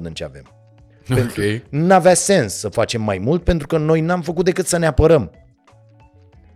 din 0.01 0.13
ce 0.13 0.23
avem. 0.23 0.70
Pentru, 1.07 1.41
Ok. 1.41 1.61
N-avea 1.69 2.13
sens 2.13 2.53
să 2.53 2.69
facem 2.69 3.01
mai 3.01 3.17
mult 3.17 3.43
pentru 3.43 3.67
că 3.67 3.77
noi 3.77 4.01
n-am 4.01 4.21
făcut 4.21 4.45
decât 4.45 4.67
să 4.67 4.77
ne 4.77 4.85
apărăm. 4.85 5.31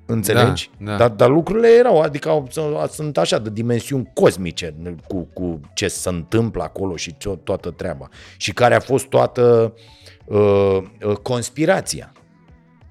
Înțelegi? 0.05 0.69
Da, 0.77 0.91
da. 0.91 0.97
Dar, 0.97 1.09
dar 1.09 1.29
lucrurile 1.29 1.67
erau, 1.67 2.01
adică 2.01 2.29
au, 2.29 2.47
sunt 2.89 3.17
așa 3.17 3.39
de 3.39 3.49
dimensiuni 3.49 4.11
cosmice 4.13 4.75
cu, 5.07 5.27
cu 5.33 5.59
ce 5.73 5.87
se 5.87 6.09
întâmplă 6.09 6.63
acolo 6.63 6.95
și 6.95 7.13
to- 7.13 7.43
toată 7.43 7.69
treaba. 7.71 8.09
Și 8.37 8.53
care 8.53 8.75
a 8.75 8.79
fost 8.79 9.05
toată 9.05 9.73
uh, 10.25 10.77
uh, 11.05 11.15
conspirația. 11.21 12.11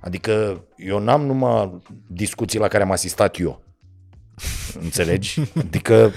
Adică 0.00 0.64
eu 0.76 0.98
n-am 0.98 1.26
numai 1.26 1.82
discuții 2.06 2.58
la 2.58 2.68
care 2.68 2.82
am 2.82 2.90
asistat 2.90 3.38
eu. 3.40 3.62
Înțelegi? 4.82 5.40
Adică 5.66 6.12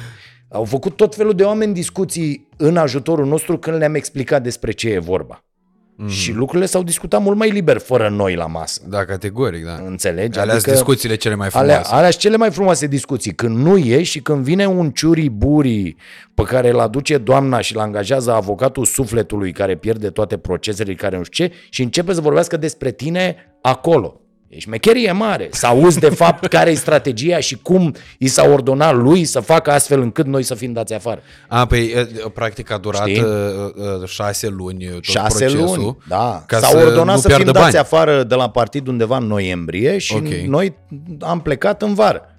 au 0.50 0.64
făcut 0.64 0.96
tot 0.96 1.16
felul 1.16 1.34
de 1.34 1.44
oameni 1.44 1.74
discuții 1.74 2.48
în 2.58 2.78
ajutorul 2.78 3.26
nostru 3.26 3.58
când 3.58 3.78
le-am 3.78 3.96
explicat 3.96 4.44
despre 4.44 4.72
ce 4.72 4.90
e 4.90 5.00
vorba. 5.00 5.42
Mm. 6.00 6.08
Și 6.08 6.32
lucrurile 6.32 6.66
s-au 6.66 6.84
discutat 6.84 7.22
mult 7.22 7.38
mai 7.38 7.50
liber 7.50 7.78
fără 7.78 8.10
noi 8.10 8.36
la 8.36 8.46
masă. 8.46 8.82
Da, 8.88 9.06
categoric, 9.06 9.66
da. 9.66 9.74
Înțelegi? 9.86 10.40
Alea 10.40 10.54
adică 10.54 10.72
discuțiile 10.72 11.16
cele 11.16 11.36
mai 11.36 11.50
frumoase. 11.50 11.74
Alea, 11.74 11.90
alea 11.90 12.10
sunt 12.10 12.22
cele 12.22 12.38
mai 12.38 12.52
frumoase 12.52 12.88
discuții. 12.88 13.36
Când 13.36 13.58
nu 13.58 13.78
e 13.78 14.04
și 14.04 14.22
când 14.22 14.44
vine 14.44 14.66
un 14.66 14.92
ciuri 14.92 15.30
buri 15.30 15.96
pe 16.34 16.44
care 16.44 16.70
îl 16.70 16.80
aduce 16.80 17.18
doamna 17.18 17.62
și 17.62 17.76
îl 17.76 17.82
angajează 17.82 18.34
avocatul 18.34 18.86
sufletului 18.86 19.52
care 19.52 19.76
pierde 19.76 20.10
toate 20.10 20.38
procesele, 20.38 20.94
care 20.94 21.18
nu 21.18 21.24
știu 21.24 21.46
ce, 21.46 21.54
și 21.70 21.82
începe 21.82 22.14
să 22.14 22.22
vorbească 22.22 22.58
despre 22.58 22.92
tine 22.92 23.36
acolo. 23.62 24.22
E 24.50 24.60
șmecherie 24.60 25.12
mare. 25.12 25.48
Să 25.52 25.66
auzi 25.68 26.00
de 26.00 26.10
fapt 26.10 26.46
care 26.56 26.70
e 26.70 26.74
strategia 26.74 27.40
și 27.40 27.58
cum 27.62 27.96
i 28.18 28.28
s-a 28.28 28.44
ordonat 28.44 28.96
lui 28.96 29.26
să 29.26 29.40
facă 29.40 29.72
astfel 29.72 30.02
încât 30.02 30.26
noi 30.26 30.44
să 30.44 30.56
fim 30.56 30.74
dați 30.74 30.94
afară. 30.94 31.22
A, 31.48 31.66
păi, 31.66 31.86
e, 31.86 32.08
practic 32.34 32.72
a 32.72 32.78
durat 32.78 33.08
Știi? 33.08 33.22
uh, 33.22 33.28
uh, 34.02 34.08
șase 34.08 34.48
luni 34.48 34.86
tot 34.86 35.04
Șase 35.04 35.46
procesul. 35.46 35.76
luni, 35.80 35.98
da. 36.08 36.44
ca 36.48 36.58
S-a 36.60 36.68
să 36.68 36.78
ordonat 36.78 37.16
nu 37.16 37.22
să 37.22 37.28
fim 37.28 37.36
piardă 37.38 37.52
dați 37.52 37.64
bani. 37.66 37.78
afară 37.78 38.24
de 38.24 38.36
la 38.36 38.50
partid 38.50 38.88
undeva 38.88 39.18
în 39.18 39.26
noiembrie 39.28 39.98
și 39.98 40.14
Ok. 40.14 40.28
noi 40.28 40.78
am 41.20 41.42
plecat 41.42 41.82
în 41.82 41.94
vară. 41.94 42.32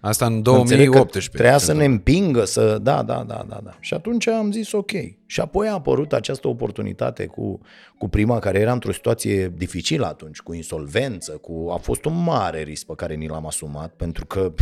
Asta 0.00 0.26
în 0.26 0.32
Înțeleg 0.32 0.84
că 0.84 0.92
2018. 0.92 1.30
Trebuia 1.30 1.58
să 1.58 1.72
ne 1.72 1.84
împingă 1.84 2.44
să... 2.44 2.78
Da, 2.82 3.02
da, 3.02 3.24
da, 3.26 3.44
da, 3.48 3.60
da. 3.64 3.76
Și 3.80 3.94
atunci 3.94 4.28
am 4.28 4.52
zis 4.52 4.72
ok. 4.72 4.90
Și 5.26 5.40
apoi 5.40 5.68
a 5.68 5.72
apărut 5.72 6.12
această 6.12 6.48
oportunitate 6.48 7.26
cu, 7.26 7.60
cu 7.98 8.08
prima 8.08 8.38
care 8.38 8.58
era 8.58 8.72
într-o 8.72 8.92
situație 8.92 9.52
dificilă 9.56 10.06
atunci, 10.06 10.40
cu 10.40 10.54
insolvență, 10.54 11.32
cu... 11.32 11.70
a 11.72 11.76
fost 11.76 12.04
un 12.04 12.22
mare 12.22 12.62
risc 12.62 12.86
pe 12.86 12.94
care 12.96 13.14
ni 13.14 13.28
l-am 13.28 13.46
asumat, 13.46 13.92
pentru 13.96 14.26
că 14.26 14.52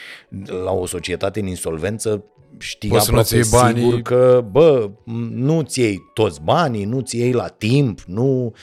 la 0.64 0.72
o 0.72 0.86
societate 0.86 1.40
în 1.40 1.46
insolvență 1.46 2.24
știi 2.58 2.88
Poți 2.88 3.04
să 3.04 3.10
nu 3.10 3.18
aproape 3.18 3.42
ți 3.42 3.54
iei 3.54 3.62
banii. 3.62 3.82
sigur 3.82 4.00
că, 4.00 4.44
bă, 4.50 4.90
nu-ți 5.30 5.80
iei 5.80 5.98
toți 6.14 6.40
banii, 6.42 6.84
nu-ți 6.84 7.16
iei 7.18 7.32
la 7.32 7.46
timp, 7.46 8.00
nu... 8.00 8.54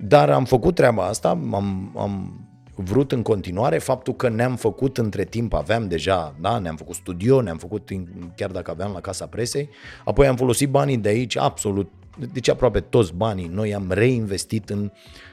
Dar 0.00 0.30
am 0.30 0.44
făcut 0.44 0.74
treaba 0.74 1.06
asta, 1.06 1.28
am, 1.28 1.92
am 1.96 2.40
vrut 2.80 3.12
în 3.12 3.22
continuare 3.22 3.78
faptul 3.78 4.14
că 4.14 4.28
ne-am 4.28 4.56
făcut 4.56 4.98
între 4.98 5.24
timp, 5.24 5.54
aveam 5.54 5.88
deja, 5.88 6.34
da, 6.40 6.58
ne-am 6.58 6.76
făcut 6.76 6.94
studio, 6.94 7.40
ne-am 7.40 7.58
făcut 7.58 7.90
in- 7.90 8.34
chiar 8.36 8.50
dacă 8.50 8.70
aveam 8.70 8.92
la 8.92 9.00
Casa 9.00 9.26
Presei, 9.26 9.68
apoi 10.04 10.26
am 10.26 10.36
folosit 10.36 10.68
banii 10.68 10.96
de 10.96 11.08
aici, 11.08 11.36
absolut, 11.36 11.90
deci 12.32 12.48
aproape 12.48 12.80
toți 12.80 13.14
banii, 13.14 13.46
noi 13.46 13.74
am 13.74 13.90
reinvestit 13.90 14.70
în, 14.70 14.90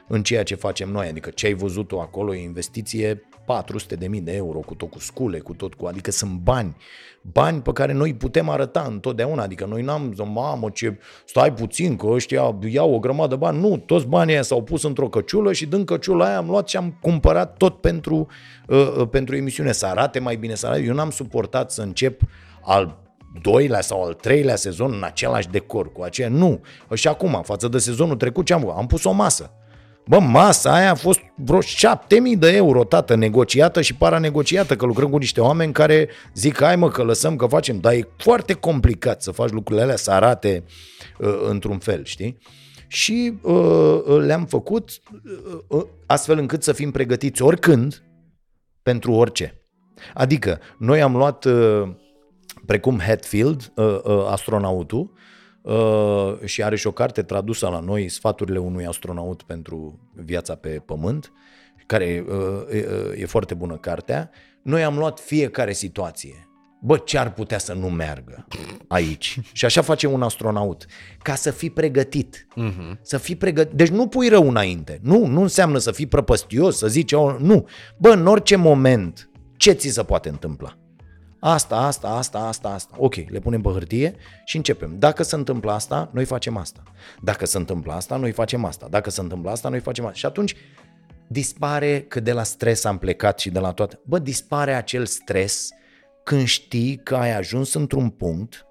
în 0.07 0.23
ceea 0.23 0.43
ce 0.43 0.55
facem 0.55 0.89
noi, 0.89 1.07
adică 1.07 1.29
ce 1.29 1.45
ai 1.45 1.53
văzut 1.53 1.87
tu 1.87 1.99
acolo 1.99 2.35
e 2.35 2.43
investiție 2.43 3.21
400 3.45 3.95
de 3.95 4.07
mii 4.07 4.21
de 4.21 4.35
euro 4.35 4.59
cu 4.59 4.75
tot 4.75 4.89
cu 4.89 4.99
scule, 4.99 5.39
cu 5.39 5.53
tot 5.53 5.73
cu, 5.73 5.85
adică 5.85 6.11
sunt 6.11 6.31
bani, 6.31 6.75
bani 7.21 7.61
pe 7.61 7.71
care 7.71 7.93
noi 7.93 8.13
putem 8.13 8.49
arăta 8.49 8.85
întotdeauna, 8.89 9.43
adică 9.43 9.65
noi 9.65 9.81
n-am 9.81 10.13
zis, 10.15 10.25
mamă 10.33 10.69
ce, 10.69 10.99
stai 11.25 11.53
puțin 11.53 11.95
că 11.95 12.07
ăștia 12.07 12.55
iau 12.69 12.93
o 12.93 12.99
grămadă 12.99 13.27
de 13.27 13.35
bani, 13.35 13.59
nu, 13.59 13.77
toți 13.77 14.05
banii 14.05 14.33
aia 14.33 14.43
s-au 14.43 14.63
pus 14.63 14.83
într-o 14.83 15.09
căciulă 15.09 15.53
și 15.53 15.65
din 15.65 15.85
căciula 15.85 16.25
aia 16.25 16.37
am 16.37 16.47
luat 16.47 16.67
și 16.67 16.77
am 16.77 16.97
cumpărat 17.01 17.57
tot 17.57 17.81
pentru, 17.81 18.27
uh, 18.67 18.95
uh, 18.97 19.07
pentru 19.09 19.35
emisiune, 19.35 19.71
să 19.71 19.85
arate 19.85 20.19
mai 20.19 20.35
bine, 20.35 20.55
să 20.55 20.67
arate. 20.67 20.83
Eu 20.83 20.93
n-am 20.93 21.09
suportat 21.09 21.71
să 21.71 21.81
încep 21.81 22.21
al 22.61 23.03
doilea 23.41 23.81
sau 23.81 24.03
al 24.03 24.13
treilea 24.13 24.55
sezon 24.55 24.93
în 24.93 25.03
același 25.03 25.49
decor 25.49 25.91
cu 25.91 26.01
aceea. 26.01 26.29
Nu. 26.29 26.61
Și 26.93 27.07
acum, 27.07 27.41
față 27.43 27.67
de 27.67 27.77
sezonul 27.77 28.15
trecut, 28.15 28.45
ce 28.45 28.53
am 28.53 28.73
Am 28.77 28.87
pus 28.87 29.03
o 29.03 29.11
masă. 29.11 29.51
Bă, 30.07 30.19
masa 30.19 30.73
aia 30.73 30.91
a 30.91 30.95
fost 30.95 31.19
vreo 31.35 31.61
7000 31.61 32.37
de 32.37 32.55
euro, 32.55 32.83
tată, 32.83 33.15
negociată 33.15 33.81
și 33.81 33.95
paranegociată, 33.95 34.75
că 34.75 34.85
lucrăm 34.85 35.09
cu 35.09 35.17
niște 35.17 35.41
oameni 35.41 35.73
care 35.73 36.09
zic, 36.33 36.61
hai 36.61 36.75
mă, 36.75 36.89
că 36.89 37.03
lăsăm, 37.03 37.35
că 37.35 37.45
facem, 37.45 37.79
dar 37.79 37.93
e 37.93 38.07
foarte 38.17 38.53
complicat 38.53 39.21
să 39.21 39.31
faci 39.31 39.49
lucrurile 39.49 39.83
alea 39.83 39.95
să 39.95 40.11
arate 40.11 40.63
uh, 41.19 41.45
într-un 41.49 41.77
fel, 41.77 42.03
știi? 42.03 42.37
Și 42.87 43.33
uh, 43.41 44.01
uh 44.05 44.17
le-am 44.19 44.45
făcut 44.45 44.89
uh, 45.11 45.59
uh, 45.67 45.83
astfel 46.05 46.37
încât 46.37 46.63
să 46.63 46.73
fim 46.73 46.91
pregătiți 46.91 47.41
oricând 47.41 48.03
pentru 48.83 49.11
orice. 49.11 49.61
Adică, 50.13 50.59
noi 50.77 51.01
am 51.01 51.15
luat, 51.15 51.45
uh, 51.45 51.89
precum 52.65 52.99
Hatfield, 52.99 53.71
uh, 53.75 53.99
uh, 54.03 54.25
astronautul, 54.29 55.11
Uh, 55.65 56.35
și 56.43 56.63
are 56.63 56.75
și 56.75 56.87
o 56.87 56.91
carte 56.91 57.21
tradusă 57.21 57.67
la 57.67 57.79
noi, 57.79 58.09
Sfaturile 58.09 58.59
unui 58.59 58.85
astronaut 58.85 59.43
pentru 59.43 59.99
viața 60.13 60.55
pe 60.55 60.69
Pământ, 60.69 61.31
care 61.85 62.25
uh, 62.27 62.75
e, 62.75 63.21
e 63.21 63.25
foarte 63.25 63.53
bună 63.53 63.77
cartea. 63.77 64.29
Noi 64.61 64.83
am 64.83 64.97
luat 64.97 65.19
fiecare 65.19 65.73
situație. 65.73 66.47
Bă, 66.81 66.97
ce 66.97 67.17
ar 67.17 67.33
putea 67.33 67.57
să 67.57 67.73
nu 67.73 67.89
meargă 67.89 68.47
aici? 68.87 69.39
Și 69.51 69.65
așa 69.65 69.81
face 69.81 70.07
un 70.07 70.21
astronaut. 70.21 70.85
Ca 71.21 71.35
să 71.35 71.51
fii 71.51 71.69
pregătit. 71.69 72.47
Uh-huh. 72.51 73.01
Să 73.01 73.17
fii 73.17 73.35
pregătit. 73.35 73.73
Deci 73.73 73.89
nu 73.89 74.07
pui 74.07 74.27
rău 74.27 74.49
înainte. 74.49 74.99
Nu, 75.01 75.25
nu 75.25 75.41
înseamnă 75.41 75.77
să 75.77 75.91
fii 75.91 76.07
prăpăstios, 76.07 76.77
să 76.77 76.87
zici, 76.87 77.11
oh, 77.11 77.35
nu. 77.39 77.67
Bă, 77.97 78.09
în 78.09 78.27
orice 78.27 78.55
moment, 78.55 79.29
ce 79.57 79.71
ți 79.71 79.89
se 79.89 80.03
poate 80.03 80.29
întâmpla? 80.29 80.77
Asta, 81.47 81.75
asta, 81.75 82.07
asta, 82.07 82.39
asta, 82.39 82.69
asta. 82.69 82.95
Ok, 82.97 83.15
le 83.15 83.39
punem 83.39 83.61
pe 83.61 83.69
hârtie 83.69 84.15
și 84.45 84.55
începem. 84.55 84.95
Dacă 84.99 85.23
se 85.23 85.35
întâmplă 85.35 85.71
asta, 85.71 86.09
noi 86.13 86.25
facem 86.25 86.57
asta. 86.57 86.83
Dacă 87.21 87.45
se 87.45 87.57
întâmplă 87.57 87.93
asta, 87.93 88.15
noi 88.15 88.31
facem 88.31 88.65
asta. 88.65 88.87
Dacă 88.89 89.09
se 89.09 89.21
întâmplă 89.21 89.51
asta, 89.51 89.69
noi 89.69 89.79
facem 89.79 90.05
asta. 90.05 90.17
Și 90.17 90.25
atunci 90.25 90.55
dispare 91.27 92.01
că 92.01 92.19
de 92.19 92.31
la 92.31 92.43
stres 92.43 92.83
am 92.83 92.97
plecat 92.97 93.39
și 93.39 93.49
de 93.49 93.59
la 93.59 93.71
toate. 93.71 93.99
Bă, 94.03 94.19
dispare 94.19 94.73
acel 94.73 95.05
stres 95.05 95.69
când 96.23 96.45
știi 96.45 96.95
că 97.03 97.15
ai 97.15 97.35
ajuns 97.35 97.73
într-un 97.73 98.09
punct 98.09 98.65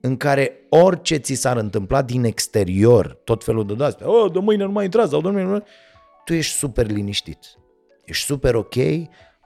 în 0.00 0.16
care 0.16 0.66
orice 0.68 1.16
ți 1.16 1.34
s-ar 1.34 1.56
întâmpla 1.56 2.02
din 2.02 2.24
exterior, 2.24 3.20
tot 3.24 3.44
felul 3.44 3.76
de 3.76 3.84
astea, 3.84 4.10
oh, 4.10 4.32
de 4.32 4.38
mâine 4.38 4.64
nu 4.64 4.72
mai 4.72 4.84
intrați, 4.84 5.10
sau 5.10 5.20
de 5.20 5.28
mâine 5.28 5.48
nu 5.48 5.64
tu 6.24 6.34
ești 6.34 6.56
super 6.56 6.86
liniștit. 6.86 7.38
Ești 8.04 8.24
super 8.24 8.54
ok, 8.54 8.74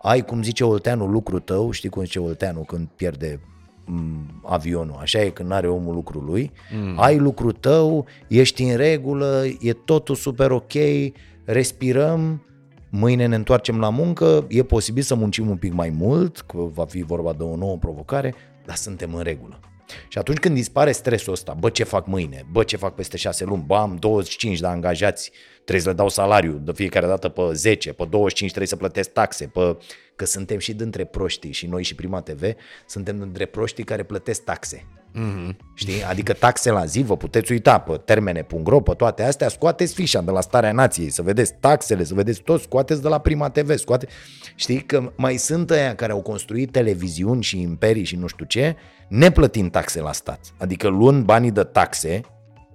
ai, 0.02 0.24
cum 0.24 0.42
zice 0.42 0.64
Olteanu, 0.64 1.06
lucru 1.06 1.38
tău, 1.38 1.70
știi 1.70 1.88
cum 1.88 2.04
zice 2.04 2.18
Olteanu 2.18 2.60
când 2.60 2.88
pierde 2.96 3.40
mm, 3.84 4.40
avionul, 4.44 4.96
așa 5.00 5.20
e 5.20 5.28
când 5.28 5.52
are 5.52 5.68
omul 5.68 5.94
lucrul 5.94 6.24
lui, 6.24 6.52
mm. 6.72 7.00
ai 7.00 7.18
lucru 7.18 7.52
tău, 7.52 8.06
ești 8.28 8.62
în 8.62 8.76
regulă, 8.76 9.44
e 9.60 9.72
totul 9.72 10.14
super 10.14 10.50
ok, 10.50 10.72
respirăm, 11.44 12.42
mâine 12.90 13.26
ne 13.26 13.34
întoarcem 13.34 13.78
la 13.78 13.88
muncă, 13.88 14.46
e 14.48 14.62
posibil 14.62 15.02
să 15.02 15.14
muncim 15.14 15.48
un 15.48 15.56
pic 15.56 15.72
mai 15.72 15.90
mult, 15.90 16.40
că 16.40 16.58
va 16.58 16.84
fi 16.84 17.02
vorba 17.02 17.32
de 17.32 17.42
o 17.42 17.56
nouă 17.56 17.76
provocare, 17.76 18.34
dar 18.66 18.76
suntem 18.76 19.14
în 19.14 19.22
regulă. 19.22 19.60
Și 20.08 20.18
atunci 20.18 20.38
când 20.38 20.54
dispare 20.54 20.92
stresul 20.92 21.32
ăsta, 21.32 21.56
bă, 21.58 21.68
ce 21.68 21.84
fac 21.84 22.06
mâine, 22.06 22.46
bă, 22.52 22.62
ce 22.62 22.76
fac 22.76 22.94
peste 22.94 23.16
șase 23.16 23.44
luni, 23.44 23.64
bă, 23.66 23.76
am 23.76 23.96
25 23.96 24.60
de 24.60 24.66
angajați, 24.66 25.30
trebuie 25.68 25.80
să 25.80 25.88
le 25.88 25.94
dau 25.94 26.08
salariu 26.08 26.60
de 26.64 26.72
fiecare 26.72 27.06
dată 27.06 27.28
pe 27.28 27.42
10, 27.52 27.92
pe 27.92 28.04
25 28.10 28.50
trebuie 28.50 28.66
să 28.66 28.76
plătesc 28.76 29.10
taxe, 29.10 29.46
pe... 29.46 29.76
că 30.16 30.24
suntem 30.24 30.58
și 30.58 30.74
dintre 30.74 31.04
proștii 31.04 31.52
și 31.52 31.66
noi 31.66 31.82
și 31.82 31.94
Prima 31.94 32.20
TV, 32.20 32.42
suntem 32.86 33.18
dintre 33.18 33.46
proștii 33.46 33.84
care 33.84 34.02
plătesc 34.02 34.44
taxe. 34.44 34.86
Mm-hmm. 35.14 35.56
Știi? 35.74 36.04
Adică 36.04 36.32
taxe 36.32 36.70
la 36.70 36.84
zi, 36.84 37.02
vă 37.02 37.16
puteți 37.16 37.52
uita 37.52 37.78
pe 37.78 37.96
termene.ro, 38.04 38.80
pe 38.80 38.94
toate 38.94 39.22
astea, 39.22 39.48
scoateți 39.48 39.94
fișa 39.94 40.20
de 40.20 40.30
la 40.30 40.40
Starea 40.40 40.72
Nației, 40.72 41.10
să 41.10 41.22
vedeți 41.22 41.54
taxele, 41.60 42.04
să 42.04 42.14
vedeți 42.14 42.40
tot, 42.40 42.60
scoateți 42.60 43.02
de 43.02 43.08
la 43.08 43.18
Prima 43.18 43.50
TV, 43.50 43.76
scoate. 43.76 44.06
Știi 44.54 44.80
că 44.80 45.12
mai 45.16 45.36
sunt 45.36 45.70
aia 45.70 45.94
care 45.94 46.12
au 46.12 46.22
construit 46.22 46.72
televiziuni 46.72 47.42
și 47.42 47.60
imperii 47.60 48.04
și 48.04 48.16
nu 48.16 48.26
știu 48.26 48.44
ce, 48.44 48.76
neplătind 49.08 49.70
taxe 49.70 50.00
la 50.00 50.12
stat. 50.12 50.40
Adică 50.58 50.88
luând 50.88 51.24
banii 51.24 51.50
de 51.50 51.62
taxe, 51.62 52.20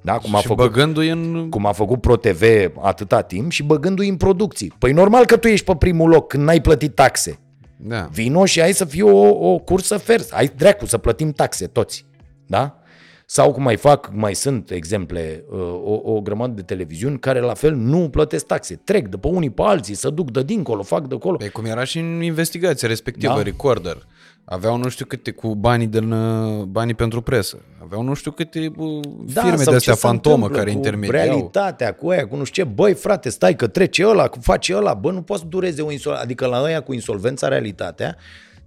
da? 0.04 0.18
Cum, 0.18 0.36
a 0.36 0.40
și 0.40 0.48
făcut, 0.48 0.66
băgându-i 0.66 1.10
în... 1.10 1.50
cum 1.50 1.66
a 1.66 1.72
făcut 1.72 2.02
ProTV 2.02 2.44
atâta 2.82 3.22
timp 3.22 3.52
și 3.52 3.64
băgându-i 3.64 4.10
în 4.10 4.18
producții. 4.18 4.74
Păi 4.80 4.92
normal 4.92 5.26
că 5.26 5.38
tu 5.38 5.48
ești 5.48 5.66
pe 5.66 5.76
primul 5.76 6.10
loc 6.10 6.28
când 6.28 6.44
n-ai 6.44 6.62
plătit 6.62 6.96
taxe. 6.96 7.40
Da. 7.78 8.08
Vino 8.12 8.46
și 8.46 8.62
ai 8.62 8.74
să 8.74 8.86
fie 8.86 9.04
o, 9.04 9.52
o 9.52 9.58
cursă 9.58 9.98
fers. 9.98 10.32
Ai 10.32 10.52
dracu 10.56 10.86
să 10.86 10.98
plătim 10.98 11.32
taxe 11.32 11.68
toți. 11.68 12.06
Da? 12.46 12.78
Sau 13.26 13.52
cum 13.52 13.64
mai 13.64 13.76
fac, 13.76 14.10
mai 14.14 14.36
sunt 14.36 14.72
exemple, 14.72 15.44
uh, 15.50 15.60
o, 15.84 16.02
o 16.04 16.22
grămadă 16.22 16.54
de 16.54 16.62
televiziuni 16.62 17.20
care 17.20 17.40
la 17.40 17.54
fel 17.54 17.76
nu 17.76 18.10
plătesc 18.10 18.46
taxe. 18.46 18.76
Trec 18.76 19.08
de 19.08 19.18
pe 19.18 19.28
unii 19.28 19.50
pe 19.50 19.62
alții, 19.62 19.96
să 19.96 20.10
duc 20.10 20.32
de 20.32 20.44
dincolo, 20.44 20.84
fac 20.84 21.08
de 21.08 21.16
acolo. 21.16 21.38
Păi 21.38 21.50
cum 21.50 21.66
era 21.66 21.84
și 21.84 22.00
în 22.00 22.22
investigația 22.22 22.88
respectivă, 22.88 23.34
da? 23.36 23.42
Recorder. 23.42 24.08
Aveau 24.46 24.78
nu 24.78 24.90
știu 24.90 25.06
câte 25.06 25.32
cu 25.32 25.56
banii, 25.56 25.88
din, 25.88 26.12
uh, 26.12 26.64
banii 26.64 26.94
pentru 26.94 27.22
presă. 27.22 27.58
Aveau 27.84 28.02
nu 28.02 28.14
știu 28.14 28.32
câte 28.32 28.72
uh, 28.78 29.00
da, 29.34 29.42
firme 29.42 29.64
de 29.64 29.76
astea 29.76 29.96
fantomă 29.96 30.50
care 30.50 30.72
intermediau. 30.72 31.24
realitatea, 31.24 31.94
cu 31.94 32.10
aia, 32.10 32.28
cu 32.28 32.36
nu 32.36 32.44
știu 32.44 32.64
ce. 32.64 32.70
Băi, 32.70 32.94
frate, 32.94 33.30
stai 33.30 33.56
că 33.56 33.68
trece 33.68 34.06
ăla, 34.06 34.30
face 34.42 34.76
ăla. 34.76 34.94
Bă, 34.94 35.12
nu 35.12 35.22
poți 35.22 35.42
să 35.42 35.46
dureze 35.48 35.82
o 35.82 35.92
insolvență. 35.92 36.26
Adică 36.26 36.46
la 36.46 36.62
ăia 36.62 36.82
cu 36.82 36.94
insolvența, 36.94 37.48
realitatea, 37.48 38.16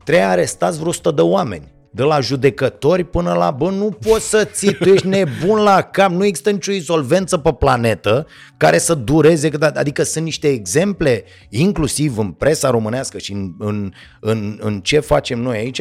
trebuie 0.05 0.27
arestați 0.27 0.77
vreo 0.79 0.89
100 0.89 1.11
de 1.11 1.23
oameni 1.23 1.75
de 1.97 2.03
la 2.03 2.21
judecători 2.21 3.05
până 3.05 3.33
la, 3.33 3.51
bă, 3.51 3.71
nu 3.71 3.91
poți 3.91 4.29
să 4.29 4.45
ții, 4.45 4.75
tu 4.75 4.89
ești 4.89 5.07
nebun 5.07 5.59
la 5.59 5.83
cap, 5.83 6.11
nu 6.11 6.25
există 6.25 6.51
nicio 6.51 6.73
insolvență 6.73 7.39
pe 7.39 7.53
planetă 7.53 8.27
care 8.57 8.79
să 8.79 8.95
dureze, 8.95 9.51
adică 9.75 10.03
sunt 10.03 10.25
niște 10.25 10.49
exemple, 10.49 11.25
inclusiv 11.49 12.19
în 12.19 12.31
presa 12.31 12.71
românească 12.71 13.19
și 13.19 13.33
în, 13.33 13.55
în, 13.59 13.93
în, 14.21 14.59
în 14.61 14.81
ce 14.81 15.01
facem 15.01 15.41
noi 15.41 15.57
aici, 15.57 15.81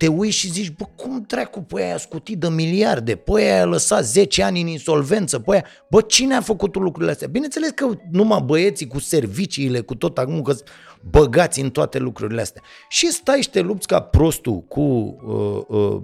te 0.00 0.08
uiți 0.08 0.36
și 0.36 0.50
zici, 0.50 0.70
bă, 0.70 0.84
cum 0.96 1.24
dracu, 1.26 1.60
pe 1.60 1.82
aia 1.82 1.94
a 1.94 1.98
scutit 1.98 2.38
de 2.38 2.48
miliarde, 2.48 3.16
pe 3.16 3.40
aia 3.40 3.60
a 3.60 3.64
lăsat 3.64 4.04
10 4.04 4.42
ani 4.42 4.60
în 4.60 4.66
insolvență, 4.66 5.38
pe 5.38 5.52
aia, 5.52 5.64
bă, 5.90 6.00
cine 6.00 6.34
a 6.34 6.40
făcut 6.40 6.74
lucrurile 6.74 7.10
astea? 7.10 7.28
Bineînțeles 7.28 7.70
că 7.70 7.90
numai 8.10 8.40
băieții 8.44 8.86
cu 8.86 8.98
serviciile, 8.98 9.80
cu 9.80 9.94
tot 9.94 10.18
acum, 10.18 10.42
că 10.42 10.54
băgați 11.10 11.60
în 11.60 11.70
toate 11.70 11.98
lucrurile 11.98 12.40
astea. 12.40 12.62
Și 12.88 13.12
stai 13.12 13.42
și 13.42 13.50
te 13.50 13.60
lupți 13.60 13.86
ca 13.86 14.00
prostul 14.00 14.60
cu 14.60 14.80
uh, 14.80 15.78
uh, 15.78 16.00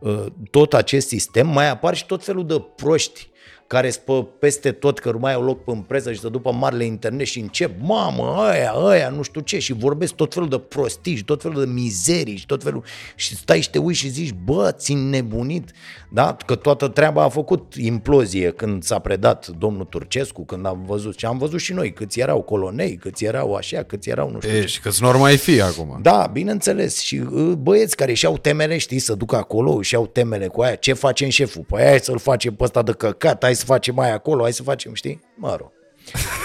uh, 0.00 0.26
tot 0.50 0.74
acest 0.74 1.08
sistem, 1.08 1.48
mai 1.48 1.70
apar 1.70 1.94
și 1.94 2.06
tot 2.06 2.24
felul 2.24 2.46
de 2.46 2.64
proști 2.76 3.30
care 3.70 3.90
spă 3.90 4.24
peste 4.38 4.72
tot 4.72 4.98
că 4.98 5.12
mai 5.18 5.32
au 5.32 5.42
loc 5.42 5.58
în 5.64 5.80
presă 5.80 6.12
și 6.12 6.20
să 6.20 6.28
după 6.28 6.52
marele 6.52 6.84
internet 6.84 7.26
și 7.26 7.40
încep, 7.40 7.70
mamă, 7.80 8.36
aia, 8.38 8.70
aia, 8.70 9.08
nu 9.08 9.22
știu 9.22 9.40
ce, 9.40 9.58
și 9.58 9.72
vorbesc 9.72 10.14
tot 10.14 10.32
felul 10.34 10.48
de 10.48 10.58
prostiși 10.58 11.16
și 11.16 11.24
tot 11.24 11.42
felul 11.42 11.64
de 11.64 11.70
mizerii 11.72 12.36
și 12.36 12.46
tot 12.46 12.62
felul, 12.62 12.84
și 13.14 13.36
stai 13.36 13.60
și 13.60 13.70
te 13.70 13.78
uiți 13.78 13.98
și 13.98 14.08
zici, 14.08 14.34
bă, 14.44 14.74
ți 14.78 14.94
nebunit, 14.94 15.70
da? 16.12 16.36
Că 16.46 16.54
toată 16.54 16.88
treaba 16.88 17.22
a 17.22 17.28
făcut 17.28 17.74
implozie 17.74 18.50
când 18.50 18.82
s-a 18.82 18.98
predat 18.98 19.46
domnul 19.46 19.84
Turcescu, 19.84 20.44
când 20.44 20.66
am 20.66 20.84
văzut, 20.86 21.18
și 21.18 21.26
am 21.26 21.38
văzut 21.38 21.60
și 21.60 21.72
noi, 21.72 21.92
câți 21.92 22.20
erau 22.20 22.42
colonei, 22.42 22.96
câți 22.96 23.24
erau 23.24 23.54
așa, 23.54 23.82
câți 23.82 24.08
erau 24.08 24.30
nu 24.30 24.40
știu 24.40 24.56
e, 24.56 24.60
ce. 24.60 24.66
Și 24.66 24.80
câți 24.80 25.02
nu 25.02 25.18
mai 25.18 25.36
fi 25.36 25.60
acum. 25.60 25.98
Da, 26.02 26.30
bineînțeles, 26.32 26.98
și 26.98 27.16
uh, 27.16 27.52
băieți 27.58 27.96
care 27.96 28.12
și-au 28.12 28.38
temele, 28.38 28.78
știi, 28.78 28.98
să 28.98 29.14
ducă 29.14 29.36
acolo, 29.36 29.82
și-au 29.82 30.06
temele 30.06 30.46
cu 30.46 30.60
aia, 30.60 30.74
ce 30.74 30.92
facem 30.92 31.28
șeful? 31.28 31.64
Păi 31.66 31.82
hai 31.82 32.00
să-l 32.00 32.18
facem 32.18 32.54
pe 32.54 32.64
ăsta 32.64 32.82
de 32.82 32.92
căcat, 32.92 33.44
hai 33.44 33.58
să 33.60 33.66
facem 33.66 33.94
mai 33.94 34.12
acolo, 34.12 34.42
hai 34.42 34.52
să 34.52 34.62
facem, 34.62 34.94
știi? 34.94 35.20
Mă 35.36 35.56
rog. 35.58 35.72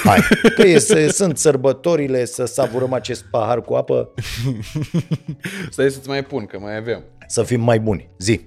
Hai, 0.03 0.19
că 0.55 0.61
e, 0.61 0.79
să, 0.79 1.07
sunt 1.07 1.37
sărbătorile 1.37 2.25
să 2.25 2.45
savurăm 2.45 2.93
acest 2.93 3.23
pahar 3.31 3.61
cu 3.61 3.73
apă. 3.73 4.13
Stai 5.71 5.91
să-ți 5.91 6.07
mai 6.07 6.23
pun, 6.23 6.45
că 6.45 6.59
mai 6.59 6.77
avem. 6.77 7.03
Să 7.27 7.43
fim 7.43 7.61
mai 7.61 7.79
buni. 7.79 8.09
Zi. 8.17 8.41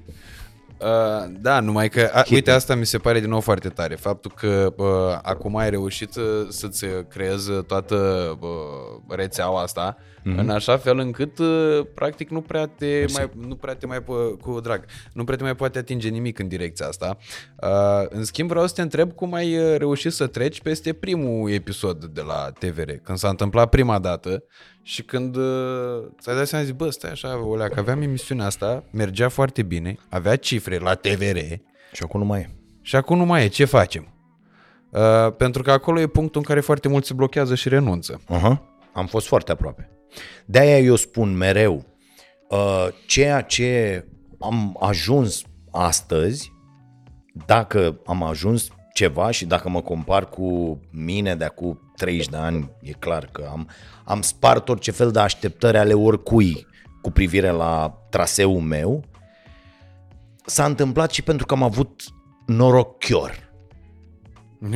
Uh, 0.80 1.34
da, 1.40 1.60
numai 1.60 1.88
că, 1.88 2.10
a, 2.12 2.24
uite, 2.30 2.50
asta 2.50 2.74
mi 2.74 2.86
se 2.86 2.98
pare 2.98 3.20
din 3.20 3.28
nou 3.28 3.40
foarte 3.40 3.68
tare. 3.68 3.94
Faptul 3.94 4.32
că 4.36 4.74
uh, 4.76 5.18
acum 5.22 5.56
ai 5.56 5.70
reușit 5.70 6.16
uh, 6.16 6.46
să-ți 6.48 6.86
creezi 7.08 7.62
toată 7.66 7.96
uh, 8.40 9.16
rețeaua 9.16 9.62
asta 9.62 9.96
mm-hmm. 9.98 10.38
în 10.38 10.50
așa 10.50 10.76
fel 10.76 10.98
încât, 10.98 11.38
uh, 11.38 11.80
practic, 11.94 12.30
nu 12.30 12.40
prea, 12.40 12.66
te 12.66 13.04
mai, 13.12 13.30
nu 13.46 13.54
prea 13.54 13.74
te 13.74 13.86
mai, 13.86 14.04
cu 14.40 14.60
drag, 14.62 14.84
nu 15.12 15.24
prea 15.24 15.36
te 15.36 15.42
mai 15.42 15.54
poate 15.54 15.78
atinge 15.78 16.08
nimic 16.08 16.38
în 16.38 16.48
direcția 16.48 16.86
asta. 16.86 17.16
Uh, 17.62 18.06
în 18.08 18.24
schimb, 18.24 18.48
vreau 18.48 18.66
să 18.66 18.74
te 18.74 18.82
întreb 18.82 19.12
cum 19.12 19.34
ai 19.34 19.76
reușit 19.78 20.12
să 20.12 20.26
treci 20.26 20.60
peste 20.60 20.92
primul 20.92 21.50
episod 21.50 22.04
de 22.04 22.20
la 22.20 22.50
TVR, 22.58 22.90
când 23.02 23.18
s-a 23.18 23.28
întâmplat 23.28 23.68
prima 23.68 23.98
dată 23.98 24.42
Și 24.88 25.02
când 25.02 25.36
uh, 25.36 26.06
ți-ai 26.20 26.36
dat 26.36 26.46
seama, 26.46 26.64
zic, 26.64 26.74
bă, 26.74 26.90
stai 26.90 27.10
așa, 27.10 27.46
olea, 27.46 27.68
că 27.68 27.78
aveam 27.80 28.02
emisiunea 28.02 28.46
asta, 28.46 28.84
mergea 28.90 29.28
foarte 29.28 29.62
bine, 29.62 29.98
avea 30.08 30.36
cifre 30.36 30.78
la 30.78 30.94
TVR 30.94 31.36
Și 31.92 32.02
acum 32.02 32.20
nu 32.20 32.26
mai 32.26 32.40
e. 32.40 32.50
și 32.80 32.96
acum 32.96 33.16
nu 33.16 33.24
mai 33.24 33.44
e, 33.44 33.48
ce 33.48 33.64
facem? 33.64 34.12
Uh, 34.90 35.34
pentru 35.36 35.62
că 35.62 35.70
acolo 35.70 36.00
e 36.00 36.06
punctul 36.06 36.40
în 36.40 36.46
care 36.46 36.60
foarte 36.60 36.88
mulți 36.88 37.06
se 37.06 37.14
blochează 37.14 37.54
și 37.54 37.68
renunță. 37.68 38.20
Aha. 38.28 38.62
Am 38.92 39.06
fost 39.06 39.26
foarte 39.26 39.52
aproape. 39.52 39.90
De-aia 40.44 40.78
eu 40.78 40.94
spun 40.94 41.36
mereu, 41.36 41.84
uh, 42.48 42.86
ceea 43.06 43.40
ce 43.40 44.04
am 44.40 44.76
ajuns 44.80 45.42
astăzi, 45.70 46.52
dacă 47.46 48.00
am 48.06 48.22
ajuns 48.22 48.68
ceva 48.92 49.30
și 49.30 49.46
dacă 49.46 49.68
mă 49.68 49.80
compar 49.80 50.28
cu 50.28 50.80
mine 50.90 51.34
de 51.34 51.44
acum 51.44 51.87
30 51.98 52.28
de 52.28 52.36
ani, 52.36 52.70
e 52.82 52.92
clar 52.92 53.28
că 53.32 53.48
am, 53.50 53.68
am 54.04 54.22
spart 54.22 54.68
orice 54.68 54.90
fel 54.90 55.10
de 55.10 55.18
așteptări 55.18 55.78
ale 55.78 55.92
oricui 55.92 56.66
cu 57.02 57.10
privire 57.10 57.50
la 57.50 58.02
traseul 58.10 58.60
meu, 58.60 59.04
s-a 60.44 60.64
întâmplat 60.64 61.10
și 61.10 61.22
pentru 61.22 61.46
că 61.46 61.54
am 61.54 61.62
avut 61.62 62.02
norochior. 62.46 63.50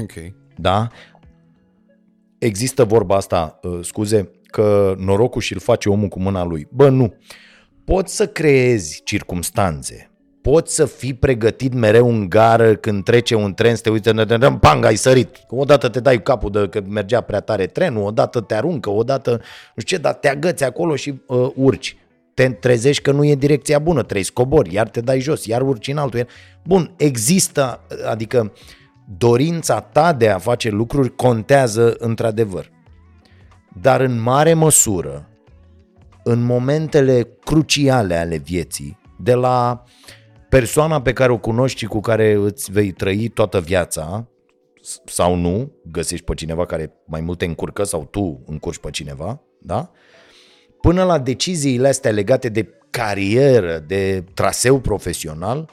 Ok. 0.01 0.13
Da? 0.57 0.89
Există 2.39 2.85
vorba 2.85 3.17
asta, 3.17 3.59
uh, 3.63 3.79
scuze, 3.83 4.31
că 4.47 4.95
norocul 4.99 5.41
și-l 5.41 5.59
face 5.59 5.89
omul 5.89 6.09
cu 6.09 6.21
mâna 6.21 6.45
lui. 6.45 6.69
Bă, 6.71 6.89
nu. 6.89 7.15
Poți 7.85 8.17
să 8.17 8.29
creezi 8.29 9.01
circumstanțe, 9.05 10.12
poți 10.43 10.75
să 10.75 10.85
fii 10.85 11.15
pregătit 11.15 11.75
mereu 11.75 12.09
în 12.09 12.29
gară 12.29 12.75
când 12.75 13.05
trece 13.05 13.35
un 13.35 13.55
tren, 13.55 13.75
să 13.75 13.83
te 13.83 13.91
uite, 13.91 14.11
în 14.29 14.57
pang, 14.57 14.85
ai 14.85 14.97
sărit. 14.97 15.37
Odată 15.49 15.89
te 15.89 16.01
dai 16.01 16.23
capul 16.23 16.51
de 16.51 16.69
că 16.69 16.81
mergea 16.89 17.21
prea 17.21 17.41
tare 17.41 17.67
trenul, 17.67 18.03
odată 18.03 18.41
te 18.41 18.55
aruncă, 18.55 18.91
odată 18.91 19.31
nu 19.75 19.83
știu 19.83 19.97
ce, 19.97 20.03
dar 20.03 20.15
te 20.15 20.29
agăți 20.29 20.65
acolo 20.65 20.97
și 20.97 21.23
uh, 21.27 21.51
urci. 21.55 21.97
Te 22.35 22.49
trezești 22.49 23.03
că 23.03 23.13
nu 23.13 23.25
e 23.25 23.35
direcția 23.35 23.79
bună, 23.79 24.03
trebuie 24.03 24.25
să 24.25 24.31
cobori, 24.35 24.75
iar 24.75 24.89
te 24.89 25.01
dai 25.01 25.21
jos, 25.21 25.47
iar 25.47 25.63
urci 25.63 25.89
în 25.89 25.97
altul. 25.97 26.19
Iar... 26.19 26.29
Bun, 26.65 26.95
există, 26.97 27.81
adică 28.11 28.53
dorința 29.19 29.81
ta 29.81 30.13
de 30.13 30.29
a 30.29 30.39
face 30.39 30.71
lucruri 30.71 31.15
contează 31.15 31.95
într-adevăr. 31.99 32.71
Dar 33.81 34.01
în 34.01 34.21
mare 34.21 34.55
măsură, 34.55 35.29
în 36.23 36.43
momentele 36.43 37.29
cruciale 37.45 38.17
ale 38.17 38.37
vieții, 38.37 38.99
de 39.19 39.35
la 39.35 39.85
persoana 40.59 41.03
pe 41.03 41.13
care 41.13 41.33
o 41.33 41.39
cunoști 41.39 41.79
și 41.79 41.87
cu 41.87 42.01
care 42.01 42.33
îți 42.33 42.73
vei 42.73 42.91
trăi 42.91 43.29
toată 43.29 43.61
viața, 43.61 44.29
s- 44.83 45.01
sau 45.05 45.35
nu, 45.35 45.73
găsești 45.85 46.25
pe 46.25 46.35
cineva 46.35 46.67
care 46.67 46.93
mai 47.07 47.21
mult 47.21 47.39
te 47.39 47.45
încurcă 47.45 47.85
sau 47.85 48.05
tu 48.05 48.43
încurci 48.47 48.79
pe 48.79 48.91
cineva, 48.91 49.43
da? 49.59 49.91
Până 50.81 51.05
la 51.05 51.19
deciziile 51.19 51.89
astea 51.89 52.11
legate 52.11 52.49
de 52.49 52.69
carieră, 52.91 53.79
de 53.79 54.25
traseu 54.35 54.81
profesional, 54.81 55.71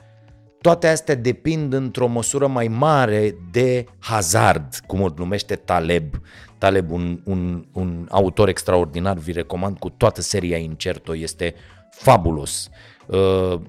toate 0.62 0.88
astea 0.88 1.16
depind 1.16 1.74
într-o 1.74 2.08
măsură 2.08 2.48
mai 2.48 2.68
mare 2.68 3.38
de 3.52 3.86
hazard, 4.00 4.76
cum 4.88 5.04
îl 5.04 5.14
numește 5.18 5.56
Taleb. 5.56 6.16
Taleb, 6.58 6.92
un, 6.92 7.22
un, 7.26 7.66
un 7.74 8.08
autor 8.10 8.48
extraordinar, 8.48 9.18
vi 9.18 9.32
recomand 9.32 9.78
cu 9.78 9.90
toată 9.90 10.22
seria 10.22 10.58
Incerto, 10.58 11.16
este 11.16 11.54
fabulos. 11.92 12.70
Uh, 12.72 12.89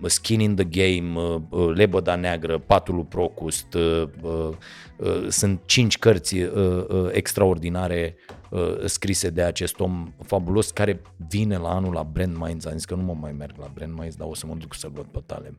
Skin 0.07 0.41
in 0.41 0.55
the 0.55 0.65
Game, 0.65 1.21
uh, 1.21 1.41
uh, 1.51 1.75
Lebăda 1.75 2.15
Neagră, 2.15 2.59
Patul 2.59 2.95
lui 2.95 3.05
Procust, 3.05 3.75
uh, 3.75 4.09
uh, 4.23 4.49
uh, 4.97 5.27
sunt 5.29 5.61
cinci 5.65 5.99
cărți 5.99 6.37
uh, 6.39 6.85
uh, 6.89 7.09
extraordinare 7.13 8.17
uh, 8.51 8.85
scrise 8.85 9.31
de 9.31 9.43
acest 9.43 9.81
om 9.81 10.13
fabulos 10.23 10.71
care 10.71 11.03
vine 11.29 11.57
la 11.57 11.69
anul 11.69 11.93
la 11.93 12.03
Brand 12.03 12.37
Minds. 12.37 12.65
Am 12.65 12.73
zis 12.73 12.85
că 12.85 12.95
nu 12.95 13.03
mă 13.03 13.17
mai 13.21 13.33
merg 13.33 13.55
la 13.59 13.71
Brand 13.75 13.99
Minds, 13.99 14.17
dar 14.17 14.29
o 14.29 14.35
să 14.35 14.47
mă 14.47 14.55
duc 14.55 14.75
să-l 14.75 14.91
văd 14.95 15.05
pe 15.05 15.23
Taleb. 15.27 15.57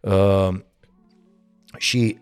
Uh, 0.00 0.60
și 1.76 2.18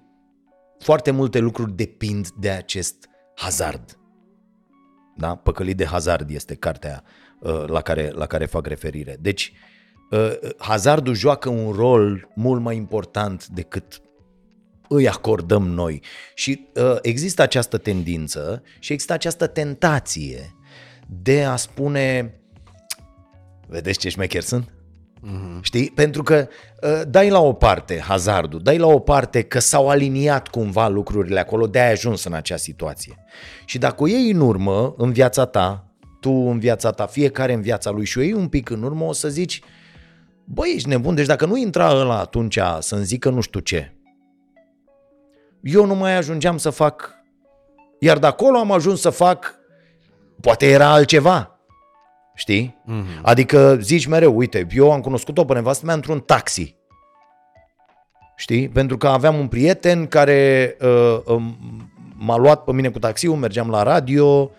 foarte 0.79 1.11
multe 1.11 1.39
lucruri 1.39 1.73
depind 1.73 2.29
de 2.31 2.51
acest 2.51 3.09
hazard. 3.35 3.99
Da? 5.17 5.35
Păcălit 5.35 5.77
de 5.77 5.85
hazard 5.85 6.31
este 6.31 6.55
cartea 6.55 7.03
uh, 7.41 7.65
la 7.67 7.81
care, 7.81 8.11
la 8.11 8.27
care 8.27 8.47
fac 8.47 8.67
referire. 8.67 9.17
Deci, 9.21 9.53
uh, 9.53 9.75
hazardul 10.59 11.15
joacă 11.15 11.49
un 11.49 11.73
rol 11.73 12.29
mult 12.35 12.63
mai 12.63 12.77
important 12.77 13.47
decât 13.47 14.01
îi 14.89 15.09
acordăm 15.09 15.69
noi. 15.69 16.03
Și 16.35 16.69
uh, 16.75 16.97
există 17.03 17.43
această 17.43 17.79
tendință 17.79 18.63
și 18.79 18.93
există 18.93 19.13
această 19.13 19.47
tentație 19.47 20.55
de 21.07 21.43
a 21.43 21.57
spune 21.57 22.35
vedeți 23.67 23.99
ce 23.99 24.09
șmecher 24.09 24.43
sunt? 24.43 24.71
Mm-hmm. 25.27 25.61
Știi? 25.61 25.91
Pentru 25.91 26.23
că 26.23 26.49
uh, 26.83 27.01
dai 27.09 27.31
la 27.31 27.41
o 27.41 27.53
parte 27.53 28.01
hazardul, 28.01 28.61
dai 28.63 28.79
la 28.79 28.87
o 28.87 28.99
parte 28.99 29.43
că 29.43 29.59
s-au 29.59 29.89
aliniat 29.89 30.49
cumva 30.49 30.89
lucrurile 30.89 31.41
acolo, 31.41 31.67
de 31.67 31.81
ai 31.81 31.91
ajuns 31.91 32.25
în 32.25 32.33
acea 32.33 32.57
situație. 32.57 33.25
Și 33.65 33.79
dacă 33.79 34.03
o 34.03 34.07
iei 34.07 34.31
în 34.31 34.41
urmă 34.41 34.95
în 34.97 35.13
viața 35.13 35.45
ta, 35.45 35.91
tu 36.21 36.31
în 36.31 36.59
viața 36.59 36.91
ta, 36.91 37.07
fiecare 37.07 37.53
în 37.53 37.61
viața 37.61 37.91
lui 37.91 38.05
și 38.05 38.19
o 38.19 38.21
iei 38.21 38.33
un 38.33 38.49
pic 38.49 38.71
în 38.71 38.83
urmă, 38.83 39.05
o 39.05 39.13
să 39.13 39.29
zici, 39.29 39.61
băi, 40.47 40.73
ești 40.75 40.89
nebun, 40.89 41.15
deci 41.15 41.27
dacă 41.27 41.47
nu 41.47 41.57
intra 41.57 41.95
ăla 41.95 42.19
atunci 42.19 42.59
să-mi 42.79 43.05
zică 43.05 43.31
nu 43.31 43.41
știu 43.41 43.61
ce, 43.61 43.93
eu 45.63 45.85
nu 45.85 45.95
mai 45.95 46.17
ajungeam 46.17 46.57
să 46.57 46.71
fac, 46.71 47.15
iar 47.99 48.19
de 48.19 48.27
acolo 48.27 48.59
am 48.59 48.73
ajuns 48.73 49.01
să 49.01 49.11
fac, 49.11 49.55
poate 50.41 50.67
era 50.67 50.93
altceva, 50.93 51.57
Știi? 52.37 52.83
Mm-hmm. 52.89 53.23
Adică 53.23 53.77
zici 53.81 54.07
mereu, 54.07 54.37
uite, 54.37 54.67
eu 54.75 54.93
am 54.93 55.01
cunoscut-o 55.01 55.45
pe 55.45 55.55
nevastă 55.55 55.87
mea 55.87 55.95
într-un 55.95 56.21
taxi. 56.21 56.77
Știi? 58.37 58.69
Pentru 58.69 58.97
că 58.97 59.07
aveam 59.07 59.39
un 59.39 59.49
prieten 59.49 60.07
care 60.07 60.77
uh, 60.81 61.21
um, 61.25 61.57
m-a 62.15 62.37
luat 62.37 62.65
pe 62.65 62.73
mine 62.73 62.89
cu 62.89 62.99
taxiul, 62.99 63.37
mergeam 63.37 63.71
la 63.71 63.83
radio, 63.83 64.51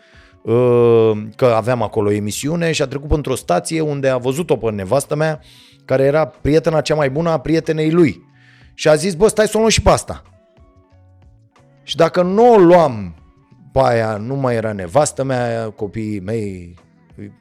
uh, 0.42 1.12
că 1.36 1.46
aveam 1.46 1.82
acolo 1.82 2.12
emisiune 2.12 2.72
și 2.72 2.82
a 2.82 2.88
trecut 2.88 3.12
într-o 3.12 3.36
stație 3.36 3.82
unde 3.82 4.10
a 4.10 4.18
văzut-o 4.18 4.58
pe 4.58 4.72
nevastă 4.72 5.16
mea, 5.16 5.42
care 5.88 6.04
era 6.04 6.26
prietena 6.26 6.82
cea 6.82 6.96
mai 6.96 7.10
bună 7.10 7.30
a 7.30 7.40
prietenei 7.40 7.92
lui. 7.92 8.26
Și 8.74 8.90
a 8.90 8.96
zis, 8.96 9.14
bă, 9.14 9.28
stai 9.28 9.48
să 9.48 9.52
o 9.56 9.60
luăm 9.60 9.72
și 9.72 9.82
pe 9.82 9.90
asta. 9.90 10.22
Și 11.84 11.96
dacă 11.96 12.22
nu 12.22 12.54
o 12.54 12.58
luam 12.58 13.16
pe 13.72 13.80
aia, 13.84 14.18
nu 14.18 14.36
mai 14.36 14.56
era 14.56 14.72
nevastă 14.72 15.24
mea, 15.24 15.70
copiii 15.70 16.20
mei 16.20 16.76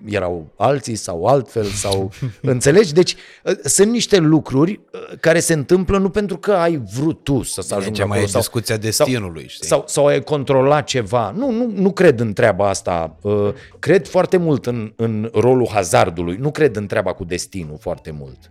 erau 0.05 0.53
alții 0.57 0.95
sau 0.95 1.25
altfel 1.25 1.65
sau 1.65 2.11
înțelegi? 2.43 2.93
Deci 2.93 3.17
sunt 3.65 3.91
niște 3.91 4.19
lucruri 4.19 4.81
care 5.21 5.41
se 5.41 5.53
întâmplă 5.53 5.99
nu 5.99 6.11
pentru 6.11 6.37
că 6.39 6.53
ai 6.53 6.83
vrut 6.95 7.25
tu 7.25 7.43
să 7.43 7.61
se 7.61 7.75
ajungă 7.75 7.97
Ce 7.97 8.05
mai 8.05 8.19
e 8.19 8.21
acolo 8.21 8.31
sau, 8.31 8.41
discuția 8.41 8.77
destinului, 8.77 9.49
știi? 9.49 9.67
sau, 9.67 9.85
sau 9.87 10.07
ai 10.07 10.23
controla 10.23 10.81
ceva. 10.81 11.31
Nu, 11.37 11.51
nu, 11.51 11.73
nu 11.75 11.93
cred 11.93 12.21
în 12.21 12.33
treaba 12.33 12.69
asta. 12.69 13.17
Uh, 13.23 13.53
Cred 13.79 14.07
foarte 14.09 14.37
mult 14.37 14.67
în, 14.67 14.93
în 14.97 15.31
rolul 15.33 15.69
hazardului. 15.73 16.37
Nu 16.37 16.51
cred 16.51 16.77
în 16.77 16.87
treaba 16.87 17.13
cu 17.13 17.25
destinul 17.25 17.77
foarte 17.81 18.11
mult. 18.11 18.51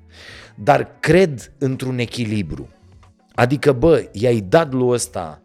Dar 0.55 0.97
cred 0.99 1.53
într-un 1.57 1.97
echilibru. 1.97 2.69
Adică, 3.35 3.71
bă, 3.71 4.09
i-ai 4.11 4.39
dat 4.39 4.73
lui 4.73 4.89
ăsta 4.89 5.41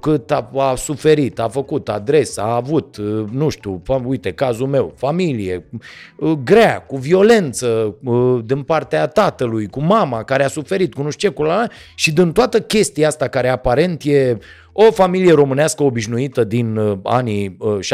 cât 0.00 0.30
a, 0.30 0.50
a 0.56 0.74
suferit, 0.74 1.38
a 1.38 1.48
făcut 1.48 1.88
adresa, 1.88 2.42
a 2.42 2.54
avut, 2.54 2.96
uh, 2.96 3.24
nu 3.30 3.48
știu, 3.48 3.82
fa- 3.82 4.04
uite, 4.04 4.32
cazul 4.32 4.66
meu, 4.66 4.92
familie, 4.96 5.68
uh, 6.16 6.32
grea, 6.44 6.80
cu 6.80 6.96
violență 6.96 7.96
uh, 8.04 8.38
din 8.44 8.62
partea 8.62 9.06
tatălui, 9.06 9.66
cu 9.66 9.80
mama 9.80 10.22
care 10.22 10.44
a 10.44 10.48
suferit, 10.48 10.94
cu 10.94 11.02
nu 11.02 11.10
știu 11.10 11.28
ce, 11.28 11.34
cu 11.34 11.42
la, 11.42 11.66
și 11.94 12.12
din 12.12 12.32
toată 12.32 12.60
chestia 12.60 13.06
asta 13.06 13.28
care 13.28 13.48
aparent 13.48 14.02
e 14.04 14.38
o 14.72 14.90
familie 14.90 15.32
românească 15.32 15.82
obișnuită 15.82 16.44
din 16.44 16.76
uh, 16.76 16.98
anii 17.02 17.56
uh, 17.58 17.78
70-80, 17.78 17.86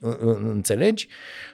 uh, 0.00 0.12
uh, 0.24 0.36
înțelegi? 0.52 1.08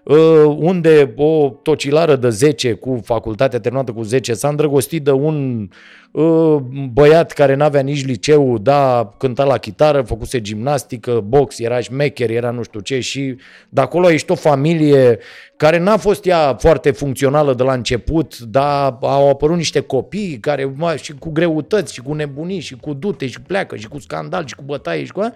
Uh, 0.05 0.57
unde 0.57 1.12
o 1.16 1.49
tocilară 1.62 2.16
de 2.16 2.28
10 2.28 2.73
cu 2.73 3.00
facultatea 3.05 3.60
terminată 3.60 3.92
cu 3.92 4.02
10 4.02 4.34
s-a 4.34 4.49
îndrăgostit 4.49 5.05
de 5.05 5.10
un 5.10 5.68
uh, 6.10 6.57
băiat 6.92 7.33
care 7.33 7.55
n-avea 7.55 7.81
nici 7.81 8.05
liceu, 8.05 8.58
da, 8.58 9.15
cânta 9.18 9.44
la 9.44 9.58
chitară, 9.58 10.02
făcuse 10.02 10.41
gimnastică, 10.41 11.24
box, 11.26 11.58
era 11.58 11.81
șmecher, 11.81 12.31
era 12.31 12.50
nu 12.50 12.62
știu 12.62 12.81
ce 12.81 13.00
și 13.00 13.36
de 13.68 13.81
acolo 13.81 14.10
ești 14.10 14.31
o 14.31 14.34
familie 14.34 15.18
care 15.57 15.78
n-a 15.78 15.97
fost 15.97 16.26
ea 16.26 16.55
foarte 16.55 16.91
funcțională 16.91 17.55
de 17.55 17.62
la 17.62 17.73
început, 17.73 18.39
dar 18.39 18.97
au 19.00 19.28
apărut 19.28 19.57
niște 19.57 19.81
copii 19.81 20.39
care 20.41 20.73
mă, 20.76 20.97
și 21.02 21.15
cu 21.18 21.31
greutăți 21.31 21.94
și 21.94 22.02
cu 22.02 22.12
nebunii 22.12 22.60
și 22.60 22.76
cu 22.76 22.92
dute 22.92 23.26
și 23.26 23.41
pleacă 23.41 23.76
și 23.76 23.89
cu 23.89 23.99
scandal 23.99 24.47
și 24.47 24.55
cu 24.55 24.62
bătaie 24.66 25.05
și 25.05 25.12
cu 25.12 25.33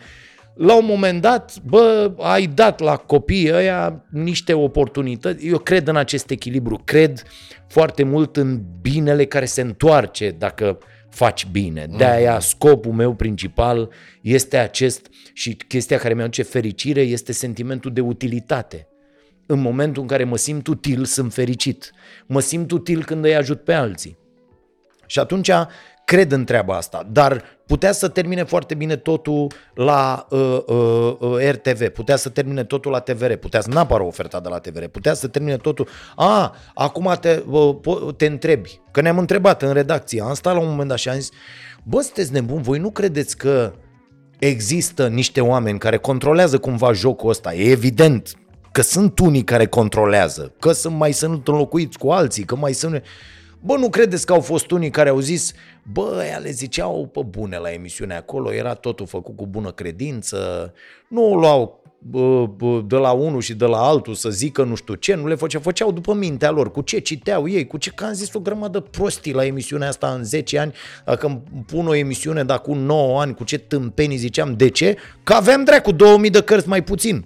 la 0.59 0.77
un 0.77 0.85
moment 0.85 1.21
dat, 1.21 1.61
bă, 1.67 2.13
ai 2.19 2.47
dat 2.47 2.81
la 2.81 2.97
copiii 2.97 3.53
ăia 3.53 4.05
niște 4.11 4.53
oportunități. 4.53 5.47
Eu 5.47 5.59
cred 5.59 5.89
în 5.89 5.97
acest 5.97 6.31
echilibru, 6.31 6.81
cred 6.85 7.23
foarte 7.69 8.03
mult 8.05 8.37
în 8.37 8.61
binele 8.81 9.25
care 9.25 9.45
se 9.45 9.61
întoarce 9.61 10.31
dacă 10.31 10.79
faci 11.11 11.47
bine. 11.47 11.87
De 11.97 12.05
aia 12.05 12.39
scopul 12.39 12.93
meu 12.93 13.15
principal 13.15 13.91
este 14.23 14.57
acest 14.57 15.07
și 15.33 15.55
chestia 15.55 15.99
care 15.99 16.15
mi-aduce 16.15 16.43
fericire 16.43 17.01
este 17.01 17.33
sentimentul 17.33 17.93
de 17.93 18.01
utilitate. 18.01 18.89
în 19.51 19.61
momentul 19.61 20.03
în 20.03 20.09
care 20.09 20.25
mă 20.25 20.37
simt 20.37 20.67
util, 20.67 21.05
sunt 21.05 21.33
fericit. 21.33 21.93
Mă 22.27 22.41
simt 22.41 22.71
util 22.71 23.05
când 23.05 23.25
îi 23.25 23.37
ajut 23.37 23.65
pe 23.65 23.73
alții. 23.73 24.19
Și 25.07 25.19
atunci 25.19 25.51
cred 26.09 26.33
în 26.33 26.45
treaba 26.45 26.77
asta, 26.77 27.07
dar 27.13 27.43
putea 27.67 27.93
să 27.93 28.09
termine 28.09 28.43
foarte 28.43 28.75
bine 28.75 28.97
totul 28.97 29.47
la 29.75 30.27
uh, 30.31 30.59
uh, 30.67 31.17
uh, 31.19 31.51
RTV, 31.51 31.89
putea 31.89 32.17
să 32.17 32.29
termine 32.29 32.65
totul 32.65 32.91
la 32.91 33.01
TVR, 33.01 33.33
putea 33.33 33.61
să 33.61 33.69
n-apară 33.71 34.03
oferta 34.03 34.41
de 34.41 34.49
la 34.49 34.59
TVR, 34.59 34.85
putea 34.85 35.15
să 35.15 35.27
termine 35.27 35.57
totul. 35.57 35.89
A, 36.17 36.57
acum 36.75 37.17
te, 37.21 37.43
uh, 37.51 37.77
te 38.17 38.27
întrebi, 38.27 38.81
că 38.91 39.01
ne-am 39.01 39.19
întrebat 39.19 39.63
în 39.63 39.73
redacție, 39.73 40.23
am 40.23 40.35
stat 40.35 40.55
la 40.55 40.61
un 40.61 40.69
moment 40.69 40.89
dat 40.89 40.99
și 40.99 41.09
am 41.09 41.15
zis, 41.15 41.31
bă, 41.83 42.01
sunteți 42.01 42.33
nebuni, 42.33 42.63
voi 42.63 42.79
nu 42.79 42.91
credeți 42.91 43.37
că 43.37 43.73
există 44.39 45.09
niște 45.09 45.41
oameni 45.41 45.79
care 45.79 45.97
controlează 45.97 46.59
cumva 46.59 46.93
jocul 46.93 47.31
ăsta, 47.31 47.55
e 47.55 47.71
evident 47.71 48.33
că 48.73 48.83
sunt 48.83 49.19
unii 49.19 49.45
care 49.45 49.67
controlează, 49.67 50.55
că 50.61 50.73
sunt 50.73 50.97
mai 50.97 51.13
sunt 51.13 51.49
înlocuiți 51.49 51.99
cu 51.99 52.09
alții, 52.11 52.45
că 52.45 52.57
mai 52.57 52.73
sunt... 52.73 53.03
Bă, 53.61 53.77
nu 53.77 53.89
credeți 53.89 54.27
că 54.27 54.33
au 54.33 54.41
fost 54.41 54.71
unii 54.71 54.91
care 54.91 55.09
au 55.09 55.19
zis, 55.19 55.53
bă, 55.93 56.17
ăia 56.19 56.39
le 56.39 56.51
ziceau 56.51 57.07
pe 57.13 57.21
bune 57.29 57.57
la 57.57 57.73
emisiunea 57.73 58.17
acolo, 58.17 58.53
era 58.53 58.75
totul 58.75 59.07
făcut 59.07 59.37
cu 59.37 59.47
bună 59.47 59.71
credință, 59.71 60.73
nu 61.09 61.31
o 61.31 61.35
luau 61.35 61.83
bă, 61.99 62.47
bă, 62.47 62.83
de 62.87 62.97
la 62.97 63.11
unul 63.11 63.41
și 63.41 63.55
de 63.55 63.65
la 63.65 63.79
altul 63.79 64.15
să 64.15 64.31
zică 64.31 64.63
nu 64.63 64.75
știu 64.75 64.95
ce, 64.95 65.15
nu 65.15 65.27
le 65.27 65.35
făceau, 65.35 65.61
făceau 65.61 65.93
după 65.93 66.15
mintea 66.15 66.51
lor, 66.51 66.71
cu 66.71 66.81
ce 66.81 66.99
citeau 66.99 67.49
ei, 67.49 67.67
cu 67.67 67.77
ce, 67.77 67.91
că 67.91 68.05
am 68.05 68.13
zis 68.13 68.35
o 68.35 68.41
grămadă 68.41 68.81
prostii 68.81 69.33
la 69.33 69.45
emisiunea 69.45 69.89
asta 69.89 70.09
în 70.09 70.25
10 70.25 70.59
ani, 70.59 70.73
dacă 71.05 71.27
îmi 71.27 71.43
pun 71.67 71.87
o 71.87 71.95
emisiune 71.95 72.45
de 72.45 72.53
acum 72.53 72.79
9 72.79 73.21
ani, 73.21 73.35
cu 73.35 73.45
ce 73.45 73.59
tâmpenii 73.59 74.17
ziceam, 74.17 74.55
de 74.57 74.69
ce? 74.69 74.97
Că 75.23 75.33
aveam 75.33 75.65
dracu 75.65 75.93
2000 75.93 76.31
de 76.31 76.43
cărți 76.43 76.69
mai 76.69 76.83
puțin. 76.83 77.25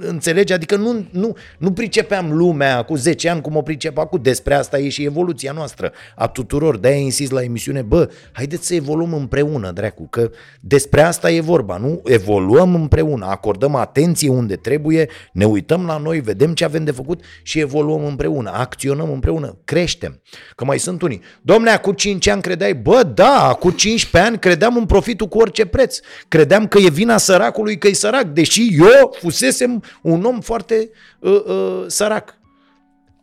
Înțelegi? 0.00 0.52
Adică 0.52 0.76
nu, 0.76 1.06
nu, 1.10 1.36
nu 1.58 1.72
pricepeam 1.72 2.32
lumea 2.32 2.82
cu 2.82 2.94
10 2.94 3.28
ani 3.28 3.40
cum 3.40 3.56
o 3.56 3.62
pricep 3.62 3.98
acum. 3.98 4.22
Despre 4.22 4.54
asta 4.54 4.78
e 4.78 4.88
și 4.88 5.04
evoluția 5.04 5.52
noastră 5.52 5.92
a 6.16 6.26
tuturor. 6.26 6.78
De-aia 6.78 6.96
insist 6.96 7.30
la 7.30 7.42
emisiune, 7.42 7.82
bă, 7.82 8.10
haideți 8.32 8.66
să 8.66 8.74
evoluăm 8.74 9.12
împreună, 9.12 9.70
dracu, 9.70 10.06
că 10.10 10.30
despre 10.60 11.02
asta 11.02 11.30
e 11.30 11.40
vorba, 11.40 11.76
nu? 11.76 12.02
Evoluăm 12.04 12.74
împreună, 12.74 13.26
acordăm 13.26 13.74
atenție 13.74 14.28
unde 14.28 14.56
trebuie, 14.56 15.08
ne 15.32 15.44
uităm 15.44 15.86
la 15.86 15.96
noi, 15.96 16.20
vedem 16.20 16.54
ce 16.54 16.64
avem 16.64 16.84
de 16.84 16.90
făcut 16.90 17.22
și 17.42 17.58
evoluăm 17.58 18.04
împreună, 18.04 18.50
acționăm 18.54 19.10
împreună, 19.10 19.58
creștem. 19.64 20.22
Că 20.54 20.64
mai 20.64 20.78
sunt 20.78 21.02
unii. 21.02 21.20
Domne, 21.42 21.76
cu 21.76 21.92
5 21.92 22.26
ani 22.26 22.42
credeai, 22.42 22.74
bă, 22.74 23.02
da, 23.14 23.56
cu 23.60 23.70
15 23.70 24.30
ani 24.30 24.38
credeam 24.38 24.76
în 24.76 24.86
profitul 24.86 25.26
cu 25.26 25.38
orice 25.38 25.66
preț. 25.66 25.98
Credeam 26.28 26.66
că 26.66 26.78
e 26.78 26.90
vina 26.90 27.16
săracului 27.16 27.78
că 27.78 27.88
e 27.88 27.92
sărac, 27.92 28.24
deși 28.24 28.76
eu 28.78 29.16
fusese 29.18 29.47
fusesem 29.48 29.82
un 30.02 30.24
om 30.24 30.40
foarte 30.40 30.90
uh, 31.18 31.42
uh, 31.46 31.84
sărac. 31.86 32.38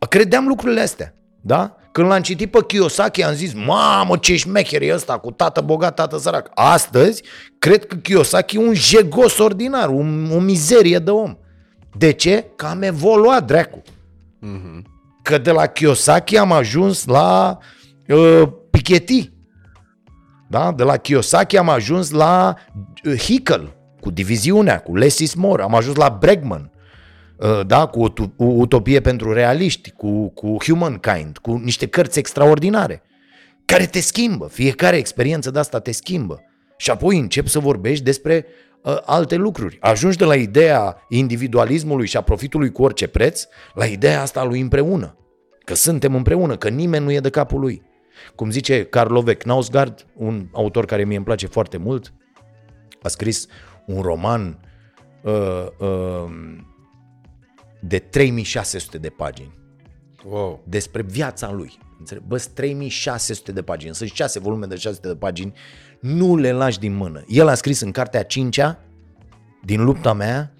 Credeam 0.08 0.46
lucrurile 0.46 0.80
astea, 0.80 1.14
da? 1.40 1.76
Când 1.92 2.08
l-am 2.08 2.22
citit 2.22 2.50
pe 2.50 2.58
Kiyosaki 2.66 3.24
am 3.24 3.34
zis, 3.34 3.52
mamă 3.54 4.16
ce 4.16 4.36
șmecher 4.36 4.82
e 4.82 4.94
ăsta 4.94 5.18
cu 5.18 5.30
tată 5.30 5.60
bogat, 5.60 5.94
tată 5.94 6.18
sărac. 6.18 6.50
Astăzi, 6.54 7.22
cred 7.58 7.86
că 7.86 7.96
Kiyosaki 7.96 8.56
e 8.56 8.58
un 8.58 8.74
jegos 8.74 9.38
ordinar, 9.38 9.88
un, 9.88 10.30
o 10.34 10.38
mizerie 10.38 10.98
de 10.98 11.10
om. 11.10 11.36
De 11.96 12.10
ce? 12.10 12.44
Că 12.56 12.66
am 12.66 12.82
evoluat, 12.82 13.44
dracu. 13.46 13.82
Mm-hmm. 14.42 14.82
Că 15.22 15.38
de 15.38 15.50
la 15.50 15.66
Kiyosaki 15.66 16.38
am 16.38 16.52
ajuns 16.52 17.04
la 17.04 17.58
uh, 18.08 18.42
Piketty. 18.70 19.32
Da? 20.48 20.72
De 20.72 20.82
la 20.82 20.96
Kiyosaki 20.96 21.58
am 21.58 21.68
ajuns 21.68 22.10
la 22.10 22.54
uh, 23.04 23.18
Hickel 23.18 23.75
cu 24.06 24.12
diviziunea, 24.12 24.80
cu 24.80 24.96
less 24.96 25.18
is 25.18 25.34
more, 25.34 25.62
am 25.62 25.74
ajuns 25.74 25.96
la 25.96 26.16
Bregman, 26.20 26.70
uh, 27.36 27.66
da, 27.66 27.86
cu 27.86 28.12
Utopie 28.36 29.00
pentru 29.00 29.32
realiști, 29.32 29.90
cu, 29.90 30.28
cu 30.28 30.56
Humankind, 30.64 31.38
cu 31.38 31.52
niște 31.52 31.86
cărți 31.86 32.18
extraordinare, 32.18 33.02
care 33.64 33.86
te 33.86 34.00
schimbă, 34.00 34.48
fiecare 34.48 34.96
experiență 34.96 35.50
de 35.50 35.58
asta 35.58 35.80
te 35.80 35.92
schimbă. 35.92 36.42
Și 36.76 36.90
apoi 36.90 37.18
începi 37.18 37.48
să 37.48 37.58
vorbești 37.58 38.04
despre 38.04 38.46
uh, 38.82 38.96
alte 39.04 39.34
lucruri. 39.34 39.78
Ajungi 39.80 40.16
de 40.16 40.24
la 40.24 40.34
ideea 40.34 40.96
individualismului 41.08 42.06
și 42.06 42.16
a 42.16 42.20
profitului 42.20 42.72
cu 42.72 42.82
orice 42.82 43.06
preț, 43.06 43.46
la 43.74 43.84
ideea 43.84 44.20
asta 44.20 44.44
lui 44.44 44.60
împreună. 44.60 45.16
Că 45.64 45.74
suntem 45.74 46.14
împreună, 46.14 46.56
că 46.56 46.68
nimeni 46.68 47.04
nu 47.04 47.12
e 47.12 47.20
de 47.20 47.30
capul 47.30 47.60
lui. 47.60 47.82
Cum 48.34 48.50
zice 48.50 48.84
Karlovec 48.84 49.38
Knausgaard, 49.38 50.06
un 50.14 50.46
autor 50.52 50.84
care 50.84 51.04
mie 51.04 51.16
îmi 51.16 51.24
place 51.24 51.46
foarte 51.46 51.76
mult, 51.76 52.12
a 53.02 53.08
scris 53.08 53.46
un 53.86 54.00
roman 54.00 54.58
uh, 55.22 55.66
uh, 55.78 56.30
de 57.80 57.98
3600 57.98 58.98
de 58.98 59.08
pagini. 59.08 59.54
Wow. 60.28 60.62
Despre 60.64 61.02
viața 61.02 61.52
lui. 61.52 61.78
Bă, 62.26 62.38
3600 62.54 63.52
de 63.52 63.62
pagini. 63.62 63.94
Sunt 63.94 64.10
6 64.10 64.38
volume 64.38 64.66
de 64.66 64.76
600 64.76 65.08
de 65.08 65.16
pagini. 65.16 65.52
Nu 66.00 66.36
le 66.36 66.52
lași 66.52 66.78
din 66.78 66.94
mână. 66.94 67.24
El 67.26 67.48
a 67.48 67.54
scris 67.54 67.80
în 67.80 67.90
cartea 67.90 68.22
5 68.22 68.60
din 69.64 69.84
lupta 69.84 70.12
mea, 70.12 70.52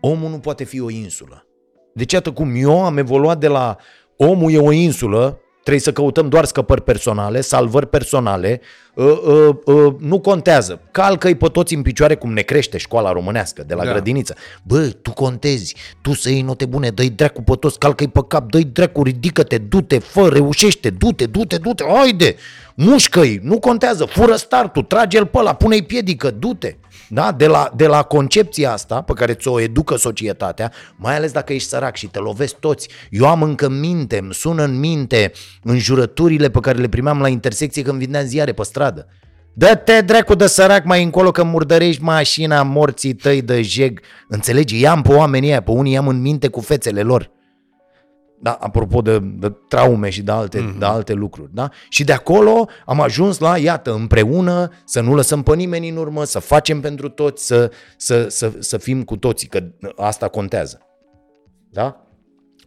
omul 0.00 0.30
nu 0.30 0.38
poate 0.38 0.64
fi 0.64 0.80
o 0.80 0.90
insulă. 0.90 1.46
Deci 1.94 2.12
iată 2.12 2.32
cum 2.32 2.54
eu 2.54 2.84
am 2.84 2.98
evoluat 2.98 3.38
de 3.38 3.48
la 3.48 3.76
omul 4.16 4.52
e 4.52 4.58
o 4.58 4.72
insulă 4.72 5.40
Trebuie 5.68 5.86
să 5.88 6.00
căutăm 6.00 6.28
doar 6.28 6.44
scăpări 6.44 6.82
personale, 6.82 7.40
salvări 7.40 7.86
personale, 7.86 8.60
uh, 8.94 9.06
uh, 9.06 9.56
uh, 9.64 9.94
nu 9.98 10.20
contează. 10.20 10.80
Calcă-i 10.90 11.34
pe 11.34 11.48
toți 11.48 11.74
în 11.74 11.82
picioare 11.82 12.14
cum 12.14 12.32
ne 12.32 12.40
crește 12.40 12.78
școala 12.78 13.12
românească 13.12 13.62
de 13.66 13.74
la 13.74 13.84
da. 13.84 13.90
grădiniță. 13.90 14.34
Bă, 14.62 14.78
tu 15.02 15.12
contezi, 15.12 15.74
tu 16.00 16.14
să 16.14 16.30
iei 16.30 16.42
note 16.42 16.66
bune, 16.66 16.90
dă-i 16.90 17.10
dracu 17.10 17.42
pe 17.42 17.54
toți, 17.60 17.78
calcă-i 17.78 18.08
pe 18.08 18.20
cap, 18.28 18.50
dă-i 18.50 18.64
dracu, 18.64 19.02
ridică-te, 19.02 19.58
du-te, 19.58 19.98
fă, 19.98 20.28
reușește, 20.28 20.90
du-te, 20.90 21.26
du-te, 21.26 21.56
du-te, 21.56 21.84
haide, 21.84 22.36
mușcă-i, 22.74 23.40
nu 23.42 23.58
contează, 23.58 24.04
fură 24.04 24.36
startul, 24.36 24.82
trage-l 24.82 25.26
pe 25.26 25.38
ăla, 25.38 25.54
pune-i 25.54 25.82
piedică, 25.82 26.30
du-te. 26.30 26.76
Da? 27.08 27.32
De, 27.32 27.46
la, 27.46 27.72
de 27.76 27.86
la 27.86 28.02
concepția 28.02 28.72
asta 28.72 29.02
pe 29.02 29.12
care 29.12 29.34
ți-o 29.34 29.60
educă 29.60 29.96
societatea, 29.96 30.72
mai 30.96 31.16
ales 31.16 31.32
dacă 31.32 31.52
ești 31.52 31.68
sărac 31.68 31.96
și 31.96 32.06
te 32.06 32.18
lovesc 32.18 32.54
toți. 32.54 32.88
Eu 33.10 33.26
am 33.26 33.42
încă 33.42 33.68
minte, 33.68 34.18
îmi 34.18 34.34
sună 34.34 34.62
în 34.62 34.78
minte 34.78 35.32
în 35.62 35.78
jurăturile 35.78 36.50
pe 36.50 36.60
care 36.60 36.78
le 36.78 36.88
primeam 36.88 37.20
la 37.20 37.28
intersecție 37.28 37.82
când 37.82 37.98
vindeam 37.98 38.24
ziare 38.24 38.52
pe 38.52 38.62
stradă. 38.62 39.06
Dă-te 39.52 40.00
dracu 40.00 40.34
de 40.34 40.46
sărac 40.46 40.84
mai 40.84 41.02
încolo 41.02 41.30
că 41.30 41.42
murdărești 41.42 42.02
mașina 42.02 42.62
morții 42.62 43.14
tăi 43.14 43.42
de 43.42 43.62
jeg. 43.62 44.00
Înțelegi? 44.28 44.80
I-am 44.80 45.02
pe 45.02 45.12
oamenii 45.12 45.50
aia, 45.50 45.62
pe 45.62 45.70
unii 45.70 45.92
i-am 45.92 46.08
în 46.08 46.20
minte 46.20 46.48
cu 46.48 46.60
fețele 46.60 47.02
lor. 47.02 47.30
Da, 48.40 48.52
apropo 48.60 49.00
de, 49.00 49.18
de 49.18 49.52
traume 49.68 50.10
și 50.10 50.22
de 50.22 50.32
alte, 50.32 50.58
mm-hmm. 50.58 50.78
de 50.78 50.84
alte 50.84 51.12
lucruri. 51.12 51.50
Da? 51.54 51.68
Și 51.88 52.04
de 52.04 52.12
acolo 52.12 52.68
am 52.86 53.00
ajuns 53.00 53.38
la, 53.38 53.58
iată, 53.58 53.92
împreună, 53.92 54.70
să 54.84 55.00
nu 55.00 55.14
lăsăm 55.14 55.42
pe 55.42 55.54
nimeni 55.54 55.88
în 55.88 55.96
urmă, 55.96 56.24
să 56.24 56.38
facem 56.38 56.80
pentru 56.80 57.08
toți, 57.08 57.46
să, 57.46 57.70
să, 57.96 58.28
să, 58.28 58.52
să 58.58 58.78
fim 58.78 59.02
cu 59.02 59.16
toții, 59.16 59.48
că 59.48 59.62
asta 59.96 60.28
contează. 60.28 60.80
Da? 61.70 62.07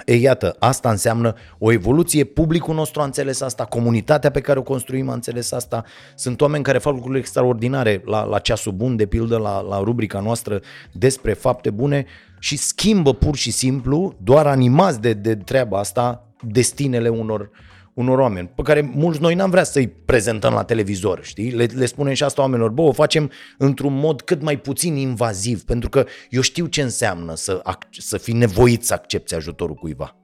E, 0.06 0.16
iată, 0.16 0.56
asta 0.60 0.90
înseamnă 0.90 1.34
o 1.58 1.72
evoluție, 1.72 2.24
publicul 2.24 2.76
nostru 2.76 3.02
a 3.02 3.04
înțeles 3.04 3.42
asta, 3.42 3.66
comunitatea 3.66 4.32
pe 4.32 4.42
care 4.42 4.60
o 4.60 4.64
construim 4.64 5.10
a 5.10 5.14
înțeles 5.14 5.52
asta, 5.52 5.84
sunt 6.16 6.42
oameni 6.42 6.64
care 6.64 6.78
fac 6.78 6.94
lucruri 6.94 7.20
extraordinare 7.20 8.02
la, 8.06 8.24
la 8.24 8.40
ceasul 8.40 8.72
bun, 8.72 8.96
de 8.96 9.06
pildă, 9.06 9.38
la, 9.38 9.62
la 9.62 9.80
rubrica 9.80 10.20
noastră 10.20 10.62
despre 10.92 11.34
fapte 11.34 11.70
bune 11.70 12.06
și 12.40 12.58
schimbă 12.58 13.14
pur 13.14 13.36
și 13.36 13.52
simplu, 13.52 14.16
doar 14.24 14.48
animați 14.48 15.02
de, 15.02 15.14
de 15.14 15.36
treaba 15.36 15.80
asta, 15.80 16.28
destinele 16.42 17.10
unor, 17.10 17.50
unor 17.94 18.20
oameni, 18.20 18.52
pe 18.56 18.62
care 18.62 18.82
mulți 18.94 19.22
noi 19.22 19.36
n-am 19.36 19.50
vrea 19.50 19.64
să-i 19.64 19.88
prezentăm 19.88 20.54
la 20.54 20.64
televizor, 20.64 21.24
știi? 21.24 21.52
Le, 21.52 21.66
le 21.74 21.86
spunem 21.86 22.14
și 22.14 22.24
asta 22.24 22.42
oamenilor, 22.42 22.70
bă, 22.70 22.82
o 22.82 22.92
facem 22.92 23.32
într-un 23.58 23.94
mod 23.94 24.22
cât 24.22 24.42
mai 24.42 24.58
puțin 24.58 24.96
invaziv, 24.96 25.64
pentru 25.64 25.90
că 25.90 26.06
eu 26.30 26.42
știu 26.42 26.66
ce 26.66 26.82
înseamnă 26.82 27.36
să, 27.36 27.62
să 27.98 28.18
fii 28.18 28.34
nevoit 28.34 28.84
să 28.84 28.94
accepti 28.94 29.36
ajutorul 29.36 29.76
cuiva. 29.76 30.16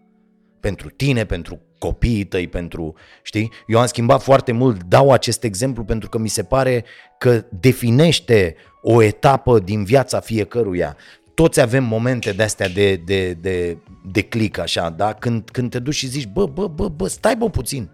Pentru 0.59 0.89
tine, 0.89 1.25
pentru 1.25 1.61
copiii 1.77 2.23
tăi, 2.23 2.47
pentru, 2.47 2.95
știi? 3.23 3.51
Eu 3.67 3.79
am 3.79 3.85
schimbat 3.85 4.21
foarte 4.21 4.51
mult, 4.51 4.83
dau 4.83 5.11
acest 5.11 5.43
exemplu 5.43 5.83
pentru 5.83 6.09
că 6.09 6.17
mi 6.17 6.29
se 6.29 6.43
pare 6.43 6.85
că 7.17 7.45
definește 7.59 8.55
o 8.81 9.01
etapă 9.01 9.59
din 9.59 9.83
viața 9.83 10.19
fiecăruia 10.19 10.97
toți 11.37 11.61
avem 11.61 11.83
momente 11.83 12.31
de 12.31 12.43
astea 12.43 12.69
de, 12.69 12.95
de, 12.95 13.33
de, 13.33 13.77
de 14.11 14.21
click 14.21 14.57
așa, 14.57 14.89
da? 14.89 15.13
Când, 15.13 15.49
când 15.51 15.69
te 15.69 15.79
duci 15.79 15.93
și 15.93 16.07
zici, 16.07 16.27
bă, 16.27 16.45
bă, 16.45 16.67
bă, 16.67 16.87
bă, 16.87 17.07
stai 17.07 17.35
bă 17.35 17.49
puțin, 17.49 17.89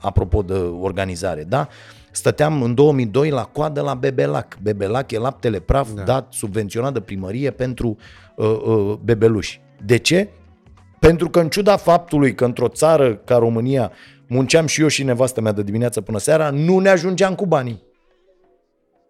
apropo 0.00 0.42
de 0.42 0.54
organizare, 0.80 1.44
da? 1.44 1.68
Stăteam 2.10 2.62
în 2.62 2.74
2002 2.74 3.30
la 3.30 3.44
coadă 3.44 3.80
la 3.80 3.94
Bebelac. 3.94 4.58
Bebelac 4.62 5.10
e 5.10 5.18
laptele 5.18 5.58
praf 5.58 5.90
da. 5.90 6.02
dat, 6.02 6.32
subvenționat 6.32 6.92
de 6.92 7.00
primărie 7.00 7.50
pentru 7.50 7.96
uh, 8.36 8.60
uh, 8.64 8.94
bebeluși. 9.02 9.60
De 9.84 9.96
ce? 9.96 10.28
Pentru 10.98 11.30
că 11.30 11.40
în 11.40 11.48
ciuda 11.48 11.76
faptului 11.76 12.34
că 12.34 12.44
într-o 12.44 12.68
țară 12.68 13.14
ca 13.14 13.36
România 13.36 13.92
munceam 14.26 14.66
și 14.66 14.80
eu 14.80 14.88
și 14.88 15.02
nevastă 15.02 15.40
mea 15.40 15.52
de 15.52 15.62
dimineață 15.62 16.00
până 16.00 16.18
seara, 16.18 16.50
nu 16.50 16.78
ne 16.78 16.88
ajungeam 16.88 17.34
cu 17.34 17.46
banii 17.46 17.82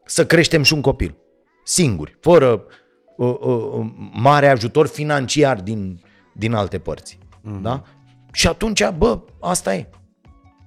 să 0.04 0.26
creștem 0.26 0.62
și 0.62 0.72
un 0.72 0.80
copil. 0.80 1.16
Singuri, 1.64 2.16
fără 2.20 2.66
uh, 3.16 3.36
uh, 3.40 3.86
mare 4.12 4.48
ajutor 4.48 4.86
financiar 4.86 5.60
din 5.60 6.00
din 6.34 6.54
alte 6.54 6.78
părți. 6.78 7.18
Mm-hmm. 7.18 7.60
Da? 7.62 7.82
Și 8.32 8.46
atunci, 8.46 8.88
bă, 8.98 9.20
asta 9.40 9.74
e. 9.74 9.88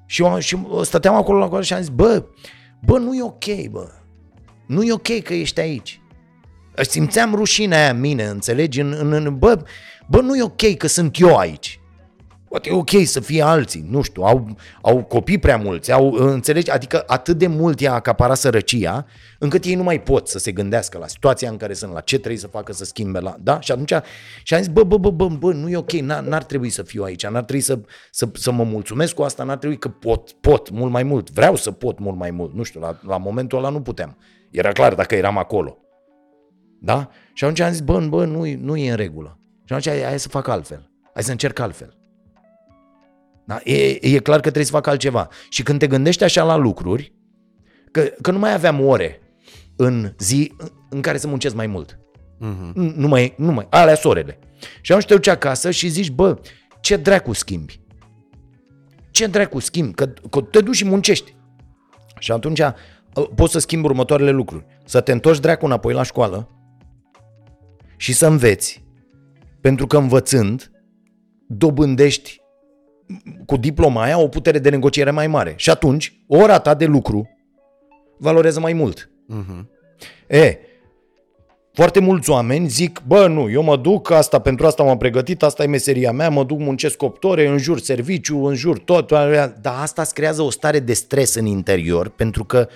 Și, 0.05 0.23
eu, 0.23 0.39
și 0.39 0.57
stăteam 0.81 1.15
acolo 1.15 1.39
la 1.39 1.47
coadă 1.47 1.63
și 1.63 1.73
am 1.73 1.79
zis, 1.79 1.89
bă, 1.89 2.25
bă, 2.85 2.97
nu 2.97 3.15
e 3.15 3.23
ok, 3.23 3.69
bă. 3.69 3.87
Nu 4.67 4.83
e 4.83 4.93
ok 4.93 5.21
că 5.23 5.33
ești 5.33 5.59
aici. 5.59 6.01
Simțeam 6.75 7.35
rușinea 7.35 7.77
aia 7.77 7.93
mine, 7.93 8.23
înțelegi? 8.23 8.81
În, 8.81 8.95
în, 8.99 9.11
în, 9.11 9.37
bă, 9.37 9.63
bă, 10.07 10.21
nu 10.21 10.35
e 10.35 10.43
ok 10.43 10.77
că 10.77 10.87
sunt 10.87 11.19
eu 11.19 11.37
aici. 11.37 11.79
Poate 12.49 12.69
e 12.69 12.73
ok 12.73 12.89
să 13.03 13.19
fie 13.19 13.41
alții, 13.41 13.85
nu 13.89 14.01
știu, 14.01 14.23
au, 14.23 14.57
au 14.81 15.03
copii 15.03 15.37
prea 15.37 15.57
mulți, 15.57 15.91
au, 15.91 16.11
înțelegi? 16.11 16.71
Adică 16.71 17.03
atât 17.07 17.37
de 17.37 17.47
mult 17.47 17.79
i-a 17.79 17.93
acaparat 17.93 18.37
sărăcia, 18.37 19.05
încât 19.39 19.63
ei 19.63 19.75
nu 19.75 19.83
mai 19.83 20.01
pot 20.01 20.27
să 20.27 20.39
se 20.39 20.51
gândească 20.51 20.97
la 20.97 21.07
situația 21.07 21.49
în 21.49 21.57
care 21.57 21.73
sunt, 21.73 21.93
la 21.93 21.99
ce 21.99 22.17
trebuie 22.17 22.39
să 22.39 22.47
facă 22.47 22.73
să 22.73 22.85
schimbe 22.85 23.19
la... 23.19 23.35
Da? 23.39 23.59
Și 23.59 23.71
atunci 23.71 23.93
și 24.43 24.53
am 24.53 24.61
zis, 24.61 24.71
bă, 24.71 24.83
bă, 24.83 24.97
bă, 24.97 25.09
bă, 25.09 25.27
bă 25.27 25.53
nu 25.53 25.69
e 25.69 25.77
ok, 25.77 25.91
n-ar, 25.91 26.23
n-ar 26.23 26.43
trebui 26.43 26.69
să 26.69 26.83
fiu 26.83 27.03
aici, 27.03 27.27
n-ar 27.27 27.43
trebui 27.43 27.61
să, 27.61 27.79
să, 28.11 28.29
să 28.33 28.51
mă 28.51 28.63
mulțumesc 28.63 29.13
cu 29.13 29.21
asta, 29.21 29.43
n-ar 29.43 29.57
trebui 29.57 29.77
că 29.77 29.89
pot, 29.89 30.31
pot 30.31 30.69
mult 30.69 30.91
mai 30.91 31.03
mult, 31.03 31.31
vreau 31.31 31.55
să 31.55 31.71
pot 31.71 31.99
mult 31.99 32.17
mai 32.17 32.31
mult, 32.31 32.53
nu 32.53 32.63
știu, 32.63 32.79
la, 32.79 32.99
la 33.01 33.17
momentul 33.17 33.57
ăla 33.57 33.69
nu 33.69 33.81
puteam. 33.81 34.17
Era 34.51 34.71
clar 34.71 34.93
dacă 34.95 35.15
eram 35.15 35.37
acolo. 35.37 35.77
Da? 36.79 37.09
Și 37.33 37.43
atunci 37.43 37.59
am 37.59 37.71
zis, 37.71 37.81
bă, 37.81 37.99
bă, 37.99 38.25
nu, 38.25 38.45
nu 38.59 38.77
e 38.77 38.89
în 38.89 38.95
regulă. 38.95 39.39
Și 39.65 39.73
atunci 39.73 39.89
hai, 39.89 40.03
hai 40.03 40.19
să 40.19 40.29
fac 40.29 40.47
altfel. 40.47 40.91
Hai 41.13 41.23
să 41.23 41.31
încerc 41.31 41.59
altfel. 41.59 41.96
Da? 43.47 43.59
E, 43.63 43.97
e 44.01 44.19
clar 44.19 44.35
că 44.35 44.41
trebuie 44.41 44.65
să 44.65 44.71
fac 44.71 44.87
altceva. 44.87 45.27
Și 45.49 45.63
când 45.63 45.79
te 45.79 45.87
gândești 45.87 46.23
așa 46.23 46.43
la 46.43 46.55
lucruri, 46.55 47.13
că, 47.91 48.01
că 48.21 48.31
nu 48.31 48.39
mai 48.39 48.53
aveam 48.53 48.81
ore 48.81 49.21
în 49.75 50.13
zi 50.19 50.53
în 50.89 51.01
care 51.01 51.17
să 51.17 51.27
muncesc 51.27 51.55
mai 51.55 51.67
mult. 51.67 51.99
Uh-huh. 52.35 52.71
Nu 52.73 53.07
mai, 53.07 53.33
nu 53.37 53.51
mai, 53.51 53.67
alea 53.69 53.95
sorele. 53.95 54.39
Și 54.81 54.91
atunci 54.91 55.07
te 55.07 55.13
duci 55.13 55.27
acasă 55.27 55.71
și 55.71 55.87
zici, 55.87 56.11
bă, 56.11 56.39
ce 56.79 56.95
dracu 56.95 57.33
schimbi? 57.33 57.81
Ce 59.11 59.27
dracu 59.27 59.59
schimbi? 59.59 59.93
Că, 59.93 60.05
că 60.29 60.41
te 60.41 60.61
duci 60.61 60.75
și 60.75 60.85
muncești. 60.85 61.35
Și 62.19 62.31
atunci 62.31 62.59
uh, 62.59 62.73
poți 63.35 63.51
să 63.51 63.59
schimbi 63.59 63.85
următoarele 63.85 64.31
lucruri. 64.31 64.65
Să 64.85 65.01
te 65.01 65.11
întorci 65.11 65.39
dracu 65.39 65.65
înapoi 65.65 65.93
la 65.93 66.03
școală 66.03 66.49
și 67.97 68.13
să 68.13 68.27
înveți. 68.27 68.85
Pentru 69.61 69.87
că 69.87 69.97
învățând, 69.97 70.71
dobândești 71.47 72.41
cu 73.45 73.57
diploma 73.57 74.01
aia 74.01 74.19
o 74.19 74.27
putere 74.27 74.59
de 74.59 74.69
negociere 74.69 75.11
mai 75.11 75.27
mare. 75.27 75.53
Și 75.55 75.69
atunci, 75.69 76.21
ora 76.27 76.59
ta 76.59 76.73
de 76.73 76.85
lucru 76.85 77.29
valorează 78.17 78.59
mai 78.59 78.73
mult. 78.73 79.09
Uh-huh. 79.33 79.65
E, 80.27 80.57
foarte 81.73 81.99
mulți 81.99 82.29
oameni 82.29 82.67
zic, 82.67 83.01
bă, 83.07 83.27
nu, 83.27 83.49
eu 83.49 83.63
mă 83.63 83.77
duc, 83.77 84.11
asta 84.11 84.39
pentru 84.39 84.65
asta 84.65 84.83
m-am 84.83 84.97
pregătit, 84.97 85.43
asta 85.43 85.63
e 85.63 85.67
meseria 85.67 86.11
mea, 86.11 86.29
mă 86.29 86.43
duc, 86.43 86.59
muncesc 86.59 87.01
8 87.01 87.23
ore, 87.23 87.47
în 87.47 87.57
jur 87.57 87.79
serviciu, 87.79 88.45
în 88.45 88.55
jur 88.55 88.79
tot, 88.79 89.07
dar 89.07 89.53
asta 89.81 90.01
îți 90.01 90.13
creează 90.13 90.41
o 90.41 90.49
stare 90.49 90.79
de 90.79 90.93
stres 90.93 91.35
în 91.35 91.45
interior, 91.45 92.09
pentru 92.09 92.43
că 92.43 92.67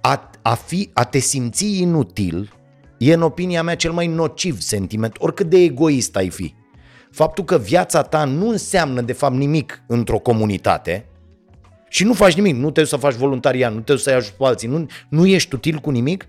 a, 0.00 0.30
a, 0.42 0.54
fi, 0.54 0.90
a 0.92 1.04
te 1.04 1.18
simți 1.18 1.80
inutil 1.80 2.52
e, 2.98 3.14
în 3.14 3.22
opinia 3.22 3.62
mea, 3.62 3.76
cel 3.76 3.92
mai 3.92 4.06
nociv 4.06 4.60
sentiment, 4.60 5.16
oricât 5.18 5.46
de 5.46 5.56
egoist 5.56 6.16
ai 6.16 6.28
fi 6.28 6.54
faptul 7.14 7.44
că 7.44 7.58
viața 7.58 8.02
ta 8.02 8.24
nu 8.24 8.48
înseamnă 8.48 9.00
de 9.00 9.12
fapt 9.12 9.34
nimic 9.34 9.82
într-o 9.86 10.18
comunitate 10.18 11.06
și 11.88 12.04
nu 12.04 12.12
faci 12.12 12.34
nimic, 12.34 12.54
nu 12.54 12.62
trebuie 12.62 12.86
să 12.86 12.96
faci 12.96 13.14
voluntariat, 13.14 13.70
nu 13.70 13.76
trebuie 13.80 13.98
să-i 13.98 14.12
ajuți 14.12 14.34
pe 14.34 14.44
alții, 14.44 14.68
nu, 14.68 14.86
nu 15.08 15.26
ești 15.26 15.54
util 15.54 15.78
cu 15.78 15.90
nimic, 15.90 16.26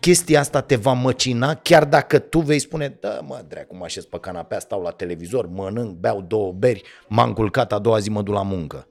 chestia 0.00 0.40
asta 0.40 0.60
te 0.60 0.76
va 0.76 0.92
măcina 0.92 1.54
chiar 1.54 1.84
dacă 1.84 2.18
tu 2.18 2.40
vei 2.40 2.58
spune, 2.58 2.96
da 3.00 3.20
mă, 3.26 3.44
dracu, 3.48 3.76
mă 3.76 3.84
așez 3.84 4.04
pe 4.04 4.18
canapea, 4.18 4.58
stau 4.58 4.82
la 4.82 4.90
televizor, 4.90 5.46
mănânc, 5.46 5.96
beau 5.96 6.24
două 6.28 6.52
beri, 6.52 6.82
m-am 7.08 7.32
culcat, 7.32 7.72
a 7.72 7.78
doua 7.78 7.98
zi 7.98 8.10
mă 8.10 8.22
duc 8.22 8.34
la 8.34 8.42
muncă. 8.42 8.86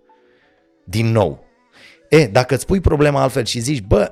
Din 0.84 1.12
nou. 1.12 1.44
E, 2.10 2.28
dacă 2.28 2.54
îți 2.54 2.66
pui 2.66 2.80
problema 2.80 3.22
altfel 3.22 3.46
și 3.46 3.60
zici, 3.60 3.82
bă, 3.82 4.12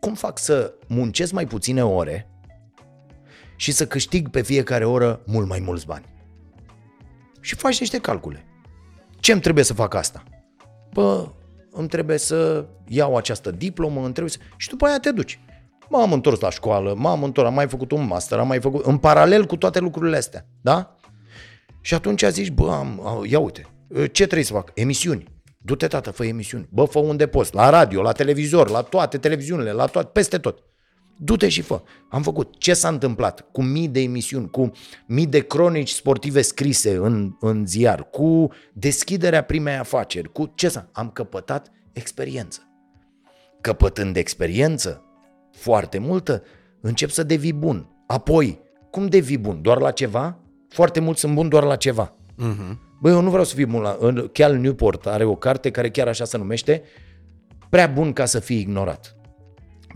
cum 0.00 0.14
fac 0.14 0.38
să 0.38 0.74
muncesc 0.88 1.32
mai 1.32 1.46
puține 1.46 1.84
ore, 1.84 2.29
și 3.60 3.72
să 3.72 3.86
câștig 3.86 4.28
pe 4.28 4.42
fiecare 4.42 4.84
oră 4.84 5.20
mult 5.26 5.48
mai 5.48 5.58
mulți 5.58 5.86
bani. 5.86 6.04
Și 7.40 7.54
faci 7.54 7.80
niște 7.80 7.98
calcule. 7.98 8.44
Ce 9.18 9.32
îmi 9.32 9.40
trebuie 9.40 9.64
să 9.64 9.74
fac 9.74 9.94
asta? 9.94 10.22
Bă, 10.92 11.28
îmi 11.70 11.88
trebuie 11.88 12.18
să 12.18 12.66
iau 12.86 13.16
această 13.16 13.50
diplomă, 13.50 14.00
îmi 14.00 14.12
trebuie 14.12 14.30
să... 14.30 14.38
Și 14.56 14.68
după 14.68 14.86
aia 14.86 14.98
te 14.98 15.10
duci. 15.10 15.40
M-am 15.88 16.12
întors 16.12 16.40
la 16.40 16.50
școală, 16.50 16.94
m-am 16.94 17.22
întors, 17.22 17.48
am 17.48 17.54
mai 17.54 17.68
făcut 17.68 17.90
un 17.90 18.06
master, 18.06 18.38
am 18.38 18.46
mai 18.46 18.60
făcut... 18.60 18.84
În 18.84 18.98
paralel 18.98 19.46
cu 19.46 19.56
toate 19.56 19.78
lucrurile 19.78 20.16
astea, 20.16 20.46
da? 20.60 20.96
Și 21.80 21.94
atunci 21.94 22.24
zici, 22.24 22.50
bă, 22.50 22.72
am, 22.72 23.24
ia 23.28 23.38
uite, 23.38 23.66
ce 23.88 24.24
trebuie 24.24 24.44
să 24.44 24.52
fac? 24.52 24.70
Emisiuni. 24.74 25.24
Du-te, 25.58 25.86
tată, 25.86 26.10
fă 26.10 26.24
emisiuni. 26.24 26.68
Bă, 26.70 26.84
fă 26.84 26.98
unde 26.98 27.26
poți. 27.26 27.54
La 27.54 27.70
radio, 27.70 28.02
la 28.02 28.12
televizor, 28.12 28.70
la 28.70 28.82
toate 28.82 29.18
televiziunile, 29.18 29.72
la 29.72 29.86
toate, 29.86 30.10
peste 30.12 30.38
tot. 30.38 30.62
Du-te 31.22 31.48
și 31.48 31.60
fă. 31.60 31.82
Am 32.08 32.22
făcut. 32.22 32.54
Ce 32.58 32.74
s-a 32.74 32.88
întâmplat? 32.88 33.46
Cu 33.52 33.62
mii 33.62 33.88
de 33.88 34.00
emisiuni, 34.00 34.50
cu 34.50 34.70
mii 35.06 35.26
de 35.26 35.40
cronici 35.40 35.90
sportive 35.90 36.40
scrise 36.42 36.94
în, 36.94 37.36
în 37.40 37.66
ziar, 37.66 38.10
cu 38.10 38.48
deschiderea 38.72 39.42
primei 39.42 39.74
afaceri, 39.74 40.32
cu 40.32 40.52
ce 40.54 40.68
s-a... 40.68 40.88
Am 40.92 41.10
căpătat 41.10 41.70
experiență. 41.92 42.60
Căpătând 43.60 44.16
experiență, 44.16 45.04
foarte 45.52 45.98
multă, 45.98 46.42
încep 46.80 47.10
să 47.10 47.22
devii 47.22 47.52
bun. 47.52 47.88
Apoi, 48.06 48.60
cum 48.90 49.06
devii 49.06 49.38
bun? 49.38 49.62
Doar 49.62 49.78
la 49.78 49.90
ceva? 49.90 50.38
Foarte 50.68 51.00
mulți 51.00 51.20
sunt 51.20 51.34
buni 51.34 51.48
doar 51.48 51.62
la 51.62 51.76
ceva. 51.76 52.16
Uh-huh. 52.34 52.76
Băi, 53.00 53.12
eu 53.12 53.20
nu 53.20 53.28
vreau 53.28 53.44
să 53.44 53.54
fiu 53.54 53.66
bun 53.66 53.80
la... 53.80 53.98
Cal 54.32 54.56
Newport 54.56 55.06
are 55.06 55.24
o 55.24 55.34
carte 55.34 55.70
care 55.70 55.90
chiar 55.90 56.08
așa 56.08 56.24
se 56.24 56.36
numește 56.36 56.82
Prea 57.68 57.86
bun 57.86 58.12
ca 58.12 58.24
să 58.24 58.38
fii 58.38 58.60
ignorat 58.60 59.19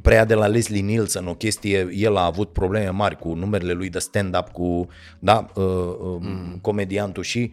preia 0.04 0.24
de 0.24 0.34
la 0.34 0.46
Leslie 0.46 0.82
Nielsen 0.82 1.26
o 1.26 1.34
chestie, 1.34 1.88
el 1.92 2.16
a 2.16 2.24
avut 2.24 2.52
probleme 2.52 2.88
mari 2.88 3.18
cu 3.18 3.34
numerele 3.34 3.72
lui 3.72 3.88
de 3.88 3.98
stand-up, 3.98 4.48
cu 4.48 4.88
da, 5.18 5.46
uh, 5.54 5.64
uh, 5.64 6.16
mm. 6.20 6.58
comediantul 6.62 7.22
și 7.22 7.52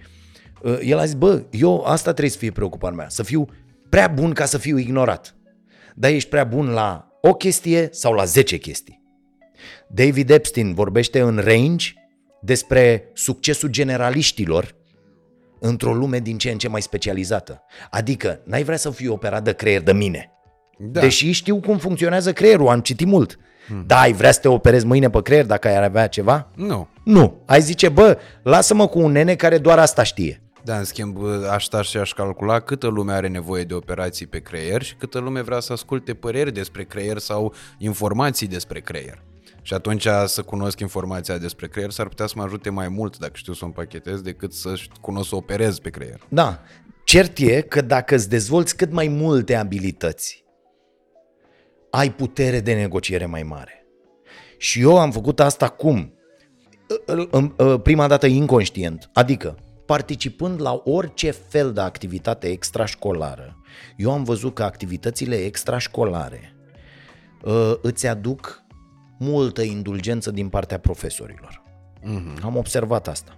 uh, 0.62 0.78
el 0.82 0.98
a 0.98 1.06
zis, 1.06 1.14
bă, 1.14 1.44
eu 1.52 1.84
asta 1.84 2.12
trebuie 2.12 2.30
să 2.32 2.38
fie 2.38 2.52
preocuparea 2.52 2.98
mea, 2.98 3.10
să 3.10 3.24
fiu 3.24 3.48
prea 3.90 4.08
bun 4.08 4.34
ca 4.34 4.46
să 4.46 4.58
fiu 4.58 4.78
ignorat. 4.78 5.36
Dar 5.96 6.12
ești 6.12 6.30
prea 6.30 6.44
bun 6.44 6.70
la 6.70 7.08
o 7.22 7.34
chestie 7.34 7.90
sau 7.92 8.14
la 8.14 8.24
10 8.24 8.58
chestii. 8.58 9.02
David 9.88 10.30
Epstein 10.30 10.74
vorbește 10.74 11.20
în 11.20 11.38
Range 11.38 11.94
despre 12.42 13.10
succesul 13.14 13.70
generaliștilor 13.70 14.76
într-o 15.60 15.94
lume 15.94 16.20
din 16.20 16.38
ce 16.38 16.52
în 16.52 16.58
ce 16.58 16.68
mai 16.68 16.82
specializată. 16.82 17.64
Adică, 17.90 18.42
n-ai 18.44 18.64
vrea 18.64 18.78
să 18.78 18.90
fii 18.90 19.08
operat 19.08 19.44
de 19.44 19.54
creier 19.54 19.82
de 19.82 19.94
mine. 19.94 20.32
Da. 20.84 21.00
Deși 21.00 21.32
știu 21.32 21.60
cum 21.60 21.78
funcționează 21.78 22.34
creierul, 22.34 22.68
am 22.68 22.80
citit 22.80 23.08
mult. 23.08 23.40
Hmm. 23.68 23.84
Da, 23.88 24.00
ai 24.00 24.14
vrea 24.14 24.32
să 24.32 24.40
te 24.40 24.48
operezi 24.48 24.86
mâine 24.86 25.10
pe 25.10 25.22
creier 25.22 25.46
dacă 25.46 25.68
ai 25.68 25.84
avea 25.84 26.08
ceva? 26.08 26.50
Nu. 26.56 26.88
Nu. 27.04 27.42
Ai 27.46 27.62
zice, 27.62 27.90
bă, 27.90 28.18
lasă-mă 28.44 28.88
cu 28.88 29.00
un 29.00 29.12
nene 29.12 29.36
care 29.36 29.58
doar 29.58 29.80
asta 29.80 30.04
știe. 30.04 30.42
Da, 30.64 30.78
în 30.78 30.84
schimb, 30.84 31.18
aș 31.52 31.64
sta 31.64 31.82
și 31.82 31.98
aș 31.98 32.12
calcula 32.12 32.60
câtă 32.60 32.88
lume 32.88 33.14
are 33.14 33.28
nevoie 33.28 33.64
de 33.64 33.74
operații 33.74 34.28
pe 34.28 34.40
creier 34.40 34.82
și 34.82 34.96
câtă 34.96 35.20
lume 35.20 35.42
vrea 35.42 35.60
să 35.60 35.74
asculte 35.74 36.14
păreri 36.14 36.54
despre 36.54 36.84
creier 36.84 37.18
sau 37.18 37.54
informații 37.78 38.48
despre 38.48 38.80
creier. 38.80 39.24
Și 39.62 39.74
atunci 39.74 40.08
să 40.26 40.42
cunosc 40.42 40.80
informația 40.80 41.38
despre 41.38 41.68
creier 41.68 41.90
s-ar 41.90 42.08
putea 42.08 42.26
să 42.26 42.34
mă 42.36 42.44
ajute 42.44 42.70
mai 42.70 42.88
mult 42.88 43.18
dacă 43.18 43.32
știu 43.36 43.54
să 43.54 43.60
o 43.64 43.66
împachetez 43.66 44.22
decât 44.22 44.54
să 44.54 44.74
cunosc 45.02 45.30
să 45.30 45.36
operez 45.36 45.80
pe 45.80 45.90
creier. 45.90 46.20
Da. 46.30 46.60
Cert 47.04 47.38
e 47.38 47.62
că 47.62 47.82
dacă 47.82 48.16
îți 48.16 48.30
dezvolți 48.30 48.76
cât 48.76 48.92
mai 48.92 49.08
multe 49.08 49.56
abilități 49.56 50.44
ai 51.92 52.12
putere 52.12 52.60
de 52.60 52.74
negociere 52.74 53.26
mai 53.26 53.44
mare. 53.44 53.86
Și 54.58 54.82
eu 54.82 55.00
am 55.00 55.12
făcut 55.12 55.40
asta 55.40 55.70
cum? 55.70 56.14
Prima 57.84 58.08
dată 58.08 58.26
inconștient, 58.26 59.10
adică 59.14 59.58
participând 59.86 60.62
la 60.62 60.82
orice 60.84 61.32
fel 61.32 61.74
de 61.74 61.82
activitate 61.82 62.48
extrașcolară, 62.48 63.58
eu 63.98 64.12
am 64.12 64.24
văzut 64.24 64.54
că 64.54 64.64
activitățile 64.64 65.36
extrașcolare 65.36 66.56
uh, 67.44 67.74
îți 67.82 68.08
aduc 68.08 68.64
multă 69.20 69.62
indulgență 69.62 70.32
din 70.32 70.50
partea 70.50 70.80
profesorilor. 70.80 71.64
Uh-huh. 72.00 72.42
Am 72.44 72.58
observat 72.58 73.08
asta. 73.08 73.38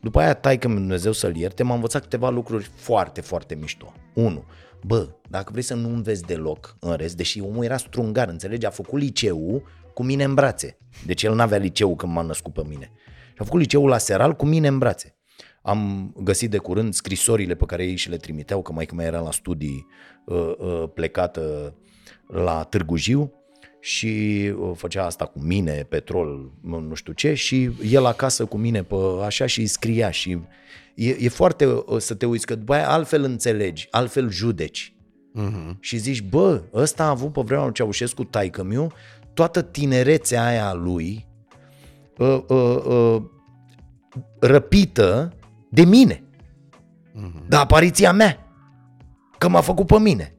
După 0.00 0.20
aia, 0.20 0.34
taică 0.34 0.68
Dumnezeu 0.68 1.12
să-l 1.12 1.36
ierte, 1.36 1.62
m-a 1.62 1.74
învățat 1.74 2.02
câteva 2.02 2.30
lucruri 2.30 2.70
foarte, 2.74 3.20
foarte 3.20 3.54
mișto. 3.54 3.92
Unu, 4.14 4.44
Bă, 4.86 5.08
dacă 5.28 5.48
vrei 5.50 5.62
să 5.62 5.74
nu 5.74 5.88
înveți 5.88 6.22
deloc 6.22 6.76
în 6.80 6.94
rest, 6.94 7.16
deși 7.16 7.40
omul 7.40 7.64
era 7.64 7.76
strungar, 7.76 8.28
înțelegi, 8.28 8.66
a 8.66 8.70
făcut 8.70 9.00
liceu 9.00 9.62
cu 9.94 10.02
mine 10.02 10.24
în 10.24 10.34
brațe. 10.34 10.78
Deci 11.06 11.22
el 11.22 11.34
n-avea 11.34 11.58
liceu 11.58 11.96
când 11.96 12.12
m-a 12.12 12.22
născut 12.22 12.52
pe 12.52 12.62
mine. 12.68 12.92
Și 13.26 13.38
a 13.38 13.44
făcut 13.44 13.60
liceul 13.60 13.88
la 13.88 13.98
Seral 13.98 14.36
cu 14.36 14.46
mine 14.46 14.68
în 14.68 14.78
brațe. 14.78 15.16
Am 15.62 16.12
găsit 16.22 16.50
de 16.50 16.58
curând 16.58 16.94
scrisorile 16.94 17.54
pe 17.54 17.64
care 17.64 17.84
ei 17.84 17.96
și 17.96 18.08
le 18.08 18.16
trimiteau, 18.16 18.62
că 18.62 18.72
mai 18.72 18.88
mai 18.92 19.04
era 19.04 19.20
la 19.20 19.30
studii 19.30 19.86
uh, 20.24 20.52
uh, 20.58 20.84
plecată 20.94 21.74
la 22.26 22.62
Târgu 22.62 22.96
Jiu 22.96 23.32
și 23.80 24.06
uh, 24.58 24.70
făcea 24.74 25.04
asta 25.04 25.24
cu 25.24 25.40
mine, 25.40 25.86
petrol, 25.88 26.52
mă, 26.60 26.78
nu 26.78 26.94
știu 26.94 27.12
ce, 27.12 27.34
și 27.34 27.70
el 27.90 28.04
acasă 28.04 28.44
cu 28.44 28.56
mine 28.56 28.82
pe 28.82 28.94
așa 29.24 29.46
și 29.46 29.66
scria 29.66 30.10
și 30.10 30.38
e, 30.94 31.16
e 31.20 31.28
foarte 31.28 31.66
uh, 31.66 31.98
să 31.98 32.14
te 32.14 32.26
uiți 32.26 32.46
că 32.46 32.54
după 32.54 32.72
aia 32.74 32.88
altfel 32.88 33.22
înțelegi, 33.22 33.88
altfel 33.90 34.30
judeci. 34.30 34.94
Mhm. 35.32 35.76
Și 35.80 35.96
zici, 35.96 36.22
bă, 36.22 36.62
ăsta 36.74 37.04
a 37.04 37.08
avut 37.08 37.32
pe 37.32 37.40
vremea 37.44 37.64
lui 37.64 37.72
Ceaușescu 37.72 38.24
taică 38.24 38.62
miu 38.62 38.92
toată 39.34 39.62
tinerețea 39.62 40.44
aia 40.44 40.68
a 40.68 40.72
lui 40.72 41.26
uh, 42.18 42.42
uh, 42.48 42.84
uh, 42.84 43.22
răpită 44.40 45.32
de 45.70 45.84
mine. 45.84 46.22
De 47.48 47.56
apariția 47.56 48.12
mea. 48.12 48.46
Că 49.38 49.48
m-a 49.48 49.60
făcut 49.60 49.86
pe 49.86 49.98
mine. 49.98 50.36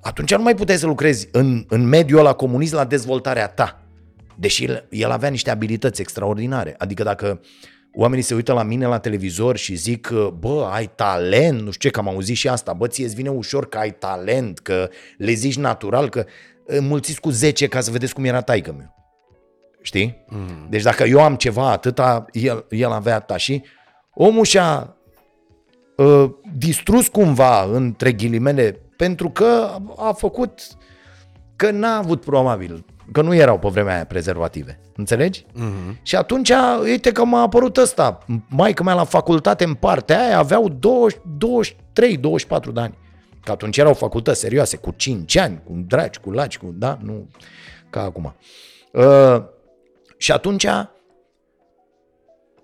Atunci 0.00 0.34
nu 0.34 0.42
mai 0.42 0.54
puteai 0.54 0.78
să 0.78 0.86
lucrezi 0.86 1.28
în, 1.32 1.64
în 1.68 1.88
mediul 1.88 2.18
ăla 2.18 2.32
comunist 2.32 2.72
la 2.72 2.84
dezvoltarea 2.84 3.48
ta. 3.48 3.82
Deși 4.36 4.64
el, 4.64 4.86
el 4.90 5.10
avea 5.10 5.28
niște 5.28 5.50
abilități 5.50 6.00
extraordinare. 6.00 6.74
Adică 6.78 7.02
dacă 7.02 7.40
oamenii 7.98 8.24
se 8.24 8.34
uită 8.34 8.52
la 8.52 8.62
mine 8.62 8.86
la 8.86 8.98
televizor 8.98 9.56
și 9.56 9.74
zic 9.74 10.00
că, 10.00 10.32
bă, 10.38 10.68
ai 10.72 10.90
talent, 10.94 11.60
nu 11.60 11.70
știu 11.70 11.88
ce, 11.88 11.94
că 11.94 12.00
am 12.00 12.08
auzit 12.08 12.36
și 12.36 12.48
asta, 12.48 12.72
bă, 12.72 12.86
ție 12.86 13.04
îți 13.04 13.14
vine 13.14 13.28
ușor 13.28 13.68
că 13.68 13.78
ai 13.78 13.90
talent, 13.90 14.58
că 14.58 14.88
le 15.18 15.32
zici 15.32 15.56
natural, 15.56 16.08
că 16.08 16.24
mulțiți 16.80 17.20
cu 17.20 17.30
10 17.30 17.66
ca 17.68 17.80
să 17.80 17.90
vedeți 17.90 18.14
cum 18.14 18.24
era 18.24 18.40
taică 18.40 18.74
meu. 18.78 18.94
Știi? 19.80 20.24
Mm. 20.28 20.66
Deci 20.68 20.82
dacă 20.82 21.04
eu 21.04 21.22
am 21.22 21.34
ceva 21.34 21.70
atâta, 21.70 22.24
el, 22.32 22.66
el 22.68 22.90
avea 22.90 23.14
atâta 23.14 23.36
și 23.36 23.62
omul 24.14 24.44
și-a 24.44 24.96
uh, 25.96 26.30
distrus 26.56 27.08
cumva, 27.08 27.62
între 27.62 28.12
ghilimele, 28.12 28.80
pentru 28.96 29.30
că 29.30 29.76
a 29.96 30.12
făcut 30.12 30.60
că 31.56 31.70
n-a 31.70 31.96
avut 31.96 32.20
probabil, 32.20 32.84
că 33.12 33.22
nu 33.22 33.34
erau 33.34 33.58
pe 33.58 33.68
vremea 33.68 33.94
aia 33.94 34.04
prezervative. 34.04 34.80
Înțelegi? 34.96 35.46
Mhm. 35.52 35.98
Și 36.02 36.16
atunci, 36.16 36.52
uite 36.82 37.12
că 37.12 37.24
m-a 37.24 37.40
apărut 37.40 37.76
ăsta. 37.76 38.18
Maica 38.48 38.82
mea 38.82 38.94
la 38.94 39.04
facultate 39.04 39.64
în 39.64 39.74
partea 39.74 40.26
aia 40.26 40.38
aveau 40.38 40.68
20, 40.68 41.20
23, 41.38 42.16
24 42.16 42.72
de 42.72 42.80
ani. 42.80 42.98
Că 43.44 43.52
atunci 43.52 43.76
erau 43.76 43.94
facultăți 43.94 44.40
serioase, 44.40 44.76
cu 44.76 44.90
5 44.96 45.36
ani, 45.36 45.62
cu 45.64 45.72
dragi, 45.86 46.18
cu 46.18 46.30
laci, 46.30 46.58
cu, 46.58 46.74
da, 46.74 46.98
nu 47.02 47.28
ca 47.90 48.02
acum. 48.02 48.34
Uh, 48.92 49.42
și 50.16 50.32
atunci 50.32 50.66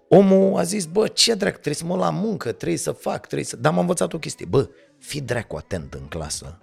omul 0.08 0.58
a 0.58 0.62
zis, 0.62 0.84
bă, 0.84 1.06
ce 1.06 1.34
dracu, 1.34 1.52
trebuie 1.52 1.74
să 1.74 1.84
mă 1.84 1.96
la 1.96 2.10
muncă, 2.10 2.52
trebuie 2.52 2.78
să 2.78 2.92
fac, 2.92 3.18
trebuie 3.18 3.44
să... 3.44 3.56
Dar 3.56 3.72
m-a 3.72 3.80
învățat 3.80 4.12
o 4.12 4.18
chestie, 4.18 4.46
bă, 4.48 4.68
fii 4.98 5.20
dracu 5.20 5.56
atent 5.56 5.94
în 5.94 6.06
clasă, 6.08 6.58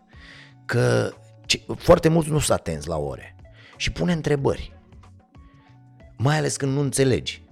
că 0.66 1.12
ce, 1.46 1.62
foarte 1.78 2.10
mulți 2.10 2.30
nu 2.30 2.40
sunt 2.40 2.60
atenți 2.60 2.88
la 2.88 2.98
ore 2.98 3.39
și 3.80 3.92
pune 3.92 4.12
întrebări, 4.12 4.74
mai 6.18 6.38
ales 6.38 6.58
când 6.58 6.74
nu 6.74 6.80
înțelegi. 6.80 7.44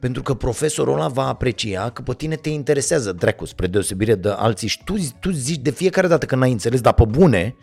Pentru 0.00 0.22
că 0.22 0.34
profesorul 0.34 0.94
ăla 0.94 1.08
va 1.08 1.26
aprecia 1.26 1.90
că 1.90 2.02
pe 2.02 2.14
tine 2.14 2.34
te 2.34 2.48
interesează 2.48 3.12
dracu, 3.12 3.44
spre 3.44 3.66
deosebire 3.66 4.14
de 4.14 4.28
alții 4.28 4.68
și 4.68 4.84
tu, 4.84 4.94
tu 5.20 5.30
zici 5.30 5.60
de 5.60 5.70
fiecare 5.70 6.06
dată 6.06 6.26
când 6.26 6.40
n-ai 6.40 6.52
înțeles, 6.52 6.80
dar 6.80 6.92
pe 6.92 7.04
bune, 7.04 7.54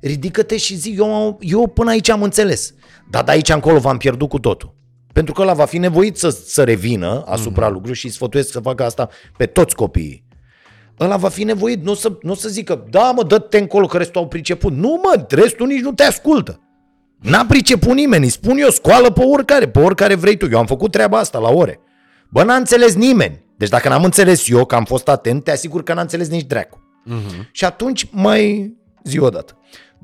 ridică-te 0.00 0.56
și 0.56 0.76
zi, 0.76 0.94
eu, 0.98 1.38
eu 1.40 1.66
până 1.66 1.90
aici 1.90 2.08
am 2.08 2.22
înțeles, 2.22 2.74
dar 3.10 3.24
de 3.24 3.30
aici 3.30 3.48
încolo 3.48 3.78
v-am 3.78 3.96
pierdut 3.96 4.28
cu 4.28 4.38
totul. 4.38 4.74
Pentru 5.12 5.34
că 5.34 5.42
ăla 5.42 5.54
va 5.54 5.64
fi 5.64 5.78
nevoit 5.78 6.16
să, 6.16 6.28
să 6.30 6.64
revină 6.64 7.22
asupra 7.26 7.62
mm-hmm. 7.62 7.68
lucrurilor 7.68 7.96
și 7.96 8.06
îi 8.06 8.12
sfătuiesc 8.12 8.50
să 8.50 8.60
facă 8.60 8.84
asta 8.84 9.08
pe 9.36 9.46
toți 9.46 9.74
copiii. 9.74 10.24
Ăla 11.00 11.16
va 11.16 11.28
fi 11.28 11.44
nevoit, 11.44 11.84
nu 11.84 11.90
o 11.90 11.94
să, 11.94 12.18
nu 12.22 12.30
o 12.30 12.34
să 12.34 12.48
zică, 12.48 12.86
da 12.90 13.10
mă, 13.10 13.22
dă-te 13.22 13.58
încolo 13.58 13.86
că 13.86 13.96
restul 13.96 14.20
au 14.20 14.28
priceput. 14.28 14.72
Nu 14.72 15.00
mă, 15.02 15.26
restul 15.28 15.66
nici 15.66 15.80
nu 15.80 15.92
te 15.92 16.02
ascultă. 16.02 16.58
N-a 17.24 17.44
priceput 17.46 17.94
nimeni, 17.94 18.24
îi 18.24 18.30
spun 18.30 18.58
eu, 18.58 18.70
scoală 18.70 19.10
pe 19.10 19.20
oricare, 19.22 19.68
pe 19.68 19.78
oricare 19.78 20.14
vrei 20.14 20.36
tu. 20.36 20.48
Eu 20.50 20.58
am 20.58 20.66
făcut 20.66 20.90
treaba 20.90 21.18
asta 21.18 21.38
la 21.38 21.48
ore. 21.48 21.80
Bă, 22.28 22.42
n-a 22.42 22.54
înțeles 22.54 22.94
nimeni. 22.94 23.44
Deci 23.56 23.68
dacă 23.68 23.88
n-am 23.88 24.04
înțeles 24.04 24.48
eu, 24.48 24.64
că 24.64 24.74
am 24.74 24.84
fost 24.84 25.08
atent, 25.08 25.44
te 25.44 25.50
asigur 25.50 25.82
că 25.82 25.94
n-a 25.94 26.00
înțeles 26.00 26.28
nici 26.28 26.46
dracu. 26.46 26.82
Mhm. 27.04 27.48
Și 27.52 27.64
atunci 27.64 28.08
mai 28.10 28.72
zi 29.04 29.18
o 29.18 29.28
dată. 29.28 29.58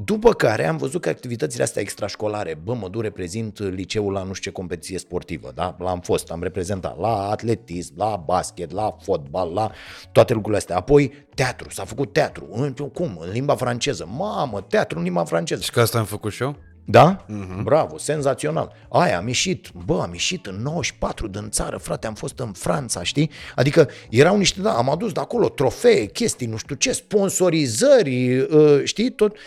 După 0.05 0.33
care 0.33 0.67
am 0.67 0.77
văzut 0.77 1.01
că 1.01 1.09
activitățile 1.09 1.63
astea 1.63 1.83
extrașcolare, 1.83 2.61
bă, 2.65 2.75
mă 2.75 2.89
duc, 2.89 3.03
reprezint 3.03 3.59
liceul 3.59 4.13
la 4.13 4.23
nu 4.23 4.33
știu 4.33 4.51
ce 4.51 4.57
competiție 4.57 4.99
sportivă, 4.99 5.53
da? 5.55 5.77
L-am 5.79 6.01
fost, 6.01 6.31
am 6.31 6.43
reprezentat 6.43 6.99
la 6.99 7.29
atletism, 7.31 7.95
la 7.97 8.23
basket, 8.27 8.73
la 8.73 8.97
fotbal, 9.03 9.53
la 9.53 9.71
toate 10.13 10.33
lucrurile 10.33 10.59
astea. 10.59 10.77
Apoi 10.77 11.13
teatru, 11.35 11.71
s-a 11.71 11.85
făcut 11.85 12.13
teatru. 12.13 12.49
În, 12.53 12.73
cum? 12.73 13.19
În 13.21 13.31
limba 13.31 13.55
franceză. 13.55 14.09
Mamă, 14.17 14.61
teatru 14.61 14.99
în 14.99 15.05
limba 15.05 15.25
franceză. 15.25 15.63
Și 15.63 15.71
că 15.71 15.81
asta 15.81 15.99
am 15.99 16.05
făcut 16.05 16.33
și 16.33 16.43
eu? 16.43 16.57
Da? 16.91 17.25
Uh-huh. 17.25 17.63
Bravo, 17.63 17.99
senzațional. 17.99 18.73
Aia, 18.89 19.19
am 19.19 19.27
ieșit, 19.27 19.69
bă, 19.85 20.01
am 20.03 20.13
ieșit 20.13 20.47
în 20.47 20.55
94 20.63 21.29
din 21.29 21.51
țară, 21.51 21.77
frate, 21.77 22.07
am 22.07 22.15
fost 22.15 22.39
în 22.39 22.53
Franța, 22.53 23.03
știi? 23.03 23.31
Adică 23.55 23.89
erau 24.11 24.37
niște, 24.37 24.61
da, 24.61 24.73
am 24.73 24.91
adus 24.91 25.13
de 25.13 25.21
acolo 25.21 25.49
trofee, 25.49 26.07
chestii, 26.07 26.47
nu 26.47 26.57
știu 26.57 26.75
ce, 26.75 26.93
sponsorizări, 26.93 28.39
uh, 28.39 28.81
știi, 28.85 29.11
tot 29.11 29.33
uh, 29.33 29.41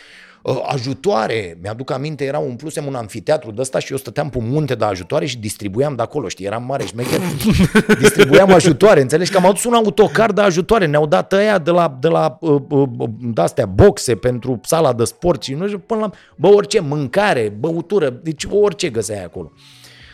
ajutoare. 0.52 1.58
Mi-aduc 1.62 1.92
aminte, 1.92 2.24
era 2.24 2.38
umplusem 2.38 2.86
un 2.86 2.96
anfiteatru 2.96 3.52
de 3.52 3.62
ăsta 3.62 3.80
și 3.80 3.92
eu 3.92 3.98
stăteam 3.98 4.30
pe 4.30 4.38
un 4.38 4.50
munte 4.50 4.76
de 4.76 4.86
ajutoare 4.86 5.26
și 5.26 5.38
distribuiam 5.38 5.96
de 5.96 6.02
acolo, 6.02 6.28
știi, 6.28 6.46
eram 6.46 6.64
mare 6.64 6.86
șmecher. 6.86 7.20
distribuiam 8.00 8.54
ajutoare, 8.54 9.02
înțelegi? 9.02 9.32
Că 9.32 9.38
am 9.38 9.46
adus 9.46 9.64
un 9.64 9.74
autocar 9.74 10.32
de 10.32 10.42
ajutoare, 10.42 10.86
ne-au 10.86 11.08
dat 11.08 11.34
ăia 11.34 11.58
de 11.58 11.72
la, 11.72 11.98
de 12.00 12.08
la 12.08 12.38
uh, 12.40 12.62
uh, 12.70 12.90
de-astea, 13.20 13.66
boxe 13.66 14.16
pentru 14.16 14.60
sala 14.64 14.94
de 14.94 15.04
sport 15.04 15.44
și 15.44 15.54
nu 15.54 15.66
știu, 15.66 15.80
până 15.80 16.00
la, 16.00 16.10
bă, 16.36 16.48
orice, 16.48 16.80
mâncare, 16.80 17.54
băutură, 17.60 18.10
deci 18.10 18.48
orice 18.50 18.90
găseai 18.90 19.24
acolo. 19.24 19.52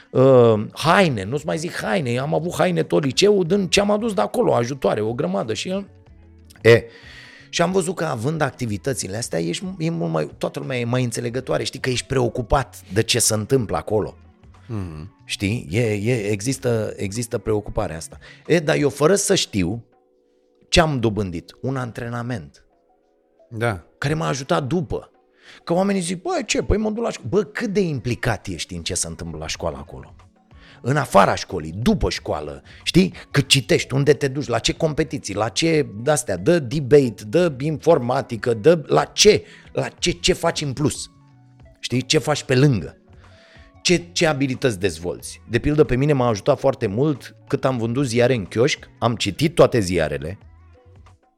Uh, 0.09 0.53
haine, 0.71 1.23
nu-ți 1.23 1.45
mai 1.45 1.57
zic 1.57 1.75
haine, 1.81 2.17
am 2.17 2.33
avut 2.33 2.53
haine 2.55 2.83
tot 2.83 3.03
liceul 3.03 3.43
din 3.47 3.67
ce 3.67 3.79
am 3.79 3.91
adus 3.91 4.13
de 4.13 4.21
acolo, 4.21 4.53
ajutoare, 4.53 5.01
o 5.01 5.13
grămadă 5.13 5.53
și 5.53 5.69
el. 5.69 5.87
E, 6.61 6.83
și 7.49 7.61
am 7.61 7.71
văzut 7.71 7.95
că 7.95 8.05
având 8.05 8.41
activitățile 8.41 9.17
astea, 9.17 9.39
ești, 9.39 9.65
e 9.77 9.89
mult 9.89 10.11
mai, 10.11 10.29
toată 10.37 10.59
lumea 10.59 10.77
e 10.77 10.85
mai 10.85 11.03
înțelegătoare, 11.03 11.63
știi 11.63 11.79
că 11.79 11.89
ești 11.89 12.05
preocupat 12.07 12.81
de 12.93 13.03
ce 13.03 13.19
se 13.19 13.33
întâmplă 13.33 13.77
acolo. 13.77 14.17
Mhm. 14.67 15.17
Știi? 15.25 15.67
E, 15.69 15.81
e, 15.81 16.29
există, 16.29 16.93
există 16.95 17.37
preocuparea 17.37 17.95
asta. 17.95 18.17
E, 18.47 18.59
dar 18.59 18.75
eu 18.75 18.89
fără 18.89 19.15
să 19.15 19.35
știu 19.35 19.83
ce 20.69 20.79
am 20.79 20.99
dobândit, 20.99 21.57
un 21.61 21.75
antrenament 21.75 22.65
Da. 23.49 23.83
care 23.97 24.13
m-a 24.13 24.27
ajutat 24.27 24.63
după. 24.63 25.11
Că 25.63 25.73
oamenii 25.73 26.01
zic, 26.01 26.21
bă, 26.21 26.41
ce, 26.45 26.63
păi 26.63 26.77
mă 26.77 26.89
duc 26.89 27.03
la 27.03 27.11
școală. 27.11 27.29
Bă, 27.29 27.43
cât 27.43 27.73
de 27.73 27.79
implicat 27.79 28.47
ești 28.47 28.75
în 28.75 28.83
ce 28.83 28.93
se 28.93 29.07
întâmplă 29.07 29.37
la 29.39 29.47
școală 29.47 29.77
acolo? 29.77 30.15
În 30.81 30.97
afara 30.97 31.35
școlii, 31.35 31.73
după 31.81 32.09
școală, 32.09 32.61
știi? 32.83 33.13
Cât 33.31 33.47
citești, 33.47 33.93
unde 33.93 34.13
te 34.13 34.27
duci, 34.27 34.47
la 34.47 34.59
ce 34.59 34.73
competiții, 34.73 35.35
la 35.35 35.49
ce 35.49 35.87
de-astea, 36.03 36.37
dă 36.37 36.59
debate, 36.59 37.23
dă 37.27 37.53
informatică, 37.59 38.53
dă 38.53 38.83
la 38.87 39.03
ce, 39.03 39.43
la 39.71 39.87
ce, 39.87 40.11
ce 40.11 40.33
faci 40.33 40.61
în 40.61 40.73
plus. 40.73 41.11
Știi? 41.79 42.05
Ce 42.05 42.17
faci 42.17 42.43
pe 42.43 42.55
lângă. 42.55 42.97
Ce, 43.81 44.03
ce 44.11 44.25
abilități 44.27 44.79
dezvolți? 44.79 45.41
De 45.49 45.59
pildă, 45.59 45.83
pe 45.83 45.95
mine 45.95 46.13
m-a 46.13 46.27
ajutat 46.27 46.59
foarte 46.59 46.87
mult 46.87 47.35
cât 47.47 47.65
am 47.65 47.77
vândut 47.77 48.05
ziare 48.07 48.33
în 48.33 48.45
chioșc, 48.45 48.89
am 48.99 49.15
citit 49.15 49.55
toate 49.55 49.79
ziarele, 49.79 50.37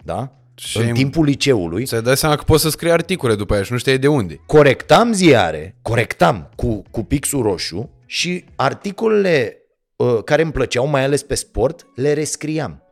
da? 0.03 0.31
Și 0.55 0.77
în 0.77 0.85
ai- 0.85 0.91
timpul 0.91 1.23
liceului, 1.25 1.85
Să-i 1.85 2.01
dai 2.01 2.17
seama 2.17 2.35
că 2.35 2.43
poți 2.43 2.61
să 2.61 2.69
scrii 2.69 2.91
articole 2.91 3.35
după 3.35 3.53
aia 3.53 3.63
și 3.63 3.71
nu 3.71 3.77
știai 3.77 3.97
de 3.97 4.07
unde. 4.07 4.39
corectam 4.45 5.11
ziare, 5.13 5.75
corectam 5.81 6.49
cu, 6.55 6.83
cu 6.91 7.03
pixul 7.03 7.41
roșu 7.41 7.89
și 8.11 8.43
articolele 8.55 9.57
uh, 9.95 10.23
care 10.23 10.41
îmi 10.41 10.51
plăceau, 10.51 10.87
mai 10.87 11.03
ales 11.03 11.23
pe 11.23 11.35
sport, 11.35 11.87
le 11.95 12.13
rescriam. 12.13 12.83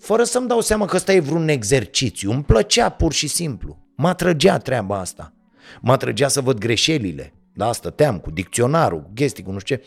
Fără 0.00 0.24
să-mi 0.24 0.48
dau 0.48 0.60
seama 0.60 0.84
că 0.84 0.96
ăsta 0.96 1.12
e 1.12 1.20
vreun 1.20 1.48
exercițiu. 1.48 2.30
Îmi 2.30 2.42
plăcea 2.42 2.88
pur 2.88 3.12
și 3.12 3.28
simplu. 3.28 3.78
Mă 3.96 4.08
atrăgea 4.08 4.58
treaba 4.58 4.98
asta. 4.98 5.34
Mă 5.80 5.92
atrăgea 5.92 6.28
să 6.28 6.40
văd 6.40 6.58
greșelile. 6.58 7.34
Da, 7.54 7.72
stăteam 7.72 8.18
cu 8.18 8.30
dicționarul, 8.30 9.02
cu 9.02 9.10
chestii, 9.14 9.42
cu 9.42 9.50
nu 9.50 9.58
știu 9.58 9.76
ce. 9.76 9.84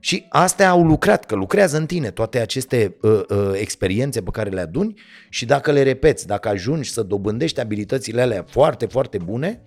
Și 0.00 0.26
astea 0.28 0.70
au 0.70 0.84
lucrat, 0.84 1.24
că 1.24 1.34
lucrează 1.34 1.76
în 1.76 1.86
tine 1.86 2.10
toate 2.10 2.40
aceste 2.40 2.96
uh, 3.00 3.20
uh, 3.28 3.50
experiențe 3.52 4.22
pe 4.22 4.30
care 4.30 4.50
le 4.50 4.60
aduni 4.60 4.94
și 5.28 5.44
dacă 5.44 5.72
le 5.72 5.82
repeți, 5.82 6.26
dacă 6.26 6.48
ajungi 6.48 6.90
să 6.90 7.02
dobândești 7.02 7.60
abilitățile 7.60 8.20
alea 8.20 8.44
foarte, 8.48 8.86
foarte 8.86 9.18
bune, 9.18 9.62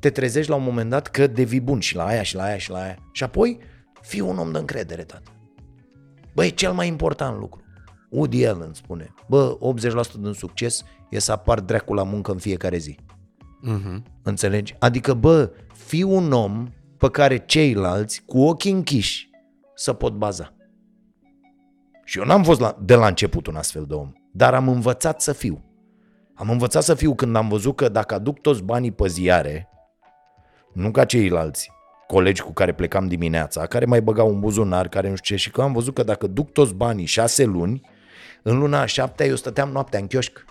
te 0.00 0.10
trezești 0.10 0.50
la 0.50 0.56
un 0.56 0.62
moment 0.62 0.90
dat 0.90 1.06
că 1.06 1.26
devii 1.26 1.60
bun 1.60 1.80
și 1.80 1.94
la 1.94 2.06
aia 2.06 2.22
și 2.22 2.34
la 2.34 2.42
aia 2.42 2.58
și 2.58 2.70
la 2.70 2.80
aia. 2.80 2.96
Și 3.12 3.22
apoi 3.22 3.58
fii 4.00 4.20
un 4.20 4.38
om 4.38 4.52
de 4.52 4.58
încredere, 4.58 5.02
tată. 5.02 5.30
Bă, 6.34 6.44
e 6.44 6.48
cel 6.48 6.72
mai 6.72 6.86
important 6.86 7.38
lucru. 7.38 7.62
Woody 8.10 8.46
Allen 8.46 8.72
spune, 8.72 9.14
bă, 9.28 9.58
80% 10.18 10.20
din 10.20 10.32
succes 10.32 10.82
e 11.10 11.18
să 11.18 11.32
apar 11.32 11.60
dracu 11.60 11.94
la 11.94 12.02
muncă 12.02 12.32
în 12.32 12.38
fiecare 12.38 12.76
zi. 12.76 12.98
Mhm. 13.60 14.02
Înțelegi? 14.22 14.76
Adică, 14.78 15.14
bă, 15.14 15.52
fii 15.74 16.02
un 16.02 16.32
om 16.32 16.68
pe 16.98 17.10
care 17.10 17.38
ceilalți, 17.38 18.22
cu 18.26 18.40
ochii 18.40 18.72
închiși, 18.72 19.30
să 19.74 19.92
pot 19.92 20.12
baza. 20.12 20.54
Și 22.04 22.18
eu 22.18 22.24
n-am 22.24 22.42
fost 22.42 22.60
la, 22.60 22.78
de 22.84 22.94
la 22.94 23.06
început 23.06 23.46
un 23.46 23.56
astfel 23.56 23.84
de 23.88 23.94
om, 23.94 24.12
dar 24.32 24.54
am 24.54 24.68
învățat 24.68 25.20
să 25.20 25.32
fiu. 25.32 25.64
Am 26.34 26.50
învățat 26.50 26.82
să 26.82 26.94
fiu 26.94 27.14
când 27.14 27.36
am 27.36 27.48
văzut 27.48 27.76
că 27.76 27.88
dacă 27.88 28.14
aduc 28.14 28.38
toți 28.38 28.62
banii 28.62 28.92
pe 28.92 29.06
ziare, 29.06 29.68
Nu 30.72 30.90
ca 30.90 31.04
ceilalți 31.04 31.70
colegi 32.10 32.42
cu 32.42 32.52
care 32.52 32.72
plecam 32.72 33.06
dimineața, 33.06 33.66
care 33.66 33.84
mai 33.84 34.02
băgau 34.02 34.28
un 34.28 34.40
buzunar, 34.40 34.88
care 34.88 35.08
nu 35.08 35.16
știu 35.16 35.34
ce, 35.34 35.42
și 35.42 35.50
că 35.50 35.62
am 35.62 35.72
văzut 35.72 35.94
că 35.94 36.02
dacă 36.02 36.26
duc 36.26 36.52
toți 36.52 36.74
banii 36.74 37.06
șase 37.06 37.44
luni, 37.44 37.80
în 38.42 38.58
luna 38.58 38.80
a 38.80 38.86
șaptea 38.86 39.26
eu 39.26 39.34
stăteam 39.34 39.70
noaptea 39.70 39.98
în 39.98 40.06
chioșc. 40.06 40.44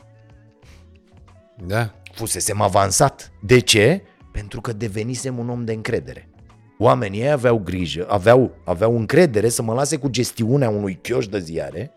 Da. 1.65 1.93
Fusesem 2.13 2.61
avansat. 2.61 3.31
De 3.41 3.59
ce? 3.59 4.01
Pentru 4.31 4.61
că 4.61 4.73
devenisem 4.73 5.37
un 5.37 5.49
om 5.49 5.65
de 5.65 5.73
încredere. 5.73 6.29
Oamenii 6.77 7.21
ei 7.21 7.31
aveau 7.31 7.57
grijă, 7.57 8.05
aveau, 8.09 8.51
aveau 8.65 8.97
încredere 8.97 9.49
să 9.49 9.61
mă 9.61 9.73
lase 9.73 9.97
cu 9.97 10.07
gestiunea 10.07 10.69
unui 10.69 10.99
chioș 11.01 11.27
de 11.27 11.39
ziare 11.39 11.91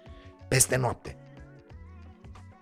peste 0.49 0.77
noapte. 0.77 1.17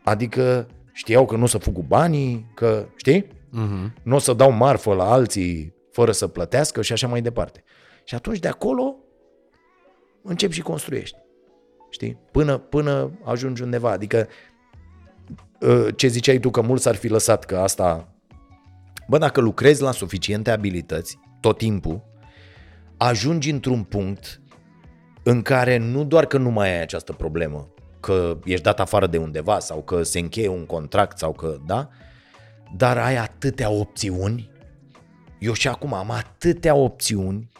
Adică 0.05 0.67
știau 0.93 1.27
că 1.27 1.37
nu 1.37 1.43
o 1.43 1.47
să 1.47 1.59
fug 1.59 1.75
cu 1.75 1.83
banii, 1.83 2.51
că, 2.55 2.87
știi? 2.97 3.27
Uh-huh. 3.51 4.03
Nu 4.03 4.15
o 4.15 4.19
să 4.19 4.33
dau 4.33 4.51
marfă 4.51 4.95
la 4.95 5.13
alții 5.13 5.75
fără 5.91 6.13
să 6.13 6.27
plătească 6.27 6.83
și 6.83 6.93
așa 6.93 7.07
mai 7.07 7.23
departe. 7.23 7.65
Și 8.05 8.15
atunci 8.15 8.39
de 8.39 8.49
acolo 8.49 8.97
începi 10.23 10.55
și 10.55 10.61
construiești. 10.61 11.17
Știi? 11.91 12.19
Până, 12.31 12.59
până 12.59 13.11
ajungi 13.25 13.63
undeva. 13.63 13.91
Adică 13.91 14.29
ă, 15.63 15.91
ce 15.91 16.07
ziceai 16.07 16.39
tu 16.39 16.51
că 16.51 16.61
mulți 16.61 16.89
ar 16.89 16.95
fi 16.95 17.09
lăsat 17.09 17.45
că 17.45 17.59
asta... 17.59 18.15
Bă, 19.09 19.19
dacă 19.19 19.41
lucrezi 19.41 19.83
la 19.83 19.91
suficiente 19.91 20.51
abilități 20.51 21.19
tot 21.41 21.59
timpul, 21.59 22.03
ajungi 22.97 23.51
într-un 23.51 23.83
punct 23.83 24.41
în 25.23 25.43
care 25.43 25.77
nu 25.77 26.05
doar 26.05 26.27
că 26.27 26.39
nu 26.39 26.51
mai 26.51 26.69
ai 26.69 26.81
această 26.81 27.13
problemă, 27.13 27.69
că 28.01 28.39
ești 28.45 28.63
dat 28.63 28.81
afară 28.81 29.07
de 29.07 29.19
undeva 29.19 29.59
sau 29.59 29.83
că 29.83 30.03
se 30.03 30.19
încheie 30.19 30.49
un 30.49 30.67
contract 30.67 31.19
sau 31.19 31.33
că, 31.33 31.57
da, 31.67 31.89
dar 32.77 32.99
ai 32.99 33.17
atâtea 33.17 33.71
opțiuni. 33.71 34.51
Eu 35.39 35.53
și 35.53 35.69
acum 35.69 35.95
am 35.95 36.11
atâtea 36.11 36.75
opțiuni. 36.75 37.51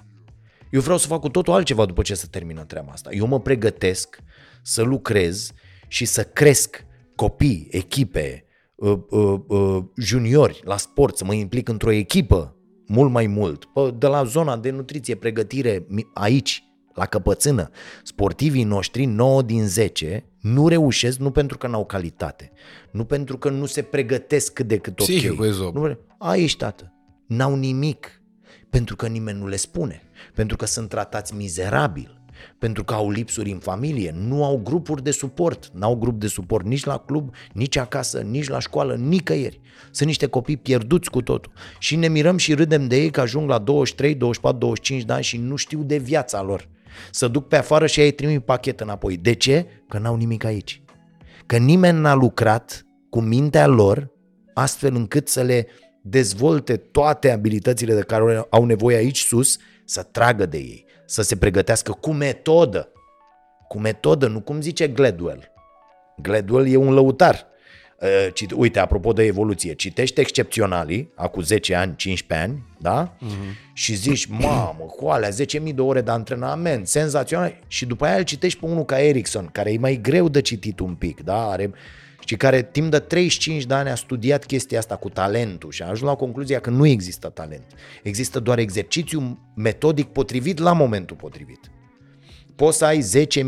Eu 0.71 0.81
vreau 0.81 0.99
să 0.99 1.07
fac 1.07 1.21
cu 1.21 1.29
totul 1.29 1.53
altceva 1.53 1.87
după 1.87 2.03
ce 2.03 2.15
se 2.15 2.27
termină 2.31 2.65
treaba 2.65 2.93
asta. 2.93 3.11
Eu 3.13 3.27
mă 3.27 3.41
pregătesc 3.41 4.19
să 4.63 4.83
lucrez 4.83 5.53
și 5.89 6.05
să 6.05 6.23
cresc 6.25 6.85
copii, 7.17 7.69
echipe, 7.71 8.45
uh, 8.75 8.99
uh, 9.11 9.41
uh, 9.47 9.85
juniori 9.97 10.61
la 10.65 10.77
sport, 10.77 11.17
să 11.17 11.25
mă 11.25 11.35
implic 11.35 11.69
într-o 11.69 11.91
echipă 11.91 12.57
mult 12.87 13.11
mai 13.11 13.27
mult. 13.27 13.69
Bă, 13.75 13.91
de 13.91 14.07
la 14.07 14.25
zona 14.25 14.57
de 14.57 14.71
nutriție, 14.71 15.15
pregătire, 15.15 15.85
mi- 15.89 16.07
aici, 16.15 16.65
la 17.01 17.07
căpățână, 17.07 17.71
sportivii 18.03 18.65
noștri, 18.65 19.05
9 19.05 19.43
din 19.43 19.67
10, 19.67 20.25
nu 20.41 20.69
reușesc 20.69 21.19
nu 21.19 21.31
pentru 21.31 21.59
că 21.59 21.67
n-au 21.67 21.85
calitate, 21.85 22.53
nu 22.91 23.05
pentru 23.05 23.39
că 23.39 23.51
nu 23.51 23.67
se 23.67 23.83
pregătesc 23.83 24.53
cât 24.53 24.67
de 24.67 24.79
cât 24.79 25.01
ok. 25.01 25.07
Psihicul 25.07 25.47
e 25.47 25.51
zob. 25.51 25.77
Nu, 25.77 25.99
aici, 26.19 26.57
tată, 26.57 26.93
n-au 27.27 27.57
nimic, 27.57 28.23
pentru 28.71 28.97
că 28.97 29.07
nimeni 29.07 29.39
nu 29.39 29.47
le 29.47 29.57
spune, 29.57 30.03
pentru 30.35 30.57
că 30.57 30.67
sunt 30.67 30.89
tratați 30.89 31.35
mizerabil, 31.35 32.21
pentru 32.59 32.85
că 32.85 32.95
au 32.95 33.11
lipsuri 33.11 33.51
în 33.51 33.59
familie, 33.59 34.15
nu 34.17 34.45
au 34.45 34.61
grupuri 34.65 35.03
de 35.03 35.11
suport, 35.11 35.71
n-au 35.75 35.97
grup 35.97 36.21
de 36.21 36.27
suport 36.27 36.67
nici 36.67 36.85
la 36.85 36.99
club, 36.99 37.35
nici 37.53 37.77
acasă, 37.77 38.21
nici 38.21 38.49
la 38.49 38.59
școală, 38.59 38.95
nicăieri. 38.95 39.61
Sunt 39.91 40.09
niște 40.09 40.27
copii 40.27 40.57
pierduți 40.57 41.11
cu 41.11 41.23
totul. 41.23 41.53
Și 41.79 41.97
ne 41.97 42.09
mirăm 42.09 42.37
și 42.37 42.55
râdem 42.55 42.89
de 42.89 42.97
ei 42.97 43.11
că 43.11 43.21
ajung 43.21 43.49
la 43.49 43.59
23, 43.59 44.15
24, 44.15 44.59
25 44.59 45.05
de 45.05 45.13
ani 45.13 45.23
și 45.23 45.37
nu 45.37 45.57
știu 45.57 45.83
de 45.83 45.97
viața 45.97 46.43
lor. 46.43 46.69
Să 47.11 47.29
duc 47.29 47.49
pe 47.49 47.57
afară 47.57 47.87
și 47.87 48.01
ei 48.01 48.11
trimit 48.11 48.45
pachet 48.45 48.81
înapoi. 48.81 49.17
De 49.17 49.33
ce? 49.33 49.67
Că 49.89 49.99
n-au 49.99 50.17
nimic 50.17 50.45
aici. 50.45 50.83
Că 51.47 51.57
nimeni 51.57 51.99
n-a 51.99 52.15
lucrat 52.15 52.85
cu 53.11 53.21
mintea 53.21 53.67
lor 53.67 54.11
astfel 54.55 54.95
încât 54.95 55.29
să 55.29 55.43
le 55.43 55.67
dezvolte 56.03 56.77
toate 56.77 57.31
abilitățile 57.31 57.95
de 57.95 58.01
care 58.01 58.47
au 58.51 58.65
nevoie 58.65 58.97
aici 58.97 59.19
sus, 59.19 59.59
să 59.85 60.03
tragă 60.03 60.47
de 60.47 60.57
ei, 60.57 60.85
să 61.07 61.23
se 61.23 61.37
pregătească 61.37 61.93
cu 61.93 62.13
metodă. 62.13 62.93
Cu 63.69 63.79
metodă, 63.79 64.27
nu 64.27 64.41
cum 64.41 64.61
zice 64.61 64.89
Gladwell. 64.89 65.53
Gladwell 66.17 66.67
e 66.67 66.77
un 66.77 66.93
lăutar. 66.93 67.50
Uh, 68.01 68.29
cit- 68.33 68.53
Uite, 68.57 68.79
apropo 68.79 69.13
de 69.13 69.23
evoluție, 69.25 69.75
citește 69.75 70.21
excepționalii, 70.21 71.11
acum 71.15 71.43
10 71.43 71.75
ani, 71.75 71.97
15 71.97 72.49
ani, 72.49 72.63
da? 72.79 73.17
Uh-huh. 73.17 73.73
Și 73.73 73.95
zici, 73.95 74.27
mamă, 74.27 74.85
cu 74.97 75.07
alea 75.09 75.29
10.000 75.31 75.75
de 75.75 75.81
ore 75.81 76.01
de 76.01 76.11
antrenament, 76.11 76.87
senzațional. 76.87 77.59
Și 77.67 77.87
după 77.87 78.05
aia 78.05 78.17
îl 78.17 78.23
citești 78.23 78.59
pe 78.59 78.67
unul 78.67 78.85
ca 78.85 79.01
Erickson, 79.03 79.49
care 79.53 79.73
e 79.73 79.79
mai 79.79 79.99
greu 80.03 80.29
de 80.29 80.41
citit 80.41 80.81
un 80.81 80.95
pic, 80.95 81.21
da? 81.25 81.51
Are, 81.51 81.71
și 82.25 82.37
care 82.37 82.63
timp 82.63 82.91
de 82.91 82.99
35 82.99 83.65
de 83.65 83.75
ani 83.75 83.89
a 83.89 83.95
studiat 83.95 84.45
chestia 84.45 84.79
asta 84.79 84.97
cu 84.97 85.09
talentul 85.09 85.71
și 85.71 85.83
a 85.83 85.89
ajuns 85.89 86.11
la 86.11 86.17
concluzia 86.17 86.61
că 86.61 86.71
nu 86.71 86.87
există 86.87 87.29
talent. 87.29 87.65
Există 88.03 88.41
doar 88.41 88.59
exercițiu 88.59 89.39
metodic 89.57 90.07
potrivit 90.07 90.59
la 90.59 90.73
momentul 90.73 91.17
potrivit. 91.17 91.71
Poți 92.57 92.77
să 92.79 92.85
ai 92.85 93.01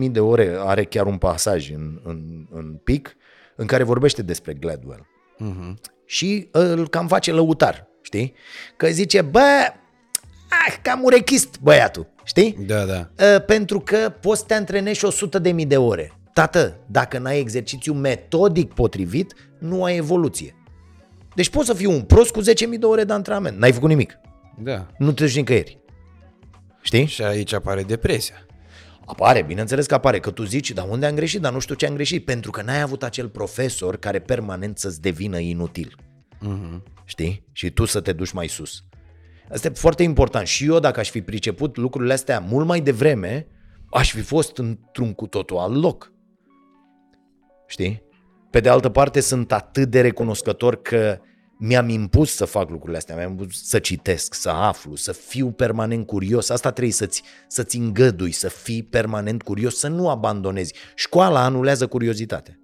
10.000 0.04 0.10
de 0.10 0.20
ore, 0.20 0.54
are 0.58 0.84
chiar 0.84 1.06
un 1.06 1.16
pasaj 1.18 1.70
în, 1.70 2.00
în, 2.04 2.46
în 2.50 2.74
pic, 2.84 3.16
în 3.62 3.68
care 3.68 3.82
vorbește 3.82 4.22
despre 4.22 4.52
Gladwell. 4.52 5.06
Uh-huh. 5.40 5.74
Și 6.04 6.48
îl 6.50 6.88
cam 6.88 7.08
face 7.08 7.32
lăutar, 7.32 7.88
știi? 8.02 8.34
Că 8.76 8.88
zice, 8.88 9.22
bă, 9.22 9.72
ah, 10.48 10.76
cam 10.82 11.02
urechist 11.02 11.60
băiatul, 11.60 12.06
știi? 12.24 12.56
Da, 12.66 12.84
da. 12.84 13.10
Uh, 13.18 13.44
pentru 13.44 13.80
că 13.80 14.12
poți 14.20 14.40
să 14.40 14.46
te 14.46 14.54
antrenezi 14.54 14.98
și 14.98 15.04
100 15.04 15.38
de 15.38 15.52
mii 15.52 15.66
de 15.66 15.76
ore. 15.76 16.12
Tată, 16.32 16.78
dacă 16.86 17.18
n-ai 17.18 17.38
exercițiu 17.38 17.92
metodic 17.92 18.72
potrivit, 18.72 19.34
nu 19.58 19.84
ai 19.84 19.96
evoluție. 19.96 20.56
Deci 21.34 21.50
poți 21.50 21.66
să 21.66 21.74
fii 21.74 21.86
un 21.86 22.02
prost 22.02 22.30
cu 22.30 22.40
10.000 22.40 22.46
de 22.78 22.86
ore 22.86 23.04
de 23.04 23.12
antrenament. 23.12 23.58
N-ai 23.58 23.72
făcut 23.72 23.88
nimic. 23.88 24.18
Da. 24.58 24.86
Nu 24.98 25.12
te 25.12 25.24
duci 25.24 25.36
nicăieri. 25.36 25.78
Știi? 26.80 27.06
Și 27.06 27.22
aici 27.22 27.52
apare 27.52 27.82
depresia. 27.82 28.46
Apare, 29.06 29.42
bineînțeles 29.42 29.86
că 29.86 29.94
apare, 29.94 30.20
că 30.20 30.30
tu 30.30 30.44
zici, 30.44 30.70
dar 30.70 30.86
unde 30.88 31.06
am 31.06 31.14
greșit, 31.14 31.40
dar 31.40 31.52
nu 31.52 31.58
știu 31.58 31.74
ce 31.74 31.86
am 31.86 31.94
greșit, 31.94 32.24
pentru 32.24 32.50
că 32.50 32.62
n-ai 32.62 32.80
avut 32.80 33.02
acel 33.02 33.28
profesor 33.28 33.96
care 33.96 34.18
permanent 34.18 34.78
să-ți 34.78 35.00
devină 35.00 35.38
inutil. 35.38 35.96
Uh-huh. 36.34 36.82
Știi? 37.04 37.44
Și 37.52 37.70
tu 37.70 37.84
să 37.84 38.00
te 38.00 38.12
duci 38.12 38.32
mai 38.32 38.48
sus. 38.48 38.84
Asta 39.50 39.68
e 39.68 39.70
foarte 39.70 40.02
important. 40.02 40.46
Și 40.46 40.64
eu, 40.64 40.78
dacă 40.78 41.00
aș 41.00 41.10
fi 41.10 41.22
priceput 41.22 41.76
lucrurile 41.76 42.12
astea 42.12 42.38
mult 42.38 42.66
mai 42.66 42.80
devreme, 42.80 43.46
aș 43.90 44.12
fi 44.12 44.20
fost 44.20 44.58
într-un 44.58 45.12
cu 45.12 45.26
totul 45.26 45.56
alt 45.56 45.82
loc. 45.82 46.12
Știi? 47.66 48.02
Pe 48.50 48.60
de 48.60 48.68
altă 48.68 48.88
parte, 48.88 49.20
sunt 49.20 49.52
atât 49.52 49.90
de 49.90 50.00
recunoscător 50.00 50.82
că 50.82 51.18
mi-am 51.64 51.88
impus 51.88 52.34
să 52.34 52.44
fac 52.44 52.70
lucrurile 52.70 52.96
astea, 52.96 53.16
mi-am 53.16 53.30
impus 53.30 53.66
să 53.68 53.78
citesc, 53.78 54.34
să 54.34 54.50
aflu, 54.50 54.94
să 54.94 55.12
fiu 55.12 55.50
permanent 55.50 56.06
curios. 56.06 56.48
Asta 56.48 56.70
trebuie 56.70 56.92
să-ți, 56.92 57.22
să-ți 57.48 57.76
îngădui, 57.76 58.32
să 58.32 58.48
fii 58.48 58.82
permanent 58.82 59.42
curios, 59.42 59.76
să 59.78 59.88
nu 59.88 60.08
abandonezi. 60.08 60.74
Școala 60.94 61.44
anulează 61.44 61.86
curiozitatea. 61.86 62.58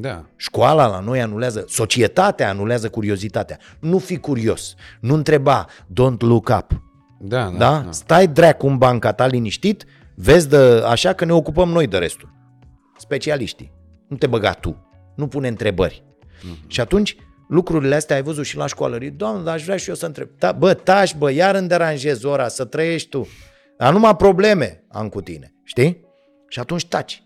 Da. 0.00 0.24
Școala 0.36 0.86
la 0.86 1.00
noi 1.00 1.20
anulează, 1.20 1.64
societatea 1.68 2.48
anulează 2.48 2.88
curiozitatea. 2.88 3.58
Nu 3.80 3.98
fi 3.98 4.18
curios, 4.18 4.74
nu 5.00 5.14
întreba, 5.14 5.66
don't 5.84 6.18
look 6.18 6.48
up. 6.58 6.82
Da, 7.20 7.44
da. 7.44 7.50
Da? 7.50 7.82
da? 7.84 7.92
Stai 7.92 8.26
dracu 8.26 8.66
în 8.66 8.78
banca 8.78 9.12
ta 9.12 9.26
liniștit, 9.26 9.84
vezi 10.14 10.48
de 10.48 10.82
așa 10.86 11.12
că 11.12 11.24
ne 11.24 11.32
ocupăm 11.32 11.68
noi 11.68 11.86
de 11.86 11.98
restul. 11.98 12.32
Specialiștii. 12.98 13.72
Nu 14.08 14.16
te 14.16 14.26
băga 14.26 14.52
tu. 14.52 14.86
Nu 15.16 15.28
pune 15.28 15.48
întrebări. 15.48 16.04
Uh-huh. 16.04 16.66
Și 16.66 16.80
atunci 16.80 17.16
lucrurile 17.48 17.94
astea 17.94 18.16
ai 18.16 18.22
văzut 18.22 18.44
și 18.44 18.56
la 18.56 18.66
școală. 18.66 18.98
Doamne, 19.16 19.42
dar 19.42 19.54
aș 19.54 19.64
vrea 19.64 19.76
și 19.76 19.88
eu 19.88 19.94
să 19.94 20.06
întreb. 20.06 20.28
Da, 20.38 20.52
bă, 20.52 20.74
tași, 20.74 21.16
bă, 21.16 21.30
iar 21.30 21.54
îmi 21.54 21.68
deranjezi 21.68 22.26
ora, 22.26 22.48
să 22.48 22.64
trăiești 22.64 23.08
tu. 23.08 23.26
Dar 23.78 23.92
numai 23.92 24.16
probleme 24.16 24.84
am 24.88 25.08
cu 25.08 25.20
tine. 25.20 25.54
Știi? 25.64 26.04
Și 26.48 26.58
atunci 26.58 26.86
taci. 26.86 27.22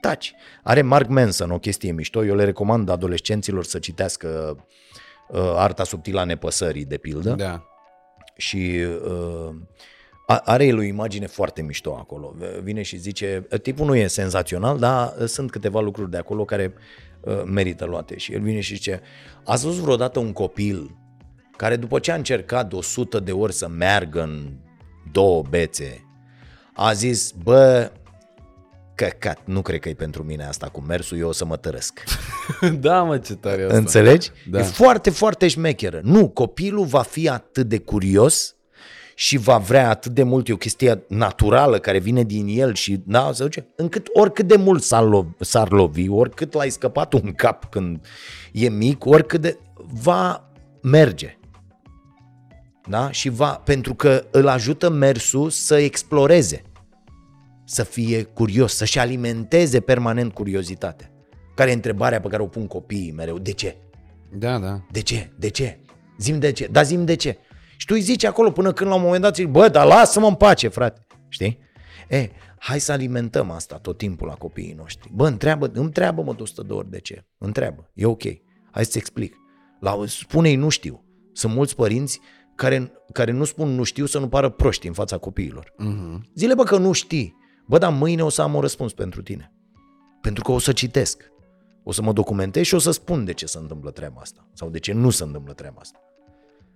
Taci. 0.00 0.34
Are 0.62 0.82
Mark 0.82 1.08
Manson 1.08 1.50
o 1.50 1.58
chestie 1.58 1.92
mișto. 1.92 2.24
Eu 2.24 2.34
le 2.34 2.44
recomand 2.44 2.88
adolescenților 2.88 3.64
să 3.64 3.78
citească 3.78 4.56
uh, 5.28 5.38
Arta 5.56 5.84
subtilă 5.84 6.20
a 6.20 6.24
nepăsării, 6.24 6.84
de 6.84 6.96
pildă 6.96 7.30
Da. 7.30 7.64
și 8.36 8.84
uh, 9.04 9.54
a- 10.26 10.42
are 10.44 10.64
el 10.66 10.78
o 10.78 10.82
imagine 10.82 11.26
foarte 11.26 11.62
mișto 11.62 11.94
acolo. 11.98 12.34
Vine 12.62 12.82
și 12.82 12.96
zice, 12.96 13.46
tipul 13.62 13.86
nu 13.86 13.94
e 13.96 14.06
senzațional, 14.06 14.78
dar 14.78 15.14
sunt 15.26 15.50
câteva 15.50 15.80
lucruri 15.80 16.10
de 16.10 16.16
acolo 16.16 16.44
care 16.44 16.72
uh, 16.74 16.80
merită 17.44 17.84
luate. 17.84 18.16
Și 18.18 18.32
el 18.32 18.40
vine 18.40 18.60
și 18.60 18.74
zice, 18.74 19.00
ați 19.44 19.64
văzut 19.64 19.82
vreodată 19.82 20.18
un 20.18 20.32
copil 20.32 20.96
care 21.56 21.76
după 21.76 21.98
ce 21.98 22.12
a 22.12 22.14
încercat 22.14 22.68
de 22.68 22.74
100 22.74 23.20
de 23.20 23.32
ori 23.32 23.52
să 23.52 23.68
meargă 23.68 24.22
în 24.22 24.52
două 25.12 25.42
bețe, 25.48 26.02
a 26.74 26.92
zis, 26.92 27.32
bă, 27.42 27.92
căcat, 28.94 29.38
nu 29.44 29.62
cred 29.62 29.80
că 29.80 29.88
e 29.88 29.94
pentru 29.94 30.22
mine 30.22 30.44
asta 30.44 30.68
cu 30.68 30.80
mersul, 30.80 31.18
eu 31.18 31.28
o 31.28 31.32
să 31.32 31.44
mă 31.44 31.56
tărăsc. 31.56 32.04
da, 32.80 33.02
mă, 33.02 33.18
ce 33.18 33.34
tare 33.34 33.60
e 33.60 33.64
asta. 33.64 33.76
Înțelegi? 33.76 34.30
Da. 34.50 34.58
E 34.58 34.62
foarte, 34.62 35.10
foarte 35.10 35.48
șmecheră. 35.48 36.00
Nu, 36.02 36.28
copilul 36.28 36.84
va 36.84 37.02
fi 37.02 37.28
atât 37.28 37.68
de 37.68 37.78
curios 37.78 38.56
și 39.20 39.36
va 39.36 39.58
vrea 39.58 39.88
atât 39.88 40.12
de 40.12 40.22
mult, 40.22 40.48
e 40.48 40.52
o 40.52 40.56
chestie 40.56 41.04
naturală 41.08 41.78
care 41.78 41.98
vine 41.98 42.22
din 42.22 42.46
el 42.48 42.74
și 42.74 43.02
da, 43.06 43.30
se 43.32 43.42
duce, 43.42 43.66
încât 43.76 44.08
oricât 44.12 44.46
de 44.46 44.56
mult 44.56 44.82
s-ar, 44.82 45.04
lo- 45.04 45.36
s-ar 45.40 45.70
lovi, 45.72 46.08
oricât 46.08 46.52
l-ai 46.52 46.70
scăpat 46.70 47.12
un 47.12 47.32
cap 47.32 47.64
când 47.70 48.06
e 48.52 48.68
mic, 48.68 49.04
oricât 49.04 49.40
de... 49.40 49.58
va 50.02 50.50
merge. 50.82 51.38
Da? 52.88 53.10
Și 53.10 53.28
va, 53.28 53.50
pentru 53.64 53.94
că 53.94 54.24
îl 54.30 54.48
ajută 54.48 54.90
mersul 54.90 55.50
să 55.50 55.76
exploreze, 55.76 56.62
să 57.64 57.82
fie 57.82 58.22
curios, 58.22 58.74
să-și 58.74 58.98
alimenteze 58.98 59.80
permanent 59.80 60.32
curiozitatea. 60.32 61.10
Care 61.54 61.70
e 61.70 61.74
întrebarea 61.74 62.20
pe 62.20 62.28
care 62.28 62.42
o 62.42 62.46
pun 62.46 62.66
copiii 62.66 63.12
mereu? 63.12 63.38
De 63.38 63.52
ce? 63.52 63.76
Da, 64.32 64.58
da. 64.58 64.80
De 64.90 65.00
ce? 65.00 65.32
De 65.38 65.48
ce? 65.48 65.78
Zim 66.18 66.38
de 66.38 66.52
ce? 66.52 66.68
Da, 66.70 66.82
zim 66.82 67.04
de 67.04 67.14
ce? 67.14 67.38
Și 67.78 67.86
tu 67.86 67.94
îi 67.94 68.00
zici 68.00 68.24
acolo 68.24 68.50
până 68.50 68.72
când 68.72 68.90
la 68.90 68.96
un 68.96 69.02
moment 69.02 69.22
dat 69.22 69.34
zici, 69.34 69.46
bă, 69.46 69.68
dar 69.68 69.86
lasă-mă 69.86 70.26
în 70.26 70.34
pace, 70.34 70.68
frate. 70.68 71.06
Știi? 71.28 71.58
E, 72.08 72.30
hai 72.58 72.80
să 72.80 72.92
alimentăm 72.92 73.50
asta 73.50 73.76
tot 73.76 73.98
timpul 73.98 74.26
la 74.26 74.34
copiii 74.34 74.72
noștri. 74.72 75.10
Bă, 75.14 75.26
întreabă, 75.26 75.70
întreabă-mă 75.74 76.34
de 76.34 76.42
100 76.42 76.62
de 76.62 76.72
ori 76.72 76.90
de 76.90 77.00
ce. 77.00 77.26
Întreabă. 77.38 77.90
E 77.94 78.04
ok. 78.04 78.22
Hai 78.70 78.84
să-ți 78.84 78.98
explic. 78.98 79.34
La, 79.80 79.96
spune-i 80.06 80.54
nu 80.54 80.68
știu. 80.68 81.04
Sunt 81.32 81.54
mulți 81.54 81.74
părinți 81.74 82.20
care, 82.54 82.92
care 83.12 83.30
nu 83.30 83.44
spun 83.44 83.68
nu 83.68 83.82
știu 83.82 84.06
să 84.06 84.18
nu 84.18 84.28
pară 84.28 84.48
proști 84.48 84.86
în 84.86 84.92
fața 84.92 85.18
copiilor. 85.18 85.72
Uh-huh. 85.72 86.18
Zile, 86.34 86.54
bă, 86.54 86.62
că 86.62 86.78
nu 86.78 86.92
știi. 86.92 87.36
Bă, 87.66 87.78
dar 87.78 87.92
mâine 87.92 88.24
o 88.24 88.28
să 88.28 88.42
am 88.42 88.54
un 88.54 88.60
răspuns 88.60 88.92
pentru 88.92 89.22
tine. 89.22 89.52
Pentru 90.20 90.42
că 90.42 90.52
o 90.52 90.58
să 90.58 90.72
citesc. 90.72 91.22
O 91.82 91.92
să 91.92 92.02
mă 92.02 92.12
documentez 92.12 92.64
și 92.64 92.74
o 92.74 92.78
să 92.78 92.90
spun 92.90 93.24
de 93.24 93.32
ce 93.32 93.46
se 93.46 93.58
întâmplă 93.58 93.90
treaba 93.90 94.20
asta. 94.20 94.48
Sau 94.52 94.70
de 94.70 94.78
ce 94.78 94.92
nu 94.92 95.10
se 95.10 95.22
întâmplă 95.22 95.52
treaba 95.52 95.78
asta. 95.80 95.98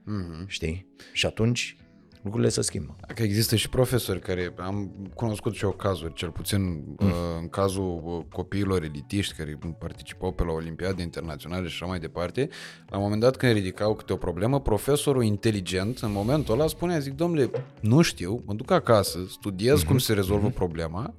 Uh-huh. 0.02 0.46
Știi? 0.46 0.86
Și 1.12 1.26
atunci 1.26 1.76
lucrurile 2.22 2.50
se 2.50 2.60
schimbă. 2.60 2.96
Că 3.14 3.22
există 3.22 3.56
și 3.56 3.68
profesori 3.68 4.20
care 4.20 4.54
am 4.56 4.92
cunoscut 5.14 5.54
și 5.54 5.64
eu 5.64 5.70
cazuri, 5.70 6.14
cel 6.14 6.30
puțin 6.30 6.62
mm. 6.62 6.96
uh, 6.98 7.12
în 7.40 7.48
cazul 7.48 8.02
uh, 8.04 8.24
copiilor 8.32 8.82
elitiști 8.82 9.34
care 9.34 9.58
participau 9.78 10.32
pe 10.32 10.44
la 10.44 10.52
Olimpiade 10.52 11.02
internaționale 11.02 11.66
și 11.66 11.74
așa 11.74 11.86
mai 11.86 11.98
departe, 11.98 12.48
la 12.88 12.96
un 12.96 13.02
moment 13.02 13.20
dat 13.20 13.36
când 13.36 13.52
ridicau 13.52 13.94
câte 13.94 14.12
o 14.12 14.16
problemă, 14.16 14.60
profesorul 14.60 15.24
inteligent 15.24 15.98
în 15.98 16.12
momentul 16.12 16.54
ăla 16.54 16.66
spunea, 16.66 16.98
zic, 16.98 17.12
domnule, 17.12 17.50
nu 17.80 18.02
știu, 18.02 18.42
mă 18.46 18.54
duc 18.54 18.70
acasă, 18.70 19.18
studiez 19.28 19.82
mm-hmm. 19.82 19.86
cum 19.86 19.98
se 19.98 20.12
rezolvă 20.12 20.50
mm-hmm. 20.50 20.54
problema 20.54 21.14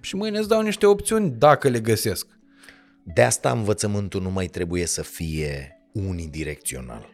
și 0.00 0.16
mâine 0.16 0.38
îți 0.38 0.48
dau 0.48 0.60
niște 0.60 0.86
opțiuni 0.86 1.30
dacă 1.30 1.68
le 1.68 1.80
găsesc. 1.80 2.26
De 3.02 3.22
asta 3.22 3.50
învățământul 3.50 4.22
nu 4.22 4.30
mai 4.30 4.46
trebuie 4.46 4.86
să 4.86 5.02
fie 5.02 5.82
unidirecțional. 5.92 7.11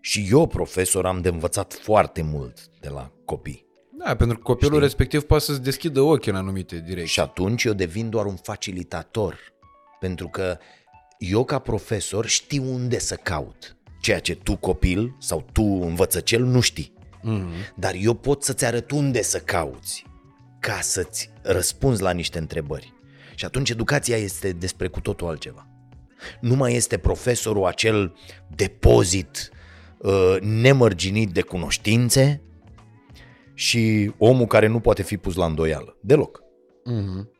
Și 0.00 0.28
eu, 0.30 0.46
profesor, 0.46 1.06
am 1.06 1.20
de 1.20 1.28
învățat 1.28 1.72
foarte 1.72 2.22
mult 2.22 2.58
de 2.80 2.88
la 2.88 3.12
copii. 3.24 3.66
Da, 4.04 4.16
pentru 4.16 4.36
că 4.36 4.42
copilul 4.42 4.72
Știi? 4.72 4.84
respectiv 4.84 5.22
poate 5.22 5.44
să-ți 5.44 5.62
deschidă 5.62 6.00
ochii 6.00 6.30
în 6.30 6.36
anumite 6.36 6.80
direcții. 6.80 7.12
Și 7.12 7.20
atunci 7.20 7.64
eu 7.64 7.72
devin 7.72 8.10
doar 8.10 8.26
un 8.26 8.36
facilitator. 8.36 9.38
Pentru 10.00 10.28
că 10.28 10.58
eu, 11.18 11.44
ca 11.44 11.58
profesor, 11.58 12.26
știu 12.26 12.62
unde 12.72 12.98
să 12.98 13.14
caut. 13.14 13.76
Ceea 14.00 14.20
ce 14.20 14.34
tu, 14.34 14.56
copil, 14.56 15.16
sau 15.18 15.46
tu, 15.52 15.62
învățăcel, 15.62 16.44
nu 16.44 16.60
știi. 16.60 16.92
Mm-hmm. 17.18 17.74
Dar 17.74 17.94
eu 18.00 18.14
pot 18.14 18.42
să-ți 18.42 18.64
arăt 18.64 18.90
unde 18.90 19.22
să 19.22 19.38
cauți 19.38 20.04
ca 20.60 20.78
să-ți 20.80 21.30
răspunzi 21.42 22.02
la 22.02 22.10
niște 22.10 22.38
întrebări. 22.38 22.94
Și 23.34 23.44
atunci 23.44 23.70
educația 23.70 24.16
este 24.16 24.52
despre 24.52 24.88
cu 24.88 25.00
totul 25.00 25.28
altceva. 25.28 25.66
Nu 26.40 26.54
mai 26.54 26.74
este 26.74 26.98
profesorul 26.98 27.64
acel 27.66 28.16
depozit 28.54 29.50
uh, 29.52 29.58
nemărginit 30.40 31.30
de 31.30 31.40
cunoștințe 31.40 32.42
și 33.54 34.12
omul 34.18 34.46
care 34.46 34.66
nu 34.66 34.80
poate 34.80 35.02
fi 35.02 35.16
pus 35.16 35.34
la 35.34 35.46
îndoială. 35.46 35.96
Deloc. 36.00 36.42
Mm-hmm. 36.90 37.38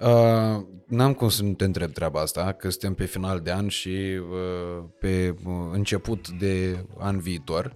Uh, 0.00 0.64
n-am 0.86 1.14
cum 1.14 1.28
să 1.28 1.42
nu 1.42 1.52
te 1.52 1.64
întreb 1.64 1.92
treaba 1.92 2.20
asta, 2.20 2.52
că 2.52 2.70
suntem 2.70 2.94
pe 2.94 3.04
final 3.04 3.40
de 3.40 3.52
an 3.52 3.68
și 3.68 4.20
uh, 4.30 4.84
pe 4.98 5.34
uh, 5.44 5.54
început 5.72 6.28
de 6.28 6.84
an 6.98 7.18
viitor. 7.18 7.74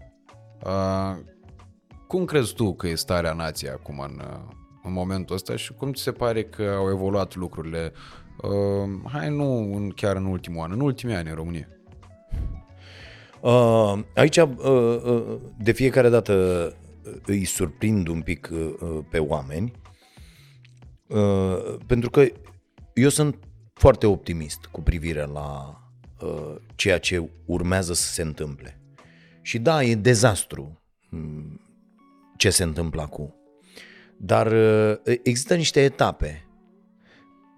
Uh, 0.65 1.17
cum 2.07 2.25
crezi 2.25 2.55
tu 2.55 2.75
că 2.75 2.89
e 2.89 2.95
starea 2.95 3.33
nației 3.33 3.71
acum 3.71 3.99
în, 3.99 4.23
uh, 4.25 4.55
în 4.83 4.93
momentul 4.93 5.35
ăsta 5.35 5.57
și 5.57 5.73
cum 5.73 5.93
ți 5.93 6.03
se 6.03 6.13
pare 6.13 6.45
că 6.45 6.75
au 6.77 6.91
evoluat 6.91 7.35
lucrurile, 7.35 7.93
uh, 8.43 9.11
hai 9.13 9.31
nu 9.31 9.75
în, 9.75 9.91
chiar 9.91 10.17
în 10.17 10.25
ultimul 10.25 10.63
an, 10.63 10.73
în 10.73 10.81
ultimii 10.81 11.15
ani 11.15 11.29
în 11.29 11.35
România? 11.35 11.69
Uh, 13.41 13.99
aici, 14.15 14.37
uh, 14.37 14.49
uh, 14.57 15.37
de 15.59 15.73
fiecare 15.73 16.09
dată 16.09 16.75
îi 17.27 17.45
surprind 17.45 18.09
un 18.09 18.23
pic 18.23 18.51
uh, 18.53 18.99
pe 19.11 19.19
oameni, 19.19 19.73
uh, 21.07 21.77
pentru 21.87 22.11
că 22.11 22.27
eu 22.95 23.09
sunt 23.09 23.39
foarte 23.75 24.07
optimist 24.07 24.65
cu 24.65 24.83
privire 24.83 25.25
la 25.25 25.81
uh, 26.21 26.55
ceea 26.75 26.99
ce 26.99 27.31
urmează 27.45 27.93
să 27.93 28.13
se 28.13 28.23
întâmple. 28.23 28.81
Și 29.43 29.59
da, 29.59 29.83
e 29.83 29.95
dezastru 29.95 30.83
mm, 31.11 31.61
ce 32.37 32.51
se 32.51 32.63
întâmplă 32.63 33.03
acum. 33.03 33.35
Dar 34.17 34.53
uh, 34.53 34.97
există 35.05 35.55
niște 35.55 35.81
etape 35.81 36.49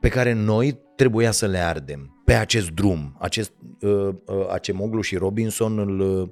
pe 0.00 0.08
care 0.08 0.32
noi 0.32 0.78
trebuia 0.98 1.30
să 1.30 1.46
le 1.46 1.58
ardem 1.58 2.20
pe 2.24 2.32
acest 2.32 2.70
drum. 2.70 3.16
Acest, 3.18 3.52
uh, 3.80 3.90
uh, 3.90 4.46
Acemoglu 4.50 5.00
și 5.00 5.16
Robinson 5.16 5.78
îl, 5.78 6.00
uh, 6.00 6.28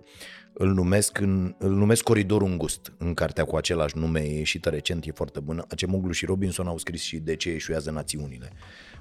îl, 0.52 0.72
numesc 0.72 1.18
în, 1.20 1.54
îl 1.58 1.70
numesc 1.70 2.02
Coridorul 2.02 2.48
Îngust 2.48 2.92
în 2.98 3.14
cartea 3.14 3.44
cu 3.44 3.56
același 3.56 3.98
nume, 3.98 4.20
e 4.20 4.38
ieșită 4.38 4.68
recent, 4.68 5.06
e 5.06 5.10
foarte 5.10 5.40
bună. 5.40 5.64
Acemoglu 5.68 6.12
și 6.12 6.24
Robinson 6.24 6.66
au 6.66 6.78
scris 6.78 7.02
și 7.02 7.16
De 7.16 7.36
ce 7.36 7.50
eșuează 7.50 7.90
națiunile. 7.90 8.52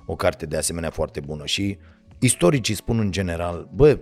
O 0.06 0.16
carte 0.16 0.46
de 0.46 0.58
asemenea 0.58 0.90
foarte 0.90 1.20
bună 1.20 1.46
și 1.46 1.78
istoricii 2.20 2.76
spun 2.76 3.00
în 3.00 3.12
general, 3.12 3.70
bă, 3.74 4.00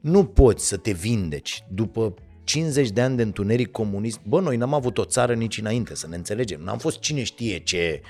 nu 0.00 0.24
poți 0.24 0.66
să 0.66 0.76
te 0.76 0.92
vindeci 0.92 1.64
după 1.70 2.14
50 2.44 2.90
de 2.90 3.00
ani 3.00 3.16
de 3.16 3.22
întuneric 3.22 3.70
comunist. 3.70 4.20
Bă, 4.22 4.40
noi 4.40 4.56
n-am 4.56 4.74
avut 4.74 4.98
o 4.98 5.04
țară 5.04 5.34
nici 5.34 5.58
înainte, 5.58 5.94
să 5.94 6.08
ne 6.08 6.16
înțelegem. 6.16 6.60
N-am 6.60 6.78
fost 6.78 6.98
cine 6.98 7.22
știe 7.22 7.58
ce, 7.58 8.00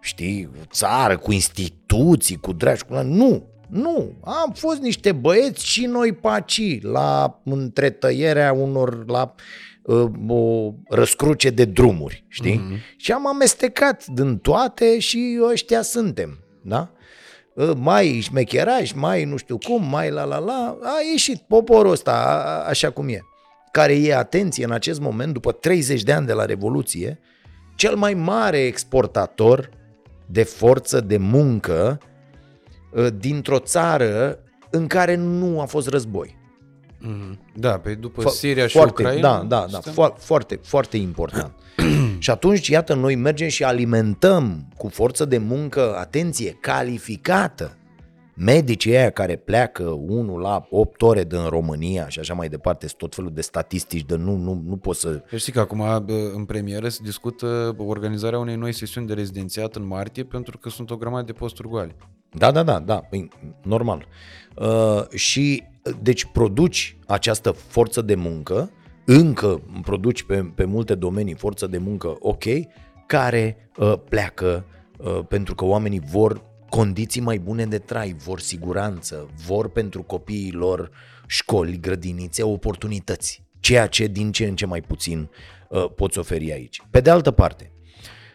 știi, 0.00 0.50
țară 0.70 1.16
cu 1.18 1.32
instituții, 1.32 2.36
cu 2.36 2.52
dragi, 2.52 2.84
cu... 2.84 2.94
Nu, 2.94 3.50
nu, 3.70 4.18
am 4.24 4.52
fost 4.54 4.80
niște 4.80 5.12
băieți 5.12 5.66
și 5.66 5.86
noi 5.86 6.12
paci 6.12 6.82
la 6.82 7.40
întretăierea 7.44 8.52
unor, 8.52 9.04
la 9.06 9.34
uh, 9.82 10.10
o 10.28 10.72
răscruce 10.88 11.50
de 11.50 11.64
drumuri, 11.64 12.24
știi? 12.28 12.60
Mm-hmm. 12.60 12.96
Și 12.96 13.12
am 13.12 13.26
amestecat 13.26 14.06
din 14.06 14.38
toate 14.38 14.98
și 14.98 15.40
ăștia 15.42 15.82
suntem, 15.82 16.38
da? 16.62 16.90
Uh, 17.54 17.70
mai 17.76 18.20
șmecheraj, 18.22 18.92
mai 18.92 19.24
nu 19.24 19.36
știu 19.36 19.58
cum, 19.58 19.84
mai 19.84 20.10
la 20.10 20.24
la 20.24 20.38
la, 20.38 20.78
a 20.82 20.94
ieșit 21.10 21.38
poporul 21.38 21.92
ăsta 21.92 22.12
a, 22.12 22.68
așa 22.68 22.90
cum 22.90 23.08
e. 23.08 23.20
Care 23.72 23.94
e, 23.94 24.16
atenție, 24.16 24.64
în 24.64 24.72
acest 24.72 25.00
moment, 25.00 25.32
după 25.32 25.52
30 25.52 26.02
de 26.02 26.12
ani 26.12 26.26
de 26.26 26.32
la 26.32 26.44
Revoluție, 26.44 27.20
cel 27.76 27.96
mai 27.96 28.14
mare 28.14 28.58
exportator 28.58 29.70
de 30.30 30.42
forță 30.42 31.00
de 31.00 31.16
muncă 31.16 31.98
Uh, 32.92 33.06
dintr-o 33.18 33.58
țară 33.58 34.38
în 34.70 34.86
care 34.86 35.14
nu 35.14 35.60
a 35.60 35.64
fost 35.64 35.88
război. 35.88 36.36
Mm-hmm. 37.02 37.38
Da, 37.54 37.78
pe 37.78 37.94
după 37.94 38.22
Fo- 38.22 38.32
Siria 38.32 38.66
și 38.66 38.76
foarte, 38.76 39.02
Ucraina. 39.02 39.38
Da, 39.38 39.44
da, 39.48 39.66
da, 39.70 39.90
fo- 39.90 40.16
foarte, 40.18 40.60
foarte 40.62 40.96
important. 40.96 41.52
și 42.18 42.30
atunci, 42.30 42.68
iată, 42.68 42.94
noi 42.94 43.14
mergem 43.14 43.48
și 43.48 43.64
alimentăm 43.64 44.68
cu 44.76 44.88
forță 44.88 45.24
de 45.24 45.38
muncă, 45.38 45.96
atenție, 45.96 46.56
calificată, 46.60 47.76
medicii 48.42 48.96
aia 48.96 49.10
care 49.10 49.36
pleacă 49.36 49.82
unul 49.88 50.40
la 50.40 50.66
8 50.70 51.02
ore 51.02 51.24
din 51.24 51.44
România 51.48 52.08
și 52.08 52.18
așa 52.18 52.34
mai 52.34 52.48
departe, 52.48 52.86
sunt 52.86 52.98
tot 52.98 53.14
felul 53.14 53.30
de 53.34 53.40
statistici 53.40 54.04
de 54.04 54.16
nu, 54.16 54.36
nu, 54.36 54.62
nu 54.66 54.76
pot 54.76 54.96
să... 54.96 55.22
Știi 55.36 55.52
că 55.52 55.60
acum 55.60 55.80
în 56.34 56.44
premieră 56.44 56.88
se 56.88 57.00
discută 57.02 57.74
organizarea 57.78 58.38
unei 58.38 58.56
noi 58.56 58.72
sesiuni 58.72 59.06
de 59.06 59.14
rezidențiat 59.14 59.76
în 59.76 59.86
martie 59.86 60.24
pentru 60.24 60.58
că 60.58 60.68
sunt 60.68 60.90
o 60.90 60.96
grămadă 60.96 61.24
de 61.24 61.32
posturi 61.32 61.68
goale. 61.68 61.96
Da, 62.32 62.50
da, 62.50 62.62
da, 62.62 62.78
da, 62.78 62.96
păi, 62.96 63.28
normal. 63.62 64.06
Uh, 64.56 65.08
și 65.08 65.62
deci 66.02 66.24
produci 66.24 66.96
această 67.06 67.50
forță 67.50 68.02
de 68.02 68.14
muncă, 68.14 68.70
încă 69.04 69.62
produci 69.82 70.22
pe, 70.22 70.52
pe 70.54 70.64
multe 70.64 70.94
domenii 70.94 71.34
forță 71.34 71.66
de 71.66 71.78
muncă 71.78 72.16
ok, 72.18 72.44
care 73.06 73.70
uh, 73.76 73.92
pleacă 74.08 74.64
uh, 74.98 75.20
pentru 75.28 75.54
că 75.54 75.64
oamenii 75.64 76.00
vor 76.10 76.49
condiții 76.70 77.20
mai 77.20 77.38
bune 77.38 77.66
de 77.66 77.78
trai, 77.78 78.16
vor 78.24 78.40
siguranță, 78.40 79.28
vor 79.46 79.70
pentru 79.70 80.02
copiii 80.02 80.52
lor 80.52 80.90
școli, 81.26 81.80
grădinițe, 81.80 82.42
oportunități, 82.42 83.44
ceea 83.60 83.86
ce 83.86 84.06
din 84.06 84.32
ce 84.32 84.44
în 84.44 84.56
ce 84.56 84.66
mai 84.66 84.80
puțin 84.80 85.30
uh, 85.68 85.90
poți 85.94 86.18
oferi 86.18 86.52
aici. 86.52 86.82
Pe 86.90 87.00
de 87.00 87.10
altă 87.10 87.30
parte, 87.30 87.72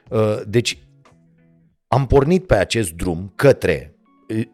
uh, 0.09 0.41
deci 0.47 0.77
am 1.87 2.07
pornit 2.07 2.45
pe 2.45 2.55
acest 2.55 2.91
drum 2.91 3.31
către 3.35 3.95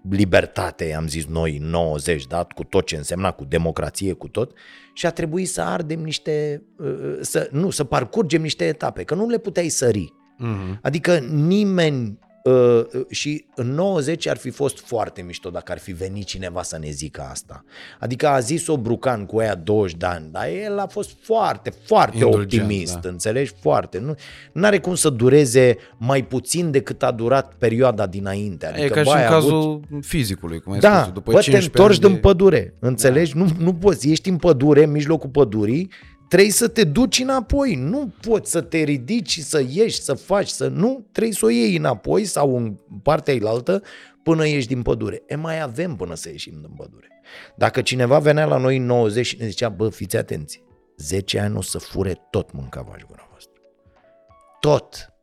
libertate, 0.09 0.93
am 0.93 1.07
zis 1.07 1.25
noi, 1.25 1.57
90, 1.61 2.27
da? 2.27 2.43
cu 2.43 2.63
tot 2.63 2.85
ce 2.85 2.95
însemna, 2.95 3.31
cu 3.31 3.45
democrație, 3.45 4.13
cu 4.13 4.27
tot, 4.27 4.57
și 4.93 5.05
a 5.05 5.11
trebuit 5.11 5.49
să 5.49 5.61
ardem 5.61 5.99
niște, 5.99 6.63
uh, 6.77 7.17
să, 7.21 7.49
nu, 7.51 7.69
să 7.69 7.83
parcurgem 7.83 8.41
niște 8.41 8.65
etape, 8.65 9.03
că 9.03 9.15
nu 9.15 9.27
le 9.27 9.37
puteai 9.37 9.69
sări. 9.69 10.13
Uh-huh. 10.39 10.79
Adică 10.81 11.17
nimeni 11.19 12.19
uh, 12.43 12.81
și 13.09 13.45
în 13.55 13.73
90 13.73 14.27
ar 14.27 14.37
fi 14.37 14.49
fost 14.49 14.79
foarte 14.79 15.21
mișto 15.21 15.49
dacă 15.49 15.71
ar 15.71 15.79
fi 15.79 15.91
venit 15.91 16.25
cineva 16.25 16.63
să 16.63 16.77
ne 16.81 16.89
zică 16.89 17.27
asta. 17.31 17.63
Adică 17.99 18.27
a 18.27 18.39
zis-o 18.39 18.77
Brucan 18.77 19.25
cu 19.25 19.37
aia 19.37 19.55
20 19.55 19.97
de 19.97 20.05
ani, 20.05 20.25
dar 20.31 20.47
el 20.63 20.79
a 20.79 20.87
fost 20.87 21.09
foarte, 21.21 21.73
foarte 21.85 22.17
Indulgent, 22.17 22.61
optimist, 22.61 22.97
da. 22.99 23.09
înțelegi? 23.09 23.53
Foarte. 23.61 24.15
Nu 24.53 24.65
are 24.65 24.79
cum 24.79 24.95
să 24.95 25.09
dureze 25.09 25.77
mai 25.97 26.23
puțin 26.23 26.71
decât 26.71 27.03
a 27.03 27.11
durat 27.11 27.53
perioada 27.57 28.05
dinainte. 28.07 28.65
Adică, 28.65 28.83
e 28.83 28.87
ca 28.89 28.99
și 28.99 29.05
bă, 29.05 29.11
în 29.11 29.17
ai 29.17 29.25
avut- 29.25 29.41
cazul 29.41 29.81
fizicului, 30.01 30.59
cum 30.59 30.73
ai 30.73 30.79
da, 30.79 30.99
spus. 31.01 31.13
După 31.13 31.31
bă, 31.31 31.37
te 31.37 31.43
15 31.43 31.77
întorci 31.81 32.03
ani 32.03 32.13
din 32.13 32.21
pădure, 32.21 32.73
înțelegi? 32.79 33.37
Nu, 33.37 33.47
nu 33.57 33.73
poți, 33.73 34.09
ești 34.09 34.29
în 34.29 34.37
pădure, 34.37 34.83
în 34.83 34.91
mijlocul 34.91 35.29
pădurii, 35.29 35.89
trebuie 36.31 36.51
să 36.51 36.67
te 36.67 36.83
duci 36.83 37.19
înapoi. 37.19 37.75
Nu 37.75 38.13
poți 38.21 38.51
să 38.51 38.61
te 38.61 38.77
ridici 38.77 39.29
și 39.29 39.43
să 39.43 39.63
ieși, 39.69 40.01
să 40.01 40.13
faci, 40.13 40.47
să 40.47 40.67
nu, 40.67 41.05
trebuie 41.11 41.33
să 41.33 41.45
o 41.45 41.49
iei 41.49 41.75
înapoi 41.75 42.25
sau 42.25 42.57
în 42.57 42.75
partea 43.03 43.33
ailaltă 43.33 43.81
până 44.23 44.47
ieși 44.47 44.67
din 44.67 44.81
pădure. 44.81 45.23
E 45.27 45.35
mai 45.35 45.61
avem 45.61 45.95
până 45.95 46.15
să 46.15 46.29
ieșim 46.29 46.53
din 46.59 46.73
pădure. 46.75 47.07
Dacă 47.55 47.81
cineva 47.81 48.19
venea 48.19 48.45
la 48.45 48.57
noi 48.57 48.77
în 48.77 48.85
90 48.85 49.25
și 49.25 49.37
ne 49.39 49.47
zicea, 49.47 49.69
bă, 49.69 49.89
fiți 49.89 50.17
atenți, 50.17 50.63
10 50.97 51.39
ani 51.39 51.57
o 51.57 51.61
să 51.61 51.77
fure 51.77 52.27
tot 52.29 52.51
mâncavaș 52.51 53.01
gura 53.07 53.27
voastră. 53.29 53.61
Tot. 54.59 55.13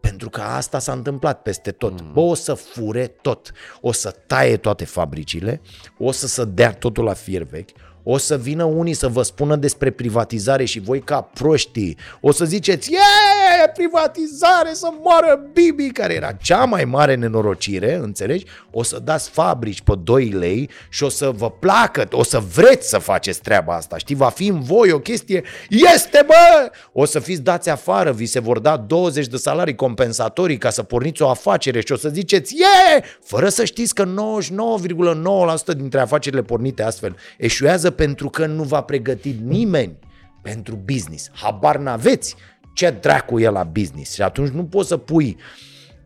Pentru 0.00 0.30
că 0.30 0.40
asta 0.40 0.78
s-a 0.78 0.92
întâmplat 0.92 1.42
peste 1.42 1.70
tot. 1.70 2.00
Mm. 2.00 2.12
Bă, 2.12 2.20
o 2.20 2.34
să 2.34 2.54
fure 2.54 3.06
tot. 3.06 3.52
O 3.80 3.92
să 3.92 4.10
taie 4.26 4.56
toate 4.56 4.84
fabricile, 4.84 5.60
o 5.98 6.10
să 6.10 6.26
se 6.26 6.44
dea 6.44 6.72
totul 6.72 7.04
la 7.04 7.12
fier 7.12 7.42
vechi, 7.42 7.70
o 8.02 8.18
să 8.18 8.36
vină 8.36 8.64
unii 8.64 8.94
să 8.94 9.08
vă 9.08 9.22
spună 9.22 9.56
despre 9.56 9.90
privatizare 9.90 10.64
și 10.64 10.80
voi 10.80 11.00
ca 11.00 11.20
proștii 11.20 11.96
o 12.20 12.32
să 12.32 12.44
ziceți, 12.44 12.92
e, 12.92 13.68
privatizare, 13.74 14.70
să 14.72 14.88
moară 15.02 15.40
Bibi, 15.52 15.90
care 15.90 16.14
era 16.14 16.32
cea 16.32 16.64
mai 16.64 16.84
mare 16.84 17.14
nenorocire, 17.14 17.94
înțelegi? 17.94 18.44
O 18.70 18.82
să 18.82 18.98
dați 19.04 19.30
fabrici 19.30 19.80
pe 19.80 19.92
2 20.02 20.24
lei 20.24 20.70
și 20.88 21.02
o 21.02 21.08
să 21.08 21.30
vă 21.30 21.50
placă, 21.50 22.08
o 22.10 22.22
să 22.22 22.38
vreți 22.54 22.88
să 22.88 22.98
faceți 22.98 23.40
treaba 23.40 23.74
asta, 23.74 23.96
știi? 23.96 24.14
Va 24.14 24.28
fi 24.28 24.46
în 24.46 24.60
voi 24.60 24.90
o 24.90 24.98
chestie, 24.98 25.42
este 25.68 26.24
bă! 26.26 26.70
O 26.92 27.04
să 27.04 27.18
fiți 27.18 27.42
dați 27.42 27.70
afară, 27.70 28.12
vi 28.12 28.26
se 28.26 28.40
vor 28.40 28.58
da 28.58 28.76
20 28.76 29.26
de 29.26 29.36
salarii 29.36 29.74
compensatorii 29.74 30.58
ca 30.58 30.70
să 30.70 30.82
porniți 30.82 31.22
o 31.22 31.28
afacere 31.28 31.80
și 31.80 31.92
o 31.92 31.96
să 31.96 32.08
ziceți, 32.08 32.54
e, 32.54 33.04
fără 33.24 33.48
să 33.48 33.64
știți 33.64 33.94
că 33.94 34.04
99,9% 34.04 35.74
dintre 35.76 36.00
afacerile 36.00 36.42
pornite 36.42 36.82
astfel 36.82 37.16
eșuează 37.36 37.90
pentru 37.92 38.28
că 38.30 38.46
nu 38.46 38.62
v-a 38.62 38.80
pregătit 38.80 39.40
nimeni 39.40 39.98
pentru 40.42 40.82
business. 40.84 41.30
Habar 41.32 41.76
n-aveți 41.76 42.34
ce 42.74 42.90
dracu 42.90 43.38
e 43.38 43.48
la 43.48 43.64
business 43.64 44.14
și 44.14 44.22
atunci 44.22 44.48
nu 44.48 44.64
poți 44.64 44.88
să 44.88 44.96
pui 44.96 45.36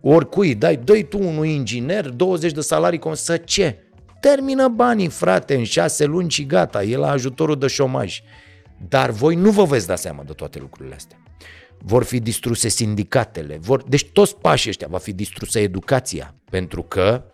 oricui, 0.01 0.55
dai, 0.55 0.77
dai 0.77 1.03
tu 1.03 1.19
unui 1.19 1.55
inginer 1.55 2.09
20 2.09 2.53
de 2.53 2.61
salarii, 2.61 2.99
cum 2.99 3.15
să 3.15 3.37
ce? 3.37 3.79
Termină 4.21 4.69
banii, 4.69 5.09
frate, 5.09 5.55
în 5.55 5.65
șase 5.65 6.05
luni 6.05 6.31
și 6.31 6.47
gata, 6.47 6.83
e 6.83 6.97
la 6.97 7.11
ajutorul 7.11 7.59
de 7.59 7.67
șomaj. 7.67 8.23
Dar 8.89 9.11
voi 9.11 9.35
nu 9.35 9.51
vă 9.51 9.65
veți 9.65 9.87
da 9.87 9.97
seama 9.97 10.23
de 10.23 10.33
toate 10.33 10.59
lucrurile 10.59 10.95
astea. 10.95 11.19
Vor 11.79 12.05
fi 12.05 12.21
distruse 12.21 12.69
sindicatele, 12.69 13.59
vor... 13.61 13.83
deci 13.83 14.11
toți 14.13 14.37
pașii 14.37 14.71
ăștia 14.71 14.87
va 14.91 14.99
fi 14.99 15.13
distrusă 15.13 15.59
educația, 15.59 16.35
pentru 16.51 16.83
că 16.83 17.25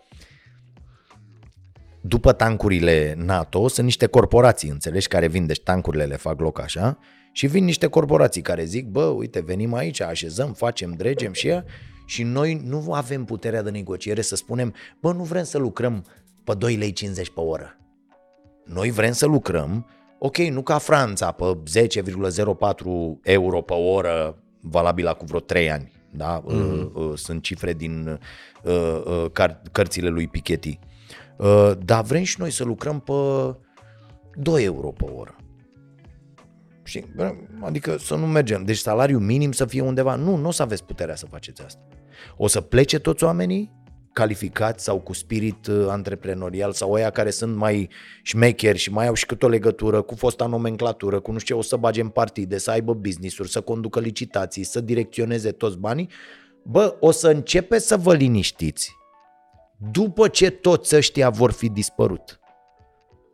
după 2.05 2.33
tancurile 2.33 3.13
NATO 3.17 3.67
sunt 3.67 3.85
niște 3.85 4.05
corporații, 4.05 4.69
înțelegi, 4.69 5.07
care 5.07 5.27
vin, 5.27 5.45
deci 5.45 5.61
tancurile 5.61 6.05
le 6.05 6.15
fac 6.15 6.39
loc 6.39 6.61
așa, 6.61 6.97
și 7.31 7.47
vin 7.47 7.63
niște 7.63 7.87
corporații 7.87 8.41
care 8.41 8.63
zic, 8.63 8.87
bă, 8.87 9.03
uite, 9.03 9.41
venim 9.41 9.73
aici, 9.73 10.01
așezăm, 10.01 10.53
facem, 10.53 10.93
dregem 10.97 11.33
și 11.33 11.47
ea, 11.47 11.65
și 12.05 12.23
noi 12.23 12.61
nu 12.65 12.93
avem 12.93 13.25
puterea 13.25 13.61
de 13.61 13.69
negociere 13.69 14.21
să 14.21 14.35
spunem, 14.35 14.73
bă, 14.99 15.13
nu 15.13 15.23
vrem 15.23 15.43
să 15.43 15.57
lucrăm 15.57 16.05
pe 16.43 16.53
2 16.53 16.75
lei 16.75 16.91
50 16.91 17.29
pe 17.29 17.39
oră. 17.39 17.77
Noi 18.65 18.91
vrem 18.91 19.11
să 19.11 19.25
lucrăm, 19.25 19.87
ok, 20.19 20.37
nu 20.37 20.61
ca 20.61 20.77
Franța, 20.77 21.31
pe 21.31 21.57
10,04 21.99 22.83
euro 23.21 23.61
pe 23.61 23.73
oră, 23.73 24.37
valabilă 24.61 25.13
cu 25.13 25.25
vreo 25.25 25.39
3 25.39 25.71
ani. 25.71 25.91
Da? 26.09 26.43
Mm-hmm. 26.43 27.13
Sunt 27.13 27.43
cifre 27.43 27.73
din 27.73 28.19
uh, 28.63 29.01
uh, 29.05 29.25
car- 29.31 29.61
cărțile 29.71 30.09
lui 30.09 30.27
Piketty. 30.27 30.79
Uh, 31.43 31.71
Dar 31.85 32.03
vrem 32.03 32.23
și 32.23 32.39
noi 32.39 32.51
să 32.51 32.63
lucrăm 32.63 32.99
pe 32.99 33.13
2 34.35 34.63
euro 34.63 34.87
pe 34.91 35.03
oră. 35.03 35.35
Și, 36.83 37.05
adică 37.61 37.97
să 37.97 38.15
nu 38.15 38.27
mergem. 38.27 38.63
Deci 38.63 38.77
salariul 38.77 39.19
minim 39.19 39.51
să 39.51 39.65
fie 39.65 39.81
undeva. 39.81 40.15
Nu, 40.15 40.35
nu 40.35 40.47
o 40.47 40.51
să 40.51 40.61
aveți 40.61 40.83
puterea 40.83 41.15
să 41.15 41.25
faceți 41.25 41.61
asta. 41.61 41.81
O 42.37 42.47
să 42.47 42.61
plece 42.61 42.99
toți 42.99 43.23
oamenii 43.23 43.81
calificați 44.13 44.83
sau 44.83 44.99
cu 44.99 45.13
spirit 45.13 45.67
uh, 45.67 45.85
antreprenorial 45.89 46.71
sau 46.71 46.91
ăia 46.91 47.09
care 47.09 47.29
sunt 47.29 47.55
mai 47.55 47.89
șmecheri 48.21 48.77
și 48.77 48.91
mai 48.91 49.07
au 49.07 49.13
și 49.13 49.25
cât 49.25 49.43
o 49.43 49.47
legătură 49.47 50.01
cu 50.01 50.15
fosta 50.15 50.45
nomenclatură, 50.45 51.19
cu 51.19 51.31
nu 51.31 51.37
știu 51.37 51.55
ce, 51.55 51.61
o 51.61 51.63
să 51.63 51.75
bage 51.75 52.01
în 52.01 52.09
partide, 52.09 52.57
să 52.57 52.71
aibă 52.71 52.93
business-uri, 52.93 53.49
să 53.49 53.61
conducă 53.61 53.99
licitații, 53.99 54.63
să 54.63 54.81
direcționeze 54.81 55.51
toți 55.51 55.77
banii, 55.77 56.09
bă, 56.63 56.97
o 56.99 57.11
să 57.11 57.27
începe 57.27 57.79
să 57.79 57.97
vă 57.97 58.13
liniștiți 58.13 58.95
după 59.91 60.27
ce 60.27 60.49
toți 60.49 60.95
ăștia 60.95 61.29
vor 61.29 61.51
fi 61.51 61.69
dispărut. 61.69 62.39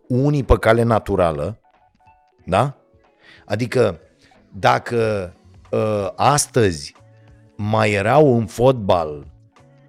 Unii 0.08 0.44
pe 0.44 0.58
cale 0.58 0.84
naturală, 0.84 1.60
da? 2.46 2.78
Adică 3.46 4.00
dacă 4.52 5.34
uh, 5.72 6.10
astăzi 6.16 6.96
mai 7.56 7.92
erau 7.92 8.38
în 8.38 8.46
fotbal 8.46 9.26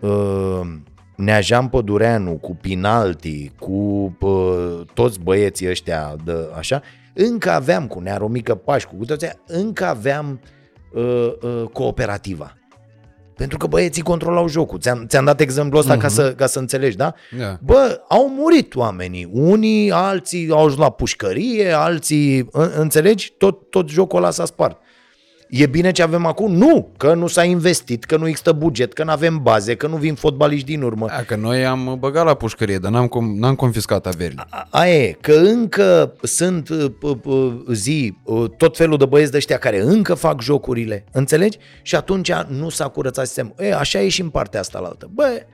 uh, 0.01 0.61
Neajan 1.17 1.69
Pădureanu 1.69 2.37
cu 2.37 2.55
Pinalti, 2.55 3.53
cu 3.59 3.73
uh, 4.21 4.81
toți 4.95 5.21
băieții 5.21 5.69
ăștia 5.69 6.17
de 6.25 6.33
așa, 6.57 6.83
încă 7.15 7.51
aveam 7.51 7.87
cu 7.87 8.01
Nearomică 8.01 8.55
Pașcu, 8.55 8.95
cu 8.95 9.05
toți 9.05 9.25
aia, 9.25 9.35
încă 9.47 9.85
aveam 9.85 10.41
uh, 10.93 11.33
uh, 11.43 11.65
cooperativa. 11.73 12.55
Pentru 13.41 13.59
că 13.59 13.67
băieții 13.67 14.03
controlau 14.03 14.49
jocul. 14.49 14.79
Ți-am, 14.79 15.05
ți-am 15.09 15.25
dat 15.25 15.41
exemplul 15.41 15.81
ăsta 15.81 15.97
uh-huh. 15.97 16.01
ca, 16.01 16.09
să, 16.09 16.33
ca 16.37 16.47
să 16.47 16.59
înțelegi, 16.59 16.97
da? 16.97 17.15
Da. 17.39 17.59
Bă, 17.65 18.01
au 18.09 18.29
murit 18.29 18.75
oamenii. 18.75 19.29
Unii, 19.33 19.91
alții 19.91 20.51
au 20.51 20.59
ajuns 20.65 20.77
la 20.81 20.91
pușcărie, 20.91 21.73
alții... 21.73 22.49
în- 22.53 22.71
Înțelegi? 22.77 23.33
Tot, 23.39 23.71
tot 23.71 23.89
jocul 23.89 24.19
ăla 24.19 24.31
s-a 24.31 24.45
spart. 24.45 24.79
E 25.51 25.67
bine 25.67 25.91
ce 25.91 26.03
avem 26.03 26.27
acum? 26.27 26.53
Nu! 26.53 26.93
Că 26.97 27.15
nu 27.15 27.27
s-a 27.27 27.45
investit, 27.45 28.05
că 28.05 28.17
nu 28.17 28.27
există 28.29 28.53
buget, 28.53 28.93
că 28.93 29.05
nu 29.05 29.11
avem 29.11 29.43
baze, 29.43 29.75
că 29.75 29.87
nu 29.87 29.97
vin 29.97 30.15
fotbaliști 30.15 30.67
din 30.67 30.83
urmă. 30.83 31.07
Da, 31.07 31.23
că 31.23 31.37
noi 31.37 31.67
am 31.67 31.97
băgat 31.99 32.25
la 32.25 32.35
pușcărie, 32.35 32.79
dar 32.79 32.91
n-am, 32.91 33.07
com- 33.07 33.39
n-am 33.39 33.55
confiscat 33.55 34.07
averile. 34.07 34.45
A- 34.51 34.67
Aia 34.71 34.95
e, 35.05 35.17
că 35.21 35.33
încă 35.33 36.15
sunt 36.23 36.69
uh, 36.69 36.85
p- 36.91 37.21
p- 37.21 37.73
zi 37.73 38.17
uh, 38.25 38.51
tot 38.57 38.77
felul 38.77 38.97
de 38.97 39.05
băieți 39.05 39.31
de 39.31 39.37
ăștia 39.37 39.59
care 39.59 39.81
încă 39.81 40.15
fac 40.15 40.41
jocurile, 40.41 41.05
înțelegi? 41.13 41.59
Și 41.83 41.97
atunci 41.97 42.33
nu 42.49 42.69
s-a 42.69 42.89
curățat 42.89 43.27
sistemul. 43.27 43.55
E, 43.59 43.75
așa 43.75 44.01
e 44.01 44.09
și 44.09 44.21
în 44.21 44.29
partea 44.29 44.61
asta 44.61 44.79
la 44.79 44.87
altă. 44.87 45.11
Bă, 45.15 45.47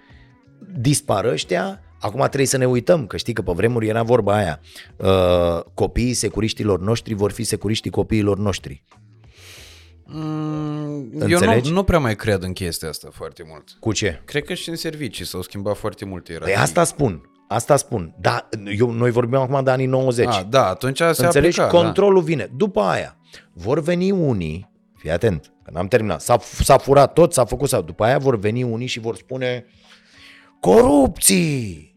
dispar 0.79 1.25
ăștia, 1.25 1.81
acum 2.01 2.21
trebuie 2.21 2.47
să 2.47 2.57
ne 2.57 2.67
uităm, 2.67 3.07
că 3.07 3.17
știi 3.17 3.33
că 3.33 3.43
pe 3.43 3.53
vremuri 3.55 3.89
era 3.89 4.03
vorba 4.03 4.37
aia, 4.37 4.61
uh, 4.97 5.61
copiii 5.75 6.13
securiștilor 6.15 6.81
noștri 6.81 7.15
vor 7.15 7.33
fi 7.33 7.45
securiștii 7.45 7.91
copiilor 7.91 8.39
noștri. 8.39 8.85
Mm, 10.09 11.09
eu 11.15 11.21
Înțelegi? 11.21 11.69
nu, 11.69 11.75
nu 11.75 11.83
prea 11.83 11.99
mai 11.99 12.17
cred 12.17 12.43
în 12.43 12.53
chestia 12.53 12.89
asta 12.89 13.09
foarte 13.13 13.43
mult. 13.49 13.77
Cu 13.81 13.93
ce? 13.93 14.23
Cred 14.25 14.45
că 14.45 14.55
și 14.55 14.69
în 14.69 14.77
servicii 14.77 15.25
s-au 15.25 15.43
schimbat 15.43 15.77
foarte 15.77 16.05
multe 16.05 16.25
Păi 16.33 16.35
ierarhii. 16.35 16.63
asta 16.63 16.85
spun, 16.85 17.31
asta 17.49 17.77
spun. 17.77 18.15
Da, 18.21 18.49
eu, 18.79 18.91
noi 18.91 19.11
vorbim 19.11 19.39
acum 19.39 19.65
de 19.65 19.71
anii 19.71 19.87
90. 19.87 20.27
A, 20.27 20.43
da, 20.43 20.69
atunci 20.69 20.97
se 20.99 21.25
Înțelegi? 21.25 21.61
aplica, 21.61 21.83
Controlul 21.83 22.23
vine. 22.23 22.51
După 22.57 22.81
aia, 22.81 23.17
vor 23.53 23.81
veni 23.81 24.11
unii, 24.11 24.71
fii 24.97 25.11
atent, 25.11 25.53
că 25.63 25.71
n-am 25.75 25.87
terminat, 25.89 26.21
s-a, 26.21 26.39
s-a 26.41 26.79
furat 26.79 27.13
tot, 27.13 27.33
s-a 27.33 27.45
făcut 27.45 27.69
sau 27.69 27.83
după 27.83 28.05
aia 28.05 28.19
vor 28.19 28.39
veni 28.39 28.63
unii 28.63 28.87
și 28.87 29.01
vor 29.01 29.17
spune 29.17 29.65
corupții, 30.61 31.96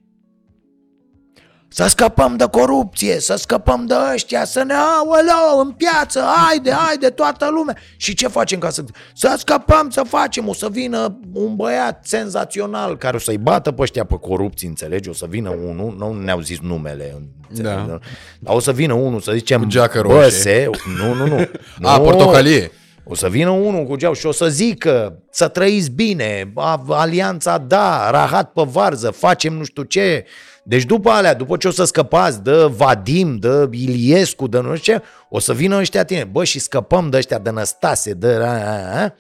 să 1.72 1.88
scăpăm 1.88 2.35
de 2.38 2.45
corupție, 2.51 3.19
să 3.19 3.35
scăpăm 3.35 3.85
de 3.85 3.93
ăștia, 4.14 4.45
să 4.45 4.64
ne 4.64 4.73
aoleu 4.73 5.59
în 5.65 5.72
piață, 5.72 6.22
haide, 6.35 6.72
haide, 6.72 7.09
toată 7.09 7.49
lumea. 7.51 7.75
Și 7.98 8.14
ce 8.14 8.27
facem 8.27 8.59
ca 8.59 8.69
să... 8.69 8.83
Să 9.14 9.35
scăpăm, 9.38 9.89
să 9.89 10.01
facem, 10.07 10.48
o 10.48 10.53
să 10.53 10.67
vină 10.72 11.19
un 11.33 11.56
băiat 11.56 12.06
senzațional 12.06 12.98
care 12.98 13.15
o 13.15 13.19
să-i 13.19 13.38
bată 13.38 13.72
pe 13.72 13.81
ăștia 13.81 14.03
pe 14.06 14.15
corupții, 14.22 14.67
înțelegi? 14.67 15.09
O 15.09 15.14
să 15.14 15.25
vină 15.30 15.49
unul, 15.49 15.95
nu 15.98 16.14
ne-au 16.23 16.39
zis 16.39 16.59
numele, 16.59 17.15
înțelegi? 17.49 17.88
Da. 17.88 17.99
Dar 18.39 18.56
o 18.56 18.59
să 18.59 18.72
vină 18.72 18.93
unul 18.93 19.19
să 19.19 19.31
zicem, 19.31 19.61
Cu 19.61 19.67
geacă 19.67 20.01
bă, 20.06 20.14
roșie." 20.14 20.30
se... 20.30 20.69
Nu, 20.98 21.14
nu, 21.14 21.25
nu. 21.27 21.48
A, 21.89 21.98
Nu. 21.98 22.03
portocalie. 22.03 22.72
O 23.03 23.15
să 23.15 23.27
vină 23.30 23.49
unul 23.49 23.83
cu 23.83 23.95
geau 23.95 24.14
și 24.14 24.25
o 24.25 24.31
să 24.31 24.48
zică 24.48 25.19
să 25.31 25.48
trăiți 25.48 25.91
bine, 25.91 26.51
a- 26.56 26.83
alianța 26.89 27.57
da, 27.57 28.09
rahat 28.11 28.51
pe 28.51 28.61
varză, 28.65 29.11
facem 29.11 29.53
nu 29.53 29.64
știu 29.64 29.83
ce. 29.83 30.25
Deci 30.69 30.83
după 30.83 31.09
alea, 31.09 31.33
după 31.33 31.57
ce 31.57 31.67
o 31.67 31.72
să 31.72 31.83
scăpați 31.83 32.43
de 32.43 32.65
Vadim, 32.69 33.38
de 33.38 33.67
Iliescu, 33.72 34.48
de 34.48 34.59
nu 34.59 34.75
știu 34.75 34.93
ce, 34.93 35.01
o 35.30 35.39
să 35.39 35.53
vină 35.53 35.77
ăștia 35.77 36.03
tine, 36.03 36.23
bă, 36.23 36.43
și 36.43 36.59
scăpăm 36.59 37.09
de 37.09 37.17
ăștia 37.17 37.39
de 37.39 37.49
Năstase, 37.49 38.14
de... 38.14 38.27
a, 38.27 38.51
a, 38.51 39.01
a. 39.01 39.14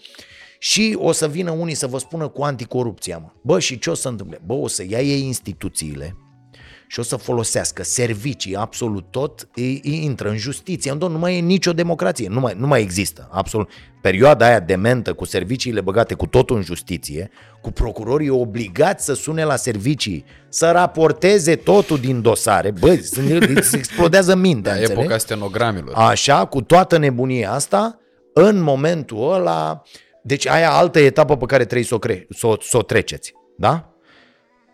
Și 0.59 0.95
o 0.99 1.11
să 1.11 1.27
vină 1.27 1.51
unii 1.51 1.73
să 1.73 1.87
vă 1.87 1.97
spună 1.97 2.27
cu 2.27 2.41
anticorupția, 2.43 3.17
mă. 3.17 3.29
Bă, 3.41 3.59
și 3.59 3.79
ce 3.79 3.89
o 3.89 3.93
să 3.93 4.07
întâmple? 4.07 4.41
Bă, 4.45 4.53
o 4.53 4.67
să 4.67 4.83
ia 4.87 5.01
ei 5.01 5.21
instituțiile 5.25 6.15
și 6.91 6.99
o 6.99 7.03
să 7.03 7.15
folosească 7.15 7.83
servicii, 7.83 8.55
absolut 8.55 9.05
tot, 9.09 9.47
îi, 9.55 9.81
îi 9.83 10.03
intră 10.03 10.29
în 10.29 10.37
justiție. 10.37 10.93
Nu 10.93 11.09
mai 11.09 11.37
e 11.37 11.39
nicio 11.39 11.73
democrație, 11.73 12.27
nu 12.27 12.39
mai, 12.39 12.55
nu 12.57 12.67
mai 12.67 12.81
există, 12.81 13.29
absolut. 13.31 13.69
Perioada 14.01 14.45
aia 14.45 14.59
dementă 14.59 15.13
cu 15.13 15.25
serviciile 15.25 15.81
băgate 15.81 16.13
cu 16.13 16.25
totul 16.25 16.55
în 16.55 16.61
justiție, 16.61 17.29
cu 17.61 17.71
procurorii 17.71 18.29
obligați 18.29 19.05
să 19.05 19.13
sune 19.13 19.43
la 19.43 19.55
servicii, 19.55 20.25
să 20.49 20.71
raporteze 20.71 21.55
totul 21.55 21.97
din 21.97 22.21
dosare, 22.21 22.71
bă, 22.71 22.95
se 22.95 23.77
explodează 23.77 24.35
mintea, 24.35 24.75
da, 24.75 24.81
epoca 24.81 25.17
stenogramilor. 25.17 25.93
Așa, 25.95 26.45
cu 26.45 26.61
toată 26.61 26.97
nebunia 26.97 27.51
asta, 27.51 27.99
în 28.33 28.61
momentul 28.61 29.33
ăla, 29.33 29.81
deci 30.23 30.47
aia 30.47 30.71
altă 30.71 30.99
etapă 30.99 31.37
pe 31.37 31.45
care 31.45 31.63
trebuie 31.63 31.87
să 31.87 31.95
o, 31.95 31.99
cre- 31.99 32.27
să 32.29 32.47
o, 32.47 32.55
să 32.61 32.77
o 32.77 32.81
treceți, 32.81 33.33
da? 33.57 33.93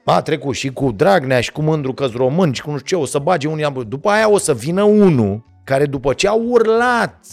A 0.06 0.22
trecut 0.22 0.56
și 0.56 0.70
cu 0.70 0.92
Dragnea 0.92 1.42
și 1.42 1.52
cu 1.52 1.62
Mândru 1.62 1.94
că 1.94 2.10
român 2.16 2.54
și 2.54 2.62
cu 2.62 2.72
nu 2.72 2.78
știu 2.78 2.98
ce, 2.98 3.04
o 3.04 3.06
să 3.06 3.20
bage 3.20 3.48
unii. 3.48 3.86
După 3.88 4.10
aia 4.10 4.30
o 4.30 4.38
să 4.38 4.54
vină 4.54 4.84
unul 4.84 5.44
care 5.64 5.86
după 5.86 6.14
ce 6.14 6.28
a 6.28 6.34
urlat 6.34 7.26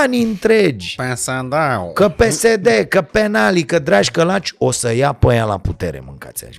ani 0.00 0.22
întregi 0.22 0.94
Pensandau. 0.96 1.92
că 1.92 2.08
PSD, 2.08 2.68
că 2.88 3.02
penalii, 3.02 3.64
că 3.64 3.78
dragi 3.78 4.10
călaci, 4.10 4.54
o 4.58 4.70
să 4.70 4.94
ia 4.94 5.12
pe 5.12 5.34
ea 5.34 5.44
la 5.44 5.58
putere, 5.58 6.02
mâncați 6.06 6.44
aș 6.46 6.56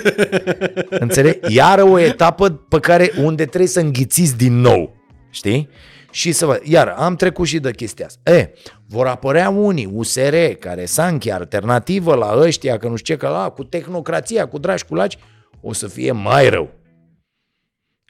Înțeleg? 1.04 1.48
Iară 1.48 1.82
o 1.82 1.98
etapă 1.98 2.50
pe 2.50 2.80
care 2.80 3.10
unde 3.22 3.44
trebuie 3.44 3.68
să 3.68 3.80
înghițiți 3.80 4.36
din 4.36 4.60
nou. 4.60 4.96
Știi? 5.30 5.68
și 6.10 6.32
să 6.32 6.46
vă... 6.46 6.60
Iar 6.62 6.88
am 6.88 7.16
trecut 7.16 7.46
și 7.46 7.58
de 7.58 7.70
chestia 7.70 8.06
asta. 8.06 8.30
E, 8.30 8.52
vor 8.88 9.06
apărea 9.06 9.48
unii, 9.48 9.90
USR, 9.92 10.34
care 10.58 10.84
Sanchi, 10.84 11.30
alternativă 11.30 12.14
la 12.14 12.38
ăștia, 12.38 12.78
că 12.78 12.88
nu 12.88 12.96
știu 12.96 13.14
ce, 13.14 13.20
că 13.20 13.28
la, 13.28 13.50
cu 13.50 13.64
tehnocrația, 13.64 14.48
cu 14.48 14.58
dragi 14.58 14.84
culaci, 14.84 15.18
o 15.60 15.72
să 15.72 15.86
fie 15.86 16.12
mai 16.12 16.48
rău. 16.48 16.70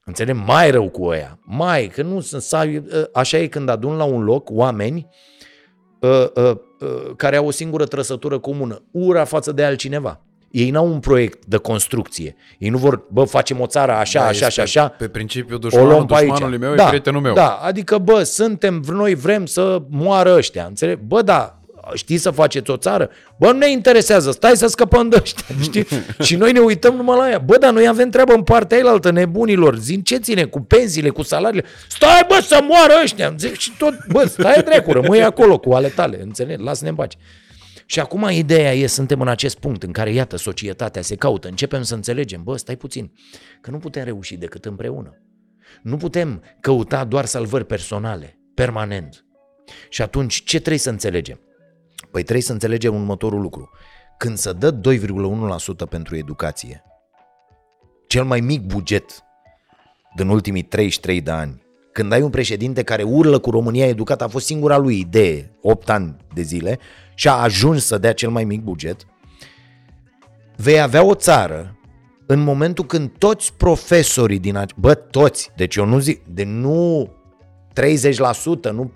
Înțeleg? 0.04 0.36
Mai 0.46 0.70
rău 0.70 0.88
cu 0.88 1.04
ăia. 1.04 1.38
Mai, 1.42 1.86
că 1.86 2.02
nu 2.02 2.20
sunt... 2.20 2.44
Așa 3.12 3.38
e 3.38 3.46
când 3.46 3.68
adun 3.68 3.96
la 3.96 4.04
un 4.04 4.24
loc 4.24 4.48
oameni 4.50 5.08
uh, 6.00 6.26
uh, 6.34 6.56
uh, 6.80 7.14
care 7.16 7.36
au 7.36 7.46
o 7.46 7.50
singură 7.50 7.84
trăsătură 7.84 8.38
comună, 8.38 8.82
ura 8.90 9.24
față 9.24 9.52
de 9.52 9.64
altcineva. 9.64 10.20
Ei 10.50 10.70
n-au 10.70 10.86
un 10.86 11.00
proiect 11.00 11.44
de 11.44 11.56
construcție. 11.56 12.36
Ei 12.58 12.68
nu 12.68 12.78
vor, 12.78 13.06
bă, 13.10 13.24
facem 13.24 13.60
o 13.60 13.66
țară 13.66 13.92
așa, 13.92 14.20
da, 14.20 14.26
așa 14.26 14.48
și 14.48 14.60
așa. 14.60 14.88
Pe 14.88 15.08
principiu 15.08 15.58
dușmanul 15.58 16.06
dușmanului 16.06 16.58
meu 16.58 16.74
da, 16.74 16.84
e 16.84 16.88
prietenul 16.88 17.20
meu. 17.20 17.34
Da, 17.34 17.48
adică, 17.62 17.98
bă, 17.98 18.22
suntem, 18.22 18.84
noi 18.88 19.14
vrem 19.14 19.46
să 19.46 19.82
moară 19.90 20.34
ăștia, 20.36 20.64
înțeleg? 20.64 20.98
Bă, 20.98 21.22
da, 21.22 21.58
știi 21.94 22.18
să 22.18 22.30
faceți 22.30 22.70
o 22.70 22.76
țară? 22.76 23.10
Bă, 23.38 23.52
nu 23.52 23.58
ne 23.58 23.70
interesează, 23.70 24.30
stai 24.30 24.56
să 24.56 24.66
scăpăm 24.66 25.08
de 25.08 25.18
ăștia, 25.22 25.44
știi? 25.62 25.86
și 26.22 26.36
noi 26.36 26.52
ne 26.52 26.60
uităm 26.60 26.94
numai 26.94 27.16
la 27.18 27.30
ea. 27.30 27.38
Bă, 27.38 27.56
dar 27.58 27.72
noi 27.72 27.88
avem 27.88 28.10
treabă 28.10 28.32
în 28.32 28.42
partea 28.42 28.76
ailaltă, 28.76 29.10
nebunilor. 29.10 29.76
Zin 29.76 30.02
ce 30.02 30.16
ține 30.16 30.44
cu 30.44 30.60
pensiile, 30.60 31.08
cu 31.08 31.22
salariile. 31.22 31.66
Stai, 31.88 32.24
bă, 32.28 32.40
să 32.46 32.60
moară 32.68 32.92
ăștia. 33.02 33.34
Zic, 33.38 33.58
și 33.58 33.72
tot, 33.78 33.94
bă, 34.12 34.26
stai 34.26 34.62
dracu, 34.62 34.92
rămâi 34.92 35.22
acolo 35.22 35.58
cu 35.58 35.72
ale 35.72 35.88
tale, 35.88 36.22
înțelegi? 36.22 36.62
Lasă-ne 36.62 36.88
în 36.88 36.94
pace. 36.94 37.16
Și 37.90 38.00
acum 38.00 38.28
ideea 38.30 38.74
e, 38.74 38.86
suntem 38.86 39.20
în 39.20 39.28
acest 39.28 39.58
punct 39.58 39.82
în 39.82 39.92
care, 39.92 40.12
iată, 40.12 40.36
societatea 40.36 41.02
se 41.02 41.16
caută, 41.16 41.48
începem 41.48 41.82
să 41.82 41.94
înțelegem, 41.94 42.42
bă, 42.42 42.56
stai 42.56 42.76
puțin, 42.76 43.12
că 43.60 43.70
nu 43.70 43.78
putem 43.78 44.04
reuși 44.04 44.36
decât 44.36 44.64
împreună. 44.64 45.22
Nu 45.82 45.96
putem 45.96 46.42
căuta 46.60 47.04
doar 47.04 47.24
salvări 47.24 47.64
personale, 47.66 48.38
permanent. 48.54 49.24
Și 49.88 50.02
atunci, 50.02 50.42
ce 50.44 50.58
trebuie 50.58 50.78
să 50.78 50.90
înțelegem? 50.90 51.40
Păi 52.10 52.22
trebuie 52.22 52.42
să 52.42 52.52
înțelegem 52.52 52.94
următorul 52.94 53.40
lucru. 53.40 53.70
Când 54.18 54.36
se 54.36 54.52
dă 54.52 54.80
2,1% 54.80 55.88
pentru 55.88 56.16
educație, 56.16 56.82
cel 58.06 58.24
mai 58.24 58.40
mic 58.40 58.60
buget 58.60 59.24
din 60.16 60.28
ultimii 60.28 60.62
33 60.62 61.20
de 61.20 61.30
ani, 61.30 61.62
când 61.92 62.12
ai 62.12 62.22
un 62.22 62.30
președinte 62.30 62.82
care 62.82 63.02
urlă 63.02 63.38
cu 63.38 63.50
România 63.50 63.86
educată, 63.86 64.24
a 64.24 64.28
fost 64.28 64.46
singura 64.46 64.76
lui 64.76 64.98
idee, 64.98 65.56
8 65.62 65.90
ani 65.90 66.16
de 66.34 66.42
zile, 66.42 66.78
și 67.18 67.28
a 67.28 67.32
ajuns 67.32 67.84
să 67.84 67.98
dea 67.98 68.12
cel 68.12 68.30
mai 68.30 68.44
mic 68.44 68.62
buget, 68.62 69.06
vei 70.56 70.80
avea 70.80 71.04
o 71.04 71.14
țară 71.14 71.78
în 72.26 72.40
momentul 72.40 72.84
când 72.84 73.10
toți 73.18 73.54
profesorii 73.54 74.38
din 74.38 74.56
ace- 74.56 74.74
bă, 74.76 74.94
toți, 74.94 75.50
deci 75.56 75.76
eu 75.76 75.84
nu 75.84 75.98
zic, 75.98 76.22
de 76.26 76.44
nu 76.44 77.10
30%, 77.72 78.70
nu 78.70 78.92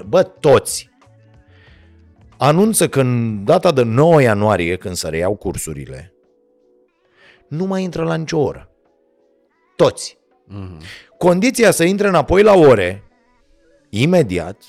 40%, 0.00 0.04
bă, 0.06 0.22
toți, 0.22 0.90
anunță 2.36 2.88
că 2.88 3.00
în 3.00 3.44
data 3.44 3.72
de 3.72 3.82
9 3.82 4.22
ianuarie, 4.22 4.76
când 4.76 4.94
să 4.94 5.08
reiau 5.08 5.34
cursurile, 5.34 6.14
nu 7.48 7.64
mai 7.64 7.82
intră 7.82 8.04
la 8.04 8.14
nicio 8.14 8.38
oră. 8.38 8.70
Toți. 9.76 10.18
Mm-hmm. 10.48 10.80
Condiția 11.18 11.70
să 11.70 11.84
intre 11.84 12.08
înapoi 12.08 12.42
la 12.42 12.54
ore, 12.54 13.02
imediat, 13.90 14.62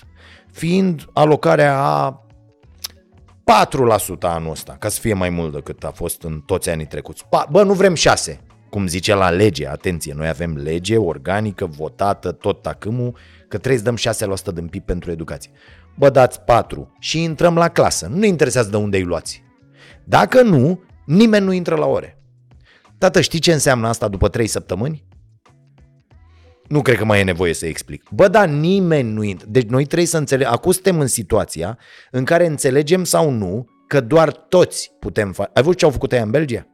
fiind 0.51 1.05
alocarea 1.13 1.79
a 1.79 2.19
4% 2.19 2.24
anul 4.23 4.51
ăsta, 4.51 4.75
ca 4.79 4.89
să 4.89 4.99
fie 4.99 5.13
mai 5.13 5.29
mult 5.29 5.53
decât 5.53 5.83
a 5.83 5.91
fost 5.91 6.23
în 6.23 6.39
toți 6.45 6.69
anii 6.69 6.85
trecuți. 6.85 7.25
Bă, 7.49 7.63
nu 7.63 7.73
vrem 7.73 7.93
6, 7.93 8.39
cum 8.69 8.87
zice 8.87 9.13
la 9.13 9.29
lege, 9.29 9.67
atenție, 9.67 10.13
noi 10.13 10.27
avem 10.27 10.55
lege 10.55 10.97
organică, 10.97 11.65
votată, 11.65 12.31
tot 12.31 12.61
tacâmul, 12.61 13.17
că 13.47 13.57
trebuie 13.57 13.77
să 13.77 14.13
dăm 14.13 14.27
6% 14.51 14.53
din 14.53 14.67
PIB 14.67 14.83
pentru 14.83 15.11
educație. 15.11 15.51
Bă, 15.97 16.09
dați 16.09 16.41
4 16.41 16.95
și 16.99 17.23
intrăm 17.23 17.55
la 17.55 17.69
clasă. 17.69 18.07
Nu 18.07 18.17
ne 18.17 18.27
interesează 18.27 18.69
de 18.69 18.77
unde 18.77 18.97
îi 18.97 19.03
luați. 19.03 19.43
Dacă 20.03 20.41
nu, 20.41 20.83
nimeni 21.05 21.45
nu 21.45 21.51
intră 21.51 21.75
la 21.75 21.85
ore. 21.85 22.19
Tată, 22.97 23.21
știi 23.21 23.39
ce 23.39 23.53
înseamnă 23.53 23.87
asta 23.87 24.07
după 24.07 24.27
3 24.27 24.47
săptămâni? 24.47 25.04
Nu 26.67 26.81
cred 26.81 26.97
că 26.97 27.05
mai 27.05 27.19
e 27.19 27.23
nevoie 27.23 27.53
să 27.53 27.65
explic. 27.65 28.03
Bă, 28.11 28.27
dar 28.27 28.47
nimeni 28.47 29.11
nu 29.11 29.23
intră. 29.23 29.47
Deci 29.49 29.67
noi 29.67 29.85
trebuie 29.85 30.07
să 30.07 30.17
înțelegem. 30.17 30.51
Acum 30.53 30.71
suntem 30.71 30.99
în 30.99 31.07
situația 31.07 31.77
în 32.11 32.23
care 32.23 32.45
înțelegem 32.45 33.03
sau 33.03 33.29
nu 33.29 33.67
că 33.87 34.01
doar 34.01 34.31
toți 34.31 34.91
putem 34.99 35.31
face. 35.31 35.51
Ai 35.53 35.63
văzut 35.63 35.77
ce 35.77 35.85
au 35.85 35.91
făcut 35.91 36.11
ăia 36.11 36.21
în 36.21 36.29
Belgia? 36.29 36.67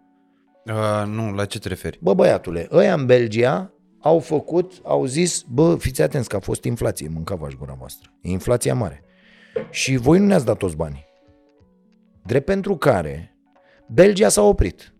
Uh, 0.66 1.08
nu, 1.08 1.32
la 1.32 1.46
ce 1.46 1.60
te 1.60 1.68
referi? 1.68 2.00
Bă, 2.02 2.14
băiatule, 2.14 2.68
ăia 2.72 2.94
în 2.94 3.06
Belgia 3.06 3.74
au 4.00 4.20
făcut, 4.20 4.72
au 4.84 5.06
zis, 5.06 5.42
bă, 5.42 5.76
fiți 5.76 6.02
atenți 6.02 6.30
că 6.30 6.36
a 6.36 6.40
fost 6.40 6.64
inflație, 6.64 7.10
mâncava-și 7.14 7.56
gura 7.56 7.76
voastră. 7.80 8.14
E 8.22 8.30
inflația 8.30 8.76
mare. 8.76 9.04
Și 9.70 9.96
voi 9.96 10.20
nu 10.20 10.26
ne-ați 10.26 10.46
dat 10.46 10.58
toți 10.58 10.76
banii. 10.76 11.06
Drept 12.26 12.46
pentru 12.46 12.78
care 12.78 13.36
Belgia 13.88 14.30
s-a 14.30 14.42
oprit. 14.42 14.94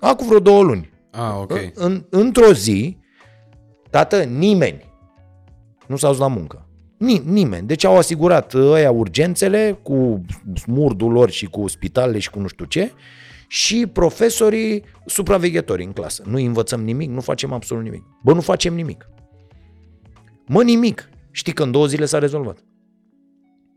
Acum 0.00 0.26
vreo 0.26 0.40
două 0.40 0.62
luni. 0.62 0.92
Ah, 1.10 1.34
ok. 1.40 1.70
În, 1.74 2.06
într-o 2.10 2.52
zi, 2.52 2.98
Tată, 3.94 4.22
nimeni 4.22 4.84
nu 5.86 5.96
s-a 5.96 6.08
dus 6.08 6.18
la 6.18 6.26
muncă. 6.26 6.68
Ni- 6.98 7.22
nimeni. 7.24 7.66
Deci 7.66 7.84
au 7.84 7.96
asigurat 7.96 8.54
ăia 8.54 8.90
urgențele 8.90 9.78
cu 9.82 10.24
smurdul 10.54 11.12
lor 11.12 11.30
și 11.30 11.46
cu 11.46 11.66
spitalele 11.66 12.18
și 12.18 12.30
cu 12.30 12.40
nu 12.40 12.46
știu 12.46 12.64
ce 12.64 12.92
și 13.48 13.86
profesorii 13.92 14.84
supraveghetori 15.06 15.84
în 15.84 15.92
clasă. 15.92 16.22
Nu 16.26 16.36
învățăm 16.38 16.84
nimic, 16.84 17.10
nu 17.10 17.20
facem 17.20 17.52
absolut 17.52 17.82
nimic. 17.84 18.02
Bă, 18.22 18.32
nu 18.32 18.40
facem 18.40 18.74
nimic. 18.74 19.08
Mă, 20.46 20.62
nimic. 20.62 21.08
Știi 21.30 21.52
că 21.52 21.62
în 21.62 21.70
două 21.70 21.86
zile 21.86 22.04
s-a 22.04 22.18
rezolvat. 22.18 22.58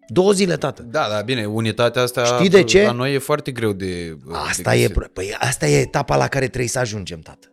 Două 0.08 0.32
zile, 0.32 0.56
tată. 0.58 0.82
Da, 0.82 1.08
da, 1.10 1.22
bine, 1.22 1.46
unitatea 1.46 2.02
asta 2.02 2.24
Știi 2.24 2.50
de 2.50 2.64
ce? 2.64 2.84
la 2.86 2.92
noi 2.92 3.14
e 3.14 3.18
foarte 3.18 3.52
greu 3.52 3.74
de 3.74 4.18
Asta, 4.50 4.72
de 4.72 4.78
e, 4.78 4.88
găsit. 4.88 5.08
păi 5.14 5.36
asta 5.40 5.68
e 5.68 5.80
etapa 5.80 6.16
la 6.18 6.28
care 6.28 6.48
trebuie 6.48 6.70
să 6.70 6.80
ajungem, 6.80 7.20
tată. 7.20 7.48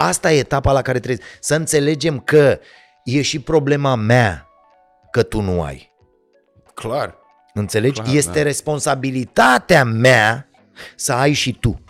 Asta 0.00 0.32
e 0.32 0.38
etapa 0.38 0.72
la 0.72 0.82
care 0.82 0.98
trebuie 0.98 1.26
să 1.40 1.54
înțelegem 1.54 2.18
că 2.18 2.58
e 3.04 3.22
și 3.22 3.40
problema 3.40 3.94
mea 3.94 4.48
că 5.10 5.22
tu 5.22 5.40
nu 5.40 5.62
ai. 5.62 5.92
Clar. 6.74 7.16
Înțelegi? 7.54 8.00
Clar, 8.00 8.14
este 8.14 8.38
da. 8.38 8.42
responsabilitatea 8.42 9.84
mea 9.84 10.48
să 10.96 11.12
ai 11.12 11.32
și 11.32 11.58
tu. 11.58 11.80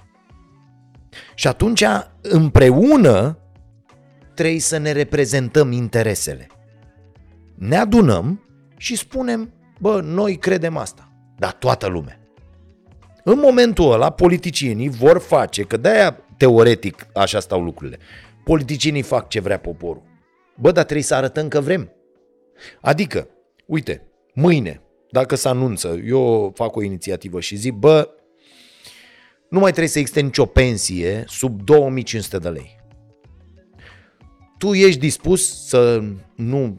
Și 1.35 1.47
atunci, 1.47 1.85
împreună, 2.21 3.39
trebuie 4.35 4.61
să 4.61 4.77
ne 4.77 4.93
reprezentăm 4.93 5.73
interesele. 5.73 6.47
Ne 7.55 7.77
adunăm 7.77 8.45
și 8.77 8.97
spunem, 8.97 9.53
bă, 9.81 10.01
noi 10.01 10.37
credem 10.37 10.77
asta. 10.77 11.13
Dar 11.37 11.53
toată 11.53 11.87
lumea. 11.87 12.19
În 13.25 13.39
momentul 13.39 13.93
ăla, 13.93 14.11
politicienii 14.11 14.89
vor 14.89 15.19
face, 15.19 15.63
că 15.63 15.77
de-aia 15.77 16.23
teoretic 16.39 17.07
așa 17.15 17.41
stau 17.41 17.63
lucrurile. 17.63 17.99
Politicienii 18.45 19.03
fac 19.03 19.29
ce 19.29 19.41
vrea 19.41 19.59
poporul. 19.59 20.03
Bă, 20.57 20.73
dar 20.73 20.85
trebuie 20.85 21.05
să 21.05 21.15
arătăm 21.15 21.49
că 21.49 21.61
vrem. 21.61 21.93
Adică, 22.81 23.29
uite, 23.67 24.03
mâine, 24.35 24.81
dacă 25.11 25.35
se 25.35 25.49
anunță, 25.49 26.01
eu 26.05 26.53
fac 26.55 26.77
o 26.77 26.83
inițiativă 26.83 27.41
și 27.41 27.57
zic, 27.57 27.73
bă, 27.73 28.09
nu 29.49 29.59
mai 29.59 29.71
trebuie 29.71 29.93
să 29.93 29.99
existe 29.99 30.21
nicio 30.21 30.47
pensie 30.47 31.25
sub 31.27 31.63
2500 31.63 32.39
de 32.39 32.49
lei. 32.49 32.77
Tu 34.59 34.75
ești 34.75 35.01
dispus 35.01 35.67
să 35.67 36.03
nu 36.35 36.79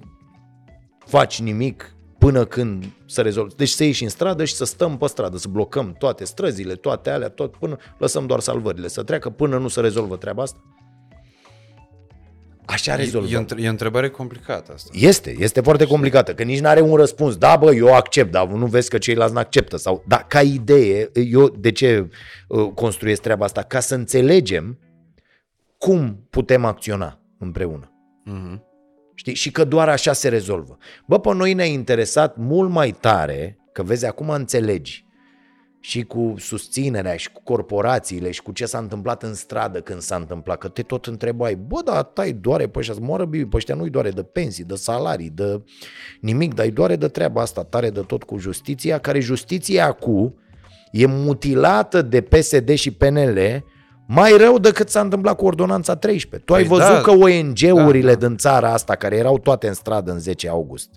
faci 1.06 1.42
nimic 1.42 1.96
până 2.20 2.46
când 2.46 2.86
să 3.06 3.22
rezolvă. 3.22 3.54
Deci 3.56 3.70
să 3.70 3.84
ieși 3.84 4.04
în 4.04 4.10
stradă 4.10 4.46
și 4.46 4.54
să 4.54 4.66
stăm 4.66 4.98
pe 4.98 5.08
stradă, 5.08 5.38
să 5.38 5.48
blocăm 5.48 5.96
toate 5.98 6.24
străzile, 6.24 6.74
toate 6.74 7.10
alea, 7.10 7.30
tot 7.30 7.56
până 7.56 7.78
lăsăm 7.98 8.26
doar 8.26 8.40
salvările 8.40 8.88
să 8.88 9.04
treacă 9.04 9.30
până 9.30 9.58
nu 9.58 9.68
se 9.68 9.82
rezolvă 9.82 10.18
treaba 10.18 10.42
asta. 10.42 10.60
Așa 12.66 12.96
rezolvăm. 12.96 13.48
E, 13.50 13.56
e, 13.58 13.64
e 13.64 13.68
o 13.68 13.70
întrebare 13.70 14.10
complicată 14.10 14.72
asta. 14.74 14.90
Este, 14.94 15.36
este 15.40 15.62
foarte 15.62 15.86
complicată, 15.86 16.34
că 16.34 16.44
nici 16.44 16.60
nu 16.60 16.68
are 16.68 16.82
un 16.82 16.96
răspuns. 16.96 17.36
Da, 17.36 17.56
bă, 17.56 17.74
eu 17.74 17.96
accept, 17.96 18.32
dar 18.32 18.48
nu 18.48 18.66
vezi 18.66 18.90
că 18.90 18.98
ceilalți 18.98 19.34
nu 19.34 19.40
acceptă. 19.40 19.78
Sau, 19.78 20.04
da, 20.08 20.18
ca 20.18 20.42
idee, 20.42 21.10
eu 21.14 21.50
de 21.50 21.72
ce 21.72 22.10
uh, 22.48 22.72
construiesc 22.76 23.22
treaba 23.22 23.46
asta? 23.46 23.62
Ca 23.62 23.80
să 23.80 23.96
înțelegem 23.96 24.80
cum 25.78 26.28
putem 26.30 26.66
acționa 26.66 27.20
împreună. 27.40 27.92
Mm-hmm. 28.26 28.69
Știi? 29.20 29.34
Și 29.34 29.52
că 29.52 29.64
doar 29.64 29.90
așa 29.90 30.14
se 30.14 30.30
rezolvă. 30.30 30.78
Bă, 31.06 31.20
pe 31.20 31.34
noi 31.34 31.54
ne-a 31.54 31.66
interesat 31.66 32.36
mult 32.38 32.70
mai 32.70 32.92
tare, 32.92 33.58
că 33.72 33.84
vezi, 33.84 34.06
acum 34.06 34.30
înțelegi, 34.30 35.06
și 35.80 36.04
cu 36.04 36.34
susținerea 36.38 37.16
și 37.16 37.32
cu 37.32 37.42
corporațiile 37.44 38.32
și 38.32 38.42
cu 38.42 38.52
ce 38.52 38.66
s-a 38.66 38.78
întâmplat 38.78 39.24
în 39.24 39.34
stradă 39.34 39.82
când 39.82 40.02
s-a 40.02 40.16
întâmplat, 40.16 40.58
că 40.58 40.68
te 40.68 40.82
tot 40.82 41.06
întrebai, 41.06 41.56
bă, 41.56 41.82
dar 41.86 42.04
tai 42.04 42.32
doare 42.32 42.68
pe 42.68 42.80
ăștia, 42.80 42.94
să 42.94 43.00
moară 43.02 43.26
bibi, 43.26 43.50
pe 43.50 43.56
ăștia 43.56 43.76
nu-i 43.76 43.90
doare 43.90 44.10
de 44.10 44.24
pensii, 44.24 44.64
de 44.64 44.76
salarii, 44.76 45.30
de 45.30 45.64
nimic, 46.22 46.54
dar 46.54 46.66
îi 46.66 46.72
doare 46.72 46.96
de 46.96 47.08
treaba 47.08 47.42
asta 47.42 47.64
tare 47.64 47.90
de 47.90 48.02
tot 48.02 48.24
cu 48.24 48.38
justiția, 48.38 48.98
care 48.98 49.20
justiția 49.20 49.86
acum 49.86 50.40
e 50.92 51.06
mutilată 51.06 52.02
de 52.02 52.22
PSD 52.22 52.74
și 52.74 52.92
PNL 52.92 53.64
mai 54.12 54.38
rău 54.38 54.58
decât 54.58 54.90
s-a 54.90 55.00
întâmplat 55.00 55.36
cu 55.36 55.46
Ordonanța 55.46 55.96
13. 55.96 56.46
Tu 56.46 56.54
ai 56.54 56.66
Păi 56.66 56.78
văzut 56.78 56.94
da. 56.94 57.02
că 57.02 57.12
ONG-urile 57.12 58.14
Da, 58.14 58.20
da. 58.20 58.28
din 58.28 58.38
țara 58.38 58.74
asta, 58.74 58.96
care 58.96 59.16
erau 59.16 59.38
toate 59.40 59.68
în 59.68 59.74
stradă 59.74 60.12
în 60.12 60.20
10 60.20 60.50
august, 60.50 60.90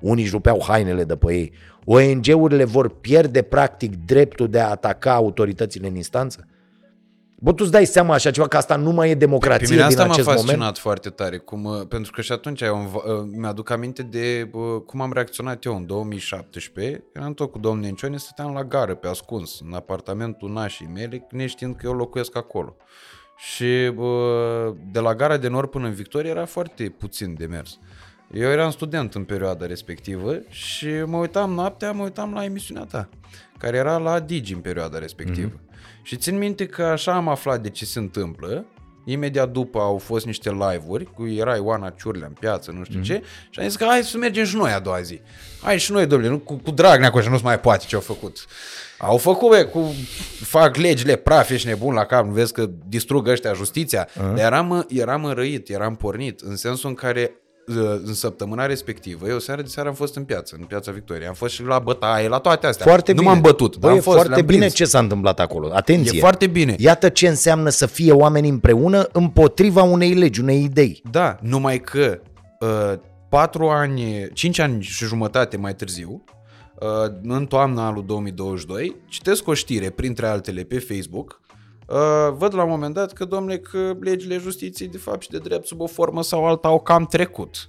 unii 0.00 0.22
își 0.22 0.32
rupeau 0.32 0.62
hainele 0.66 1.04
de 1.04 1.16
pe 1.16 1.32
ei, 1.34 1.52
ONG-urile 1.84 2.64
vor 2.64 2.88
pierde 2.88 3.42
practic 3.42 3.96
dreptul 4.06 4.48
de 4.48 4.60
a 4.60 4.68
ataca 4.70 5.14
autoritățile 5.14 5.88
în 5.88 5.96
instanță? 5.96 6.46
Bă, 7.38 7.50
tu 7.52 7.62
îți 7.62 7.72
dai 7.72 7.86
seama 7.86 8.14
așa 8.14 8.30
ceva 8.30 8.48
că 8.48 8.56
asta 8.56 8.76
nu 8.76 8.90
mai 8.90 9.08
e 9.08 9.12
Pe 9.12 9.18
democrație 9.18 9.66
mine 9.68 9.76
din 9.76 9.86
asta 9.86 10.04
m-a 10.04 10.12
acest 10.12 10.26
fascinat 10.28 10.56
moment? 10.56 10.78
foarte 10.78 11.10
tare, 11.10 11.36
cum, 11.36 11.64
uh, 11.64 11.86
pentru 11.88 12.12
că 12.12 12.20
și 12.20 12.32
atunci 12.32 12.60
eu 12.60 12.74
am- 12.76 12.94
uh, 12.94 13.28
mi-aduc 13.36 13.70
aminte 13.70 14.02
de 14.02 14.50
uh, 14.52 14.80
cum 14.86 15.00
am 15.00 15.12
reacționat 15.12 15.64
eu 15.64 15.76
în 15.76 15.86
2017. 15.86 17.04
Eram 17.12 17.34
tot 17.34 17.50
cu 17.50 17.58
domnul 17.58 17.82
Nencione, 17.84 18.16
stăteam 18.16 18.52
la 18.54 18.64
gară 18.64 18.94
pe 18.94 19.08
ascuns, 19.08 19.60
în 19.66 19.72
apartamentul 19.74 20.50
nașii 20.52 20.90
mele, 20.94 21.26
neștiind 21.30 21.76
că 21.76 21.86
eu 21.86 21.92
locuiesc 21.92 22.36
acolo. 22.36 22.76
Și 23.36 23.92
uh, 23.96 24.74
de 24.92 24.98
la 25.00 25.14
gara 25.14 25.36
de 25.36 25.48
nord 25.48 25.70
până 25.70 25.86
în 25.86 25.92
Victoria 25.94 26.30
era 26.30 26.44
foarte 26.44 26.94
puțin 26.98 27.34
de 27.38 27.46
mers. 27.46 27.78
Eu 28.32 28.50
eram 28.50 28.70
student 28.70 29.14
în 29.14 29.24
perioada 29.24 29.66
respectivă 29.66 30.34
și 30.48 30.86
mă 31.06 31.16
uitam 31.16 31.52
noaptea, 31.52 31.92
mă 31.92 32.02
uitam 32.02 32.32
la 32.32 32.44
emisiunea 32.44 32.84
ta, 32.84 33.08
care 33.58 33.76
era 33.76 33.96
la 33.96 34.20
Digi 34.20 34.52
în 34.52 34.60
perioada 34.60 34.98
respectivă. 34.98 35.48
Mm-hmm. 35.50 35.72
Și 36.06 36.16
țin 36.16 36.38
minte 36.38 36.66
că 36.66 36.82
așa 36.82 37.14
am 37.14 37.28
aflat 37.28 37.60
de 37.60 37.70
ce 37.70 37.84
se 37.84 37.98
întâmplă. 37.98 38.64
Imediat 39.04 39.50
după 39.50 39.78
au 39.78 39.98
fost 39.98 40.26
niște 40.26 40.50
live-uri, 40.50 41.04
cu 41.04 41.26
era 41.26 41.54
Ioana 41.54 41.90
Ciurlea 41.90 42.26
în 42.26 42.32
piață, 42.40 42.70
nu 42.70 42.84
știu 42.84 43.00
mm-hmm. 43.00 43.04
ce, 43.04 43.22
și 43.50 43.60
am 43.60 43.66
zis 43.66 43.76
că 43.76 43.84
hai 43.84 44.02
să 44.02 44.16
mergem 44.16 44.44
și 44.44 44.56
noi 44.56 44.72
a 44.72 44.78
doua 44.78 45.00
zi. 45.00 45.20
Hai 45.62 45.78
și 45.78 45.92
noi, 45.92 46.06
domnule, 46.06 46.30
nu, 46.30 46.38
cu, 46.38 46.54
cu 46.54 46.70
Dragnea 46.70 47.08
acolo, 47.08 47.28
nu 47.28 47.36
se 47.36 47.42
mai 47.42 47.60
poate 47.60 47.84
ce 47.86 47.94
au 47.94 48.00
făcut. 48.00 48.46
Au 48.98 49.16
făcut, 49.16 49.50
be, 49.50 49.64
cu, 49.64 49.94
fac 50.40 50.76
legile 50.76 51.16
praf, 51.16 51.50
ești 51.50 51.66
nebun 51.66 51.94
la 51.94 52.04
cap, 52.04 52.26
nu 52.26 52.32
vezi 52.32 52.52
că 52.52 52.70
distrug 52.86 53.28
ăștia 53.28 53.52
justiția. 53.52 54.08
Uh-huh. 54.08 54.34
Dar 54.34 54.38
eram, 54.38 54.86
eram 54.88 55.24
înrăit, 55.24 55.68
eram 55.68 55.96
pornit, 55.96 56.40
în 56.40 56.56
sensul 56.56 56.88
în 56.88 56.94
care 56.94 57.30
uh, 57.30 57.43
în 58.04 58.14
săptămâna 58.14 58.66
respectivă, 58.66 59.28
eu 59.28 59.38
seara 59.38 59.62
de 59.62 59.68
seară 59.68 59.88
am 59.88 59.94
fost 59.94 60.16
în 60.16 60.24
piață, 60.24 60.56
în 60.58 60.64
piața 60.64 60.92
Victoriei, 60.92 61.26
am 61.26 61.34
fost 61.34 61.54
și 61.54 61.62
la 61.62 61.78
bătaie, 61.78 62.28
la 62.28 62.38
toate 62.38 62.66
astea. 62.66 62.86
Foarte 62.86 63.12
nu 63.12 63.18
bine. 63.18 63.30
m-am 63.32 63.40
bătut, 63.40 63.72
Bă, 63.76 63.78
dar 63.80 63.90
am 63.90 63.96
e 63.96 64.00
fost, 64.00 64.14
foarte 64.16 64.32
le-am 64.34 64.46
bine 64.46 64.58
prins. 64.58 64.74
ce 64.74 64.84
s-a 64.84 64.98
întâmplat 64.98 65.40
acolo. 65.40 65.70
Atenție! 65.72 66.16
E 66.18 66.20
foarte 66.20 66.46
bine. 66.46 66.74
Iată 66.78 67.08
ce 67.08 67.28
înseamnă 67.28 67.68
să 67.68 67.86
fie 67.86 68.12
oameni 68.12 68.48
împreună 68.48 69.08
împotriva 69.12 69.82
unei 69.82 70.14
legi, 70.14 70.40
unei 70.40 70.62
idei. 70.62 71.02
Da, 71.10 71.38
numai 71.40 71.80
că 71.80 72.20
uh, 72.60 72.92
patru 73.28 73.68
ani, 73.68 74.28
cinci 74.32 74.58
ani 74.58 74.82
și 74.82 75.04
jumătate 75.04 75.56
mai 75.56 75.74
târziu, 75.74 76.24
uh, 76.80 77.12
în 77.22 77.46
toamna 77.46 77.86
anul 77.86 78.04
2022, 78.06 78.96
citesc 79.08 79.48
o 79.48 79.54
știre, 79.54 79.90
printre 79.90 80.26
altele, 80.26 80.62
pe 80.62 80.78
Facebook, 80.78 81.40
uh, 81.48 81.53
văd 82.32 82.54
la 82.54 82.62
un 82.62 82.68
moment 82.70 82.94
dat 82.94 83.12
că, 83.12 83.24
domnule, 83.24 83.58
că 83.58 83.92
legile 84.00 84.36
justiției, 84.38 84.88
de 84.88 84.98
fapt, 84.98 85.22
și 85.22 85.30
de 85.30 85.38
drept, 85.38 85.66
sub 85.66 85.80
o 85.80 85.86
formă 85.86 86.22
sau 86.22 86.46
alta, 86.46 86.68
au 86.68 86.80
cam 86.80 87.04
trecut. 87.06 87.68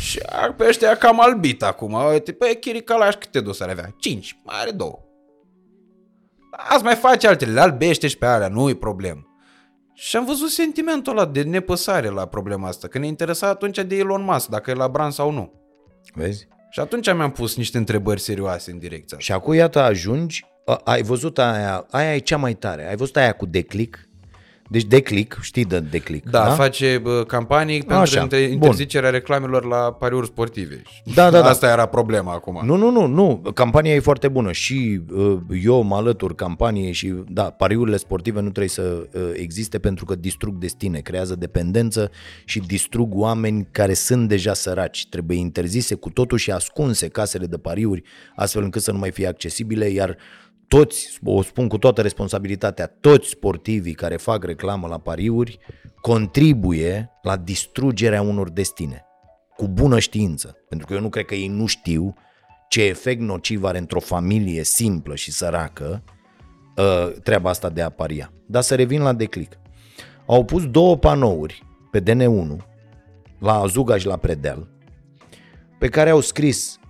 Și 0.00 0.20
a- 0.26 0.52
pe 0.52 0.66
ăștia 0.68 0.96
cam 0.96 1.20
albit 1.20 1.62
acum. 1.62 1.92
Uite, 1.92 2.32
Păi, 2.32 2.56
Chiricalaș 2.60 3.14
câte 3.14 3.40
dosare 3.40 3.70
avea? 3.70 3.94
Cinci. 3.98 4.40
Mai 4.44 4.56
are 4.60 4.70
două. 4.70 4.98
Azi 6.50 6.84
mai 6.84 6.94
face 6.94 7.28
altele, 7.28 7.52
le 7.52 7.60
albește 7.60 8.08
și 8.08 8.18
pe 8.18 8.26
alea, 8.26 8.48
nu 8.48 8.68
e 8.68 8.74
problemă. 8.74 9.26
Și 9.94 10.16
am 10.16 10.24
văzut 10.24 10.48
sentimentul 10.48 11.12
ăla 11.18 11.26
de 11.26 11.42
nepăsare 11.42 12.08
la 12.08 12.26
problema 12.26 12.68
asta, 12.68 12.88
că 12.88 12.98
ne 12.98 13.06
interesa 13.06 13.48
atunci 13.48 13.78
de 13.78 13.96
Elon 13.96 14.22
Musk, 14.22 14.48
dacă 14.48 14.70
e 14.70 14.74
la 14.74 14.88
bran 14.88 15.10
sau 15.10 15.30
nu. 15.30 15.52
Vezi? 16.14 16.48
Și 16.70 16.80
atunci 16.80 17.12
mi-am 17.14 17.30
pus 17.32 17.56
niște 17.56 17.78
întrebări 17.78 18.20
serioase 18.20 18.70
în 18.70 18.78
direcția 18.78 19.06
asta. 19.16 19.18
Și 19.18 19.32
acum, 19.32 19.52
iată, 19.54 19.80
ajungi, 19.80 20.44
a- 20.44 20.51
ai 20.84 21.02
văzut 21.02 21.38
aia, 21.38 21.86
aia 21.90 22.14
e 22.14 22.18
cea 22.18 22.36
mai 22.36 22.54
tare, 22.54 22.88
ai 22.88 22.96
văzut 22.96 23.16
aia 23.16 23.32
cu 23.32 23.46
declic? 23.46 24.06
Deci 24.68 24.84
declic, 24.84 25.38
știi 25.42 25.64
de 25.64 25.80
declic, 25.80 26.24
Da, 26.30 26.44
da? 26.44 26.50
face 26.50 26.98
bă, 27.02 27.24
campanii 27.26 27.78
pentru 27.78 27.96
Așa, 27.96 28.26
inter- 28.26 28.44
bun. 28.44 28.52
interzicerea 28.52 29.10
reclamelor 29.10 29.64
la 29.64 29.92
pariuri 29.92 30.26
sportive. 30.26 30.82
Da, 31.14 31.30
da, 31.30 31.40
da. 31.40 31.48
Asta 31.48 31.68
era 31.70 31.86
problema 31.86 32.32
acum. 32.32 32.60
Nu, 32.64 32.76
nu, 32.76 32.90
nu, 32.90 33.06
nu. 33.06 33.42
Campania 33.54 33.94
e 33.94 34.00
foarte 34.00 34.28
bună 34.28 34.52
și 34.52 35.00
uh, 35.12 35.38
eu 35.62 35.82
mă 35.82 35.96
alătur 35.96 36.34
campaniei 36.34 36.92
și 36.92 37.14
da, 37.28 37.42
pariurile 37.42 37.96
sportive 37.96 38.38
nu 38.40 38.48
trebuie 38.48 38.68
să 38.68 39.06
uh, 39.12 39.30
existe 39.34 39.78
pentru 39.78 40.04
că 40.04 40.14
distrug 40.14 40.54
destine, 40.56 40.98
creează 40.98 41.34
dependență 41.34 42.10
și 42.44 42.58
distrug 42.60 43.14
oameni 43.14 43.68
care 43.70 43.94
sunt 43.94 44.28
deja 44.28 44.54
săraci. 44.54 45.06
Trebuie 45.08 45.38
interzise 45.38 45.94
cu 45.94 46.10
totul 46.10 46.38
și 46.38 46.50
ascunse 46.50 47.08
casele 47.08 47.46
de 47.46 47.56
pariuri 47.58 48.02
astfel 48.36 48.62
încât 48.62 48.82
să 48.82 48.92
nu 48.92 48.98
mai 48.98 49.10
fie 49.10 49.26
accesibile, 49.26 49.86
iar 49.88 50.16
toți, 50.78 51.18
o 51.24 51.42
spun 51.42 51.68
cu 51.68 51.78
toată 51.78 52.02
responsabilitatea, 52.02 52.86
toți 53.00 53.28
sportivii 53.28 53.94
care 53.94 54.16
fac 54.16 54.44
reclamă 54.44 54.86
la 54.86 54.98
pariuri 54.98 55.58
contribuie 56.00 57.10
la 57.22 57.36
distrugerea 57.36 58.22
unor 58.22 58.50
destine 58.50 59.04
cu 59.56 59.68
bună 59.68 59.98
știință, 59.98 60.56
pentru 60.68 60.86
că 60.86 60.92
eu 60.94 61.00
nu 61.00 61.08
cred 61.08 61.24
că 61.24 61.34
ei 61.34 61.48
nu 61.48 61.66
știu 61.66 62.14
ce 62.68 62.84
efect 62.84 63.20
nociv 63.20 63.64
are 63.64 63.78
într-o 63.78 64.00
familie 64.00 64.62
simplă 64.62 65.14
și 65.14 65.32
săracă 65.32 66.02
uh, 66.76 67.12
treaba 67.22 67.50
asta 67.50 67.68
de 67.68 67.82
a 67.82 67.88
paria. 67.88 68.32
Dar 68.46 68.62
să 68.62 68.74
revin 68.74 69.02
la 69.02 69.12
declic. 69.12 69.58
Au 70.26 70.44
pus 70.44 70.66
două 70.66 70.96
panouri 70.96 71.62
pe 71.90 72.00
DN1, 72.00 72.56
la 73.38 73.54
Azuga 73.54 73.96
și 73.96 74.06
la 74.06 74.16
Predeal, 74.16 74.68
pe 75.78 75.88
care 75.88 76.10
au 76.10 76.20
scris 76.20 76.76
uh, 76.76 76.81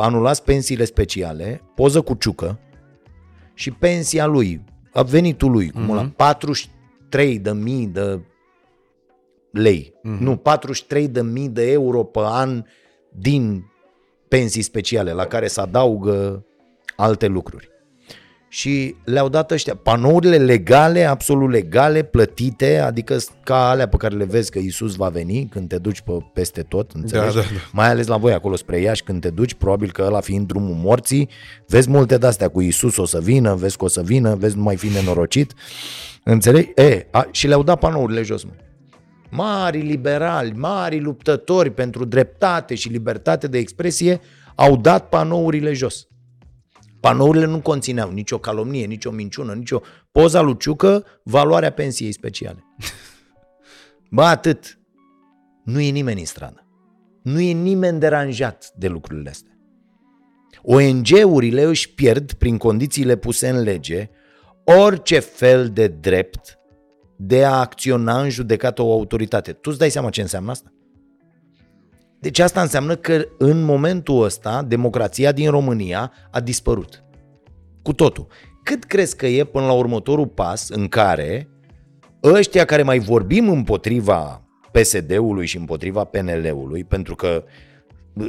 anulați 0.00 0.44
pensiile 0.44 0.84
speciale, 0.84 1.62
poză 1.74 2.00
cu 2.00 2.14
ciucă 2.14 2.58
și 3.54 3.70
pensia 3.70 4.26
lui, 4.26 4.64
a 4.92 5.02
venitul 5.02 5.50
lui, 5.50 5.70
cum 5.70 5.94
la 5.94 6.10
43 6.16 7.38
de 7.38 7.52
mii 7.52 7.86
de 7.86 8.20
lei. 9.50 9.94
Mm-hmm. 9.98 10.18
Nu, 10.18 10.36
43 10.36 11.08
de 11.08 11.22
mii 11.22 11.48
de 11.48 11.70
euro 11.70 12.02
pe 12.02 12.20
an 12.22 12.64
din 13.18 13.64
pensii 14.28 14.62
speciale, 14.62 15.12
la 15.12 15.26
care 15.26 15.46
se 15.46 15.60
adaugă 15.60 16.44
alte 16.96 17.26
lucruri. 17.26 17.69
Și 18.52 18.94
le-au 19.04 19.28
dat 19.28 19.50
ăștia 19.50 19.74
panourile 19.74 20.36
legale, 20.36 21.04
absolut 21.04 21.50
legale, 21.50 22.02
plătite, 22.02 22.78
adică 22.78 23.16
ca 23.44 23.68
alea 23.68 23.88
pe 23.88 23.96
care 23.96 24.16
le 24.16 24.24
vezi 24.24 24.50
că 24.50 24.58
Isus 24.58 24.94
va 24.94 25.08
veni 25.08 25.48
când 25.50 25.68
te 25.68 25.78
duci 25.78 26.00
pe 26.00 26.12
peste 26.32 26.62
tot, 26.62 26.90
înțelegi? 26.90 27.34
da, 27.34 27.40
da. 27.40 27.46
Mai 27.72 27.88
ales 27.88 28.06
la 28.06 28.16
voi 28.16 28.32
acolo 28.32 28.56
spre 28.56 28.80
Iași 28.80 29.02
când 29.02 29.20
te 29.20 29.30
duci, 29.30 29.54
probabil 29.54 29.92
că 29.92 30.02
ăla 30.02 30.20
fiind 30.20 30.46
drumul 30.46 30.74
morții, 30.74 31.28
vezi 31.66 31.90
multe 31.90 32.18
de-astea 32.18 32.48
cu 32.48 32.60
Isus 32.60 32.96
o 32.96 33.04
să 33.04 33.20
vină, 33.20 33.54
vezi 33.54 33.76
că 33.76 33.84
o 33.84 33.88
să 33.88 34.02
vină, 34.02 34.34
vezi 34.34 34.56
nu 34.56 34.62
mai 34.62 34.76
fi 34.76 34.88
nenorocit, 34.88 35.52
înțelegi? 36.24 36.70
E, 36.74 37.06
a, 37.10 37.28
și 37.30 37.46
le-au 37.46 37.62
dat 37.62 37.78
panourile 37.78 38.22
jos, 38.22 38.44
mă. 38.44 38.52
Mari 39.30 39.80
liberali, 39.80 40.52
mari 40.56 41.00
luptători 41.00 41.70
pentru 41.70 42.04
dreptate 42.04 42.74
și 42.74 42.88
libertate 42.88 43.46
de 43.46 43.58
expresie 43.58 44.20
au 44.54 44.76
dat 44.76 45.08
panourile 45.08 45.72
jos. 45.72 46.04
Panourile 47.00 47.44
nu 47.44 47.60
conțineau 47.60 48.10
nicio 48.10 48.38
calomnie, 48.38 48.86
nicio 48.86 49.10
minciună, 49.10 49.52
nicio 49.52 49.80
poza 50.12 50.40
lui 50.40 50.56
Ciucă, 50.56 51.04
valoarea 51.22 51.72
pensiei 51.72 52.12
speciale. 52.12 52.64
Ba 54.10 54.28
atât, 54.28 54.78
nu 55.64 55.80
e 55.80 55.90
nimeni 55.90 56.20
în 56.20 56.26
stradă. 56.26 56.64
Nu 57.22 57.40
e 57.40 57.52
nimeni 57.52 57.98
deranjat 57.98 58.72
de 58.76 58.88
lucrurile 58.88 59.30
astea. 59.30 59.54
ONG-urile 60.62 61.62
își 61.62 61.94
pierd, 61.94 62.32
prin 62.32 62.58
condițiile 62.58 63.16
puse 63.16 63.48
în 63.48 63.62
lege, 63.62 64.10
orice 64.64 65.18
fel 65.18 65.68
de 65.68 65.86
drept 65.86 66.58
de 67.16 67.44
a 67.44 67.58
acționa 67.58 68.22
în 68.22 68.30
judecată 68.30 68.82
o 68.82 68.92
autoritate. 68.92 69.52
Tu 69.52 69.70
îți 69.70 69.78
dai 69.78 69.90
seama 69.90 70.10
ce 70.10 70.20
înseamnă 70.20 70.50
asta? 70.50 70.72
Deci 72.20 72.38
asta 72.38 72.60
înseamnă 72.60 72.96
că 72.96 73.24
în 73.38 73.62
momentul 73.62 74.22
ăsta 74.24 74.62
democrația 74.62 75.32
din 75.32 75.50
România 75.50 76.12
a 76.30 76.40
dispărut. 76.40 77.04
Cu 77.82 77.92
totul. 77.92 78.26
Cât 78.62 78.84
crezi 78.84 79.16
că 79.16 79.26
e 79.26 79.44
până 79.44 79.66
la 79.66 79.72
următorul 79.72 80.26
pas 80.26 80.68
în 80.68 80.88
care 80.88 81.48
ăștia 82.22 82.64
care 82.64 82.82
mai 82.82 82.98
vorbim 82.98 83.48
împotriva 83.48 84.44
PSD-ului 84.72 85.46
și 85.46 85.56
împotriva 85.56 86.04
PNL-ului, 86.04 86.84
pentru 86.84 87.14
că 87.14 87.44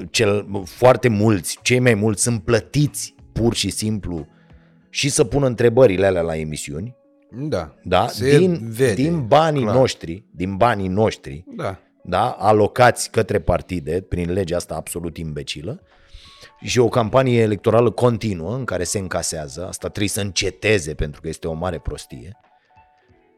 cel, 0.09 0.47
foarte 0.65 1.07
mulți, 1.07 1.59
cei 1.61 1.79
mai 1.79 1.93
mulți 1.93 2.21
sunt 2.21 2.43
plătiți 2.43 3.15
pur 3.33 3.53
și 3.53 3.69
simplu 3.69 4.27
și 4.89 5.09
să 5.09 5.23
pună 5.23 5.45
întrebările 5.45 6.05
alea 6.05 6.21
la 6.21 6.37
emisiuni, 6.37 6.95
Da. 7.47 7.75
da? 7.83 8.07
Se 8.07 8.37
din, 8.37 8.59
vede, 8.69 8.93
din 8.93 9.25
banii 9.27 9.61
clar. 9.61 9.75
noștri, 9.75 10.25
din 10.35 10.55
banii 10.55 10.87
noștri, 10.87 11.43
Da. 11.55 11.79
Da? 12.03 12.29
alocați 12.29 13.09
către 13.11 13.39
partide 13.39 14.01
prin 14.01 14.31
legea 14.31 14.55
asta 14.55 14.75
absolut 14.75 15.17
imbecilă 15.17 15.81
și 16.61 16.79
o 16.79 16.87
campanie 16.87 17.41
electorală 17.41 17.91
continuă 17.91 18.55
în 18.55 18.65
care 18.65 18.83
se 18.83 18.99
încasează, 18.99 19.67
asta 19.67 19.87
trebuie 19.87 20.09
să 20.09 20.21
înceteze 20.21 20.93
pentru 20.93 21.21
că 21.21 21.27
este 21.27 21.47
o 21.47 21.53
mare 21.53 21.79
prostie, 21.79 22.37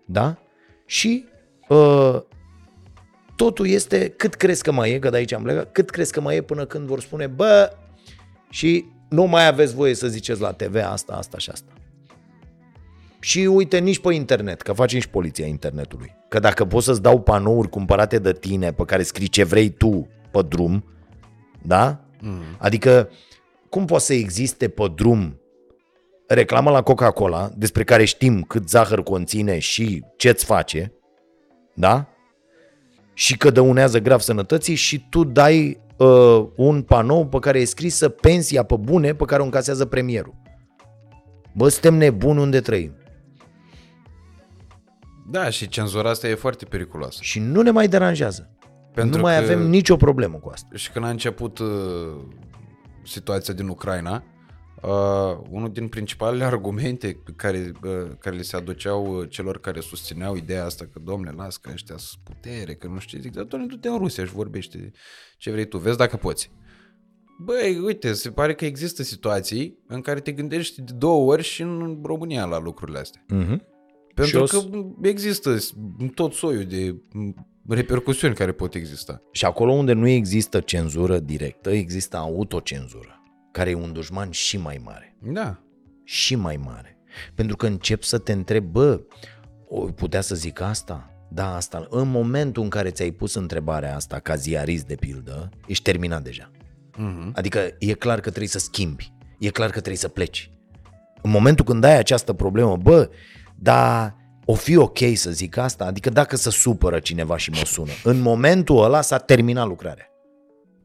da? 0.05 0.37
Și 0.85 1.25
uh, 1.69 2.21
totul 3.35 3.67
este 3.67 4.09
cât 4.09 4.33
crezi 4.33 4.63
că 4.63 4.71
mai 4.71 4.91
e, 4.91 4.99
că 4.99 5.09
de 5.09 5.17
aici 5.17 5.33
am 5.33 5.43
plecat, 5.43 5.71
cât 5.71 5.89
crezi 5.89 6.11
că 6.11 6.21
mai 6.21 6.35
e 6.35 6.41
până 6.41 6.65
când 6.65 6.87
vor 6.87 7.01
spune, 7.01 7.27
bă, 7.27 7.71
și 8.49 8.85
nu 9.09 9.23
mai 9.23 9.47
aveți 9.47 9.75
voie 9.75 9.93
să 9.93 10.07
ziceți 10.07 10.41
la 10.41 10.51
TV 10.51 10.75
asta, 10.83 11.13
asta 11.13 11.37
și 11.37 11.49
asta. 11.49 11.71
Și 13.23 13.39
uite, 13.39 13.79
nici 13.79 13.99
pe 13.99 14.13
internet, 14.13 14.61
că 14.61 14.73
face 14.73 14.99
și 14.99 15.09
poliția 15.09 15.45
internetului. 15.45 16.15
Că 16.29 16.39
dacă 16.39 16.65
poți 16.65 16.85
să-ți 16.85 17.01
dau 17.01 17.21
panouri 17.21 17.69
cumpărate 17.69 18.19
de 18.19 18.33
tine 18.33 18.71
pe 18.71 18.83
care 18.83 19.03
scrii 19.03 19.27
ce 19.27 19.43
vrei 19.43 19.69
tu 19.69 20.07
pe 20.31 20.41
drum, 20.47 20.83
da? 21.61 21.99
Mm. 22.21 22.41
Adică, 22.57 23.09
cum 23.69 23.85
poate 23.85 24.03
să 24.03 24.13
existe 24.13 24.67
pe 24.69 24.91
drum 24.95 25.41
reclamă 26.27 26.69
la 26.69 26.81
Coca-Cola, 26.81 27.49
despre 27.55 27.83
care 27.83 28.05
știm 28.05 28.41
cât 28.41 28.69
zahăr 28.69 29.03
conține 29.03 29.59
și 29.59 30.03
ce-ți 30.17 30.45
face, 30.45 30.93
da? 31.73 32.07
Și 33.13 33.37
că 33.37 33.49
dăunează 33.49 33.99
grav 33.99 34.19
sănătății 34.19 34.75
și 34.75 35.05
tu 35.09 35.23
dai 35.23 35.81
uh, 35.97 36.45
un 36.55 36.81
panou 36.81 37.27
pe 37.27 37.39
care 37.39 37.59
e 37.59 37.65
scrisă 37.65 38.09
pensia 38.09 38.63
pe 38.63 38.75
bune 38.75 39.13
pe 39.13 39.25
care 39.25 39.41
o 39.41 39.45
încasează 39.45 39.85
premierul. 39.85 40.35
Bă, 41.53 41.69
suntem 41.69 41.93
nebuni 41.93 42.39
unde 42.39 42.59
trăim. 42.59 42.91
Da, 45.29 45.49
și 45.49 45.67
cenzura 45.67 46.09
asta 46.09 46.27
e 46.27 46.35
foarte 46.35 46.65
periculoasă. 46.65 47.19
Și 47.21 47.39
nu 47.39 47.61
ne 47.61 47.71
mai 47.71 47.87
deranjează. 47.87 48.57
Pentru 48.93 49.15
nu 49.17 49.23
mai 49.23 49.35
că- 49.35 49.43
avem 49.43 49.61
nicio 49.61 49.95
problemă 49.95 50.37
cu 50.37 50.49
asta. 50.49 50.67
Și 50.73 50.91
când 50.91 51.05
a 51.05 51.09
început 51.09 51.59
uh, 51.59 51.67
situația 53.03 53.53
din 53.53 53.67
Ucraina, 53.67 54.23
uh, 54.81 55.37
unul 55.49 55.71
din 55.71 55.87
principalele 55.87 56.43
argumente 56.53 57.21
pe 57.25 57.31
care, 57.35 57.71
uh, 57.83 58.11
care 58.19 58.35
le 58.35 58.41
se 58.41 58.55
aduceau 58.55 59.17
uh, 59.17 59.29
celor 59.29 59.59
care 59.59 59.79
susțineau 59.79 60.35
ideea 60.35 60.65
asta 60.65 60.85
că, 60.93 60.99
domnule, 61.03 61.33
las 61.37 61.57
că 61.57 61.69
ăștia 61.73 61.97
sunt 61.97 62.23
putere, 62.23 62.73
că 62.75 62.87
nu 62.87 62.99
știu 62.99 63.17
ce, 63.17 63.23
zic, 63.23 63.33
dar 63.33 63.43
domnule, 63.43 63.71
du-te 63.73 63.87
în 63.87 63.97
Rusia 63.97 64.25
și 64.25 64.31
vorbește 64.33 64.91
ce 65.37 65.51
vrei 65.51 65.65
tu, 65.67 65.77
vezi 65.77 65.97
dacă 65.97 66.17
poți. 66.17 66.51
Băi, 67.39 67.79
uite, 67.79 68.13
se 68.13 68.31
pare 68.31 68.53
că 68.53 68.65
există 68.65 69.03
situații 69.03 69.79
în 69.87 70.01
care 70.01 70.19
te 70.19 70.31
gândești 70.31 70.81
de 70.81 70.93
două 70.97 71.31
ori 71.31 71.43
și 71.43 71.61
în 71.61 71.99
România 72.03 72.45
la 72.45 72.59
lucrurile 72.59 72.99
astea. 72.99 73.25
Mm-hmm. 73.33 73.72
Pentru 74.13 74.37
o 74.39 74.41
că 74.43 74.47
să- 74.47 74.69
există 75.01 75.57
tot 76.13 76.33
soiul 76.33 76.63
de 76.65 76.95
m, 77.13 77.47
repercusiuni 77.67 78.35
care 78.35 78.51
pot 78.51 78.73
exista. 78.75 79.21
Și 79.31 79.45
acolo 79.45 79.71
unde 79.71 79.93
nu 79.93 80.07
există 80.07 80.59
cenzură 80.59 81.19
directă, 81.19 81.69
există 81.71 82.17
autocenzură, 82.17 83.21
care 83.51 83.69
e 83.69 83.73
un 83.75 83.93
dușman 83.93 84.29
și 84.31 84.57
mai 84.57 84.81
mare. 84.83 85.17
Da. 85.21 85.59
Și 86.03 86.35
mai 86.35 86.59
mare. 86.65 86.97
Pentru 87.35 87.55
că 87.55 87.65
încep 87.67 88.03
să 88.03 88.17
te 88.17 88.31
întrebi, 88.31 88.67
bă, 88.71 89.01
o 89.67 89.79
putea 89.85 90.21
să 90.21 90.35
zic 90.35 90.61
asta? 90.61 91.07
Da, 91.29 91.55
asta. 91.55 91.87
În 91.89 92.09
momentul 92.09 92.63
în 92.63 92.69
care 92.69 92.89
ți-ai 92.89 93.11
pus 93.11 93.33
întrebarea 93.33 93.95
asta, 93.95 94.19
ca 94.19 94.35
ziarist 94.35 94.85
de 94.87 94.95
pildă, 94.95 95.49
ești 95.67 95.83
terminat 95.83 96.23
deja. 96.23 96.51
Mhm. 96.97 97.31
Adică 97.35 97.59
e 97.79 97.93
clar 97.93 98.15
că 98.19 98.27
trebuie 98.29 98.47
să 98.49 98.59
schimbi. 98.59 99.13
E 99.39 99.49
clar 99.49 99.67
că 99.67 99.75
trebuie 99.77 99.97
să 99.97 100.07
pleci. 100.07 100.51
În 101.21 101.29
momentul 101.31 101.65
când 101.65 101.83
ai 101.83 101.97
această 101.97 102.33
problemă, 102.33 102.77
bă, 102.77 103.09
dar 103.59 104.15
o 104.45 104.53
fi 104.53 104.77
ok 104.77 104.97
să 105.13 105.31
zic 105.31 105.57
asta? 105.57 105.85
Adică 105.85 106.09
dacă 106.09 106.35
se 106.35 106.49
supără 106.49 106.99
cineva 106.99 107.37
și 107.37 107.49
mă 107.49 107.61
sună, 107.65 107.91
în 108.03 108.21
momentul 108.21 108.83
ăla 108.83 109.01
s-a 109.01 109.17
terminat 109.17 109.67
lucrarea. 109.67 110.07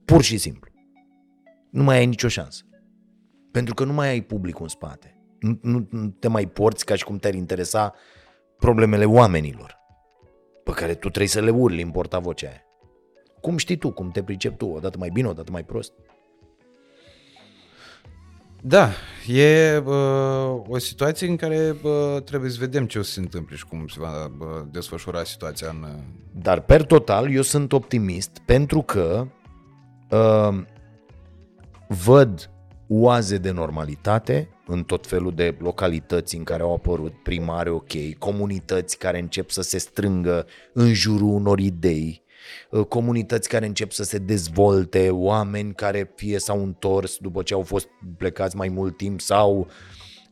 Pur 0.05 0.23
și 0.23 0.39
simplu. 0.39 0.71
Nu 1.71 1.83
mai 1.83 1.97
ai 1.97 2.07
nicio 2.07 2.29
șansă. 2.29 2.63
Pentru 3.53 3.75
că 3.75 3.85
nu 3.85 3.93
mai 3.93 4.09
ai 4.09 4.21
public 4.21 4.61
în 4.61 4.69
spate. 4.69 5.21
Nu, 5.41 5.59
nu, 5.63 5.87
nu 5.91 6.09
te 6.09 6.29
mai 6.29 6.47
porți 6.47 6.85
ca 6.85 6.95
și 6.95 7.05
cum 7.05 7.17
te-ar 7.17 7.35
interesa 7.35 7.95
problemele 8.59 9.05
oamenilor 9.05 9.77
pe 10.65 10.71
care 10.71 10.93
tu 10.93 11.09
trebuie 11.09 11.29
să 11.29 11.41
le 11.41 11.51
urli 11.51 11.83
în 11.83 11.91
portavocea 11.91 12.49
aia. 12.49 12.63
Cum 13.41 13.57
știi 13.57 13.77
tu, 13.77 13.93
cum 13.93 14.11
te 14.11 14.23
pricepi 14.23 14.57
tu, 14.57 14.67
odată 14.67 14.99
mai 14.99 15.09
bine, 15.13 15.29
odată 15.29 15.51
mai 15.51 15.65
prost? 15.65 15.93
Da, 18.63 18.91
e 19.29 19.83
uh, 19.87 20.63
o 20.69 20.79
situație 20.79 21.29
în 21.29 21.37
care 21.37 21.77
uh, 21.83 22.23
trebuie 22.23 22.51
să 22.51 22.57
vedem 22.61 22.87
ce 22.87 22.99
o 22.99 23.03
să 23.03 23.11
se 23.11 23.21
întâmple 23.21 23.57
și 23.57 23.67
cum 23.67 23.87
se 23.87 24.01
va 24.01 24.25
uh, 24.25 24.47
desfășura 24.71 25.25
situația 25.25 25.69
în... 25.69 25.83
Uh, 25.83 25.99
Dar 26.43 26.61
per 26.61 26.83
total 26.83 27.35
eu 27.35 27.43
sunt 27.43 27.73
optimist 27.73 28.31
pentru 28.45 28.83
că 28.83 29.27
uh, 30.11 30.63
văd 31.89 32.51
oaze 32.89 33.39
de 33.39 33.51
normalitate 33.51 34.49
în 34.67 34.83
tot 34.83 35.07
felul 35.07 35.35
de 35.35 35.57
localități 35.59 36.37
în 36.37 36.45
care 36.45 36.63
au 36.63 36.75
apărut 36.75 37.23
primare 37.23 37.71
ok, 37.71 38.19
comunități 38.19 38.99
care 38.99 39.19
încep 39.19 39.51
să 39.51 39.63
se 39.63 39.79
strângă 39.79 40.47
în 40.73 40.93
jurul 40.93 41.29
unor 41.29 41.59
idei, 41.59 42.23
uh, 42.23 42.28
comunități 42.89 43.49
care 43.49 43.67
încep 43.67 43.93
să 43.93 44.03
se 44.03 44.19
dezvolte, 44.19 45.11
oameni 45.11 45.75
care 45.75 46.13
fie 46.15 46.39
s-au 46.39 46.63
întors 46.63 47.17
după 47.17 47.43
ce 47.43 47.55
au 47.55 47.63
fost 47.63 47.89
plecați 48.17 48.57
mai 48.57 48.69
mult 48.69 48.97
timp 48.97 49.21
sau 49.21 49.69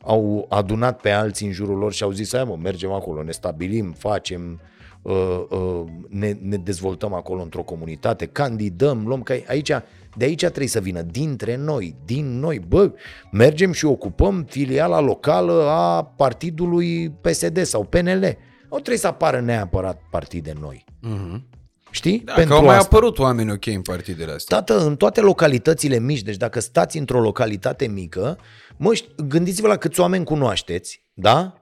au 0.01 0.45
adunat 0.49 1.01
pe 1.01 1.09
alții 1.09 1.47
în 1.47 1.51
jurul 1.51 1.77
lor 1.77 1.93
și 1.93 2.03
au 2.03 2.11
zis, 2.11 2.35
hai 2.35 2.43
mă, 2.43 2.57
mergem 2.61 2.91
acolo, 2.91 3.23
ne 3.23 3.31
stabilim, 3.31 3.91
facem, 3.91 4.61
uh, 5.01 5.43
uh, 5.49 5.83
ne, 6.09 6.37
ne 6.41 6.57
dezvoltăm 6.57 7.13
acolo 7.13 7.41
într-o 7.41 7.63
comunitate, 7.63 8.25
candidăm, 8.25 9.07
luăm, 9.07 9.23
că 9.23 9.35
aici, 9.47 9.71
de 10.15 10.25
aici 10.25 10.39
trebuie 10.39 10.67
să 10.67 10.79
vină, 10.79 11.01
dintre 11.01 11.55
noi, 11.55 11.95
din 12.05 12.39
noi, 12.39 12.59
bă, 12.67 12.91
mergem 13.31 13.71
și 13.71 13.85
ocupăm 13.85 14.45
filiala 14.49 14.99
locală 14.99 15.69
a 15.69 16.03
partidului 16.03 17.09
PSD 17.09 17.63
sau 17.63 17.83
PNL. 17.83 18.37
Nu 18.69 18.75
trebuie 18.75 18.97
să 18.97 19.07
apară 19.07 19.39
neapărat 19.39 20.01
partide 20.09 20.53
noi. 20.59 20.85
uh-huh. 21.03 21.56
Știi? 21.91 22.21
Da, 22.25 22.33
că 22.33 22.53
au 22.53 22.63
mai 22.63 22.77
apărut 22.77 23.19
oameni 23.19 23.51
ok 23.51 23.65
în 23.65 23.81
partidele 23.81 24.31
astea. 24.31 24.57
Tată, 24.57 24.85
în 24.85 24.95
toate 24.95 25.21
localitățile 25.21 25.99
mici, 25.99 26.21
deci 26.21 26.37
dacă 26.37 26.59
stați 26.59 26.97
într-o 26.97 27.21
localitate 27.21 27.87
mică, 27.87 28.37
mă, 28.77 28.93
ș- 28.95 29.15
gândiți-vă 29.27 29.67
la 29.67 29.75
câți 29.75 29.99
oameni 29.99 30.25
cunoașteți, 30.25 31.03
da? 31.13 31.61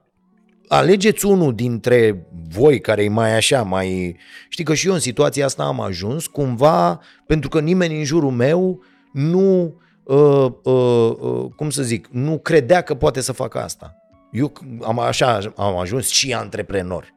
Alegeți 0.68 1.26
unul 1.26 1.54
dintre 1.54 2.26
voi 2.48 2.80
care 2.80 3.04
e 3.04 3.08
mai 3.08 3.36
așa, 3.36 3.62
mai... 3.62 4.16
Știi 4.48 4.64
că 4.64 4.74
și 4.74 4.86
eu 4.86 4.92
în 4.92 5.00
situația 5.00 5.44
asta 5.44 5.62
am 5.62 5.80
ajuns 5.80 6.26
cumva, 6.26 7.00
pentru 7.26 7.48
că 7.48 7.60
nimeni 7.60 7.98
în 7.98 8.04
jurul 8.04 8.30
meu 8.30 8.82
nu, 9.12 9.80
uh, 10.04 10.46
uh, 10.62 11.10
uh, 11.20 11.46
cum 11.56 11.70
să 11.70 11.82
zic, 11.82 12.08
nu 12.10 12.38
credea 12.38 12.80
că 12.80 12.94
poate 12.94 13.20
să 13.20 13.32
facă 13.32 13.62
asta. 13.62 13.94
Eu 14.32 14.52
am, 14.82 14.98
așa 14.98 15.52
am 15.56 15.76
ajuns 15.76 16.08
și 16.08 16.34
antreprenor. 16.34 17.14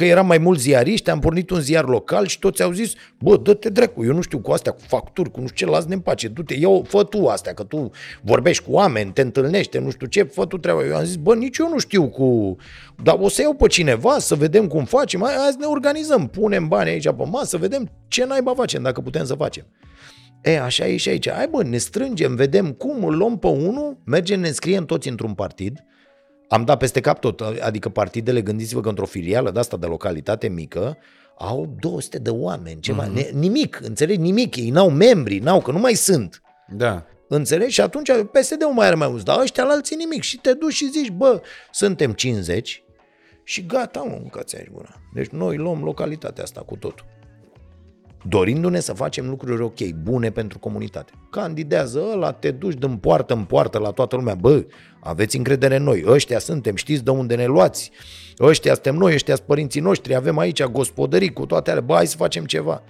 Că 0.00 0.06
eram 0.06 0.26
mai 0.26 0.38
mulți 0.38 0.62
ziariști, 0.62 1.10
am 1.10 1.18
pornit 1.18 1.50
un 1.50 1.60
ziar 1.60 1.84
local 1.84 2.26
și 2.26 2.38
toți 2.38 2.62
au 2.62 2.72
zis, 2.72 2.92
bă, 3.18 3.36
dă-te 3.36 3.68
dracu, 3.68 4.04
eu 4.04 4.12
nu 4.12 4.20
știu 4.20 4.38
cu 4.38 4.50
astea, 4.50 4.72
cu 4.72 4.80
facturi, 4.86 5.30
cu 5.30 5.40
nu 5.40 5.46
știu 5.46 5.66
ce, 5.66 5.72
las-ne 5.72 5.94
în 5.94 6.00
pace, 6.00 6.28
du-te, 6.28 6.54
ia 6.54 6.68
fă 6.84 7.04
tu 7.04 7.26
astea, 7.26 7.54
că 7.54 7.62
tu 7.62 7.90
vorbești 8.22 8.64
cu 8.64 8.72
oameni, 8.72 9.12
te 9.12 9.20
întâlnești, 9.20 9.78
nu 9.78 9.90
știu 9.90 10.06
ce, 10.06 10.22
fă 10.22 10.46
tu 10.46 10.58
treaba. 10.58 10.84
Eu 10.84 10.96
am 10.96 11.04
zis, 11.04 11.16
bă, 11.16 11.34
nici 11.34 11.58
eu 11.58 11.68
nu 11.68 11.78
știu 11.78 12.08
cu... 12.08 12.56
Dar 13.02 13.16
o 13.20 13.28
să 13.28 13.42
iau 13.42 13.54
pe 13.54 13.66
cineva 13.66 14.18
să 14.18 14.34
vedem 14.34 14.66
cum 14.66 14.84
facem, 14.84 15.20
hai, 15.22 15.34
hai 15.34 15.50
să 15.50 15.56
ne 15.58 15.66
organizăm, 15.66 16.28
punem 16.28 16.68
bani 16.68 16.90
aici 16.90 17.04
pe 17.04 17.24
masă, 17.30 17.46
să 17.46 17.56
vedem 17.56 17.90
ce 18.08 18.24
naiba 18.24 18.54
facem, 18.54 18.82
dacă 18.82 19.00
putem 19.00 19.24
să 19.24 19.34
facem. 19.34 19.66
E, 20.42 20.60
așa 20.60 20.86
e 20.86 20.96
și 20.96 21.08
aici. 21.08 21.30
Hai 21.30 21.48
bă, 21.50 21.62
ne 21.62 21.76
strângem, 21.76 22.34
vedem 22.34 22.72
cum 22.72 23.04
îl 23.04 23.16
luăm 23.16 23.38
pe 23.38 23.46
unul, 23.46 23.98
mergem, 24.04 24.40
ne 24.40 24.48
înscriem 24.48 24.84
toți 24.84 25.08
într-un 25.08 25.34
partid, 25.34 25.84
am 26.52 26.64
dat 26.64 26.78
peste 26.78 27.00
cap 27.00 27.20
tot, 27.20 27.40
adică 27.40 27.88
partidele, 27.88 28.40
gândiți-vă 28.40 28.80
că 28.80 28.88
într-o 28.88 29.04
filială 29.04 29.50
de 29.50 29.58
asta 29.58 29.76
de 29.76 29.86
localitate 29.86 30.48
mică, 30.48 30.96
au 31.38 31.74
200 31.80 32.18
de 32.18 32.30
oameni, 32.30 32.80
ceva, 32.80 33.08
mm-hmm. 33.08 33.12
ne, 33.12 33.30
nimic, 33.32 33.80
înțelegi, 33.82 34.20
nimic, 34.20 34.56
ei 34.56 34.70
n-au 34.70 34.90
membri, 34.90 35.38
n-au, 35.38 35.60
că 35.60 35.70
nu 35.70 35.78
mai 35.78 35.94
sunt. 35.94 36.42
Da. 36.68 37.06
Înțelegi? 37.28 37.72
Și 37.72 37.80
atunci 37.80 38.10
PSD-ul 38.10 38.72
mai 38.72 38.86
are 38.86 38.94
mai 38.94 39.08
mulți, 39.08 39.24
dar 39.24 39.40
ăștia 39.40 39.64
la 39.64 39.72
alții 39.72 39.96
nimic. 39.96 40.22
Și 40.22 40.38
te 40.38 40.52
duci 40.52 40.72
și 40.72 40.90
zici, 40.90 41.10
bă, 41.10 41.42
suntem 41.70 42.12
50 42.12 42.82
și 43.44 43.66
gata, 43.66 44.00
mă, 44.00 44.18
mâncați 44.20 44.56
aici 44.56 44.70
gura. 44.70 45.00
Deci 45.14 45.28
noi 45.28 45.56
luăm 45.56 45.82
localitatea 45.82 46.42
asta 46.42 46.60
cu 46.60 46.76
totul. 46.76 47.04
Dorindu-ne 48.28 48.80
să 48.80 48.92
facem 48.92 49.28
lucruri 49.28 49.62
ok, 49.62 49.88
bune 50.02 50.30
pentru 50.30 50.58
comunitate. 50.58 51.12
Candidează 51.30 52.02
ăla, 52.12 52.32
te 52.32 52.50
duci 52.50 52.78
din 52.78 52.96
poartă 52.96 53.34
în 53.34 53.44
poartă 53.44 53.78
la 53.78 53.90
toată 53.90 54.16
lumea, 54.16 54.34
bă, 54.34 54.64
aveți 55.00 55.36
încredere 55.36 55.76
în 55.76 55.82
noi, 55.82 56.04
ăștia 56.06 56.38
suntem, 56.38 56.74
știți 56.74 57.04
de 57.04 57.10
unde 57.10 57.34
ne 57.34 57.46
luați, 57.46 57.90
ăștia 58.40 58.72
suntem 58.72 58.94
noi, 58.94 59.14
ăștia 59.14 59.34
sunt 59.34 59.46
părinții 59.46 59.80
noștri, 59.80 60.14
avem 60.14 60.38
aici 60.38 60.64
gospodării 60.64 61.32
cu 61.32 61.46
toate 61.46 61.70
alea, 61.70 61.82
bă, 61.82 61.94
hai 61.94 62.06
să 62.06 62.16
facem 62.16 62.44
ceva. 62.44 62.82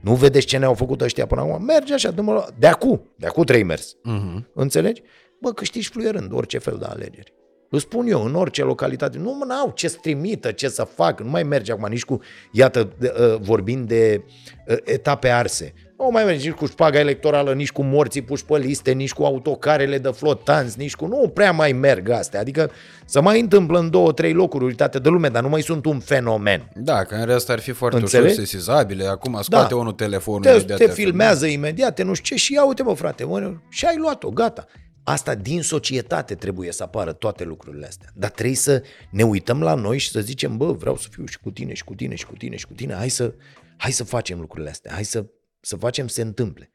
Nu 0.00 0.14
vedeți 0.14 0.46
ce 0.46 0.58
ne-au 0.58 0.74
făcut 0.74 1.00
ăștia 1.00 1.26
până 1.26 1.40
acum? 1.40 1.64
Merge 1.64 1.94
așa, 1.94 2.10
dă 2.10 2.52
de 2.58 2.66
acum, 2.66 3.10
de 3.16 3.26
acum 3.26 3.44
trei 3.44 3.62
mers. 3.62 3.96
Uh-huh. 3.96 4.44
Înțelegi? 4.54 5.02
Bă, 5.40 5.52
câștigi 5.52 5.88
fluierând 5.88 6.32
orice 6.32 6.58
fel 6.58 6.76
de 6.78 6.84
alegeri. 6.84 7.34
Îți 7.70 7.82
spun 7.82 8.06
eu, 8.06 8.24
în 8.24 8.34
orice 8.34 8.62
localitate, 8.62 9.18
nu 9.18 9.32
mă 9.32 9.54
au 9.54 9.72
ce 9.74 9.88
să 9.88 9.96
trimită, 10.02 10.52
ce 10.52 10.68
să 10.68 10.88
fac, 10.94 11.20
nu 11.20 11.30
mai 11.30 11.42
merge 11.42 11.72
acum 11.72 11.88
nici 11.88 12.04
cu, 12.04 12.20
iată, 12.50 12.92
uh, 13.00 13.36
vorbind 13.40 13.88
de 13.88 14.22
uh, 14.66 14.76
etape 14.84 15.28
arse. 15.28 15.74
Nu 15.98 16.08
mai 16.10 16.24
merge 16.24 16.48
nici 16.48 16.56
cu 16.56 16.66
șpaga 16.66 16.98
electorală, 16.98 17.52
nici 17.52 17.72
cu 17.72 17.82
morții 17.82 18.22
puși 18.22 18.44
pe 18.44 18.58
liste, 18.58 18.92
nici 18.92 19.12
cu 19.12 19.24
autocarele 19.24 19.98
de 19.98 20.08
flotanți, 20.08 20.78
nici 20.78 20.94
cu... 20.94 21.06
Nu 21.06 21.28
prea 21.34 21.52
mai 21.52 21.72
merg 21.72 22.08
astea. 22.08 22.40
Adică 22.40 22.70
să 23.04 23.20
mai 23.20 23.40
întâmplă 23.40 23.78
în 23.78 23.90
două, 23.90 24.12
trei 24.12 24.32
locuri 24.32 24.64
uitate 24.64 24.98
de 24.98 25.08
lume, 25.08 25.28
dar 25.28 25.42
nu 25.42 25.48
mai 25.48 25.60
sunt 25.60 25.84
un 25.84 25.98
fenomen. 25.98 26.70
Da, 26.74 27.04
că 27.04 27.14
în 27.14 27.24
rest 27.24 27.50
ar 27.50 27.58
fi 27.58 27.70
foarte 27.70 27.98
Înțeleg? 27.98 28.30
ușor 28.30 28.38
sesizabile. 28.38 29.06
Acum 29.06 29.38
scoate 29.42 29.74
da. 29.74 29.76
unul 29.76 29.92
telefonul. 29.92 30.42
Te, 30.42 30.58
te, 30.58 30.74
te 30.74 30.88
filmează 30.88 31.46
imediat, 31.46 31.94
te 31.94 32.02
nu 32.02 32.14
știu 32.14 32.36
ce 32.36 32.42
și 32.42 32.52
ia 32.52 32.64
uite 32.64 32.82
bă 32.82 32.92
frate, 32.92 33.24
mă, 33.24 33.52
și 33.68 33.84
ai 33.84 33.96
luat-o, 33.96 34.30
gata. 34.30 34.66
Asta 35.08 35.34
din 35.34 35.62
societate 35.62 36.34
trebuie 36.34 36.72
să 36.72 36.82
apară 36.82 37.12
toate 37.12 37.44
lucrurile 37.44 37.86
astea. 37.86 38.08
Dar 38.14 38.30
trebuie 38.30 38.56
să 38.56 38.82
ne 39.10 39.22
uităm 39.22 39.62
la 39.62 39.74
noi 39.74 39.98
și 39.98 40.10
să 40.10 40.20
zicem, 40.20 40.56
bă, 40.56 40.72
vreau 40.72 40.96
să 40.96 41.08
fiu 41.10 41.26
și 41.26 41.38
cu 41.38 41.50
tine, 41.50 41.74
și 41.74 41.84
cu 41.84 41.94
tine, 41.94 42.14
și 42.14 42.26
cu 42.26 42.34
tine, 42.34 42.56
și 42.56 42.66
cu 42.66 42.72
tine. 42.72 42.94
Hai 42.94 43.08
să, 43.08 43.34
hai 43.76 43.92
să 43.92 44.04
facem 44.04 44.40
lucrurile 44.40 44.70
astea. 44.70 44.92
Hai 44.92 45.04
să, 45.04 45.26
să 45.60 45.76
facem 45.76 46.06
să 46.06 46.14
se 46.14 46.22
întâmple. 46.22 46.70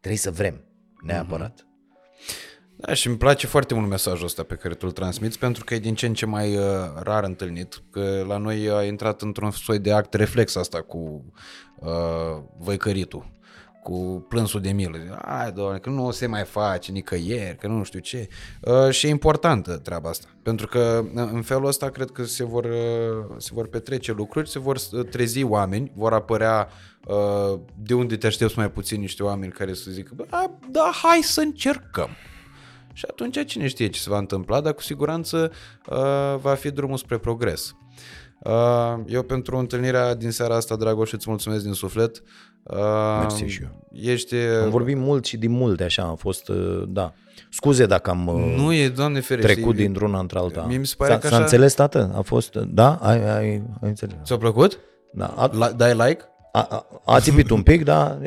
Trebuie 0.00 0.20
să 0.20 0.30
vrem, 0.30 0.64
neapărat. 1.04 1.60
Mm-hmm. 1.60 2.76
Da, 2.76 2.94
și 2.94 3.06
îmi 3.06 3.16
place 3.16 3.46
foarte 3.46 3.74
mult 3.74 3.88
mesajul 3.88 4.24
ăsta 4.24 4.42
pe 4.42 4.54
care 4.54 4.74
tu 4.74 4.86
îl 4.86 4.92
transmiți, 4.92 5.38
pentru 5.38 5.64
că 5.64 5.74
e 5.74 5.78
din 5.78 5.94
ce 5.94 6.06
în 6.06 6.14
ce 6.14 6.26
mai 6.26 6.56
uh, 6.56 6.64
rar 6.94 7.24
întâlnit, 7.24 7.82
că 7.90 8.24
la 8.26 8.36
noi 8.36 8.70
a 8.70 8.84
intrat 8.84 9.22
într-un 9.22 9.50
soi 9.50 9.78
de 9.78 9.92
act 9.92 10.14
reflex 10.14 10.56
asta 10.56 10.82
cu 10.82 11.32
uh, 11.78 11.90
văicăritul 12.58 13.32
cu 13.82 14.26
plânsul 14.28 14.60
de 14.60 14.72
milă. 14.72 15.18
Ai, 15.22 15.52
doamne, 15.52 15.78
că 15.78 15.90
nu 15.90 16.06
o 16.06 16.10
se 16.10 16.26
mai 16.26 16.44
face 16.44 16.92
nicăieri, 16.92 17.56
că 17.56 17.66
nu 17.66 17.82
știu 17.82 17.98
ce. 17.98 18.28
Uh, 18.60 18.90
și 18.90 19.06
e 19.06 19.08
importantă 19.08 19.76
treaba 19.76 20.08
asta. 20.08 20.26
Pentru 20.42 20.66
că 20.66 21.04
uh, 21.04 21.28
în 21.32 21.42
felul 21.42 21.66
ăsta 21.66 21.90
cred 21.90 22.10
că 22.10 22.24
se 22.24 22.44
vor, 22.44 22.64
uh, 22.64 23.34
se 23.36 23.50
vor 23.52 23.68
petrece 23.68 24.12
lucruri, 24.12 24.50
se 24.50 24.58
vor 24.58 24.76
uh, 24.92 25.04
trezi 25.10 25.42
oameni, 25.42 25.92
vor 25.94 26.12
apărea 26.12 26.68
uh, 27.06 27.60
de 27.76 27.94
unde 27.94 28.16
te 28.16 28.26
aștepți 28.26 28.58
mai 28.58 28.70
puțin 28.70 29.00
niște 29.00 29.22
oameni 29.22 29.52
care 29.52 29.74
să 29.74 29.90
zică, 29.90 30.14
da, 30.70 30.90
hai 31.02 31.20
să 31.22 31.40
încercăm. 31.40 32.08
Și 32.92 33.04
atunci 33.10 33.44
cine 33.44 33.66
știe 33.66 33.88
ce 33.88 34.00
se 34.00 34.10
va 34.10 34.18
întâmpla, 34.18 34.60
dar 34.60 34.72
cu 34.72 34.82
siguranță 34.82 35.52
uh, 35.86 36.36
va 36.40 36.54
fi 36.54 36.70
drumul 36.70 36.96
spre 36.96 37.18
progres. 37.18 37.74
Uh, 38.38 38.94
eu 39.06 39.22
pentru 39.22 39.56
întâlnirea 39.56 40.14
din 40.14 40.30
seara 40.30 40.54
asta, 40.56 40.76
Dragoș, 40.76 41.12
îți 41.12 41.28
mulțumesc 41.28 41.62
din 41.62 41.72
suflet. 41.72 42.22
Uh, 42.62 43.18
Mersi 43.20 43.44
și 43.44 43.62
eu. 43.62 43.68
Ești... 44.12 44.34
Am 44.62 44.70
vorbit 44.70 44.96
mult 44.96 45.24
și 45.24 45.36
din 45.36 45.50
multe, 45.50 45.84
așa, 45.84 46.02
am 46.02 46.16
fost, 46.16 46.48
uh, 46.48 46.82
da. 46.88 47.12
Scuze 47.50 47.86
dacă 47.86 48.10
am 48.10 48.30
nu 48.56 48.72
e, 48.72 48.88
doamne 48.88 49.20
ferește, 49.20 49.52
trecut 49.52 49.74
dintr-una 49.74 50.18
într-alta. 50.18 50.64
Mie 50.68 50.76
mi 50.76 50.86
se 50.86 50.94
pare 50.98 51.12
s-a, 51.12 51.18
că 51.18 51.26
așa... 51.26 51.36
s-a 51.36 51.42
înțeles, 51.42 51.74
tată? 51.74 52.12
A 52.16 52.20
fost, 52.20 52.54
da? 52.54 52.94
Ai, 52.94 53.36
ai, 53.36 53.48
ai 53.80 53.88
înțeles. 53.88 54.16
Ți-a 54.24 54.36
plăcut? 54.36 54.78
Da. 55.12 55.26
A... 55.26 55.50
La, 55.52 55.70
dai 55.70 55.94
like? 55.94 56.24
A, 56.54 56.66
a, 56.70 56.86
a 57.04 57.20
țipit 57.20 57.50
un 57.50 57.62
pic, 57.62 57.84
da. 57.84 58.18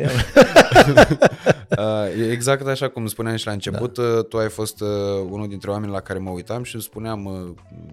exact 2.32 2.68
așa 2.68 2.88
cum 2.88 3.08
spuneam 3.08 3.36
și 3.36 3.46
la 3.46 3.52
început, 3.52 3.98
da. 3.98 4.22
tu 4.22 4.38
ai 4.38 4.50
fost 4.50 4.82
uh, 4.82 4.90
unul 5.30 5.48
dintre 5.48 5.72
oameni 5.72 5.92
la 5.92 6.00
care 6.00 6.20
mă 6.20 6.30
uitam 6.30 6.64
și 6.64 6.80
spuneam 6.80 7.26
uh, 7.26 7.34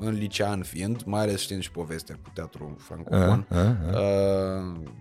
în 0.00 0.12
licean 0.12 0.62
fiind, 0.62 1.02
mai 1.04 1.20
ales 1.20 1.40
știind 1.40 1.62
și 1.62 1.70
povestea 1.70 2.18
cu 2.22 2.30
teatru 2.34 2.76
francofon. 2.78 3.46
Uh, 3.50 3.58
uh, 3.58 3.64
uh. 3.90 3.98
Uh, 3.98 4.02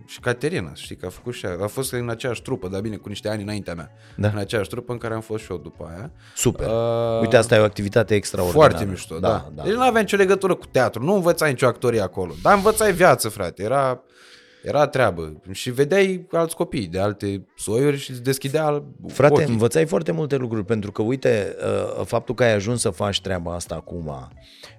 și 0.06 0.20
Caterina, 0.20 0.70
știi 0.74 0.96
că 0.96 1.06
a 1.06 1.08
făcut 1.08 1.34
și 1.34 1.46
a, 1.46 1.62
a 1.62 1.66
fost 1.66 1.92
în 1.92 2.08
aceeași 2.08 2.42
trupă, 2.42 2.68
dar 2.68 2.80
bine, 2.80 2.96
cu 2.96 3.08
niște 3.08 3.28
ani 3.28 3.42
înaintea 3.42 3.74
mea. 3.74 3.90
Da. 4.16 4.28
În 4.28 4.38
aceeași 4.38 4.68
trupă 4.68 4.92
în 4.92 4.98
care 4.98 5.14
am 5.14 5.20
fost 5.20 5.44
și 5.44 5.50
eu 5.50 5.56
după 5.56 5.92
aia. 5.96 6.10
Super. 6.34 6.66
Uh, 6.66 7.20
Uite, 7.20 7.36
asta 7.36 7.54
e 7.54 7.58
o 7.58 7.64
activitate 7.64 8.14
extraordinară. 8.14 8.70
Foarte 8.70 8.90
mișto, 8.90 9.18
da. 9.18 9.28
da. 9.28 9.50
da. 9.54 9.62
Deci 9.62 9.74
nu 9.74 9.80
aveam 9.80 10.02
nicio 10.02 10.16
legătură 10.16 10.54
cu 10.54 10.66
teatru, 10.66 11.04
nu 11.04 11.14
învățai 11.14 11.50
nicio 11.50 11.66
actorie 11.66 12.00
acolo, 12.00 12.32
dar 12.42 12.54
învățai 12.54 12.92
viață, 12.92 13.28
frate. 13.28 13.62
Era 13.62 14.02
era 14.62 14.86
treabă. 14.86 15.42
Și 15.50 15.70
vedeai 15.70 16.26
alți 16.30 16.56
copii 16.56 16.86
de 16.86 16.98
alte 16.98 17.46
soiuri 17.56 17.96
și 17.96 18.10
îți 18.10 18.22
deschidea 18.22 18.84
Frate, 19.06 19.32
ochii. 19.32 19.52
învățai 19.52 19.86
foarte 19.86 20.12
multe 20.12 20.36
lucruri, 20.36 20.64
pentru 20.64 20.92
că, 20.92 21.02
uite, 21.02 21.56
uh, 21.98 22.06
faptul 22.06 22.34
că 22.34 22.42
ai 22.42 22.54
ajuns 22.54 22.80
să 22.80 22.90
faci 22.90 23.20
treaba 23.20 23.54
asta 23.54 23.74
acum, 23.74 24.28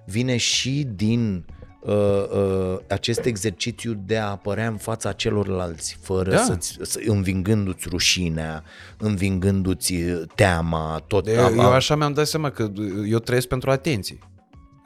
vine 0.06 0.36
și 0.36 0.88
din 0.94 1.44
uh, 1.80 1.92
uh, 1.92 2.76
acest 2.88 3.24
exercițiu 3.24 4.02
de 4.06 4.16
a 4.16 4.30
apărea 4.30 4.66
în 4.66 4.76
fața 4.76 5.12
celorlalți, 5.12 5.98
fără 6.00 6.30
da. 6.30 6.36
să-ți, 6.36 6.78
să, 6.82 7.00
învingându-ți 7.06 7.88
rușinea, 7.88 8.62
învingându-ți 8.98 9.94
teama, 10.34 11.02
tot. 11.06 11.24
De, 11.24 11.36
am, 11.36 11.58
eu 11.58 11.72
așa 11.72 11.96
mi-am 11.96 12.12
dat 12.12 12.26
seama 12.26 12.50
că 12.50 12.70
eu 13.08 13.18
trăiesc 13.18 13.46
pentru 13.46 13.70
atenție. 13.70 14.18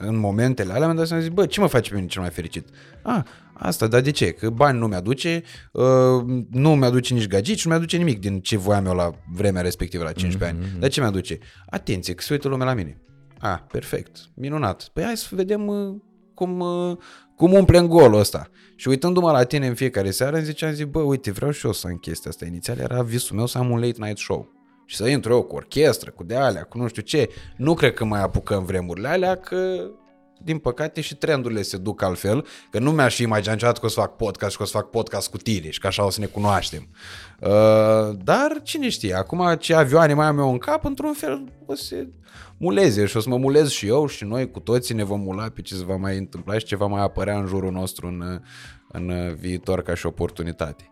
În 0.00 0.16
momentele 0.16 0.72
alea 0.72 0.84
mi-am 0.84 0.96
dat 0.96 1.06
seama, 1.06 1.22
zic, 1.22 1.32
bă, 1.32 1.46
ce 1.46 1.60
mă 1.60 1.66
face 1.66 1.90
pe 1.90 1.96
mine 1.96 2.06
cel 2.06 2.20
mai 2.20 2.30
fericit? 2.30 2.68
Ah, 3.02 3.20
Asta, 3.58 3.86
dar 3.86 4.00
de 4.00 4.10
ce? 4.10 4.30
Că 4.30 4.50
bani 4.50 4.78
nu 4.78 4.86
mi-aduce, 4.86 5.42
uh, 5.72 5.84
nu 6.50 6.74
mi-aduce 6.74 7.14
nici 7.14 7.26
gagici, 7.26 7.64
nu 7.64 7.70
mi-aduce 7.70 7.96
nimic 7.96 8.20
din 8.20 8.40
ce 8.40 8.56
voiam 8.56 8.86
eu 8.86 8.94
la 8.94 9.10
vremea 9.32 9.62
respectivă, 9.62 10.04
la 10.04 10.12
15 10.12 10.58
mm-hmm. 10.58 10.72
ani. 10.72 10.80
Dar 10.80 10.90
ce 10.90 11.00
mi-aduce? 11.00 11.38
Atenție, 11.66 12.14
că 12.14 12.22
se 12.22 12.32
uită 12.32 12.48
lumea 12.48 12.66
la 12.66 12.74
mine. 12.74 13.00
Ah, 13.38 13.58
perfect, 13.72 14.16
minunat. 14.34 14.88
Păi 14.92 15.04
hai 15.04 15.16
să 15.16 15.28
vedem 15.30 15.66
uh, 15.66 15.94
cum, 16.34 16.60
uh, 16.60 16.96
cum 17.36 17.52
umplem 17.52 17.86
golul 17.86 18.18
ăsta. 18.18 18.50
Și 18.76 18.88
uitându-mă 18.88 19.30
la 19.30 19.44
tine 19.44 19.66
în 19.66 19.74
fiecare 19.74 20.10
seară, 20.10 20.36
îmi 20.36 20.44
ziceam, 20.44 20.72
zic, 20.72 20.86
bă, 20.86 21.00
uite, 21.00 21.30
vreau 21.30 21.50
și 21.50 21.66
eu 21.66 21.72
să 21.72 21.86
am 21.86 21.96
chestia 21.96 22.30
asta. 22.30 22.46
Inițial 22.46 22.78
era 22.78 23.02
visul 23.02 23.36
meu 23.36 23.46
să 23.46 23.58
am 23.58 23.70
un 23.70 23.80
late 23.80 23.96
night 23.98 24.18
show. 24.18 24.52
Și 24.86 24.96
să 24.96 25.08
intru 25.08 25.32
eu 25.32 25.42
cu 25.42 25.54
orchestră, 25.54 26.10
cu 26.10 26.24
de 26.24 26.34
alea, 26.36 26.62
cu 26.62 26.78
nu 26.78 26.88
știu 26.88 27.02
ce. 27.02 27.28
Nu 27.56 27.74
cred 27.74 27.94
că 27.94 28.04
mai 28.04 28.22
apucăm 28.22 28.64
vremurile 28.64 29.08
alea, 29.08 29.34
că 29.34 29.90
din 30.42 30.58
păcate 30.58 31.00
și 31.00 31.16
trendurile 31.16 31.62
se 31.62 31.76
duc 31.76 32.02
altfel, 32.02 32.46
că 32.70 32.78
nu 32.78 32.90
mi-aș 32.90 33.14
fi 33.14 33.22
imaginat 33.22 33.54
niciodată 33.54 33.80
că 33.80 33.86
o 33.86 33.88
să 33.88 34.00
fac 34.00 34.16
podcast 34.16 34.50
și 34.50 34.56
că 34.56 34.62
o 34.62 34.66
să 34.66 34.72
fac 34.72 34.90
podcast 34.90 35.30
cu 35.30 35.36
tine 35.36 35.70
și 35.70 35.80
că 35.80 35.86
așa 35.86 36.04
o 36.04 36.10
să 36.10 36.20
ne 36.20 36.26
cunoaștem. 36.26 36.88
Uh, 37.40 37.48
dar 38.24 38.60
cine 38.62 38.88
știe, 38.88 39.14
acum 39.14 39.54
ce 39.58 39.74
avioane 39.74 40.14
mai 40.14 40.26
am 40.26 40.38
eu 40.38 40.50
în 40.50 40.58
cap, 40.58 40.84
într-un 40.84 41.12
fel 41.12 41.44
o 41.66 41.74
să 41.74 41.84
se 41.84 42.08
muleze 42.56 43.06
și 43.06 43.16
o 43.16 43.20
să 43.20 43.28
mă 43.28 43.36
mulez 43.36 43.70
și 43.70 43.86
eu 43.86 44.06
și 44.06 44.24
noi 44.24 44.50
cu 44.50 44.60
toții 44.60 44.94
ne 44.94 45.04
vom 45.04 45.20
mula 45.20 45.48
pe 45.48 45.62
ce 45.62 45.74
se 45.74 45.84
va 45.84 45.96
mai 45.96 46.16
întâmpla 46.16 46.58
și 46.58 46.64
ce 46.64 46.76
va 46.76 46.86
mai 46.86 47.02
apărea 47.02 47.38
în 47.38 47.46
jurul 47.46 47.72
nostru 47.72 48.06
în, 48.06 48.40
în 48.88 49.34
viitor 49.34 49.82
ca 49.82 49.94
și 49.94 50.06
oportunitate. 50.06 50.90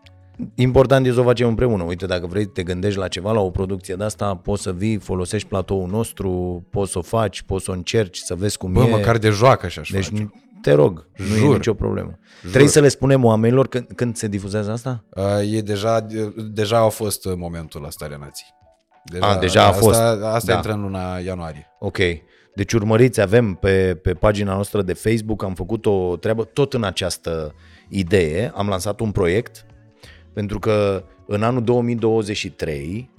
Important 0.55 1.05
e 1.05 1.11
să 1.11 1.19
o 1.19 1.23
facem 1.23 1.47
împreună. 1.47 1.83
Uite, 1.83 2.05
dacă 2.05 2.27
vrei 2.27 2.45
te 2.45 2.63
gândești 2.63 2.99
la 2.99 3.07
ceva, 3.07 3.31
la 3.31 3.39
o 3.39 3.49
producție 3.49 3.95
de 3.95 4.03
asta, 4.03 4.35
poți 4.35 4.61
să 4.61 4.71
vii, 4.71 4.97
folosești 4.97 5.47
platoul 5.47 5.87
nostru, 5.87 6.63
poți 6.69 6.91
să 6.91 6.97
o 6.97 7.01
faci, 7.01 7.41
poți 7.41 7.63
să 7.63 7.71
o 7.71 7.73
încerci, 7.73 8.17
să 8.17 8.35
vezi 8.35 8.57
cum 8.57 8.73
Bă, 8.73 8.83
e. 8.83 8.89
măcar 8.89 9.17
de 9.17 9.29
joacă 9.29 9.67
și 9.67 9.79
aș 9.79 9.89
deci, 9.89 10.09
face. 10.09 10.31
te 10.61 10.71
rog, 10.71 11.07
Jur. 11.15 11.37
nu 11.37 11.51
e 11.51 11.55
nicio 11.55 11.73
problemă. 11.73 12.19
Jur. 12.41 12.49
Trebuie 12.49 12.71
să 12.71 12.79
le 12.79 12.87
spunem 12.87 13.23
oamenilor 13.23 13.67
când, 13.67 13.87
când 13.95 14.15
se 14.15 14.27
difuzează 14.27 14.71
asta? 14.71 15.03
Uh, 15.09 15.53
e 15.53 15.61
deja, 15.61 16.05
deja 16.51 16.77
a 16.77 16.89
fost 16.89 17.27
momentul 17.35 17.81
la 17.81 17.89
Starea 17.89 18.17
Nației. 18.17 18.49
Deja, 19.03 19.25
a, 19.25 19.37
deja 19.37 19.63
a 19.63 19.67
asta, 19.67 19.81
fost. 19.81 19.99
Asta 20.23 20.51
da. 20.51 20.53
intră 20.53 20.71
în 20.71 20.81
luna 20.81 21.17
ianuarie. 21.17 21.67
Ok. 21.79 21.97
Deci 22.55 22.73
urmăriți, 22.73 23.21
avem 23.21 23.53
pe, 23.53 23.99
pe 24.01 24.13
pagina 24.13 24.53
noastră 24.53 24.81
de 24.81 24.93
Facebook, 24.93 25.43
am 25.43 25.53
făcut 25.53 25.85
o 25.85 26.15
treabă 26.15 26.43
tot 26.43 26.73
în 26.73 26.83
această 26.83 27.53
idee, 27.89 28.51
am 28.55 28.67
lansat 28.67 28.99
un 28.99 29.11
proiect 29.11 29.65
pentru 30.37 30.59
că 30.59 31.03
în 31.25 31.43
anul 31.43 31.63
2023, 31.63 33.09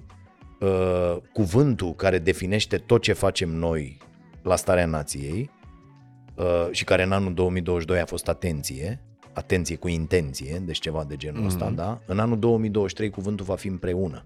uh, 0.61 1.17
cuvântul 1.33 1.95
care 1.95 2.19
definește 2.19 2.77
tot 2.77 3.03
ce 3.03 3.13
facem 3.13 3.49
noi 3.49 3.99
la 4.43 4.57
starea 4.57 4.87
nației 4.87 5.51
uh, 6.35 6.69
și 6.71 6.85
care 6.85 7.03
în 7.03 7.13
anul 7.13 7.35
2022 7.35 8.01
a 8.01 8.05
fost 8.05 8.29
atenție, 8.29 9.01
atenție 9.33 9.77
cu 9.77 9.89
intenție, 9.89 10.63
deci 10.65 10.79
ceva 10.79 11.05
de 11.05 11.17
genul 11.17 11.43
mm-hmm. 11.43 11.47
ăsta, 11.47 11.71
da? 11.71 12.01
În 12.07 12.19
anul 12.19 12.39
2023 12.39 13.11
cuvântul 13.11 13.45
va 13.45 13.55
fi 13.55 13.69
împreună. 13.69 14.25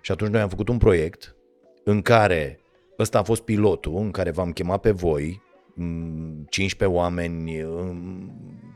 Și 0.00 0.12
atunci 0.12 0.30
noi 0.30 0.40
am 0.40 0.48
făcut 0.48 0.68
un 0.68 0.78
proiect 0.78 1.36
în 1.84 2.02
care 2.02 2.60
ăsta 2.98 3.18
a 3.18 3.22
fost 3.22 3.42
pilotul, 3.42 3.96
în 3.96 4.10
care 4.10 4.30
v-am 4.30 4.52
chemat 4.52 4.80
pe 4.80 4.90
voi, 4.90 5.42
15 6.48 6.98
oameni 6.98 7.64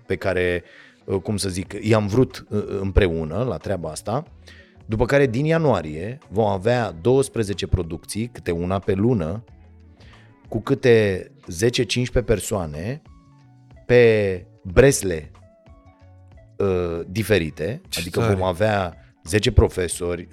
pe 0.07 0.17
care 0.17 0.63
Uh, 0.63 0.90
cum 1.19 1.37
să 1.37 1.49
zic, 1.49 1.75
i-am 1.81 2.07
vrut 2.07 2.47
uh, 2.49 2.65
împreună 2.81 3.43
la 3.43 3.57
treaba 3.57 3.91
asta, 3.91 4.25
după 4.87 5.05
care 5.05 5.27
din 5.27 5.45
ianuarie 5.45 6.19
vom 6.29 6.47
avea 6.47 6.91
12 7.01 7.67
producții, 7.67 8.29
câte 8.33 8.51
una 8.51 8.79
pe 8.79 8.93
lună, 8.93 9.45
cu 10.49 10.61
câte 10.61 11.31
10-15 12.21 12.25
persoane 12.25 13.03
pe 13.87 14.45
bresle 14.63 15.31
uh, 16.57 17.01
diferite, 17.07 17.81
Ce 17.89 18.01
adică 18.01 18.21
tare. 18.21 18.35
vom 18.35 18.43
avea 18.43 18.97
10 19.25 19.53
profesori, 19.53 20.29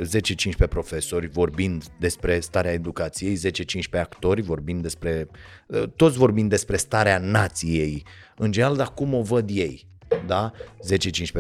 10-15 0.66 0.70
profesori 0.70 1.28
vorbind 1.28 1.84
despre 2.00 2.40
starea 2.40 2.72
educației, 2.72 3.38
10-15 3.38 4.00
actori 4.00 4.42
vorbind 4.42 4.82
despre, 4.82 5.28
uh, 5.68 5.84
toți 5.96 6.18
vorbind 6.18 6.50
despre 6.50 6.78
starea 6.78 7.18
nației, 7.18 8.04
în 8.38 8.52
general, 8.52 8.76
dar 8.76 8.94
cum 8.94 9.14
o 9.14 9.22
văd 9.22 9.50
ei. 9.50 9.88
Da? 10.26 10.52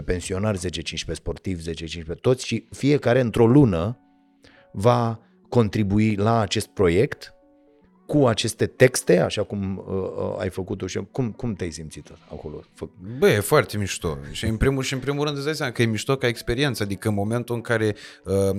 10-15 0.01 0.03
pensionari, 0.05 0.57
10-15 0.57 1.11
sportivi, 1.11 1.73
10-15 1.73 2.03
toți 2.21 2.45
și 2.45 2.67
fiecare 2.71 3.19
într-o 3.19 3.47
lună 3.47 3.99
va 4.71 5.19
contribui 5.49 6.15
la 6.15 6.39
acest 6.39 6.67
proiect 6.67 7.36
cu 8.08 8.27
aceste 8.27 8.66
texte, 8.66 9.19
așa 9.19 9.44
cum 9.44 9.84
uh, 9.88 9.94
uh, 9.94 10.36
ai 10.40 10.50
făcut-o 10.50 10.88
și 10.88 11.00
cum, 11.11 11.32
cum 11.32 11.53
te-ai 11.53 11.72
simțit 11.72 12.08
acolo? 12.32 12.64
Fă... 12.74 12.88
Bă, 13.18 13.30
e 13.30 13.40
foarte 13.40 13.77
mișto. 13.77 14.18
Și 14.32 14.45
în 14.45 14.58
primul 14.58 14.84
și 14.84 14.94
în 14.94 15.00
primul 15.00 15.24
rând 15.24 15.36
îți 15.36 15.45
dai 15.45 15.56
seama 15.56 15.72
că 15.72 15.82
e 15.82 15.86
mișto 15.86 16.16
ca 16.16 16.27
experiență. 16.27 16.84
Adică 16.84 17.08
în 17.08 17.14
momentul 17.14 17.56
în 17.56 17.61
care 17.61 17.95
uh, 18.24 18.34
uh, 18.34 18.56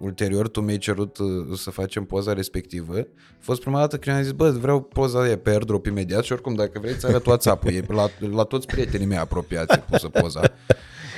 ulterior 0.00 0.48
tu 0.48 0.60
mi-ai 0.60 0.78
cerut 0.78 1.18
uh, 1.18 1.26
să 1.56 1.70
facem 1.70 2.04
poza 2.04 2.32
respectivă, 2.32 2.98
a 2.98 3.06
fost 3.38 3.60
prima 3.60 3.78
dată 3.78 3.98
când 3.98 4.16
am 4.16 4.22
zis, 4.22 4.32
bă, 4.32 4.50
vreau 4.50 4.82
poza 4.82 5.20
aia 5.20 5.38
pe 5.38 5.50
airdrop 5.50 5.86
imediat 5.86 6.24
și 6.24 6.32
oricum 6.32 6.54
dacă 6.54 6.78
vrei 6.78 6.92
îți 6.92 7.06
arăt 7.06 7.26
WhatsApp-ul. 7.26 7.72
E 7.72 7.84
la, 7.88 8.08
la 8.30 8.42
toți 8.42 8.66
prietenii 8.66 9.06
mei 9.06 9.18
apropiați 9.18 9.74
e 9.74 9.82
pusă 9.90 10.08
poza. 10.08 10.40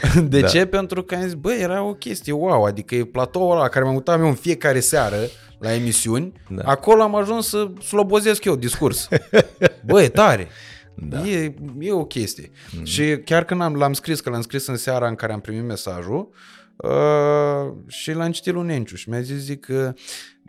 De 0.28 0.40
Da. 0.40 0.46
ce? 0.46 0.66
Pentru 0.66 1.02
că 1.02 1.14
am 1.14 1.22
zis, 1.22 1.34
bă, 1.34 1.52
era 1.52 1.82
o 1.82 1.94
chestie 1.94 2.32
wow, 2.32 2.64
adică 2.64 2.94
e 2.94 3.04
platoul 3.04 3.50
ăla 3.50 3.60
la 3.60 3.68
care 3.68 3.84
mă 3.84 3.90
mutam 3.90 4.20
eu 4.20 4.28
în 4.28 4.34
fiecare 4.34 4.80
seară 4.80 5.16
la 5.58 5.74
emisiuni, 5.74 6.32
da. 6.48 6.62
acolo 6.64 7.02
am 7.02 7.14
ajuns 7.14 7.48
să 7.48 7.70
slobozesc 7.86 8.44
eu 8.44 8.56
discurs. 8.56 9.08
Bă, 9.86 10.02
e 10.02 10.08
tare. 10.08 10.48
Da. 10.94 11.26
E, 11.26 11.54
e 11.78 11.92
o 11.92 12.04
chestie. 12.04 12.50
Mm-hmm. 12.50 12.82
Și 12.82 13.16
chiar 13.24 13.44
când 13.44 13.60
am, 13.62 13.74
l-am 13.74 13.92
scris, 13.92 14.20
că 14.20 14.30
l-am 14.30 14.40
scris 14.40 14.66
în 14.66 14.76
seara 14.76 15.08
în 15.08 15.14
care 15.14 15.32
am 15.32 15.40
primit 15.40 15.64
mesajul, 15.64 16.28
uh, 16.76 17.72
și 17.86 18.12
l-am 18.12 18.30
citit 18.30 18.52
lui 18.52 18.66
Nenciu 18.66 18.96
și 18.96 19.08
mi-a 19.08 19.20
zis, 19.20 19.36
zic, 19.36 19.64
că, 19.64 19.94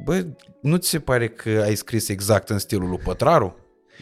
bă, 0.04 0.26
nu 0.62 0.76
ți 0.76 0.90
se 0.90 1.00
pare 1.00 1.28
că 1.28 1.62
ai 1.64 1.76
scris 1.76 2.10
exact 2.10 2.50
în 2.50 2.58
stilul 2.58 2.90
lui 2.90 2.98
Pătraru? 3.04 3.56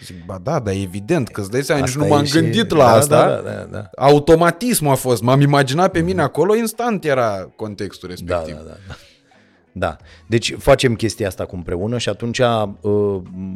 Zic, 0.04 0.26
ba 0.26 0.38
da, 0.44 0.60
dar 0.60 0.74
evident, 0.74 1.28
că 1.28 1.42
îți 1.42 1.52
dai 1.52 1.62
seama, 1.64 1.82
nici 1.82 1.90
Asta 1.90 2.02
nu 2.04 2.08
m-am 2.10 2.24
e 2.24 2.26
și- 2.26 2.34
gândit 2.40 2.70
la 2.72 2.78
da, 2.78 2.92
asta. 2.92 3.28
Da, 3.28 3.36
da, 3.42 3.52
da, 3.52 3.64
da. 3.72 3.90
Automatismul 3.96 4.92
a 4.92 4.96
fost, 4.96 5.22
m-am 5.22 5.42
imaginat 5.42 5.92
pe 5.92 6.00
mine 6.02 6.22
acolo, 6.22 6.56
instant 6.56 7.06
era 7.06 7.52
contextul 7.56 8.10
Da, 8.10 8.14
respectiv. 8.14 8.56
da, 8.56 8.62
da, 8.70 8.78
da. 8.88 8.96
Da. 9.72 9.96
Deci 10.28 10.56
facem 10.58 10.96
chestia 10.96 11.28
asta 11.28 11.46
cu 11.46 11.56
împreună 11.56 11.98
și 11.98 12.10
atunci 12.10 12.40
uh, 12.40 12.64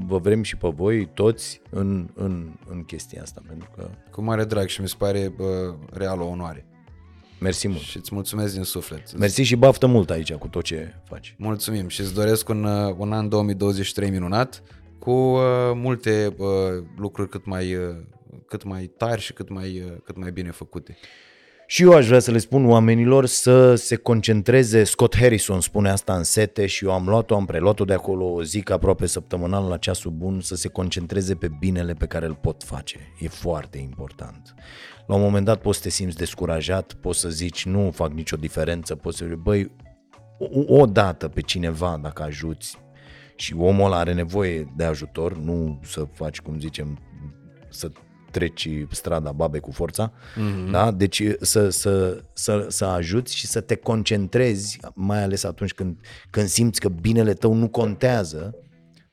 vă 0.05 0.17
vrem 0.21 0.43
și 0.43 0.55
pe 0.57 0.67
voi 0.75 1.09
toți 1.13 1.61
în, 1.69 2.09
în, 2.15 2.47
în 2.69 2.83
chestia 2.83 3.21
asta. 3.21 3.41
Pentru 3.47 3.69
că 3.77 3.89
Cu 4.11 4.21
mare 4.21 4.43
drag 4.45 4.67
și 4.67 4.81
mi 4.81 4.87
se 4.87 4.95
pare 4.97 5.33
bă, 5.37 5.73
real 5.93 6.21
o 6.21 6.25
onoare. 6.25 6.65
mersi 7.39 7.67
mult. 7.67 7.79
Și 7.81 7.97
îți 7.97 8.09
mulțumesc 8.13 8.53
din 8.53 8.63
suflet. 8.63 9.17
Mersi 9.17 9.41
și 9.41 9.55
baftă 9.55 9.87
mult 9.87 10.09
aici 10.09 10.33
cu 10.33 10.47
tot 10.47 10.63
ce 10.63 10.93
faci. 11.09 11.35
Mulțumim 11.37 11.87
și 11.87 12.01
îți 12.01 12.13
doresc 12.13 12.49
un, 12.49 12.63
uh, 12.63 12.95
un 12.97 13.13
an 13.13 13.29
2023 13.29 14.09
minunat 14.09 14.61
cu 15.01 15.11
uh, 15.11 15.41
multe 15.73 16.35
uh, 16.37 16.47
lucruri 16.97 17.29
cât 17.29 17.45
mai, 17.45 17.75
uh, 17.75 17.95
cât 18.47 18.63
mai 18.63 18.91
tari 18.97 19.21
și 19.21 19.33
cât 19.33 19.49
mai, 19.49 19.83
uh, 19.85 19.91
cât 20.03 20.17
mai 20.17 20.31
bine 20.31 20.51
făcute. 20.51 20.97
Și 21.67 21.83
eu 21.83 21.93
aș 21.93 22.07
vrea 22.07 22.19
să 22.19 22.31
le 22.31 22.37
spun 22.37 22.69
oamenilor 22.69 23.25
să 23.25 23.75
se 23.75 23.95
concentreze, 23.95 24.83
Scott 24.83 25.17
Harrison 25.17 25.61
spune 25.61 25.89
asta 25.89 26.15
în 26.15 26.23
sete 26.23 26.65
și 26.65 26.85
eu 26.85 26.91
am 26.91 27.07
luat-o, 27.07 27.35
am 27.35 27.45
preluat-o 27.45 27.85
de 27.85 27.93
acolo 27.93 28.25
o 28.25 28.43
zi 28.43 28.61
ca 28.61 28.73
aproape 28.73 29.05
săptămânal 29.05 29.67
la 29.67 29.77
ceasul 29.77 30.11
bun, 30.11 30.41
să 30.41 30.55
se 30.55 30.67
concentreze 30.67 31.35
pe 31.35 31.51
binele 31.59 31.93
pe 31.93 32.05
care 32.05 32.25
îl 32.25 32.35
pot 32.35 32.63
face. 32.63 33.13
E 33.19 33.27
foarte 33.27 33.77
important. 33.77 34.53
La 35.07 35.15
un 35.15 35.21
moment 35.21 35.45
dat 35.45 35.61
poți 35.61 35.77
să 35.77 35.83
te 35.83 35.89
simți 35.89 36.17
descurajat, 36.17 36.93
poți 36.93 37.19
să 37.19 37.29
zici 37.29 37.65
nu 37.65 37.91
fac 37.93 38.11
nicio 38.11 38.35
diferență, 38.35 38.95
poți 38.95 39.17
să 39.17 39.25
zici, 39.25 39.35
băi, 39.35 39.71
o, 40.39 40.79
o 40.79 40.85
dată 40.85 41.27
pe 41.27 41.41
cineva 41.41 41.99
dacă 42.01 42.23
ajuți 42.23 42.77
și 43.41 43.55
omul 43.57 43.85
ăla 43.85 43.97
are 43.97 44.13
nevoie 44.13 44.73
de 44.75 44.83
ajutor, 44.83 45.37
nu 45.37 45.79
să 45.83 46.07
faci, 46.13 46.41
cum 46.41 46.59
zicem, 46.59 46.99
să 47.69 47.91
treci 48.31 48.69
strada 48.89 49.31
babe 49.31 49.59
cu 49.59 49.71
forța, 49.71 50.11
mm-hmm. 50.11 50.71
da? 50.71 50.91
Deci 50.91 51.23
să, 51.39 51.69
să, 51.69 52.23
să, 52.33 52.65
să 52.69 52.85
ajuți 52.85 53.35
și 53.35 53.47
să 53.47 53.61
te 53.61 53.75
concentrezi, 53.75 54.79
mai 54.93 55.23
ales 55.23 55.43
atunci 55.43 55.73
când, 55.73 55.97
când 56.29 56.47
simți 56.47 56.79
că 56.79 56.89
binele 56.89 57.33
tău 57.33 57.53
nu 57.53 57.69
contează, 57.69 58.55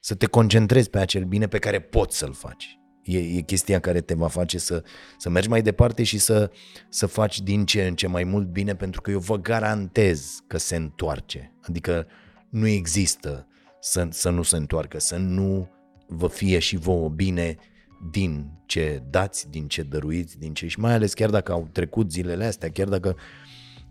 să 0.01 0.15
te 0.15 0.27
concentrezi 0.27 0.91
pe 0.91 0.99
acel 0.99 1.25
bine 1.25 1.47
pe 1.47 1.59
care 1.59 1.81
poți 1.81 2.19
să-l 2.19 2.33
faci. 2.33 2.79
E, 3.03 3.19
e 3.19 3.41
chestia 3.41 3.81
care 3.81 4.01
te 4.01 4.15
va 4.15 4.29
face 4.29 4.59
să, 4.59 4.83
să 5.19 5.31
mergi 5.31 5.49
mai 5.49 5.63
departe 5.63 6.03
și 6.03 6.19
să, 6.19 6.51
să 6.89 7.07
faci 7.07 7.41
din 7.41 7.65
ce 7.65 7.87
în 7.87 7.95
ce 7.95 8.07
mai 8.07 8.25
mult 8.25 8.47
bine, 8.47 8.75
pentru 8.75 9.01
că 9.01 9.11
eu 9.11 9.19
vă 9.19 9.37
garantez 9.37 10.39
că 10.47 10.59
se 10.59 10.77
întoarce. 10.77 11.53
Adică 11.63 12.07
nu 12.51 12.67
există 12.67 13.48
să, 13.81 14.07
să 14.11 14.31
nu 14.31 14.43
se 14.43 14.57
întoarcă, 14.57 14.99
să 14.99 15.17
nu 15.17 15.69
vă 16.07 16.29
fie 16.29 16.59
și 16.59 16.77
vouă 16.77 17.09
bine 17.09 17.57
din 18.11 18.51
ce 18.67 19.03
dați, 19.11 19.51
din 19.51 19.69
ce 19.69 19.83
dăruiți, 19.83 20.39
din 20.39 20.55
ce 20.55 20.67
și 20.67 20.81
mai 20.81 20.93
ales 20.93 21.15
chiar 21.15 21.31
dacă 21.31 21.53
au 21.53 21.69
trecut 21.73 22.11
zilele 22.11 22.45
astea, 22.45 22.71
chiar 22.71 22.89
dacă 22.89 23.17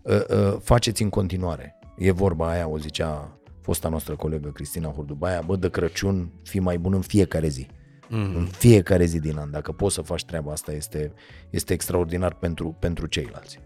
uh, 0.02 0.20
uh, 0.28 0.56
faceți 0.60 1.02
în 1.02 1.08
continuare. 1.08 1.78
E 1.96 2.10
vorba 2.10 2.50
aia, 2.50 2.68
o 2.68 2.78
zicea 2.78 3.38
fosta 3.60 3.88
noastră 3.88 4.16
colegă 4.16 4.48
Cristina 4.48 4.88
Hurdubaia, 4.88 5.40
bă, 5.40 5.56
de 5.56 5.70
Crăciun 5.70 6.32
fii 6.42 6.60
mai 6.60 6.78
bun 6.78 6.92
în 6.92 7.00
fiecare 7.00 7.48
zi. 7.48 7.66
Mm-hmm. 8.06 8.34
În 8.34 8.46
fiecare 8.46 9.04
zi 9.04 9.20
din 9.20 9.36
an. 9.36 9.50
Dacă 9.50 9.72
poți 9.72 9.94
să 9.94 10.02
faci 10.02 10.24
treaba 10.24 10.52
asta, 10.52 10.72
este, 10.72 11.12
este 11.50 11.72
extraordinar 11.72 12.34
pentru, 12.34 12.76
pentru 12.78 13.06
ceilalți. 13.06 13.60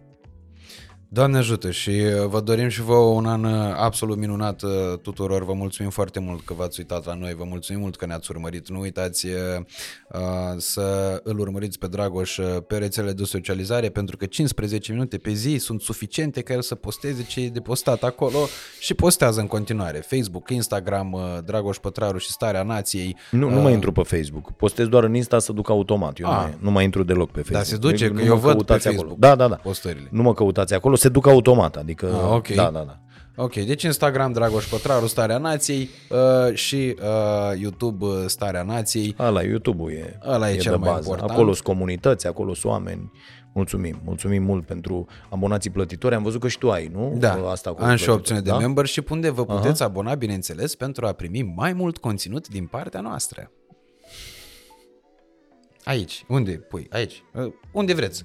Doamne 1.14 1.38
ajută 1.38 1.70
și 1.70 1.90
uh, 1.90 2.26
vă 2.26 2.40
dorim 2.40 2.68
și 2.68 2.82
vouă 2.82 3.14
un 3.14 3.26
an 3.26 3.44
uh, 3.44 3.74
absolut 3.76 4.16
minunat 4.16 4.62
uh, 4.62 4.70
tuturor. 5.02 5.44
Vă 5.44 5.52
mulțumim 5.52 5.90
foarte 5.90 6.20
mult 6.20 6.44
că 6.44 6.54
v-ați 6.54 6.80
uitat 6.80 7.04
la 7.04 7.14
noi, 7.14 7.34
vă 7.34 7.44
mulțumim 7.44 7.80
mult 7.80 7.96
că 7.96 8.06
ne-ați 8.06 8.30
urmărit. 8.30 8.68
Nu 8.68 8.80
uitați 8.80 9.26
uh, 9.26 9.32
uh, 10.12 10.20
să 10.56 11.20
îl 11.24 11.38
urmăriți 11.38 11.78
pe 11.78 11.86
Dragoș 11.86 12.36
uh, 12.36 12.56
pe 12.66 12.76
rețelele 12.76 13.12
de 13.12 13.24
socializare 13.24 13.88
pentru 13.88 14.16
că 14.16 14.26
15 14.26 14.92
minute 14.92 15.18
pe 15.18 15.32
zi 15.32 15.56
sunt 15.56 15.80
suficiente 15.80 16.40
ca 16.40 16.52
el 16.52 16.62
să 16.62 16.74
posteze 16.74 17.22
ce 17.22 17.40
e 17.40 17.48
de 17.48 17.60
postat 17.60 18.02
acolo 18.02 18.38
și 18.80 18.94
postează 18.94 19.40
în 19.40 19.46
continuare. 19.46 19.98
Facebook, 19.98 20.50
Instagram, 20.50 21.12
uh, 21.12 21.20
Dragoș 21.44 21.76
Pătraru 21.76 22.18
și 22.18 22.30
Starea 22.30 22.62
Nației. 22.62 23.16
Nu, 23.30 23.50
nu 23.50 23.60
mai 23.60 23.72
intru 23.72 23.92
pe 23.92 24.02
Facebook. 24.02 24.52
Postez 24.52 24.86
doar 24.86 25.04
în 25.04 25.14
Insta 25.14 25.38
să 25.38 25.52
duc 25.52 25.68
automat. 25.70 26.18
Eu 26.18 26.28
Ah. 26.28 26.34
nu, 26.34 26.40
mai, 26.42 26.56
nu 26.60 26.70
mai 26.70 26.84
intru 26.84 27.02
deloc 27.02 27.30
pe 27.30 27.40
Facebook. 27.40 27.58
Da, 27.58 27.68
se 27.68 27.76
duce, 27.76 28.06
Nu 28.06 28.14
că 28.14 28.20
mă 28.20 28.26
eu 28.26 28.36
văd 28.36 28.42
pe 28.42 28.56
căutați 28.56 28.82
Facebook 28.84 29.04
Acolo. 29.04 29.16
Da, 29.18 29.34
da, 29.34 29.48
da. 29.48 29.54
postările. 29.54 30.08
Nu 30.10 30.22
mă 30.22 30.34
căutați 30.34 30.74
acolo, 30.74 30.96
se 31.02 31.08
duc 31.08 31.26
automat. 31.26 31.76
Adică, 31.76 32.06
Ah, 32.06 32.34
ok. 32.34 32.48
da, 32.48 32.70
da, 32.70 32.80
da. 32.86 32.96
Ok, 33.36 33.54
deci 33.54 33.82
Instagram 33.82 34.32
Dragoș 34.32 34.64
Pătraru, 34.64 35.06
Starea 35.06 35.38
Nației 35.38 35.88
uh, 36.10 36.54
și 36.54 36.96
uh, 37.02 37.58
YouTube 37.60 38.04
uh, 38.04 38.12
Starea 38.26 38.62
Nației. 38.62 39.14
Ala, 39.16 39.42
YouTube-ul 39.42 39.90
e, 39.90 40.18
Ăla 40.26 40.50
e 40.50 40.54
e 40.54 40.56
cel 40.56 40.72
de 40.72 40.78
mai 40.78 40.88
bază. 40.88 41.00
important. 41.02 41.30
Acolo 41.30 41.52
sunt 41.52 41.64
comunități, 41.66 42.26
acolo 42.26 42.54
sunt 42.54 42.72
oameni. 42.72 43.10
Mulțumim, 43.54 44.00
mulțumim 44.04 44.42
mult 44.42 44.66
pentru 44.66 45.06
abonații 45.30 45.70
plătitori. 45.70 46.14
Am 46.14 46.22
văzut 46.22 46.40
că 46.40 46.48
și 46.48 46.58
tu 46.58 46.70
ai, 46.70 46.90
nu? 46.94 47.14
Da, 47.18 47.32
Asta 47.50 47.70
cu 47.70 47.76
am 47.82 47.96
și 47.96 48.04
plătitori, 48.04 48.16
opțiune 48.18 48.40
de 48.40 48.50
da? 48.50 48.56
membership 48.58 49.10
unde 49.10 49.30
vă 49.30 49.44
puteți 49.44 49.82
abona, 49.82 50.14
bineînțeles, 50.14 50.74
pentru 50.74 51.06
a 51.06 51.12
primi 51.12 51.52
mai 51.56 51.72
mult 51.72 51.98
conținut 51.98 52.48
din 52.48 52.66
partea 52.66 53.00
noastră. 53.00 53.50
Aici. 55.84 56.24
Unde 56.28 56.50
pui? 56.52 56.86
Aici. 56.90 57.22
Uh, 57.32 57.52
Unde 57.70 57.94
vreți. 57.94 58.24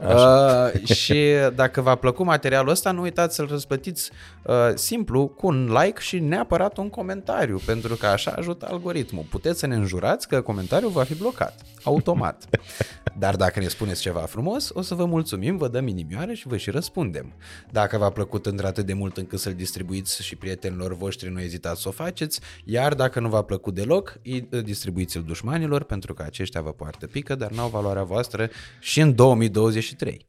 Uh, 0.00 0.84
și 0.94 1.34
dacă 1.54 1.80
v-a 1.80 1.94
plăcut 1.94 2.26
materialul 2.26 2.70
ăsta, 2.70 2.90
nu 2.90 3.00
uitați 3.00 3.34
să-l 3.34 3.46
răsplătiți 3.46 4.10
uh, 4.10 4.37
simplu 4.74 5.28
cu 5.28 5.46
un 5.46 5.72
like 5.82 6.00
și 6.00 6.18
neapărat 6.18 6.76
un 6.76 6.90
comentariu, 6.90 7.60
pentru 7.66 7.94
că 7.94 8.06
așa 8.06 8.30
ajută 8.30 8.66
algoritmul. 8.70 9.24
Puteți 9.30 9.58
să 9.58 9.66
ne 9.66 9.74
înjurați 9.74 10.28
că 10.28 10.40
comentariul 10.40 10.90
va 10.90 11.04
fi 11.04 11.14
blocat, 11.14 11.62
automat. 11.82 12.44
Dar 13.18 13.36
dacă 13.36 13.60
ne 13.60 13.68
spuneți 13.68 14.00
ceva 14.00 14.20
frumos, 14.20 14.70
o 14.72 14.82
să 14.82 14.94
vă 14.94 15.04
mulțumim, 15.04 15.56
vă 15.56 15.68
dăm 15.68 15.86
inimioare 15.86 16.34
și 16.34 16.48
vă 16.48 16.56
și 16.56 16.70
răspundem. 16.70 17.32
Dacă 17.70 17.98
v-a 17.98 18.10
plăcut 18.10 18.46
într-atât 18.46 18.86
de 18.86 18.92
mult 18.92 19.16
încât 19.16 19.38
să-l 19.38 19.54
distribuiți 19.54 20.22
și 20.22 20.36
prietenilor 20.36 20.96
voștri, 20.96 21.30
nu 21.30 21.40
ezitați 21.40 21.82
să 21.82 21.88
o 21.88 21.92
faceți, 21.92 22.40
iar 22.64 22.94
dacă 22.94 23.20
nu 23.20 23.28
v-a 23.28 23.42
plăcut 23.42 23.74
deloc, 23.74 24.18
îi 24.24 24.48
distribuiți-l 24.62 25.22
dușmanilor, 25.22 25.82
pentru 25.82 26.14
că 26.14 26.22
aceștia 26.22 26.60
vă 26.60 26.72
poartă 26.72 27.06
pică, 27.06 27.34
dar 27.34 27.50
n-au 27.50 27.68
valoarea 27.68 28.02
voastră 28.02 28.50
și 28.80 29.00
în 29.00 29.14
2023. 29.14 30.26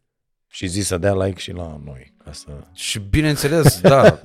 Și 0.49 0.67
zi 0.67 0.81
să 0.81 0.97
dea 0.97 1.13
like 1.13 1.39
și 1.39 1.51
la 1.51 1.81
noi. 1.85 2.13
Ca 2.23 2.31
să... 2.31 2.47
Și 2.73 2.99
bineînțeles, 2.99 3.81
da, 3.81 4.21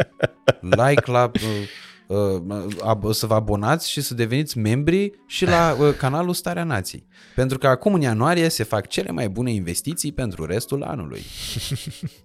like 0.86 1.10
la... 1.10 1.30
Uh, 1.34 2.16
uh, 2.16 2.66
ab- 2.82 3.10
să 3.12 3.26
vă 3.26 3.34
abonați 3.34 3.90
și 3.90 4.00
să 4.00 4.14
deveniți 4.14 4.58
membri 4.58 5.10
și 5.26 5.44
la 5.44 5.76
uh, 5.80 5.94
canalul 5.96 6.34
Starea 6.34 6.64
Nației. 6.64 7.06
Pentru 7.34 7.58
că 7.58 7.66
acum 7.66 7.94
în 7.94 8.00
ianuarie 8.00 8.48
se 8.48 8.62
fac 8.62 8.86
cele 8.86 9.10
mai 9.10 9.28
bune 9.28 9.50
investiții 9.50 10.12
pentru 10.12 10.44
restul 10.44 10.82
anului. 10.82 11.22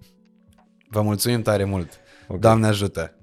Vă 0.92 1.02
mulțumim 1.02 1.42
tare 1.42 1.64
mult. 1.64 2.00
Okay. 2.26 2.38
Doamne 2.38 2.66
ajută! 2.66 3.19